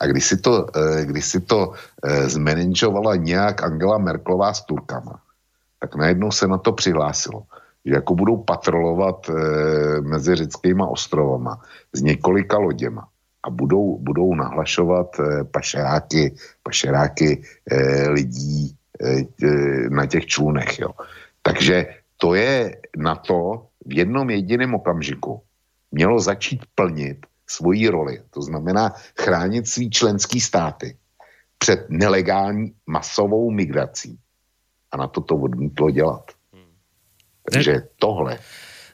a 0.00 0.06
když 0.06 0.24
si 0.24 0.36
to, 0.36 0.68
eh, 0.76 1.04
když 1.04 1.24
si 1.24 1.40
to 1.40 1.72
eh, 1.72 2.28
zmanageovala 2.28 3.16
nějak 3.16 3.62
Angela 3.64 3.98
Merklová 3.98 4.52
s 4.52 4.68
Turkama, 4.68 5.16
tak 5.80 5.96
najednou 5.96 6.28
se 6.28 6.44
na 6.44 6.58
to 6.58 6.72
přihlásilo, 6.72 7.48
jako 7.84 8.14
budou 8.14 8.36
patrolovat 8.36 9.30
eh, 9.30 10.00
mezi 10.00 10.34
řeckýma 10.34 10.86
ostrovama 10.86 11.62
s 11.92 12.02
několika 12.02 12.58
loděma 12.58 13.08
a 13.42 13.50
budou, 13.50 13.98
budou 13.98 14.34
nahlašovat 14.34 15.20
pašeráky, 15.50 16.34
pašeráky 16.62 17.42
lidí 18.08 18.76
na 19.88 20.06
těch 20.06 20.26
člunech. 20.26 20.78
Jo. 20.78 20.90
Takže 21.42 21.86
to 22.16 22.34
je 22.34 22.76
na 22.96 23.14
to 23.14 23.66
v 23.86 23.98
jednom 23.98 24.30
jediném 24.30 24.74
okamžiku 24.74 25.42
mělo 25.90 26.20
začít 26.20 26.66
plnit 26.74 27.26
svoji 27.46 27.88
roli. 27.88 28.22
To 28.30 28.42
znamená 28.42 28.92
chránit 29.20 29.68
svý 29.68 29.90
členský 29.90 30.40
státy 30.40 30.96
před 31.58 31.86
nelegální 31.88 32.72
masovou 32.86 33.50
migrací. 33.50 34.18
A 34.92 34.96
na 34.96 35.06
to 35.06 35.20
to 35.20 35.36
odmítlo 35.36 35.90
dělat. 35.90 36.37
Takže 37.52 37.82
tohle 37.98 38.38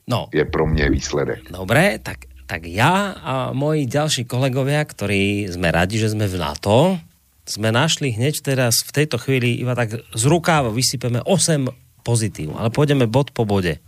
no. 0.06 0.28
je 0.35 0.44
pro 0.44 0.66
mě 0.66 0.90
výsledek. 0.90 1.51
Dobré, 1.51 1.98
tak, 1.98 2.16
tak 2.47 2.66
já 2.66 3.16
a 3.24 3.52
moji 3.52 3.86
další 3.86 4.24
kolegovia, 4.24 4.85
ktorí 4.85 5.48
sme 5.48 5.72
radi, 5.72 5.98
že 5.98 6.12
sme 6.12 6.28
v 6.28 6.36
NATO, 6.36 7.01
sme 7.44 7.68
našli 7.72 8.12
hneď 8.12 8.40
teraz 8.40 8.81
v 8.85 9.05
tejto 9.05 9.20
chvíli 9.20 9.60
iba 9.60 9.76
tak 9.76 10.01
z 10.01 10.24
rukáva 10.24 10.72
vysypeme 10.72 11.20
8 11.24 11.68
pozitív, 12.05 12.56
ale 12.56 12.72
pôjdeme 12.72 13.05
bod 13.09 13.32
po 13.32 13.44
bode. 13.44 13.81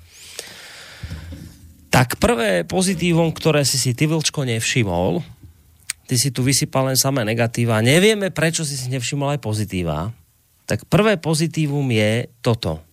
Tak 1.89 2.21
prvé 2.21 2.69
pozitívum, 2.69 3.33
ktoré 3.33 3.65
si 3.65 3.81
si 3.81 3.97
ty, 3.97 4.05
Vlčko, 4.05 4.45
nevšimol, 4.45 5.25
ty 6.05 6.21
si 6.21 6.29
tu 6.29 6.45
vysypal 6.45 6.93
len 6.93 6.99
samé 7.01 7.25
negatíva, 7.25 7.81
nevieme, 7.81 8.29
prečo 8.29 8.69
si 8.69 8.77
si 8.77 8.93
nevšimol 8.93 9.37
aj 9.37 9.41
pozitíva, 9.41 10.13
tak 10.69 10.85
prvé 10.93 11.17
pozitívum 11.17 11.89
je 11.89 12.29
toto. 12.45 12.85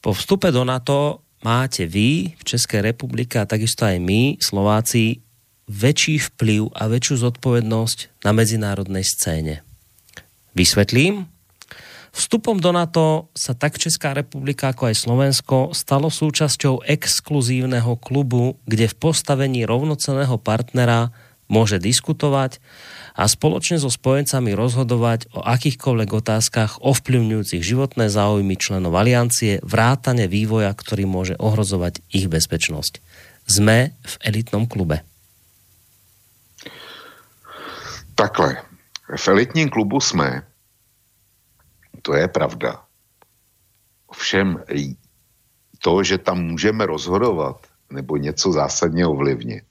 Po 0.00 0.16
vstupe 0.16 0.48
do 0.48 0.64
NATO 0.64 1.28
máte 1.44 1.84
vy 1.84 2.32
v 2.32 2.42
Českej 2.42 2.80
republike 2.80 3.36
a 3.36 3.48
takisto 3.48 3.84
aj 3.84 4.00
my, 4.00 4.40
Slováci, 4.40 5.20
väčší 5.68 6.18
vplyv 6.32 6.72
a 6.72 6.88
väčšiu 6.88 7.30
zodpovednosť 7.30 8.24
na 8.24 8.32
medzinárodnej 8.32 9.04
scéne. 9.04 9.60
Vysvetlím. 10.56 11.28
Vstupom 12.10 12.58
do 12.58 12.74
NATO 12.74 13.30
sa 13.38 13.54
tak 13.54 13.78
Česká 13.78 14.10
republika 14.10 14.74
ako 14.74 14.90
aj 14.90 14.96
Slovensko 14.98 15.56
stalo 15.70 16.10
súčasťou 16.10 16.82
exkluzívneho 16.82 17.94
klubu, 18.02 18.58
kde 18.66 18.90
v 18.90 18.98
postavení 18.98 19.62
rovnoceného 19.62 20.34
partnera 20.42 21.14
môže 21.46 21.78
diskutovať 21.78 22.58
a 23.20 23.28
spoločne 23.28 23.76
so 23.76 23.92
spojencami 23.92 24.56
rozhodovať 24.56 25.28
o 25.36 25.44
akýchkoľvek 25.44 26.10
otázkach 26.16 26.80
ovplyvňujúcich 26.80 27.60
životné 27.60 28.08
záujmy 28.08 28.56
členov 28.56 28.96
aliancie, 28.96 29.60
vrátane 29.60 30.24
vývoja, 30.24 30.72
ktorý 30.72 31.04
môže 31.04 31.36
ohrozovať 31.36 32.00
ich 32.08 32.32
bezpečnosť. 32.32 33.04
Sme 33.44 33.92
v 34.00 34.14
elitnom 34.24 34.64
klube. 34.64 35.04
Takhle. 38.16 38.56
V 39.04 39.24
elitním 39.28 39.68
klubu 39.68 40.00
jsme 40.00 40.48
to 42.02 42.16
je 42.16 42.28
pravda. 42.28 42.80
Ovšem 44.06 44.64
to, 45.78 46.02
že 46.02 46.18
tam 46.18 46.42
můžeme 46.42 46.86
rozhodovat 46.86 47.66
nebo 47.92 48.16
něco 48.16 48.52
zásadně 48.52 49.06
ovlivnit, 49.06 49.64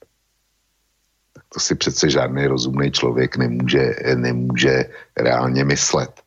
si 1.57 1.75
přece 1.75 2.09
žádný 2.09 2.47
rozumný 2.47 2.91
člověk 2.91 3.37
nemůže, 3.37 3.95
nemůže 4.15 4.85
reálně 5.17 5.65
myslet. 5.65 6.21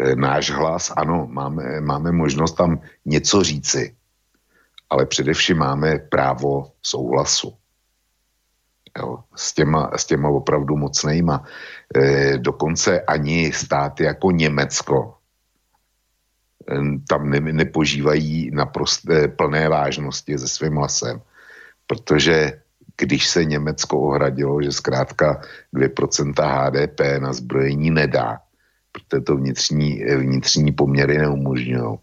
E, 0.00 0.16
náš 0.16 0.50
hlas, 0.50 0.92
ano, 0.96 1.26
máme, 1.30 1.80
máme 1.80 2.12
možnost 2.12 2.52
tam 2.52 2.80
něco 3.04 3.42
říci, 3.42 3.96
ale 4.90 5.06
především 5.06 5.58
máme 5.58 5.98
právo 5.98 6.72
souhlasu 6.82 7.54
jo, 8.98 9.18
s, 9.36 9.54
těma, 9.54 9.90
s 9.96 10.06
těma 10.06 10.28
opravdu 10.28 10.76
mocnejma. 10.76 11.44
E, 11.96 12.38
dokonce 12.38 13.00
ani 13.00 13.52
státy 13.52 14.04
jako 14.04 14.30
Německo 14.30 15.14
e, 16.70 16.74
tam 17.08 17.30
ne, 17.30 17.40
nepožívají 17.40 18.50
naprosto 18.54 19.12
e, 19.12 19.28
plné 19.28 19.68
vážnosti 19.68 20.38
se 20.38 20.48
svým 20.48 20.76
hlasem, 20.76 21.22
protože 21.86 22.62
když 22.96 23.28
se 23.28 23.44
Německo 23.44 24.00
ohradilo, 24.00 24.62
že 24.62 24.72
zkrátka 24.72 25.40
2% 25.74 26.34
HDP 26.38 27.00
na 27.18 27.32
zbrojení 27.32 27.90
nedá, 27.90 28.38
protože 28.92 29.20
to 29.20 29.36
vnitřní, 29.36 30.04
vnitřní 30.04 30.72
poměry 30.72 31.18
neumožňují, 31.18 31.98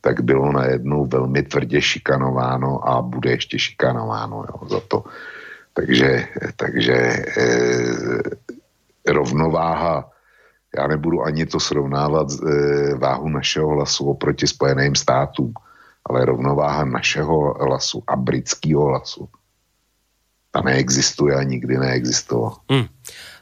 tak 0.00 0.20
bylo 0.20 0.52
najednou 0.52 1.06
velmi 1.06 1.42
tvrdě 1.42 1.82
šikanováno 1.82 2.88
a 2.88 3.02
bude 3.02 3.30
ještě 3.30 3.58
šikanováno 3.58 4.44
jo, 4.48 4.68
za 4.68 4.80
to. 4.88 5.04
Takže, 5.72 6.26
takže 6.56 6.94
e, 6.94 7.52
rovnováha, 9.12 10.10
já 10.76 10.86
nebudu 10.86 11.22
ani 11.22 11.46
to 11.46 11.60
srovnávat 11.60 12.28
e, 12.32 12.94
váhu 12.94 13.28
našeho 13.28 13.68
hlasu 13.68 14.10
oproti 14.10 14.46
Spojeným 14.46 14.94
státům, 14.94 15.52
ale 16.08 16.24
rovnováha 16.24 16.84
našeho 16.84 17.54
hlasu 17.64 18.02
a 18.06 18.16
britského 18.16 18.84
hlasu, 18.84 19.28
ta 20.50 20.60
neexistuje 20.66 21.34
a 21.34 21.42
nikdy 21.46 21.78
neexistovala. 21.78 22.58
Hmm. 22.66 22.86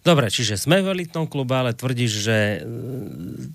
Dobre, 0.04 0.30
čiže 0.32 0.56
sme 0.56 0.80
v 0.80 0.94
elitnom 0.94 1.28
klube, 1.28 1.52
ale 1.52 1.76
tvrdíš, 1.76 2.12
že 2.22 2.38
e, 2.38 2.58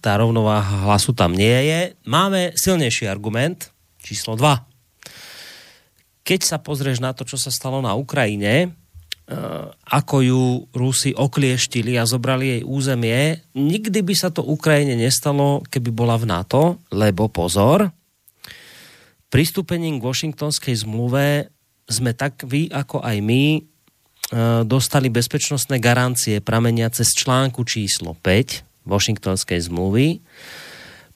tá 0.03 0.19
rovnováha 0.19 0.85
hlasu 0.85 1.15
tam 1.15 1.34
nie 1.34 1.71
je. 1.71 1.80
Máme 2.05 2.53
silnejší 2.53 3.09
argument, 3.09 3.73
číslo 4.03 4.38
2 4.38 4.73
keď 6.23 6.39
sa 6.41 6.57
pozrieš 6.57 7.03
na 7.03 7.11
to, 7.11 7.27
čo 7.27 7.35
sa 7.35 7.51
stalo 7.51 7.84
na 7.84 7.93
Ukrajine, 7.99 8.53
eh, 8.63 8.71
ako 9.91 10.15
ju 10.23 10.43
Rusi 10.71 11.11
oklieštili 11.11 11.99
a 11.99 12.07
zobrali 12.07 12.59
jej 12.59 12.61
územie, 12.63 13.43
nikdy 13.53 13.99
by 14.01 14.15
sa 14.15 14.31
to 14.31 14.41
Ukrajine 14.41 14.95
nestalo, 14.95 15.61
keby 15.67 15.91
bola 15.91 16.15
v 16.15 16.25
NATO, 16.31 16.80
lebo 16.95 17.27
pozor, 17.27 17.91
pristúpením 19.27 19.99
k 19.99 20.07
Washingtonskej 20.07 20.88
zmluve 20.88 21.52
sme 21.88 22.15
tak 22.15 22.43
vy, 22.47 22.72
ako 22.72 23.03
aj 23.03 23.18
my, 23.19 23.45
eh, 23.60 23.61
dostali 24.64 25.11
bezpečnostné 25.11 25.77
garancie 25.77 26.39
prameniace 26.39 27.03
z 27.03 27.11
článku 27.23 27.64
číslo 27.68 28.15
5 28.19 28.64
Washingtonskej 28.84 29.60
zmluvy, 29.72 30.19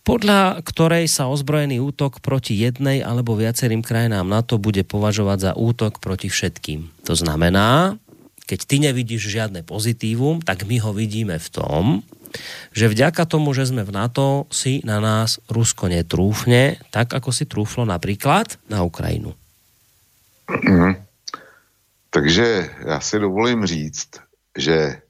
podľa 0.07 0.63
ktorej 0.63 1.11
sa 1.11 1.27
ozbrojený 1.27 1.83
útok 1.83 2.23
proti 2.23 2.55
jednej 2.55 3.03
alebo 3.03 3.35
viacerým 3.35 3.83
krajinám 3.83 4.23
NATO 4.23 4.55
bude 4.55 4.87
považovať 4.87 5.37
za 5.39 5.51
útok 5.59 5.99
proti 5.99 6.31
všetkým. 6.31 7.03
To 7.03 7.11
znamená, 7.11 7.99
keď 8.47 8.59
ty 8.63 8.79
nevidíš 8.79 9.27
žiadne 9.27 9.67
pozitívum, 9.67 10.39
tak 10.39 10.63
my 10.63 10.79
ho 10.79 10.95
vidíme 10.95 11.35
v 11.35 11.49
tom, 11.51 11.83
že 12.71 12.87
vďaka 12.87 13.27
tomu, 13.27 13.51
že 13.51 13.67
sme 13.67 13.83
v 13.83 13.91
NATO, 13.91 14.47
si 14.47 14.79
na 14.87 15.03
nás 15.03 15.43
Rusko 15.51 15.91
netrúfne, 15.91 16.79
tak 16.91 17.11
ako 17.11 17.35
si 17.35 17.43
trúflo 17.43 17.83
napríklad 17.83 18.55
na 18.71 18.87
Ukrajinu. 18.87 19.35
Mm. 20.69 20.95
Takže 22.09 22.69
já 22.85 22.99
si 22.99 23.19
dovolím 23.19 23.65
říct, 23.65 24.09
že 24.57 25.01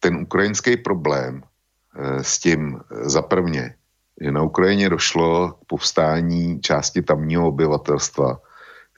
ten 0.00 0.16
ukrajinský 0.16 0.76
problém 0.76 1.42
eh, 1.42 2.24
s 2.24 2.38
tím 2.38 2.80
eh, 2.80 3.08
zaprvně 3.08 3.74
že 4.20 4.32
na 4.32 4.42
Ukrajině 4.42 4.88
došlo 4.88 5.52
k 5.52 5.64
povstání 5.66 6.60
části 6.60 7.02
tamního 7.02 7.48
obyvatelstva, 7.48 8.40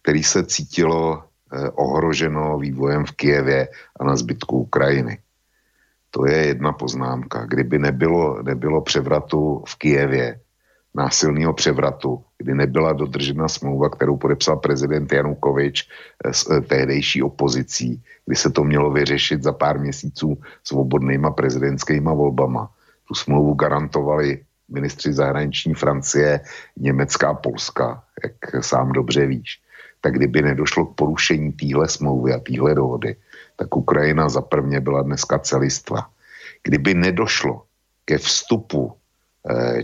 který 0.02 0.22
se 0.22 0.46
cítilo 0.46 1.22
eh, 1.22 1.70
ohroženo 1.70 2.58
vývojem 2.58 3.06
v 3.06 3.12
Kijevě 3.12 3.68
a 4.00 4.04
na 4.04 4.16
zbytku 4.16 4.58
Ukrajiny. 4.58 5.18
To 6.10 6.26
je 6.26 6.46
jedna 6.46 6.72
poznámka. 6.72 7.46
Kdyby 7.46 7.78
nebylo, 7.78 8.42
nebylo 8.42 8.82
převratu 8.82 9.62
v 9.68 9.76
Kijevě, 9.76 10.40
násilného 10.94 11.52
převratu, 11.52 12.24
kdy 12.38 12.54
nebyla 12.54 12.92
dodržena 12.92 13.48
smlouva, 13.48 13.88
kterou 13.88 14.16
podepsal 14.16 14.56
prezident 14.56 15.12
Janukovič 15.12 15.88
eh, 16.24 16.32
s 16.32 16.50
eh, 16.50 16.60
tehdejší 16.60 17.22
opozicí, 17.22 18.02
kdy 18.26 18.36
se 18.36 18.50
to 18.50 18.64
mělo 18.64 18.90
vyřešit 18.90 19.42
za 19.42 19.52
pár 19.52 19.80
měsíců 19.80 20.38
svobodnýma 20.64 21.30
prezidentskýma 21.30 22.12
volbama. 22.12 22.70
Tu 23.08 23.14
smlouvu 23.14 23.54
garantovali 23.54 24.44
ministři 24.68 25.12
zahraniční 25.12 25.74
Francie, 25.74 26.40
Německa 26.76 27.28
a 27.28 27.34
Polska, 27.34 28.02
jak 28.24 28.64
sám 28.64 28.92
dobře 28.92 29.26
víš. 29.26 29.60
Tak 30.00 30.14
kdyby 30.14 30.42
nedošlo 30.42 30.86
k 30.86 30.94
porušení 30.94 31.52
téhle 31.52 31.88
smlouvy 31.88 32.32
a 32.32 32.38
téhle 32.38 32.74
dohody, 32.74 33.16
tak 33.56 33.76
Ukrajina 33.76 34.28
za 34.28 34.40
prvně 34.40 34.80
byla 34.80 35.02
dneska 35.02 35.38
celistva. 35.38 36.06
Kdyby 36.62 36.94
nedošlo 36.94 37.62
ke 38.04 38.18
vstupu 38.18 38.92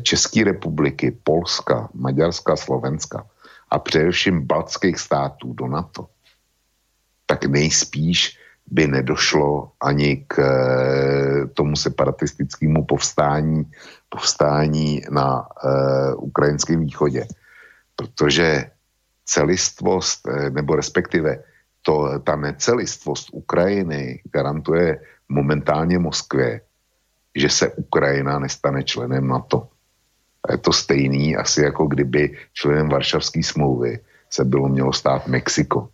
České 0.03 0.45
republiky, 0.45 1.11
Polska, 1.23 1.89
Maďarska, 1.95 2.57
Slovenska 2.57 3.27
a 3.71 3.79
především 3.79 4.47
baltských 4.47 4.99
států 4.99 5.53
do 5.53 5.67
NATO, 5.67 6.07
tak 7.27 7.45
nejspíš 7.45 8.39
by 8.71 8.87
nedošlo 8.87 9.73
ani 9.81 10.25
k 10.27 10.39
eh, 10.39 11.47
tomu 11.47 11.77
separatistickému 11.77 12.85
povstání, 12.85 13.65
povstání 14.09 15.03
na 15.11 15.41
uh, 15.41 16.25
ukrajinském 16.25 16.81
východě. 16.81 17.27
Protože 17.97 18.71
celistvost, 19.25 20.29
nebo 20.51 20.77
respektive 20.77 21.45
to, 21.83 22.19
ta 22.25 22.37
necelistvost 22.37 23.29
Ukrajiny 23.33 24.23
garantuje 24.33 25.01
momentálně 25.29 25.99
Moskvě, 25.99 26.61
že 27.39 27.49
se 27.49 27.69
Ukrajina 27.69 28.39
nestane 28.39 28.83
členem 28.83 29.29
NATO. 29.29 29.69
A 30.49 30.53
je 30.53 30.59
to 30.59 30.73
stejný 30.73 31.37
asi 31.37 31.63
jako 31.63 31.87
kdyby 31.87 32.37
členem 32.53 32.89
Varšavské 32.89 33.43
smlouvy 33.43 33.99
se 34.31 34.45
bylo 34.45 34.69
mělo 34.69 34.93
stát 34.93 35.27
Mexiko. 35.27 35.89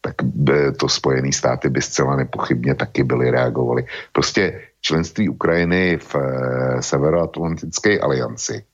Tak 0.00 0.14
by 0.22 0.72
to 0.72 0.88
Spojené 0.88 1.32
státy 1.32 1.68
by 1.68 1.82
zcela 1.82 2.16
nepochybně 2.16 2.74
taky 2.74 3.04
byly 3.04 3.30
reagovali. 3.30 3.86
Prostě 4.12 4.62
členství 4.80 5.28
Ukrajiny 5.28 5.98
v 5.98 6.14
e, 6.14 6.82
Severoatlantické 6.82 8.00
alianci 8.00 8.64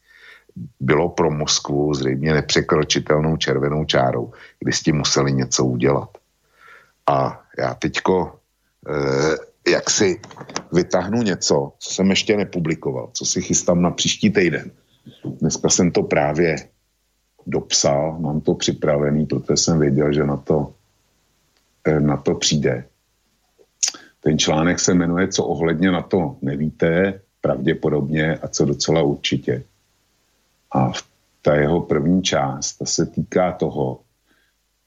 bylo 0.81 1.09
pro 1.09 1.31
Moskvu 1.31 1.95
zřejmě 1.95 2.33
nepřekročitelnou 2.33 3.37
červenou 3.37 3.85
čárou, 3.85 4.33
kdy 4.61 4.73
s 4.73 4.83
tím 4.83 4.97
museli 4.97 5.33
něco 5.33 5.65
udělat. 5.65 6.09
A 7.07 7.43
já 7.59 7.75
teďko 7.75 8.39
e, 8.89 9.56
jak 9.67 9.91
si 9.91 10.21
vytáhnu 10.73 11.23
něco, 11.23 11.73
co 11.79 11.95
jsem 11.95 12.11
ještě 12.11 12.37
nepublikoval, 12.37 13.11
co 13.13 13.25
si 13.25 13.43
chystám 13.43 13.83
na 13.83 13.91
příští 13.91 14.31
týden. 14.31 14.71
Dneska 15.25 15.69
jsem 15.69 15.91
to 15.91 16.03
právě 16.03 16.57
dopsal, 17.47 18.19
mám 18.19 18.41
to 18.41 18.55
připravený, 18.55 19.27
protože 19.27 19.57
jsem 19.57 19.81
věděl, 19.81 20.13
že 20.13 20.25
na 20.25 20.37
to, 20.37 20.75
eh, 21.85 22.01
na 22.01 22.17
to 22.17 22.35
přijde. 22.35 22.85
Ten 24.21 24.39
článek 24.39 24.81
se 24.81 24.95
jmenuje 24.95 25.29
Co 25.29 25.45
ohledně 25.45 25.91
na 25.91 26.03
to 26.03 26.37
nevíte, 26.43 27.21
pravděpodobně 27.41 28.37
a 28.43 28.49
co 28.49 28.65
docela 28.65 29.03
určitě. 29.03 29.63
A 30.75 30.93
ta 31.43 31.55
jeho 31.55 31.81
první 31.81 32.23
část 32.23 32.79
ta 32.79 32.85
se 32.85 33.07
týká 33.07 33.53
toho, 33.53 34.01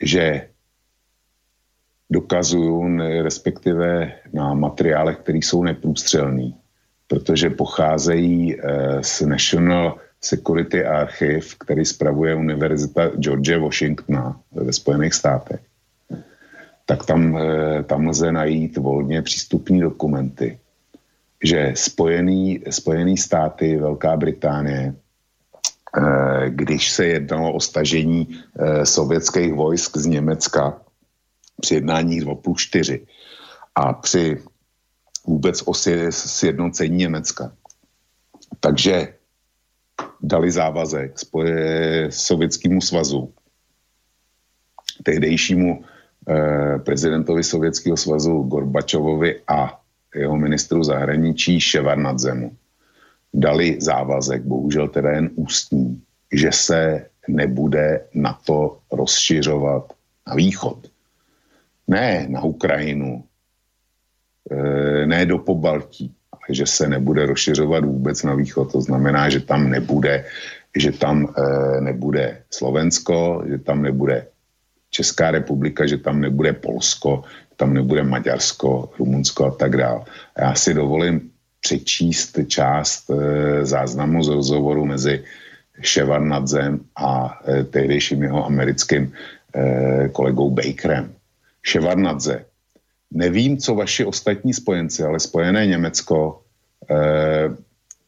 že 0.04 0.49
dokazuju, 2.10 2.98
respektive 3.24 4.12
na 4.34 4.54
materiálech, 4.54 5.18
které 5.18 5.38
jsou 5.38 5.64
neprůstřelný, 5.64 6.56
protože 7.08 7.50
pocházejí 7.50 8.56
eh, 8.58 9.04
z 9.04 9.22
National 9.22 9.98
Security 10.22 10.86
Archive, 10.86 11.48
který 11.60 11.86
spravuje 11.86 12.36
Univerzita 12.36 13.08
George 13.08 13.58
Washingtona 13.58 14.40
ve 14.52 14.74
Spojených 14.74 15.14
státech. 15.14 15.60
Tak 16.86 17.06
tam, 17.06 17.38
eh, 17.38 17.84
tam 17.84 18.08
lze 18.08 18.32
najít 18.32 18.78
volně 18.78 19.22
přístupní 19.22 19.82
dokumenty, 19.82 20.60
že 21.44 21.72
Spojený, 21.78 22.62
Spojený 22.70 23.18
státy, 23.18 23.78
Velká 23.78 24.18
Británie, 24.18 24.94
eh, 24.94 26.50
když 26.50 26.92
se 26.92 27.06
jednalo 27.06 27.54
o 27.54 27.60
stažení 27.60 28.28
sovětských 28.84 29.54
vojsk 29.54 29.98
z 29.98 30.06
Německa, 30.06 30.82
při 31.62 31.76
jednání 31.76 32.20
2 32.20 32.36
plus 32.36 32.62
4 32.62 33.06
a 33.76 33.94
při 33.94 34.38
vůbec 35.28 35.62
o 35.66 35.74
sjednocení 36.10 36.98
Německa. 36.98 37.52
Takže 38.60 39.14
dali 40.22 40.52
závazek 40.52 41.20
spoje 41.20 42.08
Sovětskému 42.12 42.82
svazu, 42.82 43.34
tehdejšímu 45.04 45.84
eh, 46.30 46.80
prezidentovi 46.80 47.44
Sovětského 47.44 47.98
svazu 47.98 48.44
Gorbačovovi 48.44 49.42
a 49.48 49.80
jeho 50.16 50.38
ministru 50.38 50.84
zahraničí 50.84 51.60
Ševarnadzemu. 51.60 52.58
Dali 53.34 53.78
závazek, 53.82 54.42
bohužel 54.44 54.88
teda 54.88 55.12
jen 55.12 55.30
ústní, 55.36 56.02
že 56.34 56.52
se 56.52 57.06
nebude 57.28 58.10
na 58.14 58.34
to 58.46 58.80
rozšiřovat 58.92 59.94
na 60.28 60.36
východ 60.36 60.89
ne 61.90 62.30
na 62.30 62.46
Ukrajinu, 62.46 63.26
e, 64.52 65.06
ne 65.06 65.26
do 65.26 65.42
Pobaltí, 65.42 66.14
ale 66.32 66.56
že 66.56 66.66
se 66.66 66.88
nebude 66.88 67.26
rozšiřovat 67.26 67.86
vůbec 67.86 68.24
na 68.24 68.34
východ. 68.34 68.72
To 68.72 68.82
znamená, 68.82 69.30
že 69.30 69.40
tam 69.40 69.70
nebude, 69.70 70.26
že 70.78 70.92
tam 70.92 71.26
e, 71.26 71.82
nebude 71.82 72.46
Slovensko, 72.54 73.44
že 73.50 73.58
tam 73.58 73.82
nebude 73.82 74.28
Česká 74.90 75.32
republika, 75.32 75.86
že 75.86 75.98
tam 75.98 76.22
nebude 76.22 76.54
Polsko, 76.54 77.24
tam 77.58 77.74
nebude 77.74 78.04
Maďarsko, 78.04 78.94
Rumunsko 79.00 79.46
a 79.46 79.52
tak 79.52 79.78
dále. 79.78 80.02
Já 80.40 80.54
si 80.56 80.74
dovolím 80.74 81.30
přečíst 81.60 82.40
část 82.48 83.10
e, 83.10 83.16
záznamu 83.66 84.24
z 84.24 84.28
rozhovoru 84.28 84.86
mezi 84.86 85.24
Ševarnadzem 85.82 86.80
a 86.96 87.40
tehdejším 87.72 88.24
jeho 88.24 88.46
americkým 88.46 89.14
kolegou 90.12 90.52
Bakerem. 90.52 91.19
Ševarnadze. 91.70 92.46
Nevím, 93.14 93.58
co 93.58 93.76
vaši 93.76 94.06
ostatní 94.06 94.54
spojenci, 94.54 95.04
ale 95.04 95.20
spojené 95.20 95.66
Německo 95.66 96.42
eh, 96.90 97.50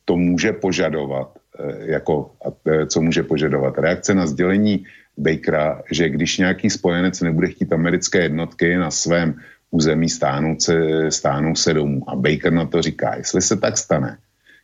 to 0.06 0.18
může 0.18 0.54
požadovat, 0.54 1.38
eh, 1.38 1.94
jako, 1.94 2.34
eh, 2.66 2.86
co 2.86 2.98
může 3.02 3.24
požadovat. 3.24 3.78
Reakce 3.78 4.14
na 4.14 4.26
sdělení 4.26 4.86
Bakera, 5.18 5.86
že 5.92 6.10
když 6.10 6.38
nějaký 6.38 6.70
spojenec 6.70 7.22
nebude 7.22 7.48
chtít 7.54 7.74
americké 7.74 8.26
jednotky 8.26 8.78
na 8.78 8.90
svém 8.92 9.38
území, 9.72 10.10
stáhnou 10.10 10.58
se, 10.58 10.76
stáhnou 11.12 11.54
se 11.56 11.74
domů. 11.74 12.02
A 12.10 12.16
Baker 12.16 12.54
na 12.54 12.66
to 12.66 12.82
říká, 12.82 13.16
jestli 13.16 13.42
se 13.42 13.56
tak 13.58 13.78
stane, 13.78 14.18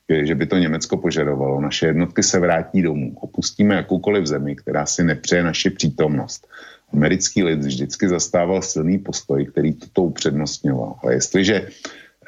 že 0.09 0.35
by 0.35 0.45
to 0.45 0.57
Německo 0.57 0.97
požadovalo, 0.97 1.61
naše 1.61 1.91
jednotky 1.91 2.23
se 2.23 2.39
vrátí 2.39 2.81
domů, 2.81 3.13
opustíme 3.21 3.75
jakoukoliv 3.75 4.25
zemi, 4.25 4.55
která 4.55 4.85
si 4.85 5.03
nepřeje 5.03 5.43
naši 5.43 5.69
přítomnost 5.69 6.47
americký 6.93 7.43
lid 7.43 7.59
vždycky 7.59 8.09
zastával 8.09 8.61
silný 8.61 8.97
postoj, 8.97 9.45
který 9.45 9.73
toto 9.73 10.01
upřednostňoval. 10.01 10.95
Ale 11.03 11.13
jestliže 11.13 11.67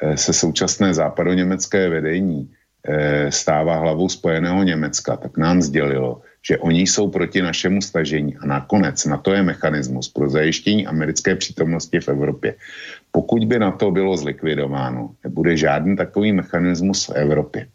eh, 0.02 0.16
se 0.16 0.32
současné 0.32 0.94
západoněmecké 0.94 1.88
vedení 1.88 2.48
eh, 2.48 3.32
stává 3.32 3.76
hlavou 3.76 4.08
spojeného 4.08 4.62
Německa, 4.62 5.16
tak 5.16 5.38
nám 5.38 5.62
sdělilo, 5.62 6.22
že 6.40 6.58
oni 6.58 6.80
jsou 6.80 7.10
proti 7.10 7.42
našemu 7.42 7.82
stažení 7.82 8.36
a 8.36 8.46
nakonec 8.46 9.04
na 9.04 9.16
to 9.16 9.32
je 9.32 9.42
mechanismus 9.42 10.08
pro 10.08 10.28
zajištění 10.28 10.86
americké 10.86 11.36
přítomnosti 11.36 12.00
v 12.00 12.08
Evropě. 12.08 12.54
Pokud 13.12 13.44
by 13.44 13.58
na 13.58 13.70
to 13.70 13.90
bylo 13.90 14.16
zlikvidováno, 14.16 15.10
nebude 15.24 15.56
žádný 15.56 15.96
takový 15.96 16.32
mechanismus 16.32 17.08
v 17.08 17.12
Evropě. 17.12 17.66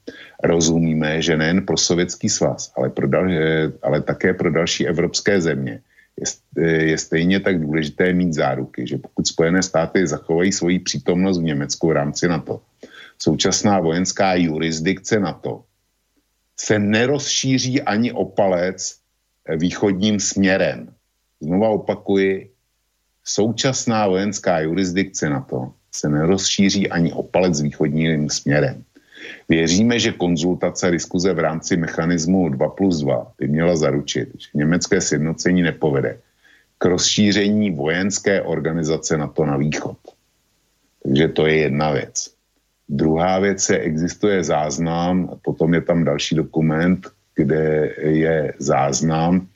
Rozumíme, 0.43 1.21
že 1.21 1.37
nejen 1.37 1.65
pro 1.65 1.77
Sovětský 1.77 2.29
svaz, 2.29 2.73
ale, 2.77 2.89
pro 2.89 3.07
dal, 3.07 3.29
eh, 3.29 3.71
ale 3.81 4.01
také 4.01 4.33
pro 4.33 4.51
další 4.51 4.87
evropské 4.87 5.41
země 5.41 5.81
je, 6.57 6.97
stejně 6.97 7.39
tak 7.39 7.61
důležité 7.61 8.13
mít 8.13 8.33
záruky, 8.33 8.87
že 8.87 8.97
pokud 8.97 9.27
Spojené 9.27 9.63
státy 9.63 10.07
zachovají 10.07 10.51
svoji 10.51 10.79
přítomnost 10.79 11.39
v 11.39 11.43
Německu 11.43 11.87
v 11.87 11.91
rámci 11.91 12.27
NATO, 12.27 12.61
současná 13.19 13.79
vojenská 13.79 14.35
jurisdikce 14.35 15.19
NATO 15.19 15.63
se 16.59 16.79
nerozšíří 16.79 17.81
ani 17.81 18.11
o 18.11 18.25
palec 18.25 18.99
východním 19.55 20.19
směrem. 20.19 20.93
Znova 21.41 21.69
opakuji, 21.69 22.51
současná 23.23 24.07
vojenská 24.07 24.59
jurisdikce 24.59 25.29
NATO 25.29 25.73
se 25.91 26.09
nerozšíří 26.09 26.89
ani 26.89 27.13
o 27.13 27.23
palec 27.23 27.61
východním 27.61 28.29
směrem. 28.29 28.83
Věříme, 29.49 29.99
že 29.99 30.11
konzultace 30.11 30.91
diskuze 30.91 31.33
v 31.33 31.39
rámci 31.39 31.77
mechanismu 31.77 32.49
2 32.49 32.69
plus 32.69 33.01
2 33.01 33.31
by 33.37 33.47
měla 33.47 33.75
zaručit, 33.75 34.29
že 34.37 34.47
německé 34.53 35.01
sjednocení 35.01 35.61
nepovede 35.61 36.17
k 36.77 36.85
rozšíření 36.85 37.71
vojenské 37.71 38.41
organizace 38.41 39.17
NATO 39.17 39.45
na 39.45 39.57
východ. 39.57 39.97
Takže 41.03 41.27
to 41.27 41.45
je 41.45 41.55
jedna 41.55 41.91
věc. 41.91 42.33
Druhá 42.89 43.39
věc 43.39 43.69
je, 43.69 43.79
existuje 43.79 44.43
záznam, 44.43 45.39
potom 45.41 45.73
je 45.73 45.81
tam 45.81 46.03
další 46.03 46.35
dokument, 46.35 47.07
kde 47.35 47.93
je 47.97 48.53
záznam 48.59 49.47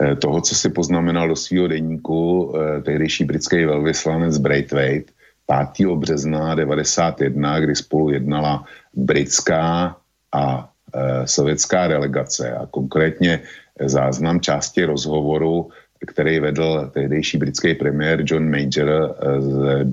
eh, 0.00 0.16
toho, 0.16 0.40
co 0.40 0.54
si 0.54 0.68
poznamenal 0.68 1.28
do 1.28 1.36
svého 1.36 1.68
deníku 1.68 2.52
eh, 2.52 2.82
tehdejší 2.82 3.24
britský 3.24 3.64
velvyslanec 3.64 4.38
Braithwaite 4.38 5.12
5. 5.46 5.86
března 5.96 6.54
1991, 6.54 7.60
kdy 7.60 7.76
spolu 7.76 8.10
jednala 8.10 8.64
britská 8.94 9.96
a 10.32 10.70
e, 10.94 11.26
sovětská 11.26 11.88
delegace 11.88 12.52
a 12.52 12.66
konkrétně 12.66 13.40
záznam 13.80 14.40
části 14.40 14.84
rozhovoru, 14.84 15.70
který 16.06 16.40
vedl 16.40 16.90
tehdejší 16.94 17.38
britský 17.38 17.74
premiér 17.74 18.22
John 18.24 18.50
Major 18.50 18.90
e, 18.90 19.40
s 19.40 19.86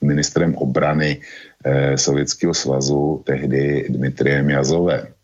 ministrem 0.00 0.54
obrany 0.54 1.20
e, 1.64 1.98
Sovětského 1.98 2.54
svazu, 2.54 3.22
tehdy 3.26 3.86
Dmitriem 3.88 4.50
Jazovem. 4.50 5.15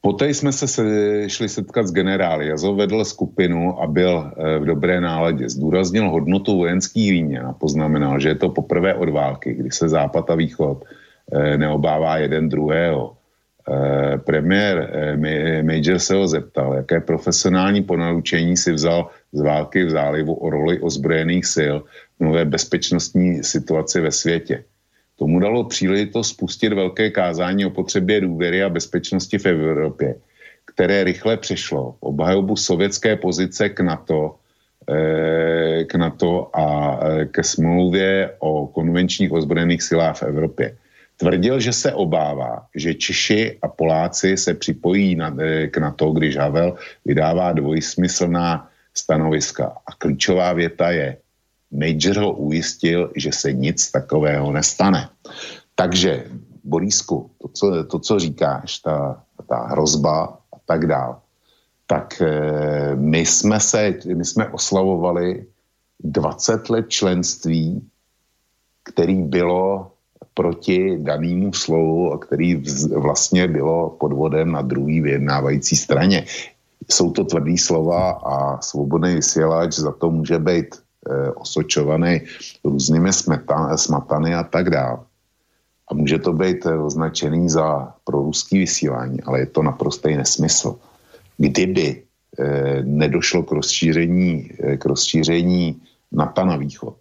Poté 0.00 0.28
jsme 0.28 0.52
se 0.52 0.66
šli 1.28 1.48
setkat 1.48 1.86
s 1.86 1.92
generály. 1.92 2.48
Jazov 2.48 2.76
vedl 2.76 3.04
skupinu 3.04 3.82
a 3.82 3.86
byl 3.86 4.32
eh, 4.32 4.58
v 4.58 4.64
dobré 4.64 5.00
náladě. 5.00 5.48
Zdůraznil 5.48 6.10
hodnotu 6.10 6.56
vojenských 6.56 7.10
výměn 7.10 7.46
a 7.46 7.52
poznamenal, 7.52 8.20
že 8.20 8.28
je 8.28 8.34
to 8.34 8.48
poprvé 8.48 8.94
od 8.94 9.08
války, 9.08 9.54
kdy 9.54 9.70
se 9.70 9.88
Západ 9.88 10.30
a 10.30 10.34
Východ 10.34 10.84
eh, 10.84 11.58
neobává 11.58 12.16
jeden 12.16 12.48
druhého. 12.48 13.16
Eh, 13.68 14.18
premiér 14.18 14.88
Major 15.62 15.98
se 15.98 16.14
ho 16.14 16.28
zeptal, 16.28 16.74
jaké 16.74 17.00
profesionální 17.00 17.82
ponaučení 17.82 18.56
si 18.56 18.72
vzal 18.72 19.10
z 19.32 19.40
války 19.40 19.84
v 19.84 19.90
zálivu 19.90 20.34
o 20.34 20.50
roli 20.50 20.80
ozbrojených 20.80 21.46
sil 21.56 21.76
v 22.18 22.24
nové 22.24 22.44
bezpečnostní 22.44 23.44
situaci 23.44 24.00
ve 24.00 24.12
světě. 24.12 24.64
Tomu 25.20 25.40
dalo 25.40 25.64
příležitost 25.64 26.28
spustit 26.28 26.72
velké 26.72 27.10
kázání 27.10 27.66
o 27.66 27.70
potřebě 27.70 28.20
důvěry 28.20 28.62
a 28.64 28.68
bezpečnosti 28.68 29.38
v 29.38 29.46
Evropě, 29.46 30.14
které 30.64 31.04
rychle 31.04 31.36
přešlo 31.36 31.94
obhajobu 32.00 32.56
sovětské 32.56 33.16
pozice 33.16 33.68
k 33.68 33.80
NATO, 33.80 34.40
eh, 34.88 35.84
k 35.84 35.94
NATO 35.94 36.48
a 36.56 36.64
eh, 37.04 37.26
ke 37.26 37.44
smlouvě 37.44 38.32
o 38.38 38.66
konvenčních 38.72 39.32
ozbrojených 39.32 39.82
silách 39.82 40.16
v 40.16 40.32
Evropě. 40.32 40.76
Tvrdil, 41.20 41.60
že 41.60 41.72
se 41.72 41.92
obává, 41.92 42.64
že 42.72 42.96
Češi 42.96 43.60
a 43.62 43.68
Poláci 43.68 44.40
se 44.40 44.56
připojí 44.56 45.20
na, 45.20 45.36
eh, 45.36 45.68
k 45.68 45.76
NATO, 45.76 46.16
když 46.16 46.40
Havel 46.40 46.80
vydává 47.04 47.52
dvojsmyslná 47.52 48.72
stanoviska. 48.96 49.84
A 49.84 49.92
klíčová 50.00 50.56
věta 50.56 50.90
je, 50.96 51.16
Major 51.70 52.18
ho 52.18 52.32
ujistil, 52.32 53.12
že 53.16 53.32
se 53.32 53.52
nic 53.52 53.90
takového 53.90 54.52
nestane. 54.52 55.08
Takže, 55.74 56.26
Borísku, 56.64 57.30
to, 57.42 57.48
co, 57.48 57.84
to, 57.84 57.98
co 57.98 58.18
říkáš, 58.18 58.78
ta, 58.78 59.22
ta 59.48 59.66
hrozba 59.66 60.38
a 60.52 60.56
tak 60.66 60.86
dál, 60.86 61.20
tak 61.86 62.22
e, 62.22 62.30
my 62.96 63.26
jsme 63.26 63.60
se, 63.60 63.94
my 64.14 64.24
jsme 64.24 64.48
oslavovali 64.48 65.46
20 66.00 66.70
let 66.70 66.88
členství, 66.88 67.88
který 68.84 69.22
bylo 69.22 69.92
proti 70.34 70.98
danému 70.98 71.52
slovu 71.52 72.12
a 72.12 72.18
který 72.18 72.54
vz, 72.54 72.86
vlastně 72.86 73.48
bylo 73.48 73.90
podvodem 73.90 74.52
na 74.52 74.62
druhý 74.62 75.00
vyjednávající 75.00 75.76
straně. 75.76 76.24
Jsou 76.90 77.10
to 77.10 77.24
tvrdý 77.24 77.58
slova 77.58 78.10
a 78.10 78.60
svobodný 78.60 79.14
vysílač 79.14 79.74
za 79.74 79.92
to 79.92 80.10
může 80.10 80.38
být 80.38 80.74
osočovaný 81.34 82.20
různými 82.64 83.12
smatany 83.76 84.34
a 84.34 84.44
tak 84.44 84.70
dále. 84.70 84.98
A 85.90 85.94
může 85.94 86.18
to 86.18 86.32
být 86.32 86.66
označený 86.66 87.50
za 87.50 87.94
proruský 88.04 88.58
vysílání, 88.58 89.22
ale 89.22 89.40
je 89.40 89.46
to 89.46 89.62
naprostý 89.62 90.16
nesmysl. 90.16 90.78
Kdyby 91.38 92.02
eh, 92.38 92.82
nedošlo 92.82 93.42
k 93.42 93.52
rozšíření, 93.52 94.50
eh, 94.60 94.76
k 94.76 94.84
rozšíření 94.84 95.82
NATO 96.12 96.44
na 96.44 96.56
východ, 96.56 96.96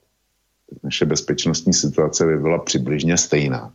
naše 0.84 1.06
bezpečnostní 1.06 1.74
situace 1.74 2.26
by 2.26 2.38
byla 2.38 2.58
přibližně 2.60 3.18
stejná 3.18 3.74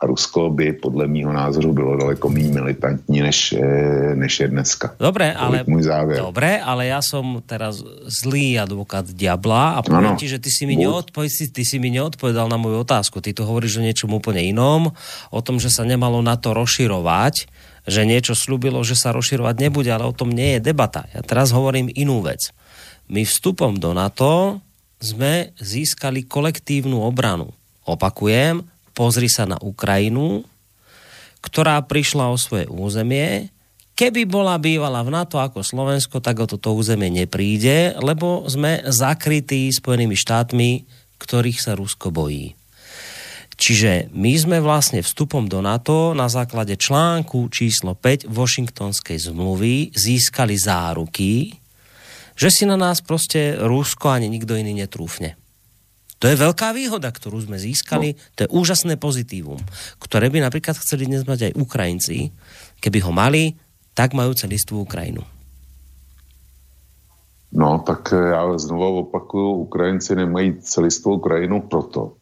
Rusko 0.00 0.48
by 0.50 0.72
podle 0.80 1.04
mýho 1.04 1.32
názoru 1.32 1.72
bylo 1.72 1.96
daleko 1.96 2.28
méně 2.28 2.48
militantní, 2.48 3.20
než, 3.20 3.52
eh, 3.52 4.16
než 4.16 4.40
je 4.40 4.48
dneska. 4.48 4.96
Dobre, 4.96 5.32
ale, 5.36 5.64
můj 5.68 5.82
závěr. 5.82 6.18
dobre, 6.24 6.56
ale 6.56 6.88
ja 6.88 7.04
som 7.04 7.44
teraz 7.44 7.84
zlý 8.08 8.56
advokát 8.56 9.04
diabla 9.12 9.76
a 9.76 9.84
poviem 9.84 10.16
ti, 10.16 10.24
že 10.24 10.40
ty 10.40 10.48
si, 10.48 10.64
mi 10.64 10.80
neodpovedal, 10.80 11.52
ty 11.52 11.62
si 11.68 11.76
mi 11.76 11.92
neodpovedal 11.92 12.48
na 12.48 12.56
moju 12.56 12.80
otázku. 12.80 13.20
Ty 13.20 13.36
tu 13.36 13.44
hovoríš 13.44 13.76
o 13.76 13.84
niečom 13.84 14.08
úplne 14.16 14.40
inom, 14.40 14.88
o 15.28 15.40
tom, 15.44 15.60
že 15.60 15.68
sa 15.68 15.84
nemalo 15.84 16.24
na 16.24 16.40
to 16.40 16.56
rozširovať, 16.56 17.44
že 17.84 18.08
niečo 18.08 18.32
slúbilo, 18.32 18.80
že 18.80 18.96
sa 18.96 19.12
rozširovať 19.12 19.68
nebude, 19.68 19.92
ale 19.92 20.08
o 20.08 20.16
tom 20.16 20.32
nie 20.32 20.56
je 20.56 20.64
debata. 20.72 21.12
Ja 21.12 21.20
teraz 21.20 21.52
hovorím 21.52 21.92
inú 21.92 22.24
vec. 22.24 22.56
My 23.12 23.28
vstupom 23.28 23.76
do 23.76 23.92
NATO 23.92 24.64
sme 24.96 25.52
získali 25.60 26.24
kolektívnu 26.24 27.04
obranu. 27.04 27.52
Opakujem, 27.84 28.64
pozri 29.00 29.32
sa 29.32 29.48
na 29.48 29.56
Ukrajinu, 29.56 30.44
ktorá 31.40 31.80
prišla 31.88 32.28
o 32.28 32.36
svoje 32.36 32.68
územie. 32.68 33.48
Keby 33.96 34.28
bola 34.28 34.60
bývala 34.60 35.00
v 35.00 35.16
NATO 35.16 35.40
ako 35.40 35.64
Slovensko, 35.64 36.20
tak 36.20 36.36
o 36.36 36.44
toto 36.44 36.76
územie 36.76 37.08
nepríde, 37.08 37.96
lebo 37.96 38.44
sme 38.44 38.84
zakrytí 38.84 39.72
Spojenými 39.72 40.12
štátmi, 40.12 40.84
ktorých 41.16 41.64
sa 41.64 41.72
Rusko 41.72 42.12
bojí. 42.12 42.52
Čiže 43.56 44.12
my 44.12 44.32
sme 44.36 44.58
vlastne 44.60 45.00
vstupom 45.00 45.48
do 45.48 45.64
NATO 45.64 46.12
na 46.12 46.28
základe 46.28 46.76
článku 46.76 47.48
číslo 47.52 47.96
5 47.96 48.28
Washingtonskej 48.28 49.32
zmluvy 49.32 49.96
získali 49.96 50.56
záruky, 50.56 51.56
že 52.36 52.48
si 52.52 52.64
na 52.68 52.76
nás 52.76 53.04
proste 53.04 53.56
Rusko 53.56 54.12
ani 54.12 54.32
nikto 54.32 54.56
iný 54.56 54.76
netrúfne. 54.76 55.39
To 56.20 56.28
je 56.28 56.36
veľká 56.36 56.76
výhoda, 56.76 57.08
ktorú 57.08 57.40
sme 57.40 57.56
získali, 57.56 58.12
no. 58.12 58.20
to 58.36 58.40
je 58.44 58.52
úžasné 58.52 59.00
pozitívum, 59.00 59.56
ktoré 59.96 60.28
by 60.28 60.44
napríklad 60.44 60.76
chceli 60.76 61.08
dnes 61.08 61.24
mať 61.24 61.50
aj 61.50 61.56
Ukrajinci. 61.56 62.28
Keby 62.84 63.00
ho 63.08 63.12
mali, 63.12 63.56
tak 63.96 64.12
majú 64.12 64.36
celistvú 64.36 64.84
Ukrajinu. 64.84 65.24
No, 67.52 67.82
tak 67.86 68.12
já 68.12 68.58
znovu 68.58 68.98
opakuju, 68.98 69.50
Ukrajinci 69.50 70.14
nemají 70.16 70.60
celistvou 70.60 71.14
Ukrajinu 71.14 71.60
proto, 71.60 72.14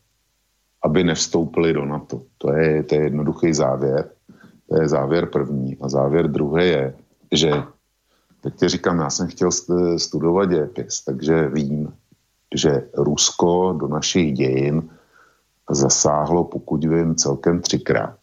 aby 0.85 1.05
nevstoupili 1.05 1.73
do 1.73 1.85
NATO. 1.85 2.23
To 2.39 2.53
je, 2.53 2.83
to 2.83 2.95
je 2.95 3.01
jednoduchý 3.03 3.53
závěr. 3.55 4.09
To 4.69 4.81
je 4.81 4.89
závěr 4.89 5.27
první. 5.27 5.77
A 5.81 5.89
závěr 5.89 6.31
druhý 6.31 6.65
je, 6.65 6.95
že 7.33 7.63
teď 8.41 8.55
ti 8.55 8.69
říkám, 8.69 8.99
já 9.01 9.11
jsem 9.11 9.29
chtěl 9.29 9.51
studovat 9.97 10.45
dějepis, 10.49 11.05
takže 11.05 11.49
vím, 11.49 11.93
že 12.55 12.89
Rusko 12.95 13.73
do 13.81 13.89
našich 13.89 14.33
dějin 14.33 14.89
zasáhlo, 15.71 16.45
pokud 16.45 16.85
vím, 16.85 17.15
celkem 17.15 17.61
třikrát. 17.61 18.17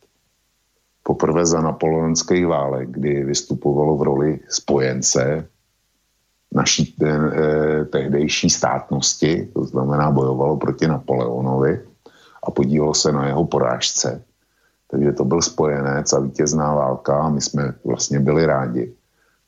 Poprvé 1.03 1.45
za 1.45 1.61
napoleonských 1.61 2.47
válek, 2.47 2.89
kdy 2.91 3.23
vystupovalo 3.23 3.97
v 3.97 4.01
roli 4.01 4.39
spojence 4.49 5.47
naší 6.53 6.95
eh, 7.03 7.85
tehdejší 7.85 8.49
státnosti, 8.49 9.49
to 9.53 9.63
znamená 9.63 10.11
bojovalo 10.11 10.57
proti 10.57 10.87
Napoleonovi 10.87 11.81
a 12.43 12.51
podílelo 12.51 12.93
se 12.93 13.11
na 13.11 13.27
jeho 13.27 13.45
porážce. 13.45 14.23
Takže 14.91 15.11
to 15.11 15.25
byl 15.25 15.41
spojenec 15.41 16.13
a 16.13 16.19
vítězná 16.19 16.73
válka 16.73 17.21
a 17.21 17.29
my 17.29 17.41
jsme 17.41 17.73
vlastně 17.85 18.19
byli 18.19 18.45
rádi 18.45 18.93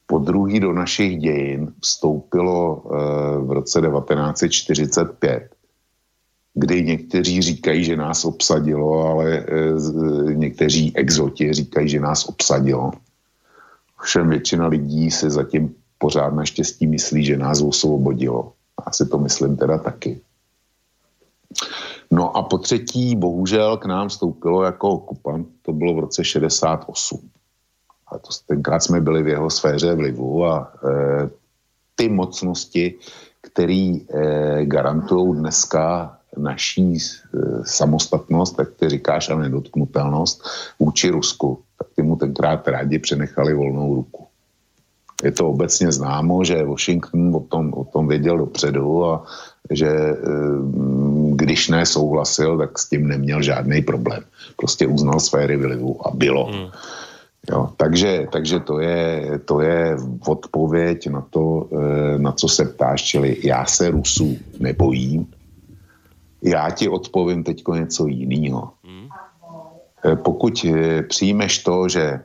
po 0.08 0.20
druhý 0.20 0.60
do 0.60 0.74
našich 0.74 1.18
dějin 1.18 1.74
vstoupilo 1.82 2.84
eh, 2.86 3.38
v 3.40 3.52
roce 3.52 3.82
1945, 3.82 5.56
kdy 6.54 6.84
někteří 6.84 7.42
říkají, 7.42 7.84
že 7.84 7.96
nás 7.96 8.26
obsadilo, 8.26 9.08
ale 9.08 9.38
eh, 9.38 10.34
někteří 10.34 10.98
exoti 10.98 11.54
říkají, 11.54 11.90
že 11.90 12.00
nás 12.00 12.26
obsadilo. 12.26 12.92
Všem 14.02 14.30
většina 14.30 14.68
lidí 14.68 15.12
se 15.12 15.30
zatím 15.30 15.76
pořád 15.98 16.34
naštěstí 16.34 16.88
myslí, 16.88 17.26
že 17.26 17.38
nás 17.38 17.62
osvobodilo. 17.62 18.54
Já 18.86 18.92
si 18.92 19.06
to 19.06 19.18
myslím 19.18 19.58
teda 19.58 19.78
taky. 19.78 20.22
No 22.12 22.38
a 22.38 22.44
po 22.44 22.58
třetí, 22.58 23.16
bohužel 23.16 23.78
k 23.78 23.86
nám 23.86 24.08
vstoupilo 24.08 24.64
jako 24.64 24.90
okupant, 24.90 25.48
to 25.62 25.74
bylo 25.74 25.94
v 25.94 26.00
roce 26.00 26.24
68. 26.24 27.30
A 28.12 28.18
to 28.18 28.30
tenkrát 28.48 28.80
jsme 28.84 29.02
byli 29.02 29.24
v 29.24 29.28
jeho 29.28 29.50
sféře 29.50 29.96
vlivu 29.96 30.46
a 30.46 30.74
e, 30.76 31.30
ty 31.96 32.10
mocnosti, 32.10 32.96
které 33.42 33.98
e, 34.00 34.66
garantují 34.66 35.40
dneska 35.40 36.18
naší 36.38 36.98
e, 36.98 37.00
samostatnost, 37.64 38.56
tak 38.56 38.68
ty 38.80 38.90
říkáš, 38.90 39.30
a 39.30 39.36
nedotknutelnost 39.36 40.44
vůči 40.80 41.10
Rusku, 41.10 41.62
tak 41.78 41.88
ty 41.96 42.02
mu 42.02 42.16
tenkrát 42.16 42.68
rádi 42.68 43.00
přenechali 43.00 43.54
volnou 43.54 43.96
ruku. 43.96 44.28
Je 45.24 45.32
to 45.32 45.50
obecně 45.50 45.92
známo, 45.92 46.44
že 46.44 46.64
Washington 46.64 47.36
o 47.36 47.40
tom, 47.40 47.74
o 47.74 47.84
tom 47.84 48.08
věděl 48.08 48.38
dopředu 48.38 49.06
a 49.06 49.26
že 49.72 49.88
e, 49.90 50.16
když 51.34 51.70
ne 51.70 51.86
souhlasil, 51.86 52.58
tak 52.58 52.80
s 52.80 52.90
tím 52.90 53.08
neměl 53.08 53.42
žádný 53.42 53.82
problém. 53.82 54.24
Prostě 54.56 54.88
uznal 54.88 55.20
sféry 55.20 55.58
vlivu 55.58 56.08
a 56.08 56.12
bylo. 56.16 56.46
Hmm. 56.46 56.68
Jo, 57.52 57.70
takže, 57.78 58.28
takže 58.32 58.60
to, 58.60 58.80
je, 58.80 59.40
to 59.46 59.62
je 59.62 59.98
odpověď 60.28 61.08
na 61.10 61.22
to, 61.22 61.70
e, 61.72 62.18
na 62.20 62.32
co 62.32 62.48
se 62.48 62.66
ptáš, 62.66 63.04
čili 63.04 63.38
já 63.44 63.66
se 63.66 63.90
Rusů 63.90 64.38
nebojím, 64.60 65.28
já 66.42 66.70
ti 66.70 66.90
odpovím 66.90 67.44
teď 67.44 67.64
něco 67.74 68.08
jiného. 68.08 68.72
Hmm. 68.84 69.08
E, 70.06 70.16
pokud 70.16 70.66
přijmeš 71.08 71.64
to, 71.64 71.90
že 71.90 72.20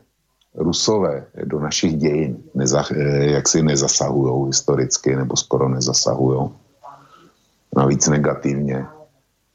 Rusové 0.55 1.27
do 1.45 1.61
našich 1.61 1.97
dějin 1.97 2.37
neza, 2.55 2.85
jaksi 3.21 3.63
nezasahují 3.63 4.47
historicky 4.47 5.17
nebo 5.17 5.37
skoro 5.37 5.69
nezasahují, 5.69 6.51
navíc 7.77 8.09
negativně, 8.09 8.87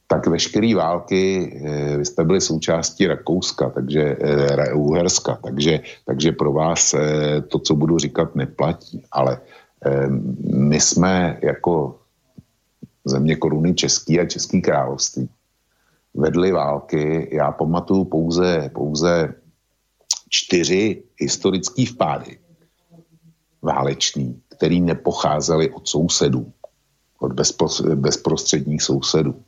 tak 0.08 0.28
veškeré 0.28 0.76
války, 0.76 1.24
eh, 1.66 1.98
vy 1.98 2.06
jste 2.06 2.24
byli 2.24 2.42
součástí 2.42 3.08
Rakouska, 3.08 3.70
takže 3.70 4.02
eh, 4.02 4.74
Uherska, 4.74 5.40
takže, 5.44 5.80
takže 6.06 6.32
pro 6.32 6.54
vás 6.54 6.94
eh, 6.94 7.42
to, 7.42 7.60
co 7.60 7.76
budu 7.76 7.98
říkat, 7.98 8.36
neplatí. 8.36 9.04
Ale 9.12 9.40
my 10.54 10.80
jsme 10.80 11.40
jako 11.44 12.00
země 13.06 13.36
koruny 13.36 13.74
Český 13.74 14.20
a 14.20 14.26
Český 14.26 14.62
království 14.62 15.30
vedli 16.14 16.52
války. 16.52 17.30
Já 17.32 17.52
pamatuju 17.52 18.04
pouze, 18.06 18.70
pouze 18.74 19.34
čtyři 20.30 21.04
historické 21.18 21.86
vpády 21.86 22.38
váleční, 23.62 24.42
který 24.50 24.82
nepocházely 24.82 25.70
od 25.70 25.88
sousedů 25.88 26.52
od 27.20 27.34
bezprostředních 27.96 28.82
sousedů. 28.82 29.44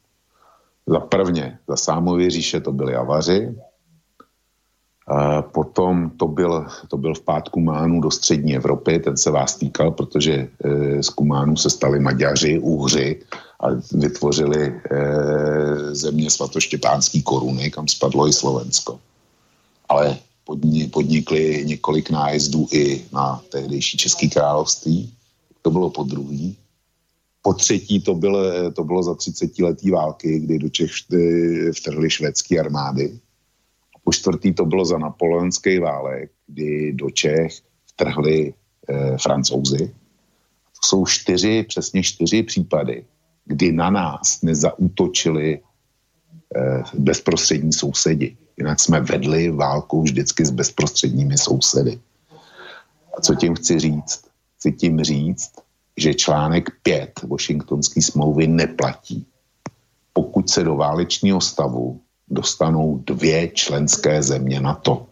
Za 0.90 1.00
prvně, 1.00 1.60
za 1.68 1.76
Sámově 1.76 2.30
říše 2.30 2.60
to 2.60 2.72
byli 2.72 2.96
Avaři, 2.96 3.56
potom 5.42 6.10
to 6.10 6.28
byl, 6.28 6.66
to 6.88 6.98
byl 6.98 7.14
vpád 7.16 7.50
Kumánu 7.50 8.02
do 8.02 8.12
střední 8.12 8.56
Evropy, 8.56 9.00
ten 9.00 9.18
se 9.18 9.32
vás 9.32 9.56
týkal, 9.56 9.92
protože 9.92 10.34
e, 10.34 11.04
z 11.04 11.10
Kumánu 11.10 11.58
se 11.58 11.70
stali 11.70 12.00
Maďaři, 12.00 12.60
Úhři 12.60 13.22
a 13.60 13.68
vytvořili 13.92 14.66
e, 14.66 14.76
země 15.96 16.30
svatoštěpánský 16.30 17.22
koruny, 17.22 17.72
kam 17.72 17.88
spadlo 17.88 18.28
i 18.28 18.34
Slovensko. 18.34 19.00
Ale 19.90 20.18
podnikli 20.92 21.64
několik 21.66 22.10
nájezdů 22.10 22.68
i 22.72 23.06
na 23.14 23.42
tehdejší 23.52 23.98
Český 23.98 24.30
království. 24.30 25.14
To 25.62 25.72
bylo 25.72 25.90
po 25.90 26.04
druhý. 26.04 26.58
Po 27.42 27.54
třetí 27.54 28.02
to, 28.02 28.16
byl, 28.16 28.72
to 28.72 28.84
bylo 28.84 29.04
za 29.04 29.16
30 29.16 29.60
letý 29.60 29.92
války, 29.92 30.40
kdy 30.40 30.60
do 30.60 30.70
Čech 30.70 30.92
vtrhly 31.76 32.10
švédské 32.10 32.60
armády. 32.60 33.20
Po 34.04 34.14
čtvrtý 34.14 34.54
to 34.54 34.66
bylo 34.66 34.86
za 34.86 34.98
napoleonský 34.98 35.80
válek, 35.80 36.32
kdy 36.48 36.94
do 36.94 37.10
Čech 37.10 37.62
vtrhli 37.86 38.54
eh, 38.90 39.18
francouzi. 39.18 39.88
To 40.82 40.88
jsou 40.88 41.06
čtyři, 41.06 41.66
přesně 41.68 42.04
čtyři 42.04 42.44
případy, 42.44 43.06
kdy 43.46 43.72
na 43.72 43.90
nás 43.90 44.42
nezautočili 44.42 45.60
eh, 46.56 46.84
bezprostřední 46.94 47.74
sousedi. 47.74 48.38
Jinak 48.58 48.80
jsme 48.80 49.00
vedli 49.02 49.50
válku 49.50 50.02
vždycky 50.02 50.46
s 50.46 50.52
bezprostředními 50.52 51.38
sousedy. 51.38 52.00
A 53.18 53.22
co 53.22 53.36
tím 53.36 53.56
chci 53.56 53.80
říct? 53.80 54.26
Chci 54.58 54.72
tím 54.72 55.04
říct, 55.04 55.52
že 56.02 56.14
článek 56.14 56.70
5 56.84 57.24
Washingtonské 57.24 58.02
smlouvy 58.02 58.48
neplatí, 58.48 59.26
pokud 60.14 60.50
se 60.50 60.64
do 60.64 60.76
válečního 60.76 61.42
stavu 61.42 62.02
dostanou 62.28 63.04
dvě 63.06 63.48
členské 63.48 64.24
země 64.24 64.60
NATO. 64.60 65.06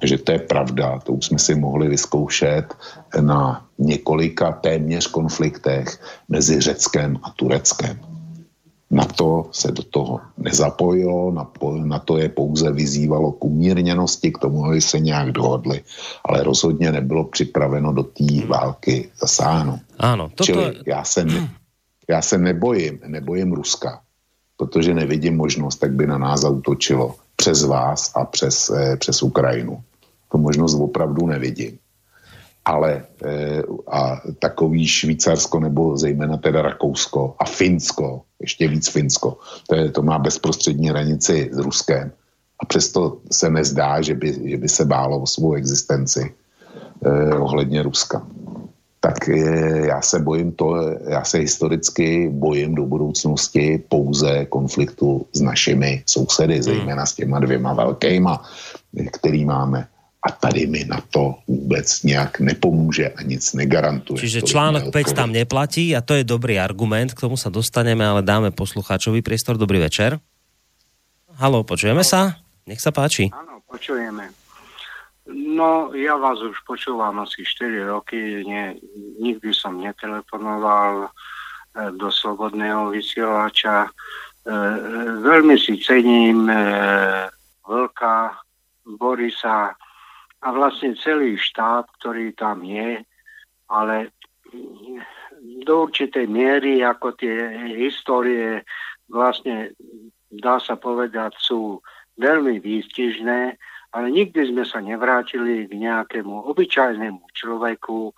Takže 0.00 0.18
to 0.18 0.32
je 0.32 0.38
pravda, 0.38 0.98
to 0.98 1.12
už 1.12 1.26
jsme 1.26 1.38
si 1.38 1.54
mohli 1.54 1.88
vyzkoušet 1.88 2.74
na 3.20 3.66
několika 3.78 4.52
téměř 4.52 5.06
konfliktech 5.06 6.00
mezi 6.28 6.60
Řeckem 6.60 7.18
a 7.22 7.30
Tureckem. 7.30 8.09
Na 8.90 9.04
to 9.04 9.48
se 9.52 9.72
do 9.72 9.82
toho 9.82 10.20
nezapojilo, 10.38 11.30
na, 11.84 11.98
to 11.98 12.18
je 12.18 12.28
pouze 12.28 12.72
vyzývalo 12.72 13.32
k 13.32 13.44
umírněnosti, 13.44 14.32
k 14.32 14.38
tomu, 14.38 14.64
aby 14.64 14.80
se 14.80 14.98
nějak 14.98 15.32
dohodli, 15.32 15.82
ale 16.24 16.42
rozhodně 16.42 16.92
nebylo 16.92 17.24
připraveno 17.24 17.92
do 17.92 18.02
té 18.02 18.46
války 18.46 19.10
zasáhnout. 19.20 19.80
Ano, 19.98 20.28
toto... 20.28 20.44
Čili 20.44 20.76
já 20.86 21.04
se, 21.04 21.24
ne, 21.24 21.50
já 22.08 22.22
se 22.22 22.38
nebojím, 22.38 22.98
nebojím 23.06 23.52
Ruska, 23.52 24.00
protože 24.56 24.94
nevidím 24.94 25.36
možnost, 25.36 25.76
tak 25.76 25.92
by 25.92 26.06
na 26.06 26.18
nás 26.18 26.40
zautočilo 26.40 27.14
přes 27.36 27.64
vás 27.64 28.12
a 28.14 28.24
přes, 28.24 28.70
eh, 28.70 28.96
přes 28.96 29.22
Ukrajinu. 29.22 29.82
To 30.32 30.38
možnost 30.38 30.74
opravdu 30.74 31.26
nevidím 31.26 31.78
ale 32.64 33.02
e, 33.24 33.62
a 33.92 34.20
takový 34.38 34.86
Švýcarsko 34.86 35.60
nebo 35.60 35.96
zejména 35.96 36.36
teda 36.36 36.62
Rakousko 36.62 37.34
a 37.38 37.44
Finsko, 37.44 38.22
ještě 38.40 38.68
víc 38.68 38.88
Finsko, 38.88 39.38
to, 39.68 39.74
je, 39.74 39.90
to 39.90 40.02
má 40.02 40.18
bezprostřední 40.18 40.88
hranici 40.88 41.50
s 41.52 41.58
Ruskem. 41.58 42.12
A 42.60 42.66
přesto 42.66 43.18
se 43.32 43.50
nezdá, 43.50 44.00
že 44.02 44.14
by, 44.14 44.50
že 44.50 44.56
by 44.56 44.68
se 44.68 44.84
bálo 44.84 45.20
o 45.20 45.26
svou 45.26 45.54
existenci 45.54 46.34
eh, 47.04 47.34
ohledně 47.34 47.82
Ruska. 47.82 48.26
Tak 49.00 49.28
je, 49.28 49.86
já 49.86 50.00
se 50.00 50.18
bojím 50.18 50.52
to, 50.52 50.76
já 51.08 51.24
se 51.24 51.38
historicky 51.38 52.28
bojím 52.28 52.74
do 52.74 52.84
budoucnosti 52.84 53.82
pouze 53.88 54.44
konfliktu 54.44 55.26
s 55.32 55.40
našimi 55.40 56.02
sousedy, 56.06 56.62
zejména 56.62 57.06
s 57.06 57.14
těma 57.14 57.38
dvěma 57.38 57.72
velkýma, 57.72 58.44
který 59.12 59.44
máme 59.44 59.88
a 60.22 60.28
tady 60.30 60.66
mi 60.66 60.84
na 60.84 61.00
to 61.10 61.34
vůbec 61.48 62.02
nějak 62.02 62.40
nepomůže 62.40 63.08
a 63.08 63.22
nic 63.22 63.52
negarantuje. 63.52 64.20
Čiže 64.20 64.42
článok 64.42 64.92
5 64.92 65.12
tam 65.16 65.32
neplatí 65.32 65.96
a 65.96 66.04
to 66.04 66.14
je 66.14 66.28
dobrý 66.28 66.60
argument, 66.60 67.16
k 67.16 67.20
tomu 67.24 67.40
sa 67.40 67.48
dostaneme, 67.48 68.04
ale 68.04 68.20
dáme 68.20 68.52
poslucháčovi 68.52 69.24
priestor. 69.24 69.56
Dobrý 69.56 69.80
večer. 69.80 70.20
Halo, 71.40 71.64
počujeme 71.64 72.04
sa? 72.04 72.36
Nech 72.68 72.84
sa 72.84 72.92
páči. 72.92 73.32
Áno, 73.32 73.64
počujeme. 73.64 74.28
No, 75.30 75.96
ja 75.96 76.20
vás 76.20 76.36
už 76.42 76.58
počúvam 76.68 77.16
asi 77.24 77.40
4 77.40 77.88
roky, 77.88 78.44
nie, 78.44 78.76
nikdy 79.24 79.56
som 79.56 79.80
netelefonoval 79.80 81.06
e, 81.06 81.08
do 81.96 82.12
slobodného 82.12 82.92
vysielača. 82.92 83.86
E, 83.86 83.88
e, 83.88 84.56
veľmi 85.22 85.56
si 85.56 85.80
cením 85.80 86.50
Vlka, 87.64 88.36
Borisa, 88.84 89.72
a 90.40 90.46
vlastne 90.52 90.96
celý 90.96 91.36
štát, 91.36 91.84
ktorý 92.00 92.32
tam 92.32 92.64
je, 92.64 93.04
ale 93.68 94.10
do 95.64 95.88
určitej 95.88 96.26
miery, 96.26 96.80
ako 96.84 97.16
tie 97.16 97.68
histórie 97.76 98.64
vlastne, 99.08 99.72
dá 100.30 100.58
sa 100.60 100.76
povedať, 100.76 101.36
sú 101.38 101.80
veľmi 102.20 102.60
výstižné, 102.60 103.40
ale 103.90 104.06
nikdy 104.10 104.54
sme 104.54 104.62
sa 104.62 104.78
nevrátili 104.78 105.66
k 105.66 105.72
nejakému 105.74 106.46
obyčajnému 106.54 107.34
človeku. 107.34 108.10
E, 108.10 108.12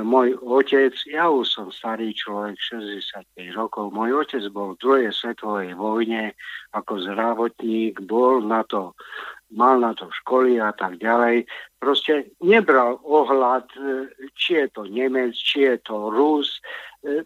môj 0.00 0.40
otec, 0.40 0.96
ja 1.12 1.28
už 1.28 1.44
som 1.44 1.68
starý 1.68 2.16
človek, 2.16 2.56
65 2.56 3.36
rokov, 3.52 3.92
môj 3.92 4.24
otec 4.24 4.40
bol 4.48 4.72
v 4.72 4.80
druhej 4.80 5.10
svetovej 5.12 5.76
vojne 5.76 6.32
ako 6.72 7.04
zdravotník, 7.04 8.00
bol 8.08 8.40
na 8.40 8.64
to 8.64 8.96
mal 9.54 9.78
na 9.80 9.94
to 9.94 10.10
školy 10.22 10.58
a 10.58 10.74
tak 10.74 10.98
ďalej. 10.98 11.46
Proste 11.78 12.34
nebral 12.42 12.98
ohľad, 13.00 13.70
e, 13.74 14.10
či 14.34 14.60
je 14.60 14.66
to 14.74 14.82
Nemec, 14.84 15.32
či 15.34 15.70
je 15.70 15.74
to 15.80 16.10
Rus. 16.10 16.58
E, 17.06 17.22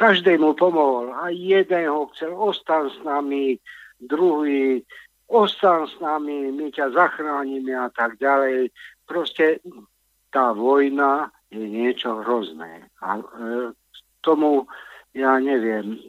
každému 0.00 0.56
pomohol. 0.56 1.12
A 1.12 1.28
jeden 1.28 1.88
ho 1.92 2.08
chcel, 2.12 2.32
ostan 2.32 2.88
s 2.88 2.96
nami, 3.04 3.60
druhý, 4.00 4.80
ostan 5.28 5.84
s 5.86 5.94
nami, 6.00 6.52
my 6.52 6.72
ťa 6.72 6.96
zachránime 6.96 7.76
a 7.76 7.92
tak 7.92 8.16
ďalej. 8.16 8.72
Proste 9.04 9.60
tá 10.32 10.56
vojna 10.56 11.30
je 11.52 11.62
niečo 11.62 12.24
hrozné. 12.24 12.88
A 13.04 13.20
e, 13.20 13.22
tomu, 14.24 14.66
ja 15.14 15.38
neviem, 15.38 16.00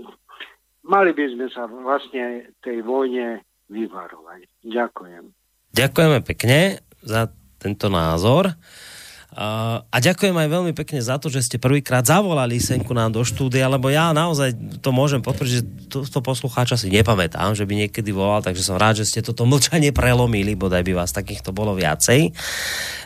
mali 0.87 1.11
by 1.11 1.25
sme 1.35 1.47
sa 1.51 1.67
vlastne 1.67 2.49
tej 2.63 2.81
vojne 2.81 3.46
vyvarovať. 3.67 4.47
Ďakujem. 4.63 5.23
Ďakujeme 5.75 6.19
pekne 6.23 6.81
za 7.03 7.29
tento 7.59 7.87
názor. 7.87 8.55
A 9.37 9.97
ďakujem 10.01 10.33
aj 10.33 10.49
veľmi 10.49 10.73
pekne 10.73 10.97
za 10.97 11.21
to, 11.21 11.29
že 11.29 11.45
ste 11.45 11.57
prvýkrát 11.61 12.01
zavolali 12.01 12.57
Senku 12.57 12.89
nám 12.97 13.13
do 13.13 13.21
štúdia, 13.21 13.69
lebo 13.69 13.85
ja 13.93 14.09
naozaj 14.09 14.81
to 14.81 14.89
môžem 14.89 15.21
potvrdiť, 15.21 15.53
že 15.53 15.63
to, 15.93 16.19
poslucháča 16.25 16.73
si 16.73 16.89
nepamätám, 16.89 17.53
že 17.53 17.69
by 17.69 17.85
niekedy 17.85 18.09
volal, 18.09 18.41
takže 18.41 18.65
som 18.65 18.81
rád, 18.81 19.05
že 19.05 19.05
ste 19.05 19.21
toto 19.21 19.45
mlčanie 19.45 19.93
prelomili, 19.93 20.57
bodaj 20.57 20.81
by 20.81 21.05
vás 21.05 21.13
takýchto 21.13 21.53
bolo 21.53 21.77
viacej. 21.77 22.33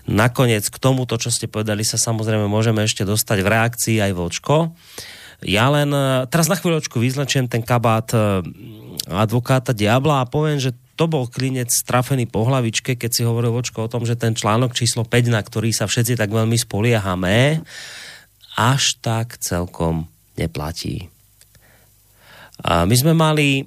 Nakoniec 0.07 0.63
k 0.71 0.77
tomuto, 0.79 1.19
čo 1.19 1.27
ste 1.27 1.51
povedali, 1.51 1.83
sa 1.83 1.99
samozrejme 1.99 2.47
môžeme 2.47 2.79
ešte 2.87 3.03
dostať 3.03 3.43
v 3.43 3.51
reakcii 3.51 3.97
aj 3.99 4.11
vočko. 4.15 4.71
Ja 5.43 5.67
len 5.67 5.91
teraz 6.31 6.47
na 6.47 6.55
chvíľočku 6.55 6.95
vyzlečiem 6.95 7.51
ten 7.51 7.59
kabát 7.65 8.07
advokáta 9.09 9.73
Diabla 9.73 10.21
a 10.21 10.29
poviem, 10.29 10.61
že 10.61 10.75
to 10.99 11.09
bol 11.09 11.25
klinec 11.25 11.73
trafený 11.87 12.29
po 12.29 12.45
hlavičke, 12.45 12.93
keď 12.93 13.09
si 13.09 13.25
hovoril 13.25 13.49
Vočko 13.55 13.89
o 13.89 13.91
tom, 13.91 14.05
že 14.05 14.13
ten 14.13 14.37
článok 14.37 14.77
číslo 14.77 15.01
5, 15.01 15.33
na 15.33 15.41
ktorý 15.41 15.73
sa 15.73 15.89
všetci 15.89 16.13
tak 16.13 16.29
veľmi 16.29 16.53
spoliehame, 16.53 17.65
až 18.53 19.01
tak 19.01 19.41
celkom 19.41 20.05
neplatí. 20.37 21.09
A 22.61 22.85
my 22.85 22.93
sme 22.93 23.17
mali 23.17 23.65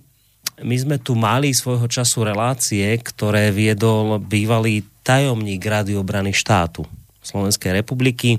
my 0.63 0.77
sme 0.79 1.03
tu 1.03 1.19
mali 1.19 1.51
svojho 1.51 1.91
času 1.91 2.23
relácie, 2.23 2.87
ktoré 3.03 3.51
viedol 3.51 4.23
bývalý 4.23 4.87
tajomník 5.03 5.59
Rady 5.59 5.99
obrany 5.99 6.31
štátu 6.31 6.87
Slovenskej 7.19 7.83
republiky. 7.83 8.39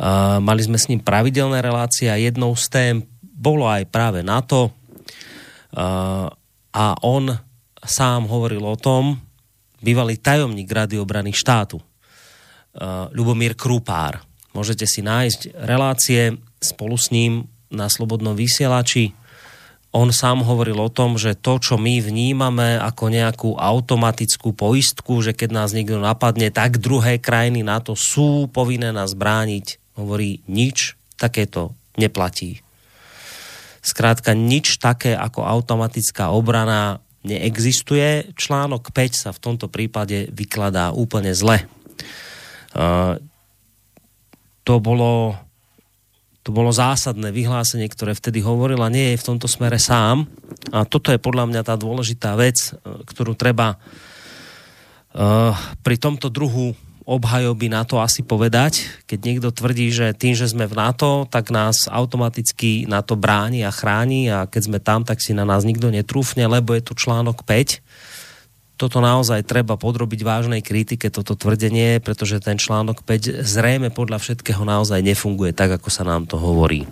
A 0.00 0.40
mali 0.40 0.64
sme 0.64 0.80
s 0.80 0.88
ním 0.88 1.04
pravidelné 1.04 1.60
relácie 1.60 2.08
a 2.08 2.16
jednou 2.16 2.56
z 2.56 2.64
tém 2.72 2.94
bolo 3.20 3.68
aj 3.68 3.84
práve 3.92 4.24
NATO. 4.24 4.72
A 4.72 4.79
a 6.70 6.84
on 7.02 7.30
sám 7.84 8.28
hovoril 8.28 8.62
o 8.62 8.76
tom, 8.76 9.18
bývalý 9.80 10.20
tajomník 10.20 10.68
Rady 10.68 11.00
obrany 11.00 11.32
štátu, 11.32 11.80
uh, 11.80 13.08
Ľubomír 13.14 13.56
Krupár. 13.56 14.20
Môžete 14.52 14.84
si 14.84 15.00
nájsť 15.00 15.56
relácie 15.56 16.36
spolu 16.60 16.98
s 16.98 17.08
ním 17.14 17.48
na 17.70 17.86
Slobodnom 17.88 18.34
vysielači. 18.34 19.14
On 19.90 20.06
sám 20.10 20.46
hovoril 20.46 20.78
o 20.78 20.90
tom, 20.90 21.18
že 21.18 21.34
to, 21.34 21.58
čo 21.58 21.74
my 21.74 21.98
vnímame 21.98 22.78
ako 22.78 23.10
nejakú 23.10 23.50
automatickú 23.58 24.54
poistku, 24.54 25.18
že 25.18 25.34
keď 25.34 25.50
nás 25.50 25.70
niekto 25.74 25.98
napadne, 25.98 26.54
tak 26.54 26.78
druhé 26.78 27.18
krajiny 27.18 27.66
na 27.66 27.82
to 27.82 27.98
sú 27.98 28.46
povinné 28.50 28.94
nás 28.94 29.18
brániť. 29.18 29.82
Hovorí, 29.98 30.46
nič 30.46 30.94
takéto 31.18 31.74
neplatí 31.98 32.62
Skrátka, 33.80 34.36
nič 34.36 34.76
také 34.76 35.16
ako 35.16 35.44
automatická 35.44 36.28
obrana 36.30 37.00
neexistuje. 37.24 38.32
Článok 38.36 38.92
5 38.92 39.12
sa 39.16 39.30
v 39.32 39.42
tomto 39.42 39.72
prípade 39.72 40.28
vykladá 40.32 40.92
úplne 40.92 41.32
zle. 41.32 41.64
Uh, 42.76 43.16
to 44.64 44.78
bolo 44.78 45.36
to 46.40 46.56
bolo 46.56 46.72
zásadné 46.72 47.36
vyhlásenie, 47.36 47.84
ktoré 47.92 48.16
vtedy 48.16 48.40
hovorila, 48.40 48.88
nie 48.88 49.12
je 49.12 49.20
v 49.20 49.26
tomto 49.28 49.44
smere 49.44 49.76
sám. 49.76 50.24
A 50.72 50.88
toto 50.88 51.12
je 51.12 51.20
podľa 51.20 51.52
mňa 51.52 51.62
tá 51.68 51.76
dôležitá 51.76 52.32
vec, 52.32 52.72
ktorú 52.80 53.36
treba 53.36 53.76
uh, 53.76 55.52
pri 55.84 55.96
tomto 56.00 56.32
druhu 56.32 56.72
obhajoby 57.10 57.66
na 57.66 57.82
to 57.82 57.98
asi 57.98 58.22
povedať. 58.22 58.86
Keď 59.10 59.18
niekto 59.18 59.50
tvrdí, 59.50 59.90
že 59.90 60.14
tým, 60.14 60.38
že 60.38 60.46
sme 60.46 60.70
v 60.70 60.78
NATO, 60.78 61.26
tak 61.26 61.50
nás 61.50 61.90
automaticky 61.90 62.86
na 62.86 63.02
to 63.02 63.18
bráni 63.18 63.66
a 63.66 63.74
chráni 63.74 64.30
a 64.30 64.46
keď 64.46 64.62
sme 64.62 64.78
tam, 64.78 65.02
tak 65.02 65.18
si 65.18 65.34
na 65.34 65.42
nás 65.42 65.66
nikto 65.66 65.90
netrúfne, 65.90 66.46
lebo 66.46 66.70
je 66.78 66.86
tu 66.86 66.94
článok 66.94 67.42
5. 67.42 67.82
Toto 68.78 69.02
naozaj 69.02 69.42
treba 69.42 69.74
podrobiť 69.74 70.22
vážnej 70.22 70.62
kritike, 70.62 71.10
toto 71.10 71.34
tvrdenie, 71.34 71.98
pretože 71.98 72.38
ten 72.38 72.56
článok 72.56 73.02
5 73.02 73.42
zrejme 73.42 73.90
podľa 73.90 74.22
všetkého 74.22 74.62
naozaj 74.62 75.02
nefunguje 75.02 75.50
tak, 75.50 75.82
ako 75.82 75.90
sa 75.90 76.06
nám 76.06 76.30
to 76.30 76.38
hovorí. 76.38 76.86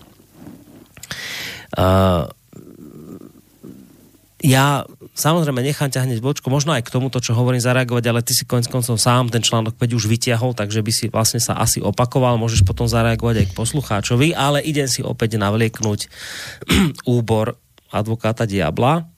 Uh, 1.79 2.27
ja 4.43 4.83
samozrejme 5.19 5.61
nechám 5.61 5.91
ťa 5.91 6.07
hneď 6.07 6.23
bočko, 6.23 6.47
možno 6.49 6.73
aj 6.79 6.87
k 6.87 6.95
tomuto, 6.95 7.19
čo 7.19 7.35
hovorím, 7.35 7.59
zareagovať, 7.59 8.05
ale 8.07 8.23
ty 8.23 8.33
si 8.33 8.47
konec 8.47 8.71
koncov 8.71 8.97
sám 9.03 9.29
ten 9.35 9.43
článok 9.43 9.75
5 9.75 9.99
už 9.99 10.07
vytiahol, 10.07 10.55
takže 10.55 10.81
by 10.81 10.93
si 10.95 11.11
vlastne 11.11 11.43
sa 11.43 11.59
asi 11.59 11.83
opakoval, 11.83 12.39
môžeš 12.39 12.63
potom 12.63 12.87
zareagovať 12.87 13.43
aj 13.43 13.47
k 13.51 13.57
poslucháčovi, 13.59 14.33
ale 14.33 14.63
idem 14.63 14.87
si 14.87 15.03
opäť 15.03 15.37
navlieknúť 15.37 16.07
úbor 17.19 17.59
advokáta 17.91 18.47
Diabla 18.47 19.11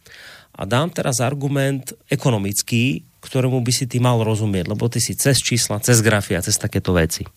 a 0.57 0.63
dám 0.65 0.89
teraz 0.89 1.21
argument 1.21 1.93
ekonomický, 2.09 3.05
ktorému 3.21 3.61
by 3.61 3.73
si 3.73 3.85
ty 3.85 4.01
mal 4.01 4.17
rozumieť, 4.25 4.73
lebo 4.73 4.89
ty 4.89 4.99
si 4.99 5.13
cez 5.13 5.45
čísla, 5.45 5.85
cez 5.85 6.01
grafia, 6.01 6.41
cez 6.41 6.57
takéto 6.57 6.97
veci. 6.97 7.29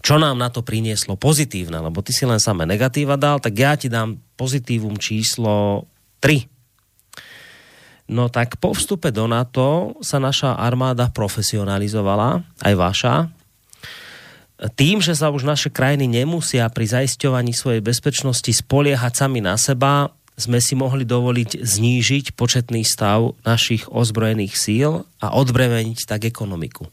Čo 0.00 0.16
nám 0.16 0.40
na 0.40 0.48
to 0.48 0.64
prinieslo 0.64 1.16
pozitívne, 1.20 1.76
lebo 1.80 2.00
ty 2.00 2.12
si 2.16 2.24
len 2.24 2.40
samé 2.40 2.64
negatíva 2.64 3.20
dal, 3.20 3.36
tak 3.40 3.52
ja 3.56 3.76
ti 3.76 3.92
dám 3.92 4.16
pozitívum 4.36 4.96
číslo 4.96 5.84
3. 6.24 6.59
No 8.10 8.26
tak 8.26 8.58
po 8.58 8.74
vstupe 8.74 9.14
do 9.14 9.30
NATO 9.30 9.94
sa 10.02 10.18
naša 10.18 10.58
armáda 10.58 11.14
profesionalizovala, 11.14 12.42
aj 12.58 12.74
vaša, 12.74 13.14
tým, 14.74 15.00
že 15.00 15.16
sa 15.16 15.32
už 15.32 15.46
naše 15.46 15.72
krajiny 15.72 16.04
nemusia 16.04 16.68
pri 16.68 16.84
zaisťovaní 16.84 17.56
svojej 17.56 17.80
bezpečnosti 17.80 18.50
spoliehať 18.50 19.24
sami 19.24 19.40
na 19.40 19.56
seba, 19.56 20.12
sme 20.36 20.60
si 20.60 20.76
mohli 20.76 21.06
dovoliť 21.08 21.64
znížiť 21.64 22.36
početný 22.36 22.84
stav 22.84 23.38
našich 23.46 23.88
ozbrojených 23.88 24.58
síl 24.58 25.08
a 25.22 25.26
odbremeniť 25.32 26.04
tak 26.04 26.28
ekonomiku. 26.28 26.90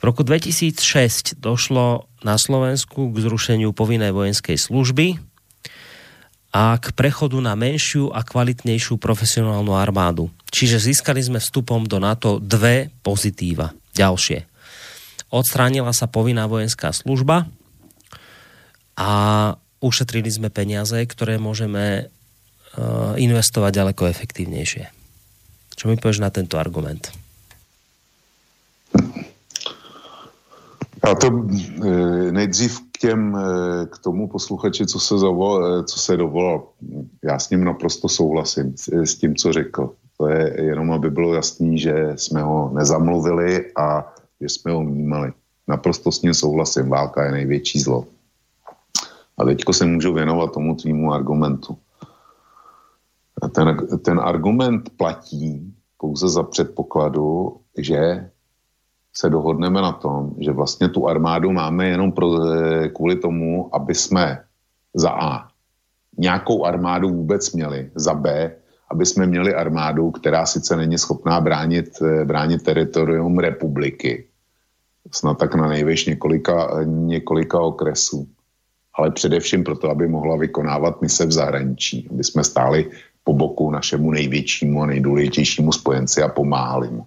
V 0.00 0.02
roku 0.02 0.24
2006 0.24 1.40
došlo 1.40 2.08
na 2.20 2.36
Slovensku 2.36 3.10
k 3.12 3.16
zrušeniu 3.20 3.72
povinnej 3.76 4.12
vojenskej 4.12 4.56
služby, 4.56 5.29
a 6.50 6.74
k 6.82 6.90
prechodu 6.94 7.38
na 7.38 7.54
menšiu 7.54 8.10
a 8.10 8.26
kvalitnejšiu 8.26 8.98
profesionálnu 8.98 9.70
armádu. 9.74 10.30
Čiže 10.50 10.82
získali 10.82 11.22
sme 11.22 11.38
vstupom 11.38 11.86
do 11.86 12.02
NATO 12.02 12.42
dve 12.42 12.90
pozitíva. 13.06 13.70
Ďalšie. 13.94 14.46
Odstránila 15.30 15.94
sa 15.94 16.10
povinná 16.10 16.50
vojenská 16.50 16.90
služba 16.90 17.46
a 18.98 19.10
ušetrili 19.78 20.26
sme 20.26 20.50
peniaze, 20.50 20.98
ktoré 21.06 21.38
môžeme 21.38 22.10
uh, 22.10 23.14
investovať 23.14 23.70
ďaleko 23.70 24.10
efektívnejšie. 24.10 24.90
Čo 25.78 25.86
mi 25.86 25.94
povieš 25.94 26.18
na 26.18 26.34
tento 26.34 26.58
argument? 26.58 27.14
Já 31.06 31.14
to 31.14 31.26
e, 31.26 32.32
nejdřív 32.32 32.89
těm, 33.00 33.36
e, 33.36 33.86
k 33.86 33.98
tomu 33.98 34.28
posluchači, 34.28 34.86
co 34.86 35.00
se, 35.00 35.18
zavol, 35.18 35.66
e, 35.66 35.84
co 35.84 35.98
se 35.98 36.16
dovolal. 36.16 36.68
Já 37.24 37.38
s 37.38 37.50
ním 37.50 37.64
naprosto 37.64 38.08
souhlasím, 38.08 38.74
s 38.92 39.14
tím, 39.16 39.36
co 39.36 39.52
řekl. 39.52 39.94
To 40.18 40.28
je 40.28 40.64
jenom, 40.64 40.92
aby 40.92 41.10
bylo 41.10 41.34
jasný, 41.34 41.78
že 41.78 42.12
jsme 42.16 42.42
ho 42.42 42.70
nezamluvili 42.74 43.72
a 43.76 44.14
že 44.40 44.48
jsme 44.48 44.72
ho 44.72 44.80
vnímali. 44.80 45.32
Naprosto 45.68 46.12
s 46.12 46.22
ním 46.22 46.34
souhlasím, 46.34 46.88
válka 46.88 47.24
je 47.24 47.32
největší 47.32 47.80
zlo. 47.80 48.06
A 49.38 49.44
teďko 49.44 49.72
se 49.72 49.86
můžu 49.86 50.12
věnovat 50.12 50.52
tomu 50.52 50.74
tvýmu 50.74 51.12
argumentu. 51.12 51.78
Ten, 53.54 53.76
ten 54.04 54.20
argument 54.20 54.90
platí 54.96 55.74
pouze 55.98 56.28
za 56.28 56.42
předpokladu, 56.42 57.56
že 57.78 58.29
se 59.12 59.30
dohodneme 59.30 59.82
na 59.82 59.92
tom, 59.92 60.30
že 60.38 60.52
vlastně 60.52 60.88
tu 60.88 61.08
armádu 61.08 61.52
máme 61.52 61.88
jenom 61.88 62.12
pro, 62.12 62.26
eh, 62.44 62.88
kvůli 62.88 63.16
tomu, 63.16 63.74
aby 63.74 63.94
jsme 63.94 64.38
za 64.94 65.10
A 65.10 65.48
nějakou 66.18 66.64
armádu 66.64 67.08
vůbec 67.08 67.52
měli, 67.52 67.90
za 67.94 68.14
B, 68.14 68.56
aby 68.90 69.06
jsme 69.06 69.26
měli 69.26 69.54
armádu, 69.54 70.10
která 70.10 70.46
sice 70.46 70.76
není 70.76 70.98
schopná 70.98 71.40
bránit, 71.40 71.90
eh, 72.02 72.24
bránit 72.24 72.62
teritorium 72.62 73.38
republiky, 73.38 74.26
snad 75.12 75.38
tak 75.38 75.54
na 75.54 75.68
největš 75.68 76.06
několika, 76.06 76.84
několika 76.84 77.60
okresů, 77.60 78.28
ale 78.94 79.10
především 79.10 79.64
proto, 79.64 79.90
aby 79.90 80.08
mohla 80.08 80.36
vykonávat 80.36 81.02
mise 81.02 81.26
v 81.26 81.32
zahraničí, 81.32 82.08
aby 82.10 82.24
jsme 82.24 82.44
stáli 82.44 82.90
po 83.24 83.32
boku 83.32 83.70
našemu 83.70 84.10
největšímu 84.10 84.82
a 84.82 84.86
nejdůležitějšímu 84.86 85.72
spojenci 85.72 86.22
a 86.22 86.28
pomáhali 86.28 86.90
mu 86.90 87.06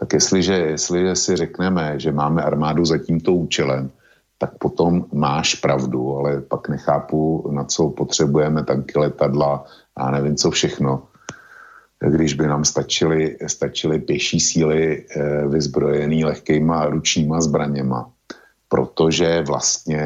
tak 0.00 0.12
jestliže, 0.12 0.54
jestliže 0.54 1.16
si 1.16 1.36
řekneme, 1.36 2.00
že 2.00 2.12
máme 2.12 2.42
armádu 2.42 2.84
za 2.84 2.98
tímto 2.98 3.32
účelem, 3.32 3.90
tak 4.38 4.56
potom 4.56 5.04
máš 5.12 5.54
pravdu, 5.54 6.16
ale 6.16 6.40
pak 6.40 6.68
nechápu, 6.68 7.44
na 7.52 7.64
co 7.64 7.88
potřebujeme 7.88 8.64
tanky, 8.64 8.98
letadla 8.98 9.64
a 9.96 10.10
nevím 10.10 10.36
co 10.36 10.50
všechno, 10.50 11.02
když 12.00 12.34
by 12.34 12.46
nám 12.46 12.64
stačily, 12.64 13.36
stačily 13.46 13.98
pěší 13.98 14.40
síly 14.40 14.80
e, 14.80 15.48
vyzbrojený 15.48 16.24
lehkýma 16.24 16.86
ručníma 16.86 17.40
zbraněma. 17.40 18.10
Protože 18.68 19.44
vlastně 19.46 20.00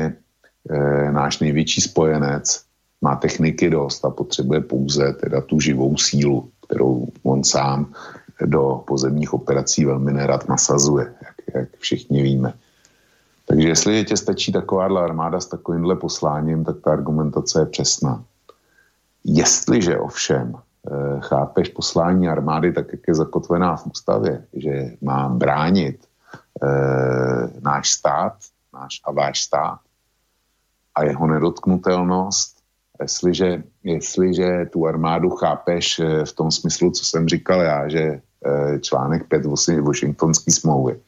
e, 0.70 1.12
náš 1.12 1.38
největší 1.38 1.80
spojenec 1.80 2.64
má 3.00 3.16
techniky 3.16 3.70
dost 3.70 4.04
a 4.04 4.10
potřebuje 4.10 4.60
pouze 4.60 5.12
teda 5.12 5.40
tu 5.40 5.60
živou 5.60 5.96
sílu, 5.96 6.50
kterou 6.66 7.06
on 7.22 7.44
sám 7.44 7.94
do 8.40 8.82
pozemních 8.86 9.34
operací 9.34 9.84
velmi 9.84 10.12
nerad 10.12 10.48
nasazuje, 10.48 11.14
jak, 11.22 11.34
jak 11.54 11.68
všichni 11.78 12.22
víme. 12.22 12.54
Takže 13.46 13.68
jestli 13.68 14.04
tě 14.04 14.16
stačí 14.16 14.52
takováhle 14.52 15.02
armáda 15.02 15.40
s 15.40 15.46
takovýmhle 15.46 15.96
posláním, 15.96 16.64
tak 16.64 16.76
ta 16.84 16.92
argumentace 16.92 17.60
je 17.60 17.66
přesná. 17.66 18.24
Jestliže 19.24 19.98
ovšem 19.98 20.54
e, 20.54 21.20
chápeš 21.20 21.68
poslání 21.68 22.28
armády 22.28 22.72
tak, 22.72 22.92
jak 22.92 23.00
je 23.08 23.14
zakotvená 23.14 23.76
v 23.76 23.86
ústavě, 23.86 24.44
že 24.52 24.90
má 25.02 25.28
bránit 25.28 26.04
e, 26.62 26.68
náš 27.60 27.90
stát, 27.90 28.34
náš 28.74 29.00
a 29.04 29.12
váš 29.12 29.42
stát 29.42 29.78
a 30.94 31.04
jeho 31.04 31.26
nedotknutelnost, 31.26 32.53
jestliže, 33.02 33.62
jestliže 33.84 34.66
tu 34.72 34.86
armádu 34.86 35.30
chápeš 35.30 35.98
eh, 35.98 36.24
v 36.24 36.32
tom 36.32 36.50
smyslu, 36.50 36.90
co 36.90 37.04
jsem 37.04 37.28
říkal 37.28 37.60
já, 37.60 37.88
že 37.88 38.20
článek 38.80 39.28
5 39.28 39.46
Washingtonské 39.80 40.52
smlouvy, 40.52 41.00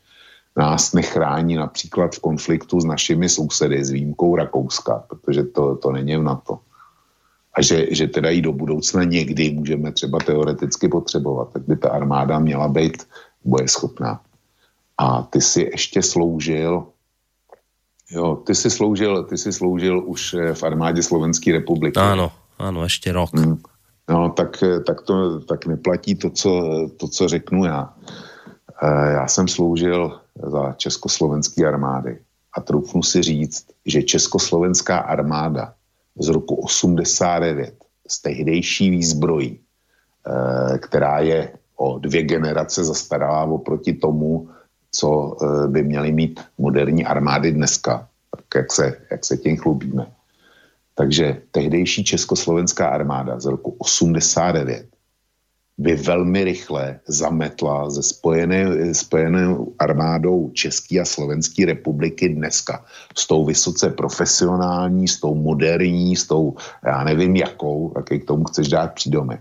nás 0.56 0.92
nechrání 0.92 1.54
například 1.54 2.14
v 2.14 2.20
konfliktu 2.20 2.80
s 2.80 2.84
našimi 2.84 3.28
sousedy, 3.28 3.84
s 3.84 3.90
výjimkou 3.90 4.36
Rakouska, 4.36 5.04
protože 5.08 5.42
to, 5.42 5.76
to 5.76 5.92
není 5.92 6.16
v 6.16 6.22
NATO. 6.22 6.58
A 7.54 7.62
že, 7.62 7.86
že 7.94 8.06
teda 8.08 8.30
i 8.30 8.40
do 8.40 8.52
budoucna 8.52 9.04
někdy 9.04 9.50
můžeme 9.50 9.92
třeba 9.92 10.18
teoreticky 10.18 10.88
potřebovat, 10.88 11.52
tak 11.52 11.62
by 11.68 11.76
ta 11.76 11.90
armáda 11.90 12.38
měla 12.38 12.68
být 12.68 13.08
bojeschopná. 13.44 14.20
A 14.98 15.22
ty 15.22 15.40
si 15.40 15.60
ještě 15.60 16.02
sloužil, 16.02 16.86
jo, 18.10 18.36
ty 18.46 18.54
si 18.54 18.70
sloužil, 18.70 19.24
ty 19.24 19.38
si 19.38 19.52
sloužil 19.52 20.02
už 20.06 20.34
eh, 20.34 20.54
v 20.54 20.62
armádě 20.62 21.02
Slovenské 21.02 21.52
republiky. 21.52 22.00
Ano, 22.00 22.32
ano, 22.58 22.82
ještě 22.82 23.12
rok. 23.12 23.30
Hmm. 23.34 23.58
No, 24.08 24.30
tak, 24.30 24.62
eh, 24.62 24.80
tak 24.80 25.02
to 25.02 25.40
tak 25.40 25.66
neplatí 25.66 26.14
to, 26.14 26.30
co, 26.30 26.62
to, 26.96 27.08
co 27.08 27.28
řeknu 27.28 27.64
já. 27.64 27.94
Eh, 28.82 29.12
já 29.12 29.28
jsem 29.28 29.48
sloužil 29.48 30.20
za 30.46 30.72
československé 30.72 31.66
armády 31.66 32.18
a 32.52 32.60
troufnu 32.60 33.02
si 33.02 33.22
říct, 33.22 33.66
že 33.86 34.02
československá 34.02 34.98
armáda 34.98 35.74
z 36.18 36.28
roku 36.28 36.54
89 36.54 37.74
z 38.08 38.22
tehdejší 38.22 38.90
výzbrojí, 38.90 39.58
eh, 39.58 40.78
která 40.78 41.18
je 41.20 41.52
o 41.76 41.98
dvě 41.98 42.22
generace 42.22 42.84
zastaralá 42.84 43.44
oproti 43.44 43.92
tomu, 43.92 44.48
co 44.96 45.36
eh, 45.36 45.68
by 45.68 45.82
měly 45.82 46.12
mít 46.12 46.40
moderní 46.58 47.04
armády 47.04 47.52
dneska, 47.52 48.08
tak 48.30 48.44
jak 48.56 48.72
se, 48.72 48.96
jak 49.10 49.24
se 49.24 49.36
tím 49.36 49.56
chlubíme. 49.56 50.06
Takže 50.94 51.42
tehdejší 51.50 52.04
československá 52.04 52.88
armáda 52.88 53.40
z 53.40 53.44
roku 53.44 53.76
89 53.78 54.86
by 55.78 55.96
velmi 55.96 56.44
rychle 56.44 57.00
zametla 57.08 57.90
ze 57.90 58.02
spojené, 58.02 58.94
spojené 58.94 59.56
armádou 59.78 60.50
České 60.50 61.00
a 61.00 61.04
Slovenské 61.04 61.66
republiky 61.66 62.28
dneska. 62.28 62.84
S 63.16 63.26
tou 63.26 63.44
vysoce 63.44 63.90
profesionální, 63.90 65.08
s 65.08 65.20
tou 65.20 65.34
moderní, 65.34 66.16
s 66.16 66.26
tou, 66.26 66.56
já 66.86 67.04
nevím 67.04 67.36
jakou, 67.36 67.92
jaký 67.96 68.20
k 68.20 68.24
tomu 68.24 68.44
chceš 68.44 68.68
dát 68.68 68.94
přídomek. 68.94 69.40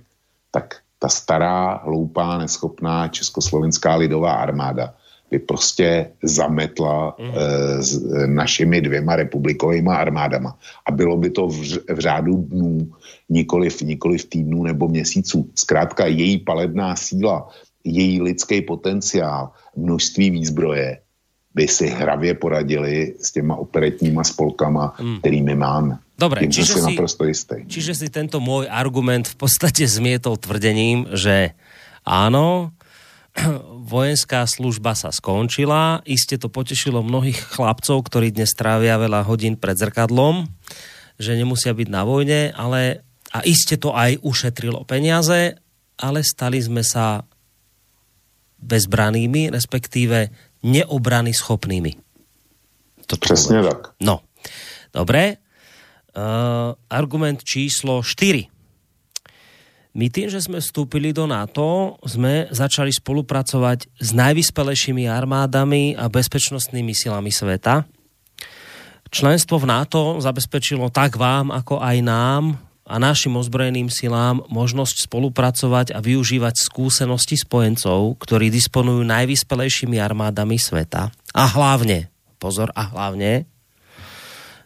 Tak 0.52 0.76
ta 1.00 1.10
stará, 1.10 1.82
hloupá, 1.84 2.38
neschopná 2.38 3.08
československá 3.08 3.96
lidová 3.96 4.34
armáda 4.34 4.94
by 5.32 5.40
prostě 5.40 6.12
zametla 6.24 7.16
mm. 7.20 7.26
e, 7.26 7.84
s 7.84 7.92
e, 7.98 8.28
našimi 8.28 8.82
dvěma 8.82 9.16
republikovými 9.16 9.90
armádama. 9.90 10.58
A 10.86 10.92
bylo 10.92 11.18
by 11.18 11.30
to 11.30 11.48
v, 11.48 11.60
v 11.90 12.00
řádu 12.00 12.38
dnů, 12.38 12.92
nikoliv, 13.30 13.82
nikoliv 13.82 14.26
týdnů 14.26 14.64
nebo 14.64 14.88
měsíců. 14.88 15.50
Zkrátka 15.56 16.06
její 16.06 16.38
palebná 16.38 16.96
síla, 16.96 17.48
její 17.84 18.22
lidský 18.22 18.62
potenciál, 18.62 19.52
množství 19.76 20.30
výzbroje 20.30 21.00
by 21.56 21.68
si 21.68 21.88
hravě 21.88 22.34
poradili 22.34 23.16
s 23.20 23.32
těma 23.32 23.56
operetníma 23.56 24.24
spolkama, 24.24 24.94
mm. 25.00 25.20
kterými 25.20 25.56
máme. 25.56 25.98
Dobre, 26.16 26.48
čiže 26.48 26.80
si, 26.80 26.96
naprosto 26.96 27.28
istý. 27.28 27.68
čiže 27.68 27.92
si 27.92 28.08
tento 28.08 28.40
môj 28.40 28.72
argument 28.72 29.28
v 29.28 29.36
podstate 29.36 29.84
zmietol 29.84 30.40
tvrdením, 30.40 31.12
že 31.12 31.52
áno, 32.08 32.72
vojenská 33.86 34.50
služba 34.50 34.98
sa 34.98 35.14
skončila. 35.14 36.02
Iste 36.10 36.42
to 36.42 36.50
potešilo 36.50 37.06
mnohých 37.06 37.38
chlapcov, 37.54 38.02
ktorí 38.10 38.34
dnes 38.34 38.58
trávia 38.58 38.98
veľa 38.98 39.22
hodín 39.30 39.62
pred 39.62 39.78
zrkadlom, 39.78 40.50
že 41.22 41.38
nemusia 41.38 41.78
byť 41.78 41.88
na 41.94 42.02
vojne, 42.02 42.50
ale 42.58 43.06
a 43.30 43.46
iste 43.46 43.78
to 43.78 43.94
aj 43.94 44.18
ušetrilo 44.26 44.82
peniaze, 44.90 45.54
ale 46.02 46.20
stali 46.26 46.58
sme 46.58 46.82
sa 46.82 47.22
bezbranými, 48.58 49.54
respektíve 49.54 50.34
neobrany 50.66 51.30
schopnými. 51.36 51.94
Toto 53.06 53.22
Přesně 53.22 53.62
tak. 53.62 53.94
No, 54.02 54.26
dobre. 54.94 55.38
Uh, 56.16 56.74
argument 56.90 57.44
číslo 57.44 58.00
4 58.00 58.55
my 59.96 60.12
tým, 60.12 60.28
že 60.28 60.44
sme 60.44 60.60
vstúpili 60.60 61.16
do 61.16 61.24
NATO, 61.24 61.96
sme 62.04 62.52
začali 62.52 62.92
spolupracovať 62.92 63.88
s 63.96 64.12
najvyspelejšími 64.12 65.08
armádami 65.08 65.96
a 65.96 66.12
bezpečnostnými 66.12 66.92
silami 66.92 67.32
sveta. 67.32 67.88
Členstvo 69.08 69.56
v 69.56 69.72
NATO 69.72 70.20
zabezpečilo 70.20 70.92
tak 70.92 71.16
vám, 71.16 71.48
ako 71.48 71.80
aj 71.80 71.98
nám 72.04 72.60
a 72.84 73.00
našim 73.00 73.40
ozbrojeným 73.40 73.88
silám 73.88 74.44
možnosť 74.52 75.08
spolupracovať 75.08 75.96
a 75.96 76.04
využívať 76.04 76.60
skúsenosti 76.60 77.40
spojencov, 77.40 78.20
ktorí 78.20 78.52
disponujú 78.52 79.00
najvyspelejšími 79.08 79.96
armádami 79.96 80.60
sveta. 80.60 81.08
A 81.32 81.44
hlavne, 81.56 82.12
pozor, 82.36 82.68
a 82.76 82.92
hlavne, 82.92 83.48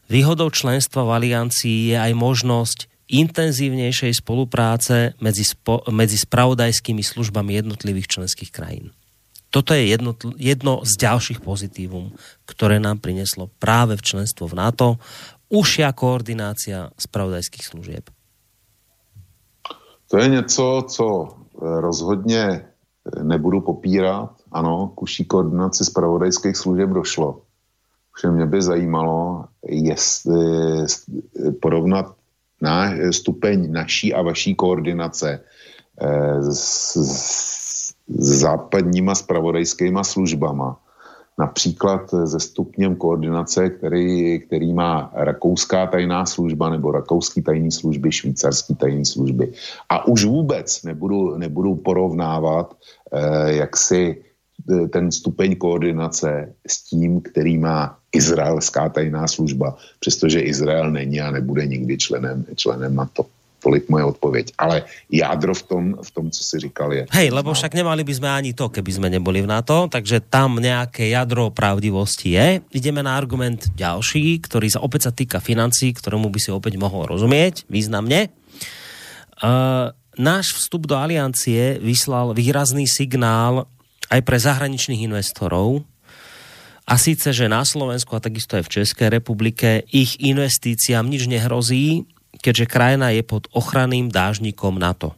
výhodou 0.10 0.49
členstva 0.49 1.06
v 1.06 1.22
aliancii 1.22 1.93
je 1.93 1.97
aj 2.01 2.14
možnosť 2.18 2.89
intenzívnejšej 3.10 4.22
spolupráce 4.22 5.18
medzi, 5.18 5.41
spo, 5.41 5.81
medzi 5.90 6.15
spravodajskými 6.22 7.02
službami 7.02 7.57
jednotlivých 7.57 8.07
členských 8.07 8.53
krajín. 8.53 8.94
Toto 9.49 9.73
je 9.73 9.90
jedno, 9.90 10.14
jedno 10.38 10.86
z 10.86 10.94
ďalších 11.10 11.41
pozitívum, 11.41 12.14
ktoré 12.45 12.77
nám 12.77 13.02
prineslo 13.02 13.49
práve 13.57 13.98
v 13.98 14.06
členstvo 14.06 14.45
v 14.45 14.57
NATO 14.61 15.02
užšia 15.49 15.90
koordinácia 15.98 16.94
spravodajských 16.94 17.65
služieb. 17.65 18.06
To 20.10 20.18
je 20.18 20.27
něco, 20.30 20.86
co 20.88 21.06
eh, 21.27 21.81
rozhodně 21.81 22.45
eh, 22.45 23.23
nebudu 23.23 23.61
popírat. 23.61 24.30
Ano, 24.52 24.94
k 24.98 25.02
užší 25.02 25.26
koordinaci 25.26 25.86
spravodajských 25.86 26.57
služeb 26.57 26.90
došlo. 26.90 27.41
Všem 28.14 28.34
mě 28.34 28.45
by 28.45 28.61
zajímalo, 28.61 29.45
jestli 29.65 30.86
eh, 30.86 31.52
porovnat 31.61 32.19
na 32.61 32.91
stupeň 33.11 33.72
naší 33.72 34.14
a 34.14 34.22
vaší 34.22 34.56
koordinace 34.56 35.40
eh, 36.02 36.44
s, 36.44 36.94
s 38.10 38.30
západníma 38.41 39.15
spravodajskýma 39.15 40.03
službama, 40.03 40.77
například 41.40 42.10
se 42.26 42.40
stupněm 42.40 42.95
koordinace, 42.95 43.69
který, 43.69 44.40
který 44.40 44.73
má 44.73 45.11
rakouská 45.14 45.88
tajná 45.88 46.26
služba 46.26 46.69
nebo 46.69 46.91
rakouský 46.91 47.41
tajný 47.41 47.72
služby, 47.72 48.11
švýcarský 48.11 48.76
tajný 48.76 49.06
služby. 49.06 49.53
A 49.90 50.07
už 50.07 50.26
vůbec 50.26 50.84
nebudu, 50.84 51.38
nebudu 51.38 51.76
porovnávat, 51.76 52.76
eh, 53.14 53.53
jak 53.53 53.77
si 53.77 54.18
eh, 54.19 54.28
ten 54.68 55.11
stupeň 55.11 55.56
koordinace 55.56 56.52
s 56.68 56.84
tím, 56.84 57.22
který 57.22 57.57
má 57.57 57.98
izraelská 58.11 58.90
tajná 58.90 59.27
služba, 59.27 59.77
přestože 59.99 60.40
Izrael 60.41 60.91
není 60.91 61.22
a 61.22 61.31
nebude 61.31 61.65
nikdy 61.65 61.98
členem, 61.98 62.45
členem 62.56 62.95
NATO. 62.95 63.26
Tolik 63.60 63.91
moje 63.91 64.03
odpověď. 64.03 64.56
Ale 64.56 64.88
jádro 65.11 65.52
v 65.52 65.64
tom, 65.64 65.84
v 65.99 66.10
tom, 66.11 66.26
co 66.31 66.44
si 66.44 66.60
říkal, 66.60 66.94
je... 66.94 67.03
Hej, 67.11 67.27
lebo 67.36 67.52
však 67.52 67.76
nemali 67.76 68.07
by 68.07 68.14
sme 68.15 68.31
ani 68.31 68.52
to, 68.56 68.72
keby 68.72 68.88
sme 68.88 69.11
neboli 69.11 69.44
v 69.44 69.52
NATO, 69.52 69.91
takže 69.91 70.23
tam 70.31 70.64
nejaké 70.64 71.11
jadro 71.11 71.52
pravdivosti 71.52 72.40
je. 72.40 72.48
Ideme 72.72 73.03
na 73.03 73.19
argument 73.19 73.68
ďalší, 73.76 74.40
ktorý 74.48 74.72
sa 74.72 74.80
opäť 74.80 75.02
sa 75.02 75.11
týka 75.11 75.44
financí, 75.44 75.91
ktorému 75.91 76.31
by 76.31 76.40
si 76.40 76.56
opäť 76.56 76.80
mohol 76.80 77.11
rozumieť 77.11 77.68
významne. 77.68 78.31
Uh, 79.44 79.91
náš 80.15 80.56
vstup 80.56 80.88
do 80.88 80.95
aliancie 80.95 81.84
vyslal 81.84 82.31
výrazný 82.31 82.88
signál 82.88 83.68
aj 84.10 84.22
pre 84.26 84.38
zahraničných 84.41 85.06
investorov, 85.06 85.86
a 86.90 86.98
síce, 86.98 87.30
že 87.30 87.45
na 87.45 87.61
Slovensku 87.61 88.18
a 88.18 88.23
takisto 88.23 88.57
aj 88.57 88.65
v 88.65 88.73
Českej 88.81 89.14
republike 89.14 89.86
ich 89.94 90.18
investíciám 90.18 91.06
nič 91.06 91.30
nehrozí, 91.30 92.10
keďže 92.41 92.65
krajina 92.65 93.14
je 93.14 93.22
pod 93.22 93.45
ochranným 93.53 94.10
dážnikom 94.10 94.81
NATO. 94.81 95.14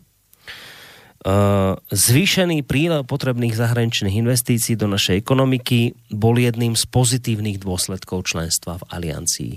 Zvýšený 1.87 2.67
prílev 2.67 3.07
potrebných 3.07 3.55
zahraničných 3.55 4.19
investícií 4.19 4.75
do 4.75 4.91
našej 4.91 5.21
ekonomiky 5.21 5.95
bol 6.11 6.35
jedným 6.35 6.75
z 6.75 6.83
pozitívnych 6.91 7.61
dôsledkov 7.61 8.27
členstva 8.27 8.81
v 8.81 8.87
aliancii. 8.91 9.53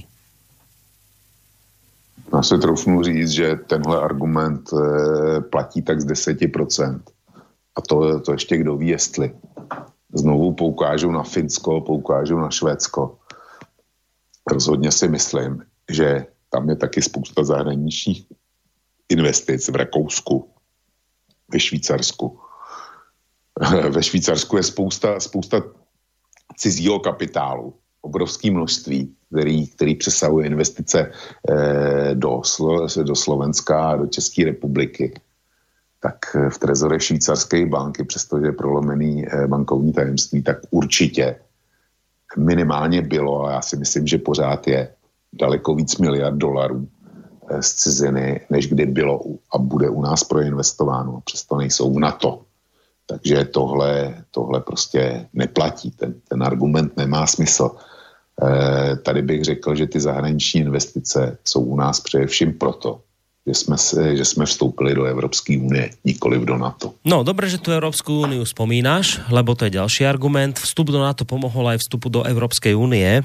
Já 2.32 2.42
se 2.42 2.58
trofnu 2.58 3.02
říct, 3.02 3.30
že 3.30 3.56
tenhle 3.66 4.00
argument 4.00 4.70
e, 4.72 5.40
platí 5.40 5.82
tak 5.82 6.00
z 6.00 6.06
10%. 6.06 7.00
A 7.76 7.80
to, 7.80 8.20
to 8.20 8.32
ještě 8.32 8.56
kdo 8.56 8.76
ví, 8.76 8.88
jestli 8.88 9.34
znovu 10.14 10.54
poukážu 10.54 11.10
na 11.10 11.22
Finsko, 11.22 11.80
poukážu 11.80 12.38
na 12.38 12.50
Švédsko. 12.50 13.18
Rozhodně 14.50 14.92
si 14.92 15.08
myslím, 15.08 15.62
že 15.90 16.26
tam 16.50 16.68
je 16.68 16.76
taky 16.76 17.02
spousta 17.02 17.44
zahraničních 17.44 18.26
investic 19.08 19.68
v 19.68 19.76
Rakousku, 19.76 20.50
ve 21.48 21.60
Švýcarsku. 21.60 22.38
Ve 23.90 24.02
Švýcarsku 24.02 24.56
je 24.56 24.62
spousta, 24.62 25.20
spousta 25.20 25.62
cizího 26.56 27.00
kapitálu, 27.00 27.74
obrovské 28.00 28.50
množství, 28.50 29.14
který, 29.30 29.66
který 29.66 29.94
přesahuje 29.94 30.46
investice 30.46 31.12
eh, 31.50 32.14
do, 32.14 32.42
do 33.02 33.14
Slovenska 33.14 33.90
a 33.90 33.96
do 33.96 34.06
České 34.06 34.44
republiky 34.44 35.14
tak 36.04 36.36
eh, 36.36 36.50
v 36.50 36.58
trezore 36.58 37.00
švýcarské 37.00 37.66
banky, 37.66 38.04
přestože 38.04 38.46
je 38.46 38.52
prolomený 38.52 39.24
eh, 39.24 39.48
bankovní 39.48 39.92
tajemství, 39.92 40.42
tak 40.42 40.68
určitě 40.70 41.36
minimálně 42.36 43.02
bylo, 43.02 43.46
a 43.46 43.52
já 43.52 43.62
si 43.62 43.76
myslím, 43.76 44.06
že 44.06 44.18
pořád 44.18 44.68
je, 44.68 44.92
daleko 45.32 45.74
víc 45.74 45.96
miliard 45.98 46.36
dolarů 46.36 46.84
eh, 47.48 47.62
z 47.62 47.68
ciziny, 47.74 48.40
než 48.50 48.68
kdy 48.68 48.86
bylo 48.86 49.20
a 49.52 49.58
bude 49.58 49.88
u 49.88 50.02
nás 50.02 50.24
proinvestováno. 50.24 51.24
Přesto 51.24 51.56
nejsou 51.56 51.88
v 51.94 51.98
NATO. 51.98 52.44
Takže 53.06 53.44
tohle, 53.44 54.24
tohle 54.30 54.60
prostě 54.60 55.28
neplatí. 55.32 55.90
Ten, 55.90 56.14
ten 56.28 56.42
argument 56.42 56.96
nemá 56.96 57.26
smysl. 57.26 57.70
E, 58.40 58.96
tady 58.96 59.22
bych 59.22 59.44
řekl, 59.44 59.74
že 59.74 59.86
ty 59.86 60.00
zahraniční 60.00 60.60
investice 60.60 61.36
jsou 61.44 61.60
u 61.60 61.76
nás 61.76 62.00
především 62.00 62.56
proto, 62.56 63.04
že 63.44 63.54
jsme, 63.54 63.76
že 64.16 64.24
jsme 64.24 64.44
vstoupili 64.48 64.96
do 64.96 65.04
Evropské 65.04 65.60
unie, 65.60 65.92
nikoli 66.04 66.40
do 66.40 66.56
NATO. 66.56 66.96
No, 67.04 67.20
dobre, 67.20 67.52
že 67.52 67.60
tu 67.60 67.68
Európsku 67.68 68.24
úniu 68.24 68.40
spomínaš, 68.48 69.20
lebo 69.28 69.52
to 69.52 69.68
je 69.68 69.76
ďalší 69.76 70.08
argument. 70.08 70.56
Vstup 70.56 70.88
do 70.88 70.96
NATO 70.96 71.28
pomohol 71.28 71.76
aj 71.76 71.84
vstupu 71.84 72.08
do 72.08 72.24
Európskej 72.24 72.72
únie. 72.72 73.20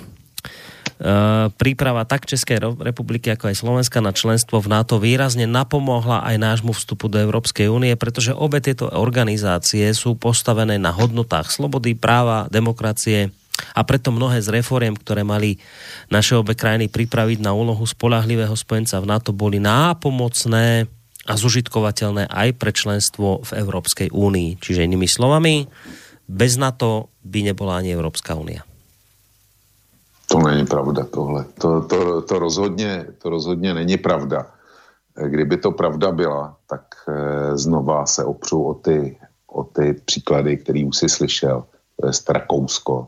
Uh, 0.99 1.47
príprava 1.55 2.03
tak 2.03 2.27
Českej 2.27 2.59
republiky, 2.83 3.31
ako 3.31 3.47
aj 3.47 3.55
Slovenska 3.63 4.03
na 4.03 4.11
členstvo 4.11 4.59
v 4.59 4.67
NATO 4.67 4.99
výrazne 4.99 5.47
napomohla 5.47 6.27
aj 6.27 6.35
nášmu 6.35 6.75
vstupu 6.75 7.07
do 7.07 7.15
Európskej 7.15 7.71
únie, 7.71 7.95
pretože 7.95 8.35
obe 8.35 8.59
tieto 8.59 8.91
organizácie 8.91 9.87
sú 9.95 10.19
postavené 10.19 10.75
na 10.75 10.91
hodnotách 10.91 11.55
slobody, 11.55 11.95
práva, 11.95 12.51
demokracie, 12.51 13.31
a 13.75 13.81
preto 13.83 14.11
mnohé 14.11 14.41
z 14.43 14.49
reforiem, 14.51 14.95
ktoré 14.97 15.23
mali 15.23 15.59
naše 16.11 16.35
obe 16.35 16.55
krajiny 16.57 16.91
pripraviť 16.91 17.39
na 17.43 17.55
úlohu 17.55 17.85
spolahlivého 17.85 18.53
spojenca 18.57 18.99
v 18.99 19.09
NATO, 19.09 19.31
boli 19.31 19.61
nápomocné 19.61 20.89
a 21.29 21.33
zužitkovateľné 21.37 22.25
aj 22.25 22.49
pre 22.57 22.73
členstvo 22.73 23.45
v 23.45 23.51
Európskej 23.61 24.09
únii. 24.09 24.57
Čiže 24.57 24.87
inými 24.89 25.05
slovami, 25.05 25.69
bez 26.25 26.57
NATO 26.57 27.13
by 27.21 27.53
nebola 27.53 27.77
ani 27.77 27.93
Európska 27.93 28.33
únia. 28.33 28.65
To 30.29 30.37
není 30.37 30.65
pravda 30.65 31.03
tohle. 31.09 31.45
To, 31.57 31.81
to, 31.81 32.21
to, 32.21 32.39
rozhodně, 32.39 33.05
to 33.17 33.29
rozhodně 33.29 33.73
není 33.73 33.97
pravda. 33.97 34.47
Kdyby 35.25 35.57
to 35.57 35.71
pravda 35.71 36.11
byla, 36.11 36.55
tak 36.69 36.81
e, 37.07 37.57
znova 37.57 38.05
se 38.05 38.23
opřu 38.25 38.63
o 38.63 38.73
ty, 38.73 39.17
o 39.47 39.63
ty 39.63 39.93
příklady, 40.05 40.57
který 40.57 40.85
už 40.85 40.97
si 40.97 41.09
slyšel. 41.09 41.63
To 42.01 42.07
je 42.07 42.13
Rakousko, 42.29 43.07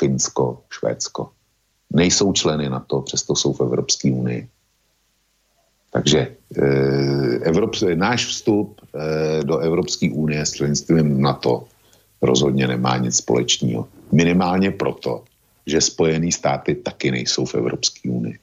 Finsko, 0.00 0.64
Švédsko. 0.72 1.30
Nejsou 1.92 2.32
členy 2.32 2.68
na 2.68 2.80
to, 2.80 3.00
přesto 3.00 3.36
jsou 3.36 3.52
v 3.52 3.60
Evropské 3.60 4.12
unii. 4.12 4.48
Takže 5.90 6.18
e, 6.18 6.32
Evrop, 7.42 7.74
náš 7.94 8.26
vstup 8.26 8.80
e, 8.80 9.44
do 9.44 9.58
Evropské 9.58 10.10
unie 10.10 10.46
s 10.46 10.52
členstvím 10.52 11.20
NATO 11.20 11.66
rozhodně 12.22 12.66
nemá 12.66 12.96
nic 12.96 13.16
společného. 13.16 13.88
Minimálně 14.12 14.70
proto, 14.70 15.24
že 15.66 15.80
Spojené 15.80 16.32
státy 16.32 16.74
taky 16.74 17.10
nejsou 17.10 17.44
v 17.44 17.54
Evropské 17.54 18.10
unii. 18.10 18.38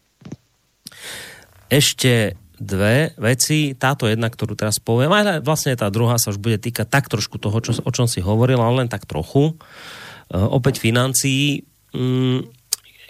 Ešte 1.67 2.40
dve 2.59 3.11
veci. 3.19 3.75
Táto 3.77 4.07
jedna, 4.07 4.32
ktorú 4.32 4.56
teraz 4.57 4.80
poviem, 4.82 5.11
ale 5.14 5.43
vlastne 5.43 5.77
tá 5.77 5.91
druhá 5.91 6.17
sa 6.17 6.32
už 6.33 6.40
bude 6.41 6.57
týkať 6.57 6.88
tak 6.90 7.06
trošku 7.11 7.38
toho, 7.38 7.59
čo, 7.59 7.75
o 7.83 7.91
čom 7.91 8.07
si 8.07 8.23
hovoril, 8.23 8.57
ale 8.57 8.88
len 8.88 8.90
tak 8.90 9.06
trochu. 9.06 9.53
Eh, 9.53 10.07
opäť 10.31 10.83
financií, 10.83 11.64
mm, 11.95 12.47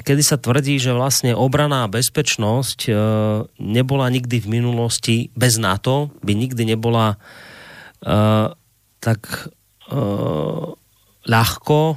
kedy 0.06 0.22
sa 0.22 0.38
tvrdí, 0.38 0.78
že 0.78 0.94
vlastne 0.94 1.34
obraná 1.34 1.90
bezpečnosť 1.90 2.80
eh, 2.88 2.96
nebola 3.58 4.06
nikdy 4.14 4.38
v 4.42 4.48
minulosti 4.62 5.18
bez 5.34 5.58
NATO, 5.58 6.14
by 6.22 6.34
nikdy 6.38 6.64
nebola 6.64 7.18
uh, 7.18 8.54
tak 8.98 9.22
ľahko 11.28 11.96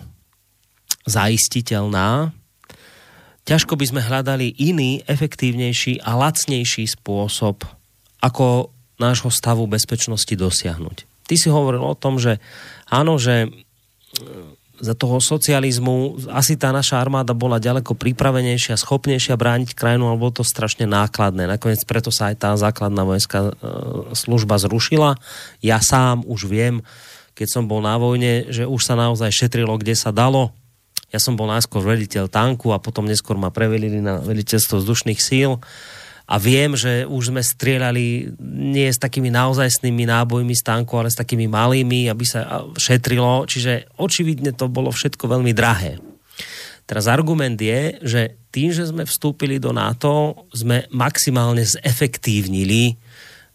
zaistiteľná. 1.10 2.30
Ťažko 3.42 3.74
by 3.74 3.84
sme 3.90 4.04
hľadali 4.04 4.54
iný, 4.62 5.02
efektívnejší 5.10 6.06
a 6.06 6.14
lacnejší 6.14 6.86
spôsob, 6.86 7.66
ako 8.22 8.70
nášho 9.00 9.32
stavu 9.32 9.66
bezpečnosti 9.66 10.30
dosiahnuť. 10.30 11.08
Ty 11.26 11.34
si 11.34 11.48
hovoril 11.50 11.82
o 11.82 11.98
tom, 11.98 12.22
že 12.22 12.38
áno, 12.86 13.18
že 13.18 13.50
za 14.80 14.96
toho 14.96 15.20
socializmu 15.20 16.16
asi 16.32 16.56
tá 16.56 16.72
naša 16.72 16.96
armáda 16.96 17.36
bola 17.36 17.60
ďaleko 17.60 17.92
pripravenejšia, 17.92 18.80
schopnejšia 18.80 19.36
brániť 19.36 19.76
krajinu, 19.76 20.08
ale 20.08 20.16
bolo 20.16 20.40
to 20.40 20.44
strašne 20.44 20.88
nákladné. 20.88 21.44
Nakoniec 21.44 21.84
preto 21.84 22.08
sa 22.08 22.32
aj 22.32 22.36
tá 22.40 22.50
základná 22.56 23.04
vojenská 23.04 23.40
e, 23.44 23.52
služba 24.16 24.56
zrušila. 24.56 25.20
Ja 25.60 25.84
sám 25.84 26.24
už 26.24 26.48
viem, 26.48 26.80
keď 27.36 27.48
som 27.52 27.64
bol 27.68 27.84
na 27.84 28.00
vojne, 28.00 28.48
že 28.48 28.64
už 28.64 28.80
sa 28.80 28.96
naozaj 28.96 29.28
šetrilo, 29.28 29.76
kde 29.76 29.92
sa 29.92 30.10
dalo. 30.10 30.56
Ja 31.12 31.20
som 31.20 31.36
bol 31.36 31.46
najskôr 31.52 31.84
veliteľ 31.84 32.32
tanku 32.32 32.72
a 32.72 32.80
potom 32.80 33.04
neskôr 33.04 33.36
ma 33.36 33.52
prevelili 33.52 34.00
na 34.00 34.18
veliteľstvo 34.18 34.80
vzdušných 34.80 35.20
síl 35.20 35.60
a 36.30 36.38
viem, 36.38 36.78
že 36.78 37.02
už 37.10 37.34
sme 37.34 37.42
strieľali 37.42 38.38
nie 38.38 38.86
s 38.86 39.02
takými 39.02 39.34
naozajstnými 39.34 40.06
nábojmi 40.06 40.54
z 40.54 40.62
tanku, 40.62 40.94
ale 40.94 41.10
s 41.10 41.18
takými 41.18 41.50
malými, 41.50 42.06
aby 42.06 42.22
sa 42.22 42.62
šetrilo. 42.78 43.50
Čiže 43.50 43.98
očividne 43.98 44.54
to 44.54 44.70
bolo 44.70 44.94
všetko 44.94 45.26
veľmi 45.26 45.50
drahé. 45.50 45.98
Teraz 46.86 47.10
argument 47.10 47.58
je, 47.58 47.98
že 48.02 48.20
tým, 48.54 48.70
že 48.70 48.86
sme 48.86 49.06
vstúpili 49.06 49.58
do 49.58 49.74
NATO, 49.74 50.46
sme 50.54 50.86
maximálne 50.94 51.66
zefektívnili 51.66 52.94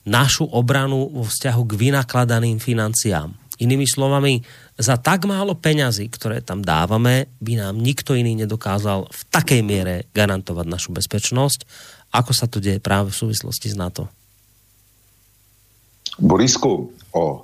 našu 0.04 0.44
obranu 0.44 1.08
vo 1.12 1.24
vzťahu 1.24 1.62
k 1.64 1.74
vynakladaným 1.80 2.60
financiám. 2.60 3.32
Inými 3.56 3.88
slovami, 3.88 4.44
za 4.76 5.00
tak 5.00 5.24
málo 5.24 5.56
peňazí, 5.56 6.12
ktoré 6.12 6.44
tam 6.44 6.60
dávame, 6.60 7.32
by 7.40 7.56
nám 7.56 7.80
nikto 7.80 8.12
iný 8.12 8.36
nedokázal 8.36 9.08
v 9.08 9.22
takej 9.32 9.64
miere 9.64 10.12
garantovať 10.12 10.68
našu 10.68 10.92
bezpečnosť 10.92 11.64
Ako 12.16 12.32
sa 12.32 12.48
to 12.48 12.64
deje 12.64 12.80
práve 12.80 13.11
v 13.11 13.19
súvislosti 13.27 13.68
s 13.68 13.76
NATO? 13.76 14.08
Borisku, 16.16 16.95
o 17.11 17.26
e, 17.27 17.40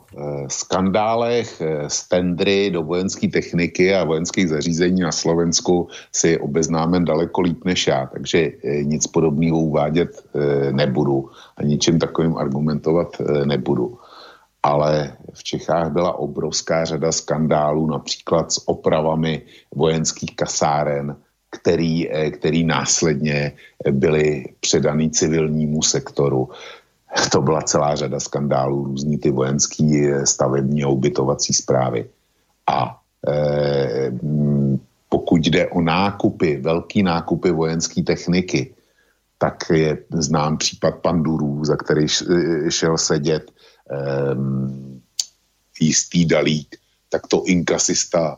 skandálech 0.47 1.59
e, 1.59 1.89
z 1.91 1.97
tendry 2.07 2.71
do 2.71 2.83
vojenské 2.83 3.27
techniky 3.27 3.91
a 3.91 4.07
vojenských 4.07 4.47
zařízení 4.47 5.03
na 5.03 5.11
Slovensku 5.11 5.91
si 6.11 6.39
obeznámen 6.39 7.05
daleko 7.05 7.41
líp 7.41 7.65
než 7.65 7.87
já, 7.87 8.05
takže 8.07 8.39
e, 8.39 8.83
nic 8.83 9.07
podobného 9.07 9.59
uvádět 9.59 10.11
e, 10.11 10.71
nebudu 10.71 11.29
a 11.57 11.63
ničím 11.63 11.99
takovým 11.99 12.37
argumentovat 12.37 13.19
e, 13.19 13.45
nebudu. 13.45 13.99
Ale 14.63 15.17
v 15.33 15.43
Čechách 15.43 15.91
byla 15.91 16.19
obrovská 16.19 16.85
řada 16.85 17.11
skandálů, 17.11 17.87
například 17.87 18.51
s 18.51 18.67
opravami 18.67 19.41
vojenských 19.75 20.35
kasáren, 20.35 21.15
který, 21.51 22.09
eh, 22.09 22.31
který 22.31 22.63
následně 22.63 23.51
byly 23.91 24.45
předaný 24.59 25.11
civilnímu 25.11 25.83
sektoru. 25.83 26.49
To 27.31 27.41
byla 27.41 27.61
celá 27.61 27.95
řada 27.95 28.19
skandálů, 28.19 28.83
různý 28.85 29.17
ty 29.17 29.31
vojenský 29.31 30.07
eh, 30.07 30.25
stavební 30.25 30.83
a 30.83 30.87
ubytovací 30.87 31.53
zprávy. 31.53 32.09
A 32.67 32.99
e, 33.27 34.11
pokud 35.09 35.47
jde 35.47 35.67
o 35.67 35.81
nákupy, 35.81 36.57
velký 36.57 37.03
nákupy 37.03 37.51
vojenské 37.51 38.03
techniky, 38.03 38.73
tak 39.37 39.63
je 39.73 39.97
znám 40.13 40.57
případ 40.57 40.95
Pandurů, 41.01 41.65
za 41.65 41.75
který 41.75 42.07
šel 42.69 42.97
sedět 42.97 43.51
e, 43.51 43.97
jistý 45.81 46.25
dalík, 46.25 46.75
tak 47.09 47.27
to 47.27 47.43
inkasista 47.45 48.37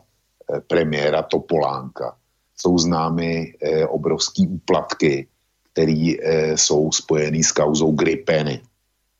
premiéra 0.66 1.22
Topolánka 1.22 2.16
jsou 2.56 2.78
známy 2.78 3.54
eh, 3.62 3.86
obrovský 3.86 4.48
úplatky, 4.48 5.26
které 5.72 6.14
eh, 6.22 6.56
jsou 6.56 6.92
spojený 6.92 7.44
s 7.44 7.52
kauzou 7.52 7.92
gripeny 7.92 8.60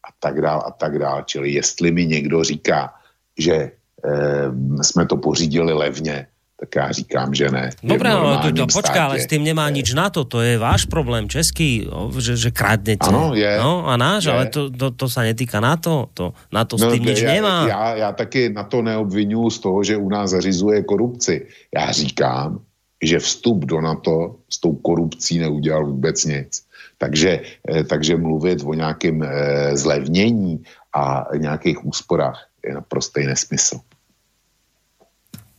a 0.05 0.09
tak 0.21 0.41
dál 0.41 0.63
a 0.67 0.71
tak 0.71 0.99
dál. 0.99 1.23
Čili 1.27 1.53
jestli 1.53 1.91
mi 1.91 2.07
někdo 2.07 2.45
říká, 2.45 2.95
že 3.39 3.55
eh, 3.55 4.47
jsme 4.83 5.07
to 5.07 5.17
pořídili 5.17 5.73
levně, 5.73 6.27
tak 6.61 6.77
já 6.77 6.93
říkám, 6.93 7.35
že 7.35 7.51
ne. 7.51 7.71
Dobre, 7.83 8.11
ale 8.11 8.39
to, 8.39 8.53
to, 8.53 8.67
počká, 8.73 9.11
ale 9.11 9.21
s 9.21 9.27
tým 9.27 9.45
nemá 9.45 9.67
nič 9.75 9.91
na 9.91 10.07
to, 10.07 10.25
to 10.25 10.41
je 10.41 10.55
váš 10.55 10.87
problém 10.87 11.29
český, 11.29 11.91
že, 12.15 12.39
že 12.39 12.51
kradnete. 12.55 13.11
Ano, 13.11 13.35
je. 13.35 13.59
No, 13.59 13.83
a 13.85 13.99
náš, 13.99 14.25
je. 14.25 14.33
ale 14.33 14.45
to, 14.49 14.71
to, 14.71 14.95
to 14.95 15.07
sa 15.11 15.27
netýka 15.27 15.59
na 15.59 15.75
to, 15.75 16.09
to 16.15 16.31
na 16.55 16.63
to 16.65 16.79
s 16.79 16.87
no, 16.87 16.95
tým 16.95 17.05
nič 17.05 17.21
já, 17.21 17.31
nemá. 17.37 17.69
Já, 17.69 17.83
já 17.95 18.11
taky 18.13 18.55
na 18.55 18.65
to 18.65 18.83
neobvinuju 18.83 19.51
z 19.51 19.59
toho, 19.59 19.79
že 19.85 19.97
u 19.99 20.09
nás 20.09 20.31
zařizuje 20.31 20.87
korupci. 20.87 21.47
Já 21.75 21.93
říkám, 21.93 22.63
že 23.07 23.19
vstup 23.21 23.65
do 23.65 23.81
NATO 23.81 24.37
s 24.49 24.59
tou 24.59 24.75
korupcí 24.81 25.39
neudělal 25.39 25.87
vůbec 25.87 26.25
nic. 26.25 26.65
Takže, 26.99 27.41
eh, 27.69 27.85
takže 27.85 28.17
mluvit 28.17 28.65
o 28.65 28.75
nějakém 28.75 29.23
eh, 29.23 29.29
zlevnění 29.77 30.65
a 30.95 31.27
nějakých 31.37 31.85
úsporách 31.85 32.49
je 32.65 32.75
naprostý 32.75 33.27
nesmysl. 33.27 33.81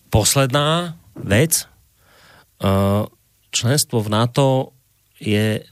Posledná 0.09 0.97
vec. 1.15 1.67
Eh, 2.63 3.03
členstvo 3.51 4.01
v 4.01 4.09
NATO 4.09 4.75
je 5.19 5.63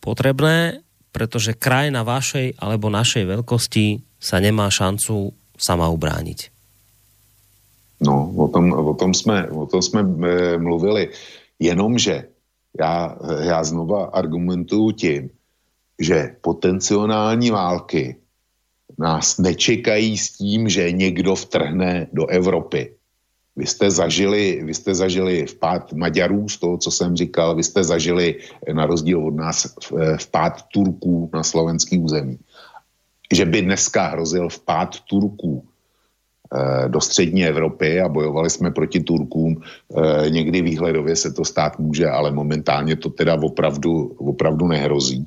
potrebné, 0.00 0.82
pretože 1.12 1.58
krajina 1.58 2.02
vašej 2.02 2.58
alebo 2.58 2.90
našej 2.90 3.26
veľkosti 3.26 4.02
sa 4.18 4.38
nemá 4.42 4.70
šancu 4.70 5.34
sama 5.58 5.90
ubrániť. 5.90 6.57
No, 8.00 8.32
o 8.36 8.48
tom, 8.48 8.72
o 8.72 8.94
tom 8.94 9.14
jsme, 9.14 9.50
o 9.50 9.66
tom 9.66 9.82
jsme 9.82 10.00
e, 10.00 10.58
mluvili. 10.58 11.10
Jenomže 11.58 12.28
já, 12.80 13.18
já 13.42 13.64
znova 13.64 14.04
argumentuju 14.04 14.90
tím, 14.90 15.30
že 15.98 16.36
potenciální 16.40 17.50
války 17.50 18.16
nás 18.98 19.38
nečekají 19.38 20.18
s 20.18 20.32
tím, 20.32 20.68
že 20.68 20.92
někdo 20.92 21.34
vtrhne 21.34 22.06
do 22.12 22.26
Evropy. 22.26 22.94
Vy 23.56 23.66
jste 23.66 23.90
zažili, 23.90 24.62
vy 24.64 24.74
jste 24.74 24.94
zažili 24.94 25.46
vpád 25.46 25.92
Maďarů 25.92 26.48
z 26.48 26.56
toho, 26.58 26.78
co 26.78 26.90
jsem 26.90 27.16
říkal, 27.16 27.54
vy 27.54 27.62
jste 27.62 27.84
zažili 27.84 28.38
na 28.72 28.86
rozdíl 28.86 29.26
od 29.26 29.34
nás 29.34 29.74
vpád 30.18 30.62
Turků 30.62 31.30
na 31.34 31.42
slovenský 31.42 31.98
území. 31.98 32.38
Že 33.32 33.44
by 33.44 33.62
dneska 33.62 34.06
hrozil 34.06 34.48
vpád 34.48 35.00
Turků 35.00 35.67
Eh, 35.67 35.67
do 36.88 37.00
střední 37.00 37.44
Evropy 37.46 38.00
a 38.00 38.08
bojovali 38.08 38.50
jsme 38.50 38.70
proti 38.70 39.00
Turkům. 39.00 39.60
Eh, 39.60 40.30
někdy 40.30 40.62
výhledově 40.62 41.16
se 41.16 41.32
to 41.32 41.44
stát 41.44 41.78
může, 41.78 42.08
ale 42.08 42.30
momentálně 42.30 42.96
to 42.96 43.10
teda 43.10 43.34
opravdu, 43.34 44.16
opravdu 44.16 44.66
nehrozí. 44.66 45.26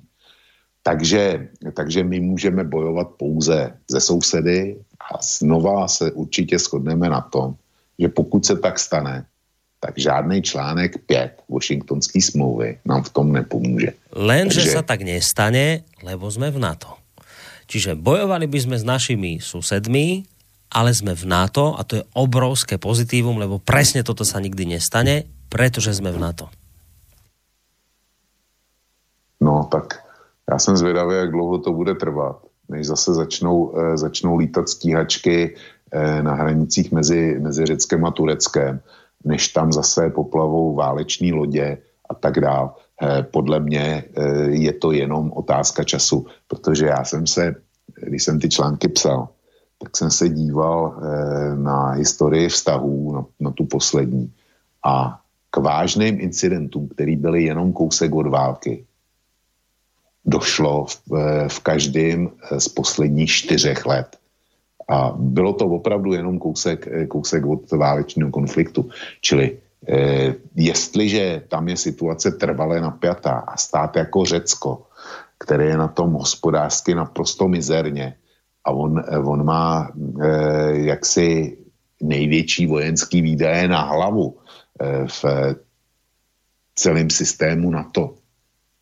Takže, 0.84 1.48
takže 1.74 2.04
my 2.04 2.20
můžeme 2.20 2.64
bojovat 2.64 3.08
pouze 3.18 3.72
ze 3.92 4.00
sousedy 4.02 4.78
a 5.14 5.22
znova 5.22 5.88
se 5.88 6.12
určitě 6.12 6.60
shodneme 6.60 7.10
na 7.10 7.22
tom, 7.22 7.54
že 8.00 8.08
pokud 8.10 8.46
se 8.46 8.58
tak 8.58 8.80
stane, 8.80 9.26
tak 9.80 9.94
žádný 9.98 10.42
článek 10.42 10.98
5 11.06 11.42
Washingtonské 11.50 12.22
smlouvy 12.22 12.78
nám 12.86 13.04
v 13.04 13.10
tom 13.10 13.34
nepomůže. 13.34 13.94
Lenže 14.14 14.62
Takže... 14.62 14.74
sa 14.74 14.82
tak 14.82 15.02
nestane, 15.02 15.86
lebo 16.06 16.30
sme 16.30 16.54
v 16.54 16.62
NATO. 16.62 17.02
Čiže 17.66 17.98
bojovali 17.98 18.46
by 18.46 18.60
sme 18.62 18.78
s 18.78 18.86
našimi 18.86 19.42
susedmi, 19.42 20.28
ale 20.72 20.96
sme 20.96 21.12
v 21.12 21.28
NATO 21.28 21.76
a 21.76 21.84
to 21.84 22.00
je 22.00 22.08
obrovské 22.16 22.80
pozitívum, 22.80 23.36
lebo 23.36 23.60
presne 23.60 24.08
toto 24.08 24.24
sa 24.24 24.40
nikdy 24.40 24.80
nestane, 24.80 25.28
pretože 25.52 26.00
sme 26.00 26.16
v 26.16 26.20
NATO. 26.24 26.48
No, 29.42 29.68
tak 29.72 30.00
já 30.50 30.60
jsem 30.60 30.78
zvědavý, 30.78 31.16
jak 31.16 31.32
dlouho 31.32 31.58
to 31.58 31.74
bude 31.74 31.96
trvat, 31.96 32.38
než 32.70 32.88
zase 32.88 33.14
začnou, 33.14 33.74
e, 33.78 33.98
začnou 33.98 34.38
lítat 34.38 34.70
stíhačky 34.70 35.56
e, 35.92 36.24
na 36.24 36.34
hranicích 36.34 36.92
mezi, 36.92 37.40
mezi 37.40 37.66
Řeckem 37.66 38.06
a 38.06 38.12
Tureckem, 38.12 38.80
než 39.24 39.48
tam 39.48 39.74
zase 39.74 40.10
poplavou 40.10 40.76
váleční 40.76 41.34
lodě 41.34 41.78
a 42.10 42.14
tak 42.14 42.40
dále. 42.40 42.70
E, 43.02 43.24
podle 43.24 43.60
mě 43.60 43.82
e, 43.82 44.24
je 44.50 44.74
to 44.74 44.92
jenom 44.92 45.32
otázka 45.36 45.84
času, 45.84 46.26
protože 46.48 46.86
já 46.86 47.04
jsem 47.04 47.28
se, 47.28 47.56
když 48.08 48.24
jsem 48.24 48.40
ty 48.40 48.50
články 48.50 48.88
psal, 48.88 49.28
tak 49.82 49.98
jsem 49.98 50.12
se 50.12 50.30
díval 50.30 50.96
eh, 50.96 51.56
na 51.56 51.92
historii 51.92 52.50
vztahů, 52.50 53.14
na, 53.14 53.26
na 53.40 53.52
tu 53.52 53.66
poslední. 53.66 54.32
A 54.86 55.20
k 55.50 55.58
vážným 55.58 56.22
incidentům, 56.22 56.88
který 56.88 57.16
byly 57.16 57.44
jenom 57.44 57.74
kousek 57.74 58.16
od 58.16 58.28
války, 58.28 58.86
došlo 60.26 60.86
v, 60.86 60.96
eh, 61.18 61.50
v 61.50 61.60
každém 61.60 62.30
eh, 62.30 62.60
z 62.60 62.68
posledních 62.68 63.32
čtyřech 63.32 63.86
let. 63.86 64.18
A 64.90 65.14
bylo 65.16 65.54
to 65.54 65.66
opravdu 65.66 66.14
jenom 66.14 66.40
kousek, 66.40 66.88
kousek 67.08 67.46
od 67.46 67.72
válečného 67.72 68.32
konfliktu. 68.32 68.90
Čili 69.22 69.58
eh, 69.88 70.36
jestliže 70.56 71.48
tam 71.48 71.68
je 71.68 71.78
situace 71.78 72.32
trvalé 72.32 72.82
napjatá 72.82 73.48
a 73.48 73.58
stát 73.58 73.96
jako 73.96 74.26
Řecko, 74.26 74.72
které 75.38 75.66
je 75.66 75.78
na 75.78 75.88
tom 75.88 76.14
hospodářsky 76.14 76.96
naprosto 76.96 77.48
mizerně, 77.48 78.16
a 78.66 78.72
on, 78.72 79.04
on 79.26 79.46
má 79.46 79.92
e, 80.22 80.28
jaksi 80.78 81.58
největší 82.02 82.68
vojenský 82.68 83.22
výdaje 83.22 83.68
na 83.68 83.82
hlavu 83.82 84.38
e, 84.82 85.08
v 85.08 85.26
celém 86.76 87.10
systému 87.10 87.70
NATO. 87.70 88.16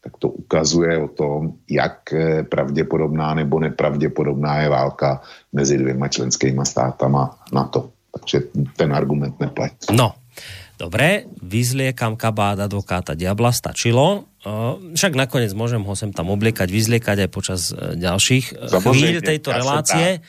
Tak 0.03 0.17
to 0.19 0.29
ukazuje 0.29 0.97
o 0.97 1.07
tom, 1.07 1.53
jak 1.69 2.13
eh, 2.13 2.43
pravděpodobná 2.43 3.33
nebo 3.33 3.59
nepravděpodobná 3.59 4.61
je 4.61 4.69
válka 4.69 5.21
mezi 5.53 5.77
dvěma 5.77 6.07
členskými 6.07 6.65
státama 6.65 7.39
NATO. 7.53 7.89
Takže 8.15 8.39
ten 8.77 8.93
argument 8.93 9.39
neplatí. 9.39 9.91
No, 9.91 10.11
Dobre, 10.79 11.27
vyzliekam 11.43 12.15
kabát 12.15 12.55
advokáta 12.55 13.11
Diabla, 13.11 13.51
stačilo. 13.51 14.31
Však 14.95 15.11
nakoniec 15.11 15.51
môžem 15.51 15.83
ho 15.83 15.91
sem 15.91 16.15
tam 16.15 16.31
obliekať, 16.31 16.71
vyzliekať 16.71 17.27
aj 17.27 17.29
počas 17.35 17.75
e, 17.75 17.99
ďalších 17.99 18.55
e, 18.55 18.79
chvíľ 18.79 19.19
tejto 19.19 19.51
relácie. 19.51 20.23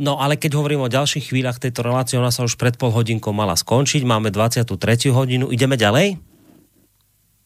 No 0.00 0.16
ale 0.16 0.40
keď 0.40 0.56
hovorím 0.56 0.88
o 0.88 0.88
ďalších 0.88 1.28
chvíľach 1.28 1.60
tejto 1.60 1.84
relácie, 1.84 2.16
ona 2.16 2.32
sa 2.32 2.48
už 2.48 2.56
pred 2.56 2.80
pol 2.80 2.88
hodinkou 2.88 3.36
mala 3.36 3.52
skončiť, 3.52 4.00
máme 4.08 4.32
23. 4.32 4.64
hodinu, 5.12 5.52
ideme 5.52 5.76
ďalej? 5.76 6.16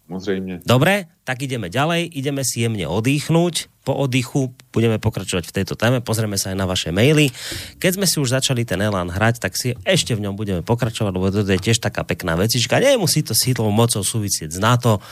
Samozrejme. 0.06 0.62
Dobre, 0.62 1.10
tak 1.26 1.42
ideme 1.42 1.66
ďalej, 1.66 2.06
ideme 2.06 2.46
si 2.46 2.62
jemne 2.62 2.86
odýchnuť. 2.86 3.73
Po 3.84 3.92
oddychu 3.92 4.48
budeme 4.72 4.96
pokračovať 4.96 5.44
v 5.44 5.54
tejto 5.60 5.76
téme, 5.76 6.00
pozrieme 6.00 6.40
sa 6.40 6.50
aj 6.50 6.56
na 6.56 6.64
vaše 6.64 6.88
maily. 6.88 7.28
Keď 7.76 8.00
sme 8.00 8.08
si 8.08 8.16
už 8.16 8.32
začali 8.32 8.64
ten 8.64 8.80
Elan 8.80 9.12
hrať, 9.12 9.44
tak 9.44 9.60
si 9.60 9.76
ešte 9.84 10.16
v 10.16 10.24
ňom 10.24 10.34
budeme 10.34 10.64
pokračovať, 10.64 11.12
lebo 11.12 11.28
to 11.28 11.44
je 11.44 11.60
tiež 11.60 11.84
taká 11.84 12.00
pekná 12.00 12.32
vecička. 12.32 12.80
Nemusí 12.80 13.20
to 13.20 13.36
s 13.36 13.44
sídlou 13.44 13.68
mocou 13.68 14.00
súvisieť 14.00 14.56
z 14.56 14.58
NATO, 14.58 15.04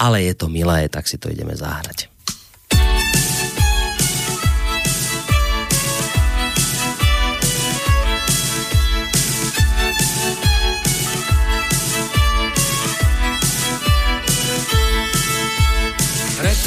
ale 0.00 0.24
je 0.24 0.32
to 0.32 0.48
milé, 0.48 0.88
tak 0.88 1.04
si 1.04 1.20
to 1.20 1.28
ideme 1.28 1.52
zahrať. 1.52 2.08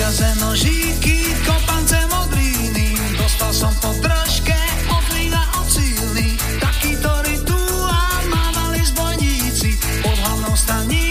reťaze 0.01 0.41
dostal 0.41 0.80
som 3.61 3.69
po 3.77 3.93
držke 4.01 4.57
od 4.90 5.06
vína 5.14 5.45
od 5.61 5.69
sílny, 5.69 6.33
taký, 6.57 6.98
ktorý 6.98 7.45
tu 7.45 7.61
a 7.85 8.25
mávali 8.25 8.81
zbojníci 8.81 9.77
pod 10.01 10.17
hlavnou 10.17 10.57
stanicou 10.57 11.10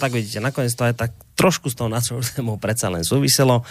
tak 0.00 0.16
vidíte, 0.16 0.40
nakoniec 0.40 0.72
to 0.72 0.88
aj 0.88 0.96
tak 0.96 1.12
trošku 1.40 1.72
s 1.72 1.76
tou 1.76 1.88
našou 1.88 2.20
témou 2.20 2.60
predsa 2.60 2.92
len 2.92 3.00
súviselo. 3.00 3.64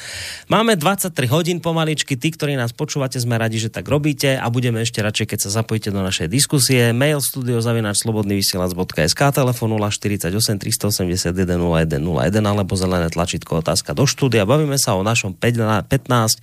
Máme 0.50 0.74
23 0.74 1.14
hodín 1.30 1.62
pomaličky, 1.62 2.18
tí, 2.18 2.34
ktorí 2.34 2.58
nás 2.58 2.74
počúvate, 2.74 3.22
sme 3.22 3.38
radi, 3.38 3.62
že 3.62 3.70
tak 3.70 3.86
robíte 3.86 4.34
a 4.38 4.50
budeme 4.50 4.82
ešte 4.82 5.06
radšej, 5.06 5.28
keď 5.30 5.40
sa 5.46 5.50
zapojíte 5.62 5.94
do 5.94 6.02
našej 6.02 6.34
diskusie. 6.34 6.90
Mail 6.94 7.22
studiozavináčslobodnyvysielac.sk, 7.22 9.22
telefon 9.34 9.78
048 9.78 10.34
381 10.34 11.62
0101 11.62 12.42
alebo 12.42 12.74
zelené 12.74 13.14
tlačítko 13.14 13.62
otázka 13.62 13.94
do 13.94 14.10
štúdia. 14.10 14.50
Bavíme 14.50 14.82
sa 14.82 14.98
o 14.98 15.06
našom 15.06 15.38
15 15.38 16.42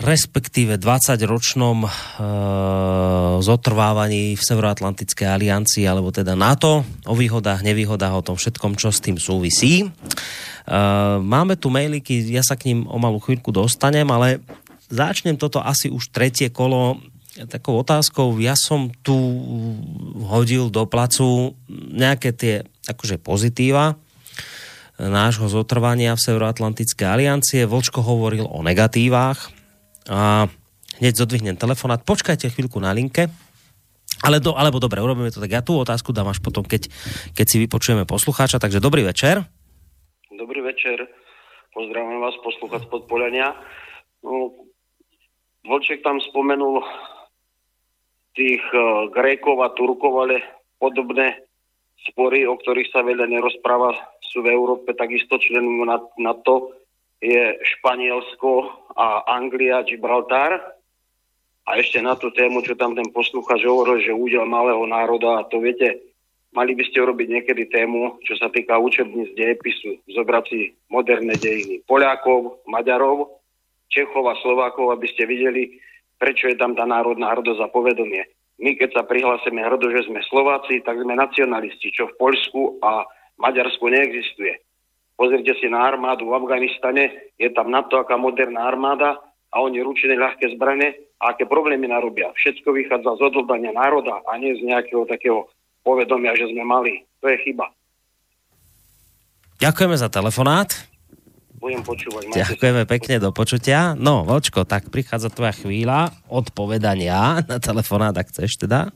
respektíve 0.00 0.80
20-ročnom 0.80 1.84
e, 1.84 1.88
zotrvávaní 3.44 4.34
v 4.34 4.42
Severoatlantickej 4.42 5.28
aliancii, 5.28 5.84
alebo 5.84 6.08
teda 6.08 6.32
NATO, 6.32 6.82
o 7.04 7.14
výhodách, 7.14 7.60
nevýhodách, 7.60 8.14
o 8.16 8.26
tom 8.32 8.36
všetkom, 8.40 8.80
čo 8.80 8.88
s 8.88 9.04
tým 9.04 9.20
súvisí. 9.20 9.84
E, 9.84 9.88
máme 11.20 11.60
tu 11.60 11.68
mailiky, 11.68 12.32
ja 12.32 12.40
sa 12.40 12.56
k 12.56 12.72
ním 12.72 12.88
o 12.88 12.96
malú 12.96 13.20
chvíľku 13.20 13.52
dostanem, 13.52 14.08
ale 14.08 14.40
začnem 14.88 15.36
toto 15.36 15.60
asi 15.60 15.92
už 15.92 16.08
tretie 16.08 16.48
kolo 16.48 16.96
takou 17.46 17.78
otázkou. 17.78 18.40
Ja 18.40 18.56
som 18.56 18.90
tu 19.04 19.14
hodil 20.26 20.72
do 20.72 20.84
placu 20.88 21.54
nejaké 21.70 22.34
tie 22.34 22.54
akože 22.88 23.22
pozitíva 23.22 24.00
nášho 25.00 25.48
zotrvania 25.48 26.12
v 26.12 26.20
Severoatlantickej 26.20 27.06
aliancie. 27.08 27.64
Vlčko 27.64 28.04
hovoril 28.04 28.44
o 28.44 28.60
negatívach, 28.60 29.48
a 30.08 30.48
hneď 31.00 31.14
zodvihnem 31.16 31.56
telefonát. 31.56 32.00
Počkajte 32.04 32.52
chvíľku 32.52 32.80
na 32.80 32.92
linke. 32.92 33.28
Ale 34.20 34.36
do, 34.36 34.52
alebo 34.52 34.76
dobre, 34.76 35.00
urobíme 35.00 35.32
to 35.32 35.40
tak. 35.40 35.48
Ja 35.48 35.64
tú 35.64 35.80
otázku 35.80 36.12
dám 36.12 36.28
až 36.28 36.44
potom, 36.44 36.60
keď, 36.60 36.92
keď 37.32 37.46
si 37.48 37.56
vypočujeme 37.64 38.04
poslucháča. 38.04 38.60
Takže 38.60 38.76
dobrý 38.76 39.00
večer. 39.08 39.48
Dobrý 40.28 40.60
večer. 40.60 41.08
Pozdravujem 41.72 42.20
vás, 42.20 42.36
poslúchať 42.44 42.84
z 42.84 42.88
Podpolenia. 42.92 43.56
No, 44.20 44.52
Volček 45.64 46.04
tam 46.04 46.20
spomenul 46.20 46.84
tých 48.36 48.60
uh, 48.76 49.08
Grékov 49.08 49.64
a 49.64 49.72
Turkov, 49.72 50.28
ale 50.28 50.44
podobné 50.76 51.40
spory, 52.12 52.44
o 52.44 52.56
ktorých 52.56 52.92
sa 52.92 53.00
veľa 53.00 53.28
nerozpráva, 53.28 53.96
sú 54.32 54.44
v 54.44 54.52
Európe 54.52 54.92
takisto 54.96 55.36
členom 55.40 55.84
na, 55.84 55.96
na 56.20 56.32
to 56.44 56.79
je 57.20 57.56
Španielsko 57.76 58.68
a 58.96 59.28
Anglia, 59.28 59.84
Gibraltar. 59.84 60.56
A 61.68 61.70
ešte 61.78 62.00
na 62.02 62.16
tú 62.16 62.32
tému, 62.32 62.64
čo 62.64 62.74
tam 62.74 62.96
ten 62.96 63.06
posluchač 63.12 63.62
hovoril, 63.62 64.02
že 64.02 64.16
údel 64.16 64.48
malého 64.48 64.82
národa, 64.88 65.44
a 65.44 65.46
to 65.46 65.62
viete, 65.62 66.02
mali 66.50 66.74
by 66.74 66.82
ste 66.88 66.98
urobiť 66.98 67.28
niekedy 67.30 67.70
tému, 67.70 68.18
čo 68.26 68.34
sa 68.40 68.50
týka 68.50 68.74
učebníc 68.80 69.36
dejepisu, 69.38 70.02
zobrať 70.10 70.44
si 70.50 70.60
moderné 70.90 71.38
dejiny 71.38 71.86
Poliakov, 71.86 72.64
Maďarov, 72.66 73.38
Čechov 73.92 74.24
a 74.26 74.34
Slovákov, 74.42 74.90
aby 74.90 75.06
ste 75.14 75.30
videli, 75.30 75.78
prečo 76.18 76.50
je 76.50 76.58
tam 76.58 76.74
tá 76.74 76.88
národná 76.88 77.30
hrdosť 77.38 77.60
a 77.62 77.68
povedomie. 77.70 78.26
My, 78.60 78.76
keď 78.76 78.90
sa 78.92 79.02
prihlásime 79.06 79.62
hrdo, 79.62 79.88
že 79.88 80.10
sme 80.10 80.20
Slováci, 80.26 80.82
tak 80.82 81.00
sme 81.00 81.16
nacionalisti, 81.16 81.94
čo 81.94 82.10
v 82.10 82.16
Poľsku 82.18 82.82
a 82.82 83.08
Maďarsku 83.40 83.88
neexistuje. 83.88 84.58
Pozrite 85.20 85.52
si 85.60 85.68
na 85.68 85.84
armádu 85.84 86.32
v 86.32 86.40
Afganistane, 86.40 87.36
je 87.36 87.52
tam 87.52 87.68
NATO 87.68 88.00
aká 88.00 88.16
moderná 88.16 88.64
armáda 88.64 89.20
a 89.52 89.60
oni 89.60 89.84
ručené 89.84 90.16
ľahké 90.16 90.56
zbrane 90.56 90.96
a 91.20 91.36
aké 91.36 91.44
problémy 91.44 91.92
narobia. 91.92 92.32
Všetko 92.32 92.72
vychádza 92.72 93.20
z 93.20 93.28
odhodlania 93.28 93.76
národa 93.76 94.24
a 94.24 94.40
nie 94.40 94.56
z 94.56 94.64
nejakého 94.64 95.04
takého 95.04 95.44
povedomia, 95.84 96.32
že 96.40 96.48
sme 96.48 96.64
mali. 96.64 97.04
To 97.20 97.28
je 97.28 97.36
chyba. 97.44 97.68
Ďakujeme 99.60 99.96
za 100.00 100.08
telefonát. 100.08 100.72
Budem 101.60 101.84
počúvať. 101.84 102.32
Ďakujeme 102.32 102.88
pekne, 102.88 103.20
do 103.20 103.28
počutia. 103.36 103.92
No, 104.00 104.24
Vočko, 104.24 104.64
tak 104.64 104.88
prichádza 104.88 105.28
tvoja 105.28 105.52
chvíľa 105.52 106.16
odpovedania 106.32 107.44
na 107.44 107.60
telefonát, 107.60 108.16
ak 108.16 108.32
chceš 108.32 108.64
teda. 108.64 108.88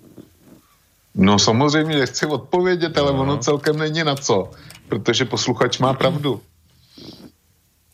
No 1.15 1.39
samozřejmě 1.39 2.07
chci 2.07 2.27
odpovědět, 2.27 2.99
ale 2.99 3.11
ono 3.11 3.39
celkem 3.39 3.79
není 3.79 4.05
na 4.05 4.15
co, 4.15 4.51
protože 4.89 5.25
posluchač 5.25 5.79
má 5.79 5.95
pravdu. 5.95 6.41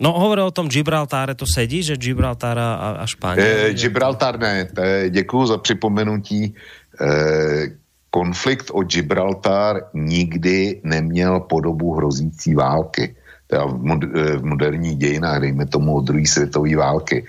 No, 0.00 0.12
hovoril 0.12 0.49
o 0.49 0.50
tom 0.50 0.68
Gibraltáre, 0.68 1.34
to 1.34 1.44
sedí, 1.47 1.82
že 1.82 1.97
Gibraltar 1.97 2.58
a, 2.58 2.74
a 2.74 3.07
Španěl? 3.07 3.44
Eh, 3.47 3.74
Gibraltar 3.74 4.40
ne, 4.40 4.65
to 4.65 4.81
je, 4.81 5.10
děkuju 5.10 5.47
za 5.47 5.58
připomenutí. 5.58 6.55
Eh, 7.00 7.76
konflikt 8.10 8.70
o 8.73 8.82
Gibraltar 8.82 9.82
nikdy 9.94 10.81
neměl 10.84 11.40
podobu 11.40 11.94
hrozící 11.94 12.55
války. 12.55 13.16
Teda 13.47 13.65
v, 13.65 13.82
mod, 13.82 14.00
eh, 14.05 14.36
v 14.36 14.44
moderních 14.44 14.97
dějinách, 14.97 15.40
dejme 15.40 15.66
tomu 15.66 15.97
od 15.97 16.05
druhé 16.05 16.26
světové 16.26 16.76
války. 16.76 17.26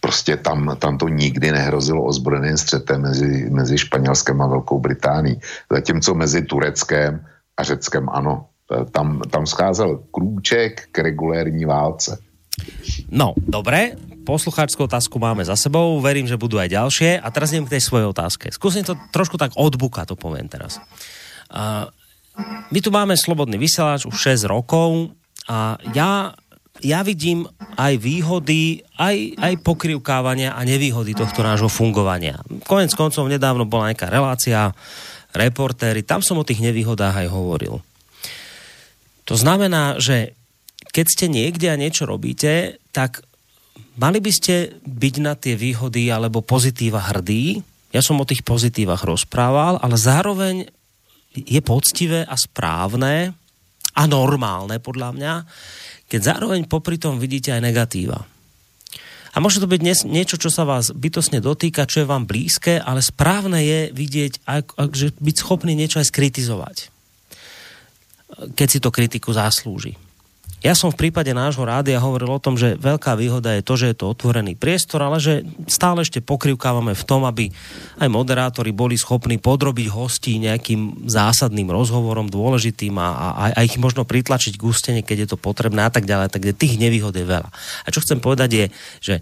Prostě 0.00 0.36
tam, 0.36 0.76
tam 0.78 0.98
to 0.98 1.08
nikdy 1.08 1.52
nehrozilo 1.52 2.04
ozbrojeným 2.04 2.56
střetem 2.56 3.00
mezi, 3.02 3.50
mezi 3.50 3.78
Španělskem 3.78 4.42
a 4.42 4.46
Velkou 4.46 4.80
Británií. 4.80 5.40
Zatímco 5.72 6.14
mezi 6.14 6.42
Tureckem 6.42 7.24
a 7.56 7.62
Řeckem 7.62 8.08
ano. 8.08 8.46
Eh, 8.68 8.84
tam, 8.92 9.20
tam 9.30 9.46
scházel 9.46 10.04
krůček 10.12 10.88
k 10.92 10.98
regulérní 10.98 11.64
válce. 11.64 12.20
No, 13.08 13.38
dobre, 13.38 13.94
poslucháčskú 14.26 14.90
otázku 14.90 15.16
máme 15.22 15.46
za 15.46 15.54
sebou, 15.54 15.94
verím, 16.02 16.26
že 16.26 16.34
budú 16.34 16.58
aj 16.58 16.74
ďalšie 16.74 17.10
a 17.22 17.28
teraz 17.30 17.54
idem 17.54 17.64
k 17.64 17.78
tej 17.78 17.82
svojej 17.86 18.10
otázke. 18.10 18.50
Skúsim 18.50 18.82
to 18.82 18.98
trošku 19.14 19.38
tak 19.38 19.54
od 19.54 19.78
buka, 19.78 20.02
to 20.02 20.18
poviem 20.18 20.50
teraz. 20.50 20.82
Uh, 21.48 21.86
my 22.74 22.78
tu 22.82 22.90
máme 22.90 23.14
slobodný 23.14 23.56
vysielač 23.56 24.10
už 24.10 24.42
6 24.42 24.50
rokov 24.50 25.14
a 25.46 25.78
ja 25.94 26.34
ja 26.82 27.02
vidím 27.02 27.46
aj 27.78 27.94
výhody, 27.98 28.82
aj, 28.98 29.38
aj 29.38 29.54
pokrivkávania 29.62 30.54
a 30.54 30.60
nevýhody 30.66 31.14
tohto 31.14 31.42
nášho 31.42 31.70
fungovania. 31.70 32.42
Konec 32.66 32.94
koncov 32.94 33.30
nedávno 33.30 33.66
bola 33.66 33.94
nejaká 33.94 34.10
relácia, 34.10 34.74
reportéry, 35.34 36.02
tam 36.02 36.24
som 36.24 36.40
o 36.40 36.46
tých 36.46 36.62
nevýhodách 36.64 37.26
aj 37.26 37.28
hovoril. 37.30 37.78
To 39.28 39.34
znamená, 39.36 40.00
že 40.00 40.32
keď 40.88 41.06
ste 41.06 41.26
niekde 41.28 41.68
a 41.68 41.76
niečo 41.76 42.08
robíte, 42.08 42.80
tak 42.96 43.20
mali 44.00 44.24
by 44.24 44.32
ste 44.32 44.80
byť 44.82 45.14
na 45.20 45.36
tie 45.36 45.54
výhody 45.54 46.08
alebo 46.08 46.40
pozitíva 46.40 46.98
hrdí. 47.12 47.60
Ja 47.92 48.00
som 48.00 48.16
o 48.20 48.28
tých 48.28 48.40
pozitívach 48.42 49.04
rozprával, 49.04 49.78
ale 49.84 49.96
zároveň 50.00 50.66
je 51.36 51.60
poctivé 51.60 52.24
a 52.24 52.34
správne 52.40 53.36
a 53.98 54.06
normálne 54.06 54.78
podľa 54.78 55.10
mňa, 55.18 55.34
keď 56.06 56.20
zároveň 56.22 56.70
popri 56.70 57.02
tom 57.02 57.18
vidíte 57.18 57.50
aj 57.50 57.62
negatíva. 57.66 58.22
A 59.34 59.44
môže 59.44 59.60
to 59.60 59.68
byť 59.68 60.06
niečo, 60.08 60.40
čo 60.40 60.48
sa 60.48 60.64
vás 60.64 60.94
bytosne 60.94 61.42
dotýka, 61.42 61.84
čo 61.90 62.02
je 62.02 62.10
vám 62.10 62.24
blízke, 62.24 62.80
ale 62.80 63.04
správne 63.04 63.60
je 63.60 63.80
vidieť, 63.92 64.46
ak, 64.46 64.94
že 64.94 65.12
byť 65.14 65.36
schopný 65.36 65.76
niečo 65.76 66.00
aj 66.00 66.10
skritizovať. 66.10 66.76
Keď 68.56 68.68
si 68.70 68.78
to 68.80 68.94
kritiku 68.94 69.34
zaslúži. 69.34 70.07
Ja 70.58 70.74
som 70.74 70.90
v 70.90 71.06
prípade 71.06 71.30
nášho 71.30 71.62
rádia 71.62 72.02
hovoril 72.02 72.34
o 72.34 72.42
tom, 72.42 72.58
že 72.58 72.74
veľká 72.74 73.14
výhoda 73.14 73.54
je 73.54 73.62
to, 73.62 73.78
že 73.78 73.86
je 73.94 73.96
to 74.02 74.10
otvorený 74.10 74.58
priestor, 74.58 75.06
ale 75.06 75.22
že 75.22 75.46
stále 75.70 76.02
ešte 76.02 76.18
pokrivkávame 76.18 76.98
v 76.98 77.06
tom, 77.06 77.22
aby 77.30 77.46
aj 78.02 78.10
moderátori 78.10 78.74
boli 78.74 78.98
schopní 78.98 79.38
podrobiť 79.38 79.86
hostí 79.86 80.34
nejakým 80.42 81.06
zásadným 81.06 81.70
rozhovorom 81.70 82.26
dôležitým 82.26 82.90
a, 82.98 83.08
a, 83.08 83.44
a 83.54 83.60
ich 83.62 83.78
možno 83.78 84.02
pritlačiť 84.02 84.58
k 84.58 84.66
ústene, 84.66 85.00
keď 85.06 85.16
je 85.22 85.28
to 85.30 85.38
potrebné 85.38 85.86
a 85.86 85.94
tak 85.94 86.10
ďalej. 86.10 86.34
Takže 86.34 86.58
tých 86.58 86.74
nevýhod 86.74 87.14
je 87.14 87.22
veľa. 87.22 87.50
A 87.86 87.88
čo 87.94 88.02
chcem 88.02 88.18
povedať 88.18 88.50
je, 88.50 88.66
že 88.98 89.14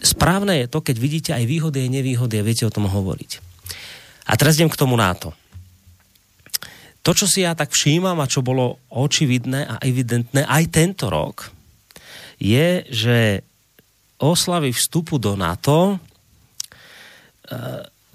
správne 0.00 0.64
je 0.64 0.66
to, 0.72 0.80
keď 0.80 0.96
vidíte 0.96 1.30
aj 1.36 1.44
výhody 1.44 1.84
a 1.84 1.92
nevýhody 1.92 2.40
a 2.40 2.46
viete 2.46 2.64
o 2.64 2.72
tom 2.72 2.88
hovoriť. 2.88 3.30
A 4.32 4.38
teraz 4.40 4.56
idem 4.56 4.72
k 4.72 4.80
tomu 4.80 4.96
na 4.96 5.12
to 7.00 7.16
čo 7.16 7.24
si 7.24 7.42
ja 7.44 7.56
tak 7.56 7.72
všímam 7.72 8.20
a 8.20 8.28
čo 8.28 8.44
bolo 8.44 8.84
očividné 8.92 9.60
a 9.64 9.74
evidentné 9.80 10.44
aj 10.44 10.64
tento 10.68 11.08
rok, 11.08 11.48
je, 12.40 12.84
že 12.88 13.40
oslavy 14.20 14.72
vstupu 14.72 15.16
do 15.16 15.32
NATO 15.32 15.96
e, 15.96 15.96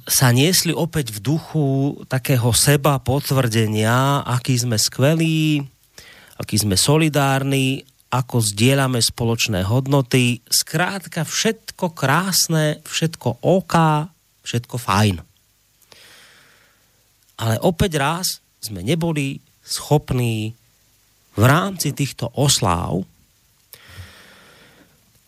sa 0.06 0.28
niesli 0.30 0.70
opäť 0.70 1.18
v 1.18 1.20
duchu 1.34 1.66
takého 2.06 2.54
seba 2.54 3.02
potvrdenia, 3.02 4.22
aký 4.22 4.54
sme 4.54 4.78
skvelí, 4.78 5.66
aký 6.38 6.62
sme 6.62 6.78
solidárni, 6.78 7.82
ako 8.14 8.38
zdieľame 8.38 9.02
spoločné 9.02 9.66
hodnoty. 9.66 10.46
Skrátka 10.46 11.26
všetko 11.26 11.98
krásne, 11.98 12.86
všetko 12.86 13.42
OK, 13.42 13.76
všetko 14.46 14.76
fajn. 14.78 15.16
Ale 17.36 17.56
opäť 17.66 17.92
raz 17.98 18.45
sme 18.66 18.82
neboli 18.82 19.38
schopní 19.62 20.58
v 21.36 21.44
rámci 21.44 21.94
týchto 21.94 22.32
osláv 22.34 23.06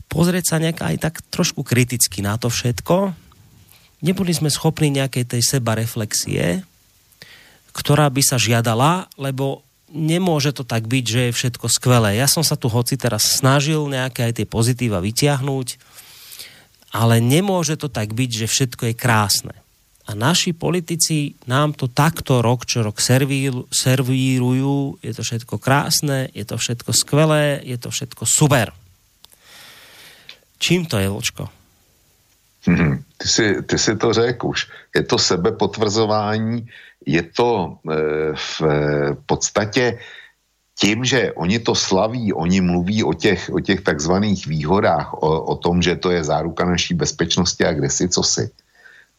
pozrieť 0.08 0.56
sa 0.56 0.58
nejak 0.58 0.80
aj 0.82 0.96
tak 0.98 1.16
trošku 1.30 1.62
kriticky 1.62 2.24
na 2.24 2.40
to 2.40 2.48
všetko. 2.48 3.14
Neboli 4.02 4.32
sme 4.32 4.50
schopní 4.50 4.90
nejakej 4.90 5.38
tej 5.38 5.42
seba 5.44 5.76
reflexie, 5.76 6.64
ktorá 7.76 8.10
by 8.10 8.22
sa 8.24 8.42
žiadala, 8.42 9.12
lebo 9.20 9.62
nemôže 9.92 10.52
to 10.56 10.66
tak 10.66 10.90
byť, 10.90 11.06
že 11.06 11.22
je 11.30 11.38
všetko 11.38 11.68
skvelé. 11.70 12.18
Ja 12.18 12.26
som 12.26 12.42
sa 12.42 12.58
tu 12.58 12.68
hoci 12.72 12.98
teraz 12.98 13.38
snažil 13.40 13.86
nejaké 13.88 14.32
aj 14.32 14.42
tie 14.42 14.48
pozitíva 14.48 15.04
vyťahnuť, 15.04 15.68
ale 16.96 17.20
nemôže 17.20 17.78
to 17.78 17.92
tak 17.92 18.16
byť, 18.16 18.46
že 18.46 18.48
všetko 18.48 18.84
je 18.92 18.96
krásne. 18.96 19.56
A 20.08 20.16
naši 20.16 20.56
politici 20.56 21.36
nám 21.52 21.76
to 21.76 21.92
takto 21.92 22.40
rok 22.40 22.64
čo 22.64 22.80
rok 22.80 23.04
servírujú, 23.04 24.76
je 25.04 25.12
to 25.12 25.24
všetko 25.24 25.60
krásne, 25.60 26.32
je 26.32 26.48
to 26.48 26.56
všetko 26.56 26.96
skvelé, 26.96 27.60
je 27.68 27.76
to 27.76 27.92
všetko 27.92 28.24
super. 28.24 28.72
Čím 30.58 30.88
to 30.88 30.96
je, 30.98 31.12
Vočko? 31.12 31.44
Hmm, 32.68 33.04
ty, 33.18 33.28
si, 33.28 33.64
ty 33.64 33.76
si 33.78 33.96
to 33.96 34.14
řekl 34.14 34.48
už. 34.48 34.68
Je 34.96 35.04
to 35.04 35.18
sebepotvrzování, 35.18 36.68
je 37.06 37.24
to 37.24 37.78
e, 37.84 37.96
v 38.36 38.62
e, 38.62 39.16
podstatě 39.26 40.00
tím, 40.80 41.06
že 41.06 41.34
oni 41.34 41.60
to 41.60 41.76
slaví, 41.76 42.34
oni 42.34 42.62
mluví 42.62 43.04
o 43.04 43.14
těch, 43.14 43.50
o 43.54 43.60
těch 43.60 43.82
takzvaných 43.82 44.48
výhodách, 44.48 45.14
o, 45.14 45.42
o 45.44 45.56
tom, 45.56 45.82
že 45.82 45.96
to 45.96 46.12
je 46.12 46.24
záruka 46.24 46.66
naší 46.66 46.94
bezpečnosti 46.94 47.66
a 47.66 47.74
kde 47.74 47.90
si 47.90 48.10
co 48.10 48.24
si 48.24 48.52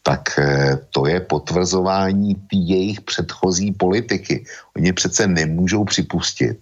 tak 0.09 0.41
eh, 0.41 0.81
to 0.89 1.05
je 1.05 1.21
potvrzování 1.21 2.33
jejich 2.53 3.01
předchozí 3.05 3.77
politiky. 3.77 4.45
Oni 4.77 4.93
přece 4.93 5.29
nemůžou 5.29 5.85
připustit, 5.85 6.57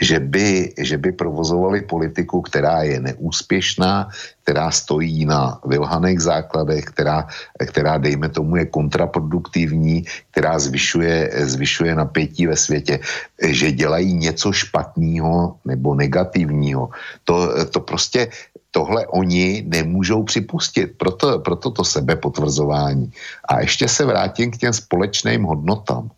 že 0.00 0.18
by, 0.18 0.74
že 0.74 0.98
by 0.98 1.12
provozovali 1.12 1.86
politiku, 1.86 2.42
která 2.42 2.82
je 2.82 3.00
neúspěšná, 3.00 4.08
která 4.42 4.70
stojí 4.74 5.22
na 5.22 5.60
vylhaných 5.62 6.20
základech, 6.20 6.84
která, 6.84 7.28
která 7.68 7.98
dejme 7.98 8.28
tomu, 8.28 8.56
je 8.56 8.66
kontraproduktivní, 8.66 10.02
která 10.32 10.58
zvyšuje, 10.58 11.30
zvyšuje 11.46 11.94
napětí 11.94 12.46
ve 12.46 12.56
světě, 12.56 12.98
že 13.38 13.72
dělají 13.72 14.14
něco 14.18 14.52
špatného 14.52 15.62
nebo 15.62 15.94
negativního. 15.94 16.90
To, 17.24 17.64
to 17.70 17.80
prostě 17.80 18.28
tohle 18.70 19.06
oni 19.06 19.64
nemůžou 19.66 20.22
připustit. 20.22 20.98
Proto, 20.98 21.38
proto 21.38 21.70
to 21.70 21.84
sebepotvrzování. 21.84 23.12
A 23.44 23.60
ještě 23.60 23.88
se 23.88 24.04
vrátím 24.04 24.50
k 24.50 24.56
těm 24.56 24.72
společným 24.72 25.42
hodnotám. 25.42 26.10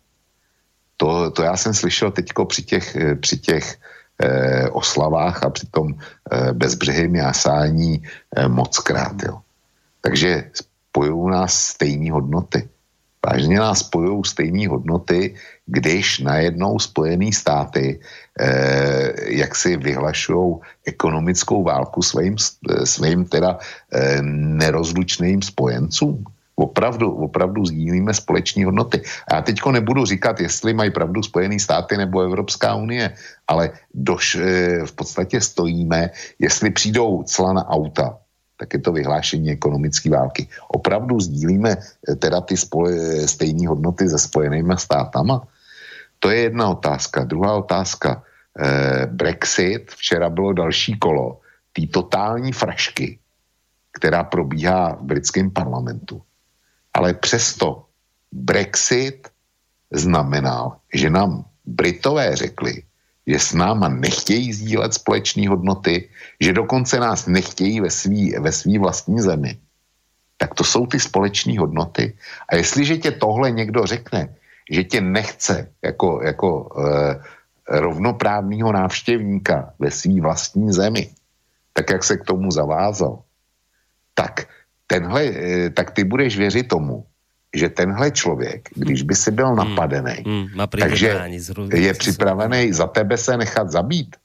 To, 0.97 1.31
to 1.31 1.43
já 1.43 1.57
jsem 1.57 1.73
slyšel 1.73 2.11
teď 2.11 2.29
při 2.47 2.63
těch, 2.63 2.97
při 3.19 3.37
těch 3.37 3.77
eh, 4.23 4.69
oslavách 4.69 5.43
a 5.43 5.49
při 5.49 5.67
tom 5.67 5.95
eh, 5.97 6.53
bezbřehým 6.53 7.15
jásání 7.15 8.03
eh, 8.35 8.47
moc 8.47 8.79
krát. 8.79 9.15
Jo. 9.23 9.41
Takže 10.01 10.51
spojují 10.53 11.31
nás 11.31 11.53
stejné 11.53 12.11
hodnoty. 12.11 12.69
Vážně 13.25 13.59
nás 13.59 13.79
spojují 13.79 14.23
stejné 14.25 14.67
hodnoty, 14.67 15.35
když 15.65 16.19
najednou 16.19 16.79
Spojené 16.79 17.31
státy 17.31 17.99
eh, 18.39 19.13
jak 19.39 19.55
si 19.55 19.77
vyhlašují 19.77 20.55
ekonomickou 20.85 21.63
válku 21.63 22.01
svým, 22.01 22.35
eh, 22.35 22.85
svým 22.85 23.25
teda 23.25 23.57
eh, 23.93 24.21
nerozlučným 24.59 25.41
spojencům. 25.41 26.23
Opravdu, 26.55 27.11
opravdu 27.11 27.65
sdílíme 27.65 28.13
společné 28.13 28.65
hodnoty. 28.65 29.01
A 29.27 29.35
já 29.35 29.41
teďko 29.41 29.71
nebudu 29.71 30.05
říkat, 30.05 30.39
jestli 30.39 30.73
mají 30.73 30.91
pravdu 30.91 31.23
Spojené 31.23 31.59
státy 31.59 31.97
nebo 31.97 32.21
Evropská 32.21 32.75
unie, 32.75 33.13
ale 33.47 33.71
doš, 33.93 34.35
eh, 34.35 34.85
v 34.85 34.91
podstatě 34.91 35.41
stojíme, 35.41 36.11
jestli 36.39 36.69
přijdou 36.69 37.23
cla 37.23 37.53
na 37.53 37.63
auta, 37.69 38.17
tak 38.63 38.79
je 38.79 38.79
to 38.79 38.95
vyhlášení 38.95 39.51
ekonomické 39.51 40.07
války. 40.07 40.47
Opravdu 40.71 41.19
sdílíme 41.19 41.75
eh, 41.75 42.15
teda 42.15 42.39
ty 42.47 42.55
stejné 43.27 43.67
hodnoty 43.67 44.07
se 44.07 44.15
spojenými 44.15 44.79
státama? 44.79 45.43
To 46.23 46.31
je 46.31 46.47
jedna 46.47 46.71
otázka. 46.71 47.27
Druhá 47.27 47.59
otázka. 47.59 48.23
Eh, 48.55 49.03
Brexit, 49.11 49.91
včera 49.91 50.31
bylo 50.31 50.53
další 50.55 50.95
kolo 50.95 51.43
té 51.75 51.83
totální 51.91 52.55
frašky, 52.55 53.19
která 53.91 54.23
probíhá 54.23 54.95
v 54.95 55.11
britském 55.11 55.51
parlamentu. 55.51 56.23
Ale 56.95 57.19
přesto 57.19 57.91
Brexit 58.31 59.27
znamenal, 59.91 60.79
že 60.93 61.11
nám 61.11 61.43
Britové 61.67 62.35
řekli, 62.35 62.83
že 63.27 63.39
s 63.39 63.53
náma 63.53 63.87
nechtějí 63.87 64.53
sdílet 64.53 64.93
společné 64.93 65.49
hodnoty, 65.49 66.09
že 66.39 66.53
dokonce 66.53 66.99
nás 66.99 67.27
nechtějí 67.27 67.81
ve 67.81 67.89
svý, 67.89 68.35
ve 68.39 68.51
svý 68.51 68.77
vlastní 68.77 69.19
zemi, 69.19 69.57
tak 70.37 70.53
to 70.53 70.63
jsou 70.63 70.87
ty 70.87 70.99
společné 70.99 71.59
hodnoty. 71.59 72.17
A 72.49 72.55
jestliže 72.55 72.97
tě 72.97 73.11
tohle 73.11 73.51
někdo 73.51 73.85
řekne, 73.85 74.35
že 74.71 74.83
tě 74.83 75.01
nechce 75.01 75.71
jako, 75.83 76.21
jako 76.23 76.49
e, 76.75 77.79
rovnoprávního 77.79 78.71
návštěvníka 78.71 79.73
ve 79.79 79.91
svý 79.91 80.21
vlastní 80.21 80.73
zemi, 80.73 81.09
tak 81.73 81.89
jak 81.89 82.03
se 82.03 82.17
k 82.17 82.23
tomu 82.23 82.51
zavázal, 82.51 83.23
tak, 84.13 84.47
tenhle, 84.87 85.23
e, 85.23 85.69
tak 85.69 85.91
ty 85.91 86.03
budeš 86.03 86.37
věřit 86.37 86.67
tomu, 86.67 87.05
že 87.53 87.69
tenhle 87.69 88.11
člověk, 88.11 88.69
když 88.75 89.01
by 89.01 89.15
si 89.15 89.31
byl 89.31 89.47
hmm. 89.47 89.57
napadený, 89.57 90.25
hmm, 90.25 90.47
hmm, 90.47 90.67
takže 90.79 91.21
je 91.73 91.93
připravený 91.93 92.73
za 92.73 92.87
tebe 92.87 93.17
se 93.17 93.37
nechat 93.37 93.71
zabít. 93.71 94.15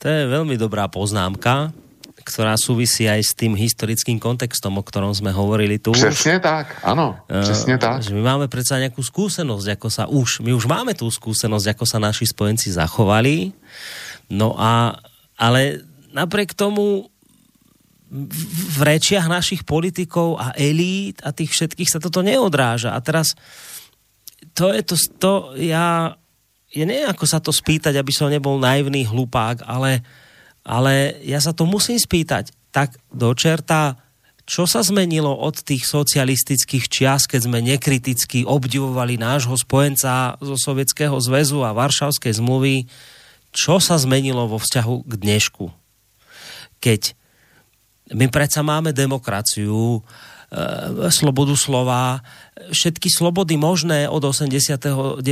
To 0.00 0.08
je 0.08 0.32
veľmi 0.32 0.56
dobrá 0.56 0.88
poznámka, 0.88 1.76
ktorá 2.24 2.56
súvisí 2.56 3.04
aj 3.04 3.20
s 3.20 3.32
tým 3.36 3.52
historickým 3.52 4.16
kontextom, 4.16 4.72
o 4.80 4.84
ktorom 4.84 5.12
sme 5.12 5.28
hovorili 5.28 5.76
tu. 5.76 5.92
Přesně 5.92 6.40
tak, 6.40 6.80
ano, 6.80 7.20
přesně 7.28 7.74
uh, 7.74 7.80
tak. 7.80 8.02
Že 8.02 8.16
my 8.16 8.22
máme 8.24 8.46
predsa 8.48 8.80
nejakú 8.80 9.04
skúsenosť, 9.04 9.66
ako 9.76 9.88
sa 9.92 10.08
už, 10.08 10.40
my 10.40 10.56
už 10.56 10.64
máme 10.64 10.96
tú 10.96 11.04
skúsenosť, 11.12 11.76
ako 11.76 11.84
sa 11.84 12.00
naši 12.00 12.24
spojenci 12.24 12.72
zachovali, 12.72 13.52
no 14.32 14.56
a, 14.56 14.96
ale 15.36 15.84
napriek 16.16 16.56
tomu 16.56 17.08
v 18.10 18.78
rečiach 18.82 19.30
našich 19.30 19.62
politikov 19.62 20.34
a 20.34 20.50
elít 20.58 21.22
a 21.22 21.30
tých 21.30 21.54
všetkých 21.54 21.86
sa 21.86 22.02
toto 22.02 22.26
neodráža. 22.26 22.90
A 22.90 22.98
teraz 22.98 23.38
to 24.52 24.74
je 24.74 24.82
to, 24.82 24.94
to 25.22 25.32
ja, 25.62 26.18
ja 26.74 26.84
neviem, 26.84 27.06
ako 27.06 27.24
sa 27.24 27.38
to 27.38 27.54
spýtať, 27.54 27.94
aby 27.94 28.10
som 28.10 28.26
nebol 28.26 28.58
naivný 28.58 29.06
hlupák, 29.06 29.62
ale, 29.62 30.02
ale 30.66 31.22
ja 31.22 31.38
sa 31.38 31.54
to 31.54 31.62
musím 31.70 32.02
spýtať. 32.02 32.50
Tak 32.74 32.98
do 33.14 33.30
čerta, 33.38 33.94
čo 34.42 34.66
sa 34.66 34.82
zmenilo 34.82 35.30
od 35.30 35.62
tých 35.62 35.86
socialistických 35.86 36.90
čias, 36.90 37.30
keď 37.30 37.40
sme 37.46 37.62
nekriticky 37.62 38.42
obdivovali 38.42 39.22
nášho 39.22 39.54
spojenca 39.54 40.34
zo 40.42 40.58
Sovietskeho 40.58 41.14
zväzu 41.22 41.62
a 41.62 41.70
Varšavskej 41.70 42.42
zmluvy, 42.42 42.90
čo 43.54 43.78
sa 43.78 43.94
zmenilo 43.98 44.50
vo 44.50 44.58
vzťahu 44.58 45.06
k 45.06 45.12
dnešku? 45.14 45.70
Keď 46.82 47.19
my 48.10 48.26
predsa 48.26 48.66
máme 48.66 48.90
demokraciu, 48.90 49.98
e, 49.98 50.00
slobodu 51.14 51.54
slova, 51.54 52.18
všetky 52.74 53.06
slobody 53.06 53.54
možné 53.54 54.10
od 54.10 54.22
89. 54.26 55.22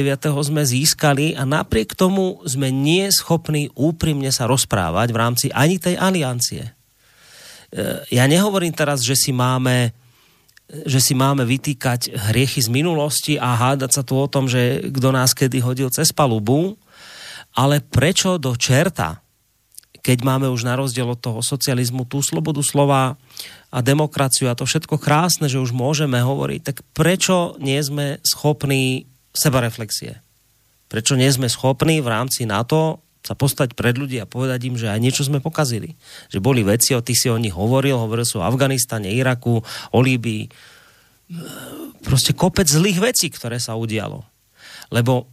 sme 0.47 0.63
získali 0.63 1.35
a 1.35 1.43
napriek 1.43 1.99
tomu 1.99 2.39
sme 2.47 2.71
nie 2.71 3.11
schopní 3.11 3.71
úprimne 3.75 4.31
sa 4.31 4.47
rozprávať 4.47 5.11
v 5.11 5.19
rámci 5.19 5.47
ani 5.51 5.83
tej 5.83 5.99
aliancie. 5.99 6.63
E, 6.67 6.73
ja 8.15 8.25
nehovorím 8.31 8.75
teraz, 8.75 9.03
že 9.03 9.19
si 9.19 9.35
máme 9.35 9.95
že 10.69 11.01
si 11.01 11.17
máme 11.17 11.49
vytýkať 11.49 12.13
hriechy 12.29 12.61
z 12.61 12.69
minulosti 12.69 13.41
a 13.41 13.57
hádať 13.57 13.89
sa 13.89 14.03
tu 14.05 14.21
o 14.21 14.29
tom, 14.29 14.53
že 14.53 14.93
kto 14.93 15.17
nás 15.17 15.33
kedy 15.33 15.65
hodil 15.65 15.89
cez 15.89 16.13
palubu, 16.13 16.77
ale 17.57 17.81
prečo 17.81 18.37
do 18.37 18.53
čerta 18.53 19.25
keď 20.03 20.19
máme 20.25 20.47
už 20.49 20.65
na 20.65 20.79
rozdiel 20.79 21.09
od 21.11 21.21
toho 21.21 21.41
socializmu 21.43 22.07
tú 22.07 22.23
slobodu 22.23 22.63
slova 22.65 23.19
a 23.69 23.79
demokraciu 23.85 24.49
a 24.49 24.57
to 24.57 24.65
všetko 24.65 24.97
krásne, 24.97 25.51
že 25.51 25.61
už 25.61 25.77
môžeme 25.77 26.19
hovoriť, 26.19 26.61
tak 26.65 26.77
prečo 26.97 27.59
nie 27.61 27.79
sme 27.83 28.23
schopní 28.25 29.05
sebareflexie? 29.37 30.25
Prečo 30.89 31.15
nie 31.21 31.29
sme 31.29 31.53
schopní 31.53 32.01
v 32.01 32.09
rámci 32.09 32.49
NATO 32.49 33.05
sa 33.21 33.37
postať 33.37 33.77
pred 33.77 33.93
ľudí 33.93 34.17
a 34.23 34.31
povedať 34.31 34.73
im, 34.73 34.81
že 34.81 34.89
aj 34.89 35.05
niečo 35.05 35.27
sme 35.27 35.45
pokazili. 35.45 36.01
Že 36.33 36.41
boli 36.41 36.65
veci, 36.65 36.97
o 36.97 37.05
tých 37.05 37.19
si 37.21 37.29
o 37.29 37.37
nich 37.37 37.53
hovoril, 37.53 38.01
hovoril 38.01 38.25
sú 38.25 38.41
o 38.41 38.47
Afganistane, 38.47 39.13
Iraku, 39.13 39.61
o 39.93 39.99
Líbii. 40.01 40.49
Proste 42.09 42.33
kopec 42.33 42.65
zlých 42.65 43.13
vecí, 43.13 43.29
ktoré 43.29 43.61
sa 43.61 43.77
udialo. 43.77 44.25
Lebo 44.89 45.29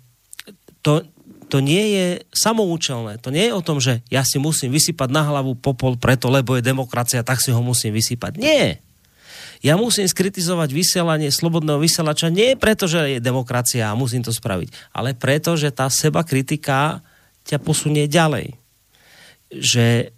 to, 0.83 1.07
to 1.55 1.63
nie 1.63 1.95
je 1.95 2.07
samoučelné. 2.35 3.15
To 3.23 3.31
nie 3.31 3.47
je 3.47 3.55
o 3.55 3.63
tom, 3.63 3.79
že 3.79 4.03
ja 4.11 4.27
si 4.27 4.43
musím 4.43 4.75
vysypať 4.75 5.07
na 5.07 5.23
hlavu 5.23 5.55
popol 5.55 5.95
preto, 5.95 6.27
lebo 6.27 6.59
je 6.59 6.67
demokracia, 6.67 7.23
tak 7.23 7.39
si 7.39 7.55
ho 7.55 7.63
musím 7.63 7.95
vysypať. 7.95 8.35
Nie. 8.35 8.83
Ja 9.63 9.79
musím 9.79 10.03
skritizovať 10.03 10.75
vysielanie 10.75 11.31
slobodného 11.31 11.79
vysielača 11.79 12.27
nie 12.27 12.59
preto, 12.59 12.91
že 12.91 13.07
je 13.07 13.19
demokracia 13.23 13.87
a 13.87 13.95
musím 13.95 14.19
to 14.19 14.35
spraviť, 14.35 14.91
ale 14.91 15.15
preto, 15.15 15.55
že 15.55 15.71
tá 15.71 15.87
seba 15.87 16.27
kritika 16.27 16.99
ťa 17.47 17.63
posunie 17.63 18.03
ďalej. 18.11 18.59
Že 19.55 20.11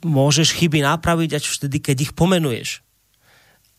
môžeš 0.00 0.56
chyby 0.56 0.80
napraviť 0.80 1.44
až 1.44 1.44
vtedy, 1.60 1.76
keď 1.76 2.08
ich 2.08 2.12
pomenuješ. 2.16 2.80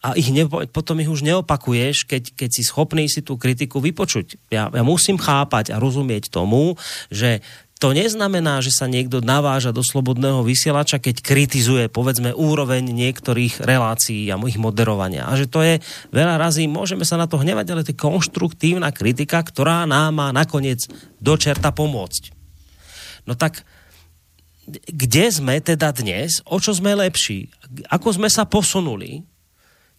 A 0.03 0.19
ich 0.19 0.35
ne, 0.35 0.43
potom 0.67 0.99
ich 0.99 1.07
už 1.07 1.23
neopakuješ, 1.23 2.03
keď, 2.03 2.35
keď 2.35 2.49
si 2.51 2.63
schopný 2.67 3.07
si 3.07 3.23
tú 3.23 3.39
kritiku 3.39 3.79
vypočuť. 3.79 4.51
Ja, 4.51 4.67
ja 4.67 4.83
musím 4.83 5.15
chápať 5.15 5.71
a 5.71 5.79
rozumieť 5.79 6.27
tomu, 6.27 6.75
že 7.07 7.39
to 7.79 7.91
neznamená, 7.91 8.63
že 8.63 8.71
sa 8.71 8.87
niekto 8.87 9.19
naváža 9.19 9.75
do 9.75 9.83
slobodného 9.83 10.39
vysielača, 10.47 11.03
keď 11.03 11.19
kritizuje, 11.19 11.91
povedzme, 11.91 12.31
úroveň 12.31 12.79
niektorých 12.79 13.59
relácií 13.59 14.31
a 14.31 14.39
ich 14.47 14.55
moderovania. 14.55 15.27
A 15.27 15.35
že 15.35 15.51
to 15.51 15.59
je 15.59 15.83
veľa 16.15 16.39
razy, 16.39 16.63
môžeme 16.67 17.03
sa 17.03 17.19
na 17.19 17.27
to 17.27 17.43
hnevať, 17.43 17.65
ale 17.75 17.83
to 17.83 17.91
je 17.91 17.99
konštruktívna 17.99 18.95
kritika, 18.95 19.43
ktorá 19.43 19.83
nám 19.83 20.15
má 20.15 20.31
nakoniec 20.31 20.79
do 21.19 21.35
čerta 21.35 21.75
pomôcť. 21.75 22.31
No 23.27 23.35
tak 23.35 23.67
kde 24.87 25.27
sme 25.27 25.59
teda 25.59 25.91
dnes, 25.91 26.39
o 26.47 26.55
čo 26.63 26.71
sme 26.71 26.95
lepší, 26.95 27.51
ako 27.91 28.15
sme 28.15 28.31
sa 28.31 28.47
posunuli, 28.47 29.27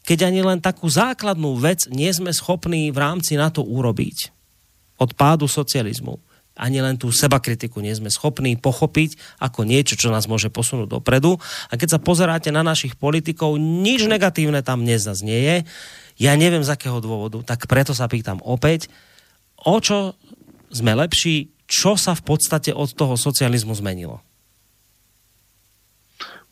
keď 0.05 0.29
ani 0.29 0.45
len 0.45 0.61
takú 0.61 0.87
základnú 0.87 1.57
vec 1.57 1.89
nie 1.89 2.13
sme 2.13 2.31
schopní 2.31 2.93
v 2.93 2.99
rámci 3.01 3.41
na 3.41 3.49
to 3.49 3.65
urobiť 3.65 4.31
od 5.01 5.17
pádu 5.17 5.49
socializmu 5.49 6.21
ani 6.55 6.79
len 6.79 6.95
tú 6.95 7.11
sebakritiku 7.11 7.83
nie 7.83 7.91
sme 7.95 8.11
schopní 8.11 8.55
pochopiť 8.55 9.19
ako 9.43 9.67
niečo, 9.67 9.99
čo 9.99 10.15
nás 10.15 10.31
môže 10.31 10.55
posunúť 10.55 10.87
dopredu. 10.87 11.35
A 11.71 11.75
keď 11.75 11.99
sa 11.99 12.03
pozeráte 12.03 12.55
na 12.55 12.63
našich 12.63 12.95
politikov, 12.95 13.59
nič 13.59 14.07
negatívne 14.07 14.63
tam 14.63 14.87
nie 14.87 14.95
je. 14.95 15.57
Ja 16.15 16.39
neviem 16.39 16.63
z 16.63 16.71
akého 16.71 17.03
dôvodu, 17.03 17.43
tak 17.43 17.67
preto 17.67 17.91
sa 17.91 18.07
pýtam 18.07 18.39
opäť, 18.47 18.87
o 19.67 19.83
čo 19.83 20.15
sme 20.71 20.95
lepší, 20.95 21.51
čo 21.67 21.99
sa 21.99 22.15
v 22.15 22.23
podstate 22.23 22.71
od 22.71 22.95
toho 22.95 23.19
socializmu 23.19 23.75
zmenilo? 23.75 24.23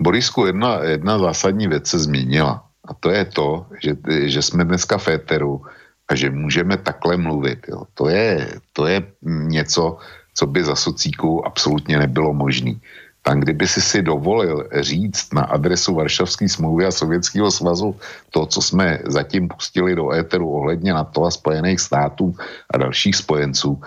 Borisku, 0.02 0.50
jedna, 0.50 0.82
jedna 0.82 1.18
zásadní 1.18 1.68
věc 1.68 1.86
se 1.86 1.98
změnila. 1.98 2.72
A 2.88 2.94
to 2.94 3.10
je 3.10 3.24
to, 3.24 3.66
že, 3.82 3.96
že 4.28 4.42
jsme 4.42 4.64
dneska 4.64 4.98
v 4.98 5.08
éteru 5.08 5.62
a 6.08 6.14
že 6.14 6.30
můžeme 6.30 6.76
takhle 6.76 7.16
mluvit. 7.16 7.58
Jo. 7.68 7.82
To, 7.94 8.08
je, 8.08 8.60
to 8.72 8.86
je 8.86 9.02
něco, 9.22 9.98
co 10.34 10.46
by 10.46 10.64
za 10.64 10.76
socíku 10.76 11.46
absolutně 11.46 11.98
nebylo 11.98 12.32
možné. 12.32 12.74
Tam, 13.22 13.40
kdyby 13.40 13.68
si 13.68 13.80
si 13.80 14.02
dovolil 14.02 14.68
říct 14.80 15.32
na 15.32 15.42
adresu 15.42 15.94
Varšavské 15.94 16.48
smlouvy 16.48 16.86
a 16.86 16.90
Sovětského 16.90 17.50
svazu 17.50 17.96
to, 18.30 18.46
co 18.46 18.62
jsme 18.62 18.98
zatím 19.06 19.48
pustili 19.48 19.94
do 19.94 20.10
éteru 20.12 20.50
ohledně 20.50 20.92
NATO 20.92 21.24
a 21.24 21.30
Spojených 21.30 21.80
států 21.80 22.34
a 22.74 22.78
dalších 22.78 23.16
spojenců, 23.16 23.80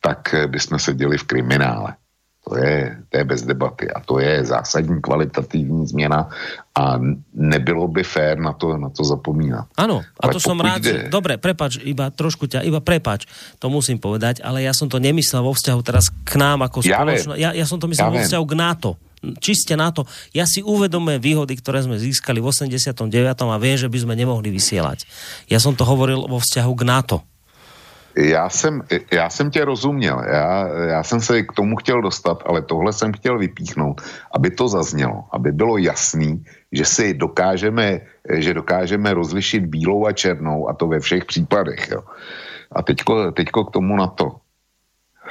tak 0.00 0.34
bychom 0.46 0.78
seděli 0.78 1.18
v 1.18 1.24
kriminále. 1.24 1.96
To 2.42 2.58
je, 2.58 2.98
to 3.06 3.14
je 3.22 3.24
bez 3.24 3.46
debaty 3.46 3.86
a 3.86 4.02
to 4.02 4.18
je 4.18 4.42
zásadní 4.44 4.98
kvalitativní 4.98 5.86
změna 5.86 6.26
a 6.74 6.98
nebylo 7.34 7.86
by 7.88 8.02
fér 8.02 8.34
na 8.38 8.52
to, 8.52 8.74
na 8.74 8.90
to 8.90 9.06
zapomínat. 9.06 9.70
Áno, 9.78 10.02
a 10.02 10.26
ale 10.26 10.34
to 10.34 10.42
som 10.42 10.58
rád, 10.58 10.82
že, 10.82 11.06
dobre, 11.06 11.38
prepač, 11.38 11.78
iba 11.86 12.10
trošku 12.10 12.50
ťa, 12.50 12.66
iba 12.66 12.82
prepač, 12.82 13.30
to 13.62 13.70
musím 13.70 14.02
povedať, 14.02 14.42
ale 14.42 14.66
ja 14.66 14.74
som 14.74 14.90
to 14.90 14.98
nemyslel 14.98 15.46
vo 15.46 15.54
vzťahu 15.54 15.80
teraz 15.86 16.10
k 16.10 16.34
nám 16.34 16.66
ako 16.66 16.82
ja 16.82 16.98
spoločno, 16.98 17.38
ja, 17.38 17.54
ja 17.54 17.62
som 17.62 17.78
to 17.78 17.86
myslel 17.86 18.10
ja 18.10 18.14
vo 18.14 18.18
vzťahu 18.26 18.44
k 18.50 18.54
NATO 18.58 18.90
čiste 19.38 19.78
na 19.78 19.94
to. 19.94 20.02
Ja 20.34 20.42
si 20.50 20.66
uvedomujem 20.66 21.22
výhody, 21.22 21.54
ktoré 21.54 21.86
sme 21.86 21.94
získali 21.94 22.42
v 22.42 22.50
89. 22.50 23.06
a 23.38 23.56
viem, 23.62 23.78
že 23.78 23.86
by 23.86 23.98
sme 24.02 24.14
nemohli 24.18 24.50
vysielať. 24.50 25.06
Ja 25.46 25.62
som 25.62 25.78
to 25.78 25.86
hovoril 25.86 26.26
vo 26.26 26.42
vzťahu 26.42 26.72
k 26.74 26.82
NATO. 26.82 27.16
Já 28.16 28.48
jsem, 28.48 28.82
já 29.12 29.30
jsem 29.30 29.50
tě 29.50 29.64
rozuměl, 29.64 30.22
já, 30.28 30.68
já 30.68 31.02
jsem 31.02 31.20
se 31.20 31.42
k 31.42 31.52
tomu 31.52 31.76
chtěl 31.76 32.02
dostat, 32.02 32.42
ale 32.46 32.62
tohle 32.62 32.92
jsem 32.92 33.12
chtěl 33.12 33.38
vypíchnout, 33.38 34.00
aby 34.32 34.50
to 34.50 34.68
zaznělo, 34.68 35.24
aby 35.32 35.52
bylo 35.52 35.78
jasný, 35.78 36.44
že 36.72 36.84
si 36.84 37.14
dokážeme, 37.14 38.00
že 38.28 38.54
dokážeme 38.54 39.14
rozlišit 39.14 39.66
bílou 39.66 40.06
a 40.06 40.12
černou 40.12 40.68
a 40.68 40.72
to 40.72 40.86
ve 40.86 41.00
všech 41.00 41.24
případech. 41.24 41.88
Jo. 41.90 42.02
A 42.72 42.82
teďko, 42.82 43.32
teďko 43.32 43.64
k 43.64 43.70
tomu 43.70 43.96
na 43.96 44.06
to. 44.06 44.36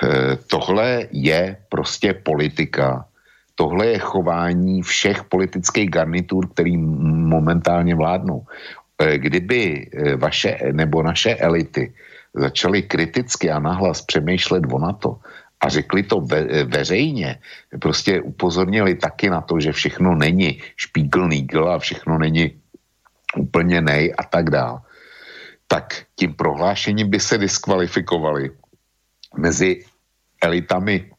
E, 0.03 0.35
tohle 0.47 1.07
je 1.11 1.57
prostě 1.69 2.13
politika, 2.13 3.05
tohle 3.55 3.85
je 3.87 3.99
chování 3.99 4.81
všech 4.81 5.23
politických 5.23 5.89
garnitur, 5.89 6.49
který 6.49 6.77
momentálně 6.77 7.95
vládnou. 7.95 8.45
E, 8.97 9.17
kdyby 9.17 9.61
e, 9.93 10.15
vaše 10.15 10.57
nebo 10.71 11.03
naše 11.03 11.35
elity 11.35 11.93
začali 12.33 12.83
kriticky 12.83 13.51
a 13.51 13.59
nahlas 13.59 14.01
přemýšlet 14.01 14.63
o 14.71 14.79
NATO 14.79 15.19
a 15.61 15.69
řekli 15.69 16.03
to 16.03 16.21
ve, 16.21 16.63
veřejně, 16.63 17.39
prostě 17.79 18.21
upozornili 18.21 18.95
taky 18.95 19.29
na 19.29 19.41
to, 19.41 19.59
že 19.59 19.71
všechno 19.71 20.15
není 20.15 20.61
špígl 20.75 21.27
nígl 21.27 21.69
a 21.69 21.79
všechno 21.79 22.17
není 22.17 22.61
úplně 23.37 23.81
nej 23.81 24.13
a 24.17 24.23
tak 24.23 24.49
dál, 24.49 24.81
tak 25.67 26.03
tím 26.15 26.33
prohlášením 26.33 27.09
by 27.09 27.19
se 27.19 27.37
diskvalifikovali 27.37 28.51
mezi 29.37 29.85
elitami 30.43 31.11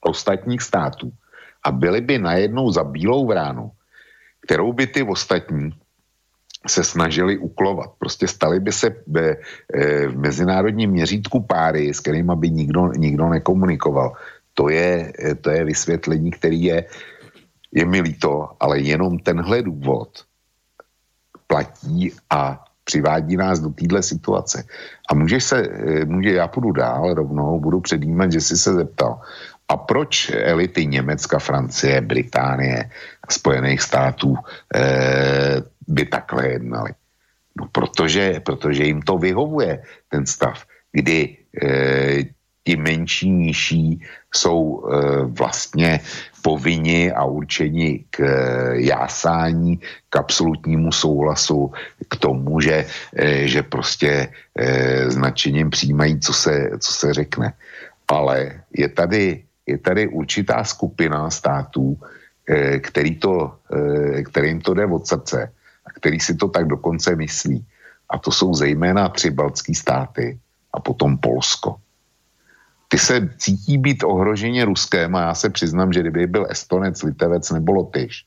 ostatních 0.00 0.62
států 0.62 1.12
a 1.62 1.70
byli 1.70 2.00
by 2.00 2.18
najednou 2.18 2.70
za 2.70 2.84
bílou 2.84 3.26
vránu, 3.26 3.70
kterou 4.40 4.72
by 4.72 4.86
ty 4.86 5.02
ostatní 5.02 5.70
se 6.68 6.84
snažili 6.84 7.38
uklovat. 7.38 7.90
Prostě 7.98 8.28
stali 8.28 8.60
by 8.60 8.72
se 8.72 8.90
v, 9.06 9.16
eh, 9.18 10.06
v 10.08 10.16
mezinárodním 10.18 10.90
měřítku 10.90 11.42
páry, 11.42 11.94
s 11.94 12.00
kterými 12.00 12.32
by 12.36 12.50
nikdo, 12.50 12.92
nikdo 12.96 13.28
nekomunikoval. 13.28 14.12
To 14.54 14.68
je, 14.68 15.12
eh, 15.18 15.34
to 15.34 15.50
je 15.50 15.64
vysvětlení, 15.64 16.30
který 16.30 16.62
je, 16.62 16.78
je 17.72 17.84
mi 17.84 18.00
líto, 18.00 18.56
ale 18.60 18.80
jenom 18.80 19.18
tenhle 19.18 19.62
důvod 19.62 20.24
platí 21.46 22.12
a 22.30 22.64
přivádí 22.86 23.36
nás 23.36 23.58
do 23.58 23.70
téhle 23.70 24.02
situace. 24.02 24.64
A 25.10 25.14
můžeš 25.14 25.44
se, 25.44 25.56
eh, 25.58 26.04
může, 26.04 26.30
já 26.38 26.46
půjdu 26.46 26.72
dál 26.72 27.14
rovnou, 27.14 27.60
budu 27.60 27.80
předjímat, 27.80 28.32
že 28.32 28.40
jsi 28.40 28.56
se 28.56 28.70
zeptal. 28.74 29.20
A 29.68 29.76
proč 29.76 30.30
elity 30.30 30.86
Německa, 30.86 31.38
Francie, 31.38 32.00
Británie, 32.00 32.90
Spojených 33.26 33.82
států 33.82 34.38
eh, 34.74 35.62
by 35.88 36.04
takhle 36.06 36.48
jednali. 36.48 36.90
No 37.56 37.68
protože, 37.72 38.40
protože 38.40 38.84
jim 38.84 39.02
to 39.02 39.18
vyhovuje, 39.18 39.82
ten 40.08 40.26
stav, 40.26 40.64
kdy 40.92 41.36
e, 41.62 42.36
ti 42.66 42.76
menší, 42.76 43.30
nižší 43.30 44.02
jsou 44.34 44.58
e, 44.58 44.90
vlastně 45.24 46.00
povinni 46.42 47.12
a 47.12 47.24
určeni 47.24 48.04
k 48.10 48.20
e, 48.20 48.30
jásání, 48.90 49.80
k 50.10 50.16
absolutnímu 50.16 50.92
souhlasu, 50.92 51.72
k 52.08 52.16
tomu, 52.16 52.60
že, 52.60 52.86
e, 53.16 53.48
že 53.48 53.62
prostě 53.62 54.28
e, 54.58 55.10
značením 55.10 55.70
přijímají, 55.70 56.20
co 56.20 56.32
se, 56.32 56.70
co 56.78 56.92
se 56.92 57.14
řekne. 57.14 57.52
Ale 58.08 58.62
je 58.74 58.88
tady, 58.88 59.42
je 59.66 59.78
tady 59.78 60.08
určitá 60.08 60.64
skupina 60.64 61.30
států, 61.30 61.98
e, 62.46 62.78
který 62.78 63.18
to, 63.18 63.58
e, 63.70 64.22
kterým 64.22 64.60
to 64.60 64.74
jde 64.74 64.86
od 64.86 65.06
srdce 65.06 65.50
který 65.96 66.20
si 66.20 66.34
to 66.34 66.48
tak 66.48 66.66
dokonce 66.66 67.16
myslí. 67.16 67.64
A 68.10 68.18
to 68.18 68.30
jsou 68.30 68.54
zejména 68.54 69.08
tři 69.08 69.30
baltské 69.30 69.74
státy 69.74 70.38
a 70.72 70.80
potom 70.80 71.18
Polsko. 71.18 71.76
Ty 72.88 72.98
se 72.98 73.30
cítí 73.38 73.78
být 73.78 74.04
ohroženě 74.04 74.64
Ruskem 74.64 75.16
a 75.16 75.20
já 75.20 75.34
se 75.34 75.50
přiznám, 75.50 75.92
že 75.92 76.00
kdyby 76.00 76.26
byl 76.26 76.46
Estonec, 76.50 77.02
Litevec 77.02 77.50
nebo 77.50 77.72
Lotyš, 77.72 78.24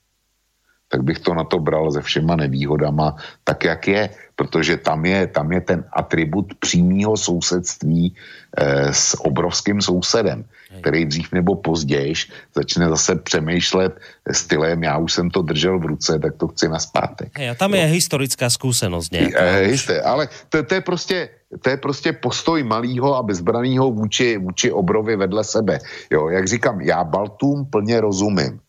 tak 0.90 1.04
bych 1.04 1.20
to 1.20 1.34
na 1.34 1.44
to 1.44 1.60
bral 1.60 1.92
se 1.92 2.02
všema 2.02 2.36
nevýhodama, 2.36 3.16
tak 3.44 3.64
jak 3.64 3.88
je, 3.88 4.10
protože 4.36 4.78
tam 4.78 5.06
je, 5.06 5.28
tam 5.28 5.52
je 5.52 5.62
ten 5.62 5.80
atribut 5.94 6.54
přímého 6.60 7.18
sousedství 7.18 8.16
eh, 8.58 8.94
s 8.94 9.16
obrovským 9.22 9.82
sousedem 9.82 10.46
který 10.78 11.06
dřív 11.06 11.32
nebo 11.32 11.56
později 11.56 12.14
začne 12.56 12.90
zase 12.90 13.16
přemýšlet 13.16 14.00
stylem, 14.32 14.84
já 14.84 14.98
už 14.98 15.14
jsem 15.14 15.30
to 15.30 15.42
držel 15.42 15.80
v 15.80 15.86
ruce, 15.86 16.20
tak 16.20 16.38
to 16.38 16.48
chci 16.48 16.68
na 16.68 16.80
zpátek. 16.80 17.40
A 17.40 17.56
tam 17.56 17.74
je 17.74 17.88
no. 17.88 17.94
historická 17.94 18.50
zkušenost 18.50 19.12
nějaká. 19.12 19.40
E, 19.42 19.64
jisté, 19.64 20.02
ale 20.02 20.30
to, 20.50 20.64
to 20.64 20.74
je 20.74 20.82
prostě, 20.82 21.30
to 21.62 21.70
je 21.70 21.78
prostě 21.78 22.14
postoj 22.14 22.64
malýho 22.64 23.16
a 23.16 23.24
bezbranýho 23.24 23.92
vůči, 23.92 24.38
vůči 24.38 24.72
obrovi 24.72 25.16
vedle 25.16 25.44
sebe. 25.44 25.80
Jo, 26.12 26.30
jak 26.30 26.48
říkám, 26.48 26.82
já 26.82 27.04
Baltům 27.04 27.66
plně 27.66 28.02
rozumím. 28.02 28.60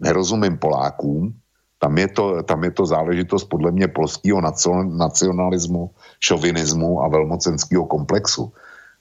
Nerozumím 0.00 0.58
Polákům, 0.58 1.34
tam 1.78 1.98
je 1.98 2.08
to, 2.08 2.42
tam 2.42 2.64
je 2.64 2.70
to 2.70 2.86
záležitost 2.86 3.44
podle 3.44 3.70
mě 3.70 3.88
polského 3.88 4.40
nacionalismu, 4.84 5.90
šovinismu 6.20 7.02
a 7.02 7.08
velmocenského 7.08 7.86
komplexu. 7.86 8.52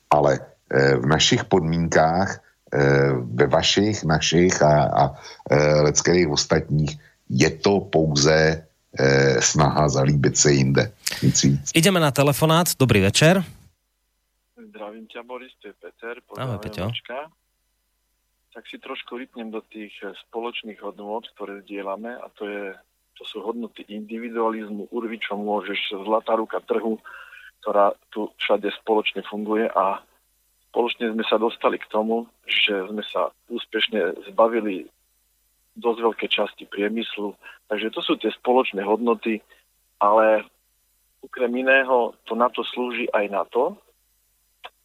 Ale 0.10 0.40
v 0.72 1.06
našich 1.06 1.44
podmínkách, 1.44 2.30
e, 2.34 2.40
ve 3.14 3.48
vašich, 3.48 4.04
našich 4.04 4.62
a, 4.62 4.86
a 4.86 5.04
e, 5.50 5.82
leckých 5.82 6.30
ostatních, 6.30 6.98
je 7.30 7.50
to 7.50 7.80
pouze 7.80 8.66
snaha 9.40 9.90
zalíbit 9.90 10.38
se 10.38 10.52
jinde. 10.52 10.92
Nic 11.24 11.44
víc. 11.44 11.72
Ideme 11.76 12.00
na 12.00 12.12
telefonát. 12.12 12.68
Dobrý 12.80 13.02
večer. 13.02 13.46
Zdravím 14.58 15.06
ťa, 15.12 15.22
Boris, 15.24 15.54
to 15.62 15.68
je 15.68 15.76
Peter. 15.76 16.18
Ahoj, 16.38 16.58
Peťo. 16.58 16.90
Tak 18.50 18.64
si 18.66 18.82
trošku 18.82 19.18
rytnem 19.18 19.54
do 19.54 19.62
tých 19.62 19.94
eh, 20.02 20.16
spoločných 20.30 20.82
hodnôt, 20.82 21.22
ktoré 21.36 21.62
zdieľame 21.68 22.18
a 22.18 22.26
to, 22.34 22.50
je, 22.50 22.74
to 23.14 23.24
sú 23.28 23.46
hodnoty 23.46 23.86
individualizmu, 23.86 24.90
urvi, 24.90 25.22
čo 25.22 25.38
môžeš, 25.38 26.00
zlatá 26.08 26.34
ruka 26.34 26.58
trhu, 26.66 26.98
ktorá 27.62 27.94
tu 28.10 28.34
všade 28.42 28.74
spoločne 28.82 29.22
funguje 29.28 29.70
a 29.70 30.02
spoločne 30.70 31.12
sme 31.12 31.26
sa 31.26 31.42
dostali 31.42 31.82
k 31.82 31.90
tomu, 31.90 32.30
že 32.46 32.86
sme 32.88 33.02
sa 33.02 33.34
úspešne 33.50 34.30
zbavili 34.30 34.86
dosť 35.76 36.00
veľké 36.00 36.28
časti 36.30 36.64
priemyslu. 36.70 37.34
Takže 37.70 37.88
to 37.94 38.02
sú 38.06 38.14
tie 38.22 38.30
spoločné 38.30 38.86
hodnoty, 38.86 39.42
ale 39.98 40.46
okrem 41.26 41.52
iného 41.66 42.14
to 42.24 42.38
na 42.38 42.48
to 42.54 42.62
slúži 42.64 43.10
aj 43.12 43.26
na 43.30 43.44
to, 43.50 43.76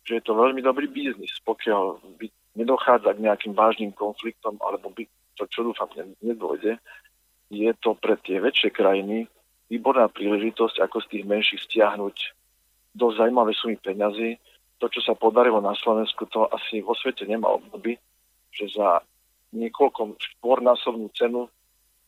že 0.05 0.21
je 0.21 0.23
to 0.25 0.37
veľmi 0.37 0.61
dobrý 0.61 0.89
biznis, 0.89 1.33
pokiaľ 1.45 2.01
by 2.21 2.27
nedochádza 2.55 3.17
k 3.17 3.25
nejakým 3.25 3.53
vážnym 3.57 3.93
konfliktom, 3.97 4.61
alebo 4.61 4.93
by 4.93 5.09
to, 5.35 5.49
čo 5.51 5.67
dúfam, 5.67 5.89
nedôjde, 6.23 6.79
je 7.51 7.71
to 7.81 7.97
pre 7.99 8.15
tie 8.21 8.39
väčšie 8.39 8.71
krajiny 8.71 9.27
výborná 9.73 10.07
príležitosť, 10.13 10.81
ako 10.85 11.03
z 11.03 11.07
tých 11.11 11.25
menších 11.25 11.61
stiahnuť 11.67 12.17
dosť 12.95 13.17
zaujímavé 13.19 13.53
sumy 13.57 13.77
peňazí. 13.81 14.39
To, 14.85 14.93
čo 14.93 15.01
sa 15.01 15.17
podarilo 15.17 15.65
na 15.65 15.73
Slovensku, 15.73 16.29
to 16.29 16.45
asi 16.53 16.85
vo 16.85 16.93
svete 16.93 17.25
nemá 17.25 17.49
obdoby, 17.49 17.97
že 18.53 18.69
za 18.69 19.01
niekoľko 19.57 20.21
štvornásobnú 20.21 21.09
cenu 21.17 21.49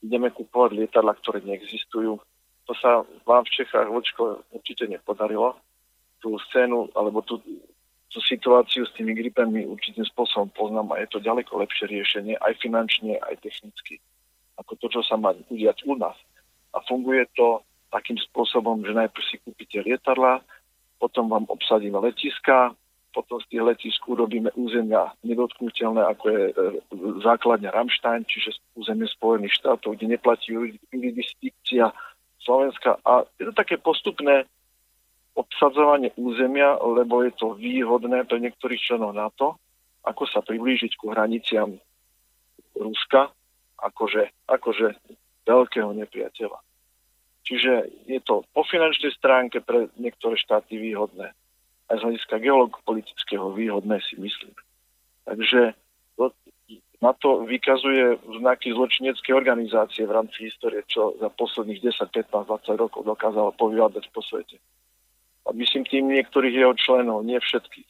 ideme 0.04 0.28
kupovať 0.28 0.76
lietadla, 0.76 1.16
ktoré 1.16 1.40
neexistujú. 1.40 2.20
To 2.68 2.72
sa 2.76 3.00
vám 3.24 3.48
v 3.48 3.54
Čechách, 3.56 3.88
Vočko, 3.88 4.44
určite 4.52 4.84
nepodarilo. 4.92 5.56
Tú 6.20 6.36
scénu, 6.52 6.92
alebo 6.92 7.24
tú, 7.24 7.40
tú 8.12 8.20
situáciu 8.20 8.84
s 8.84 8.92
tými 8.92 9.16
gripami 9.16 9.64
určitým 9.64 10.04
spôsobom 10.12 10.52
poznám 10.52 10.92
a 10.92 11.00
je 11.00 11.08
to 11.08 11.24
ďaleko 11.24 11.56
lepšie 11.56 11.88
riešenie, 11.88 12.36
aj 12.36 12.60
finančne, 12.60 13.16
aj 13.24 13.40
technicky, 13.40 14.04
ako 14.60 14.76
to, 14.84 14.92
čo 14.92 15.00
sa 15.00 15.16
má 15.16 15.32
udiať 15.48 15.80
u 15.88 15.96
nás. 15.96 16.20
A 16.76 16.84
funguje 16.84 17.24
to 17.32 17.64
takým 17.88 18.20
spôsobom, 18.20 18.84
že 18.84 18.92
najprv 18.92 19.24
si 19.24 19.40
kúpite 19.40 19.80
lietadla, 19.80 20.44
potom 20.98 21.28
vám 21.28 21.44
obsadíme 21.48 21.98
letiska, 21.98 22.72
potom 23.16 23.40
z 23.40 23.48
tých 23.48 23.62
letisk 23.64 24.00
urobíme 24.12 24.52
územia 24.60 25.08
nedotknutelné, 25.24 26.04
ako 26.04 26.24
je 26.28 26.42
e, 26.44 26.54
základňa 27.24 27.72
Ramstein, 27.72 28.28
čiže 28.28 28.60
územie 28.76 29.08
Spojených 29.08 29.56
štátov, 29.56 29.96
kde 29.96 30.20
neplatí 30.20 30.52
jurisdikcia 30.92 31.96
Slovenska. 32.44 33.00
A 33.08 33.24
je 33.40 33.48
to 33.48 33.54
také 33.56 33.80
postupné 33.80 34.44
obsadzovanie 35.32 36.12
územia, 36.20 36.76
lebo 36.84 37.24
je 37.24 37.32
to 37.40 37.56
výhodné 37.56 38.28
pre 38.28 38.36
niektorých 38.36 38.80
členov 38.80 39.16
NATO, 39.16 39.56
ako 40.04 40.28
sa 40.28 40.44
priblížiť 40.44 41.00
ku 41.00 41.16
hraniciam 41.16 41.72
Ruska, 42.76 43.32
akože, 43.80 44.44
akože 44.44 44.86
veľkého 45.48 45.88
nepriateľa. 45.96 46.65
Čiže 47.46 47.72
je 48.10 48.20
to 48.26 48.42
po 48.50 48.66
finančnej 48.66 49.14
stránke 49.14 49.62
pre 49.62 49.86
niektoré 49.96 50.34
štáty 50.34 50.76
výhodné 50.76 51.30
aj 51.86 51.96
z 51.98 52.02
hľadiska 52.02 52.36
geopolitického 52.42 53.46
výhodné 53.54 54.02
si 54.02 54.18
myslím. 54.18 54.54
Takže 55.26 55.74
na 56.96 57.12
to 57.12 57.44
vykazuje 57.44 58.18
znaky 58.40 58.72
zločineckej 58.72 59.34
organizácie 59.36 60.02
v 60.08 60.16
rámci 60.16 60.50
histórie, 60.50 60.82
čo 60.88 61.14
za 61.20 61.28
posledných 61.28 61.84
10, 61.84 62.08
15, 62.10 62.48
20 62.50 62.82
rokov 62.82 63.04
dokázalo 63.04 63.52
povyvádať 63.54 64.10
po 64.10 64.24
svete. 64.24 64.56
A 65.46 65.54
myslím 65.54 65.86
tým 65.86 66.10
niektorých 66.10 66.54
jeho 66.56 66.74
členov, 66.74 67.22
nie 67.22 67.38
všetkých. 67.38 67.86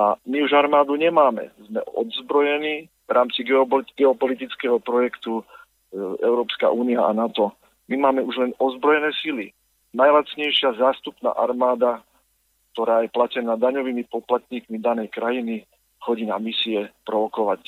A 0.00 0.16
my 0.26 0.42
už 0.42 0.56
armádu 0.56 0.96
nemáme. 0.96 1.52
Sme 1.68 1.84
odzbrojení 1.84 2.88
v 2.88 3.10
rámci 3.12 3.44
geopolitického 3.94 4.80
projektu 4.80 5.44
e, 5.44 5.44
Európska 6.24 6.72
únia 6.72 7.04
a 7.04 7.12
NATO. 7.12 7.52
My 7.92 8.08
máme 8.08 8.24
už 8.24 8.40
len 8.40 8.52
ozbrojené 8.56 9.12
sily. 9.20 9.52
Najlacnejšia 9.92 10.80
zástupná 10.80 11.36
armáda 11.36 12.00
ktorá 12.72 13.04
je 13.04 13.12
platená 13.12 13.60
daňovými 13.60 14.08
poplatníkmi 14.08 14.80
danej 14.80 15.12
krajiny, 15.12 15.68
chodí 16.00 16.24
na 16.24 16.40
misie 16.40 16.88
provokovať 17.04 17.60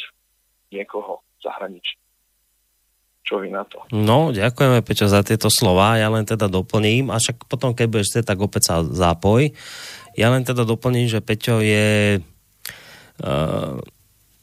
niekoho 0.73 1.21
v 1.21 1.41
zahraničí. 1.45 1.95
Čo 3.25 3.41
vy 3.41 3.53
na 3.53 3.65
to? 3.65 3.85
No, 3.93 4.37
ďakujeme 4.37 4.85
Peťo 4.85 5.09
za 5.09 5.25
tieto 5.25 5.49
slova. 5.49 5.97
Ja 5.97 6.13
len 6.13 6.29
teda 6.29 6.45
doplním, 6.49 7.09
a 7.09 7.17
však 7.17 7.49
potom, 7.49 7.73
keď 7.73 7.87
budeš 7.89 8.09
chcieť, 8.13 8.27
tak 8.29 8.39
opäť 8.41 8.63
sa 8.69 8.75
zápoj. 8.85 9.49
Ja 10.13 10.29
len 10.29 10.45
teda 10.45 10.69
doplním, 10.69 11.09
že 11.09 11.25
Peťo 11.25 11.65
je 11.65 12.21
uh, 12.21 13.81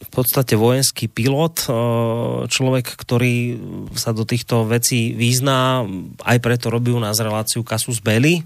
v 0.02 0.10
podstate 0.10 0.58
vojenský 0.58 1.08
pilot, 1.08 1.70
uh, 1.70 2.44
človek, 2.50 2.90
ktorý 2.98 3.58
sa 3.94 4.12
do 4.12 4.26
týchto 4.26 4.66
vecí 4.66 5.14
význá, 5.14 5.86
aj 6.26 6.38
preto 6.42 6.74
robí 6.74 6.90
u 6.90 7.00
nás 7.00 7.22
reláciu 7.22 7.62
Kasus 7.62 8.02
Belli, 8.02 8.42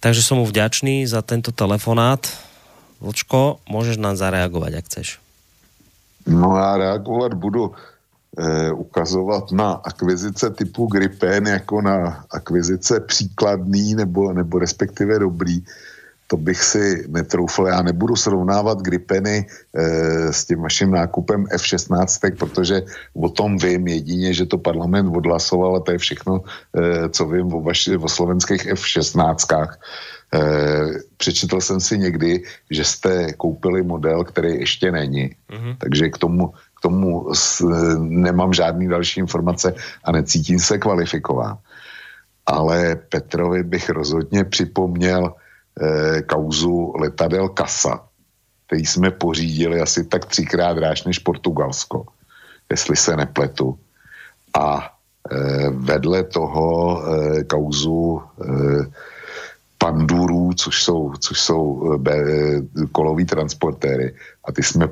Takže 0.00 0.20
som 0.22 0.38
mu 0.38 0.46
vďačný 0.46 1.08
za 1.08 1.24
tento 1.24 1.52
telefonát. 1.52 2.20
Vlčko, 3.00 3.60
môžeš 3.68 3.96
nám 4.00 4.16
zareagovať, 4.16 4.72
ak 4.76 4.86
chceš. 4.88 5.08
No 6.26 6.56
já 6.56 6.76
reagovat 6.76 7.34
budu 7.34 7.72
eh, 7.72 8.72
ukazovat 8.72 9.52
na 9.52 9.72
akvizice 9.72 10.50
typu 10.50 10.86
Gripen 10.86 11.46
jako 11.46 11.82
na 11.82 12.24
akvizice 12.30 13.00
příkladný 13.00 13.94
nebo, 13.94 14.32
nebo 14.32 14.58
respektive 14.58 15.18
dobrý 15.18 15.62
to 16.26 16.36
bych 16.36 16.62
si 16.62 17.04
netroufl. 17.08 17.66
Já 17.66 17.82
nebudu 17.82 18.16
srovnávat 18.16 18.82
Gripeny 18.82 19.46
e, 19.74 20.32
s 20.32 20.44
tím 20.44 20.62
vaším 20.62 20.90
nákupem 20.90 21.46
F-16, 21.50 22.36
protože 22.38 22.82
o 23.14 23.28
tom 23.28 23.58
vím 23.58 23.86
jedině, 23.86 24.34
že 24.34 24.46
to 24.46 24.58
parlament 24.58 25.16
odhlasoval 25.16 25.76
a 25.76 25.80
to 25.80 25.92
je 25.92 25.98
všechno, 25.98 26.40
e, 26.74 27.08
co 27.08 27.26
vím 27.26 27.54
o, 27.54 27.60
vaši, 27.60 27.96
o 27.96 28.08
slovenských 28.08 28.66
F-16. 28.66 29.66
E, 29.66 29.68
přečetl 31.16 31.60
jsem 31.60 31.80
si 31.80 31.98
někdy, 31.98 32.42
že 32.70 32.84
jste 32.84 33.32
koupili 33.32 33.82
model, 33.82 34.24
který 34.24 34.58
ještě 34.58 34.92
není. 34.92 35.30
Mm-hmm. 35.50 35.76
Takže 35.78 36.08
k 36.08 36.18
tomu, 36.18 36.48
k 36.48 36.80
tomu 36.82 37.34
s, 37.34 37.62
nemám 37.98 38.52
žádný 38.52 38.88
další 38.88 39.20
informace 39.20 39.74
a 40.04 40.12
necítím 40.12 40.58
se 40.58 40.78
kvalifikován. 40.78 41.58
Ale 42.46 42.96
Petrovi 43.10 43.62
bych 43.62 43.90
rozhodně 43.90 44.44
připomněl, 44.44 45.34
e, 45.80 46.22
kauzu 46.22 46.92
letadel 46.98 47.48
Kasa, 47.48 48.00
který 48.66 48.86
jsme 48.86 49.10
pořídili 49.10 49.80
asi 49.80 50.04
tak 50.04 50.24
třikrát 50.24 50.74
dráž 50.74 51.04
než 51.04 51.18
Portugalsko, 51.18 52.06
jestli 52.70 52.96
se 52.96 53.16
nepletu. 53.16 53.78
A 54.54 54.90
e, 55.30 55.70
vedle 55.70 56.24
toho 56.24 57.02
e, 57.02 57.44
kauzu 57.44 58.22
e, 58.22 58.46
pandurů, 59.78 60.52
což 60.56 60.82
jsou, 60.82 61.12
což 61.20 61.40
jsou 61.40 61.98
be, 61.98 62.16
koloví 62.92 63.24
transportéry. 63.24 64.14
A 64.44 64.52
ty 64.52 64.62
jsme 64.62 64.88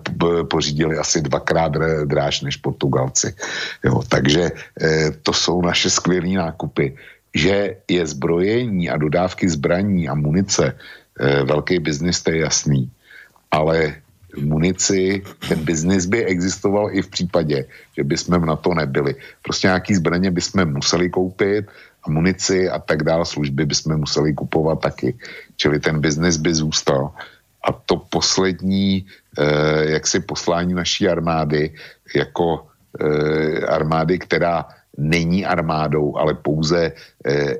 pořídili 0.50 0.98
asi 0.98 1.20
dvakrát 1.20 1.72
dráž 2.04 2.40
než 2.40 2.56
Portugalci. 2.56 3.34
Jo, 3.84 4.02
takže 4.08 4.50
e, 4.82 5.10
to 5.10 5.32
jsou 5.32 5.62
naše 5.62 5.90
skvělé 5.90 6.28
nákupy 6.28 6.96
že 7.34 7.76
je 7.88 8.06
zbrojení 8.06 8.90
a 8.90 8.96
dodávky 8.96 9.48
zbraní 9.48 10.08
a 10.08 10.14
munice 10.14 10.70
e, 10.70 11.44
velký 11.44 11.78
biznis, 11.78 12.22
to 12.22 12.30
je 12.30 12.38
jasný. 12.38 12.90
Ale 13.50 13.94
munici, 14.40 15.22
ten 15.48 15.58
biznis 15.64 16.06
by 16.06 16.24
existoval 16.24 16.90
i 16.92 17.02
v 17.02 17.08
případě, 17.08 17.64
že 17.96 18.04
bychom 18.04 18.46
na 18.46 18.56
to 18.56 18.74
nebyli. 18.74 19.14
Prostě 19.42 19.66
nějaký 19.66 19.94
zbraně 19.94 20.30
bychom 20.30 20.64
museli 20.64 21.10
koupit 21.10 21.66
a 22.02 22.10
munici 22.10 22.70
a 22.70 22.78
tak 22.78 23.02
dále, 23.02 23.26
služby 23.26 23.66
bychom 23.66 23.96
museli 23.96 24.34
kupovat 24.34 24.80
taky. 24.80 25.14
Čili 25.56 25.80
ten 25.80 26.00
biznis 26.00 26.36
by 26.36 26.54
zůstal. 26.54 27.10
A 27.64 27.72
to 27.72 27.96
poslední, 27.96 29.06
eh, 29.38 29.90
jaksi 29.90 30.20
poslání 30.20 30.74
naší 30.74 31.08
armády, 31.08 31.74
jako 32.14 32.66
eh, 32.94 33.66
armády, 33.66 34.18
která 34.18 34.66
není 34.96 35.46
armádou, 35.46 36.16
ale 36.16 36.34
pouze 36.34 36.92
eh, 37.26 37.54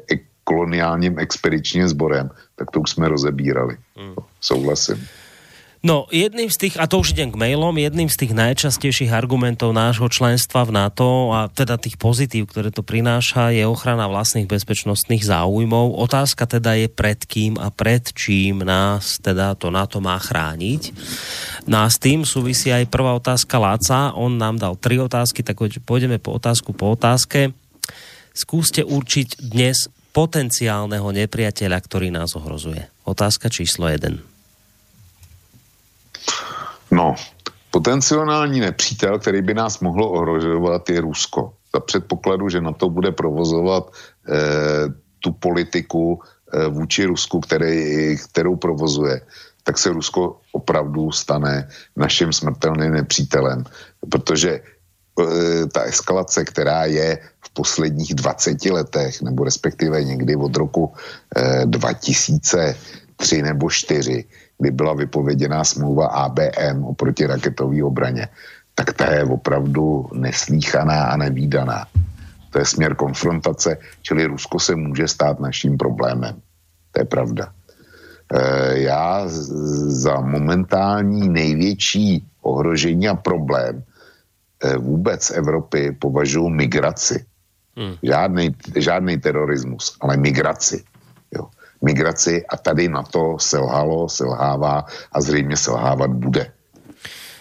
koloniálním 0.45 1.19
expedičním 1.19 1.89
sborem, 1.89 2.31
tak 2.57 2.71
to 2.71 2.81
už 2.81 2.91
jsme 2.91 3.09
rozebírali. 3.09 3.77
Hmm. 3.97 4.15
Souhlasím. 4.41 5.07
No, 5.85 6.09
jedným 6.09 6.49
z 6.49 6.57
tých, 6.57 6.75
a 6.81 6.89
to 6.89 7.05
už 7.05 7.13
idem 7.13 7.29
k 7.29 7.37
mailom, 7.37 7.77
jedným 7.77 8.09
z 8.09 8.25
tých 8.25 8.33
najčastejších 8.33 9.13
argumentov 9.13 9.77
nášho 9.77 10.09
členstva 10.09 10.65
v 10.65 10.81
NATO 10.81 11.29
a 11.29 11.53
teda 11.53 11.77
tých 11.77 12.01
pozitív, 12.01 12.49
ktoré 12.49 12.73
to 12.73 12.81
prináša, 12.81 13.53
je 13.53 13.69
ochrana 13.69 14.09
vlastných 14.09 14.49
bezpečnostných 14.49 15.29
záujmov. 15.29 16.01
Otázka 16.01 16.49
teda 16.49 16.81
je 16.81 16.89
pred 16.89 17.21
kým 17.21 17.61
a 17.61 17.69
pred 17.69 18.01
čím 18.17 18.65
nás 18.65 19.21
teda 19.21 19.53
to 19.61 19.69
NATO 19.69 20.01
má 20.01 20.17
chrániť. 20.17 20.97
No 21.69 21.85
tým 21.85 22.25
súvisí 22.25 22.73
aj 22.73 22.89
prvá 22.89 23.13
otázka 23.13 23.61
Láca. 23.61 24.17
On 24.17 24.33
nám 24.33 24.57
dal 24.57 24.81
tri 24.81 24.97
otázky, 24.97 25.45
tak 25.45 25.61
pôjdeme 25.85 26.17
po 26.17 26.41
otázku 26.41 26.73
po 26.73 26.97
otázke. 26.97 27.53
Skúste 28.33 28.81
určiť 28.89 29.53
dnes 29.53 29.93
potenciálneho 30.17 31.13
nepriateľa, 31.13 31.77
ktorý 31.77 32.09
nás 32.09 32.33
ohrozuje. 32.41 32.89
Otázka 33.05 33.53
číslo 33.53 33.85
1. 33.85 34.34
No, 36.91 37.15
potenciální 37.71 38.61
nepřítel, 38.61 39.19
který 39.19 39.43
by 39.43 39.55
nás 39.55 39.81
mohlo 39.81 40.11
ohrožovat, 40.11 40.91
je 40.91 41.01
Rusko. 41.01 41.53
Za 41.75 41.81
předpokladu, 41.81 42.49
že 42.49 42.61
na 42.61 42.73
to 42.73 42.91
bude 42.91 43.13
provozovat 43.13 43.91
eh, 44.29 44.87
tu 45.19 45.33
politiku 45.33 46.21
eh, 46.23 46.69
vůči 46.69 47.05
Rusku, 47.05 47.41
který, 47.41 48.17
kterou 48.31 48.57
provozuje, 48.57 49.21
tak 49.65 49.79
se 49.79 49.91
Rusko 49.91 50.41
opravdu 50.53 51.11
stane 51.11 51.69
naším 51.97 52.33
smrtelným 52.33 52.93
nepřítelem. 52.93 53.65
Protože 54.11 54.61
eh, 54.61 55.67
ta 55.73 55.83
eskalace, 55.83 56.45
která 56.45 56.85
je 56.85 57.19
v 57.41 57.51
posledních 57.53 58.15
20 58.15 58.65
letech, 58.65 59.23
nebo 59.23 59.45
respektive 59.45 60.05
někdy 60.05 60.37
od 60.37 60.57
roku 60.57 60.93
eh, 61.37 61.67
2003 61.67 63.43
nebo 63.43 63.71
4, 63.71 64.25
kdy 64.59 64.71
byla 64.71 64.95
vypověděná 64.95 65.65
smlouva 65.65 66.07
ABM 66.07 66.85
o 66.85 66.95
protiraketové 66.95 67.85
obraně, 67.85 68.29
tak 68.75 68.93
ta 68.93 69.13
je 69.13 69.25
opravdu 69.25 70.09
neslíchaná 70.13 71.05
a 71.05 71.17
nevýdaná. 71.17 71.87
To 72.51 72.59
je 72.59 72.65
směr 72.65 72.95
konfrontace, 72.95 73.79
čili 74.03 74.27
Rusko 74.27 74.61
se 74.61 74.77
může 74.77 75.09
stát 75.09 75.41
naším 75.41 75.79
problémem. 75.79 76.35
To 76.93 77.01
je 77.01 77.05
pravda. 77.05 77.53
E, 78.35 78.79
já 78.79 79.23
za 79.87 80.21
momentální 80.21 81.29
největší 81.29 82.27
ohrožení 82.43 83.09
a 83.09 83.15
problém 83.15 83.83
e, 84.63 84.77
vůbec 84.79 85.31
Evropy 85.31 85.97
považuji 85.99 86.49
migraci. 86.49 87.25
Hmm. 87.77 87.95
Žádný, 88.03 88.57
žádný 88.77 89.19
terorismus, 89.19 89.97
ale 90.01 90.17
migraci 90.17 90.85
migraci 91.85 92.45
a 92.49 92.57
tady 92.57 92.89
na 92.89 93.03
to 93.03 93.37
selhalo, 93.39 94.09
selhává 94.09 94.85
a 95.13 95.21
zřejmě 95.21 95.57
selhávat 95.57 96.11
bude. 96.11 96.47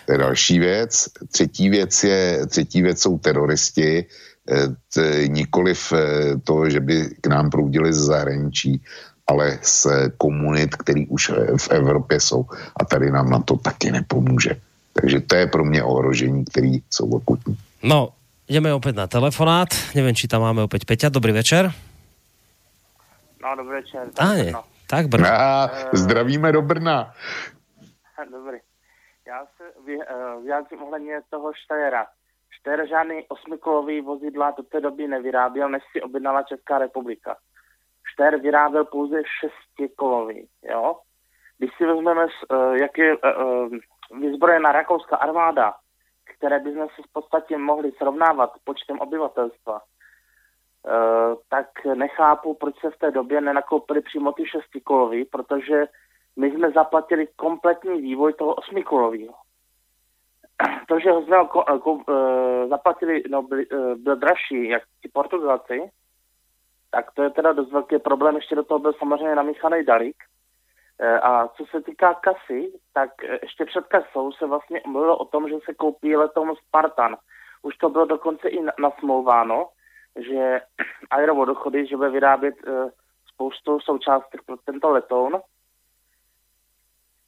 To 0.05 0.11
je 0.11 0.17
další 0.17 0.59
věc. 0.59 1.07
Třetí 1.31 1.69
věc, 1.69 2.03
je, 2.03 2.47
třetí 2.47 2.81
věc 2.81 3.01
jsou 3.01 3.17
teroristi, 3.17 4.05
eh, 4.51 5.27
nikoliv 5.27 5.93
eh, 5.93 5.99
to, 6.43 6.69
že 6.69 6.79
by 6.79 7.09
k 7.21 7.27
nám 7.27 7.49
proudili 7.49 7.93
z 7.93 7.97
zahraničí, 7.97 8.81
ale 9.27 9.59
z 9.61 9.87
komunit, 10.17 10.75
který 10.75 11.07
už 11.07 11.31
v 11.57 11.69
Evropě 11.71 12.19
jsou. 12.19 12.45
A 12.75 12.85
tady 12.85 13.11
nám 13.11 13.29
na 13.29 13.39
to 13.39 13.55
taky 13.55 13.91
nepomůže. 13.91 14.59
Takže 14.93 15.19
to 15.19 15.35
je 15.35 15.47
pro 15.47 15.65
mě 15.65 15.83
ohrožení, 15.83 16.45
který 16.45 16.81
jsou 16.89 17.17
akutní. 17.17 17.57
No, 17.83 18.09
jdeme 18.49 18.73
opět 18.73 18.95
na 18.95 19.07
telefonát. 19.07 19.67
Nevím, 19.95 20.15
či 20.15 20.27
tam 20.27 20.41
máme 20.41 20.61
opět 20.61 20.85
Peťa. 20.85 21.09
Dobrý 21.09 21.31
večer. 21.31 21.71
No, 23.43 23.55
dobrý 23.55 23.75
večer. 23.75 24.11
Tak, 24.13 24.53
no. 24.53 24.63
tak 24.89 25.07
Brno. 25.07 25.27
A, 25.27 25.69
zdravíme 25.93 26.51
do 26.51 26.61
Brna. 26.61 27.13
Dobrý. 28.31 28.57
Já 29.27 29.45
se 29.45 29.63
eh, 29.87 30.41
vyjádřím 30.43 30.83
ohledně 30.83 31.21
toho 31.29 31.53
Štejera. 31.53 32.07
Štajer 32.49 32.87
žádný 32.87 33.25
osmikolový 33.27 34.01
vozidla 34.01 34.51
do 34.57 34.63
té 34.63 34.81
doby 34.81 35.07
nevyráběl, 35.07 35.69
než 35.69 35.83
si 35.91 36.01
objednala 36.01 36.43
Česká 36.43 36.77
republika. 36.77 37.37
Štajer 38.13 38.39
vyráběl 38.39 38.85
pouze 38.85 39.21
šestikolový, 39.39 40.47
jo. 40.63 40.99
Když 41.57 41.71
si 41.77 41.85
vezmeme, 41.85 42.25
eh, 42.25 42.79
jak 42.81 42.97
je 42.97 43.13
eh, 43.13 44.19
vyzbrojená 44.19 44.71
rakouská 44.71 45.15
armáda, 45.15 45.73
které 46.37 46.59
by 46.59 46.71
jsme 46.71 46.85
se 46.85 47.01
v 47.09 47.13
podstatě 47.13 47.57
mohli 47.57 47.91
srovnávat 47.91 48.49
počtem 48.63 48.99
obyvatelstva, 48.99 49.81
tak 51.49 51.67
nechápu, 51.95 52.53
proč 52.53 52.79
se 52.79 52.89
v 52.89 52.97
té 52.97 53.11
době 53.11 53.41
nenakoupili 53.41 54.01
přímo 54.01 54.31
ty 54.31 54.45
šestikolový, 54.45 55.25
protože 55.25 55.85
my 56.35 56.51
jsme 56.51 56.71
zaplatili 56.71 57.27
kompletní 57.35 58.01
vývoj 58.01 58.33
toho 58.33 58.53
osmikolového. 58.53 59.33
To, 60.87 60.99
že 61.03 61.11
ho 61.11 61.21
jsme 61.21 61.37
ko, 61.47 61.63
ko, 61.79 61.91
uh, 61.93 62.69
zaplatili, 62.69 63.23
no, 63.29 63.41
byl, 63.41 63.63
byl 63.95 64.15
dražší, 64.15 64.69
jak 64.69 64.83
ti 65.01 65.09
Portugalci, 65.13 65.91
tak 66.91 67.11
to 67.11 67.23
je 67.23 67.29
teda 67.29 67.53
dost 67.53 67.71
velký 67.71 67.99
problém. 67.99 68.35
Ještě 68.35 68.55
do 68.55 68.63
toho 68.63 68.79
byl 68.79 68.93
samozřejmě 68.93 69.35
namíchaný 69.35 69.85
dalík. 69.85 70.15
A 71.21 71.47
co 71.47 71.65
se 71.65 71.81
týká 71.81 72.13
kasy, 72.13 72.73
tak 72.93 73.09
ještě 73.41 73.65
před 73.65 73.87
kasou 73.87 74.31
se 74.31 74.45
vlastně 74.45 74.81
mluvilo 74.87 75.17
o 75.17 75.25
tom, 75.25 75.49
že 75.49 75.55
se 75.65 75.73
koupí 75.73 76.15
letom 76.15 76.55
Spartan. 76.55 77.17
Už 77.61 77.77
to 77.77 77.89
bylo 77.89 78.05
dokonce 78.05 78.49
i 78.49 78.65
nasmouváno, 78.79 79.69
že 80.15 80.61
aerovodochody, 81.09 81.87
že 81.87 81.97
bude 81.97 82.09
vyrábět 82.09 82.55
uh, 82.67 82.89
spoustu 83.33 83.79
součástek 83.79 84.41
pro 84.45 84.57
tento 84.57 84.89
letoun. 84.89 85.41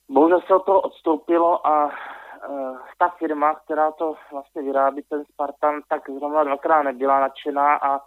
Bohužel 0.10 0.42
se 0.42 0.56
od 0.56 0.66
toho 0.66 0.82
odstoupilo 0.82 1.68
a 1.68 1.86
uh, 1.86 2.78
ta 2.98 3.10
firma, 3.10 3.56
která 3.56 3.92
to 3.92 4.16
vlastně 4.32 4.62
vyrábí, 4.62 5.04
ten 5.10 5.26
Spartan, 5.26 5.82
tak 5.90 6.10
zrovna 6.10 6.44
dvakrát 6.44 6.84
nebyla 6.84 7.20
nadšená 7.20 7.76
a 7.76 8.00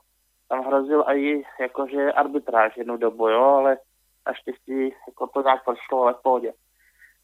tam 0.48 0.64
hrozil 0.64 1.04
i 1.08 1.42
jakože 1.60 2.12
arbitráž 2.12 2.76
jednu 2.76 2.96
dobu, 2.96 3.28
jo, 3.28 3.42
ale 3.42 3.78
naštěstí 4.26 4.94
jako 5.06 5.26
to 5.26 5.42
nějak 5.42 5.64
prošlo, 5.64 6.02
ale 6.02 6.14
v 6.14 6.22
pohodě. 6.22 6.52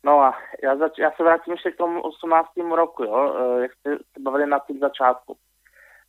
No 0.04 0.20
a 0.20 0.34
já, 0.62 0.76
zač- 0.76 0.98
já 0.98 1.10
se 1.10 1.22
vrátím 1.22 1.52
ještě 1.52 1.70
k 1.70 1.76
tomu 1.76 2.02
18. 2.02 2.48
roku, 2.74 3.04
jo, 3.04 3.34
uh, 3.34 3.62
jak 3.62 3.72
jste 3.74 3.96
se 3.96 4.20
bavili 4.20 4.46
na 4.46 4.58
tím 4.58 4.78
začátku. 4.78 5.36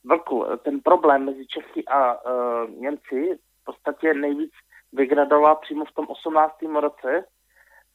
Vlku, 0.06 0.45
ten 0.64 0.80
problém 0.80 1.25
mezi 1.25 1.48
Čechy 1.48 1.85
a 1.85 2.14
uh, 2.14 2.69
Němci 2.69 3.40
v 3.61 3.66
podstatě 3.66 4.14
nejvíc 4.14 4.51
vygradoval 4.93 5.56
přímo 5.56 5.85
v 5.85 5.92
tom 5.92 6.06
18. 6.09 6.56
roce, 6.80 7.25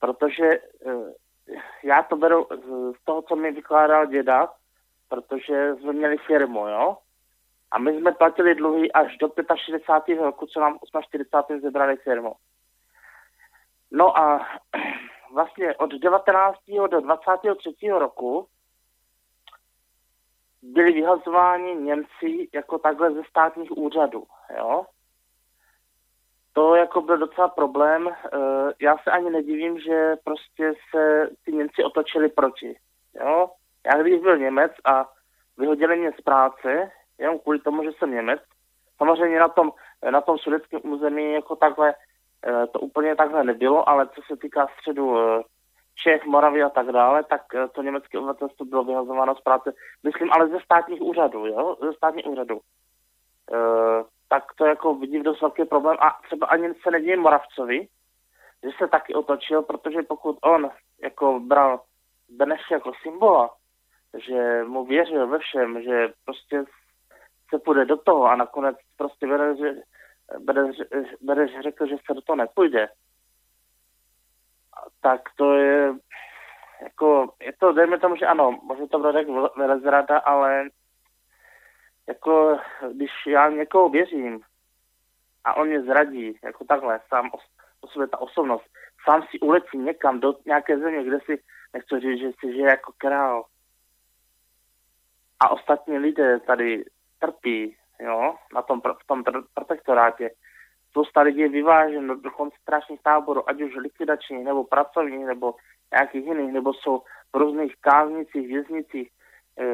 protože 0.01 0.59
uh, 0.59 1.09
já 1.83 2.03
to 2.03 2.17
beru 2.17 2.47
z 3.01 3.05
toho, 3.05 3.23
co 3.23 3.37
mi 3.37 3.53
vykládal 3.53 4.07
děda, 4.07 4.49
protože 5.09 5.75
jsme 5.81 5.93
měli 5.93 6.17
firmu, 6.19 6.69
jo? 6.69 6.97
A 7.71 7.79
my 7.79 7.99
jsme 7.99 8.13
platili 8.13 8.55
dluhy 8.55 8.93
až 8.93 9.17
do 9.17 9.31
65. 9.55 10.21
roku, 10.21 10.47
co 10.47 10.61
nám 10.61 10.79
48. 11.09 11.61
zebrali 11.61 11.97
firmu. 11.97 12.35
No 13.91 14.19
a 14.19 14.47
vlastně 15.35 15.75
od 15.75 15.95
19. 15.95 16.59
do 16.91 17.01
23. 17.01 17.89
roku 17.91 18.47
byli 20.63 20.93
vyhazováni 20.93 21.75
Němci 21.75 22.49
jako 22.55 22.79
takhle 22.79 23.13
ze 23.13 23.25
státních 23.25 23.71
úřadů, 23.77 24.25
jo. 24.59 24.87
To 26.53 26.75
jako 26.75 27.01
byl 27.01 27.19
docela 27.19 27.49
problém. 27.49 28.09
E, 28.09 28.15
já 28.81 28.99
se 28.99 29.11
ani 29.11 29.31
nedivím, 29.31 29.81
že 29.81 30.17
prostě 30.25 30.73
se 30.91 31.31
ty 31.45 31.53
Němci 31.53 31.85
otočili 31.85 32.29
proti, 32.29 32.77
jo. 33.21 33.51
Já 33.87 34.03
když 34.03 34.21
byl 34.21 34.39
Němec 34.39 34.73
a 34.85 35.09
vyhodili 35.59 35.97
mě 35.97 36.13
z 36.13 36.21
práce, 36.21 36.91
jenom 37.19 37.39
kvůli 37.39 37.59
tomu, 37.59 37.85
že 37.85 37.91
jsem 37.93 38.11
Němec, 38.11 38.41
samozřejmě 38.97 39.39
na 39.41 39.49
tom, 39.49 39.73
na 40.11 40.21
tom 40.21 40.39
sudeckém 40.39 40.81
území 40.85 41.33
jako 41.33 41.57
takhle 41.57 41.95
e, 42.47 42.67
to 42.67 42.81
úplně 42.81 43.17
takhle 43.17 43.45
nebylo, 43.45 43.89
ale 43.89 44.07
co 44.07 44.21
se 44.27 44.37
týká 44.37 44.69
středu 44.79 45.19
e, 45.19 45.43
Čech, 46.03 46.25
Moravy 46.25 46.63
a 46.63 46.69
tak 46.69 46.87
dále, 46.87 47.25
tak 47.25 47.55
eh, 47.55 47.69
to 47.69 47.83
německé 47.83 48.19
obyvatelstvo 48.19 48.65
bylo 48.65 48.85
vyhazováno 48.85 49.35
z 49.35 49.41
práce, 49.41 49.73
myslím, 50.03 50.33
ale 50.33 50.49
ze 50.49 50.61
státních 50.61 51.03
úřadů, 51.03 51.47
jo, 51.47 51.77
ze 51.83 51.93
státních 51.93 52.27
úřadů. 52.27 52.61
E, 53.53 53.57
tak 54.29 54.45
to 54.57 54.67
jako 54.67 54.95
vidím 54.95 55.23
dost 55.23 55.41
velký 55.41 55.65
problém 55.65 55.97
a 56.01 56.19
třeba 56.27 56.47
ani 56.47 56.75
se 56.83 56.91
neděje 56.91 57.17
Moravcovi, 57.17 57.89
že 58.63 58.71
se 58.79 58.89
taky 58.89 59.15
otočil, 59.15 59.63
protože 59.63 60.03
pokud 60.03 60.39
on 60.43 60.71
jako 61.03 61.41
bral 61.41 61.81
Beneš 62.29 62.61
jako 62.71 62.93
symbola, 63.03 63.51
že 64.27 64.65
mu 64.65 64.85
věřil 64.85 65.27
ve 65.27 65.39
všem, 65.39 65.83
že 65.83 66.09
prostě 66.25 66.65
se 67.51 67.59
půjde 67.59 67.85
do 67.85 67.97
toho 67.97 68.25
a 68.25 68.37
nakonec 68.37 68.77
prostě 68.97 69.27
Beneš, 69.27 69.61
Beneš, 70.39 70.77
Beneš 71.21 71.51
řekl, 71.63 71.87
že 71.87 71.97
se 72.07 72.15
do 72.15 72.21
toho 72.21 72.37
nepůjde, 72.37 72.89
tak 75.01 75.21
to 75.37 75.55
je 75.55 75.95
jako, 76.83 77.35
je 77.41 77.53
to, 77.53 77.73
dejme 77.73 77.99
tomu, 77.99 78.17
že 78.17 78.27
ano, 78.27 78.61
možná 78.63 78.87
to 78.87 78.99
bude 78.99 79.19
jako 79.19 79.51
velezrada, 79.57 80.19
ale 80.19 80.65
jako, 82.09 82.59
když 82.93 83.11
já 83.27 83.49
někoho 83.49 83.89
věřím, 83.89 84.41
a 85.45 85.55
on 85.55 85.69
mě 85.69 85.83
zradí, 85.83 86.39
jako 86.45 86.65
takhle, 86.65 87.01
sám 87.09 87.31
o, 87.81 87.89
sobě 87.89 88.09
ta 88.09 88.19
osobnost, 88.21 88.65
sám 89.05 89.23
si 89.31 89.41
uletí 89.41 89.79
někam 89.79 90.21
do 90.21 90.35
nějaké 90.47 90.79
země, 90.79 91.05
kde 91.05 91.19
si, 91.21 91.43
nechci 91.75 92.01
říct, 92.01 92.21
že 92.21 92.31
si 92.41 92.53
žije 92.53 92.69
jako 92.69 92.93
král. 92.99 93.45
A 95.41 95.51
ostatní 95.51 95.99
lidé 95.99 96.41
tady 96.41 96.85
trpí, 97.19 97.77
jo, 98.01 98.35
na 98.55 98.63
tom, 98.63 98.81
v 98.81 99.07
tom 99.07 99.25
protektorátě. 99.55 100.31
Spousta 100.31 100.50
lidí 101.23 101.41
je 101.41 101.49
vyváženo 101.49 102.15
do 102.17 102.31
koncentračních 102.31 103.03
táborů, 103.03 103.49
ať 103.49 103.61
už 103.63 103.77
likvidačních, 103.77 104.45
nebo 104.45 104.65
pracovních, 104.65 105.27
nebo 105.27 105.55
nějakých 105.93 106.27
jiných, 106.27 106.53
nebo 106.53 106.75
jsou 106.75 106.99
v 107.33 107.37
různých 107.37 107.75
káznicích, 107.81 108.49
věznicích. 108.49 109.11
E, 109.59 109.67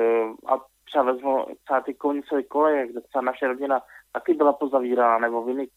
a 0.46 0.60
třeba 0.84 1.04
vezmu 1.04 1.46
třeba 1.64 1.80
ty 1.80 1.94
konicové 1.94 2.42
koleje, 2.42 2.86
kde 2.86 3.00
třeba 3.00 3.22
naše 3.22 3.46
rodina 3.46 3.82
taky 4.12 4.34
byla 4.34 4.52
pozavíraná, 4.52 5.18
nebo 5.18 5.44
v 5.44 5.48
jiných 5.48 5.70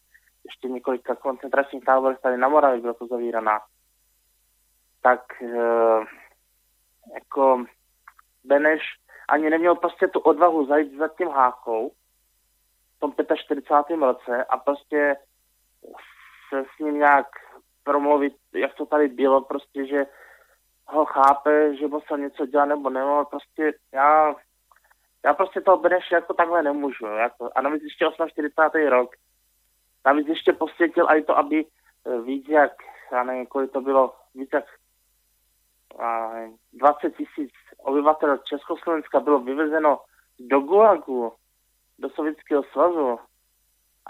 ještě 0.44 0.68
několika 0.68 1.14
koncentračních 1.14 1.84
táborech 1.84 2.18
tady 2.20 2.36
na 2.36 2.48
Moravě 2.48 2.80
byla 2.80 2.94
pozavíraná. 2.94 3.60
Tak 5.02 5.42
e, 5.42 5.56
jako 7.14 7.64
Beneš 8.44 8.82
ani 9.28 9.50
neměl 9.50 9.74
prostě 9.74 10.08
tu 10.08 10.20
odvahu 10.20 10.66
zajít 10.66 10.98
za 10.98 11.08
tím 11.08 11.28
hákou 11.28 11.92
v 12.96 13.00
tom 13.00 13.12
45. 13.34 13.96
roce 14.00 14.44
a 14.44 14.56
prostě 14.56 15.16
se 16.48 16.64
s 16.76 16.78
ním 16.78 16.98
nějak 16.98 17.26
promluvit, 17.84 18.34
jak 18.54 18.74
to 18.74 18.86
tady 18.86 19.08
bylo, 19.08 19.40
prostě, 19.40 19.86
že 19.86 20.06
ho 20.86 21.04
chápe, 21.04 21.76
že 21.76 21.86
musel 21.86 22.18
něco 22.18 22.46
dělat 22.46 22.64
nebo 22.64 22.90
nemohl, 22.90 23.24
prostě 23.24 23.72
já, 23.92 24.34
já 25.24 25.34
prostě 25.34 25.60
toho 25.60 25.76
Beneše 25.76 26.14
jako 26.14 26.34
takhle 26.34 26.62
nemůžu, 26.62 27.06
jako, 27.06 27.50
a 27.54 27.60
navíc 27.60 27.82
ještě 27.82 28.06
48. 28.30 28.88
rok, 28.88 29.10
navíc 30.06 30.28
ještě 30.28 30.52
posvětil 30.52 31.06
i 31.10 31.22
to, 31.22 31.38
aby 31.38 31.64
eh, 31.64 32.20
víc 32.20 32.48
jak, 32.48 32.72
já 33.12 33.22
nevím, 33.22 33.46
kolik 33.46 33.72
to 33.72 33.80
bylo, 33.80 34.14
víc 34.34 34.50
jak 34.52 34.64
20 36.72 37.16
tisíc 37.16 37.52
obyvatel 37.78 38.38
Československa 38.38 39.20
bylo 39.20 39.38
vyvezeno 39.38 39.98
do 40.38 40.60
Gulagu, 40.60 41.32
do 41.98 42.10
Sovětského 42.10 42.62
svazu, 42.62 43.18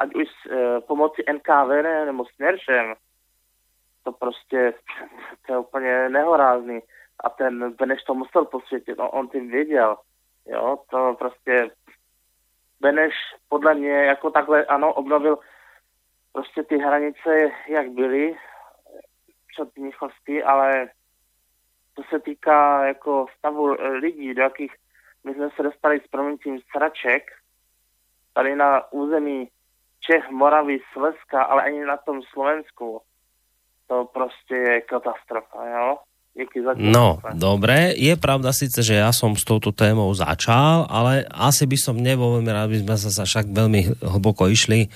ať 0.00 0.14
už 0.14 0.28
s 0.28 0.50
e, 0.50 0.80
pomocí 0.80 1.22
NKV 1.32 1.70
nebo 2.04 2.24
Směršem, 2.24 2.94
to 4.04 4.12
prostě 4.12 4.74
to 5.46 5.52
je 5.52 5.58
úplně 5.58 6.08
nehorázný. 6.08 6.80
A 7.24 7.30
ten 7.30 7.72
Beneš 7.72 8.02
to 8.02 8.14
musel 8.14 8.44
posvětit, 8.44 8.98
no, 8.98 9.10
on 9.10 9.28
tím 9.28 9.50
věděl. 9.50 9.96
Jo, 10.46 10.78
to 10.90 11.16
prostě 11.18 11.70
Beneš 12.80 13.14
podle 13.48 13.74
mě 13.74 13.90
jako 13.90 14.30
takhle, 14.30 14.64
ano, 14.64 14.94
obnovil 14.94 15.38
prostě 16.32 16.62
ty 16.62 16.78
hranice, 16.78 17.50
jak 17.68 17.90
byly 17.90 18.36
před 19.52 19.76
Mnichovský, 19.76 20.42
ale 20.42 20.88
to 21.94 22.02
se 22.02 22.20
týká 22.20 22.86
jako 22.86 23.26
stavu 23.38 23.76
lidí, 24.00 24.34
do 24.34 24.42
jakých 24.42 24.74
my 25.24 25.34
jsme 25.34 25.50
se 25.56 25.62
dostali 25.62 26.00
s 26.00 26.06
proměnitím 26.06 26.60
sraček, 26.70 27.30
tady 28.34 28.56
na 28.56 28.92
území 28.92 29.50
Čech, 30.00 30.30
Moravy, 30.30 30.80
Slezska, 30.92 31.42
ale 31.42 31.62
ani 31.62 31.80
na 31.84 31.96
tom 31.96 32.20
Slovensku. 32.32 33.00
To 33.86 34.04
prostě 34.14 34.54
je 34.54 34.80
katastrofa, 34.80 35.66
jo? 35.66 35.96
No, 36.78 37.18
dobre. 37.34 37.90
Je 37.98 38.14
pravda 38.14 38.54
síce, 38.54 38.86
že 38.86 39.02
ja 39.02 39.10
som 39.10 39.34
s 39.34 39.42
touto 39.42 39.74
témou 39.74 40.14
začal, 40.14 40.86
ale 40.86 41.26
asi 41.26 41.66
by 41.66 41.74
som 41.74 41.98
nebol 41.98 42.38
veľmi 42.38 42.50
rád, 42.54 42.70
by 42.70 42.78
sme 42.86 42.96
sa 43.10 43.26
však 43.26 43.50
veľmi 43.50 43.98
hlboko 43.98 44.46
išli 44.46 44.86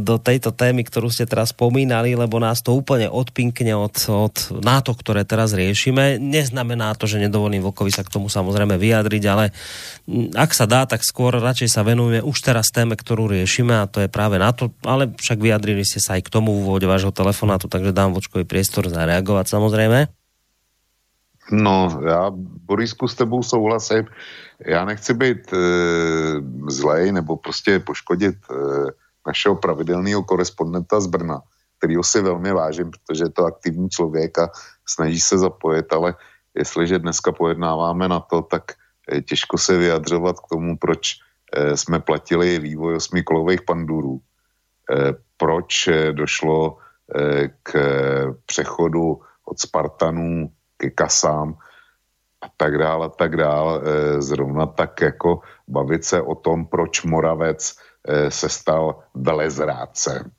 do 0.00 0.16
tejto 0.16 0.48
témy, 0.56 0.80
ktorú 0.80 1.12
ste 1.12 1.28
teraz 1.28 1.52
spomínali, 1.52 2.16
lebo 2.16 2.40
nás 2.40 2.64
to 2.64 2.72
úplne 2.72 3.12
odpinkne 3.12 3.76
od, 3.76 3.92
od 4.08 4.36
NATO, 4.64 4.96
ktoré 4.96 5.28
teraz 5.28 5.52
riešime. 5.52 6.16
Neznamená 6.16 6.96
to, 6.96 7.04
že 7.04 7.20
nedovolím 7.20 7.60
Vlkovi 7.68 7.92
sa 7.92 8.00
k 8.00 8.08
tomu 8.08 8.32
samozrejme 8.32 8.80
vyjadriť, 8.80 9.24
ale 9.28 9.52
ak 10.32 10.56
sa 10.56 10.64
dá, 10.64 10.88
tak 10.88 11.04
skôr 11.04 11.36
radšej 11.36 11.68
sa 11.68 11.84
venujeme 11.84 12.24
už 12.24 12.36
teraz 12.40 12.72
téme, 12.72 12.96
ktorú 12.96 13.28
riešime 13.28 13.76
a 13.76 13.88
to 13.88 14.00
je 14.00 14.08
práve 14.08 14.40
NATO, 14.40 14.72
ale 14.80 15.12
však 15.12 15.36
vyjadrili 15.36 15.84
ste 15.84 16.00
sa 16.00 16.16
aj 16.16 16.24
k 16.24 16.32
tomu 16.32 16.56
v 16.56 16.64
úvode 16.64 16.88
vášho 16.88 17.12
telefonátu, 17.12 17.68
takže 17.68 17.92
dám 17.92 18.16
Vočkovi 18.16 18.48
priestor 18.48 18.88
zareagovať 18.88 19.52
samozrejme. 19.52 20.23
No, 21.50 22.00
já, 22.06 22.30
Borisku, 22.64 23.08
s 23.08 23.14
tebou 23.14 23.42
souhlasím. 23.42 24.06
Já 24.66 24.84
nechci 24.84 25.14
být 25.14 25.52
e, 25.52 25.56
zlej 26.68 27.12
nebo 27.12 27.36
prostě 27.36 27.78
poškodit 27.78 28.34
e, 28.34 28.54
našeho 29.26 29.56
pravidelného 29.56 30.24
korespondenta 30.24 31.00
z 31.00 31.06
Brna, 31.06 31.40
kterýho 31.78 32.02
si 32.02 32.22
velmi 32.22 32.52
vážím, 32.52 32.90
protože 32.90 33.24
je 33.24 33.30
to 33.30 33.44
aktivní 33.44 33.90
člověk 33.90 34.38
a 34.38 34.50
snaží 34.88 35.20
se 35.20 35.38
zapojit, 35.38 35.92
ale 35.92 36.14
jestliže 36.54 36.98
dneska 36.98 37.32
pojednáváme 37.32 38.08
na 38.08 38.20
to, 38.20 38.42
tak 38.42 38.72
e, 39.12 39.22
těžko 39.22 39.58
se 39.58 39.76
vyjadřovat 39.78 40.40
k 40.40 40.48
tomu, 40.48 40.76
proč 40.78 41.20
e, 41.52 41.76
jsme 41.76 42.00
platili 42.00 42.58
vývoj 42.58 42.96
osmikolových 42.96 43.62
pandurů, 43.62 44.20
e, 44.20 45.14
proč 45.36 45.88
e, 45.88 46.12
došlo 46.12 46.78
e, 47.14 47.48
k 47.62 47.72
přechodu 48.46 49.20
od 49.44 49.58
Spartanů 49.58 50.50
ke 50.76 50.90
kasám 50.90 51.56
a 52.40 52.46
tak 52.56 52.78
dále, 52.78 53.06
a 53.06 53.08
tak 53.08 53.36
dále. 53.36 53.80
E, 53.80 54.22
zrovna 54.22 54.66
tak 54.66 55.00
jako 55.00 55.40
bavit 55.68 56.04
se 56.04 56.22
o 56.22 56.34
tom, 56.34 56.66
proč 56.66 57.02
Moravec 57.02 57.76
e, 58.08 58.30
se 58.30 58.48
stal 58.48 59.02
velezrádcem. 59.14 60.30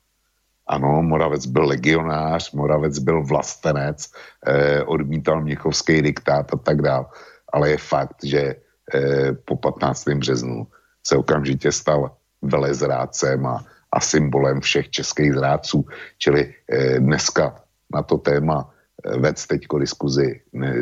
Ano, 0.66 1.02
Moravec 1.02 1.46
byl 1.46 1.64
legionář, 1.64 2.52
Moravec 2.52 2.98
byl 2.98 3.22
vlastenec, 3.22 4.10
eh, 4.46 4.82
odmítal 4.82 5.40
Měchovský 5.40 6.02
diktát 6.02 6.54
a 6.54 6.56
tak 6.56 6.82
dále. 6.82 7.04
Ale 7.52 7.70
je 7.70 7.78
fakt, 7.78 8.16
že 8.24 8.54
eh, 8.94 9.32
po 9.32 9.56
15. 9.56 10.04
březnu 10.18 10.66
se 11.06 11.16
okamžitě 11.16 11.72
stal 11.72 12.16
velezrádcem 12.42 13.46
a, 13.46 13.64
a 13.92 14.00
symbolem 14.00 14.60
všech 14.60 14.90
českých 14.90 15.34
zrádců. 15.34 15.86
Čili 16.18 16.54
eh, 16.72 17.00
dneska 17.00 17.62
na 17.94 18.02
to 18.02 18.18
téma 18.18 18.70
vec 19.04 19.46
teďko 19.46 19.78
diskuzi 19.78 20.40
ne, 20.52 20.74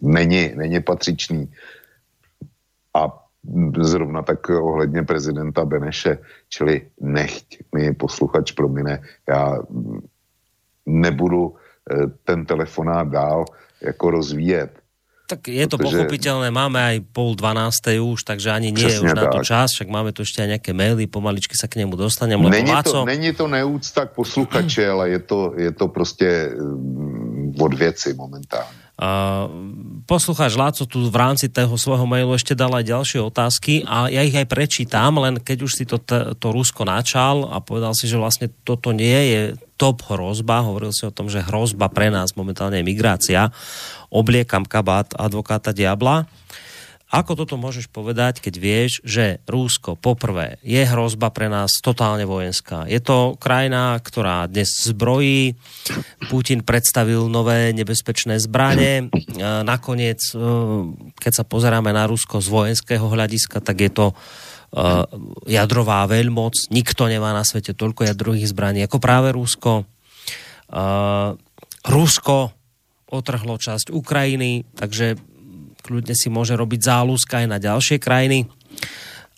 není, 0.00 0.52
není 0.56 0.80
patřičný. 0.80 1.52
A 2.94 3.26
zrovna 3.80 4.22
tak 4.22 4.50
ohledně 4.50 5.02
prezidenta 5.02 5.64
Beneše, 5.64 6.18
čili 6.48 6.90
nechť 7.00 7.62
mi 7.74 7.94
posluchač 7.94 8.52
promine, 8.52 9.02
já 9.28 9.58
nebudu 10.86 11.54
eh, 11.54 12.06
ten 12.24 12.46
telefonát 12.46 13.08
dál 13.08 13.44
jako 13.80 14.10
rozvíjet, 14.10 14.79
tak 15.30 15.46
je 15.46 15.66
to 15.70 15.78
Protože... 15.78 15.86
pochopiteľné, 15.86 16.50
máme 16.50 16.82
aj 16.82 16.96
pol 17.14 17.38
dvanástej 17.38 18.02
už, 18.02 18.26
takže 18.26 18.50
ani 18.50 18.74
nie 18.74 18.90
je 18.90 18.98
už 18.98 19.14
na 19.14 19.30
to 19.30 19.46
čas, 19.46 19.70
však 19.70 19.86
máme 19.86 20.10
tu 20.10 20.26
ešte 20.26 20.42
aj 20.42 20.58
nejaké 20.58 20.74
maily, 20.74 21.06
pomaličky 21.06 21.54
sa 21.54 21.70
k 21.70 21.78
nemu 21.86 21.94
dostaneme. 21.94 22.50
Není 22.50 22.74
to, 22.82 23.06
není 23.06 23.30
to 23.30 23.46
neúcta 23.46 24.10
k 24.10 24.18
posluchači, 24.18 24.82
ale 24.90 25.14
je 25.14 25.20
to, 25.22 25.40
je 25.54 25.70
to 25.70 25.86
prostě 25.88 26.50
um, 26.58 27.54
od 27.54 27.72
věci 27.74 28.14
momentálne. 28.18 28.79
Poslucháč 30.04 30.60
Láco 30.60 30.84
tu 30.84 31.08
v 31.08 31.16
rámci 31.16 31.48
toho 31.48 31.72
svojho 31.80 32.04
mailu 32.04 32.36
ešte 32.36 32.52
dal 32.52 32.68
aj 32.76 32.84
ďalšie 32.84 33.20
otázky 33.24 33.80
a 33.88 34.12
ja 34.12 34.20
ich 34.20 34.36
aj 34.36 34.44
prečítam, 34.44 35.16
len 35.16 35.40
keď 35.40 35.58
už 35.64 35.72
si 35.72 35.84
to, 35.88 35.96
to 36.36 36.46
Rusko 36.52 36.84
načal 36.84 37.48
a 37.48 37.64
povedal 37.64 37.96
si, 37.96 38.04
že 38.04 38.20
vlastne 38.20 38.52
toto 38.60 38.92
nie 38.92 39.32
je 39.32 39.40
top 39.80 40.04
hrozba, 40.04 40.60
hovoril 40.60 40.92
si 40.92 41.08
o 41.08 41.14
tom, 41.14 41.32
že 41.32 41.40
hrozba 41.40 41.88
pre 41.88 42.12
nás 42.12 42.36
momentálne 42.36 42.84
je 42.84 42.84
migrácia, 42.84 43.48
obliekam 44.12 44.68
kabát 44.68 45.16
advokáta 45.16 45.72
Diabla. 45.72 46.28
Ako 47.10 47.34
toto 47.34 47.58
môžeš 47.58 47.90
povedať, 47.90 48.38
keď 48.38 48.54
vieš, 48.62 49.02
že 49.02 49.42
Rúsko 49.50 49.98
poprvé 49.98 50.62
je 50.62 50.78
hrozba 50.86 51.34
pre 51.34 51.50
nás 51.50 51.82
totálne 51.82 52.22
vojenská. 52.22 52.86
Je 52.86 53.02
to 53.02 53.34
krajina, 53.34 53.98
ktorá 53.98 54.46
dnes 54.46 54.70
zbrojí. 54.86 55.58
Putin 56.30 56.62
predstavil 56.62 57.26
nové 57.26 57.74
nebezpečné 57.74 58.38
zbranie. 58.38 59.10
Nakoniec, 59.42 60.22
e, 60.30 60.38
keď 61.18 61.32
sa 61.34 61.42
pozeráme 61.42 61.90
na 61.90 62.06
Rusko 62.06 62.38
z 62.38 62.46
vojenského 62.46 63.02
hľadiska, 63.02 63.58
tak 63.58 63.82
je 63.82 63.90
to 63.90 64.06
e, 64.10 64.14
jadrová 65.50 66.06
veľmoc. 66.06 66.70
Nikto 66.70 67.10
nemá 67.10 67.34
na 67.34 67.42
svete 67.42 67.74
toľko 67.74 68.06
jadrových 68.06 68.54
zbraní 68.54 68.86
ako 68.86 69.02
práve 69.02 69.34
Rusko. 69.34 69.82
E, 69.82 69.84
Rusko 71.90 72.36
otrhlo 73.10 73.58
časť 73.58 73.90
Ukrajiny, 73.90 74.62
takže 74.78 75.18
kľudne 75.80 76.14
si 76.14 76.28
môže 76.28 76.54
robiť 76.54 76.80
záľuska 76.84 77.44
aj 77.44 77.46
na 77.48 77.58
ďalšie 77.58 77.96
krajiny. 77.98 78.46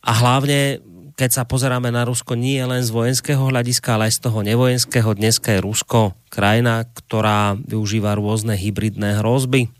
A 0.03 0.12
hlavne, 0.19 0.83
keď 1.15 1.31
sa 1.31 1.43
pozeráme 1.47 1.95
na 1.95 2.03
Rusko 2.03 2.35
nie 2.35 2.59
len 2.59 2.83
z 2.83 2.91
vojenského 2.91 3.49
hľadiska, 3.49 3.95
ale 3.95 4.11
aj 4.11 4.19
z 4.19 4.23
toho 4.27 4.39
nevojenského, 4.43 5.11
dneska 5.15 5.55
je 5.55 5.65
Rusko 5.65 6.19
krajina, 6.29 6.85
ktorá 6.85 7.55
využíva 7.55 8.19
rôzne 8.19 8.59
hybridné 8.59 9.23
hrozby 9.23 9.71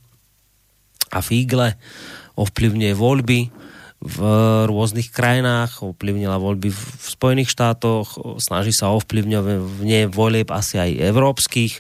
a 1.13 1.19
fígle, 1.21 1.77
ovplyvňuje 2.39 2.95
voľby, 2.97 3.41
v 4.03 4.19
rôznych 4.67 5.15
krajinách, 5.15 5.87
ovplyvnila 5.87 6.35
voľby 6.35 6.75
v 6.75 6.83
Spojených 7.07 7.55
štátoch, 7.55 8.19
snaží 8.43 8.75
sa 8.75 8.91
ovplyvňovať 8.99 10.11
volieb 10.11 10.51
asi 10.51 10.83
aj 10.83 10.99
európskych, 10.99 11.79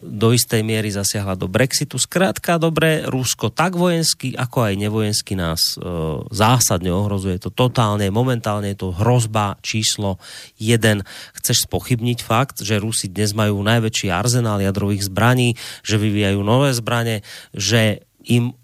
do 0.00 0.32
istej 0.32 0.64
miery 0.64 0.88
zasiahla 0.88 1.36
do 1.36 1.44
Brexitu. 1.44 2.00
Skrátka, 2.00 2.56
dobre, 2.56 3.04
Rusko 3.04 3.52
tak 3.52 3.76
vojensky, 3.76 4.32
ako 4.32 4.72
aj 4.72 4.74
nevojensky 4.80 5.36
nás 5.36 5.76
e, 5.76 5.84
zásadne 6.32 6.88
ohrozuje. 6.88 7.36
To 7.44 7.52
totálne, 7.52 8.08
momentálne 8.08 8.72
je 8.72 8.80
to 8.80 8.96
hrozba 8.96 9.60
číslo 9.60 10.16
1. 10.56 11.04
Chceš 11.36 11.68
spochybniť 11.68 12.18
fakt, 12.24 12.64
že 12.64 12.80
Rusi 12.80 13.12
dnes 13.12 13.36
majú 13.36 13.60
najväčší 13.60 14.08
arzenál 14.08 14.64
jadrových 14.64 15.12
zbraní, 15.12 15.60
že 15.84 16.00
vyvíjajú 16.00 16.40
nové 16.40 16.72
zbranie, 16.72 17.20
že 17.52 18.08
im 18.24 18.56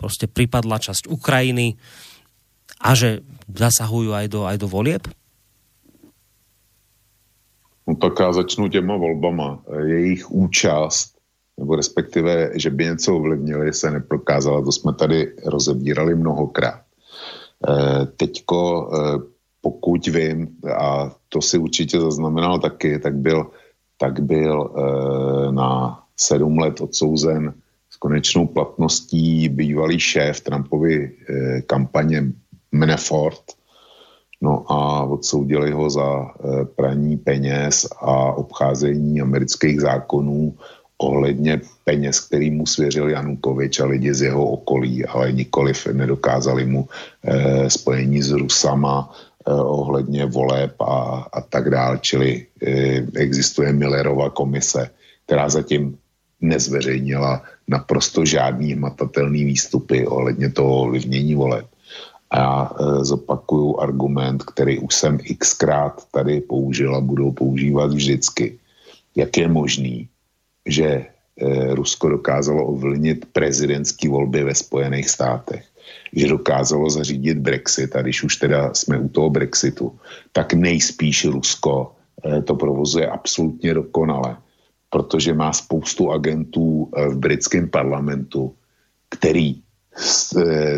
proste 0.00 0.24
pripadla 0.24 0.80
časť 0.80 1.12
Ukrajiny 1.12 1.76
a 2.80 2.96
že 2.96 3.20
zasahujú 3.52 4.16
aj 4.16 4.26
do, 4.32 4.48
aj 4.48 4.56
do 4.56 4.64
volieb? 4.64 5.04
No 7.90 7.96
tak 7.96 8.12
já 8.20 8.32
začnu 8.32 8.68
těma 8.68 8.96
volbama. 8.96 9.62
Jejich 9.84 10.30
účast, 10.30 11.14
nebo 11.58 11.76
respektive, 11.76 12.50
že 12.54 12.70
by 12.70 12.84
něco 12.84 13.16
ovlivnili, 13.16 13.72
se 13.72 13.90
neprokázala. 13.90 14.64
To 14.64 14.72
jsme 14.72 14.94
tady 14.94 15.32
rozebírali 15.46 16.14
mnohokrát. 16.14 16.80
E, 17.68 18.06
teďko, 18.06 18.90
e, 18.94 18.98
pokud 19.60 20.06
vím, 20.06 20.48
a 20.78 21.10
to 21.28 21.42
si 21.42 21.58
určitě 21.58 22.00
zaznamenal 22.00 22.58
taky, 22.58 22.98
tak 22.98 23.14
byl, 23.14 23.50
tak 23.98 24.20
byl 24.20 24.70
e, 24.70 25.52
na 25.52 26.02
sedm 26.16 26.58
let 26.58 26.80
odsouzen 26.80 27.54
s 27.90 27.96
konečnou 27.96 28.46
platností 28.46 29.48
bývalý 29.48 30.00
šéf 30.00 30.40
Trumpovy 30.40 31.12
kampaně 31.66 32.24
Manafort, 32.72 33.42
No 34.40 34.72
a 34.72 35.04
odsoudili 35.04 35.70
ho 35.70 35.90
za 35.90 36.24
eh, 36.24 36.64
praní 36.64 37.16
peněz 37.16 37.86
a 38.00 38.32
obcházení 38.32 39.20
amerických 39.20 39.80
zákonů 39.80 40.54
ohledně 41.00 41.60
peněz, 41.84 42.20
který 42.20 42.50
mu 42.50 42.66
svěřil 42.66 43.08
Janukovič 43.08 43.80
a 43.80 43.86
lidi 43.86 44.14
z 44.14 44.22
jeho 44.22 44.46
okolí, 44.46 45.06
ale 45.06 45.32
nikoliv 45.32 45.86
nedokázali 45.86 46.66
mu 46.66 46.88
eh, 47.24 47.70
spojení 47.70 48.22
s 48.22 48.30
Rusama 48.30 49.08
eh, 49.10 49.52
ohledně 49.52 50.26
voleb 50.26 50.80
a, 50.80 51.26
a 51.32 51.40
tak 51.40 51.70
dále. 51.70 51.98
Čili 52.00 52.46
eh, 52.62 53.06
existuje 53.16 53.72
Millerova 53.72 54.30
komise, 54.30 54.90
která 55.26 55.48
zatím 55.48 55.96
nezveřejnila 56.40 57.42
naprosto 57.68 58.24
žádný 58.24 58.72
hmatatelný 58.72 59.44
výstupy 59.44 60.06
ohledně 60.06 60.50
toho 60.52 60.76
ovlivnění 60.84 61.34
voleb. 61.34 61.66
A 62.30 62.38
já 62.38 62.70
e, 62.70 63.04
zopakuju 63.04 63.80
argument, 63.80 64.42
který 64.42 64.78
už 64.78 64.94
jsem 64.94 65.18
xkrát 65.38 66.06
tady 66.10 66.40
použil 66.40 66.96
a 66.96 67.00
budu 67.00 67.32
používat 67.32 67.92
vždycky. 67.92 68.58
Jak 69.16 69.36
je 69.36 69.48
možný, 69.48 70.08
že 70.66 70.86
e, 70.86 71.06
Rusko 71.74 72.08
dokázalo 72.08 72.66
ovlivnit 72.66 73.26
prezidentské 73.32 74.08
volby 74.08 74.44
ve 74.44 74.54
Spojených 74.54 75.08
státech, 75.10 75.64
že 76.12 76.28
dokázalo 76.28 76.90
zařídit 76.90 77.38
Brexit, 77.38 77.96
a 77.96 78.02
když 78.02 78.22
už 78.22 78.36
teda 78.36 78.74
jsme 78.74 78.98
u 78.98 79.08
toho 79.08 79.30
Brexitu, 79.30 79.98
tak 80.32 80.54
nejspíš 80.54 81.24
Rusko 81.24 81.92
e, 82.24 82.42
to 82.42 82.54
provozuje 82.54 83.10
absolutně 83.10 83.74
dokonale, 83.74 84.36
protože 84.90 85.34
má 85.34 85.52
spoustu 85.52 86.10
agentů 86.10 86.90
v 87.08 87.16
britském 87.16 87.68
parlamentu, 87.68 88.54
který 89.08 89.62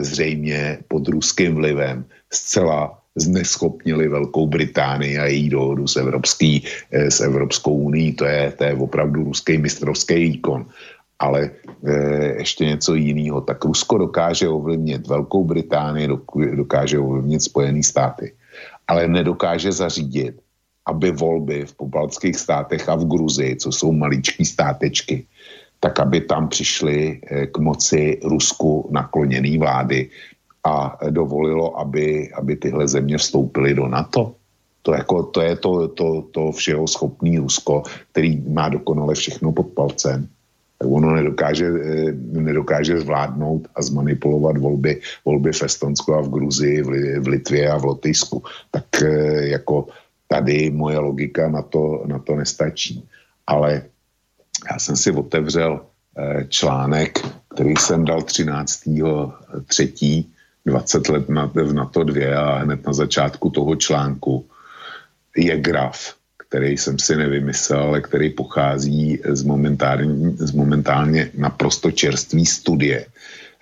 zřejmě 0.01 0.78
pod 0.89 1.09
ruským 1.09 1.55
vlivem 1.55 2.05
zcela 2.33 2.99
zneschopnili 3.17 4.09
Velkou 4.09 4.47
Británii 4.47 5.18
a 5.18 5.25
její 5.26 5.49
dohodu 5.49 5.86
s, 5.86 5.97
Evropský, 5.97 6.65
e, 6.91 7.10
s 7.10 7.20
Evropskou 7.20 7.76
unii. 7.76 8.12
To 8.12 8.25
je, 8.25 8.52
to 8.59 8.65
je 8.65 8.75
opravdu 8.75 9.25
ruský 9.25 9.59
mistrovský 9.59 10.15
výkon. 10.15 10.67
Ale 11.18 11.51
e, 11.84 11.94
ještě 12.39 12.65
něco 12.65 12.94
jiného. 12.94 13.41
Tak 13.41 13.65
Rusko 13.65 13.99
dokáže 13.99 14.49
ovlivnit 14.49 15.07
Velkou 15.07 15.44
Británii, 15.44 16.09
dokáže 16.57 16.99
ovlivnit 16.99 17.42
Spojené 17.42 17.83
státy, 17.83 18.33
ale 18.89 19.09
nedokáže 19.09 19.73
zařídit, 19.73 20.41
aby 20.86 21.10
volby 21.10 21.67
v 21.67 21.75
pobaltských 21.75 22.36
státech 22.36 22.89
a 22.89 22.94
v 22.94 23.07
Gruzii, 23.07 23.57
co 23.57 23.73
jsou 23.73 23.92
maličký 23.92 24.44
státečky, 24.44 25.26
tak 25.83 25.99
aby 25.99 26.20
tam 26.31 26.49
přišly 26.49 27.20
eh, 27.27 27.47
k 27.51 27.59
moci 27.59 28.23
Rusku 28.23 28.86
nakloněný 28.94 29.59
vlády 29.59 30.09
a 30.62 30.94
dovolilo, 31.11 31.75
aby, 31.75 32.31
aby 32.39 32.57
tyhle 32.57 32.86
země 32.89 33.19
vstoupily 33.19 33.75
do 33.75 33.91
NATO. 33.91 34.39
To, 34.83 34.94
jako, 34.94 35.23
to 35.35 35.41
je 35.43 35.57
to, 35.57 35.89
to, 35.89 36.07
to 36.31 36.43
všeho 36.52 36.86
schopný 36.86 37.39
Rusko, 37.39 37.83
který 38.15 38.43
má 38.47 38.69
dokonale 38.69 39.15
všechno 39.15 39.52
pod 39.52 39.75
palcem. 39.75 40.28
Ono 40.83 41.15
nedokáže, 41.15 41.67
eh, 41.67 42.15
nedokáže 42.39 43.02
zvládnout 43.02 43.67
a 43.75 43.83
zmanipulovat 43.83 44.59
volby, 44.59 45.02
volby 45.27 45.51
v 45.51 45.62
Estonsku 45.62 46.15
a 46.15 46.23
v 46.23 46.31
Gruzii, 46.31 46.83
v, 46.83 46.91
v 47.23 47.27
Litvě 47.27 47.70
a 47.70 47.78
v 47.78 47.85
Lotyšsku. 47.85 48.43
Tak 48.70 48.86
eh, 49.02 49.59
jako 49.59 49.91
tady 50.31 50.70
moje 50.70 50.99
logika 50.99 51.51
na 51.51 51.62
to, 51.62 52.07
na 52.07 52.19
to 52.19 52.39
nestačí. 52.39 53.02
Ale 53.47 53.92
já 54.70 54.78
jsem 54.78 54.97
si 54.97 55.10
otevřel 55.10 55.81
eh, 56.18 56.44
článek, 56.49 57.18
který 57.55 57.76
jsem 57.76 58.05
dal 58.05 58.23
13. 58.23 58.82
3. 59.66 60.24
20 60.66 61.08
let 61.08 61.28
na, 61.28 61.47
v 61.47 61.73
NATO 61.73 62.05
2 62.05 62.39
a 62.39 62.58
hned 62.62 62.86
na 62.86 62.92
začátku 62.92 63.50
toho 63.50 63.76
článku 63.76 64.47
je 65.36 65.60
graf, 65.60 66.15
který 66.36 66.78
jsem 66.78 66.99
si 66.99 67.16
nevymyslel, 67.16 67.82
ale 67.82 68.00
který 68.00 68.31
pochází 68.31 69.18
z 69.24 69.42
z 70.39 70.52
momentálně 70.52 71.31
naprosto 71.34 71.91
čerstvý 71.91 72.47
studie, 72.47 73.07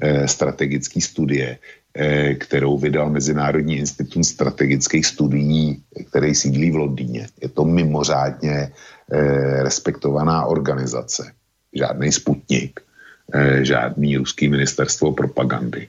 eh, 0.01 0.29
strategický 0.29 1.01
studie, 1.01 1.59
eh, 1.95 2.35
kterou 2.35 2.79
vydal 2.79 3.11
Mezinárodní 3.11 3.77
institut 3.77 4.25
strategických 4.25 5.07
studií, 5.07 5.83
který 6.11 6.35
sídlí 6.35 6.71
v 6.71 6.77
Londýně. 6.77 7.29
Je 7.41 7.49
to 7.49 7.65
mimořádně 7.65 8.73
respektovaná 9.63 10.45
organizace. 10.47 11.33
Žádný 11.73 12.13
sputnik, 12.13 12.81
eh, 13.35 13.65
žádný 13.65 14.17
ruský 14.17 14.49
ministerstvo 14.49 15.13
propagandy. 15.13 15.89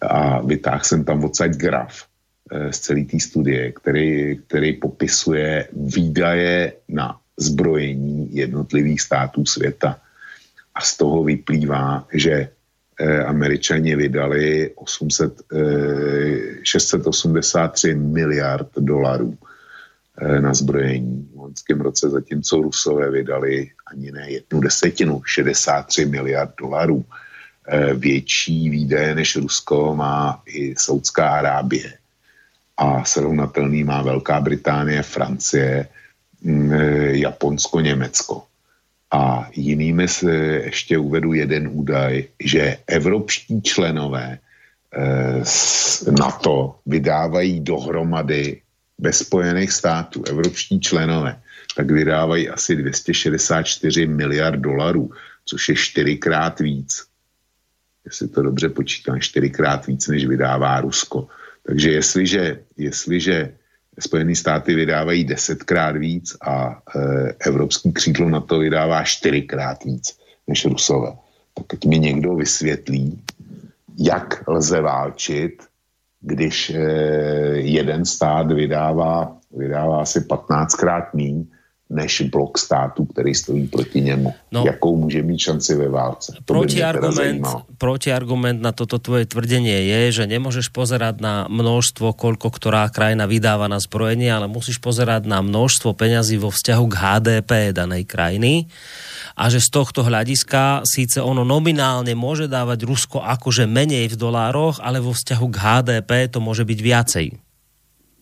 A 0.00 0.40
vytáhl 0.40 0.84
jsem 0.84 1.04
tam 1.04 1.24
odsaď 1.24 1.50
graf 1.58 2.06
eh, 2.50 2.72
z 2.72 2.78
celé 2.78 3.02
té 3.04 3.20
studie, 3.20 3.72
který, 3.72 4.38
který 4.46 4.72
popisuje 4.72 5.68
výdaje 5.72 6.72
na 6.88 7.18
zbrojení 7.38 8.34
jednotlivých 8.34 9.00
států 9.00 9.46
světa. 9.46 9.98
A 10.74 10.80
z 10.80 10.96
toho 10.96 11.24
vyplývá, 11.24 12.06
že 12.14 12.48
američani 13.26 13.94
vydali 13.94 14.74
800, 14.74 15.42
683 16.62 17.94
miliard 17.94 18.74
dolarů 18.74 19.38
Eh, 19.38 19.47
na 20.40 20.54
zbrojení 20.54 21.28
v 21.34 21.38
loňském 21.38 21.80
roce, 21.80 22.10
zatímco 22.10 22.62
Rusové 22.62 23.10
vydali 23.10 23.70
ani 23.86 24.12
ne 24.12 24.30
jednu 24.30 24.60
desetinu, 24.60 25.22
63 25.24 26.06
miliard 26.06 26.50
dolarů. 26.60 27.04
Eh, 27.68 27.94
větší 27.94 28.70
výdaje 28.70 29.14
než 29.14 29.36
Rusko 29.36 29.94
má 29.96 30.42
i 30.46 30.74
Saudská 30.78 31.28
Arábie. 31.28 31.92
A 32.76 33.04
srovnatelný 33.04 33.84
má 33.84 34.02
Velká 34.02 34.40
Británie, 34.40 35.02
Francie, 35.02 35.88
mm, 36.42 36.72
eh, 36.72 37.16
Japonsko, 37.18 37.80
Německo. 37.80 38.42
A 39.10 39.48
jinými 39.52 40.08
se 40.08 40.34
ještě 40.68 40.98
uvedu 40.98 41.32
jeden 41.32 41.68
údaj, 41.72 42.24
že 42.44 42.76
evropští 42.86 43.62
členové 43.62 44.38
NATO 46.10 46.76
vydávají 46.86 47.60
dohromady 47.60 48.60
bez 48.98 49.18
Spojených 49.18 49.72
států, 49.72 50.22
evropští 50.28 50.80
členové, 50.80 51.40
tak 51.76 51.90
vydávají 51.90 52.48
asi 52.48 52.76
264 52.76 54.06
miliard 54.06 54.60
dolarů, 54.60 55.10
což 55.44 55.68
je 55.68 55.74
čtyřikrát 55.74 56.60
víc. 56.60 57.04
Jestli 58.04 58.28
to 58.28 58.42
dobře 58.42 58.68
počítám, 58.68 59.20
čtyřikrát 59.20 59.86
víc, 59.86 60.08
než 60.08 60.26
vydává 60.26 60.80
Rusko. 60.80 61.28
Takže 61.66 61.90
jestliže, 61.90 62.60
jestliže 62.76 63.54
Spojené 64.00 64.34
státy 64.34 64.74
vydávají 64.74 65.24
desetkrát 65.24 65.96
víc 65.96 66.36
a 66.40 66.82
e, 66.96 67.00
evropský 67.38 67.92
křídlo 67.92 68.28
na 68.28 68.40
to 68.40 68.58
vydává 68.58 69.04
čtyřikrát 69.04 69.84
víc 69.84 70.18
než 70.46 70.64
Rusové, 70.64 71.12
tak 71.54 71.66
teď 71.66 71.86
mi 71.86 71.98
někdo 71.98 72.34
vysvětlí, 72.34 73.22
jak 73.98 74.44
lze 74.48 74.80
válčit 74.80 75.67
když 76.20 76.70
eh, 76.70 76.80
jeden 77.56 78.04
stát 78.04 78.52
vydává, 78.52 79.36
vydává 79.56 80.00
asi 80.00 80.20
15krát 80.20 81.06
míň 81.14 81.46
než 81.90 82.28
blok 82.28 82.58
států, 82.58 83.04
který 83.04 83.34
stojí 83.34 83.68
proti 83.68 84.00
němu. 84.00 84.34
No, 84.52 84.62
Jakou 84.66 84.96
může 84.96 85.22
mít 85.22 85.38
šanci 85.38 85.74
ve 85.74 85.88
válce? 85.88 86.36
Protiargument, 86.44 87.46
protiargument 87.78 88.60
na 88.60 88.72
toto 88.76 89.00
tvoje 89.00 89.24
tvrdenie 89.24 89.88
je, 89.88 90.20
že 90.20 90.24
nemôžeš 90.28 90.68
pozerať 90.68 91.24
na 91.24 91.48
množstvo, 91.48 92.12
koľko 92.12 92.52
ktorá 92.52 92.92
krajina 92.92 93.24
vydáva 93.24 93.72
na 93.72 93.80
zbrojenie, 93.80 94.28
ale 94.28 94.52
musíš 94.52 94.76
pozerať 94.84 95.24
na 95.24 95.40
množstvo 95.40 95.96
peňazí 95.96 96.36
vo 96.36 96.52
vzťahu 96.52 96.84
k 96.92 96.94
HDP 97.00 97.50
danej 97.72 98.04
krajiny 98.04 98.68
a 99.32 99.48
že 99.48 99.64
z 99.64 99.68
tohto 99.72 100.04
hľadiska 100.04 100.84
síce 100.84 101.24
ono 101.24 101.46
nominálne 101.46 102.12
môže 102.12 102.50
dávať 102.50 102.84
Rusko 102.84 103.24
akože 103.24 103.64
menej 103.64 104.12
v 104.12 104.18
dolároch, 104.20 104.76
ale 104.84 105.00
vo 105.00 105.16
vzťahu 105.16 105.46
k 105.48 105.56
HDP 105.56 106.10
to 106.28 106.44
môže 106.44 106.68
byť 106.68 106.78
viacej. 106.84 107.47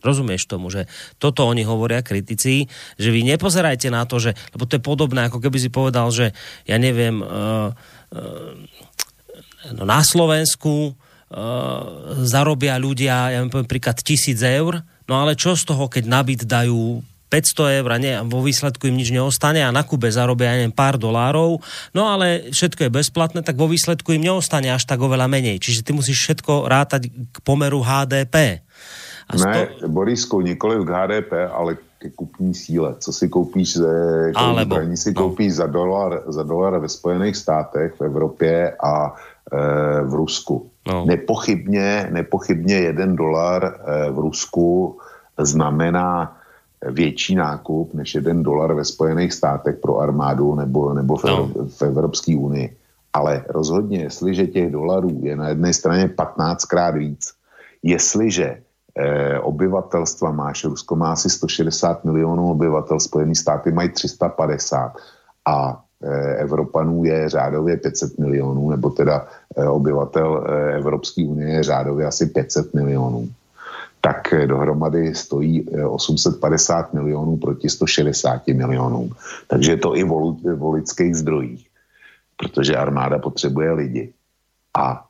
Rozumieš 0.07 0.47
tomu, 0.47 0.71
že 0.71 0.87
toto 1.19 1.43
oni 1.43 1.67
hovoria 1.67 2.07
kritici, 2.07 2.71
že 2.95 3.11
vy 3.11 3.27
nepozerajte 3.27 3.91
na 3.91 4.07
to, 4.07 4.23
že, 4.23 4.39
lebo 4.55 4.65
to 4.71 4.79
je 4.79 4.87
podobné, 4.87 5.27
ako 5.27 5.43
keby 5.43 5.59
si 5.59 5.69
povedal, 5.69 6.07
že 6.15 6.31
ja 6.71 6.79
neviem, 6.79 7.19
uh, 7.19 7.75
uh, 8.15 8.55
no 9.75 9.83
na 9.83 10.07
Slovensku 10.07 10.95
uh, 10.95 11.83
zarobia 12.23 12.79
ľudia, 12.79 13.35
ja 13.35 13.43
poviem 13.51 13.67
príklad, 13.67 13.99
tisíc 13.99 14.39
eur, 14.39 14.87
no 15.11 15.15
ale 15.19 15.35
čo 15.35 15.59
z 15.59 15.67
toho, 15.67 15.91
keď 15.91 16.05
nabyt 16.07 16.47
dajú 16.47 17.03
500 17.27 17.83
eur 17.83 17.89
a, 17.91 17.99
nie, 17.99 18.15
vo 18.31 18.39
výsledku 18.39 18.87
im 18.87 18.95
nič 18.95 19.11
neostane 19.11 19.59
a 19.59 19.75
na 19.75 19.83
Kube 19.83 20.07
zarobia, 20.15 20.55
ja 20.55 20.71
pár 20.71 20.95
dolárov, 20.95 21.59
no 21.91 22.03
ale 22.07 22.55
všetko 22.55 22.87
je 22.87 22.97
bezplatné, 23.03 23.41
tak 23.43 23.59
vo 23.59 23.67
výsledku 23.67 24.15
im 24.15 24.23
neostane 24.23 24.71
až 24.71 24.87
tak 24.87 25.03
oveľa 25.03 25.27
menej. 25.27 25.59
Čiže 25.59 25.83
ty 25.83 25.91
musíš 25.91 26.23
všetko 26.23 26.71
rátať 26.71 27.11
k 27.11 27.37
pomeru 27.43 27.83
HDP. 27.83 28.63
A 29.29 29.37
ne, 29.37 29.67
to... 29.81 29.89
Borisku, 29.89 30.41
nikoli 30.41 30.85
k 30.85 30.91
HDP, 30.91 31.33
ale 31.53 31.77
ke 31.99 32.11
kupní 32.11 32.55
síle. 32.55 32.95
Co 32.99 33.13
si 33.13 33.29
koupíš, 33.29 33.77
ze, 33.77 33.93
Alebo, 34.35 34.75
zbraní 34.75 34.97
si 34.97 35.13
no. 35.13 35.23
koupíš 35.23 35.55
za 35.55 35.67
dolar, 35.67 36.23
za 36.27 36.43
dolar 36.43 36.79
ve 36.79 36.89
Spojených 36.89 37.37
státech, 37.37 37.95
v 37.99 38.01
Evropě 38.01 38.77
a 38.83 39.15
e, 39.53 40.03
v 40.03 40.15
Rusku. 40.15 40.71
No. 40.87 41.05
Nepochybně, 41.07 42.09
nepochybně 42.11 42.75
jeden 42.75 43.17
dolar 43.17 43.65
e, 43.65 44.11
v 44.11 44.19
Rusku 44.19 44.99
znamená 45.39 46.37
větší 46.91 47.35
nákup 47.35 47.95
než 47.95 48.15
jeden 48.15 48.43
dolar 48.43 48.75
ve 48.75 48.85
Spojených 48.85 49.33
státech 49.33 49.77
pro 49.77 49.99
armádu 49.99 50.55
nebo, 50.55 50.95
nebo 50.95 51.17
v, 51.17 51.25
no. 51.25 51.51
v 51.69 51.83
Evropské 51.83 52.37
unii. 52.37 52.77
Ale 53.13 53.45
rozhodně, 53.49 53.99
jestliže 53.99 54.47
těch 54.47 54.73
dolarů 54.73 55.21
je 55.23 55.37
na 55.37 55.49
jedné 55.49 55.73
straně 55.73 56.09
15 56.09 56.65
krát 56.65 56.95
víc, 56.95 57.33
jestliže 57.83 58.61
obyvatelstva 59.41 60.33
máš, 60.33 60.65
Rusko 60.65 60.97
má 60.97 61.13
asi 61.13 61.31
160 61.31 62.05
milionů 62.05 62.51
obyvatel, 62.51 63.01
Spojené 63.01 63.35
státy 63.35 63.73
mají 63.73 63.89
350 63.89 64.93
a 65.49 65.83
eh, 66.03 66.35
Evropanů 66.37 67.05
je 67.05 67.29
řádově 67.29 67.77
500 67.77 68.19
milionů, 68.19 68.71
nebo 68.71 68.91
teda 68.91 69.27
eh, 69.57 69.69
obyvatel 69.69 70.47
eh, 70.49 70.77
Evropské 70.77 71.25
unie 71.25 71.49
je 71.49 71.63
řádově 71.63 72.07
asi 72.07 72.27
500 72.27 72.75
milionů 72.75 73.29
tak 74.07 74.33
eh, 74.33 74.47
dohromady 74.47 75.15
stojí 75.15 75.67
850 75.67 76.95
eh, 76.95 76.97
milionů 76.97 77.37
proti 77.37 77.69
160 77.69 78.47
milionům. 78.47 79.11
Takže 79.51 79.73
je 79.73 79.77
to 79.77 79.97
i 79.97 80.05
v 80.07 80.73
lidských 80.75 81.15
zdrojích, 81.15 81.67
protože 82.37 82.77
armáda 82.77 83.19
potřebuje 83.19 83.73
lidi. 83.73 84.13
A 84.79 85.06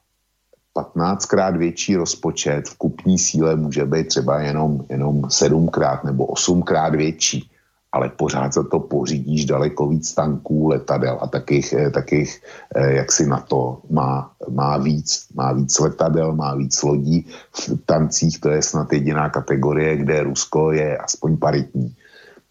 15krát 0.77 1.59
větší 1.59 1.97
rozpočet 1.97 2.69
v 2.69 2.79
kupní 2.79 3.19
síle 3.19 3.57
může 3.57 3.85
být 3.85 4.07
třeba 4.07 4.41
jenom, 4.41 4.85
jenom 4.89 5.23
7krát 5.23 6.05
nebo 6.05 6.27
8krát 6.27 6.97
větší 6.97 7.51
ale 7.97 8.09
pořád 8.09 8.53
za 8.53 8.63
to 8.63 8.81
pořídíš 8.81 9.45
daleko 9.45 9.89
víc 9.89 10.15
tanků, 10.15 10.69
letadel 10.69 11.19
a 11.21 11.27
takých, 11.27 11.73
eh, 11.73 11.91
takých 11.91 12.43
eh, 12.75 12.93
jak 12.93 13.13
si 13.13 13.27
na 13.27 13.41
to 13.41 13.81
má, 13.91 14.31
má 14.53 14.77
víc, 14.77 15.33
má 15.35 15.53
víc 15.53 15.79
letadel, 15.79 16.37
má 16.37 16.55
víc 16.55 16.83
lodí. 16.83 17.25
V 17.57 17.81
tancích 17.87 18.41
to 18.41 18.53
je 18.53 18.63
snad 18.63 18.93
jediná 18.93 19.33
kategorie, 19.33 19.97
kde 19.97 20.29
Rusko 20.29 20.73
je 20.77 20.97
aspoň 20.97 21.37
paritní. 21.37 21.89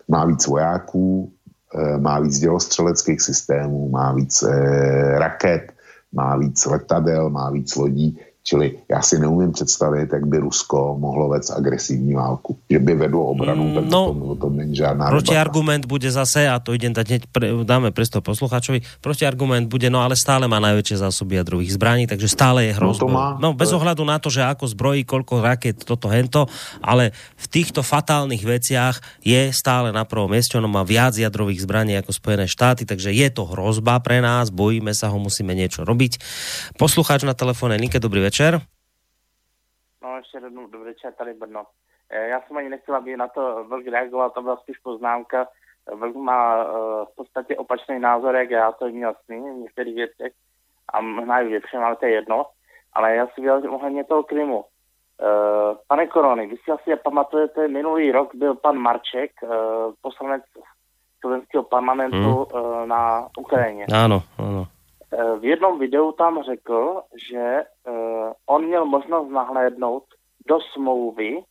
Má 0.10 0.26
víc 0.26 0.48
vojáků, 0.48 1.30
eh, 1.78 1.98
má 2.02 2.20
víc 2.20 2.40
dělostřeleckých 2.40 3.22
systémů, 3.22 3.90
má 3.90 4.18
víc 4.18 4.42
raket, 5.22 5.75
má 6.12 6.38
víc 6.38 6.66
letadel, 6.66 7.30
má 7.30 7.50
víc 7.50 7.76
lodí. 7.76 8.20
Čili 8.46 8.78
já 8.86 9.02
si 9.02 9.18
neumím 9.20 9.52
představit, 9.52 10.14
jak 10.14 10.26
by 10.30 10.38
Rusko 10.38 10.98
mohlo 11.02 11.34
vést 11.34 11.50
agresívní 11.50 12.14
válku. 12.14 12.58
Že 12.70 12.80
by 12.80 12.94
vedlo 12.94 13.34
obranu, 13.34 13.74
tak 13.74 13.86
no, 13.90 14.14
to, 14.14 14.36
to 14.36 14.50
není 14.54 14.76
žádná 14.78 15.10
Proti 15.10 15.34
debata. 15.34 15.42
argument 15.42 15.84
bude 15.90 16.12
zase, 16.14 16.46
a 16.46 16.62
to 16.62 16.78
idem 16.78 16.94
dať 16.94 17.06
hneď, 17.10 17.24
pre, 17.34 17.50
dáme 17.66 17.90
presto 17.90 18.22
posluchačovi, 18.22 19.02
proti 19.02 19.26
argument 19.26 19.66
bude, 19.66 19.90
no 19.90 20.06
ale 20.06 20.14
stále 20.14 20.46
má 20.46 20.62
najväčšie 20.62 21.02
zásoby 21.02 21.42
jadrových 21.42 21.74
zbraní, 21.74 22.06
takže 22.06 22.30
stále 22.30 22.70
je 22.70 22.78
hrozba. 22.78 23.02
No, 23.02 23.10
má, 23.10 23.28
no 23.42 23.50
bez 23.58 23.74
ohľadu 23.74 24.06
na 24.06 24.22
to, 24.22 24.30
že 24.30 24.46
ako 24.46 24.70
zbrojí, 24.70 25.10
koľko 25.10 25.42
raket, 25.42 25.82
toto, 25.82 26.06
hento, 26.14 26.46
ale 26.86 27.18
v 27.42 27.46
týchto 27.50 27.82
fatálnych 27.82 28.46
veciach 28.46 29.26
je 29.26 29.50
stále 29.58 29.90
na 29.90 30.06
prvom 30.06 30.30
mieste, 30.30 30.54
ono 30.54 30.70
má 30.70 30.86
viac 30.86 31.18
jadrových 31.18 31.66
zbraní 31.66 31.98
ako 31.98 32.14
Spojené 32.14 32.46
štáty, 32.46 32.86
takže 32.86 33.10
je 33.10 33.26
to 33.34 33.50
hrozba 33.50 33.98
pre 34.06 34.22
nás, 34.22 34.54
bojíme 34.54 34.94
sa 34.94 35.10
ho, 35.10 35.18
musíme 35.18 35.58
niečo 35.58 35.82
robiť. 35.82 36.22
Poslucháč 36.78 37.26
na 37.26 37.34
telefóne, 37.34 37.82
Nike, 37.82 37.98
dobrý 37.98 38.22
večer 38.22 38.35
večer. 38.36 38.60
No 40.04 40.18
ještě 40.18 40.38
jednou 40.38 40.68
dobrý 40.68 40.80
večer, 40.80 41.14
tady 41.14 41.34
Brno. 41.34 41.64
Eh, 42.10 42.28
já 42.28 42.42
jsem 42.42 42.58
ani 42.58 42.70
nechtěl, 42.70 42.96
aby 42.96 43.18
na 43.18 43.28
to 43.28 43.64
Vlk 43.64 43.88
reagoval, 43.88 44.30
to 44.30 44.42
byla 44.42 44.58
spíš 44.58 44.78
poznámka. 44.78 45.48
Vlk 45.96 46.16
má 46.16 46.66
uh, 46.66 46.72
v 47.06 47.16
podstatě 47.16 47.58
opačný 47.58 48.00
názor, 48.00 48.36
jak 48.36 48.50
já 48.50 48.72
to 48.72 48.88
měl 48.88 49.14
s 49.14 49.28
ním 49.28 49.54
v 49.54 49.58
některých 49.58 49.96
věcech 49.96 50.34
a 50.94 51.02
možná 51.02 51.40
i 51.40 51.48
větším, 51.48 51.80
ale 51.80 51.96
to 51.96 52.06
je 52.06 52.12
jedno. 52.12 52.46
Ale 52.94 53.16
já 53.16 53.28
si 53.28 53.42
vyjádřím 53.42 53.74
ohledně 53.74 54.04
toho 54.04 54.24
Krymu. 54.24 54.58
Uh, 54.58 55.78
pane 55.88 56.08
Korony, 56.08 56.48
vy 56.48 56.56
si 56.58 56.72
asi 56.72 56.96
pamatujete, 57.04 57.68
minulý 57.68 58.12
rok 58.12 58.36
byl 58.36 58.56
pan 58.56 58.78
Marček, 58.78 59.32
uh, 59.44 59.50
poslanec 60.02 60.44
slovenského 61.20 61.64
parlamentu 61.64 62.44
uh, 62.44 62.86
na 62.86 63.28
Ukrajině. 63.38 63.86
Ano, 63.94 64.24
ano. 64.38 64.68
V 65.40 65.46
jednom 65.46 65.80
videu 65.80 66.12
tam 66.12 66.44
řekl, 66.44 67.02
že 67.30 67.64
on 68.46 68.66
měl 68.66 68.86
možnost 68.86 69.30
nahlédnout 69.30 70.04
do 70.46 70.60
smlouvy 70.74 71.44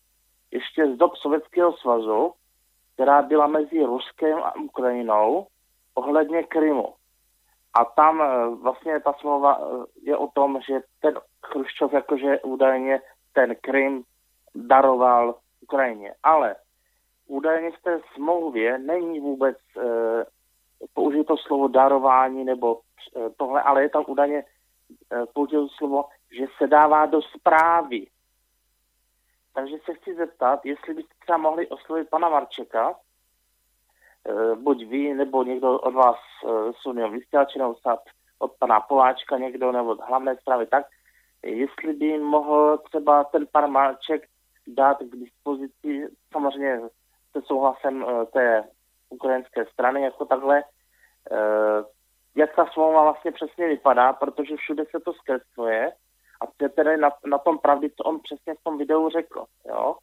ještě 0.50 0.86
z 0.86 0.96
dob 0.96 1.16
Sovětského 1.16 1.72
svazu, 1.72 2.32
která 2.94 3.22
byla 3.22 3.46
mezi 3.46 3.84
Ruskem 3.84 4.38
a 4.38 4.56
Ukrajinou 4.56 5.46
ohledně 5.94 6.42
Krymu. 6.42 6.94
A 7.74 7.84
tam 7.84 8.22
vlastně 8.62 9.00
ta 9.00 9.12
smlouva 9.12 9.60
je 10.02 10.16
o 10.16 10.26
tom, 10.26 10.60
že 10.68 10.80
ten 11.00 11.14
Chruščov 11.46 11.92
jakože 11.92 12.40
údajně 12.40 13.00
ten 13.32 13.56
Krym 13.60 14.02
daroval 14.54 15.34
Ukrajině. 15.62 16.14
Ale 16.22 16.56
údajně 17.26 17.70
v 17.70 17.82
té 17.82 18.00
smlouvě 18.14 18.78
není 18.78 19.20
vůbec 19.20 19.56
e, 19.76 19.82
použito 20.94 21.36
slovo 21.36 21.68
darování 21.68 22.44
nebo 22.44 22.80
tohle, 23.36 23.62
ale 23.62 23.82
je 23.82 23.88
tam 23.88 24.04
údajně 24.06 24.38
e, 24.38 24.44
použito 25.34 25.68
slovo 25.68 26.04
že 26.38 26.46
se 26.58 26.66
dává 26.66 27.06
do 27.06 27.22
zprávy. 27.22 28.06
Takže 29.54 29.76
se 29.84 29.94
chci 29.94 30.14
zeptat, 30.14 30.66
jestli 30.66 30.94
byste 30.94 31.14
třeba 31.20 31.38
mohli 31.38 31.68
oslovit 31.68 32.10
pana 32.10 32.28
Marčeka, 32.28 32.94
eh, 34.28 34.54
buď 34.56 34.86
vy, 34.86 35.14
nebo 35.14 35.42
někdo 35.42 35.80
od 35.80 35.94
vás 35.94 36.16
jsou 36.80 36.98
eh, 36.98 37.08
vysílači, 37.08 37.58
nebo 37.58 37.74
od 38.38 38.52
pana 38.58 38.80
Poláčka 38.80 39.38
někdo, 39.38 39.72
nebo 39.72 39.90
od 39.90 40.00
hlavné 40.00 40.36
zprávy, 40.36 40.66
tak 40.66 40.86
jestli 41.42 41.92
by 41.92 42.18
mohl 42.18 42.78
třeba 42.78 43.24
ten 43.24 43.46
pan 43.52 43.70
Marček 43.70 44.28
dát 44.66 44.98
k 44.98 45.16
dispozici, 45.16 46.08
samozřejmě 46.32 46.80
se 47.32 47.42
souhlasem 47.42 48.04
eh, 48.08 48.26
té 48.26 48.68
ukrajinské 49.10 49.66
strany, 49.66 50.02
jako 50.02 50.24
takhle, 50.24 50.64
jak 52.34 52.56
ta 52.56 52.66
smlouva 52.66 53.02
vlastně 53.02 53.32
přesně 53.32 53.68
vypadá, 53.68 54.12
protože 54.12 54.56
všude 54.56 54.84
se 54.90 55.00
to 55.00 55.12
zkresluje 55.12 55.92
a 56.40 56.44
je 56.62 56.68
tedy 56.68 56.96
na, 56.96 57.10
na 57.26 57.38
tom 57.38 57.58
pravdy, 57.58 57.90
co 57.90 58.04
on 58.04 58.20
přesně 58.20 58.54
v 58.54 58.64
tom 58.64 58.78
videu 58.78 59.08
řekl. 59.08 59.44
Jo? 59.68 59.96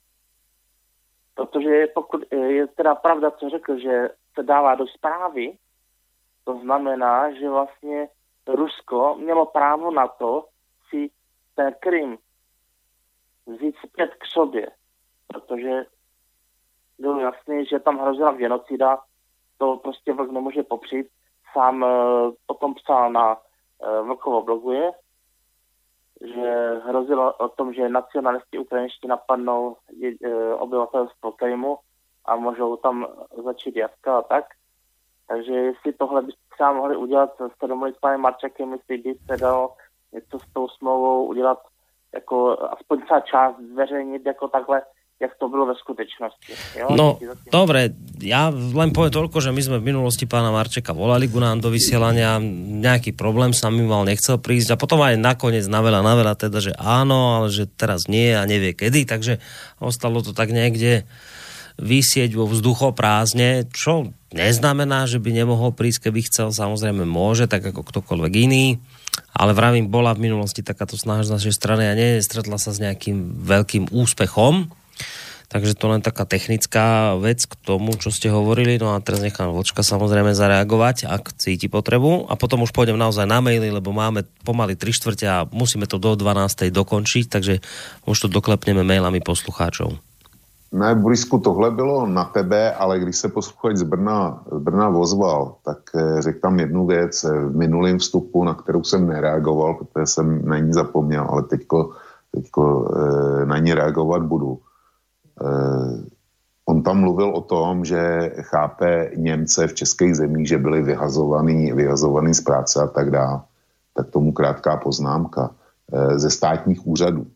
Protože 1.36 1.88
pokud 1.88 2.24
je 2.32 2.68
teda 2.68 2.96
pravda, 2.96 3.32
co 3.32 3.50
řekl, 3.50 3.80
že 3.80 4.10
se 4.34 4.44
dává 4.44 4.76
do 4.76 4.88
zprávy, 4.88 5.58
to 6.44 6.60
znamená, 6.60 7.34
že 7.34 7.50
vlastně 7.50 8.08
Rusko 8.48 9.16
mělo 9.16 9.46
právo 9.46 9.92
na 9.92 10.08
to 10.08 10.48
si 10.90 11.10
ten 11.56 11.74
Krym 11.80 12.18
vzít 13.46 13.76
zpět 13.86 14.16
k 14.16 14.26
sobě, 14.26 14.72
protože 15.28 15.86
bylo 17.00 17.20
jasné, 17.20 17.66
že 17.66 17.80
tam 17.80 18.00
hrozila 18.00 18.34
genocida, 18.34 19.00
to 19.58 19.78
prostě 19.78 20.14
vlk 20.14 20.32
nemůže 20.32 20.64
popřít. 20.64 21.08
Sám 21.54 21.84
uh, 21.84 22.34
o 22.48 22.54
tom 22.54 22.74
psal 22.74 23.12
na 23.12 23.36
uh, 23.36 24.08
Vlkovo 24.08 24.42
bloguje, 24.42 24.92
že 26.22 26.82
hrozilo 26.86 27.34
o 27.34 27.50
tom, 27.50 27.74
že 27.74 27.90
nacionalisti 27.90 28.58
ukrajinští 28.58 29.08
napadnou 29.08 29.76
e, 30.04 30.54
obyvatelstvo 30.54 31.32
Krymu 31.32 31.78
a 32.26 32.36
můžou 32.36 32.76
tam 32.76 33.08
začít 33.44 33.76
jatka 33.76 34.18
a 34.18 34.22
tak. 34.22 34.46
Takže 35.28 35.54
jestli 35.54 35.94
tohle 35.94 36.22
byste 36.22 36.42
třeba 36.50 36.74
mohli 36.74 36.96
udělat, 36.96 37.30
jste 37.56 37.68
domluvit 37.68 37.96
s 37.96 38.00
panem 38.00 38.22
Marčakem, 38.22 38.72
jestli 38.74 38.98
by 38.98 39.16
se 39.16 39.38
dalo 39.38 39.74
něco 40.12 40.40
s 40.40 40.54
tou 40.54 40.68
smlouvou 40.68 41.26
udělat, 41.26 41.60
jako 42.14 42.64
aspoň 42.64 43.02
třeba 43.02 43.20
část 43.20 43.56
zveřejnit 43.60 44.26
jako 44.26 44.48
takhle, 44.48 44.82
jak 45.22 45.38
to 45.40 45.50
bylo 45.50 45.66
ve 45.66 45.76
skutečnosti. 45.76 46.54
Jo? 46.80 46.88
No, 46.98 47.22
dobre, 47.54 47.94
ja 48.18 48.50
len 48.50 48.90
poviem 48.90 49.14
toľko, 49.14 49.38
že 49.38 49.54
my 49.54 49.62
sme 49.62 49.78
v 49.78 49.94
minulosti 49.94 50.26
pána 50.26 50.50
Marčeka 50.50 50.98
volali 50.98 51.30
ku 51.30 51.38
nám 51.38 51.62
do 51.62 51.70
vysielania, 51.70 52.42
nejaký 52.82 53.14
problém 53.14 53.54
sa 53.54 53.70
mi 53.70 53.86
mal, 53.86 54.02
nechcel 54.02 54.42
prísť 54.42 54.74
a 54.74 54.82
potom 54.82 54.98
aj 55.06 55.22
nakoniec 55.22 55.70
na 55.70 55.86
veľa, 55.86 56.02
na 56.02 56.14
veľa 56.18 56.34
teda, 56.34 56.58
že 56.58 56.74
áno, 56.74 57.38
ale 57.38 57.54
že 57.54 57.70
teraz 57.70 58.10
nie 58.10 58.34
a 58.34 58.42
nevie 58.50 58.74
kedy, 58.74 59.06
takže 59.06 59.38
ostalo 59.78 60.26
to 60.26 60.34
tak 60.34 60.50
niekde 60.50 61.06
vysieť 61.78 62.34
vo 62.34 62.50
vzduchoprázdne, 62.50 63.70
čo 63.70 64.10
neznamená, 64.34 65.06
že 65.06 65.22
by 65.22 65.30
nemohol 65.38 65.72
prísť, 65.72 66.10
keby 66.10 66.26
chcel, 66.26 66.50
samozrejme 66.50 67.06
môže, 67.06 67.46
tak 67.46 67.62
ako 67.62 67.86
ktokoľvek 67.86 68.34
iný 68.42 68.82
ale 69.32 69.56
vravím, 69.56 69.88
bola 69.88 70.12
v 70.16 70.28
minulosti 70.28 70.64
takáto 70.64 71.00
snaha 71.00 71.24
z 71.24 71.34
našej 71.40 71.54
strany 71.56 71.88
a 71.88 71.96
nestretla 71.96 72.60
sa 72.60 72.76
s 72.76 72.84
nejakým 72.84 73.44
veľkým 73.44 73.92
úspechom. 73.92 74.68
Takže 75.52 75.76
to 75.76 75.92
len 75.92 76.00
taká 76.00 76.24
technická 76.24 77.20
vec 77.20 77.44
k 77.44 77.54
tomu, 77.60 77.92
čo 78.00 78.08
ste 78.08 78.32
hovorili. 78.32 78.80
No 78.80 78.96
a 78.96 79.04
teraz 79.04 79.20
nechám 79.20 79.52
Vlčka 79.52 79.84
samozrejme 79.84 80.32
zareagovať, 80.32 81.12
ak 81.12 81.36
cíti 81.36 81.68
potrebu. 81.68 82.32
A 82.32 82.40
potom 82.40 82.64
už 82.64 82.72
pôjdem 82.72 82.96
naozaj 82.96 83.28
na 83.28 83.44
maily, 83.44 83.68
lebo 83.68 83.92
máme 83.92 84.24
pomaly 84.48 84.80
3 84.80 84.96
štvrte 84.96 85.26
a 85.28 85.44
musíme 85.52 85.92
to 85.92 86.00
do 86.00 86.16
12. 86.16 86.72
dokončiť, 86.72 87.26
takže 87.28 87.60
už 88.08 88.16
to 88.16 88.28
doklepneme 88.32 88.88
mailami 88.88 89.20
poslucháčov. 89.20 90.00
Ne, 90.72 90.96
Borisku, 90.96 91.40
tohle 91.40 91.72
bylo 91.72 92.08
na 92.08 92.24
tebe, 92.24 92.72
ale 92.72 93.00
když 93.00 93.16
se 93.16 93.28
posluchač 93.30 93.78
z 93.78 93.84
Brna, 93.84 94.44
z 94.52 94.60
Brna 94.60 94.90
vozval, 94.90 95.56
tak 95.66 95.78
eh, 95.96 96.22
řekl 96.22 96.40
tam 96.40 96.60
jednu 96.60 96.88
věc 96.88 97.24
eh, 97.24 97.40
v 97.46 97.56
minulém 97.56 98.00
vstupu, 98.00 98.44
na 98.44 98.54
kterou 98.54 98.84
jsem 98.84 99.08
nereagoval, 99.08 99.74
protože 99.74 100.06
jsem 100.06 100.46
na 100.46 100.60
ní 100.60 100.74
zapomněl, 100.74 101.28
ale 101.30 101.44
teďko, 101.44 101.92
teďko 102.32 102.92
eh, 102.96 103.46
na 103.46 103.58
ní 103.58 103.74
reagovat 103.74 104.24
budu. 104.24 104.60
On 106.66 106.84
tam 106.84 107.00
mluvil 107.00 107.30
o 107.30 107.42
tom, 107.42 107.86
že 107.86 108.32
chápe 108.42 109.12
Němce 109.16 109.68
v 109.68 109.74
českých 109.74 110.16
zemích, 110.16 110.48
že 110.48 110.58
byli 110.58 110.82
vyhazovaný, 110.82 111.74
vyhazovaný 111.74 112.34
z 112.34 112.42
práce 112.42 112.82
a 112.82 112.88
tak 112.88 113.12
dále. 113.12 113.42
Tak 113.94 114.10
tomu 114.10 114.32
krátká 114.32 114.78
poznámka. 114.78 115.52
Ze 116.16 116.30
státních 116.30 116.88
úřadů 116.88 117.28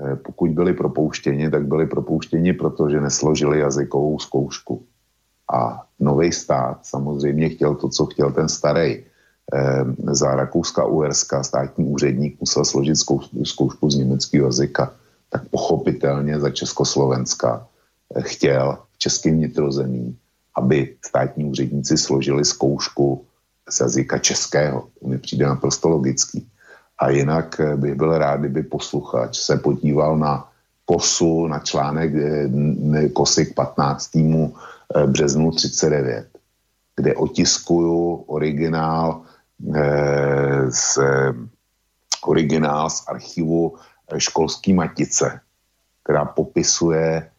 Eh, 0.00 0.16
pokud 0.16 0.50
byli 0.50 0.74
propouštěni, 0.74 1.50
tak 1.50 1.66
byli 1.66 1.86
propouštěni, 1.86 2.52
protože 2.52 3.00
nesložili 3.00 3.58
jazykovou 3.58 4.18
zkoušku. 4.18 4.82
A 5.52 5.82
nový 6.00 6.32
stát 6.32 6.78
samozřejmě 6.82 7.48
chtěl 7.48 7.74
to, 7.74 7.88
co 7.88 8.06
chtěl 8.06 8.32
ten 8.32 8.48
starý. 8.48 9.04
Eh, 9.54 9.84
za 10.14 10.34
Rakouska 10.34 10.84
Uherska 10.84 11.42
státní 11.42 11.84
úředník 11.84 12.40
musel 12.40 12.64
složit 12.64 12.96
zkoušku 13.44 13.90
z 13.90 13.96
německého 13.96 14.46
jazyka. 14.46 14.94
Tak 15.32 15.48
pochopitelně 15.48 16.40
za 16.40 16.50
Československa 16.50 17.66
chtěl 18.20 18.78
v 18.92 18.98
českém 18.98 19.34
vnitrozemí, 19.34 20.16
aby 20.56 20.96
státní 21.04 21.44
úředníci 21.44 21.98
složili 21.98 22.44
zkoušku 22.44 23.24
z 23.68 23.80
jazyka 23.80 24.18
českého. 24.18 24.88
To 25.00 25.08
mi 25.08 25.18
přijde 25.18 25.46
naprosto 25.46 25.88
logický. 25.88 26.48
A 26.98 27.10
jinak 27.10 27.60
eh, 27.60 27.76
bych 27.76 27.94
byl 27.94 28.18
rád, 28.18 28.40
kdyby 28.40 28.62
posluchač 28.62 29.38
se 29.38 29.56
podíval 29.56 30.18
na 30.18 30.48
kosu, 30.84 31.46
na 31.46 31.58
článek 31.58 32.12
eh, 32.14 33.08
kosy 33.08 33.46
k 33.46 33.54
15. 33.54 34.16
Eh, 34.16 35.06
březnu 35.06 35.50
39, 35.50 36.26
kde 36.96 37.14
otiskuju 37.14 38.24
originál 38.26 39.22
z, 40.68 40.98
originál 42.26 42.90
z 42.90 43.04
archivu 43.06 43.78
školský 44.18 44.74
matice, 44.74 45.40
která 46.04 46.24
popisuje, 46.24 47.30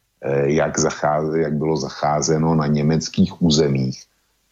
jak, 0.43 0.79
zacháze, 0.79 1.41
jak 1.41 1.53
bylo 1.53 1.77
zacházeno 1.77 2.55
na 2.55 2.67
německých 2.67 3.41
územích 3.41 4.03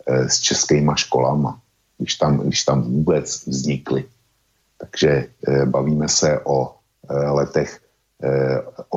s 0.08 0.40
českýma 0.40 0.96
školama, 0.96 1.60
když 1.98 2.16
tam, 2.16 2.38
když 2.38 2.64
tam 2.64 2.82
vůbec 2.82 3.48
vznikly. 3.48 4.06
Takže 4.82 5.10
eh, 5.48 5.66
bavíme 5.66 6.10
se 6.10 6.40
o 6.44 6.76
eh, 7.10 7.14
letech 7.14 7.80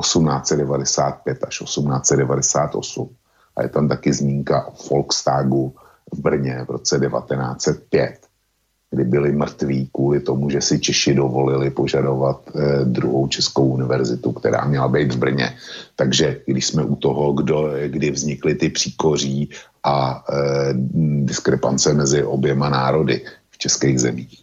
1895 0.01 1.37
eh, 1.43 1.47
až 1.47 1.57
1898. 1.57 3.15
A 3.55 3.61
je 3.63 3.69
tam 3.69 3.87
taky 3.87 4.13
zmínka 4.13 4.67
o 4.67 4.73
Volkstagu 4.89 5.75
v 6.13 6.19
Brně 6.19 6.65
v 6.67 6.69
roce 6.69 6.99
1905, 6.99 8.24
kdy 8.95 9.03
byli 9.03 9.29
mrtví 9.35 9.91
kvůli 9.91 10.19
tomu, 10.23 10.49
že 10.49 10.61
si 10.63 10.79
Češi 10.79 11.19
dovolili 11.19 11.69
požadovat 11.69 12.47
druhou 12.87 13.27
českou 13.27 13.75
univerzitu, 13.75 14.31
která 14.31 14.65
měla 14.65 14.87
být 14.87 15.13
v 15.13 15.19
Brně. 15.19 15.47
Takže 15.95 16.41
když 16.47 16.65
jsme 16.65 16.83
u 16.83 16.95
toho, 16.95 17.33
kdo, 17.33 17.75
kdy 17.87 18.11
vznikly 18.11 18.55
ty 18.55 18.69
příkoří 18.69 19.49
a 19.83 20.23
diskrepance 21.27 21.93
mezi 21.93 22.23
oběma 22.23 22.69
národy 22.69 23.21
v 23.51 23.57
českých 23.57 23.99
zemích. 23.99 24.33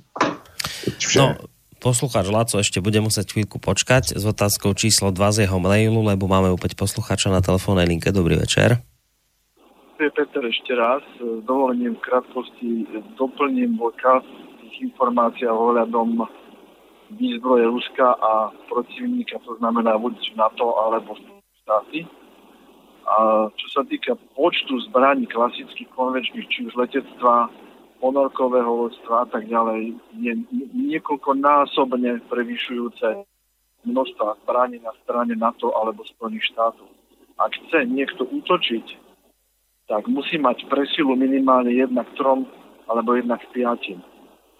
No, 1.17 1.35
poslucháč 1.83 2.27
Laco 2.31 2.63
ešte 2.63 2.79
bude 2.79 3.03
musieť 3.03 3.35
chvíľku 3.35 3.59
počkať 3.59 4.15
s 4.15 4.25
otázkou 4.27 4.71
číslo 4.75 5.11
2 5.11 5.35
z 5.35 5.39
jeho 5.47 5.59
mailu, 5.59 6.03
lebo 6.03 6.31
máme 6.31 6.51
opäť 6.51 6.79
poslucháča 6.79 7.31
na 7.31 7.43
telefónnej 7.43 7.91
linke. 7.91 8.15
Dobrý 8.15 8.39
večer. 8.39 8.79
Je 10.03 10.11
Peter 10.11 10.43
ešte 10.43 10.75
raz. 10.75 11.03
S 11.23 11.47
dovolením 11.47 11.95
v 11.95 12.03
krátkosti 12.03 12.71
doplním 13.15 13.79
odkaz 13.79 14.27
informácií 14.83 15.47
ohľadom 15.47 16.27
výzbroje 17.15 17.65
Ruska 17.69 18.17
a 18.19 18.51
protivníka, 18.67 19.39
to 19.45 19.57
znamená 19.61 19.95
buď 20.01 20.35
NATO 20.35 20.75
alebo 20.81 21.15
štáty. 21.63 22.09
A 23.03 23.47
čo 23.59 23.67
sa 23.75 23.83
týka 23.83 24.15
počtu 24.39 24.79
zbraní 24.91 25.27
klasických 25.27 25.91
konvenčných, 25.95 26.49
či 26.49 26.71
už 26.71 26.75
letectva, 26.79 27.51
ponorkového 28.03 28.87
loďstva 28.87 29.15
a 29.23 29.27
tak 29.31 29.47
ďalej 29.47 29.95
je 30.19 30.33
niekoľkonásobne 30.75 32.27
prevyšujúce 32.27 33.23
množstva 33.87 34.43
zbraní 34.43 34.83
na 34.83 34.91
strane 35.07 35.39
NATO 35.39 35.71
alebo 35.71 36.03
Spojených 36.19 36.51
štátov. 36.51 36.91
Ak 37.39 37.55
chce 37.55 37.87
niekto 37.87 38.27
útočiť, 38.27 38.87
tak 39.87 40.11
musí 40.11 40.39
mať 40.39 40.67
presilu 40.67 41.15
minimálne 41.15 41.71
jednak 41.75 42.11
trom 42.19 42.47
alebo 42.91 43.15
jednak 43.15 43.43
piatim. 43.55 44.03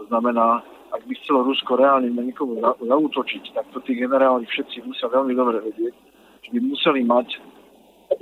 To 0.03 0.05
znamená, 0.11 0.67
ak 0.91 1.07
by 1.07 1.15
chcelo 1.23 1.47
Rusko 1.47 1.79
reálne 1.79 2.11
na 2.11 2.27
nikoho 2.27 2.59
zautočiť, 2.83 3.55
tak 3.55 3.71
to 3.71 3.79
tí 3.87 3.95
generáli 3.95 4.43
všetci 4.51 4.83
musia 4.83 5.07
veľmi 5.07 5.31
dobre 5.39 5.63
vedieť, 5.63 5.95
že 6.43 6.51
by 6.51 6.59
museli 6.59 7.07
mať 7.07 7.39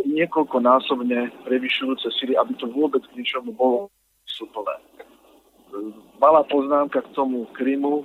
niekoľkonásobne 0.05 1.49
prevyšujúce 1.49 2.13
sily, 2.21 2.37
aby 2.37 2.53
to 2.61 2.69
vôbec 2.69 3.01
k 3.09 3.17
ničomu 3.17 3.57
bolo 3.57 3.89
súplné 4.29 4.77
malá 6.21 6.43
poznámka 6.45 7.03
k 7.03 7.13
tomu 7.15 7.47
Krymu. 7.57 8.05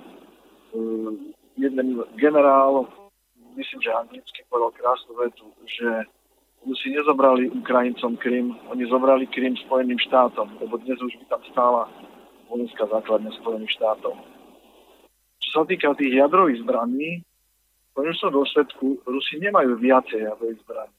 Ehm, 0.76 1.34
jeden 1.58 2.04
generál, 2.16 2.88
myslím, 3.56 3.82
že 3.82 3.94
anglicky 3.94 4.44
povedal 4.50 4.72
krásnu 4.72 5.16
vetu, 5.16 5.46
že 5.66 5.88
Rusi 6.66 6.90
nezobrali 6.90 7.50
Ukrajincom 7.50 8.18
Krym, 8.18 8.58
oni 8.74 8.90
zobrali 8.90 9.30
Krym 9.30 9.54
Spojeným 9.54 10.02
štátom, 10.02 10.50
lebo 10.58 10.82
dnes 10.82 10.98
už 10.98 11.14
by 11.22 11.26
tam 11.30 11.42
stála 11.54 11.86
vojenská 12.56 12.88
základňa 12.88 13.36
Spojených 13.44 13.76
štátov. 13.76 14.16
Čo 15.44 15.50
sa 15.52 15.64
týka 15.68 15.92
tých 16.00 16.16
jadrových 16.16 16.64
zbraní, 16.64 17.20
v 17.20 17.92
konečnom 17.92 18.32
dôsledku 18.32 19.04
Rusi 19.04 19.44
nemajú 19.44 19.76
viacej 19.76 20.24
jadrových 20.24 20.64
zbraní. 20.64 20.98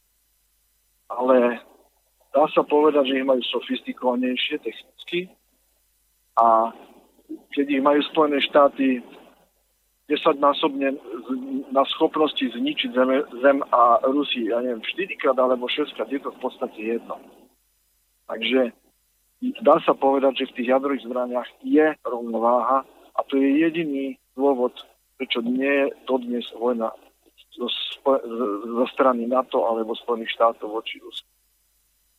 Ale 1.08 1.36
dá 2.36 2.44
sa 2.52 2.60
povedať, 2.60 3.08
že 3.08 3.24
ich 3.24 3.28
majú 3.28 3.40
sofistikovanejšie 3.40 4.60
technicky, 4.60 5.32
a 6.36 6.68
keď 7.56 7.66
ich 7.72 7.82
majú 7.82 8.00
Spojené 8.12 8.44
štáty 8.44 9.00
desaťnásobne 10.06 10.94
na 11.72 11.82
schopnosti 11.96 12.44
zničiť 12.44 12.92
zem, 12.92 13.10
zem 13.42 13.58
a 13.72 13.98
Rusi, 14.06 14.52
ja 14.52 14.62
neviem, 14.62 14.84
4 14.84 15.16
krát 15.18 15.34
alebo 15.40 15.66
6 15.66 15.96
krát, 15.96 16.12
je 16.12 16.20
to 16.20 16.30
v 16.30 16.38
podstate 16.38 16.78
jedno. 16.78 17.18
Takže 18.30 18.70
dá 19.62 19.76
sa 19.84 19.92
povedať, 19.92 20.44
že 20.44 20.48
v 20.52 20.56
tých 20.60 20.68
jadrových 20.72 21.04
zbraniach 21.04 21.48
je 21.60 21.86
rovnováha 22.04 22.84
a 23.16 23.20
to 23.28 23.36
je 23.36 23.64
jediný 23.64 24.16
dôvod, 24.36 24.72
prečo 25.16 25.40
nie 25.40 25.68
je 25.68 25.86
dodnes 26.04 26.44
vojna 26.56 26.92
zo, 27.56 27.68
zo 28.64 28.86
strany 28.92 29.24
NATO 29.24 29.64
alebo 29.64 29.96
Spojených 29.96 30.36
štátov 30.36 30.68
voči 30.80 31.00
Rusku. 31.00 31.28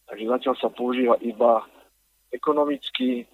Takže 0.08 0.26
zatiaľ 0.26 0.56
sa 0.58 0.70
používa 0.72 1.16
iba 1.22 1.62
ekonomicky 2.34 3.28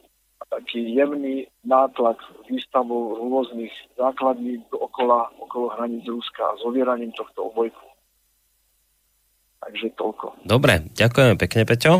taký 0.51 0.95
jemný 0.95 1.47
nátlak 1.63 2.19
výstavou 2.49 3.15
rôznych 3.15 3.71
základní 3.95 4.59
okolo, 4.75 5.31
okolo 5.39 5.71
hraníc 5.71 6.03
Ruska 6.03 6.43
a 6.43 6.59
zovieraním 6.59 7.15
tohto 7.15 7.47
obojku. 7.47 7.79
Takže 9.63 9.95
toľko. 9.95 10.43
Dobre, 10.43 10.91
ďakujeme 10.91 11.39
pekne, 11.39 11.63
Peťo, 11.63 11.93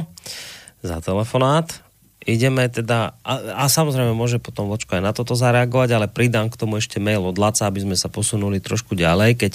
za 0.83 0.99
telefonát. 0.99 1.83
Ideme 2.23 2.71
teda, 2.71 3.19
a, 3.19 3.33
a 3.59 3.65
samozrejme 3.67 4.15
môže 4.15 4.39
potom 4.39 4.71
Vočko 4.71 4.95
aj 4.95 5.03
na 5.03 5.11
toto 5.11 5.35
zareagovať, 5.35 5.89
ale 5.91 6.07
pridám 6.07 6.47
k 6.47 6.55
tomu 6.55 6.79
ešte 6.79 6.95
mail 7.03 7.19
od 7.19 7.35
Laca, 7.35 7.67
aby 7.67 7.83
sme 7.83 7.99
sa 7.99 8.07
posunuli 8.07 8.63
trošku 8.63 8.95
ďalej, 8.95 9.35
keď 9.35 9.53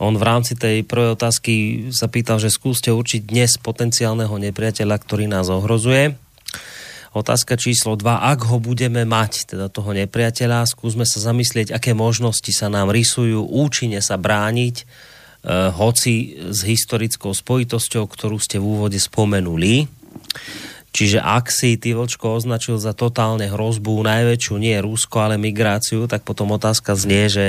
on 0.00 0.16
v 0.16 0.24
rámci 0.24 0.56
tej 0.56 0.80
prvej 0.88 1.12
otázky 1.12 1.54
sa 1.92 2.08
pýtal, 2.08 2.40
že 2.40 2.48
skúste 2.48 2.88
určiť 2.88 3.20
dnes 3.28 3.60
potenciálneho 3.60 4.32
nepriateľa, 4.32 4.96
ktorý 4.96 5.28
nás 5.28 5.52
ohrozuje. 5.52 6.16
Otázka 7.10 7.58
číslo 7.60 7.98
2. 7.98 8.06
Ak 8.06 8.48
ho 8.48 8.62
budeme 8.62 9.04
mať, 9.04 9.52
teda 9.52 9.66
toho 9.68 9.92
nepriateľa, 9.92 10.70
skúsme 10.70 11.04
sa 11.04 11.20
zamyslieť, 11.20 11.74
aké 11.74 11.92
možnosti 11.92 12.48
sa 12.54 12.72
nám 12.72 12.88
rysujú, 12.94 13.44
účinne 13.44 13.98
sa 14.00 14.14
brániť, 14.14 14.76
e, 14.78 14.84
hoci 15.74 16.38
s 16.48 16.62
historickou 16.62 17.34
spojitosťou, 17.34 18.06
ktorú 18.06 18.38
ste 18.38 18.62
v 18.62 18.64
úvode 18.78 18.96
spomenuli. 19.02 19.99
Čiže 20.90 21.22
ak 21.22 21.54
si 21.54 21.78
ty 21.78 21.94
Vlčko 21.94 22.34
označil 22.34 22.82
za 22.82 22.90
totálne 22.90 23.46
hrozbu 23.46 24.02
najväčšiu 24.02 24.54
nie 24.58 24.74
Rusko, 24.82 25.22
ale 25.22 25.38
migráciu, 25.38 26.10
tak 26.10 26.26
potom 26.26 26.50
otázka 26.50 26.98
znie, 26.98 27.30
že 27.30 27.44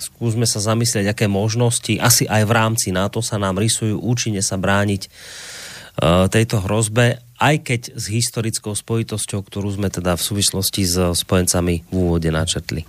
skúsme 0.00 0.48
sa 0.48 0.58
zamyslieť, 0.58 1.12
aké 1.12 1.26
možnosti 1.28 1.94
asi 2.00 2.24
aj 2.24 2.42
v 2.48 2.52
rámci 2.52 2.88
NATO 2.90 3.20
sa 3.20 3.36
nám 3.36 3.60
rysujú 3.60 4.00
účinne 4.00 4.40
sa 4.40 4.56
brániť 4.56 5.06
uh, 5.06 6.26
tejto 6.32 6.64
hrozbe, 6.64 7.20
aj 7.36 7.54
keď 7.60 7.80
s 7.92 8.04
historickou 8.08 8.72
spojitosťou, 8.72 9.44
ktorú 9.44 9.68
sme 9.76 9.92
teda 9.92 10.16
v 10.16 10.22
súvislosti 10.24 10.82
s 10.88 10.96
spojencami 11.12 11.86
v 11.86 11.94
úvode 11.94 12.32
načetli. 12.32 12.88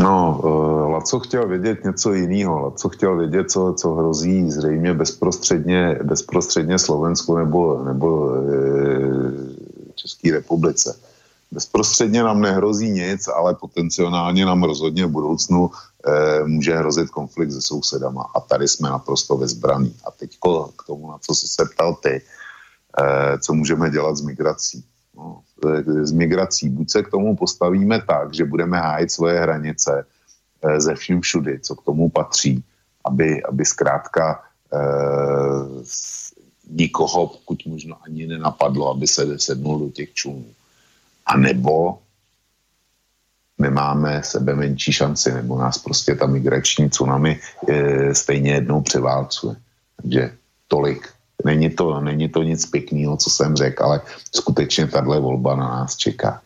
No, 0.00 0.16
uh, 0.40 0.71
Laco 1.02 1.20
chtěl 1.20 1.48
vědět 1.48 1.84
něco 1.84 2.12
jiného. 2.12 2.60
Laco 2.60 2.88
chtěl 2.88 3.16
vědět, 3.16 3.50
co, 3.50 3.74
co 3.78 3.94
hrozí 3.94 4.50
zřejmě 4.50 4.94
bezprostředně, 4.94 5.98
bezprostředně 6.02 6.78
Slovensku 6.78 7.36
nebo, 7.36 7.84
nebo 7.84 8.34
e, 8.34 8.42
České 9.94 10.30
republice. 10.30 10.98
Bezprostředně 11.50 12.22
nám 12.22 12.40
nehrozí 12.40 12.90
nic, 12.90 13.28
ale 13.28 13.54
potenciálně 13.54 14.46
nám 14.46 14.62
rozhodně 14.62 15.06
v 15.06 15.10
budoucnu 15.10 15.70
e, 16.06 16.44
může 16.44 16.76
hrozit 16.76 17.10
konflikt 17.10 17.52
se 17.52 17.62
sousedama. 17.62 18.30
A 18.34 18.40
tady 18.40 18.68
jsme 18.68 18.88
naprosto 18.88 19.36
vezbraný. 19.36 19.96
A 20.06 20.10
teď 20.10 20.38
k 20.76 20.86
tomu, 20.86 21.10
na 21.10 21.18
co 21.18 21.34
jsi 21.34 21.48
se 21.48 21.64
ptal 21.74 21.94
ty, 21.94 22.22
e, 22.98 23.38
co 23.38 23.54
můžeme 23.54 23.90
dělat 23.90 24.16
s 24.16 24.20
migrací. 24.20 24.84
No, 25.16 25.42
s 26.02 26.12
migrací. 26.12 26.68
Buď 26.68 26.90
se 26.90 27.02
k 27.02 27.10
tomu 27.10 27.36
postavíme 27.36 28.02
tak, 28.06 28.34
že 28.34 28.44
budeme 28.44 28.78
hájit 28.78 29.10
svoje 29.10 29.40
hranice 29.40 30.06
ze 30.78 30.94
vším 30.94 31.20
všudy, 31.20 31.60
co 31.60 31.74
k 31.74 31.84
tomu 31.84 32.08
patří, 32.08 32.64
aby, 33.04 33.42
aby 33.42 33.64
zkrátka 33.64 34.42
eh, 34.72 35.82
nikoho, 36.70 37.26
pokud 37.26 37.66
možno 37.66 37.96
ani 38.06 38.26
nenapadlo, 38.26 38.90
aby 38.90 39.06
se 39.06 39.38
sednul 39.38 39.78
do 39.78 39.88
těch 39.90 40.12
člunů. 40.12 40.46
A 41.26 41.36
nebo 41.36 41.98
nemáme 43.58 44.22
sebe 44.22 44.54
menší 44.54 44.92
šanci, 44.92 45.32
nebo 45.32 45.58
nás 45.58 45.78
prostě 45.78 46.14
ta 46.14 46.26
migrační 46.26 46.90
tsunami 46.90 47.40
e, 47.68 48.14
stejně 48.14 48.52
jednou 48.52 48.80
převálcuje. 48.80 49.56
Takže 49.96 50.32
tolik 50.68 51.08
Není 51.44 51.70
to, 51.70 52.00
není 52.00 52.28
to 52.28 52.42
nic 52.42 52.66
pěkného, 52.66 53.16
co 53.16 53.30
jsem 53.30 53.56
řekl, 53.56 53.84
ale 53.84 54.00
skutečně 54.34 54.86
tahle 54.86 55.20
volba 55.20 55.56
na 55.56 55.68
nás 55.68 55.96
čeká. 55.96 56.42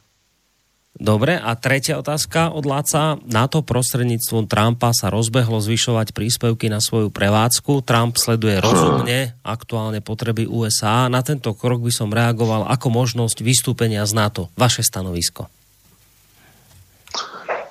Dobre, 0.97 1.37
a 1.37 1.53
tretia 1.61 2.01
otázka 2.01 2.57
od 2.57 2.65
Láca. 2.65 3.21
NATO 3.29 3.61
prostredníctvom 3.61 4.49
Trumpa 4.49 4.97
sa 4.97 5.13
rozbehlo 5.13 5.61
zvyšovať 5.61 6.17
príspevky 6.17 6.73
na 6.73 6.81
svoju 6.81 7.13
prevádzku. 7.13 7.85
Trump 7.85 8.17
sleduje 8.17 8.57
rozumne 8.65 9.37
aktuálne 9.45 10.01
potreby 10.01 10.49
USA. 10.49 11.13
Na 11.13 11.21
tento 11.21 11.53
krok 11.53 11.85
by 11.85 11.93
som 11.93 12.09
reagoval 12.09 12.65
ako 12.73 12.89
možnosť 12.89 13.45
vystúpenia 13.45 14.09
z 14.09 14.17
NATO. 14.17 14.49
Vaše 14.57 14.81
stanovisko. 14.81 15.53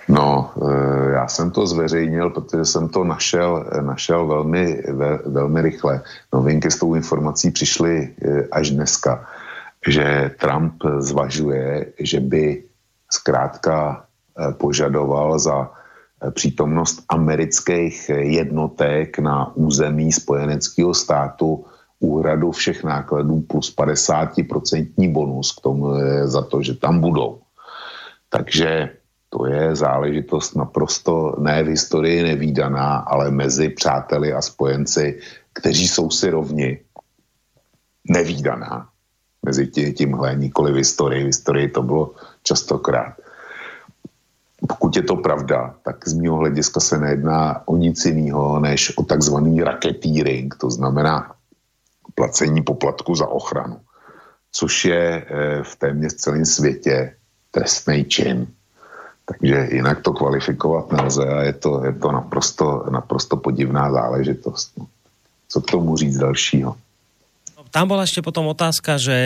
No, 0.06 0.54
e, 0.62 1.12
já 1.12 1.28
jsem 1.28 1.52
to 1.52 1.68
zveřejnil, 1.68 2.30
protože 2.30 2.66
jsem 2.66 2.90
to 2.90 3.04
našel, 3.04 3.66
našel 3.82 4.28
velmi, 4.28 4.84
velmi 5.26 5.62
rychle. 5.62 6.02
Novinky 6.34 6.72
s 6.72 6.78
tou 6.78 6.94
informací 6.94 7.52
přišly 7.52 7.94
e, 7.98 8.48
až 8.52 8.70
dneska, 8.70 9.26
že 9.88 10.32
Trump 10.38 10.74
zvažuje, 11.00 11.86
že 12.00 12.20
by 12.20 12.64
zkrátka 13.16 14.06
e, 14.36 14.54
požadoval 14.54 15.40
za 15.40 15.72
přítomnost 16.32 17.04
amerických 17.10 18.10
jednotek 18.10 19.20
na 19.20 19.56
území 19.56 20.12
spojeneckého 20.12 20.94
státu 20.94 21.66
úhradu 22.00 22.52
všech 22.52 22.84
nákladů 22.84 23.42
plus 23.42 23.76
50% 23.76 25.12
bonus 25.12 25.52
k 25.52 25.62
tomu 25.62 25.86
za 26.24 26.42
to, 26.42 26.62
že 26.62 26.74
tam 26.74 27.00
budou. 27.00 27.42
Takže 28.30 28.90
to 29.30 29.48
je 29.48 29.76
záležitost 29.76 30.56
naprosto 30.56 31.36
ne 31.40 31.64
v 31.64 31.68
historii 31.68 32.24
nevýdaná, 32.24 33.04
ale 33.08 33.32
mezi 33.32 33.70
přáteli 33.70 34.34
a 34.34 34.42
spojenci, 34.42 35.20
kteří 35.54 35.88
jsou 35.88 36.10
si 36.10 36.30
rovni, 36.30 36.80
nevýdaná. 38.08 38.90
Mezi 39.46 39.68
tímhle 39.94 40.36
nikoli 40.36 40.72
v 40.72 40.76
historii. 40.76 41.24
V 41.24 41.32
historii 41.36 41.70
to 41.70 41.82
bylo 41.84 42.16
častokrát. 42.46 43.18
Pokud 44.68 44.96
je 44.96 45.04
to 45.04 45.16
pravda, 45.16 45.76
tak 45.84 46.08
z 46.08 46.14
mého 46.14 46.38
hlediska 46.38 46.80
se 46.80 46.98
nejedná 46.98 47.62
o 47.66 47.78
nic 47.78 48.06
jiného, 48.06 48.60
než 48.60 48.98
o 48.98 49.04
takzvaný 49.04 49.62
raketýring, 49.62 50.56
to 50.56 50.70
znamená 50.70 51.36
placení 52.16 52.62
poplatku 52.62 53.16
za 53.16 53.28
ochranu, 53.28 53.82
což 54.52 54.86
je 54.86 55.26
eh, 55.28 55.64
v 55.64 55.76
téměř 55.76 56.14
celém 56.14 56.46
světě 56.46 57.16
trestný 57.52 58.06
čin. 58.06 58.48
Takže 59.26 59.68
jinak 59.72 60.02
to 60.02 60.14
kvalifikovat 60.14 60.92
nelze 60.92 61.26
a 61.28 61.42
je 61.42 61.54
to, 61.54 61.86
je 61.86 61.94
to 61.94 62.12
naprosto, 62.12 62.86
naprosto 62.90 63.38
podivná 63.38 63.92
záležitost. 63.92 64.72
Co 65.50 65.62
k 65.62 65.72
tomu 65.72 65.98
říct 65.98 66.18
dalšího? 66.18 66.78
Tam 67.76 67.92
bola 67.92 68.08
ešte 68.08 68.24
potom 68.24 68.48
otázka, 68.48 68.96
že 68.96 69.18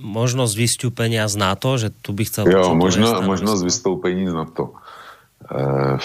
možnosť 0.00 0.54
vystúpenia 0.56 1.26
z 1.28 1.36
NATO, 1.36 1.76
že 1.76 1.90
tu 1.90 2.14
by 2.14 2.22
chcel... 2.24 2.44
Jo, 2.48 2.74
možno, 2.74 3.22
možnosť 3.22 3.62
vystoupení 3.64 4.26
z 4.30 4.34
NATO. 4.34 4.74
E, 5.44 5.98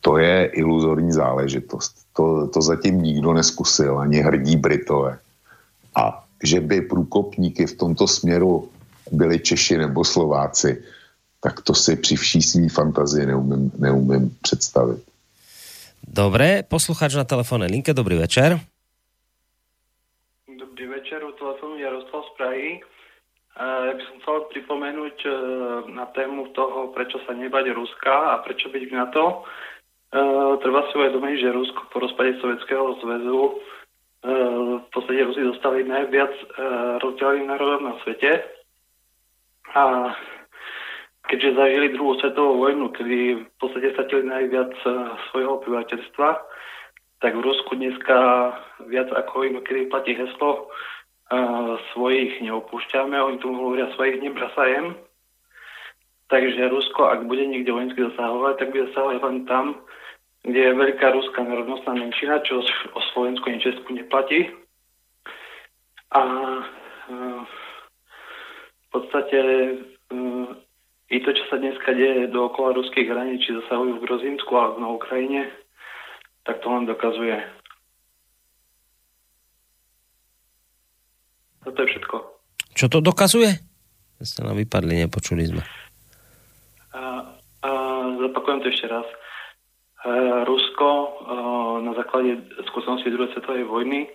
to 0.00 0.18
je 0.18 0.50
iluzorní 0.58 1.12
záležitost. 1.12 1.94
To, 2.16 2.48
to 2.48 2.60
zatím 2.60 3.02
nikdo 3.02 3.32
neskusil, 3.32 3.98
ani 3.98 4.20
hrdí 4.20 4.56
Britové. 4.56 5.18
A 5.94 6.24
že 6.42 6.60
by 6.60 6.80
průkopníky 6.80 7.66
v 7.66 7.76
tomto 7.76 8.08
směru 8.08 8.68
byli 9.12 9.38
Češi 9.38 9.78
nebo 9.78 10.04
Slováci, 10.04 10.82
tak 11.40 11.60
to 11.60 11.74
si 11.74 11.96
při 11.96 12.16
vší 12.16 12.42
svý 12.42 12.68
fantazii 12.68 13.26
neumím, 13.26 13.72
neumím 13.78 14.36
představit. 14.42 15.02
Dobre, 16.02 16.66
poslucháč 16.66 17.14
na 17.14 17.22
telefónnej 17.22 17.70
linke, 17.70 17.94
dobrý 17.94 18.18
večer. 18.18 18.58
Dobrý 20.50 20.86
večer, 20.86 21.22
u 21.22 21.32
telefónu 21.32 21.78
Jaroslav 21.78 22.22
z 22.26 22.30
Prahy. 22.36 22.80
Ja 23.62 23.94
by 23.94 24.02
som 24.02 24.16
chcel 24.18 24.36
pripomenúť 24.50 25.16
e, 25.22 25.30
na 25.94 26.10
tému 26.10 26.50
toho, 26.50 26.90
prečo 26.90 27.22
sa 27.22 27.30
nebať 27.30 27.70
Ruska 27.70 28.34
a 28.34 28.42
prečo 28.42 28.66
byť 28.66 28.82
v 28.90 28.96
NATO. 28.96 29.24
E, 29.30 29.36
treba 30.58 30.82
si 30.90 30.98
uvedomiť, 30.98 31.36
že 31.38 31.54
Rusko 31.54 31.80
po 31.94 32.02
rozpade 32.02 32.42
Sovietskeho 32.42 32.98
zväzu 32.98 33.38
e, 33.38 33.52
v 34.82 34.88
podstate 34.90 35.22
Rusi 35.22 35.46
dostali 35.46 35.86
najviac 35.86 36.34
rozdielných 37.06 37.46
národov 37.54 37.80
na 37.86 37.94
svete. 38.02 38.42
A 39.78 40.10
keďže 41.30 41.54
zažili 41.54 41.94
druhú 41.94 42.18
svetovú 42.18 42.66
vojnu, 42.66 42.90
kedy 42.98 43.46
v 43.46 43.56
podstate 43.62 43.94
stratili 43.94 44.26
najviac 44.26 44.74
svojho 45.30 45.62
obyvateľstva, 45.62 46.28
tak 47.22 47.32
v 47.38 47.46
Rusku 47.46 47.78
dneska 47.78 48.18
viac 48.90 49.06
ako 49.14 49.62
kedy 49.62 49.86
platí 49.86 50.18
heslo 50.18 50.66
svojich 51.92 52.44
neopúšťame, 52.44 53.16
oni 53.16 53.38
tu 53.40 53.48
hovoria 53.52 53.88
svojich 53.96 54.20
nebrasajem. 54.20 54.96
Takže 56.28 56.72
Rusko, 56.72 57.12
ak 57.12 57.28
bude 57.28 57.44
niekde 57.44 57.72
vojensky 57.72 58.00
zasahovať, 58.12 58.54
tak 58.56 58.68
bude 58.72 58.88
zasahovať 58.92 59.18
len 59.20 59.38
tam, 59.44 59.64
kde 60.42 60.60
je 60.60 60.80
veľká 60.80 61.06
ruská 61.12 61.40
národnostná 61.44 61.92
menšina, 61.92 62.40
čo 62.44 62.64
o 62.96 63.00
Slovensku 63.12 63.44
ani 63.46 63.60
Česku 63.60 63.92
neplatí. 63.92 64.48
A 66.12 66.22
uh, 66.24 67.40
v 68.80 68.86
podstate 68.92 69.40
uh, 70.12 70.48
i 71.12 71.20
to, 71.20 71.36
čo 71.36 71.44
sa 71.52 71.60
dneska 71.60 71.92
deje 71.92 72.32
dookola 72.32 72.72
ruských 72.72 73.12
hraníc, 73.12 73.44
či 73.44 73.52
zasahujú 73.52 74.00
v 74.00 74.04
Grozínsku 74.08 74.52
alebo 74.56 74.80
na 74.80 74.88
Ukrajine, 74.88 75.52
tak 76.48 76.64
to 76.64 76.72
len 76.72 76.88
dokazuje. 76.88 77.36
Toto 81.62 81.78
je 81.82 81.88
všetko. 81.94 82.16
Čo 82.74 82.86
to 82.90 82.98
dokazuje? 82.98 83.50
Ste 84.22 84.46
nám 84.46 84.58
vypadli, 84.58 85.02
nepočuli 85.02 85.46
sme. 85.46 85.62
A, 86.94 87.26
a 87.62 87.70
zopakujem 88.22 88.62
to 88.62 88.70
ešte 88.70 88.86
raz. 88.86 89.06
Rusko 90.46 90.88
na 91.86 91.94
základe 91.94 92.42
skúsenosti 92.66 93.10
druhej 93.10 93.30
svetovej 93.38 93.66
vojny 93.70 94.10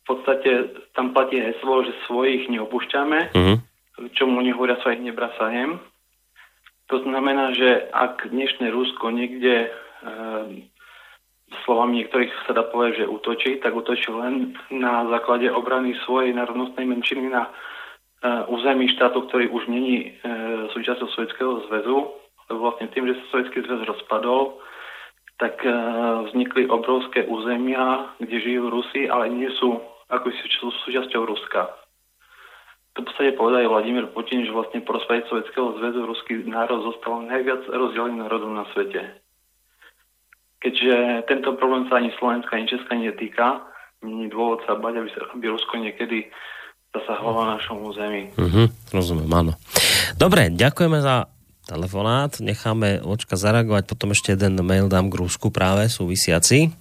v 0.00 0.04
podstate 0.06 0.50
tam 0.98 1.14
platí 1.14 1.38
heslo, 1.38 1.86
že 1.86 1.94
svojich 2.10 2.50
neopúšťame, 2.50 3.30
uh-huh. 3.30 3.56
čomu 4.18 4.42
oni 4.42 4.50
hovoria 4.50 4.80
svojich 4.82 5.06
nebrasajem. 5.06 5.78
To 6.90 6.96
znamená, 7.06 7.54
že 7.54 7.86
ak 7.94 8.26
dnešné 8.34 8.74
Rusko 8.74 9.14
niekde 9.14 9.70
slovami 11.64 12.02
niektorých 12.02 12.30
sa 12.46 12.52
dá 12.54 12.66
povedať, 12.66 13.04
že 13.04 13.12
útočí, 13.12 13.50
tak 13.62 13.74
útočí 13.74 14.10
len 14.10 14.54
na 14.70 15.06
základe 15.10 15.50
obrany 15.50 15.94
svojej 16.06 16.34
národnostnej 16.34 16.86
menšiny 16.86 17.30
na 17.30 17.50
uh, 17.50 18.46
území 18.50 18.90
štátu, 18.94 19.26
ktorý 19.26 19.50
už 19.50 19.66
není 19.66 20.14
uh, 20.22 20.70
súčasťou 20.70 21.08
Sovjetského 21.10 21.66
zväzu, 21.70 22.10
lebo 22.50 22.58
vlastne 22.58 22.90
tým, 22.94 23.10
že 23.10 23.18
sa 23.18 23.24
Sovjetský 23.34 23.66
zväz 23.66 23.82
rozpadol, 23.86 24.62
tak 25.42 25.58
uh, 25.66 25.72
vznikli 26.30 26.70
obrovské 26.70 27.26
územia, 27.26 28.14
kde 28.22 28.36
žijú 28.40 28.70
Rusi, 28.70 29.10
ale 29.10 29.30
nie 29.30 29.50
sú 29.58 29.78
ako 30.10 30.26
sú 30.34 30.74
súčasťou 30.90 31.22
Ruska. 31.22 31.70
To 32.98 33.06
v 33.06 33.06
podstate 33.06 33.38
povedal 33.38 33.62
aj 33.62 33.70
Vladimír 33.70 34.06
Putin, 34.10 34.42
že 34.42 34.50
vlastne 34.50 34.82
po 34.82 34.98
rozpade 34.98 35.22
Sovjetského 35.30 35.78
zväzu 35.78 36.02
ruský 36.10 36.42
národ 36.42 36.82
zostal 36.82 37.22
najviac 37.22 37.62
rozdelený 37.70 38.26
národom 38.26 38.58
na 38.58 38.66
svete 38.74 39.22
keďže 40.60 41.24
tento 41.26 41.56
problém 41.56 41.88
sa 41.88 41.98
ani 41.98 42.12
Slovenska, 42.20 42.54
ani 42.54 42.68
Česka 42.68 42.92
netýka, 42.94 43.64
není 44.04 44.28
dôvod 44.28 44.60
sa 44.68 44.76
bať, 44.76 44.94
aby, 45.00 45.08
sa, 45.12 45.20
aby 45.32 45.44
Rusko 45.48 45.74
niekedy 45.80 46.28
zasahovalo 46.92 47.40
na 47.48 47.52
našom 47.56 47.80
území. 47.80 48.22
Mhm, 48.36 48.92
rozumiem, 48.92 49.30
áno. 49.32 49.52
Dobre, 50.20 50.52
ďakujeme 50.52 51.00
za 51.00 51.32
telefonát. 51.64 52.34
Necháme 52.42 53.00
Vočka 53.00 53.38
zareagovať, 53.38 53.88
potom 53.88 54.12
ešte 54.12 54.36
jeden 54.36 54.60
mail 54.60 54.90
dám 54.90 55.08
k 55.08 55.18
Rusku 55.22 55.48
práve 55.54 55.88
súvisiaci. 55.88 56.74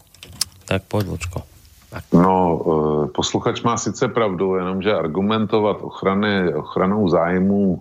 Tak 0.68 0.90
poď, 0.90 1.06
Vočko. 1.16 1.40
Tak. 1.90 2.14
No, 2.14 2.36
e, 2.38 2.58
posluchač 3.10 3.66
má 3.66 3.74
sice 3.78 4.14
pravdu, 4.14 4.62
jenomže 4.62 4.94
argumentovat 4.94 5.82
ochrany, 5.82 6.54
ochranou 6.54 7.10
zájmu 7.10 7.62
e, 7.74 7.78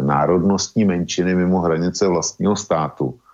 národnostní 0.00 0.84
menšiny 0.84 1.36
mimo 1.36 1.60
hranice 1.60 2.08
vlastního 2.08 2.56
státu 2.56 3.12
je 3.12 3.27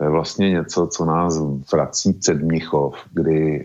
vlastně 0.00 0.50
něco, 0.50 0.86
co 0.86 1.04
nás 1.04 1.38
vrací 1.72 2.12
před 2.12 2.42
Mnichov, 2.42 2.94
kdy 3.12 3.64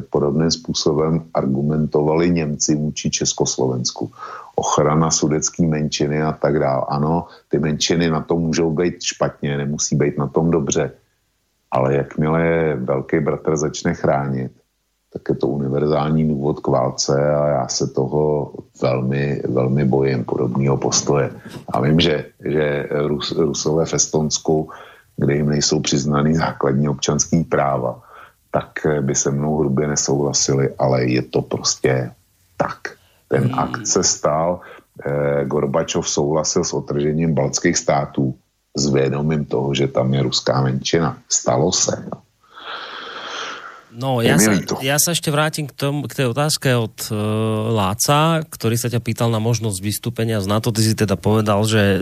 podobným 0.00 0.50
způsobem 0.50 1.24
argumentovali 1.34 2.30
Němci 2.30 2.74
vůči 2.74 3.10
Československu. 3.10 4.10
Ochrana 4.56 5.10
sudecké 5.10 5.66
menšiny 5.66 6.22
a 6.22 6.32
tak 6.32 6.58
dále. 6.58 6.84
Ano, 6.88 7.26
ty 7.48 7.58
menšiny 7.58 8.10
na 8.10 8.20
tom 8.20 8.42
můžou 8.42 8.70
být 8.70 9.02
špatně, 9.02 9.56
nemusí 9.56 9.96
být 9.96 10.18
na 10.18 10.26
tom 10.26 10.50
dobře. 10.50 10.92
Ale 11.70 11.94
jakmile 11.94 12.42
je 12.46 12.76
velký 12.76 13.20
bratr 13.20 13.56
začne 13.56 13.94
chránit, 13.94 14.52
tak 15.12 15.22
je 15.28 15.34
to 15.34 15.46
univerzální 15.46 16.28
důvod 16.28 16.60
k 16.60 16.66
válce 16.68 17.34
a 17.34 17.46
já 17.48 17.68
se 17.68 17.86
toho 17.86 18.52
velmi, 18.82 19.42
velmi 19.48 19.84
bojím 19.84 20.24
podobného 20.24 20.76
postoje. 20.76 21.30
A 21.68 21.80
vím, 21.80 22.00
že, 22.00 22.24
že 22.44 22.88
Rus, 22.90 23.32
Rusové 23.36 23.86
v 23.86 23.94
Estonsku 23.94 24.70
kde 25.18 25.34
jim 25.34 25.48
nejsou 25.48 25.80
přiznaný 25.80 26.34
základní 26.34 26.88
občanský 26.88 27.44
práva, 27.44 28.02
tak 28.50 28.86
eh, 28.86 29.00
by 29.02 29.14
se 29.14 29.30
mnou 29.30 29.58
hrubě 29.58 29.88
nesouhlasili, 29.88 30.70
ale 30.78 31.04
je 31.04 31.22
to 31.22 31.42
prostě 31.42 32.10
tak. 32.56 32.98
Ten 33.28 33.44
hmm. 33.44 33.58
akt 33.58 33.86
se 33.86 34.02
stal, 34.04 34.60
eh, 35.04 35.44
Gorbačov 35.44 36.08
souhlasil 36.08 36.64
s 36.64 36.72
otržením 36.72 37.34
baltských 37.34 37.76
států 37.76 38.34
s 38.76 38.92
vědomím 38.92 39.44
toho, 39.44 39.74
že 39.74 39.88
tam 39.88 40.14
je 40.14 40.22
ruská 40.22 40.62
menšina. 40.62 41.18
Stalo 41.28 41.72
se. 41.72 42.04
No. 42.10 42.22
No, 43.98 44.22
ja 44.22 44.38
sa, 44.38 44.54
ja 44.78 44.96
sa 45.02 45.10
ešte 45.10 45.34
vrátim 45.34 45.66
k, 45.66 45.74
tom, 45.74 46.06
k 46.06 46.22
tej 46.22 46.30
otázke 46.30 46.70
od 46.70 47.10
uh, 47.10 47.18
Láca, 47.74 48.46
ktorý 48.46 48.78
sa 48.78 48.86
ťa 48.86 49.02
pýtal 49.02 49.26
na 49.26 49.42
možnosť 49.42 49.82
vystúpenia 49.82 50.38
z 50.38 50.46
NATO. 50.46 50.70
Ty 50.70 50.82
si 50.86 50.94
teda 50.94 51.18
povedal, 51.18 51.66
že 51.66 51.98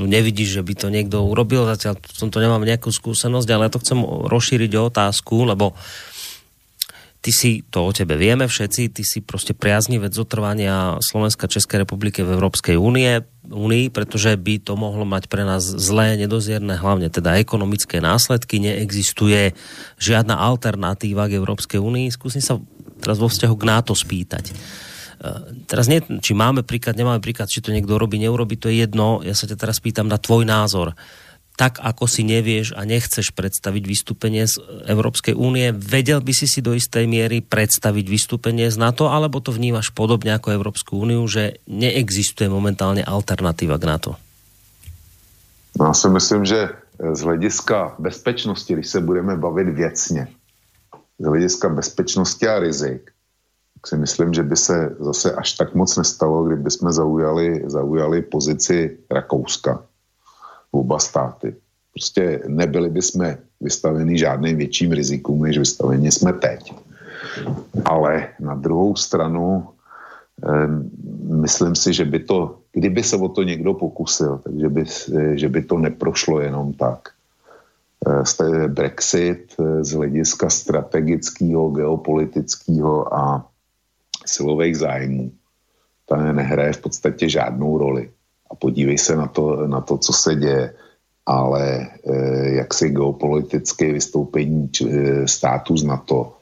tu 0.00 0.08
nevidíš, 0.08 0.56
že 0.56 0.62
by 0.64 0.72
to 0.80 0.88
niekto 0.88 1.20
urobil, 1.20 1.68
zatiaľ 1.68 2.00
v 2.00 2.16
tomto 2.24 2.40
nemám 2.40 2.64
nejakú 2.64 2.88
skúsenosť, 2.88 3.48
ale 3.52 3.68
ja 3.68 3.74
to 3.76 3.84
chcem 3.84 4.00
rozšíriť 4.00 4.72
o 4.80 4.88
otázku, 4.88 5.44
lebo 5.44 5.76
ty 7.20 7.28
si, 7.36 7.60
to 7.68 7.84
o 7.84 7.92
tebe 7.92 8.16
vieme 8.16 8.48
všetci, 8.48 8.96
ty 8.96 9.04
si 9.04 9.20
proste 9.20 9.52
priaznivec 9.52 10.16
zotrvania 10.16 10.96
Slovenska 11.04 11.52
Českej 11.52 11.84
republiky 11.84 12.24
v 12.24 12.32
Európskej 12.32 12.80
únie, 12.80 13.20
únii, 13.44 13.92
pretože 13.92 14.32
by 14.40 14.64
to 14.64 14.72
mohlo 14.80 15.04
mať 15.04 15.28
pre 15.28 15.44
nás 15.44 15.68
zlé, 15.68 16.16
nedozierne, 16.16 16.80
hlavne 16.80 17.12
teda 17.12 17.36
ekonomické 17.36 18.00
následky. 18.00 18.56
Neexistuje 18.56 19.52
žiadna 20.00 20.40
alternatíva 20.40 21.28
k 21.28 21.36
Európskej 21.36 21.76
únii. 21.76 22.08
Skúsim 22.08 22.40
sa 22.40 22.56
teraz 23.04 23.20
vo 23.20 23.28
vzťahu 23.28 23.52
k 23.52 23.68
NATO 23.68 23.92
spýtať 23.92 24.56
teraz 25.68 25.86
nie, 25.86 26.00
či 26.24 26.32
máme 26.32 26.64
príklad, 26.64 26.96
nemáme 26.96 27.20
príklad, 27.20 27.52
či 27.52 27.60
to 27.60 27.72
niekto 27.72 28.00
robí, 28.00 28.16
neurobi, 28.16 28.56
to 28.56 28.72
je 28.72 28.88
jedno. 28.88 29.20
Ja 29.20 29.36
sa 29.36 29.44
ťa 29.44 29.56
teraz 29.60 29.76
pýtam 29.78 30.08
na 30.08 30.16
tvoj 30.16 30.48
názor. 30.48 30.96
Tak, 31.60 31.76
ako 31.84 32.08
si 32.08 32.24
nevieš 32.24 32.72
a 32.72 32.88
nechceš 32.88 33.36
predstaviť 33.36 33.84
vystúpenie 33.84 34.48
z 34.48 34.64
Európskej 34.88 35.36
únie, 35.36 35.76
vedel 35.76 36.24
by 36.24 36.32
si 36.32 36.48
si 36.48 36.64
do 36.64 36.72
istej 36.72 37.04
miery 37.04 37.44
predstaviť 37.44 38.06
vystúpenie 38.08 38.72
z 38.72 38.80
NATO, 38.80 39.12
alebo 39.12 39.44
to 39.44 39.52
vnímaš 39.52 39.92
podobne 39.92 40.32
ako 40.32 40.56
Európsku 40.56 40.96
úniu, 40.96 41.20
že 41.28 41.60
neexistuje 41.68 42.48
momentálne 42.48 43.04
alternatíva 43.04 43.76
k 43.76 43.84
NATO? 43.84 44.10
No, 45.76 45.92
já 45.92 45.94
si 45.94 46.08
myslím, 46.08 46.44
že 46.44 46.68
z 47.12 47.20
hlediska 47.20 47.94
bezpečnosti, 47.98 48.72
když 48.72 48.88
se 48.88 49.00
budeme 49.00 49.36
bavit 49.36 49.68
věcně, 49.68 50.28
z 51.18 51.24
hlediska 51.24 51.68
bezpečnosti 51.68 52.48
a 52.48 52.58
rizik, 52.58 53.12
si 53.86 53.96
myslím, 53.96 54.34
že 54.34 54.42
by 54.42 54.56
se 54.56 54.96
zase 55.00 55.32
až 55.32 55.52
tak 55.52 55.74
moc 55.74 55.96
nestalo, 55.96 56.44
kdyby 56.44 56.70
jsme 56.70 56.92
zaujali, 56.92 57.62
zaujali 57.66 58.22
pozici 58.22 58.98
Rakouska, 59.10 59.82
oba 60.70 60.98
státy. 60.98 61.54
Prostě 61.92 62.42
nebyli 62.46 62.90
by 62.90 63.02
jsme 63.02 63.38
vystaveni 63.60 64.18
žádným 64.18 64.56
větším 64.56 64.92
rizikům, 64.92 65.42
než 65.42 65.58
vystaveni 65.58 66.12
jsme 66.12 66.32
teď. 66.32 66.74
Ale 67.84 68.28
na 68.40 68.54
druhou 68.54 68.96
stranu 68.96 69.68
myslím 71.28 71.74
si, 71.76 71.92
že 71.92 72.04
by 72.04 72.18
to, 72.18 72.58
kdyby 72.72 73.02
se 73.02 73.16
o 73.16 73.28
to 73.28 73.42
někdo 73.42 73.74
pokusil, 73.74 74.40
takže 74.44 74.68
by, 74.68 74.84
že 75.34 75.48
by 75.48 75.62
to 75.62 75.78
neprošlo 75.78 76.40
jenom 76.40 76.72
tak. 76.72 77.08
Eh, 78.06 78.68
Brexit 78.68 79.54
eh, 79.60 79.84
z 79.84 79.92
hlediska 79.92 80.50
strategického, 80.50 81.70
geopolitického 81.70 83.14
a 83.14 83.44
silových 84.30 84.76
zájmů, 84.78 85.32
ta 86.06 86.32
nehraje 86.32 86.72
v 86.72 86.80
podstatě 86.80 87.28
žádnou 87.28 87.78
roli. 87.78 88.10
A 88.50 88.54
podívej 88.54 88.98
se 88.98 89.16
na 89.16 89.26
to, 89.26 89.66
na 89.66 89.80
to 89.80 89.98
co 89.98 90.12
se 90.12 90.34
děje, 90.34 90.74
ale 91.26 91.62
e, 91.86 91.86
jak 92.58 92.74
si 92.74 92.90
geopolitické 92.90 93.92
vystoupení 93.92 94.68
či, 94.68 94.90
e, 94.90 95.28
států 95.28 95.76
z 95.76 95.84
NATO 95.84 96.36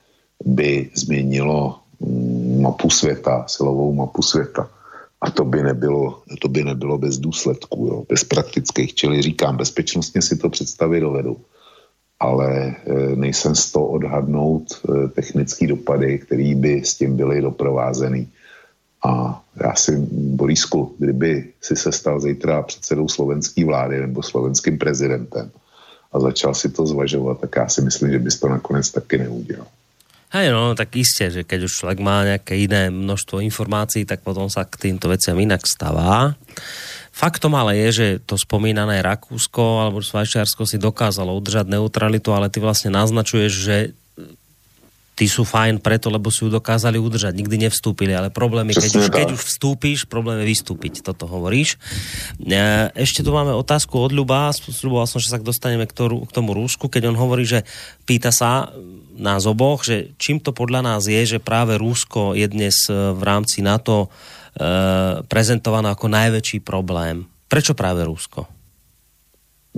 by 0.44 0.90
změnilo 0.94 1.78
mm, 2.00 2.62
mapu 2.62 2.90
světa, 2.90 3.44
silovou 3.48 3.92
mapu 3.92 4.22
světa. 4.22 4.70
A 5.20 5.30
to 5.30 5.44
by 5.44 5.62
nebylo, 5.62 6.22
to 6.40 6.48
by 6.48 6.64
nebylo 6.64 6.98
bez 6.98 7.18
důsledků, 7.18 7.86
jo, 7.86 8.04
bez 8.08 8.24
praktických, 8.24 8.94
čili 8.94 9.22
říkám, 9.22 9.56
bezpečnostně 9.56 10.22
si 10.22 10.36
to 10.36 10.48
představit 10.48 11.00
dovedu 11.00 11.36
ale 12.20 12.48
e, 12.50 12.74
nejsem 13.16 13.54
z 13.54 13.72
toho 13.72 13.86
odhadnout 13.86 14.66
e, 14.74 15.08
technické 15.08 15.66
dopady, 15.66 16.18
které 16.18 16.54
by 16.54 16.84
s 16.84 16.94
tím 16.94 17.16
byly 17.16 17.40
doprovázeny. 17.40 18.26
A 19.04 19.42
já 19.62 19.74
si, 19.74 19.96
Borisku, 20.10 20.94
kdyby 20.98 21.54
si 21.60 21.76
se 21.76 21.92
stal 21.92 22.20
zítra 22.20 22.62
předsedou 22.62 23.08
slovenské 23.08 23.64
vlády 23.64 24.00
nebo 24.00 24.22
slovenským 24.22 24.78
prezidentem 24.78 25.50
a 26.12 26.20
začal 26.20 26.54
si 26.54 26.68
to 26.68 26.86
zvažovat, 26.86 27.40
tak 27.40 27.56
já 27.56 27.68
si 27.68 27.82
myslím, 27.82 28.10
že 28.10 28.18
bys 28.18 28.40
to 28.40 28.48
nakonec 28.48 28.90
taky 28.90 29.18
neudělal. 29.18 29.66
Hej, 30.28 30.52
no, 30.52 30.76
tak 30.76 30.92
isté, 30.92 31.32
že 31.32 31.40
keď 31.40 31.64
už 31.64 31.72
človek 31.72 32.04
má 32.04 32.20
nejaké 32.20 32.52
iné 32.60 32.92
množstvo 32.92 33.40
informácií, 33.40 34.04
tak 34.04 34.20
potom 34.20 34.52
sa 34.52 34.68
k 34.68 34.76
týmto 34.76 35.08
veciam 35.08 35.40
inak 35.40 35.64
stavá. 35.64 36.36
Faktom 37.18 37.58
ale 37.58 37.74
je, 37.74 37.88
že 37.90 38.06
to 38.22 38.38
spomínané 38.38 39.02
Rakúsko 39.02 39.82
alebo 39.82 39.98
Švajčiarsko 39.98 40.62
si 40.62 40.78
dokázalo 40.78 41.34
udržať 41.34 41.66
neutralitu, 41.66 42.30
ale 42.30 42.46
ty 42.46 42.62
vlastne 42.62 42.94
naznačuješ, 42.94 43.52
že 43.58 43.76
ty 45.18 45.26
sú 45.26 45.42
fajn 45.42 45.82
preto, 45.82 46.14
lebo 46.14 46.30
si 46.30 46.46
ju 46.46 46.48
dokázali 46.54 46.94
udržať. 46.94 47.34
Nikdy 47.34 47.66
nevstúpili, 47.66 48.14
ale 48.14 48.30
problém 48.30 48.70
je, 48.70 48.86
keď 48.86 48.92
už, 49.02 49.06
keď 49.10 49.28
už 49.34 49.42
vstúpiš, 49.50 50.06
problém 50.06 50.46
je 50.46 50.54
vystúpiť. 50.54 51.02
Toto 51.02 51.26
hovoríš. 51.26 51.74
E, 52.38 52.54
ešte 52.94 53.26
tu 53.26 53.34
máme 53.34 53.50
otázku 53.50 53.98
od 53.98 54.14
Ľuba. 54.14 54.54
Sľuboval 54.54 55.10
som, 55.10 55.18
že 55.18 55.34
sa 55.34 55.42
dostaneme 55.42 55.90
k, 55.90 55.92
tomu, 55.98 56.22
k 56.22 56.30
tomu 56.30 56.54
Rúsku, 56.54 56.86
keď 56.86 57.10
on 57.10 57.18
hovorí, 57.18 57.42
že 57.42 57.66
pýta 58.06 58.30
sa 58.30 58.70
nás 59.18 59.42
oboch, 59.42 59.82
že 59.82 60.14
čím 60.22 60.38
to 60.38 60.54
podľa 60.54 60.86
nás 60.86 61.10
je, 61.10 61.18
že 61.26 61.42
práve 61.42 61.74
Rúsko 61.74 62.38
je 62.38 62.46
dnes 62.46 62.86
v 62.86 63.22
rámci 63.26 63.58
NATO 63.66 64.06
Eh, 64.58 65.22
prezentované 65.30 65.94
ako 65.94 66.10
najväčší 66.10 66.66
problém. 66.66 67.22
Prečo 67.46 67.78
práve 67.78 68.02
Rusko? 68.02 68.50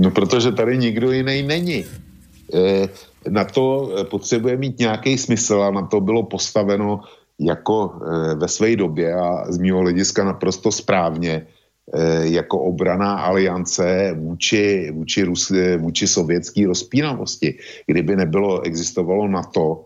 No 0.01 0.11
protože 0.11 0.53
tady 0.53 0.79
nikdo 0.79 1.13
jiný 1.13 1.43
není. 1.43 1.85
E, 1.85 2.89
na 3.29 3.45
to 3.45 3.93
potřebuje 4.11 4.57
mít 4.57 4.79
nějaký 4.79 5.19
smysl 5.19 5.63
a 5.63 5.71
na 5.71 5.83
to 5.87 6.01
bylo 6.01 6.23
postaveno 6.23 7.01
jako 7.39 7.93
e, 7.93 8.35
ve 8.35 8.49
své 8.49 8.77
době 8.77 9.15
a 9.15 9.53
z 9.53 9.59
mého 9.59 9.81
hlediska 9.81 10.25
naprosto 10.25 10.73
správně 10.73 11.47
e, 11.93 12.27
jako 12.33 12.59
obraná 12.59 13.21
aliance 13.21 14.17
vůči, 14.17 14.91
vůči, 14.95 15.23
Rus, 15.23 15.53
vůči 15.79 16.09
sovětské 16.09 16.67
rozpínavosti. 16.67 17.59
Kdyby 17.87 18.17
nebylo, 18.17 18.61
existovalo 18.65 19.29
NATO, 19.29 19.85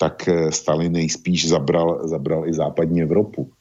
tak 0.00 0.28
Stalin 0.50 0.92
nejspíš 0.92 1.48
zabral, 1.48 2.08
zabral 2.08 2.48
i 2.48 2.54
západní 2.54 3.02
Evropu. 3.02 3.52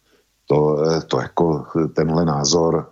To, 0.52 0.78
to 1.08 1.22
jako 1.22 1.66
tenhle 1.94 2.26
názor 2.26 2.90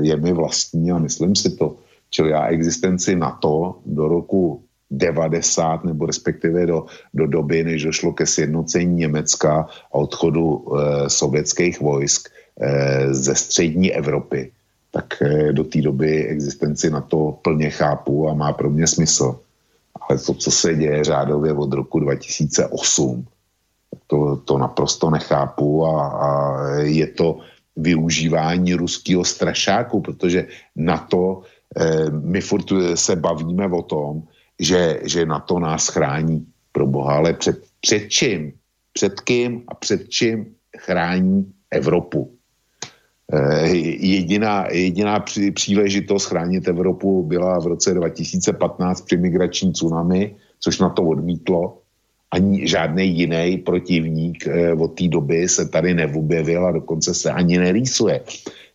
je 0.00 0.16
mi 0.16 0.32
vlastní 0.32 0.90
a 0.92 0.98
myslím 0.98 1.36
si 1.36 1.50
to. 1.50 1.76
Čili 2.10 2.30
já 2.30 2.46
existenci 2.46 3.16
NATO 3.16 3.78
do 3.86 4.08
roku 4.08 4.66
90 4.90 5.84
nebo 5.84 6.06
respektive 6.06 6.66
do, 6.66 6.86
do 7.14 7.26
doby, 7.26 7.64
než 7.64 7.84
došlo 7.84 8.12
ke 8.12 8.26
sjednocení 8.26 8.94
Německa 8.94 9.66
a 9.92 9.94
odchodu 9.94 10.66
e, 10.66 11.10
sovětských 11.10 11.80
vojsk 11.80 12.28
e, 12.60 13.14
ze 13.14 13.34
střední 13.34 13.92
Evropy, 13.92 14.52
tak 14.90 15.22
e, 15.22 15.52
do 15.52 15.64
té 15.64 15.82
doby 15.82 16.26
existenci 16.26 16.90
na 16.90 17.00
to 17.00 17.38
plně 17.42 17.70
chápu 17.70 18.28
a 18.28 18.34
má 18.34 18.52
pro 18.52 18.70
mě 18.70 18.86
smysl. 18.86 19.40
Ale 20.00 20.18
to, 20.18 20.34
co 20.34 20.50
se 20.50 20.74
děje 20.74 21.04
řádově 21.04 21.52
od 21.52 21.72
roku 21.72 22.00
2008, 22.00 23.26
to, 24.06 24.36
to 24.36 24.58
naprosto 24.58 25.10
nechápu 25.10 25.86
a, 25.86 26.08
a 26.08 26.28
je 26.80 27.06
to 27.06 27.38
využívání 27.76 28.74
ruského 28.74 29.24
strašáku, 29.24 30.00
protože 30.00 30.46
na 30.76 30.98
to 30.98 31.42
e, 31.76 32.10
my 32.10 32.40
furt 32.40 32.66
se 32.94 33.16
bavíme 33.16 33.66
o 33.68 33.82
tom, 33.82 34.22
že, 34.60 35.00
že 35.04 35.26
na 35.26 35.40
to 35.40 35.58
nás 35.58 35.88
chrání 35.88 36.46
pro 36.72 36.86
Boha, 36.86 37.14
ale 37.16 37.32
před, 37.32 37.64
před 37.80 38.08
čím? 38.08 38.52
Před 38.92 39.20
kým 39.20 39.62
a 39.68 39.74
před 39.74 40.08
čím 40.08 40.54
chrání 40.78 41.52
Evropu? 41.70 42.32
E, 43.32 43.68
jediná, 44.00 44.66
jediná 44.72 45.24
příležitost 45.54 46.24
chránit 46.24 46.68
Evropu 46.68 47.22
byla 47.22 47.58
v 47.60 47.66
roce 47.66 47.94
2015 47.94 49.00
při 49.00 49.16
migrační 49.16 49.72
tsunami, 49.72 50.36
což 50.60 50.78
na 50.78 50.88
to 50.88 51.02
odmítlo. 51.02 51.78
Ani 52.36 52.68
žádný 52.68 53.08
jiný 53.16 53.64
protivník 53.64 54.46
e, 54.46 54.76
od 54.76 54.92
té 54.92 55.08
doby 55.08 55.48
se 55.48 55.68
tady 55.68 55.94
neobjevil 55.94 56.66
a 56.66 56.76
dokonce 56.84 57.14
se 57.14 57.32
ani 57.32 57.58
nerýsuje. 57.58 58.20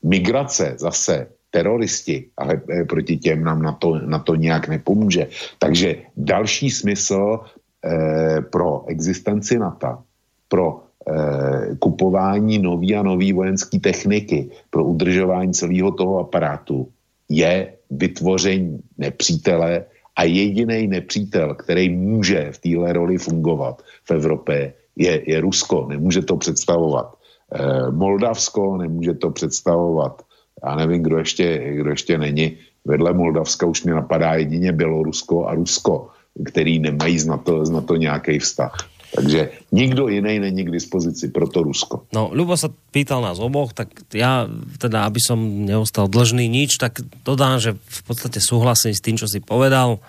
Migrace 0.01 0.75
zase 0.81 1.27
teroristi, 1.51 2.31
ale 2.38 2.64
eh, 2.69 2.83
proti 2.88 3.17
těm 3.17 3.43
nám 3.43 3.61
na 3.61 3.72
to, 3.75 3.99
na 3.99 4.19
to 4.19 4.35
nějak 4.35 4.67
nepomůže. 4.67 5.27
Takže 5.59 5.95
další 6.17 6.72
smysl 6.72 7.40
eh, 7.85 8.41
pro 8.41 8.88
existenci 8.88 9.59
NATO, 9.59 10.07
pro 10.48 10.83
eh, 11.07 11.75
kupování 11.80 12.59
nový 12.59 12.95
a 12.95 13.03
nový 13.03 13.35
vojenské 13.35 13.80
techniky, 13.80 14.49
pro 14.69 14.83
udržování 14.83 15.53
celého 15.53 15.91
toho 15.91 16.19
aparátu 16.19 16.88
je 17.30 17.73
vytvoření 17.91 18.80
nepřítele 18.98 19.85
a 20.15 20.23
jediný 20.23 20.88
nepřítel, 20.88 21.56
který 21.56 21.90
může 21.90 22.51
v 22.51 22.57
téhle 22.57 22.93
roli 22.93 23.17
fungovat 23.17 23.81
v 24.03 24.11
Evropě, 24.11 24.73
je, 24.95 25.31
je 25.31 25.41
Rusko. 25.41 25.85
Nemůže 25.90 26.22
to 26.22 26.38
představovat 26.38 27.15
eh, 27.53 27.91
Moldavsko, 27.91 28.77
nemůže 28.77 29.14
to 29.14 29.30
představovat 29.30 30.22
já 30.64 30.75
nevím, 30.75 31.03
kdo 31.03 31.17
ještě, 31.17 31.73
kdo 31.73 31.90
ještě 31.90 32.17
není. 32.17 32.57
Vedle 32.85 33.14
Moldavska 33.14 33.65
už 33.65 33.83
mi 33.83 33.91
napadá 33.91 34.33
jedině 34.33 34.72
Bělorusko 34.72 35.45
a 35.48 35.56
Rusko, 35.56 36.07
který 36.45 36.80
nemají 36.80 37.19
z 37.19 37.25
NATO, 37.25 37.65
z 37.65 37.69
NATO 37.69 37.95
nějaký 37.95 38.40
vztah. 38.40 38.75
Takže 39.11 39.51
nikdo 39.75 40.07
jiný 40.07 40.40
není 40.40 40.64
k 40.64 40.72
dispozici, 40.72 41.27
proto 41.27 41.64
Rusko. 41.64 42.07
No, 42.15 42.31
Ľubo 42.31 42.56
sa 42.56 42.72
pýtal 42.95 43.19
nás 43.19 43.43
oboch, 43.43 43.75
tak 43.75 43.91
ja 44.15 44.48
teda, 44.80 45.03
aby 45.03 45.19
som 45.19 45.67
neostal 45.67 46.07
dlžný 46.07 46.48
nič, 46.48 46.80
tak 46.80 47.03
dodám, 47.27 47.59
že 47.59 47.75
v 47.75 48.01
podstate 48.07 48.40
súhlasím 48.40 48.95
s 48.95 49.03
tým, 49.03 49.19
čo 49.19 49.27
si 49.27 49.43
povedal. 49.43 49.99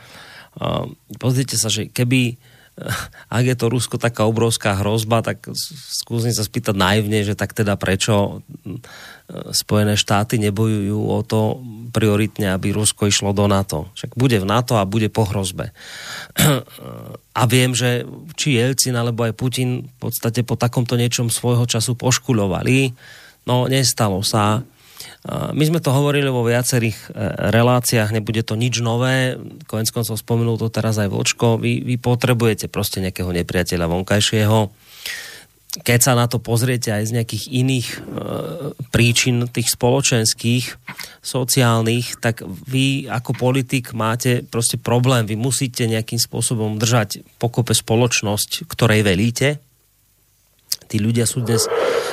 Uh, 0.55 0.87
pozrite 1.19 1.59
sa, 1.59 1.67
že 1.67 1.91
keby 1.91 2.39
ak 3.37 3.45
je 3.45 3.57
to 3.57 3.67
Rusko 3.69 3.97
taká 4.01 4.25
obrovská 4.25 4.81
hrozba, 4.81 5.21
tak 5.21 5.45
skúsim 5.93 6.33
sa 6.33 6.45
spýtať 6.45 6.73
naivne, 6.73 7.21
že 7.21 7.37
tak 7.37 7.53
teda 7.53 7.77
prečo 7.77 8.41
e, 8.65 8.75
Spojené 9.53 9.97
štáty 9.97 10.41
nebojujú 10.41 11.01
o 11.01 11.21
to 11.21 11.61
prioritne, 11.93 12.57
aby 12.57 12.73
Rusko 12.73 13.09
išlo 13.09 13.37
do 13.37 13.45
NATO. 13.45 13.93
Však 13.93 14.17
bude 14.17 14.41
v 14.41 14.49
NATO 14.49 14.81
a 14.81 14.89
bude 14.89 15.13
po 15.13 15.29
hrozbe. 15.29 15.73
A 17.33 17.49
viem, 17.49 17.73
že 17.73 18.05
či 18.37 18.61
Jelcin 18.61 18.93
alebo 18.93 19.25
aj 19.25 19.33
Putin 19.33 19.89
v 19.89 19.97
podstate 19.97 20.45
po 20.45 20.53
takomto 20.53 21.01
niečom 21.01 21.33
svojho 21.33 21.65
času 21.65 21.97
poškulovali. 21.97 22.93
No, 23.49 23.65
nestalo 23.73 24.21
sa 24.21 24.61
my 25.29 25.65
sme 25.65 25.79
to 25.79 25.95
hovorili 25.95 26.27
vo 26.29 26.43
viacerých 26.43 26.99
e, 26.99 27.07
reláciách, 27.55 28.11
nebude 28.11 28.43
to 28.43 28.59
nič 28.59 28.83
nové, 28.83 29.39
konec 29.71 29.89
koncov 29.95 30.19
spomenul 30.19 30.59
to 30.59 30.69
teraz 30.69 30.99
aj 30.99 31.09
Vočko, 31.11 31.57
vy, 31.57 31.83
vy 31.83 31.97
potrebujete 31.99 32.67
proste 32.67 32.99
nejakého 32.99 33.31
nepriateľa 33.31 33.87
vonkajšieho. 33.87 34.59
Keď 35.73 36.01
sa 36.05 36.13
na 36.13 36.29
to 36.29 36.37
pozriete 36.37 36.93
aj 36.93 37.09
z 37.09 37.15
nejakých 37.17 37.45
iných 37.49 37.89
e, 37.89 37.99
príčin, 38.93 39.49
tých 39.49 39.73
spoločenských, 39.73 40.77
sociálnych, 41.25 42.21
tak 42.21 42.45
vy 42.45 43.09
ako 43.09 43.33
politik 43.33 43.97
máte 43.97 44.45
proste 44.45 44.77
problém. 44.77 45.25
Vy 45.25 45.41
musíte 45.41 45.89
nejakým 45.89 46.21
spôsobom 46.21 46.77
držať 46.77 47.25
pokope 47.41 47.73
spoločnosť, 47.73 48.69
ktorej 48.69 49.01
velíte. 49.01 49.63
Tí 50.93 51.01
ľudia 51.01 51.25
sú 51.25 51.41
dnes 51.41 51.65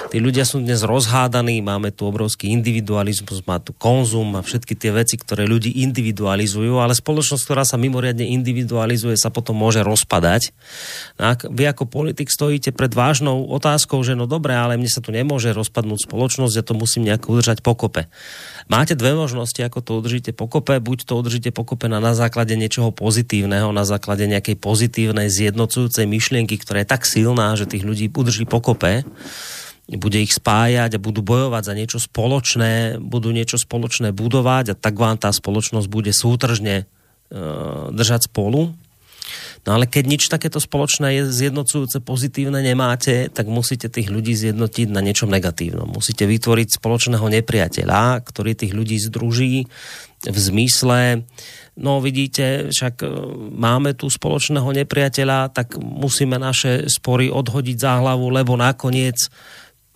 Tí 0.10 0.18
ľudia 0.18 0.42
sú 0.42 0.58
dnes 0.58 0.82
rozhádaní, 0.82 1.62
máme 1.62 1.94
tu 1.94 2.10
obrovský 2.10 2.50
individualizmus, 2.50 3.46
má 3.46 3.62
tu 3.62 3.78
konzum 3.78 4.26
a 4.34 4.42
všetky 4.42 4.74
tie 4.74 4.90
veci, 4.90 5.22
ktoré 5.22 5.46
ľudí 5.46 5.86
individualizujú, 5.86 6.82
ale 6.82 6.98
spoločnosť, 6.98 7.46
ktorá 7.46 7.62
sa 7.62 7.78
mimoriadne 7.78 8.26
individualizuje, 8.26 9.14
sa 9.14 9.30
potom 9.30 9.62
môže 9.62 9.86
rozpadať. 9.86 10.50
Ak 11.22 11.46
vy 11.46 11.70
ako 11.70 11.86
politik 11.86 12.34
stojíte 12.34 12.74
pred 12.74 12.90
vážnou 12.90 13.54
otázkou, 13.54 14.02
že 14.02 14.18
no 14.18 14.26
dobre, 14.26 14.58
ale 14.58 14.82
mne 14.82 14.90
sa 14.90 14.98
tu 14.98 15.14
nemôže 15.14 15.54
rozpadnúť 15.54 16.10
spoločnosť, 16.10 16.58
ja 16.58 16.66
to 16.66 16.74
musím 16.74 17.06
nejako 17.06 17.38
udržať 17.38 17.62
pokope. 17.62 18.10
Máte 18.66 18.98
dve 18.98 19.14
možnosti, 19.14 19.62
ako 19.62 19.86
to 19.86 19.92
udržíte 20.02 20.34
pokope. 20.34 20.74
Buď 20.82 21.06
to 21.06 21.22
udržíte 21.22 21.54
pokope 21.54 21.86
na, 21.86 22.02
na 22.02 22.18
základe 22.18 22.58
niečoho 22.58 22.90
pozitívneho, 22.90 23.70
na 23.70 23.86
základe 23.86 24.26
nejakej 24.26 24.58
pozitívnej 24.58 25.30
zjednocujúcej 25.30 26.10
myšlienky, 26.10 26.58
ktorá 26.58 26.82
je 26.82 26.90
tak 26.98 27.06
silná, 27.06 27.54
že 27.54 27.70
tých 27.70 27.86
ľudí 27.86 28.10
udrží 28.10 28.50
pokope 28.50 29.06
bude 29.98 30.22
ich 30.22 30.38
spájať 30.38 30.98
a 30.98 31.02
budú 31.02 31.26
bojovať 31.26 31.64
za 31.66 31.74
niečo 31.74 31.98
spoločné, 31.98 33.02
budú 33.02 33.34
niečo 33.34 33.58
spoločné 33.58 34.14
budovať 34.14 34.74
a 34.74 34.78
tak 34.78 35.00
vám 35.02 35.18
tá 35.18 35.34
spoločnosť 35.34 35.88
bude 35.90 36.14
sútržne 36.14 36.86
e, 36.86 36.86
držať 37.90 38.30
spolu. 38.30 38.78
No 39.68 39.76
ale 39.76 39.86
keď 39.86 40.04
nič 40.06 40.24
takéto 40.30 40.58
spoločné 40.58 41.22
je 41.22 41.24
zjednocujúce, 41.30 42.02
pozitívne 42.02 42.62
nemáte, 42.64 43.30
tak 43.30 43.46
musíte 43.50 43.92
tých 43.92 44.10
ľudí 44.10 44.34
zjednotiť 44.34 44.88
na 44.90 45.02
niečom 45.04 45.30
negatívnom. 45.30 45.90
Musíte 45.90 46.26
vytvoriť 46.26 46.80
spoločného 46.80 47.26
nepriateľa, 47.42 48.24
ktorý 48.24 48.56
tých 48.56 48.74
ľudí 48.74 48.98
združí 48.98 49.68
v 50.26 50.38
zmysle, 50.38 51.24
no 51.80 52.04
vidíte, 52.04 52.70
však 52.70 52.96
e, 53.02 53.08
máme 53.56 53.96
tu 53.96 54.12
spoločného 54.12 54.70
nepriateľa, 54.84 55.50
tak 55.56 55.80
musíme 55.80 56.36
naše 56.36 56.92
spory 56.92 57.32
odhodiť 57.32 57.78
za 57.80 58.04
hlavu, 58.04 58.28
lebo 58.30 58.60
nakoniec 58.60 59.32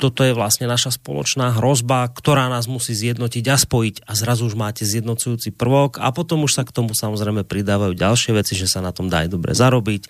toto 0.03 0.27
je 0.27 0.35
vlastne 0.35 0.67
naša 0.67 0.99
spoločná 0.99 1.55
hrozba, 1.55 2.11
ktorá 2.11 2.51
nás 2.51 2.67
musí 2.67 2.91
zjednotiť 2.91 3.45
a 3.47 3.55
spojiť 3.55 3.95
a 4.03 4.11
zrazu 4.19 4.51
už 4.51 4.59
máte 4.59 4.83
zjednocujúci 4.83 5.55
prvok 5.55 6.03
a 6.03 6.11
potom 6.11 6.43
už 6.43 6.59
sa 6.59 6.67
k 6.67 6.75
tomu 6.75 6.91
samozrejme 6.91 7.47
pridávajú 7.47 7.95
ďalšie 7.95 8.35
veci, 8.35 8.59
že 8.59 8.67
sa 8.67 8.83
na 8.83 8.91
tom 8.91 9.07
dá 9.07 9.23
aj 9.23 9.31
dobre 9.31 9.55
zarobiť, 9.55 10.01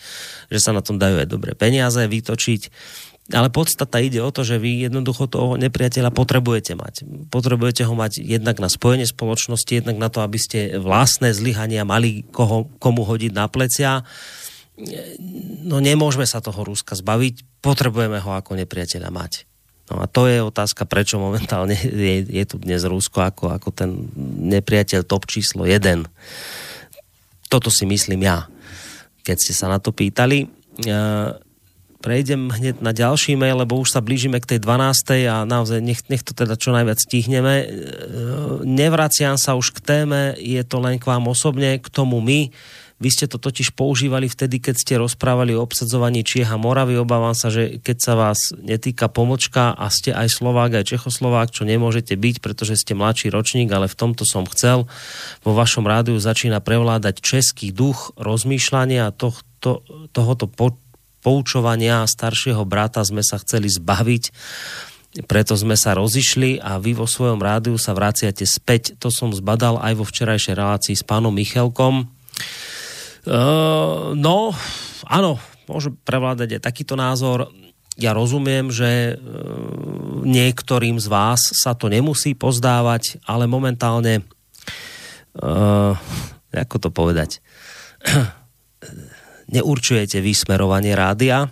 že 0.49 0.57
sa 0.57 0.73
na 0.73 0.81
tom 0.81 0.97
dajú 0.97 1.21
aj 1.21 1.29
dobre 1.29 1.53
peniaze 1.53 2.01
vytočiť. 2.01 2.73
Ale 3.31 3.53
podstata 3.53 4.01
ide 4.01 4.19
o 4.19 4.33
to, 4.33 4.41
že 4.41 4.59
vy 4.59 4.83
jednoducho 4.89 5.29
toho 5.29 5.55
nepriateľa 5.61 6.11
potrebujete 6.11 6.75
mať. 6.75 7.07
Potrebujete 7.31 7.87
ho 7.87 7.93
mať 7.93 8.19
jednak 8.19 8.59
na 8.59 8.67
spojenie 8.67 9.07
spoločnosti, 9.07 9.69
jednak 9.69 9.95
na 9.95 10.09
to, 10.09 10.25
aby 10.25 10.41
ste 10.41 10.75
vlastné 10.81 11.31
zlyhania 11.31 11.87
mali 11.87 12.25
koho, 12.33 12.67
komu 12.81 13.05
hodiť 13.05 13.31
na 13.31 13.45
plecia. 13.47 14.03
No 15.63 15.79
nemôžeme 15.79 16.25
sa 16.25 16.41
toho 16.41 16.65
Ruska 16.65 16.97
zbaviť, 16.97 17.61
potrebujeme 17.61 18.19
ho 18.19 18.35
ako 18.35 18.57
nepriateľa 18.59 19.07
mať. 19.13 19.52
No 19.91 19.99
a 19.99 20.05
to 20.07 20.31
je 20.31 20.39
otázka, 20.39 20.87
prečo 20.87 21.19
momentálne 21.19 21.75
je, 22.07 22.23
je 22.23 22.43
tu 22.47 22.55
dnes 22.59 22.79
Rusko 22.79 23.19
ako, 23.23 23.51
ako 23.51 23.69
ten 23.75 24.07
nepriateľ 24.47 25.03
top 25.03 25.27
číslo 25.27 25.67
1. 25.67 26.07
Toto 27.51 27.69
si 27.69 27.83
myslím 27.85 28.25
ja, 28.25 28.47
keď 29.27 29.37
ste 29.37 29.53
sa 29.53 29.67
na 29.69 29.77
to 29.77 29.93
pýtali. 29.93 30.49
prejdem 32.03 32.51
hneď 32.51 32.83
na 32.83 32.91
ďalší 32.91 33.39
mail, 33.39 33.61
lebo 33.61 33.79
už 33.79 33.95
sa 33.95 34.01
blížime 34.03 34.41
k 34.41 34.55
tej 34.55 34.59
12. 34.59 35.29
a 35.29 35.47
naozaj 35.47 35.79
nech, 35.79 36.01
nech 36.11 36.25
to 36.25 36.35
teda 36.35 36.59
čo 36.59 36.75
najviac 36.75 36.99
stihneme. 36.99 37.53
E, 37.63 37.65
nevraciam 38.67 39.39
sa 39.39 39.55
už 39.55 39.71
k 39.71 39.79
téme, 39.79 40.35
je 40.35 40.59
to 40.67 40.83
len 40.83 40.99
k 40.99 41.05
vám 41.07 41.29
osobne, 41.29 41.79
k 41.79 41.87
tomu 41.87 42.19
my. 42.19 42.51
Vy 43.01 43.09
ste 43.09 43.25
to 43.25 43.41
totiž 43.41 43.73
používali 43.73 44.29
vtedy, 44.29 44.61
keď 44.61 44.75
ste 44.77 44.93
rozprávali 45.01 45.57
o 45.57 45.63
obsadzovaní 45.63 46.21
Čiech 46.21 46.49
a 46.49 46.57
Moravy. 46.57 46.97
Obávam 46.97 47.33
sa, 47.33 47.49
že 47.49 47.81
keď 47.81 47.97
sa 47.99 48.13
vás 48.13 48.53
netýka 48.59 49.09
pomočka 49.09 49.73
a 49.73 49.89
ste 49.89 50.13
aj 50.13 50.29
Slovák, 50.29 50.77
aj 50.77 50.93
Čechoslovák, 50.93 51.49
čo 51.49 51.65
nemôžete 51.65 52.13
byť, 52.13 52.39
pretože 52.39 52.79
ste 52.79 52.97
mladší 52.97 53.33
ročník, 53.33 53.69
ale 53.73 53.89
v 53.89 53.97
tomto 53.97 54.23
som 54.23 54.45
chcel. 54.45 54.85
Vo 55.41 55.51
vašom 55.51 55.83
rádiu 55.83 56.15
začína 56.21 56.61
prevládať 56.61 57.19
český 57.19 57.73
duch 57.73 58.13
rozmýšľania 58.15 59.09
a 59.09 59.15
tohto, 59.15 59.83
tohoto 60.13 60.45
po, 60.45 60.77
poučovania 61.23 62.03
staršieho 62.05 62.67
brata 62.67 63.01
sme 63.01 63.23
sa 63.23 63.39
chceli 63.39 63.71
zbaviť 63.71 64.23
preto 65.21 65.53
sme 65.53 65.77
sa 65.77 65.93
rozišli 65.93 66.57
a 66.57 66.81
vy 66.81 66.97
vo 66.97 67.05
svojom 67.05 67.37
rádiu 67.37 67.77
sa 67.77 67.93
vraciate 67.93 68.49
späť. 68.49 68.97
To 68.97 69.13
som 69.13 69.29
zbadal 69.29 69.77
aj 69.77 69.93
vo 69.93 70.09
včerajšej 70.09 70.57
relácii 70.57 70.97
s 70.97 71.05
pánom 71.05 71.29
Michelkom. 71.29 72.09
Uh, 73.23 74.11
no, 74.19 74.51
áno, 75.07 75.39
môže 75.71 75.95
prevládať 76.03 76.59
aj 76.59 76.61
takýto 76.67 76.99
názor. 76.99 77.47
Ja 77.95 78.11
rozumiem, 78.11 78.67
že 78.67 79.15
uh, 79.15 80.27
niektorým 80.27 80.99
z 80.99 81.07
vás 81.07 81.39
sa 81.55 81.71
to 81.71 81.87
nemusí 81.87 82.35
pozdávať, 82.35 83.23
ale 83.23 83.47
momentálne, 83.47 84.27
uh, 85.39 85.95
ako 86.51 86.75
to 86.83 86.89
povedať, 86.91 87.39
neurčujete 89.55 90.19
vysmerovanie 90.19 90.91
rádia. 90.91 91.47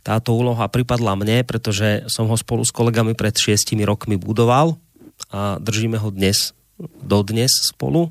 Táto 0.00 0.32
úloha 0.32 0.64
pripadla 0.72 1.12
mne, 1.20 1.44
pretože 1.44 2.08
som 2.08 2.32
ho 2.32 2.36
spolu 2.40 2.64
s 2.64 2.72
kolegami 2.72 3.12
pred 3.12 3.36
šiestimi 3.36 3.84
rokmi 3.84 4.16
budoval 4.16 4.80
a 5.28 5.60
držíme 5.60 6.00
ho 6.00 6.08
dnes, 6.08 6.56
dodnes 7.04 7.52
spolu. 7.68 8.08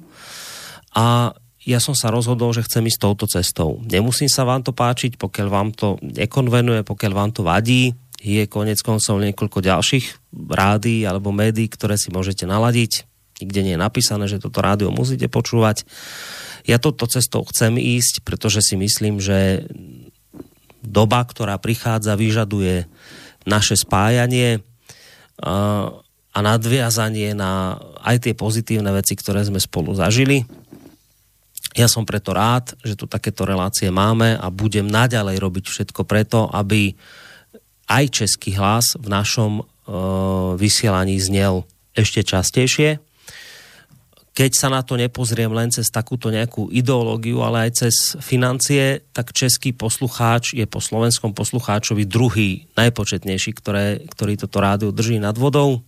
A 0.94 1.34
ja 1.70 1.78
som 1.78 1.94
sa 1.94 2.10
rozhodol, 2.10 2.50
že 2.50 2.66
chcem 2.66 2.82
ísť 2.90 2.98
touto 3.06 3.30
cestou. 3.30 3.78
Nemusím 3.86 4.26
sa 4.26 4.42
vám 4.42 4.66
to 4.66 4.74
páčiť, 4.74 5.22
pokiaľ 5.22 5.48
vám 5.54 5.70
to 5.70 6.02
nekonvenuje, 6.02 6.82
pokiaľ 6.82 7.14
vám 7.14 7.30
to 7.30 7.46
vadí. 7.46 7.94
Je 8.18 8.50
konec 8.50 8.82
koncov 8.82 9.22
niekoľko 9.22 9.62
ďalších 9.62 10.34
rádií 10.50 11.06
alebo 11.06 11.30
médií, 11.30 11.70
ktoré 11.70 11.94
si 11.96 12.10
môžete 12.10 12.50
naladiť. 12.50 13.06
Nikde 13.40 13.62
nie 13.62 13.74
je 13.78 13.86
napísané, 13.86 14.26
že 14.26 14.42
toto 14.42 14.66
rádio 14.66 14.90
musíte 14.90 15.30
počúvať. 15.30 15.86
Ja 16.66 16.82
touto 16.82 17.06
cestou 17.06 17.46
chcem 17.46 17.78
ísť, 17.78 18.26
pretože 18.26 18.66
si 18.66 18.74
myslím, 18.76 19.22
že 19.22 19.70
doba, 20.82 21.22
ktorá 21.24 21.62
prichádza, 21.62 22.20
vyžaduje 22.20 22.90
naše 23.46 23.78
spájanie 23.80 24.66
a 25.40 26.40
nadviazanie 26.44 27.32
na 27.38 27.80
aj 28.04 28.28
tie 28.28 28.34
pozitívne 28.36 28.92
veci, 28.92 29.16
ktoré 29.16 29.46
sme 29.48 29.62
spolu 29.62 29.96
zažili 29.96 30.44
ja 31.78 31.86
som 31.86 32.02
preto 32.08 32.34
rád, 32.34 32.74
že 32.82 32.98
tu 32.98 33.06
takéto 33.06 33.46
relácie 33.46 33.94
máme 33.94 34.34
a 34.38 34.50
budem 34.50 34.90
naďalej 34.90 35.38
robiť 35.38 35.66
všetko 35.70 36.02
preto, 36.06 36.50
aby 36.50 36.98
aj 37.90 38.06
český 38.10 38.58
hlas 38.58 38.98
v 38.98 39.08
našom 39.10 39.62
e, 39.62 39.64
vysielaní 40.58 41.18
znel 41.22 41.66
ešte 41.94 42.26
častejšie. 42.26 43.02
Keď 44.34 44.52
sa 44.56 44.72
na 44.72 44.86
to 44.86 44.96
nepozriem 44.96 45.52
len 45.52 45.68
cez 45.68 45.92
takúto 45.92 46.32
nejakú 46.32 46.72
ideológiu, 46.72 47.44
ale 47.44 47.68
aj 47.68 47.86
cez 47.86 47.96
financie, 48.24 49.04
tak 49.12 49.36
český 49.36 49.76
poslucháč 49.76 50.56
je 50.56 50.64
po 50.64 50.80
slovenskom 50.80 51.36
poslucháčovi 51.36 52.08
druhý 52.08 52.70
najpočetnejší, 52.80 53.52
ktoré, 53.58 54.06
ktorý 54.08 54.40
toto 54.40 54.64
rádio 54.64 54.96
drží 54.96 55.20
nad 55.20 55.36
vodou. 55.36 55.84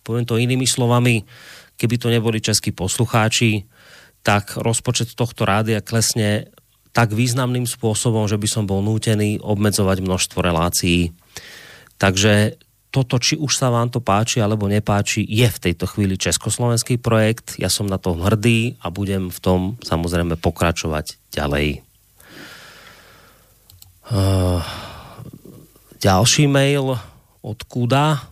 Poviem 0.00 0.24
to 0.24 0.40
inými 0.40 0.64
slovami, 0.64 1.28
keby 1.76 1.94
to 2.00 2.08
neboli 2.08 2.40
českí 2.40 2.72
poslucháči, 2.72 3.68
tak 4.20 4.60
rozpočet 4.60 5.16
tohto 5.16 5.48
rádia 5.48 5.80
klesne 5.80 6.52
tak 6.90 7.14
významným 7.14 7.64
spôsobom, 7.70 8.26
že 8.26 8.36
by 8.36 8.48
som 8.50 8.64
bol 8.66 8.82
nútený 8.82 9.38
obmedzovať 9.40 10.02
množstvo 10.02 10.38
relácií. 10.42 11.14
Takže 11.96 12.58
toto, 12.90 13.22
či 13.22 13.38
už 13.38 13.54
sa 13.54 13.70
vám 13.70 13.86
to 13.86 14.02
páči 14.02 14.42
alebo 14.42 14.66
nepáči, 14.66 15.22
je 15.22 15.46
v 15.46 15.62
tejto 15.70 15.86
chvíli 15.86 16.18
československý 16.18 16.98
projekt. 16.98 17.54
Ja 17.62 17.70
som 17.70 17.86
na 17.86 18.02
to 18.02 18.18
hrdý 18.18 18.74
a 18.82 18.90
budem 18.90 19.30
v 19.30 19.38
tom 19.38 19.60
samozrejme 19.86 20.34
pokračovať 20.34 21.14
ďalej. 21.30 21.86
Uh, 24.10 24.58
ďalší 26.02 26.50
mail 26.50 26.98
od 27.46 27.58
Kuda. 27.70 28.26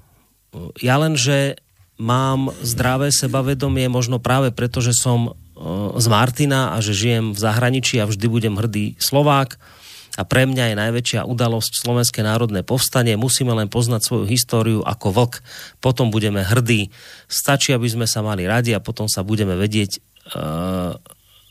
Ja 0.82 0.98
len, 0.98 1.14
že 1.14 1.62
mám 1.94 2.50
zdravé 2.66 3.14
sebavedomie, 3.14 3.86
možno 3.86 4.18
práve 4.18 4.50
preto, 4.50 4.82
že 4.82 4.90
som 4.90 5.38
z 5.98 6.06
Martina 6.06 6.74
a 6.74 6.78
že 6.78 6.94
žijem 6.94 7.34
v 7.34 7.38
zahraničí 7.38 7.98
a 7.98 8.06
vždy 8.06 8.26
budem 8.30 8.54
hrdý 8.54 8.94
Slovák 9.02 9.58
a 10.18 10.26
pre 10.26 10.50
mňa 10.50 10.74
je 10.74 10.76
najväčšia 10.82 11.20
udalosť 11.30 11.78
Slovenské 11.78 12.26
národné 12.26 12.66
povstanie. 12.66 13.14
Musíme 13.14 13.54
len 13.54 13.70
poznať 13.70 14.02
svoju 14.02 14.24
históriu 14.26 14.80
ako 14.82 15.14
vlk, 15.14 15.34
potom 15.78 16.10
budeme 16.10 16.42
hrdí. 16.42 16.90
Stačí, 17.30 17.70
aby 17.70 17.86
sme 17.86 18.06
sa 18.10 18.18
mali 18.18 18.42
radi 18.42 18.74
a 18.74 18.82
potom 18.82 19.06
sa 19.06 19.22
budeme 19.22 19.54
vedieť 19.54 20.02
uh, 20.34 20.98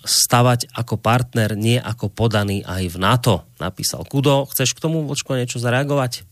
stavať 0.04 0.76
ako 0.76 1.00
partner, 1.00 1.56
nie 1.56 1.80
ako 1.80 2.12
podaný 2.12 2.64
aj 2.68 2.92
v 2.92 2.98
NATO, 3.00 3.48
napísal 3.60 4.04
Kudo. 4.04 4.48
Chceš 4.52 4.76
k 4.76 4.84
tomu, 4.84 5.08
Vočko, 5.08 5.40
niečo 5.40 5.64
zareagovať? 5.64 6.28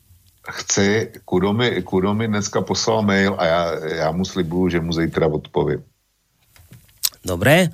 Chci, 0.45 1.23
Kudo 1.23 1.55
mi, 1.55 1.71
Kudo 1.87 2.11
mi 2.11 2.27
dneska 2.27 2.61
poslal 2.67 3.01
mail 3.01 3.33
a 3.39 3.43
já, 3.45 3.61
já 4.03 4.11
mu 4.11 4.25
slibuju, 4.27 4.69
že 4.69 4.79
mu 4.79 4.91
zítra 4.91 5.27
odpovím. 5.27 5.83
Dobre. 7.25 7.73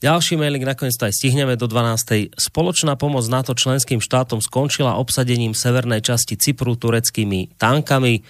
Ďalší 0.00 0.40
mailing 0.40 0.64
nakoniec 0.64 0.96
to 0.96 1.06
aj 1.06 1.14
stihneme 1.14 1.54
do 1.60 1.68
12. 1.68 2.32
Spoločná 2.34 2.96
pomoc 2.96 3.22
NATO 3.28 3.52
členským 3.52 4.00
štátom 4.00 4.40
skončila 4.40 4.96
obsadením 4.96 5.52
severnej 5.52 6.00
časti 6.00 6.40
Cypru 6.40 6.74
tureckými 6.74 7.54
tankami. 7.60 8.24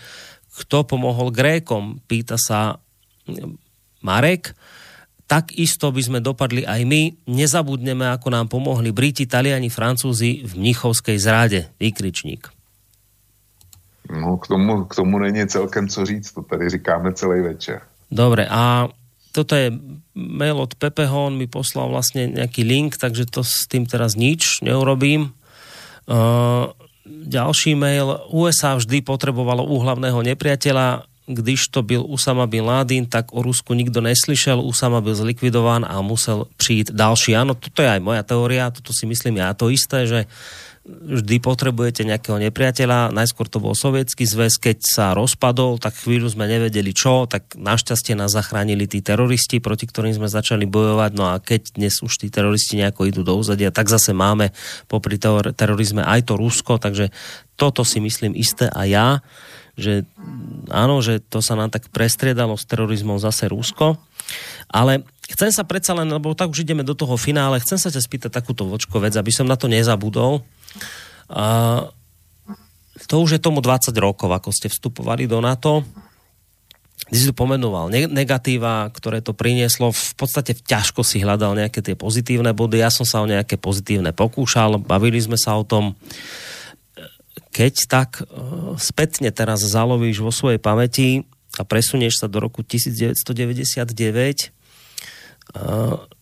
Kto 0.51 0.83
pomohol 0.85 1.31
Grékom? 1.31 2.03
Pýta 2.05 2.37
sa 2.37 2.77
mm, 3.25 3.57
Marek. 4.03 4.53
Tak 5.31 5.55
isto 5.55 5.95
by 5.95 6.03
sme 6.03 6.19
dopadli 6.19 6.67
aj 6.67 6.83
my. 6.83 7.31
Nezabudneme, 7.31 8.11
ako 8.11 8.35
nám 8.35 8.51
pomohli 8.51 8.91
Briti, 8.91 9.31
Taliani, 9.31 9.71
Francúzi 9.71 10.43
v 10.43 10.53
Mnichovskej 10.59 11.23
zrade. 11.23 11.71
Výkričník. 11.79 12.51
No, 14.11 14.43
k 14.43 14.51
tomu, 14.51 14.91
k 14.91 14.95
tomu 14.99 15.23
není 15.23 15.47
celkem 15.47 15.87
co 15.87 16.07
říct, 16.07 16.33
to 16.35 16.43
tady 16.43 16.71
říkáme 16.71 17.15
celý 17.15 17.41
večer. 17.41 17.81
Dobre, 18.11 18.51
a 18.51 18.91
toto 19.31 19.55
je 19.55 19.71
mail 20.15 20.59
od 20.59 20.75
Pepeho, 20.75 21.31
on 21.31 21.39
mi 21.39 21.47
poslal 21.47 21.91
vlastne 21.91 22.27
nejaký 22.27 22.67
link, 22.67 22.99
takže 22.99 23.31
to 23.31 23.47
s 23.47 23.67
tým 23.71 23.87
teraz 23.87 24.19
nič 24.19 24.63
neurobím. 24.63 25.33
Uh, 26.11 26.75
ďalší 27.07 27.79
mail. 27.79 28.27
USA 28.31 28.75
vždy 28.75 29.03
potrebovalo 29.07 29.67
úhlavného 29.67 30.23
nepriateľa, 30.23 31.07
když 31.31 31.71
to 31.71 31.83
byl 31.83 32.03
Usama 32.11 32.47
bin 32.51 32.67
Laden, 32.67 33.07
tak 33.07 33.31
o 33.31 33.43
Rusku 33.43 33.75
nikto 33.75 34.03
neslyšel, 34.03 34.61
Usama 34.61 35.01
byl 35.01 35.15
zlikvidován 35.15 35.87
a 35.87 36.03
musel 36.03 36.51
přijít 36.57 36.91
další. 36.91 37.39
Áno, 37.39 37.55
toto 37.55 37.83
je 37.83 37.91
aj 37.91 38.03
moja 38.03 38.23
teória, 38.27 38.75
toto 38.75 38.91
si 38.91 39.07
myslím 39.07 39.39
ja 39.39 39.55
to 39.55 39.71
isté, 39.71 40.11
že 40.11 40.27
vždy 40.89 41.45
potrebujete 41.45 42.09
nejakého 42.09 42.41
nepriateľa. 42.41 43.13
Najskôr 43.13 43.45
to 43.53 43.61
bol 43.61 43.77
sovietský 43.77 44.25
zväz, 44.25 44.57
keď 44.57 44.81
sa 44.81 45.13
rozpadol, 45.13 45.77
tak 45.77 45.93
chvíľu 45.93 46.33
sme 46.33 46.49
nevedeli 46.49 46.97
čo, 46.97 47.29
tak 47.29 47.53
našťastie 47.53 48.17
nás 48.17 48.33
zachránili 48.33 48.89
tí 48.89 49.05
teroristi, 49.05 49.61
proti 49.61 49.85
ktorým 49.85 50.17
sme 50.17 50.33
začali 50.33 50.65
bojovať. 50.65 51.11
No 51.13 51.29
a 51.29 51.37
keď 51.37 51.77
dnes 51.77 52.01
už 52.01 52.25
tí 52.25 52.33
teroristi 52.33 52.81
nejako 52.81 53.13
idú 53.13 53.21
do 53.21 53.37
úzadia, 53.37 53.69
tak 53.69 53.93
zase 53.93 54.17
máme 54.17 54.57
popri 54.89 55.21
terorizme 55.53 56.01
aj 56.01 56.33
to 56.33 56.41
Rusko, 56.41 56.81
takže 56.81 57.13
toto 57.61 57.85
si 57.85 58.01
myslím 58.01 58.33
isté 58.33 58.73
a 58.73 58.89
ja, 58.89 59.21
že 59.77 60.09
áno, 60.73 61.05
že 61.05 61.21
to 61.21 61.45
sa 61.45 61.61
nám 61.61 61.69
tak 61.69 61.93
prestriedalo 61.93 62.57
s 62.57 62.65
terorizmom 62.65 63.21
zase 63.21 63.53
Rusko. 63.53 64.01
Ale 64.71 65.05
chcem 65.29 65.53
sa 65.53 65.67
predsa 65.67 65.93
len, 65.93 66.09
lebo 66.09 66.33
tak 66.33 66.49
už 66.49 66.65
ideme 66.65 66.87
do 66.87 66.97
toho 66.97 67.21
finále, 67.21 67.61
chcem 67.61 67.77
sa 67.77 67.93
ťa 67.93 68.01
spýtať 68.01 68.31
takúto 68.33 68.65
vočko 68.65 68.97
vec, 69.03 69.13
aby 69.13 69.29
som 69.29 69.45
na 69.45 69.61
to 69.61 69.69
nezabudol. 69.69 70.41
A 71.31 71.45
to 73.07 73.15
už 73.23 73.39
je 73.39 73.41
tomu 73.43 73.59
20 73.63 73.91
rokov, 73.99 74.31
ako 74.31 74.51
ste 74.55 74.71
vstupovali 74.71 75.27
do 75.27 75.43
NATO. 75.43 75.83
Ty 77.11 77.17
si 77.19 77.27
tu 77.27 77.35
pomenoval 77.35 77.91
negatíva, 77.91 78.87
ktoré 78.95 79.19
to 79.19 79.35
prinieslo. 79.35 79.91
V 79.91 80.15
podstate 80.15 80.55
ťažko 80.55 81.03
si 81.03 81.19
hľadal 81.19 81.59
nejaké 81.59 81.83
tie 81.83 81.99
pozitívne 81.99 82.55
body. 82.55 82.79
Ja 82.79 82.91
som 82.93 83.03
sa 83.03 83.19
o 83.19 83.27
nejaké 83.27 83.59
pozitívne 83.59 84.15
pokúšal. 84.15 84.79
Bavili 84.79 85.19
sme 85.19 85.35
sa 85.35 85.59
o 85.59 85.67
tom. 85.67 85.99
Keď 87.51 87.75
tak 87.91 88.23
e, 88.23 88.31
spätne 88.79 89.35
teraz 89.35 89.67
zalovíš 89.67 90.23
vo 90.23 90.31
svojej 90.31 90.63
pamäti 90.63 91.27
a 91.59 91.67
presunieš 91.67 92.23
sa 92.23 92.31
do 92.31 92.39
roku 92.39 92.63
1999, 92.63 94.55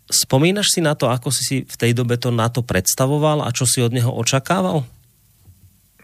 Spomínaš 0.09 0.73
si 0.75 0.81
na 0.81 0.97
to, 0.97 1.13
ako 1.13 1.29
si 1.29 1.43
si 1.45 1.57
v 1.69 1.77
tej 1.77 1.93
dobe 1.93 2.17
to 2.17 2.33
NATO 2.33 2.65
predstavoval 2.65 3.45
a 3.45 3.53
čo 3.53 3.69
si 3.69 3.85
od 3.85 3.93
neho 3.93 4.09
očakával? 4.09 4.85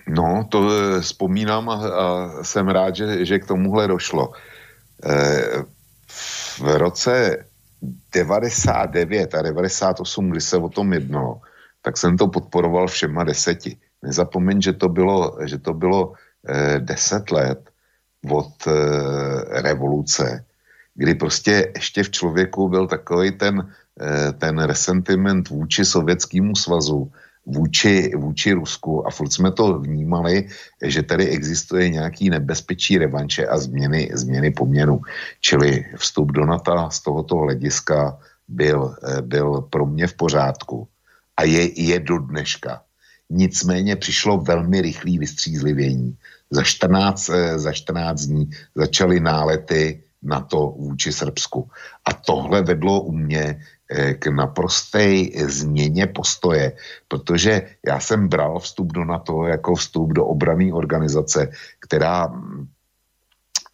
No, 0.05 0.45
to 0.53 0.69
e, 0.69 1.01
vzpomínám 1.01 1.65
a, 1.71 1.77
a 1.77 2.07
jsem 2.45 2.69
rád, 2.69 2.97
že, 2.97 3.25
že 3.25 3.39
k 3.41 3.49
tomuhle 3.49 3.89
došlo. 3.89 4.37
E, 5.01 5.65
v 6.61 6.77
roce 6.77 7.45
99 8.13 9.35
a 9.35 9.43
98, 9.43 10.31
kdy 10.31 10.41
se 10.41 10.57
o 10.57 10.69
tom 10.69 10.93
jednalo, 10.93 11.41
tak 11.83 11.97
jsem 11.97 12.17
to 12.17 12.29
podporoval 12.29 12.87
všema 12.87 13.25
deseti. 13.25 13.77
Nezapomeň, 14.03 14.63
že 14.63 14.73
to 14.73 14.89
bylo, 14.89 15.39
že 15.45 15.59
to 15.59 15.75
bylo 15.75 16.13
eh, 16.49 16.81
deset 16.81 17.31
let 17.31 17.71
od 18.31 18.53
eh, 18.67 18.73
revoluce, 19.63 20.45
kdy 20.95 21.15
prostě 21.15 21.73
ještě 21.75 22.03
v 22.03 22.11
člověku 22.11 22.69
byl 22.69 22.87
takový 22.87 23.33
ten, 23.33 23.73
ten 24.39 24.59
resentiment 24.59 25.49
vůči 25.49 25.85
Sovětskému 25.85 26.57
svazu, 26.57 27.13
vůči, 27.47 28.13
vůči 28.17 28.53
Rusku 28.53 29.07
a 29.07 29.11
furt 29.11 29.33
jsme 29.33 29.53
to 29.53 29.79
vnímali, 29.79 30.49
že 30.83 31.03
tady 31.03 31.29
existuje 31.29 31.89
nějaký 31.89 32.31
nebezpečí 32.31 32.99
revanše 32.99 33.47
a 33.47 33.59
změny, 33.59 34.11
změny 34.13 34.51
poměru. 34.51 35.01
Čili 35.41 35.85
vstup 35.97 36.33
do 36.33 36.47
NATO 36.47 36.89
z 36.91 37.01
tohoto 37.03 37.37
hlediska 37.37 38.19
byl, 38.49 38.97
eh, 39.09 39.23
byl 39.23 39.61
pro 39.61 39.87
mě 39.87 40.07
v 40.07 40.15
pořádku 40.15 40.89
a 41.37 41.45
je, 41.45 41.81
je 41.81 42.01
do 42.01 42.19
dneška. 42.19 42.83
Nicméně 43.31 43.97
přišlo 43.97 44.39
velmi 44.39 44.81
rychlé 44.81 45.19
vystřízlivění. 45.19 46.17
Za 46.51 46.63
14, 46.63 47.29
eh, 47.29 47.59
za 47.59 47.73
14 47.73 48.27
dní 48.27 48.51
začaly 48.75 49.21
nálety 49.21 50.03
na 50.23 50.41
to 50.41 50.73
vůči 50.79 51.13
Srbsku. 51.13 51.69
A 52.05 52.13
tohle 52.13 52.63
vedlo 52.63 53.01
u 53.01 53.13
mě 53.13 53.45
eh, 53.45 53.59
k 54.19 54.27
naprosté 54.27 55.29
změně 55.47 56.07
postoje, 56.07 56.73
protože 57.09 57.63
já 57.87 58.01
jsem 58.01 58.29
bral 58.29 58.59
vstup 58.59 58.93
do 58.93 59.05
NATO 59.05 59.47
jako 59.47 59.75
vstup 59.75 60.13
do 60.13 60.27
obrané 60.27 60.73
organizace, 60.73 61.51
která 61.81 62.27
mm, 62.27 62.69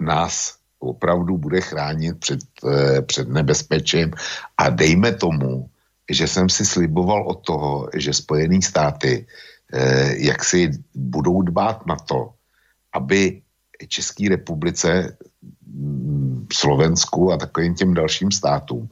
nás 0.01 0.57
opravdu 0.79 1.39
bude 1.39 1.61
chránit 1.61 2.19
před, 2.19 2.41
eh, 2.67 3.03
před 3.03 3.29
nebezpečím. 3.29 4.11
A 4.59 4.71
dejme 4.71 5.13
tomu, 5.13 5.69
že 6.11 6.27
jsem 6.27 6.49
si 6.49 6.67
sliboval 6.67 7.29
od 7.29 7.47
toho, 7.47 7.89
že 7.95 8.13
Spojené 8.13 8.63
státy 8.63 9.27
eh, 9.73 10.15
jak 10.17 10.45
si 10.45 10.71
budou 10.95 11.43
dbát 11.43 11.87
na 11.87 11.97
to, 11.97 12.35
aby 12.93 13.43
České 13.89 14.29
republice, 14.29 15.17
Slovensku 16.53 17.33
a 17.33 17.37
takovým 17.37 17.75
těm 17.75 17.95
dalším 17.95 18.31
státům 18.31 18.89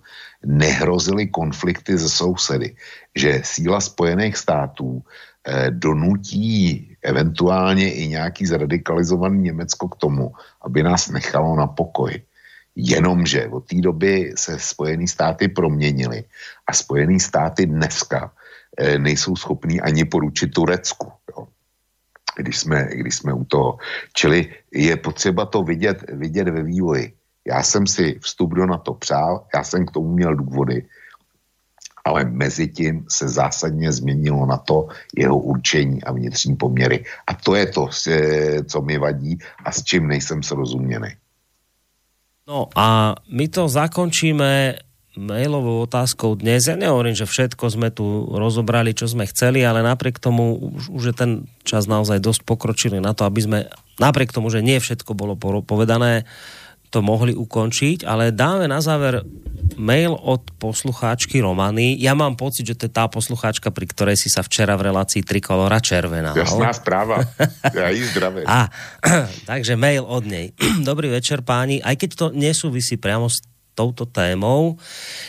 nehrozily 0.46 1.26
konflikty 1.26 1.98
ze 1.98 2.08
sousedy. 2.08 2.76
Že 3.14 3.42
síla 3.44 3.80
Spojených 3.80 4.36
států 4.36 5.02
eh, 5.02 5.70
donutí 5.70 6.96
eventuálně 7.02 7.92
i 7.92 8.08
nějaký 8.08 8.46
zradikalizovaný 8.46 9.42
Německo 9.42 9.88
k 9.88 9.96
tomu, 9.96 10.32
aby 10.62 10.82
nás 10.82 11.08
nechalo 11.08 11.56
na 11.56 11.66
pokoji. 11.66 12.22
Jenomže 12.78 13.48
od 13.48 13.66
té 13.66 13.80
doby 13.80 14.32
se 14.38 14.58
Spojené 14.58 15.06
státy 15.06 15.48
proměnily 15.48 16.24
a 16.66 16.72
Spojené 16.72 17.20
státy 17.20 17.66
dneska 17.66 18.32
e, 18.78 18.98
nejsou 18.98 19.36
schopní 19.36 19.80
ani 19.80 20.04
poručit 20.04 20.54
Turecku. 20.54 21.12
Jo. 21.30 21.48
Když, 22.36 22.58
jsme, 22.58 22.88
když 22.92 23.14
jsme 23.14 23.32
u 23.32 23.44
toho. 23.44 23.78
Čili 24.14 24.54
je 24.72 24.96
potřeba 24.96 25.46
to 25.46 25.62
vidět, 25.62 26.04
vidět 26.12 26.48
ve 26.48 26.62
vývoji. 26.62 27.17
Já 27.48 27.62
jsem 27.62 27.86
si 27.86 28.20
vstup 28.20 28.54
do 28.54 28.66
NATO 28.66 28.94
přál, 28.94 29.48
já 29.54 29.64
jsem 29.64 29.86
k 29.86 29.90
tomu 29.90 30.12
měl 30.12 30.36
důvody, 30.36 30.84
ale 32.04 32.24
mezi 32.24 32.68
tím 32.68 33.04
se 33.08 33.28
zásadně 33.28 33.92
změnilo 33.92 34.46
na 34.46 34.56
to 34.56 34.88
jeho 35.16 35.38
určení 35.38 36.04
a 36.04 36.12
vnitřní 36.12 36.56
poměry. 36.56 37.04
A 37.26 37.34
to 37.34 37.54
je 37.54 37.66
to, 37.66 37.88
co 38.64 38.78
mi 38.82 38.98
vadí 38.98 39.38
a 39.64 39.72
s 39.72 39.84
čím 39.84 40.08
nejsem 40.08 40.42
srozuměný. 40.42 41.08
No 42.48 42.68
a 42.76 43.12
my 43.28 43.48
to 43.48 43.68
zakončíme 43.68 44.80
mailovou 45.18 45.84
otázkou 45.84 46.38
dnes. 46.38 46.64
Ja 46.64 46.78
nehovorím, 46.78 47.12
že 47.12 47.26
všetko 47.26 47.64
sme 47.68 47.90
tu 47.90 48.24
rozobrali, 48.30 48.94
čo 48.94 49.10
sme 49.10 49.26
chceli, 49.26 49.66
ale 49.66 49.82
napriek 49.82 50.22
tomu 50.22 50.56
už, 50.56 50.88
už 50.88 51.02
je 51.10 51.14
ten 51.18 51.30
čas 51.66 51.90
naozaj 51.90 52.22
dosť 52.22 52.46
pokročili 52.46 53.02
na 53.02 53.12
to, 53.12 53.26
aby 53.26 53.40
sme, 53.42 53.58
napriek 53.98 54.30
tomu, 54.30 54.48
že 54.48 54.62
nie 54.62 54.78
všetko 54.78 55.12
bolo 55.12 55.34
povedané, 55.66 56.24
to 56.88 57.04
mohli 57.04 57.36
ukončiť, 57.36 58.08
ale 58.08 58.32
dáme 58.32 58.64
na 58.64 58.80
záver 58.80 59.20
mail 59.78 60.16
od 60.16 60.42
poslucháčky 60.58 61.38
Romany. 61.38 61.94
Ja 62.00 62.16
mám 62.16 62.34
pocit, 62.34 62.66
že 62.66 62.74
to 62.74 62.90
je 62.90 62.92
tá 62.92 63.06
poslucháčka, 63.06 63.70
pri 63.70 63.86
ktorej 63.86 64.16
si 64.18 64.28
sa 64.32 64.42
včera 64.42 64.74
v 64.74 64.90
relácii 64.90 65.22
Trikolora 65.22 65.78
červená. 65.78 66.34
Jasná 66.34 66.74
správa. 66.74 67.22
Ja 67.70 67.92
ich 67.92 68.08
zdravé. 68.10 68.42
A, 68.48 68.72
takže 69.50 69.78
mail 69.78 70.02
od 70.02 70.26
nej. 70.26 70.56
Dobrý 70.88 71.12
večer 71.12 71.46
páni. 71.46 71.78
Aj 71.84 71.94
keď 71.94 72.10
to 72.16 72.26
nesúvisí 72.34 72.98
priamo 72.98 73.30
s 73.30 73.44
touto 73.78 74.10
témou. 74.10 74.74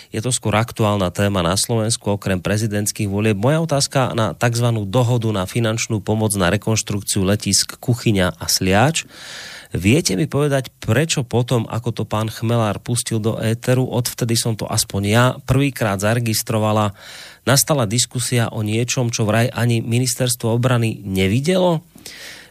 Je 0.09 0.17
to 0.25 0.33
skôr 0.33 0.57
aktuálna 0.57 1.13
téma 1.13 1.45
na 1.45 1.53
Slovensku, 1.53 2.17
okrem 2.17 2.41
prezidentských 2.41 3.05
volieb. 3.05 3.37
Moja 3.37 3.61
otázka 3.61 4.17
na 4.17 4.33
tzv. 4.33 4.73
dohodu 4.89 5.29
na 5.29 5.45
finančnú 5.45 6.01
pomoc 6.01 6.33
na 6.33 6.49
rekonštrukciu 6.49 7.21
letisk 7.21 7.77
Kuchyňa 7.77 8.33
a 8.41 8.45
Sliač 8.49 9.05
Viete 9.69 10.17
mi 10.17 10.25
povedať, 10.25 10.73
prečo 10.81 11.21
potom, 11.21 11.69
ako 11.69 11.89
to 11.93 12.03
pán 12.09 12.33
Chmelár 12.33 12.81
pustil 12.81 13.21
do 13.21 13.37
éteru, 13.37 13.85
odvtedy 13.85 14.33
som 14.33 14.57
to 14.57 14.65
aspoň 14.65 15.01
ja 15.05 15.25
prvýkrát 15.45 16.01
zaregistrovala, 16.01 16.97
nastala 17.45 17.85
diskusia 17.85 18.49
o 18.49 18.65
niečom, 18.65 19.13
čo 19.13 19.29
vraj 19.29 19.45
ani 19.53 19.85
ministerstvo 19.85 20.49
obrany 20.49 20.97
nevidelo? 21.05 21.85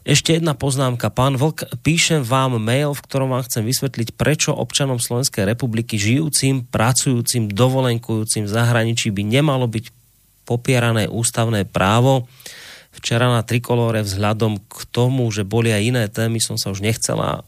Ešte 0.06 0.38
jedna 0.38 0.54
poznámka. 0.54 1.10
Pán 1.10 1.34
Vlk, 1.34 1.82
píšem 1.82 2.22
vám 2.22 2.56
mail, 2.62 2.94
v 2.94 3.02
ktorom 3.02 3.34
vám 3.34 3.44
chcem 3.44 3.66
vysvetliť, 3.66 4.14
prečo 4.14 4.54
občanom 4.54 5.02
Slovenskej 5.02 5.42
republiky 5.42 5.98
žijúcim, 5.98 6.70
pracujúcim, 6.70 7.50
dovolenkujúcim 7.50 8.46
v 8.46 8.54
zahraničí 8.54 9.10
by 9.10 9.26
nemalo 9.26 9.66
byť 9.66 9.90
popierané 10.48 11.10
ústavné 11.10 11.66
právo 11.66 12.30
včera 12.98 13.30
na 13.30 13.46
Trikolore 13.46 14.02
vzhľadom 14.02 14.58
k 14.66 14.78
tomu, 14.90 15.30
že 15.30 15.46
boli 15.46 15.70
aj 15.70 15.82
iné 15.82 16.04
témy, 16.10 16.42
som 16.42 16.58
sa 16.58 16.74
už 16.74 16.82
nechcela, 16.82 17.46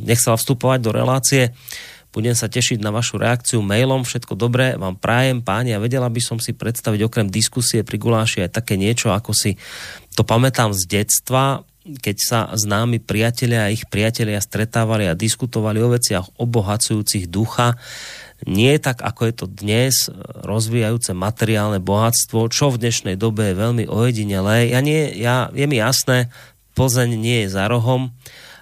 nechcela 0.00 0.40
vstupovať 0.40 0.78
do 0.80 0.90
relácie. 0.96 1.52
Budem 2.10 2.34
sa 2.34 2.50
tešiť 2.50 2.82
na 2.82 2.90
vašu 2.90 3.22
reakciu 3.22 3.62
mailom. 3.62 4.02
Všetko 4.02 4.34
dobré 4.34 4.74
vám 4.74 4.98
prajem, 4.98 5.46
páni, 5.46 5.76
a 5.76 5.82
vedela 5.82 6.10
by 6.10 6.18
som 6.18 6.42
si 6.42 6.50
predstaviť 6.56 7.06
okrem 7.06 7.30
diskusie 7.30 7.86
pri 7.86 8.02
Guláši 8.02 8.42
aj 8.42 8.58
také 8.58 8.74
niečo, 8.74 9.14
ako 9.14 9.30
si 9.30 9.54
to 10.18 10.26
pamätám 10.26 10.74
z 10.74 10.90
detstva, 10.90 11.62
keď 11.80 12.16
sa 12.18 12.38
s 12.50 12.66
námi 12.66 12.98
priatelia 12.98 13.66
a 13.66 13.72
ich 13.72 13.86
priatelia 13.86 14.42
stretávali 14.42 15.06
a 15.06 15.14
diskutovali 15.14 15.78
o 15.80 15.94
veciach 15.94 16.36
obohacujúcich 16.36 17.30
ducha 17.30 17.78
nie 18.48 18.76
tak, 18.80 19.04
ako 19.04 19.20
je 19.28 19.34
to 19.34 19.46
dnes, 19.50 20.08
rozvíjajúce 20.46 21.12
materiálne 21.12 21.80
bohatstvo, 21.82 22.48
čo 22.48 22.72
v 22.72 22.80
dnešnej 22.80 23.16
dobe 23.20 23.52
je 23.52 23.60
veľmi 23.60 23.84
ojedinelé. 23.88 24.72
Ja 24.72 24.80
nie, 24.80 25.12
ja, 25.18 25.52
je 25.52 25.66
mi 25.68 25.76
jasné, 25.76 26.32
Plzeň 26.78 27.18
nie 27.18 27.44
je 27.44 27.52
za 27.52 27.68
rohom. 27.68 28.14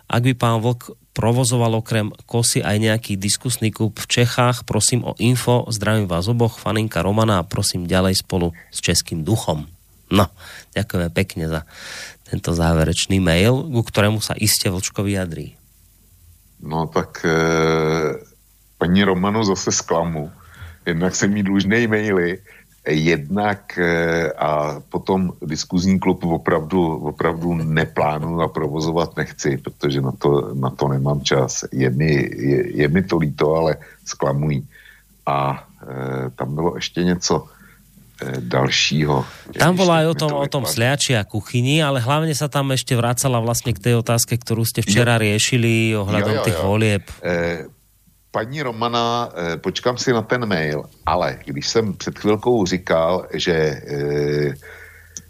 Ak 0.08 0.24
by 0.24 0.32
pán 0.34 0.58
Vlk 0.64 0.96
provozoval 1.12 1.78
okrem 1.78 2.14
kosy 2.30 2.62
aj 2.62 2.78
nejaký 2.78 3.18
diskusný 3.18 3.74
klub 3.74 3.98
v 3.98 4.06
Čechách, 4.06 4.64
prosím 4.64 5.02
o 5.02 5.18
info, 5.18 5.66
zdravím 5.68 6.06
vás 6.06 6.30
oboch, 6.30 6.62
faninka 6.62 7.02
Romana 7.02 7.42
a 7.42 7.46
prosím 7.46 7.90
ďalej 7.90 8.22
spolu 8.22 8.54
s 8.70 8.78
českým 8.78 9.26
duchom. 9.26 9.66
No, 10.08 10.30
ďakujeme 10.72 11.10
pekne 11.12 11.44
za 11.50 11.60
tento 12.24 12.56
záverečný 12.56 13.20
mail, 13.20 13.66
ku 13.68 13.82
ktorému 13.84 14.24
sa 14.24 14.32
iste 14.38 14.72
Vlčko 14.72 15.04
vyjadrí. 15.04 15.58
No 16.64 16.90
tak 16.90 17.22
e, 17.22 17.38
paní 18.78 19.04
Romano 19.04 19.44
zase 19.44 19.72
zklamu. 19.72 20.30
Jednak 20.86 21.14
jsem 21.14 21.36
jí 21.36 21.42
dlužnej 21.42 21.86
maily, 21.86 22.38
jednak 22.88 23.78
e, 23.78 24.32
a 24.32 24.80
potom 24.88 25.32
diskuzní 25.44 25.98
klub 25.98 26.24
opravdu, 26.24 26.96
opravdu 26.96 27.54
neplánuju 27.54 28.40
a 28.40 28.48
provozovat 28.48 29.16
nechci, 29.16 29.58
protože 29.58 30.00
na 30.00 30.12
to, 30.12 30.54
na 30.54 30.70
to 30.70 30.88
nemám 30.88 31.20
čas. 31.20 31.64
Je 31.72 31.90
mi, 31.90 32.12
je, 32.36 32.76
je 32.76 32.88
mi 32.88 33.02
to 33.02 33.18
líto, 33.18 33.54
ale 33.54 33.76
zklamují. 34.04 34.64
A 35.26 35.64
e, 35.82 36.30
tam 36.30 36.54
bylo 36.54 36.76
ještě 36.76 37.04
něco 37.04 37.46
e, 38.22 38.40
dalšího. 38.40 39.24
Tam 39.58 39.76
bola 39.76 40.00
aj 40.02 40.06
o 40.06 40.14
tom, 40.14 40.32
o 40.32 40.48
tom 40.48 40.64
sliači 40.64 41.12
a 41.14 41.28
kuchyni, 41.28 41.84
ale 41.84 42.00
hlavne 42.00 42.32
sa 42.32 42.48
tam 42.48 42.72
ešte 42.72 42.96
vracala 42.96 43.38
vlastne 43.38 43.76
k 43.76 43.82
tej 43.84 43.94
otázke, 44.00 44.40
ktorú 44.40 44.64
ste 44.64 44.80
včera 44.80 45.20
jo. 45.20 45.28
riešili 45.28 45.92
ohľadom 45.92 46.34
jo, 46.34 46.38
jo, 46.38 46.42
jo. 46.42 46.46
tých 46.48 46.60
volieb. 46.64 47.04
E, 47.20 47.77
paní 48.30 48.62
Romana, 48.62 49.28
eh, 49.34 49.56
počkám 49.56 49.98
si 49.98 50.12
na 50.12 50.22
ten 50.22 50.46
mail, 50.46 50.84
ale 51.06 51.38
když 51.44 51.68
jsem 51.68 51.92
před 51.92 52.18
chvilkou 52.18 52.66
říkal, 52.66 53.26
že 53.34 53.52
eh, 53.52 54.54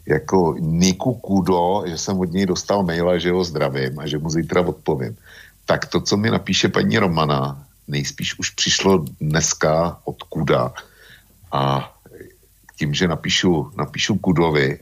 jako 0.06 0.54
Niku 0.58 1.14
Kudo, 1.14 1.82
že 1.86 1.98
jsem 1.98 2.18
od 2.18 2.32
něj 2.32 2.46
dostal 2.46 2.82
mail 2.82 3.10
a 3.10 3.18
že 3.18 3.32
ho 3.32 3.44
zdravím 3.44 3.98
a 3.98 4.06
že 4.06 4.18
mu 4.18 4.30
zítra 4.30 4.60
odpovím, 4.60 5.16
tak 5.66 5.86
to, 5.86 6.00
co 6.00 6.16
mi 6.16 6.30
napíše 6.30 6.68
paní 6.68 6.98
Romana, 6.98 7.64
nejspíš 7.88 8.38
už 8.38 8.50
přišlo 8.50 9.04
dneska 9.20 10.00
od 10.04 10.22
Kuda 10.22 10.72
a 11.52 11.92
tím, 12.78 12.94
že 12.94 13.08
napíšu, 13.08 13.72
napíšu 13.76 14.18
Kudovi, 14.18 14.78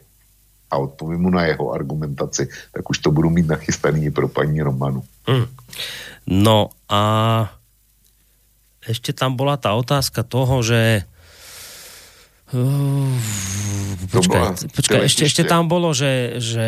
a 0.71 0.77
odpovím 0.77 1.21
mu 1.21 1.31
na 1.31 1.47
jeho 1.47 1.73
argumentaci, 1.73 2.49
tak 2.73 2.91
už 2.91 2.99
to 2.99 3.11
budu 3.11 3.31
mít 3.31 3.47
nachystaný 3.47 4.11
pro 4.11 4.29
paní 4.29 4.63
Romanu. 4.63 5.03
Hmm. 5.27 5.47
No 6.27 6.69
a 6.89 7.56
ešte 8.87 9.11
tam 9.11 9.35
bola 9.35 9.59
tá 9.59 9.75
otázka 9.75 10.23
toho, 10.23 10.63
že 10.63 11.05
Uh, 12.47 13.11
počkaj, 14.07 14.71
počkaj 14.71 15.11
ešte, 15.11 15.27
ešte 15.27 15.43
tam 15.43 15.67
bolo, 15.67 15.91
že, 15.91 16.39
že 16.39 16.67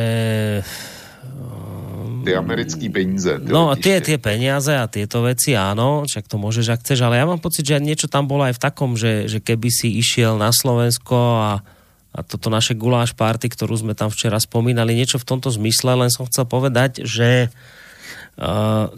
Ty 2.27 2.35
americký 2.35 2.91
peníze. 2.91 3.31
Ty 3.39 3.47
no, 3.47 3.71
tie, 3.79 4.03
tie 4.03 4.19
peniaze 4.19 4.75
a 4.75 4.91
tieto 4.91 5.23
veci, 5.23 5.55
áno, 5.55 6.03
však 6.03 6.27
to 6.27 6.35
môžeš, 6.35 6.67
ak 6.75 6.83
chceš, 6.83 7.07
ale 7.07 7.23
ja 7.23 7.31
mám 7.31 7.39
pocit, 7.39 7.63
že 7.63 7.79
niečo 7.79 8.11
tam 8.11 8.27
bolo 8.27 8.51
aj 8.51 8.59
v 8.59 8.63
takom, 8.67 8.99
že, 8.99 9.31
že 9.31 9.39
keby 9.39 9.71
si 9.71 9.95
išiel 10.03 10.35
na 10.35 10.51
Slovensko 10.51 11.15
a, 11.15 11.63
a 12.11 12.19
toto 12.27 12.51
naše 12.51 12.75
guláš 12.75 13.15
party, 13.15 13.47
ktorú 13.47 13.79
sme 13.79 13.95
tam 13.95 14.11
včera 14.11 14.43
spomínali, 14.43 14.99
niečo 14.99 15.23
v 15.23 15.31
tomto 15.31 15.47
zmysle, 15.55 15.95
len 15.95 16.11
som 16.11 16.27
chcel 16.27 16.43
povedať, 16.43 17.07
že 17.07 17.55
Uh, 17.55 17.79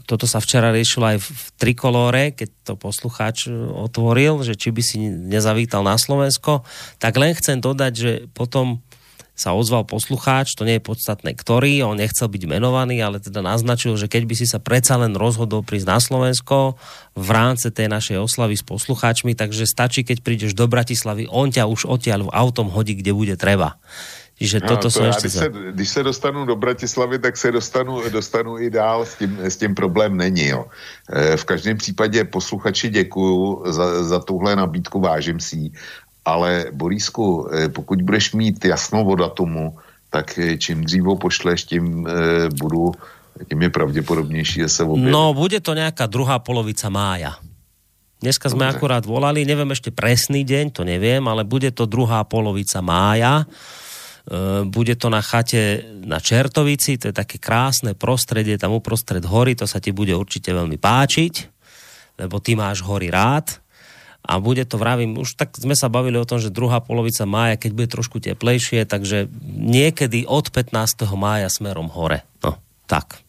toto 0.05 0.29
sa 0.29 0.37
včera 0.37 0.69
riešilo 0.69 1.17
aj 1.17 1.19
v, 1.25 1.29
Trikolóre, 1.57 2.37
keď 2.37 2.49
to 2.61 2.75
poslucháč 2.77 3.49
otvoril, 3.73 4.45
že 4.45 4.53
či 4.53 4.69
by 4.69 4.83
si 4.85 5.01
nezavítal 5.09 5.81
na 5.81 5.97
Slovensko, 5.97 6.61
tak 7.01 7.17
len 7.17 7.33
chcem 7.33 7.57
dodať, 7.57 7.93
že 7.97 8.11
potom 8.37 8.85
sa 9.41 9.57
ozval 9.57 9.89
poslucháč, 9.89 10.53
to 10.53 10.69
nie 10.69 10.77
je 10.77 10.85
podstatné 10.85 11.33
ktorý, 11.33 11.81
on 11.81 11.97
nechcel 11.97 12.29
byť 12.29 12.45
menovaný, 12.45 13.01
ale 13.01 13.25
teda 13.25 13.41
naznačil, 13.41 13.97
že 13.97 14.05
keď 14.05 14.29
by 14.29 14.35
si 14.37 14.45
sa 14.45 14.61
predsa 14.61 15.01
len 15.01 15.17
rozhodol 15.17 15.65
prísť 15.65 15.89
na 15.89 15.97
Slovensko 15.97 16.77
v 17.17 17.29
rámci 17.33 17.73
tej 17.73 17.89
našej 17.89 18.21
oslavy 18.21 18.61
s 18.61 18.65
poslucháčmi, 18.69 19.33
takže 19.33 19.65
stačí, 19.65 20.05
keď 20.05 20.21
prídeš 20.21 20.53
do 20.53 20.69
Bratislavy, 20.69 21.25
on 21.33 21.49
ťa 21.49 21.65
už 21.65 21.89
odtiaľ 21.89 22.29
v 22.29 22.35
autom 22.37 22.69
hodí, 22.69 22.93
kde 22.93 23.17
bude 23.17 23.41
treba. 23.41 23.81
Čiže 24.41 24.65
no, 24.65 24.69
toto 24.73 24.89
to 24.89 25.05
já, 25.05 25.13
když, 25.21 25.33
se, 25.33 25.47
když 25.71 25.89
se 25.89 26.03
dostanu 26.03 26.49
do 26.49 26.57
Bratislavy, 26.57 27.19
tak 27.19 27.37
se 27.37 27.53
dostanu, 27.53 28.01
dostanu 28.09 28.59
i 28.59 28.71
dál, 28.73 29.05
s 29.05 29.15
tím, 29.15 29.37
s 29.37 29.57
tím 29.57 29.75
problém 29.75 30.17
není. 30.17 30.49
Jo. 30.49 30.65
E, 31.13 31.37
v 31.37 31.45
každém 31.45 31.77
případě 31.77 32.25
posluchači 32.25 32.89
děkuju 32.89 33.63
za, 33.69 34.05
za 34.05 34.19
tuhle 34.19 34.57
nabídku, 34.57 35.01
vážím 35.01 35.41
si 35.41 35.71
ale 36.25 36.67
Borísku, 36.73 37.49
e, 37.53 37.69
pokud 37.69 38.03
budeš 38.03 38.33
mít 38.33 38.65
jasnou 38.65 39.05
o 39.05 39.15
datumu, 39.15 39.77
tak 40.11 40.39
e, 40.39 40.57
čím 40.57 40.85
dřív 40.85 41.05
ho 41.05 41.17
pošleš, 41.17 41.65
tím 41.65 42.09
budu 42.57 42.93
tím 43.49 43.63
je 43.63 43.71
pravděpodobnější, 43.71 44.61
že 44.61 44.69
se 44.69 44.85
objeví. 44.85 45.13
No, 45.13 45.35
bude 45.35 45.61
to 45.61 45.75
nějaká 45.75 46.07
druhá 46.07 46.39
polovica 46.39 46.89
mája. 46.89 47.37
Dneska 48.21 48.53
sme 48.53 48.69
Dobre. 48.69 48.77
akurát 48.77 49.05
volali, 49.09 49.49
neviem 49.49 49.73
ešte 49.73 49.89
presný 49.89 50.45
deň, 50.45 50.77
to 50.77 50.85
neviem, 50.85 51.25
ale 51.25 51.41
bude 51.41 51.73
to 51.73 51.89
druhá 51.89 52.21
polovica 52.29 52.85
mája. 52.85 53.49
E, 54.29 54.65
bude 54.69 54.95
to 54.97 55.09
na 55.09 55.25
chate 55.25 55.85
na 56.05 56.21
Čertovici, 56.21 57.01
to 57.01 57.09
je 57.11 57.15
také 57.17 57.41
krásne 57.41 57.97
prostredie, 57.97 58.61
tam 58.61 58.77
uprostred 58.77 59.25
hory, 59.25 59.57
to 59.57 59.65
sa 59.65 59.81
ti 59.81 59.95
bude 59.95 60.13
určite 60.13 60.53
veľmi 60.53 60.77
páčiť, 60.77 61.35
lebo 62.21 62.37
ty 62.43 62.53
máš 62.53 62.85
hory 62.85 63.09
rád 63.09 63.61
a 64.21 64.37
bude 64.37 64.69
to, 64.69 64.77
vravím, 64.77 65.17
už 65.17 65.41
tak 65.41 65.57
sme 65.57 65.73
sa 65.73 65.89
bavili 65.89 66.21
o 66.21 66.29
tom, 66.29 66.37
že 66.37 66.53
druhá 66.53 66.85
polovica 66.85 67.25
mája, 67.25 67.57
keď 67.57 67.71
bude 67.73 67.89
trošku 67.89 68.21
teplejšie, 68.21 68.85
takže 68.85 69.33
niekedy 69.49 70.29
od 70.29 70.53
15. 70.53 70.77
mája 71.17 71.49
smerom 71.49 71.89
hore. 71.89 72.29
No, 72.45 72.61
tak. 72.85 73.25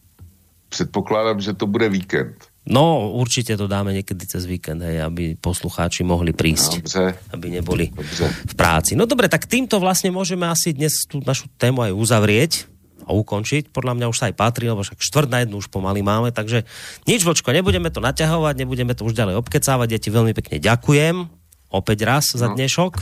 Předpokládám, 0.68 1.40
že 1.40 1.56
to 1.56 1.64
bude 1.64 1.88
víkend. 1.88 2.51
No, 2.62 3.10
určite 3.10 3.58
to 3.58 3.66
dáme 3.66 3.90
niekedy 3.90 4.22
cez 4.22 4.46
víkend, 4.46 4.86
hej, 4.86 5.02
aby 5.02 5.34
poslucháči 5.34 6.06
mohli 6.06 6.30
prísť. 6.30 6.78
Dobře. 6.78 7.04
Aby 7.34 7.46
neboli 7.58 7.90
Dobře. 7.90 8.26
v 8.46 8.54
práci. 8.54 8.94
No 8.94 9.02
dobre, 9.10 9.26
tak 9.26 9.50
týmto 9.50 9.82
vlastne 9.82 10.14
môžeme 10.14 10.46
asi 10.46 10.70
dnes 10.70 10.94
tú 11.10 11.18
našu 11.26 11.50
tému 11.58 11.82
aj 11.82 11.90
uzavrieť 11.90 12.70
a 13.02 13.10
ukončiť. 13.18 13.74
Podľa 13.74 13.98
mňa 13.98 14.06
už 14.06 14.18
sa 14.18 14.30
aj 14.30 14.38
patrí, 14.38 14.70
lebo 14.70 14.86
však 14.86 15.02
štvrt 15.02 15.28
na 15.34 15.42
jednu 15.42 15.58
už 15.58 15.66
pomaly 15.74 16.06
máme, 16.06 16.30
takže 16.30 16.62
nič, 17.10 17.26
vočko, 17.26 17.50
nebudeme 17.50 17.90
to 17.90 17.98
naťahovať, 17.98 18.54
nebudeme 18.54 18.94
to 18.94 19.10
už 19.10 19.18
ďalej 19.18 19.42
obkecávať. 19.42 19.88
Ja 19.90 19.98
ti 19.98 20.14
veľmi 20.14 20.30
pekne 20.30 20.62
ďakujem 20.62 21.26
opäť 21.74 21.98
raz 22.06 22.30
no. 22.30 22.38
za 22.38 22.46
dnešok. 22.54 22.94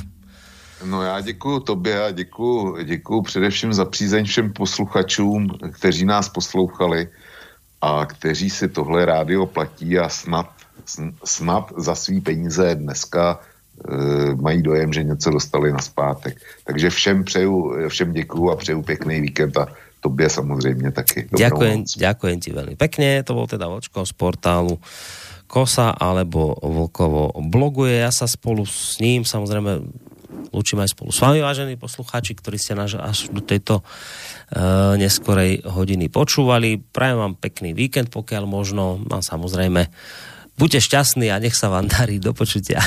No 0.80 1.02
já 1.02 1.20
děkuji 1.20 1.60
tobě 1.60 2.04
a 2.04 2.10
děkuji, 2.10 2.84
děkuji 2.84 3.22
především 3.22 3.72
za 3.72 3.84
přízeň 3.84 4.24
všem 4.24 4.52
posluchačům, 4.52 5.48
kteří 5.72 6.04
nás 6.04 6.28
poslouchali 6.28 7.08
a 7.80 8.06
kteří 8.06 8.50
si 8.50 8.68
tohle 8.68 9.04
rádio 9.04 9.46
platí 9.46 9.98
a 9.98 10.08
snad, 10.08 10.46
snad 11.24 11.72
za 11.76 11.94
svý 11.94 12.20
peníze 12.20 12.74
dneska 12.74 13.40
e, 13.40 14.34
mají 14.34 14.62
dojem, 14.62 14.92
že 14.92 15.02
něco 15.02 15.30
dostali 15.30 15.72
na 15.72 15.78
zpátek. 15.78 16.36
Takže 16.64 16.90
všem 16.90 17.24
přeju, 17.24 17.88
všem 17.88 18.12
děkuju 18.12 18.50
a 18.50 18.56
přeju 18.56 18.82
pěkný 18.82 19.20
víkend 19.20 19.56
a 19.56 19.68
tobě 20.00 20.28
samozřejmě 20.28 20.90
taky. 20.92 21.28
Ďakujem, 21.28 21.84
ďakujem 21.84 22.38
ti 22.40 22.50
veľmi 22.56 22.76
pekne. 22.80 23.20
To 23.20 23.36
bol 23.36 23.46
teda 23.46 23.68
Vočko 23.68 24.08
z 24.08 24.16
portálu 24.16 24.80
Kosa 25.44 25.92
alebo 25.92 26.56
Vlkovo 26.56 27.36
bloguje. 27.36 28.00
Ja 28.00 28.08
sa 28.08 28.24
spolu 28.24 28.64
s 28.64 28.96
ním 28.96 29.28
samozrejme 29.28 29.84
lúčim 30.48 30.80
aj 30.80 30.96
spolu 30.96 31.12
s 31.12 31.20
vami, 31.20 31.44
vážení 31.44 31.76
poslucháči, 31.76 32.32
ktorí 32.34 32.56
ste 32.56 32.72
nás 32.72 32.96
až 32.96 33.28
do 33.28 33.44
tejto 33.44 33.84
uh, 33.84 34.96
neskorej 34.96 35.68
hodiny 35.68 36.08
počúvali. 36.08 36.80
Prajem 36.80 37.20
vám 37.20 37.34
pekný 37.36 37.76
víkend, 37.76 38.08
pokiaľ 38.08 38.48
možno, 38.48 39.04
a 39.12 39.20
samozrejme, 39.20 39.92
buďte 40.56 40.80
šťastní 40.80 41.28
a 41.30 41.38
nech 41.38 41.54
sa 41.54 41.68
vám 41.68 41.86
darí. 41.86 42.18
Do 42.20 42.32
počutia. 42.32 42.80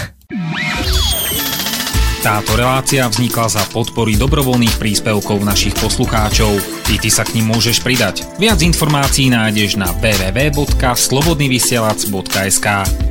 Táto 2.24 2.56
relácia 2.56 3.04
vznikla 3.04 3.52
za 3.52 3.68
podpory 3.68 4.16
dobrovoľných 4.16 4.80
príspevkov 4.80 5.44
našich 5.44 5.76
poslucháčov. 5.76 6.56
Ty, 6.88 7.04
ty 7.04 7.12
sa 7.12 7.28
k 7.28 7.36
ním 7.36 7.52
môžeš 7.52 7.84
pridať. 7.84 8.24
Viac 8.40 8.64
informácií 8.64 9.28
nájdeš 9.28 9.76
na 9.76 9.92
www.slobodnyvysielac.sk 10.00 12.68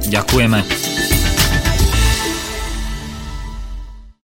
Ďakujeme. 0.09 1.22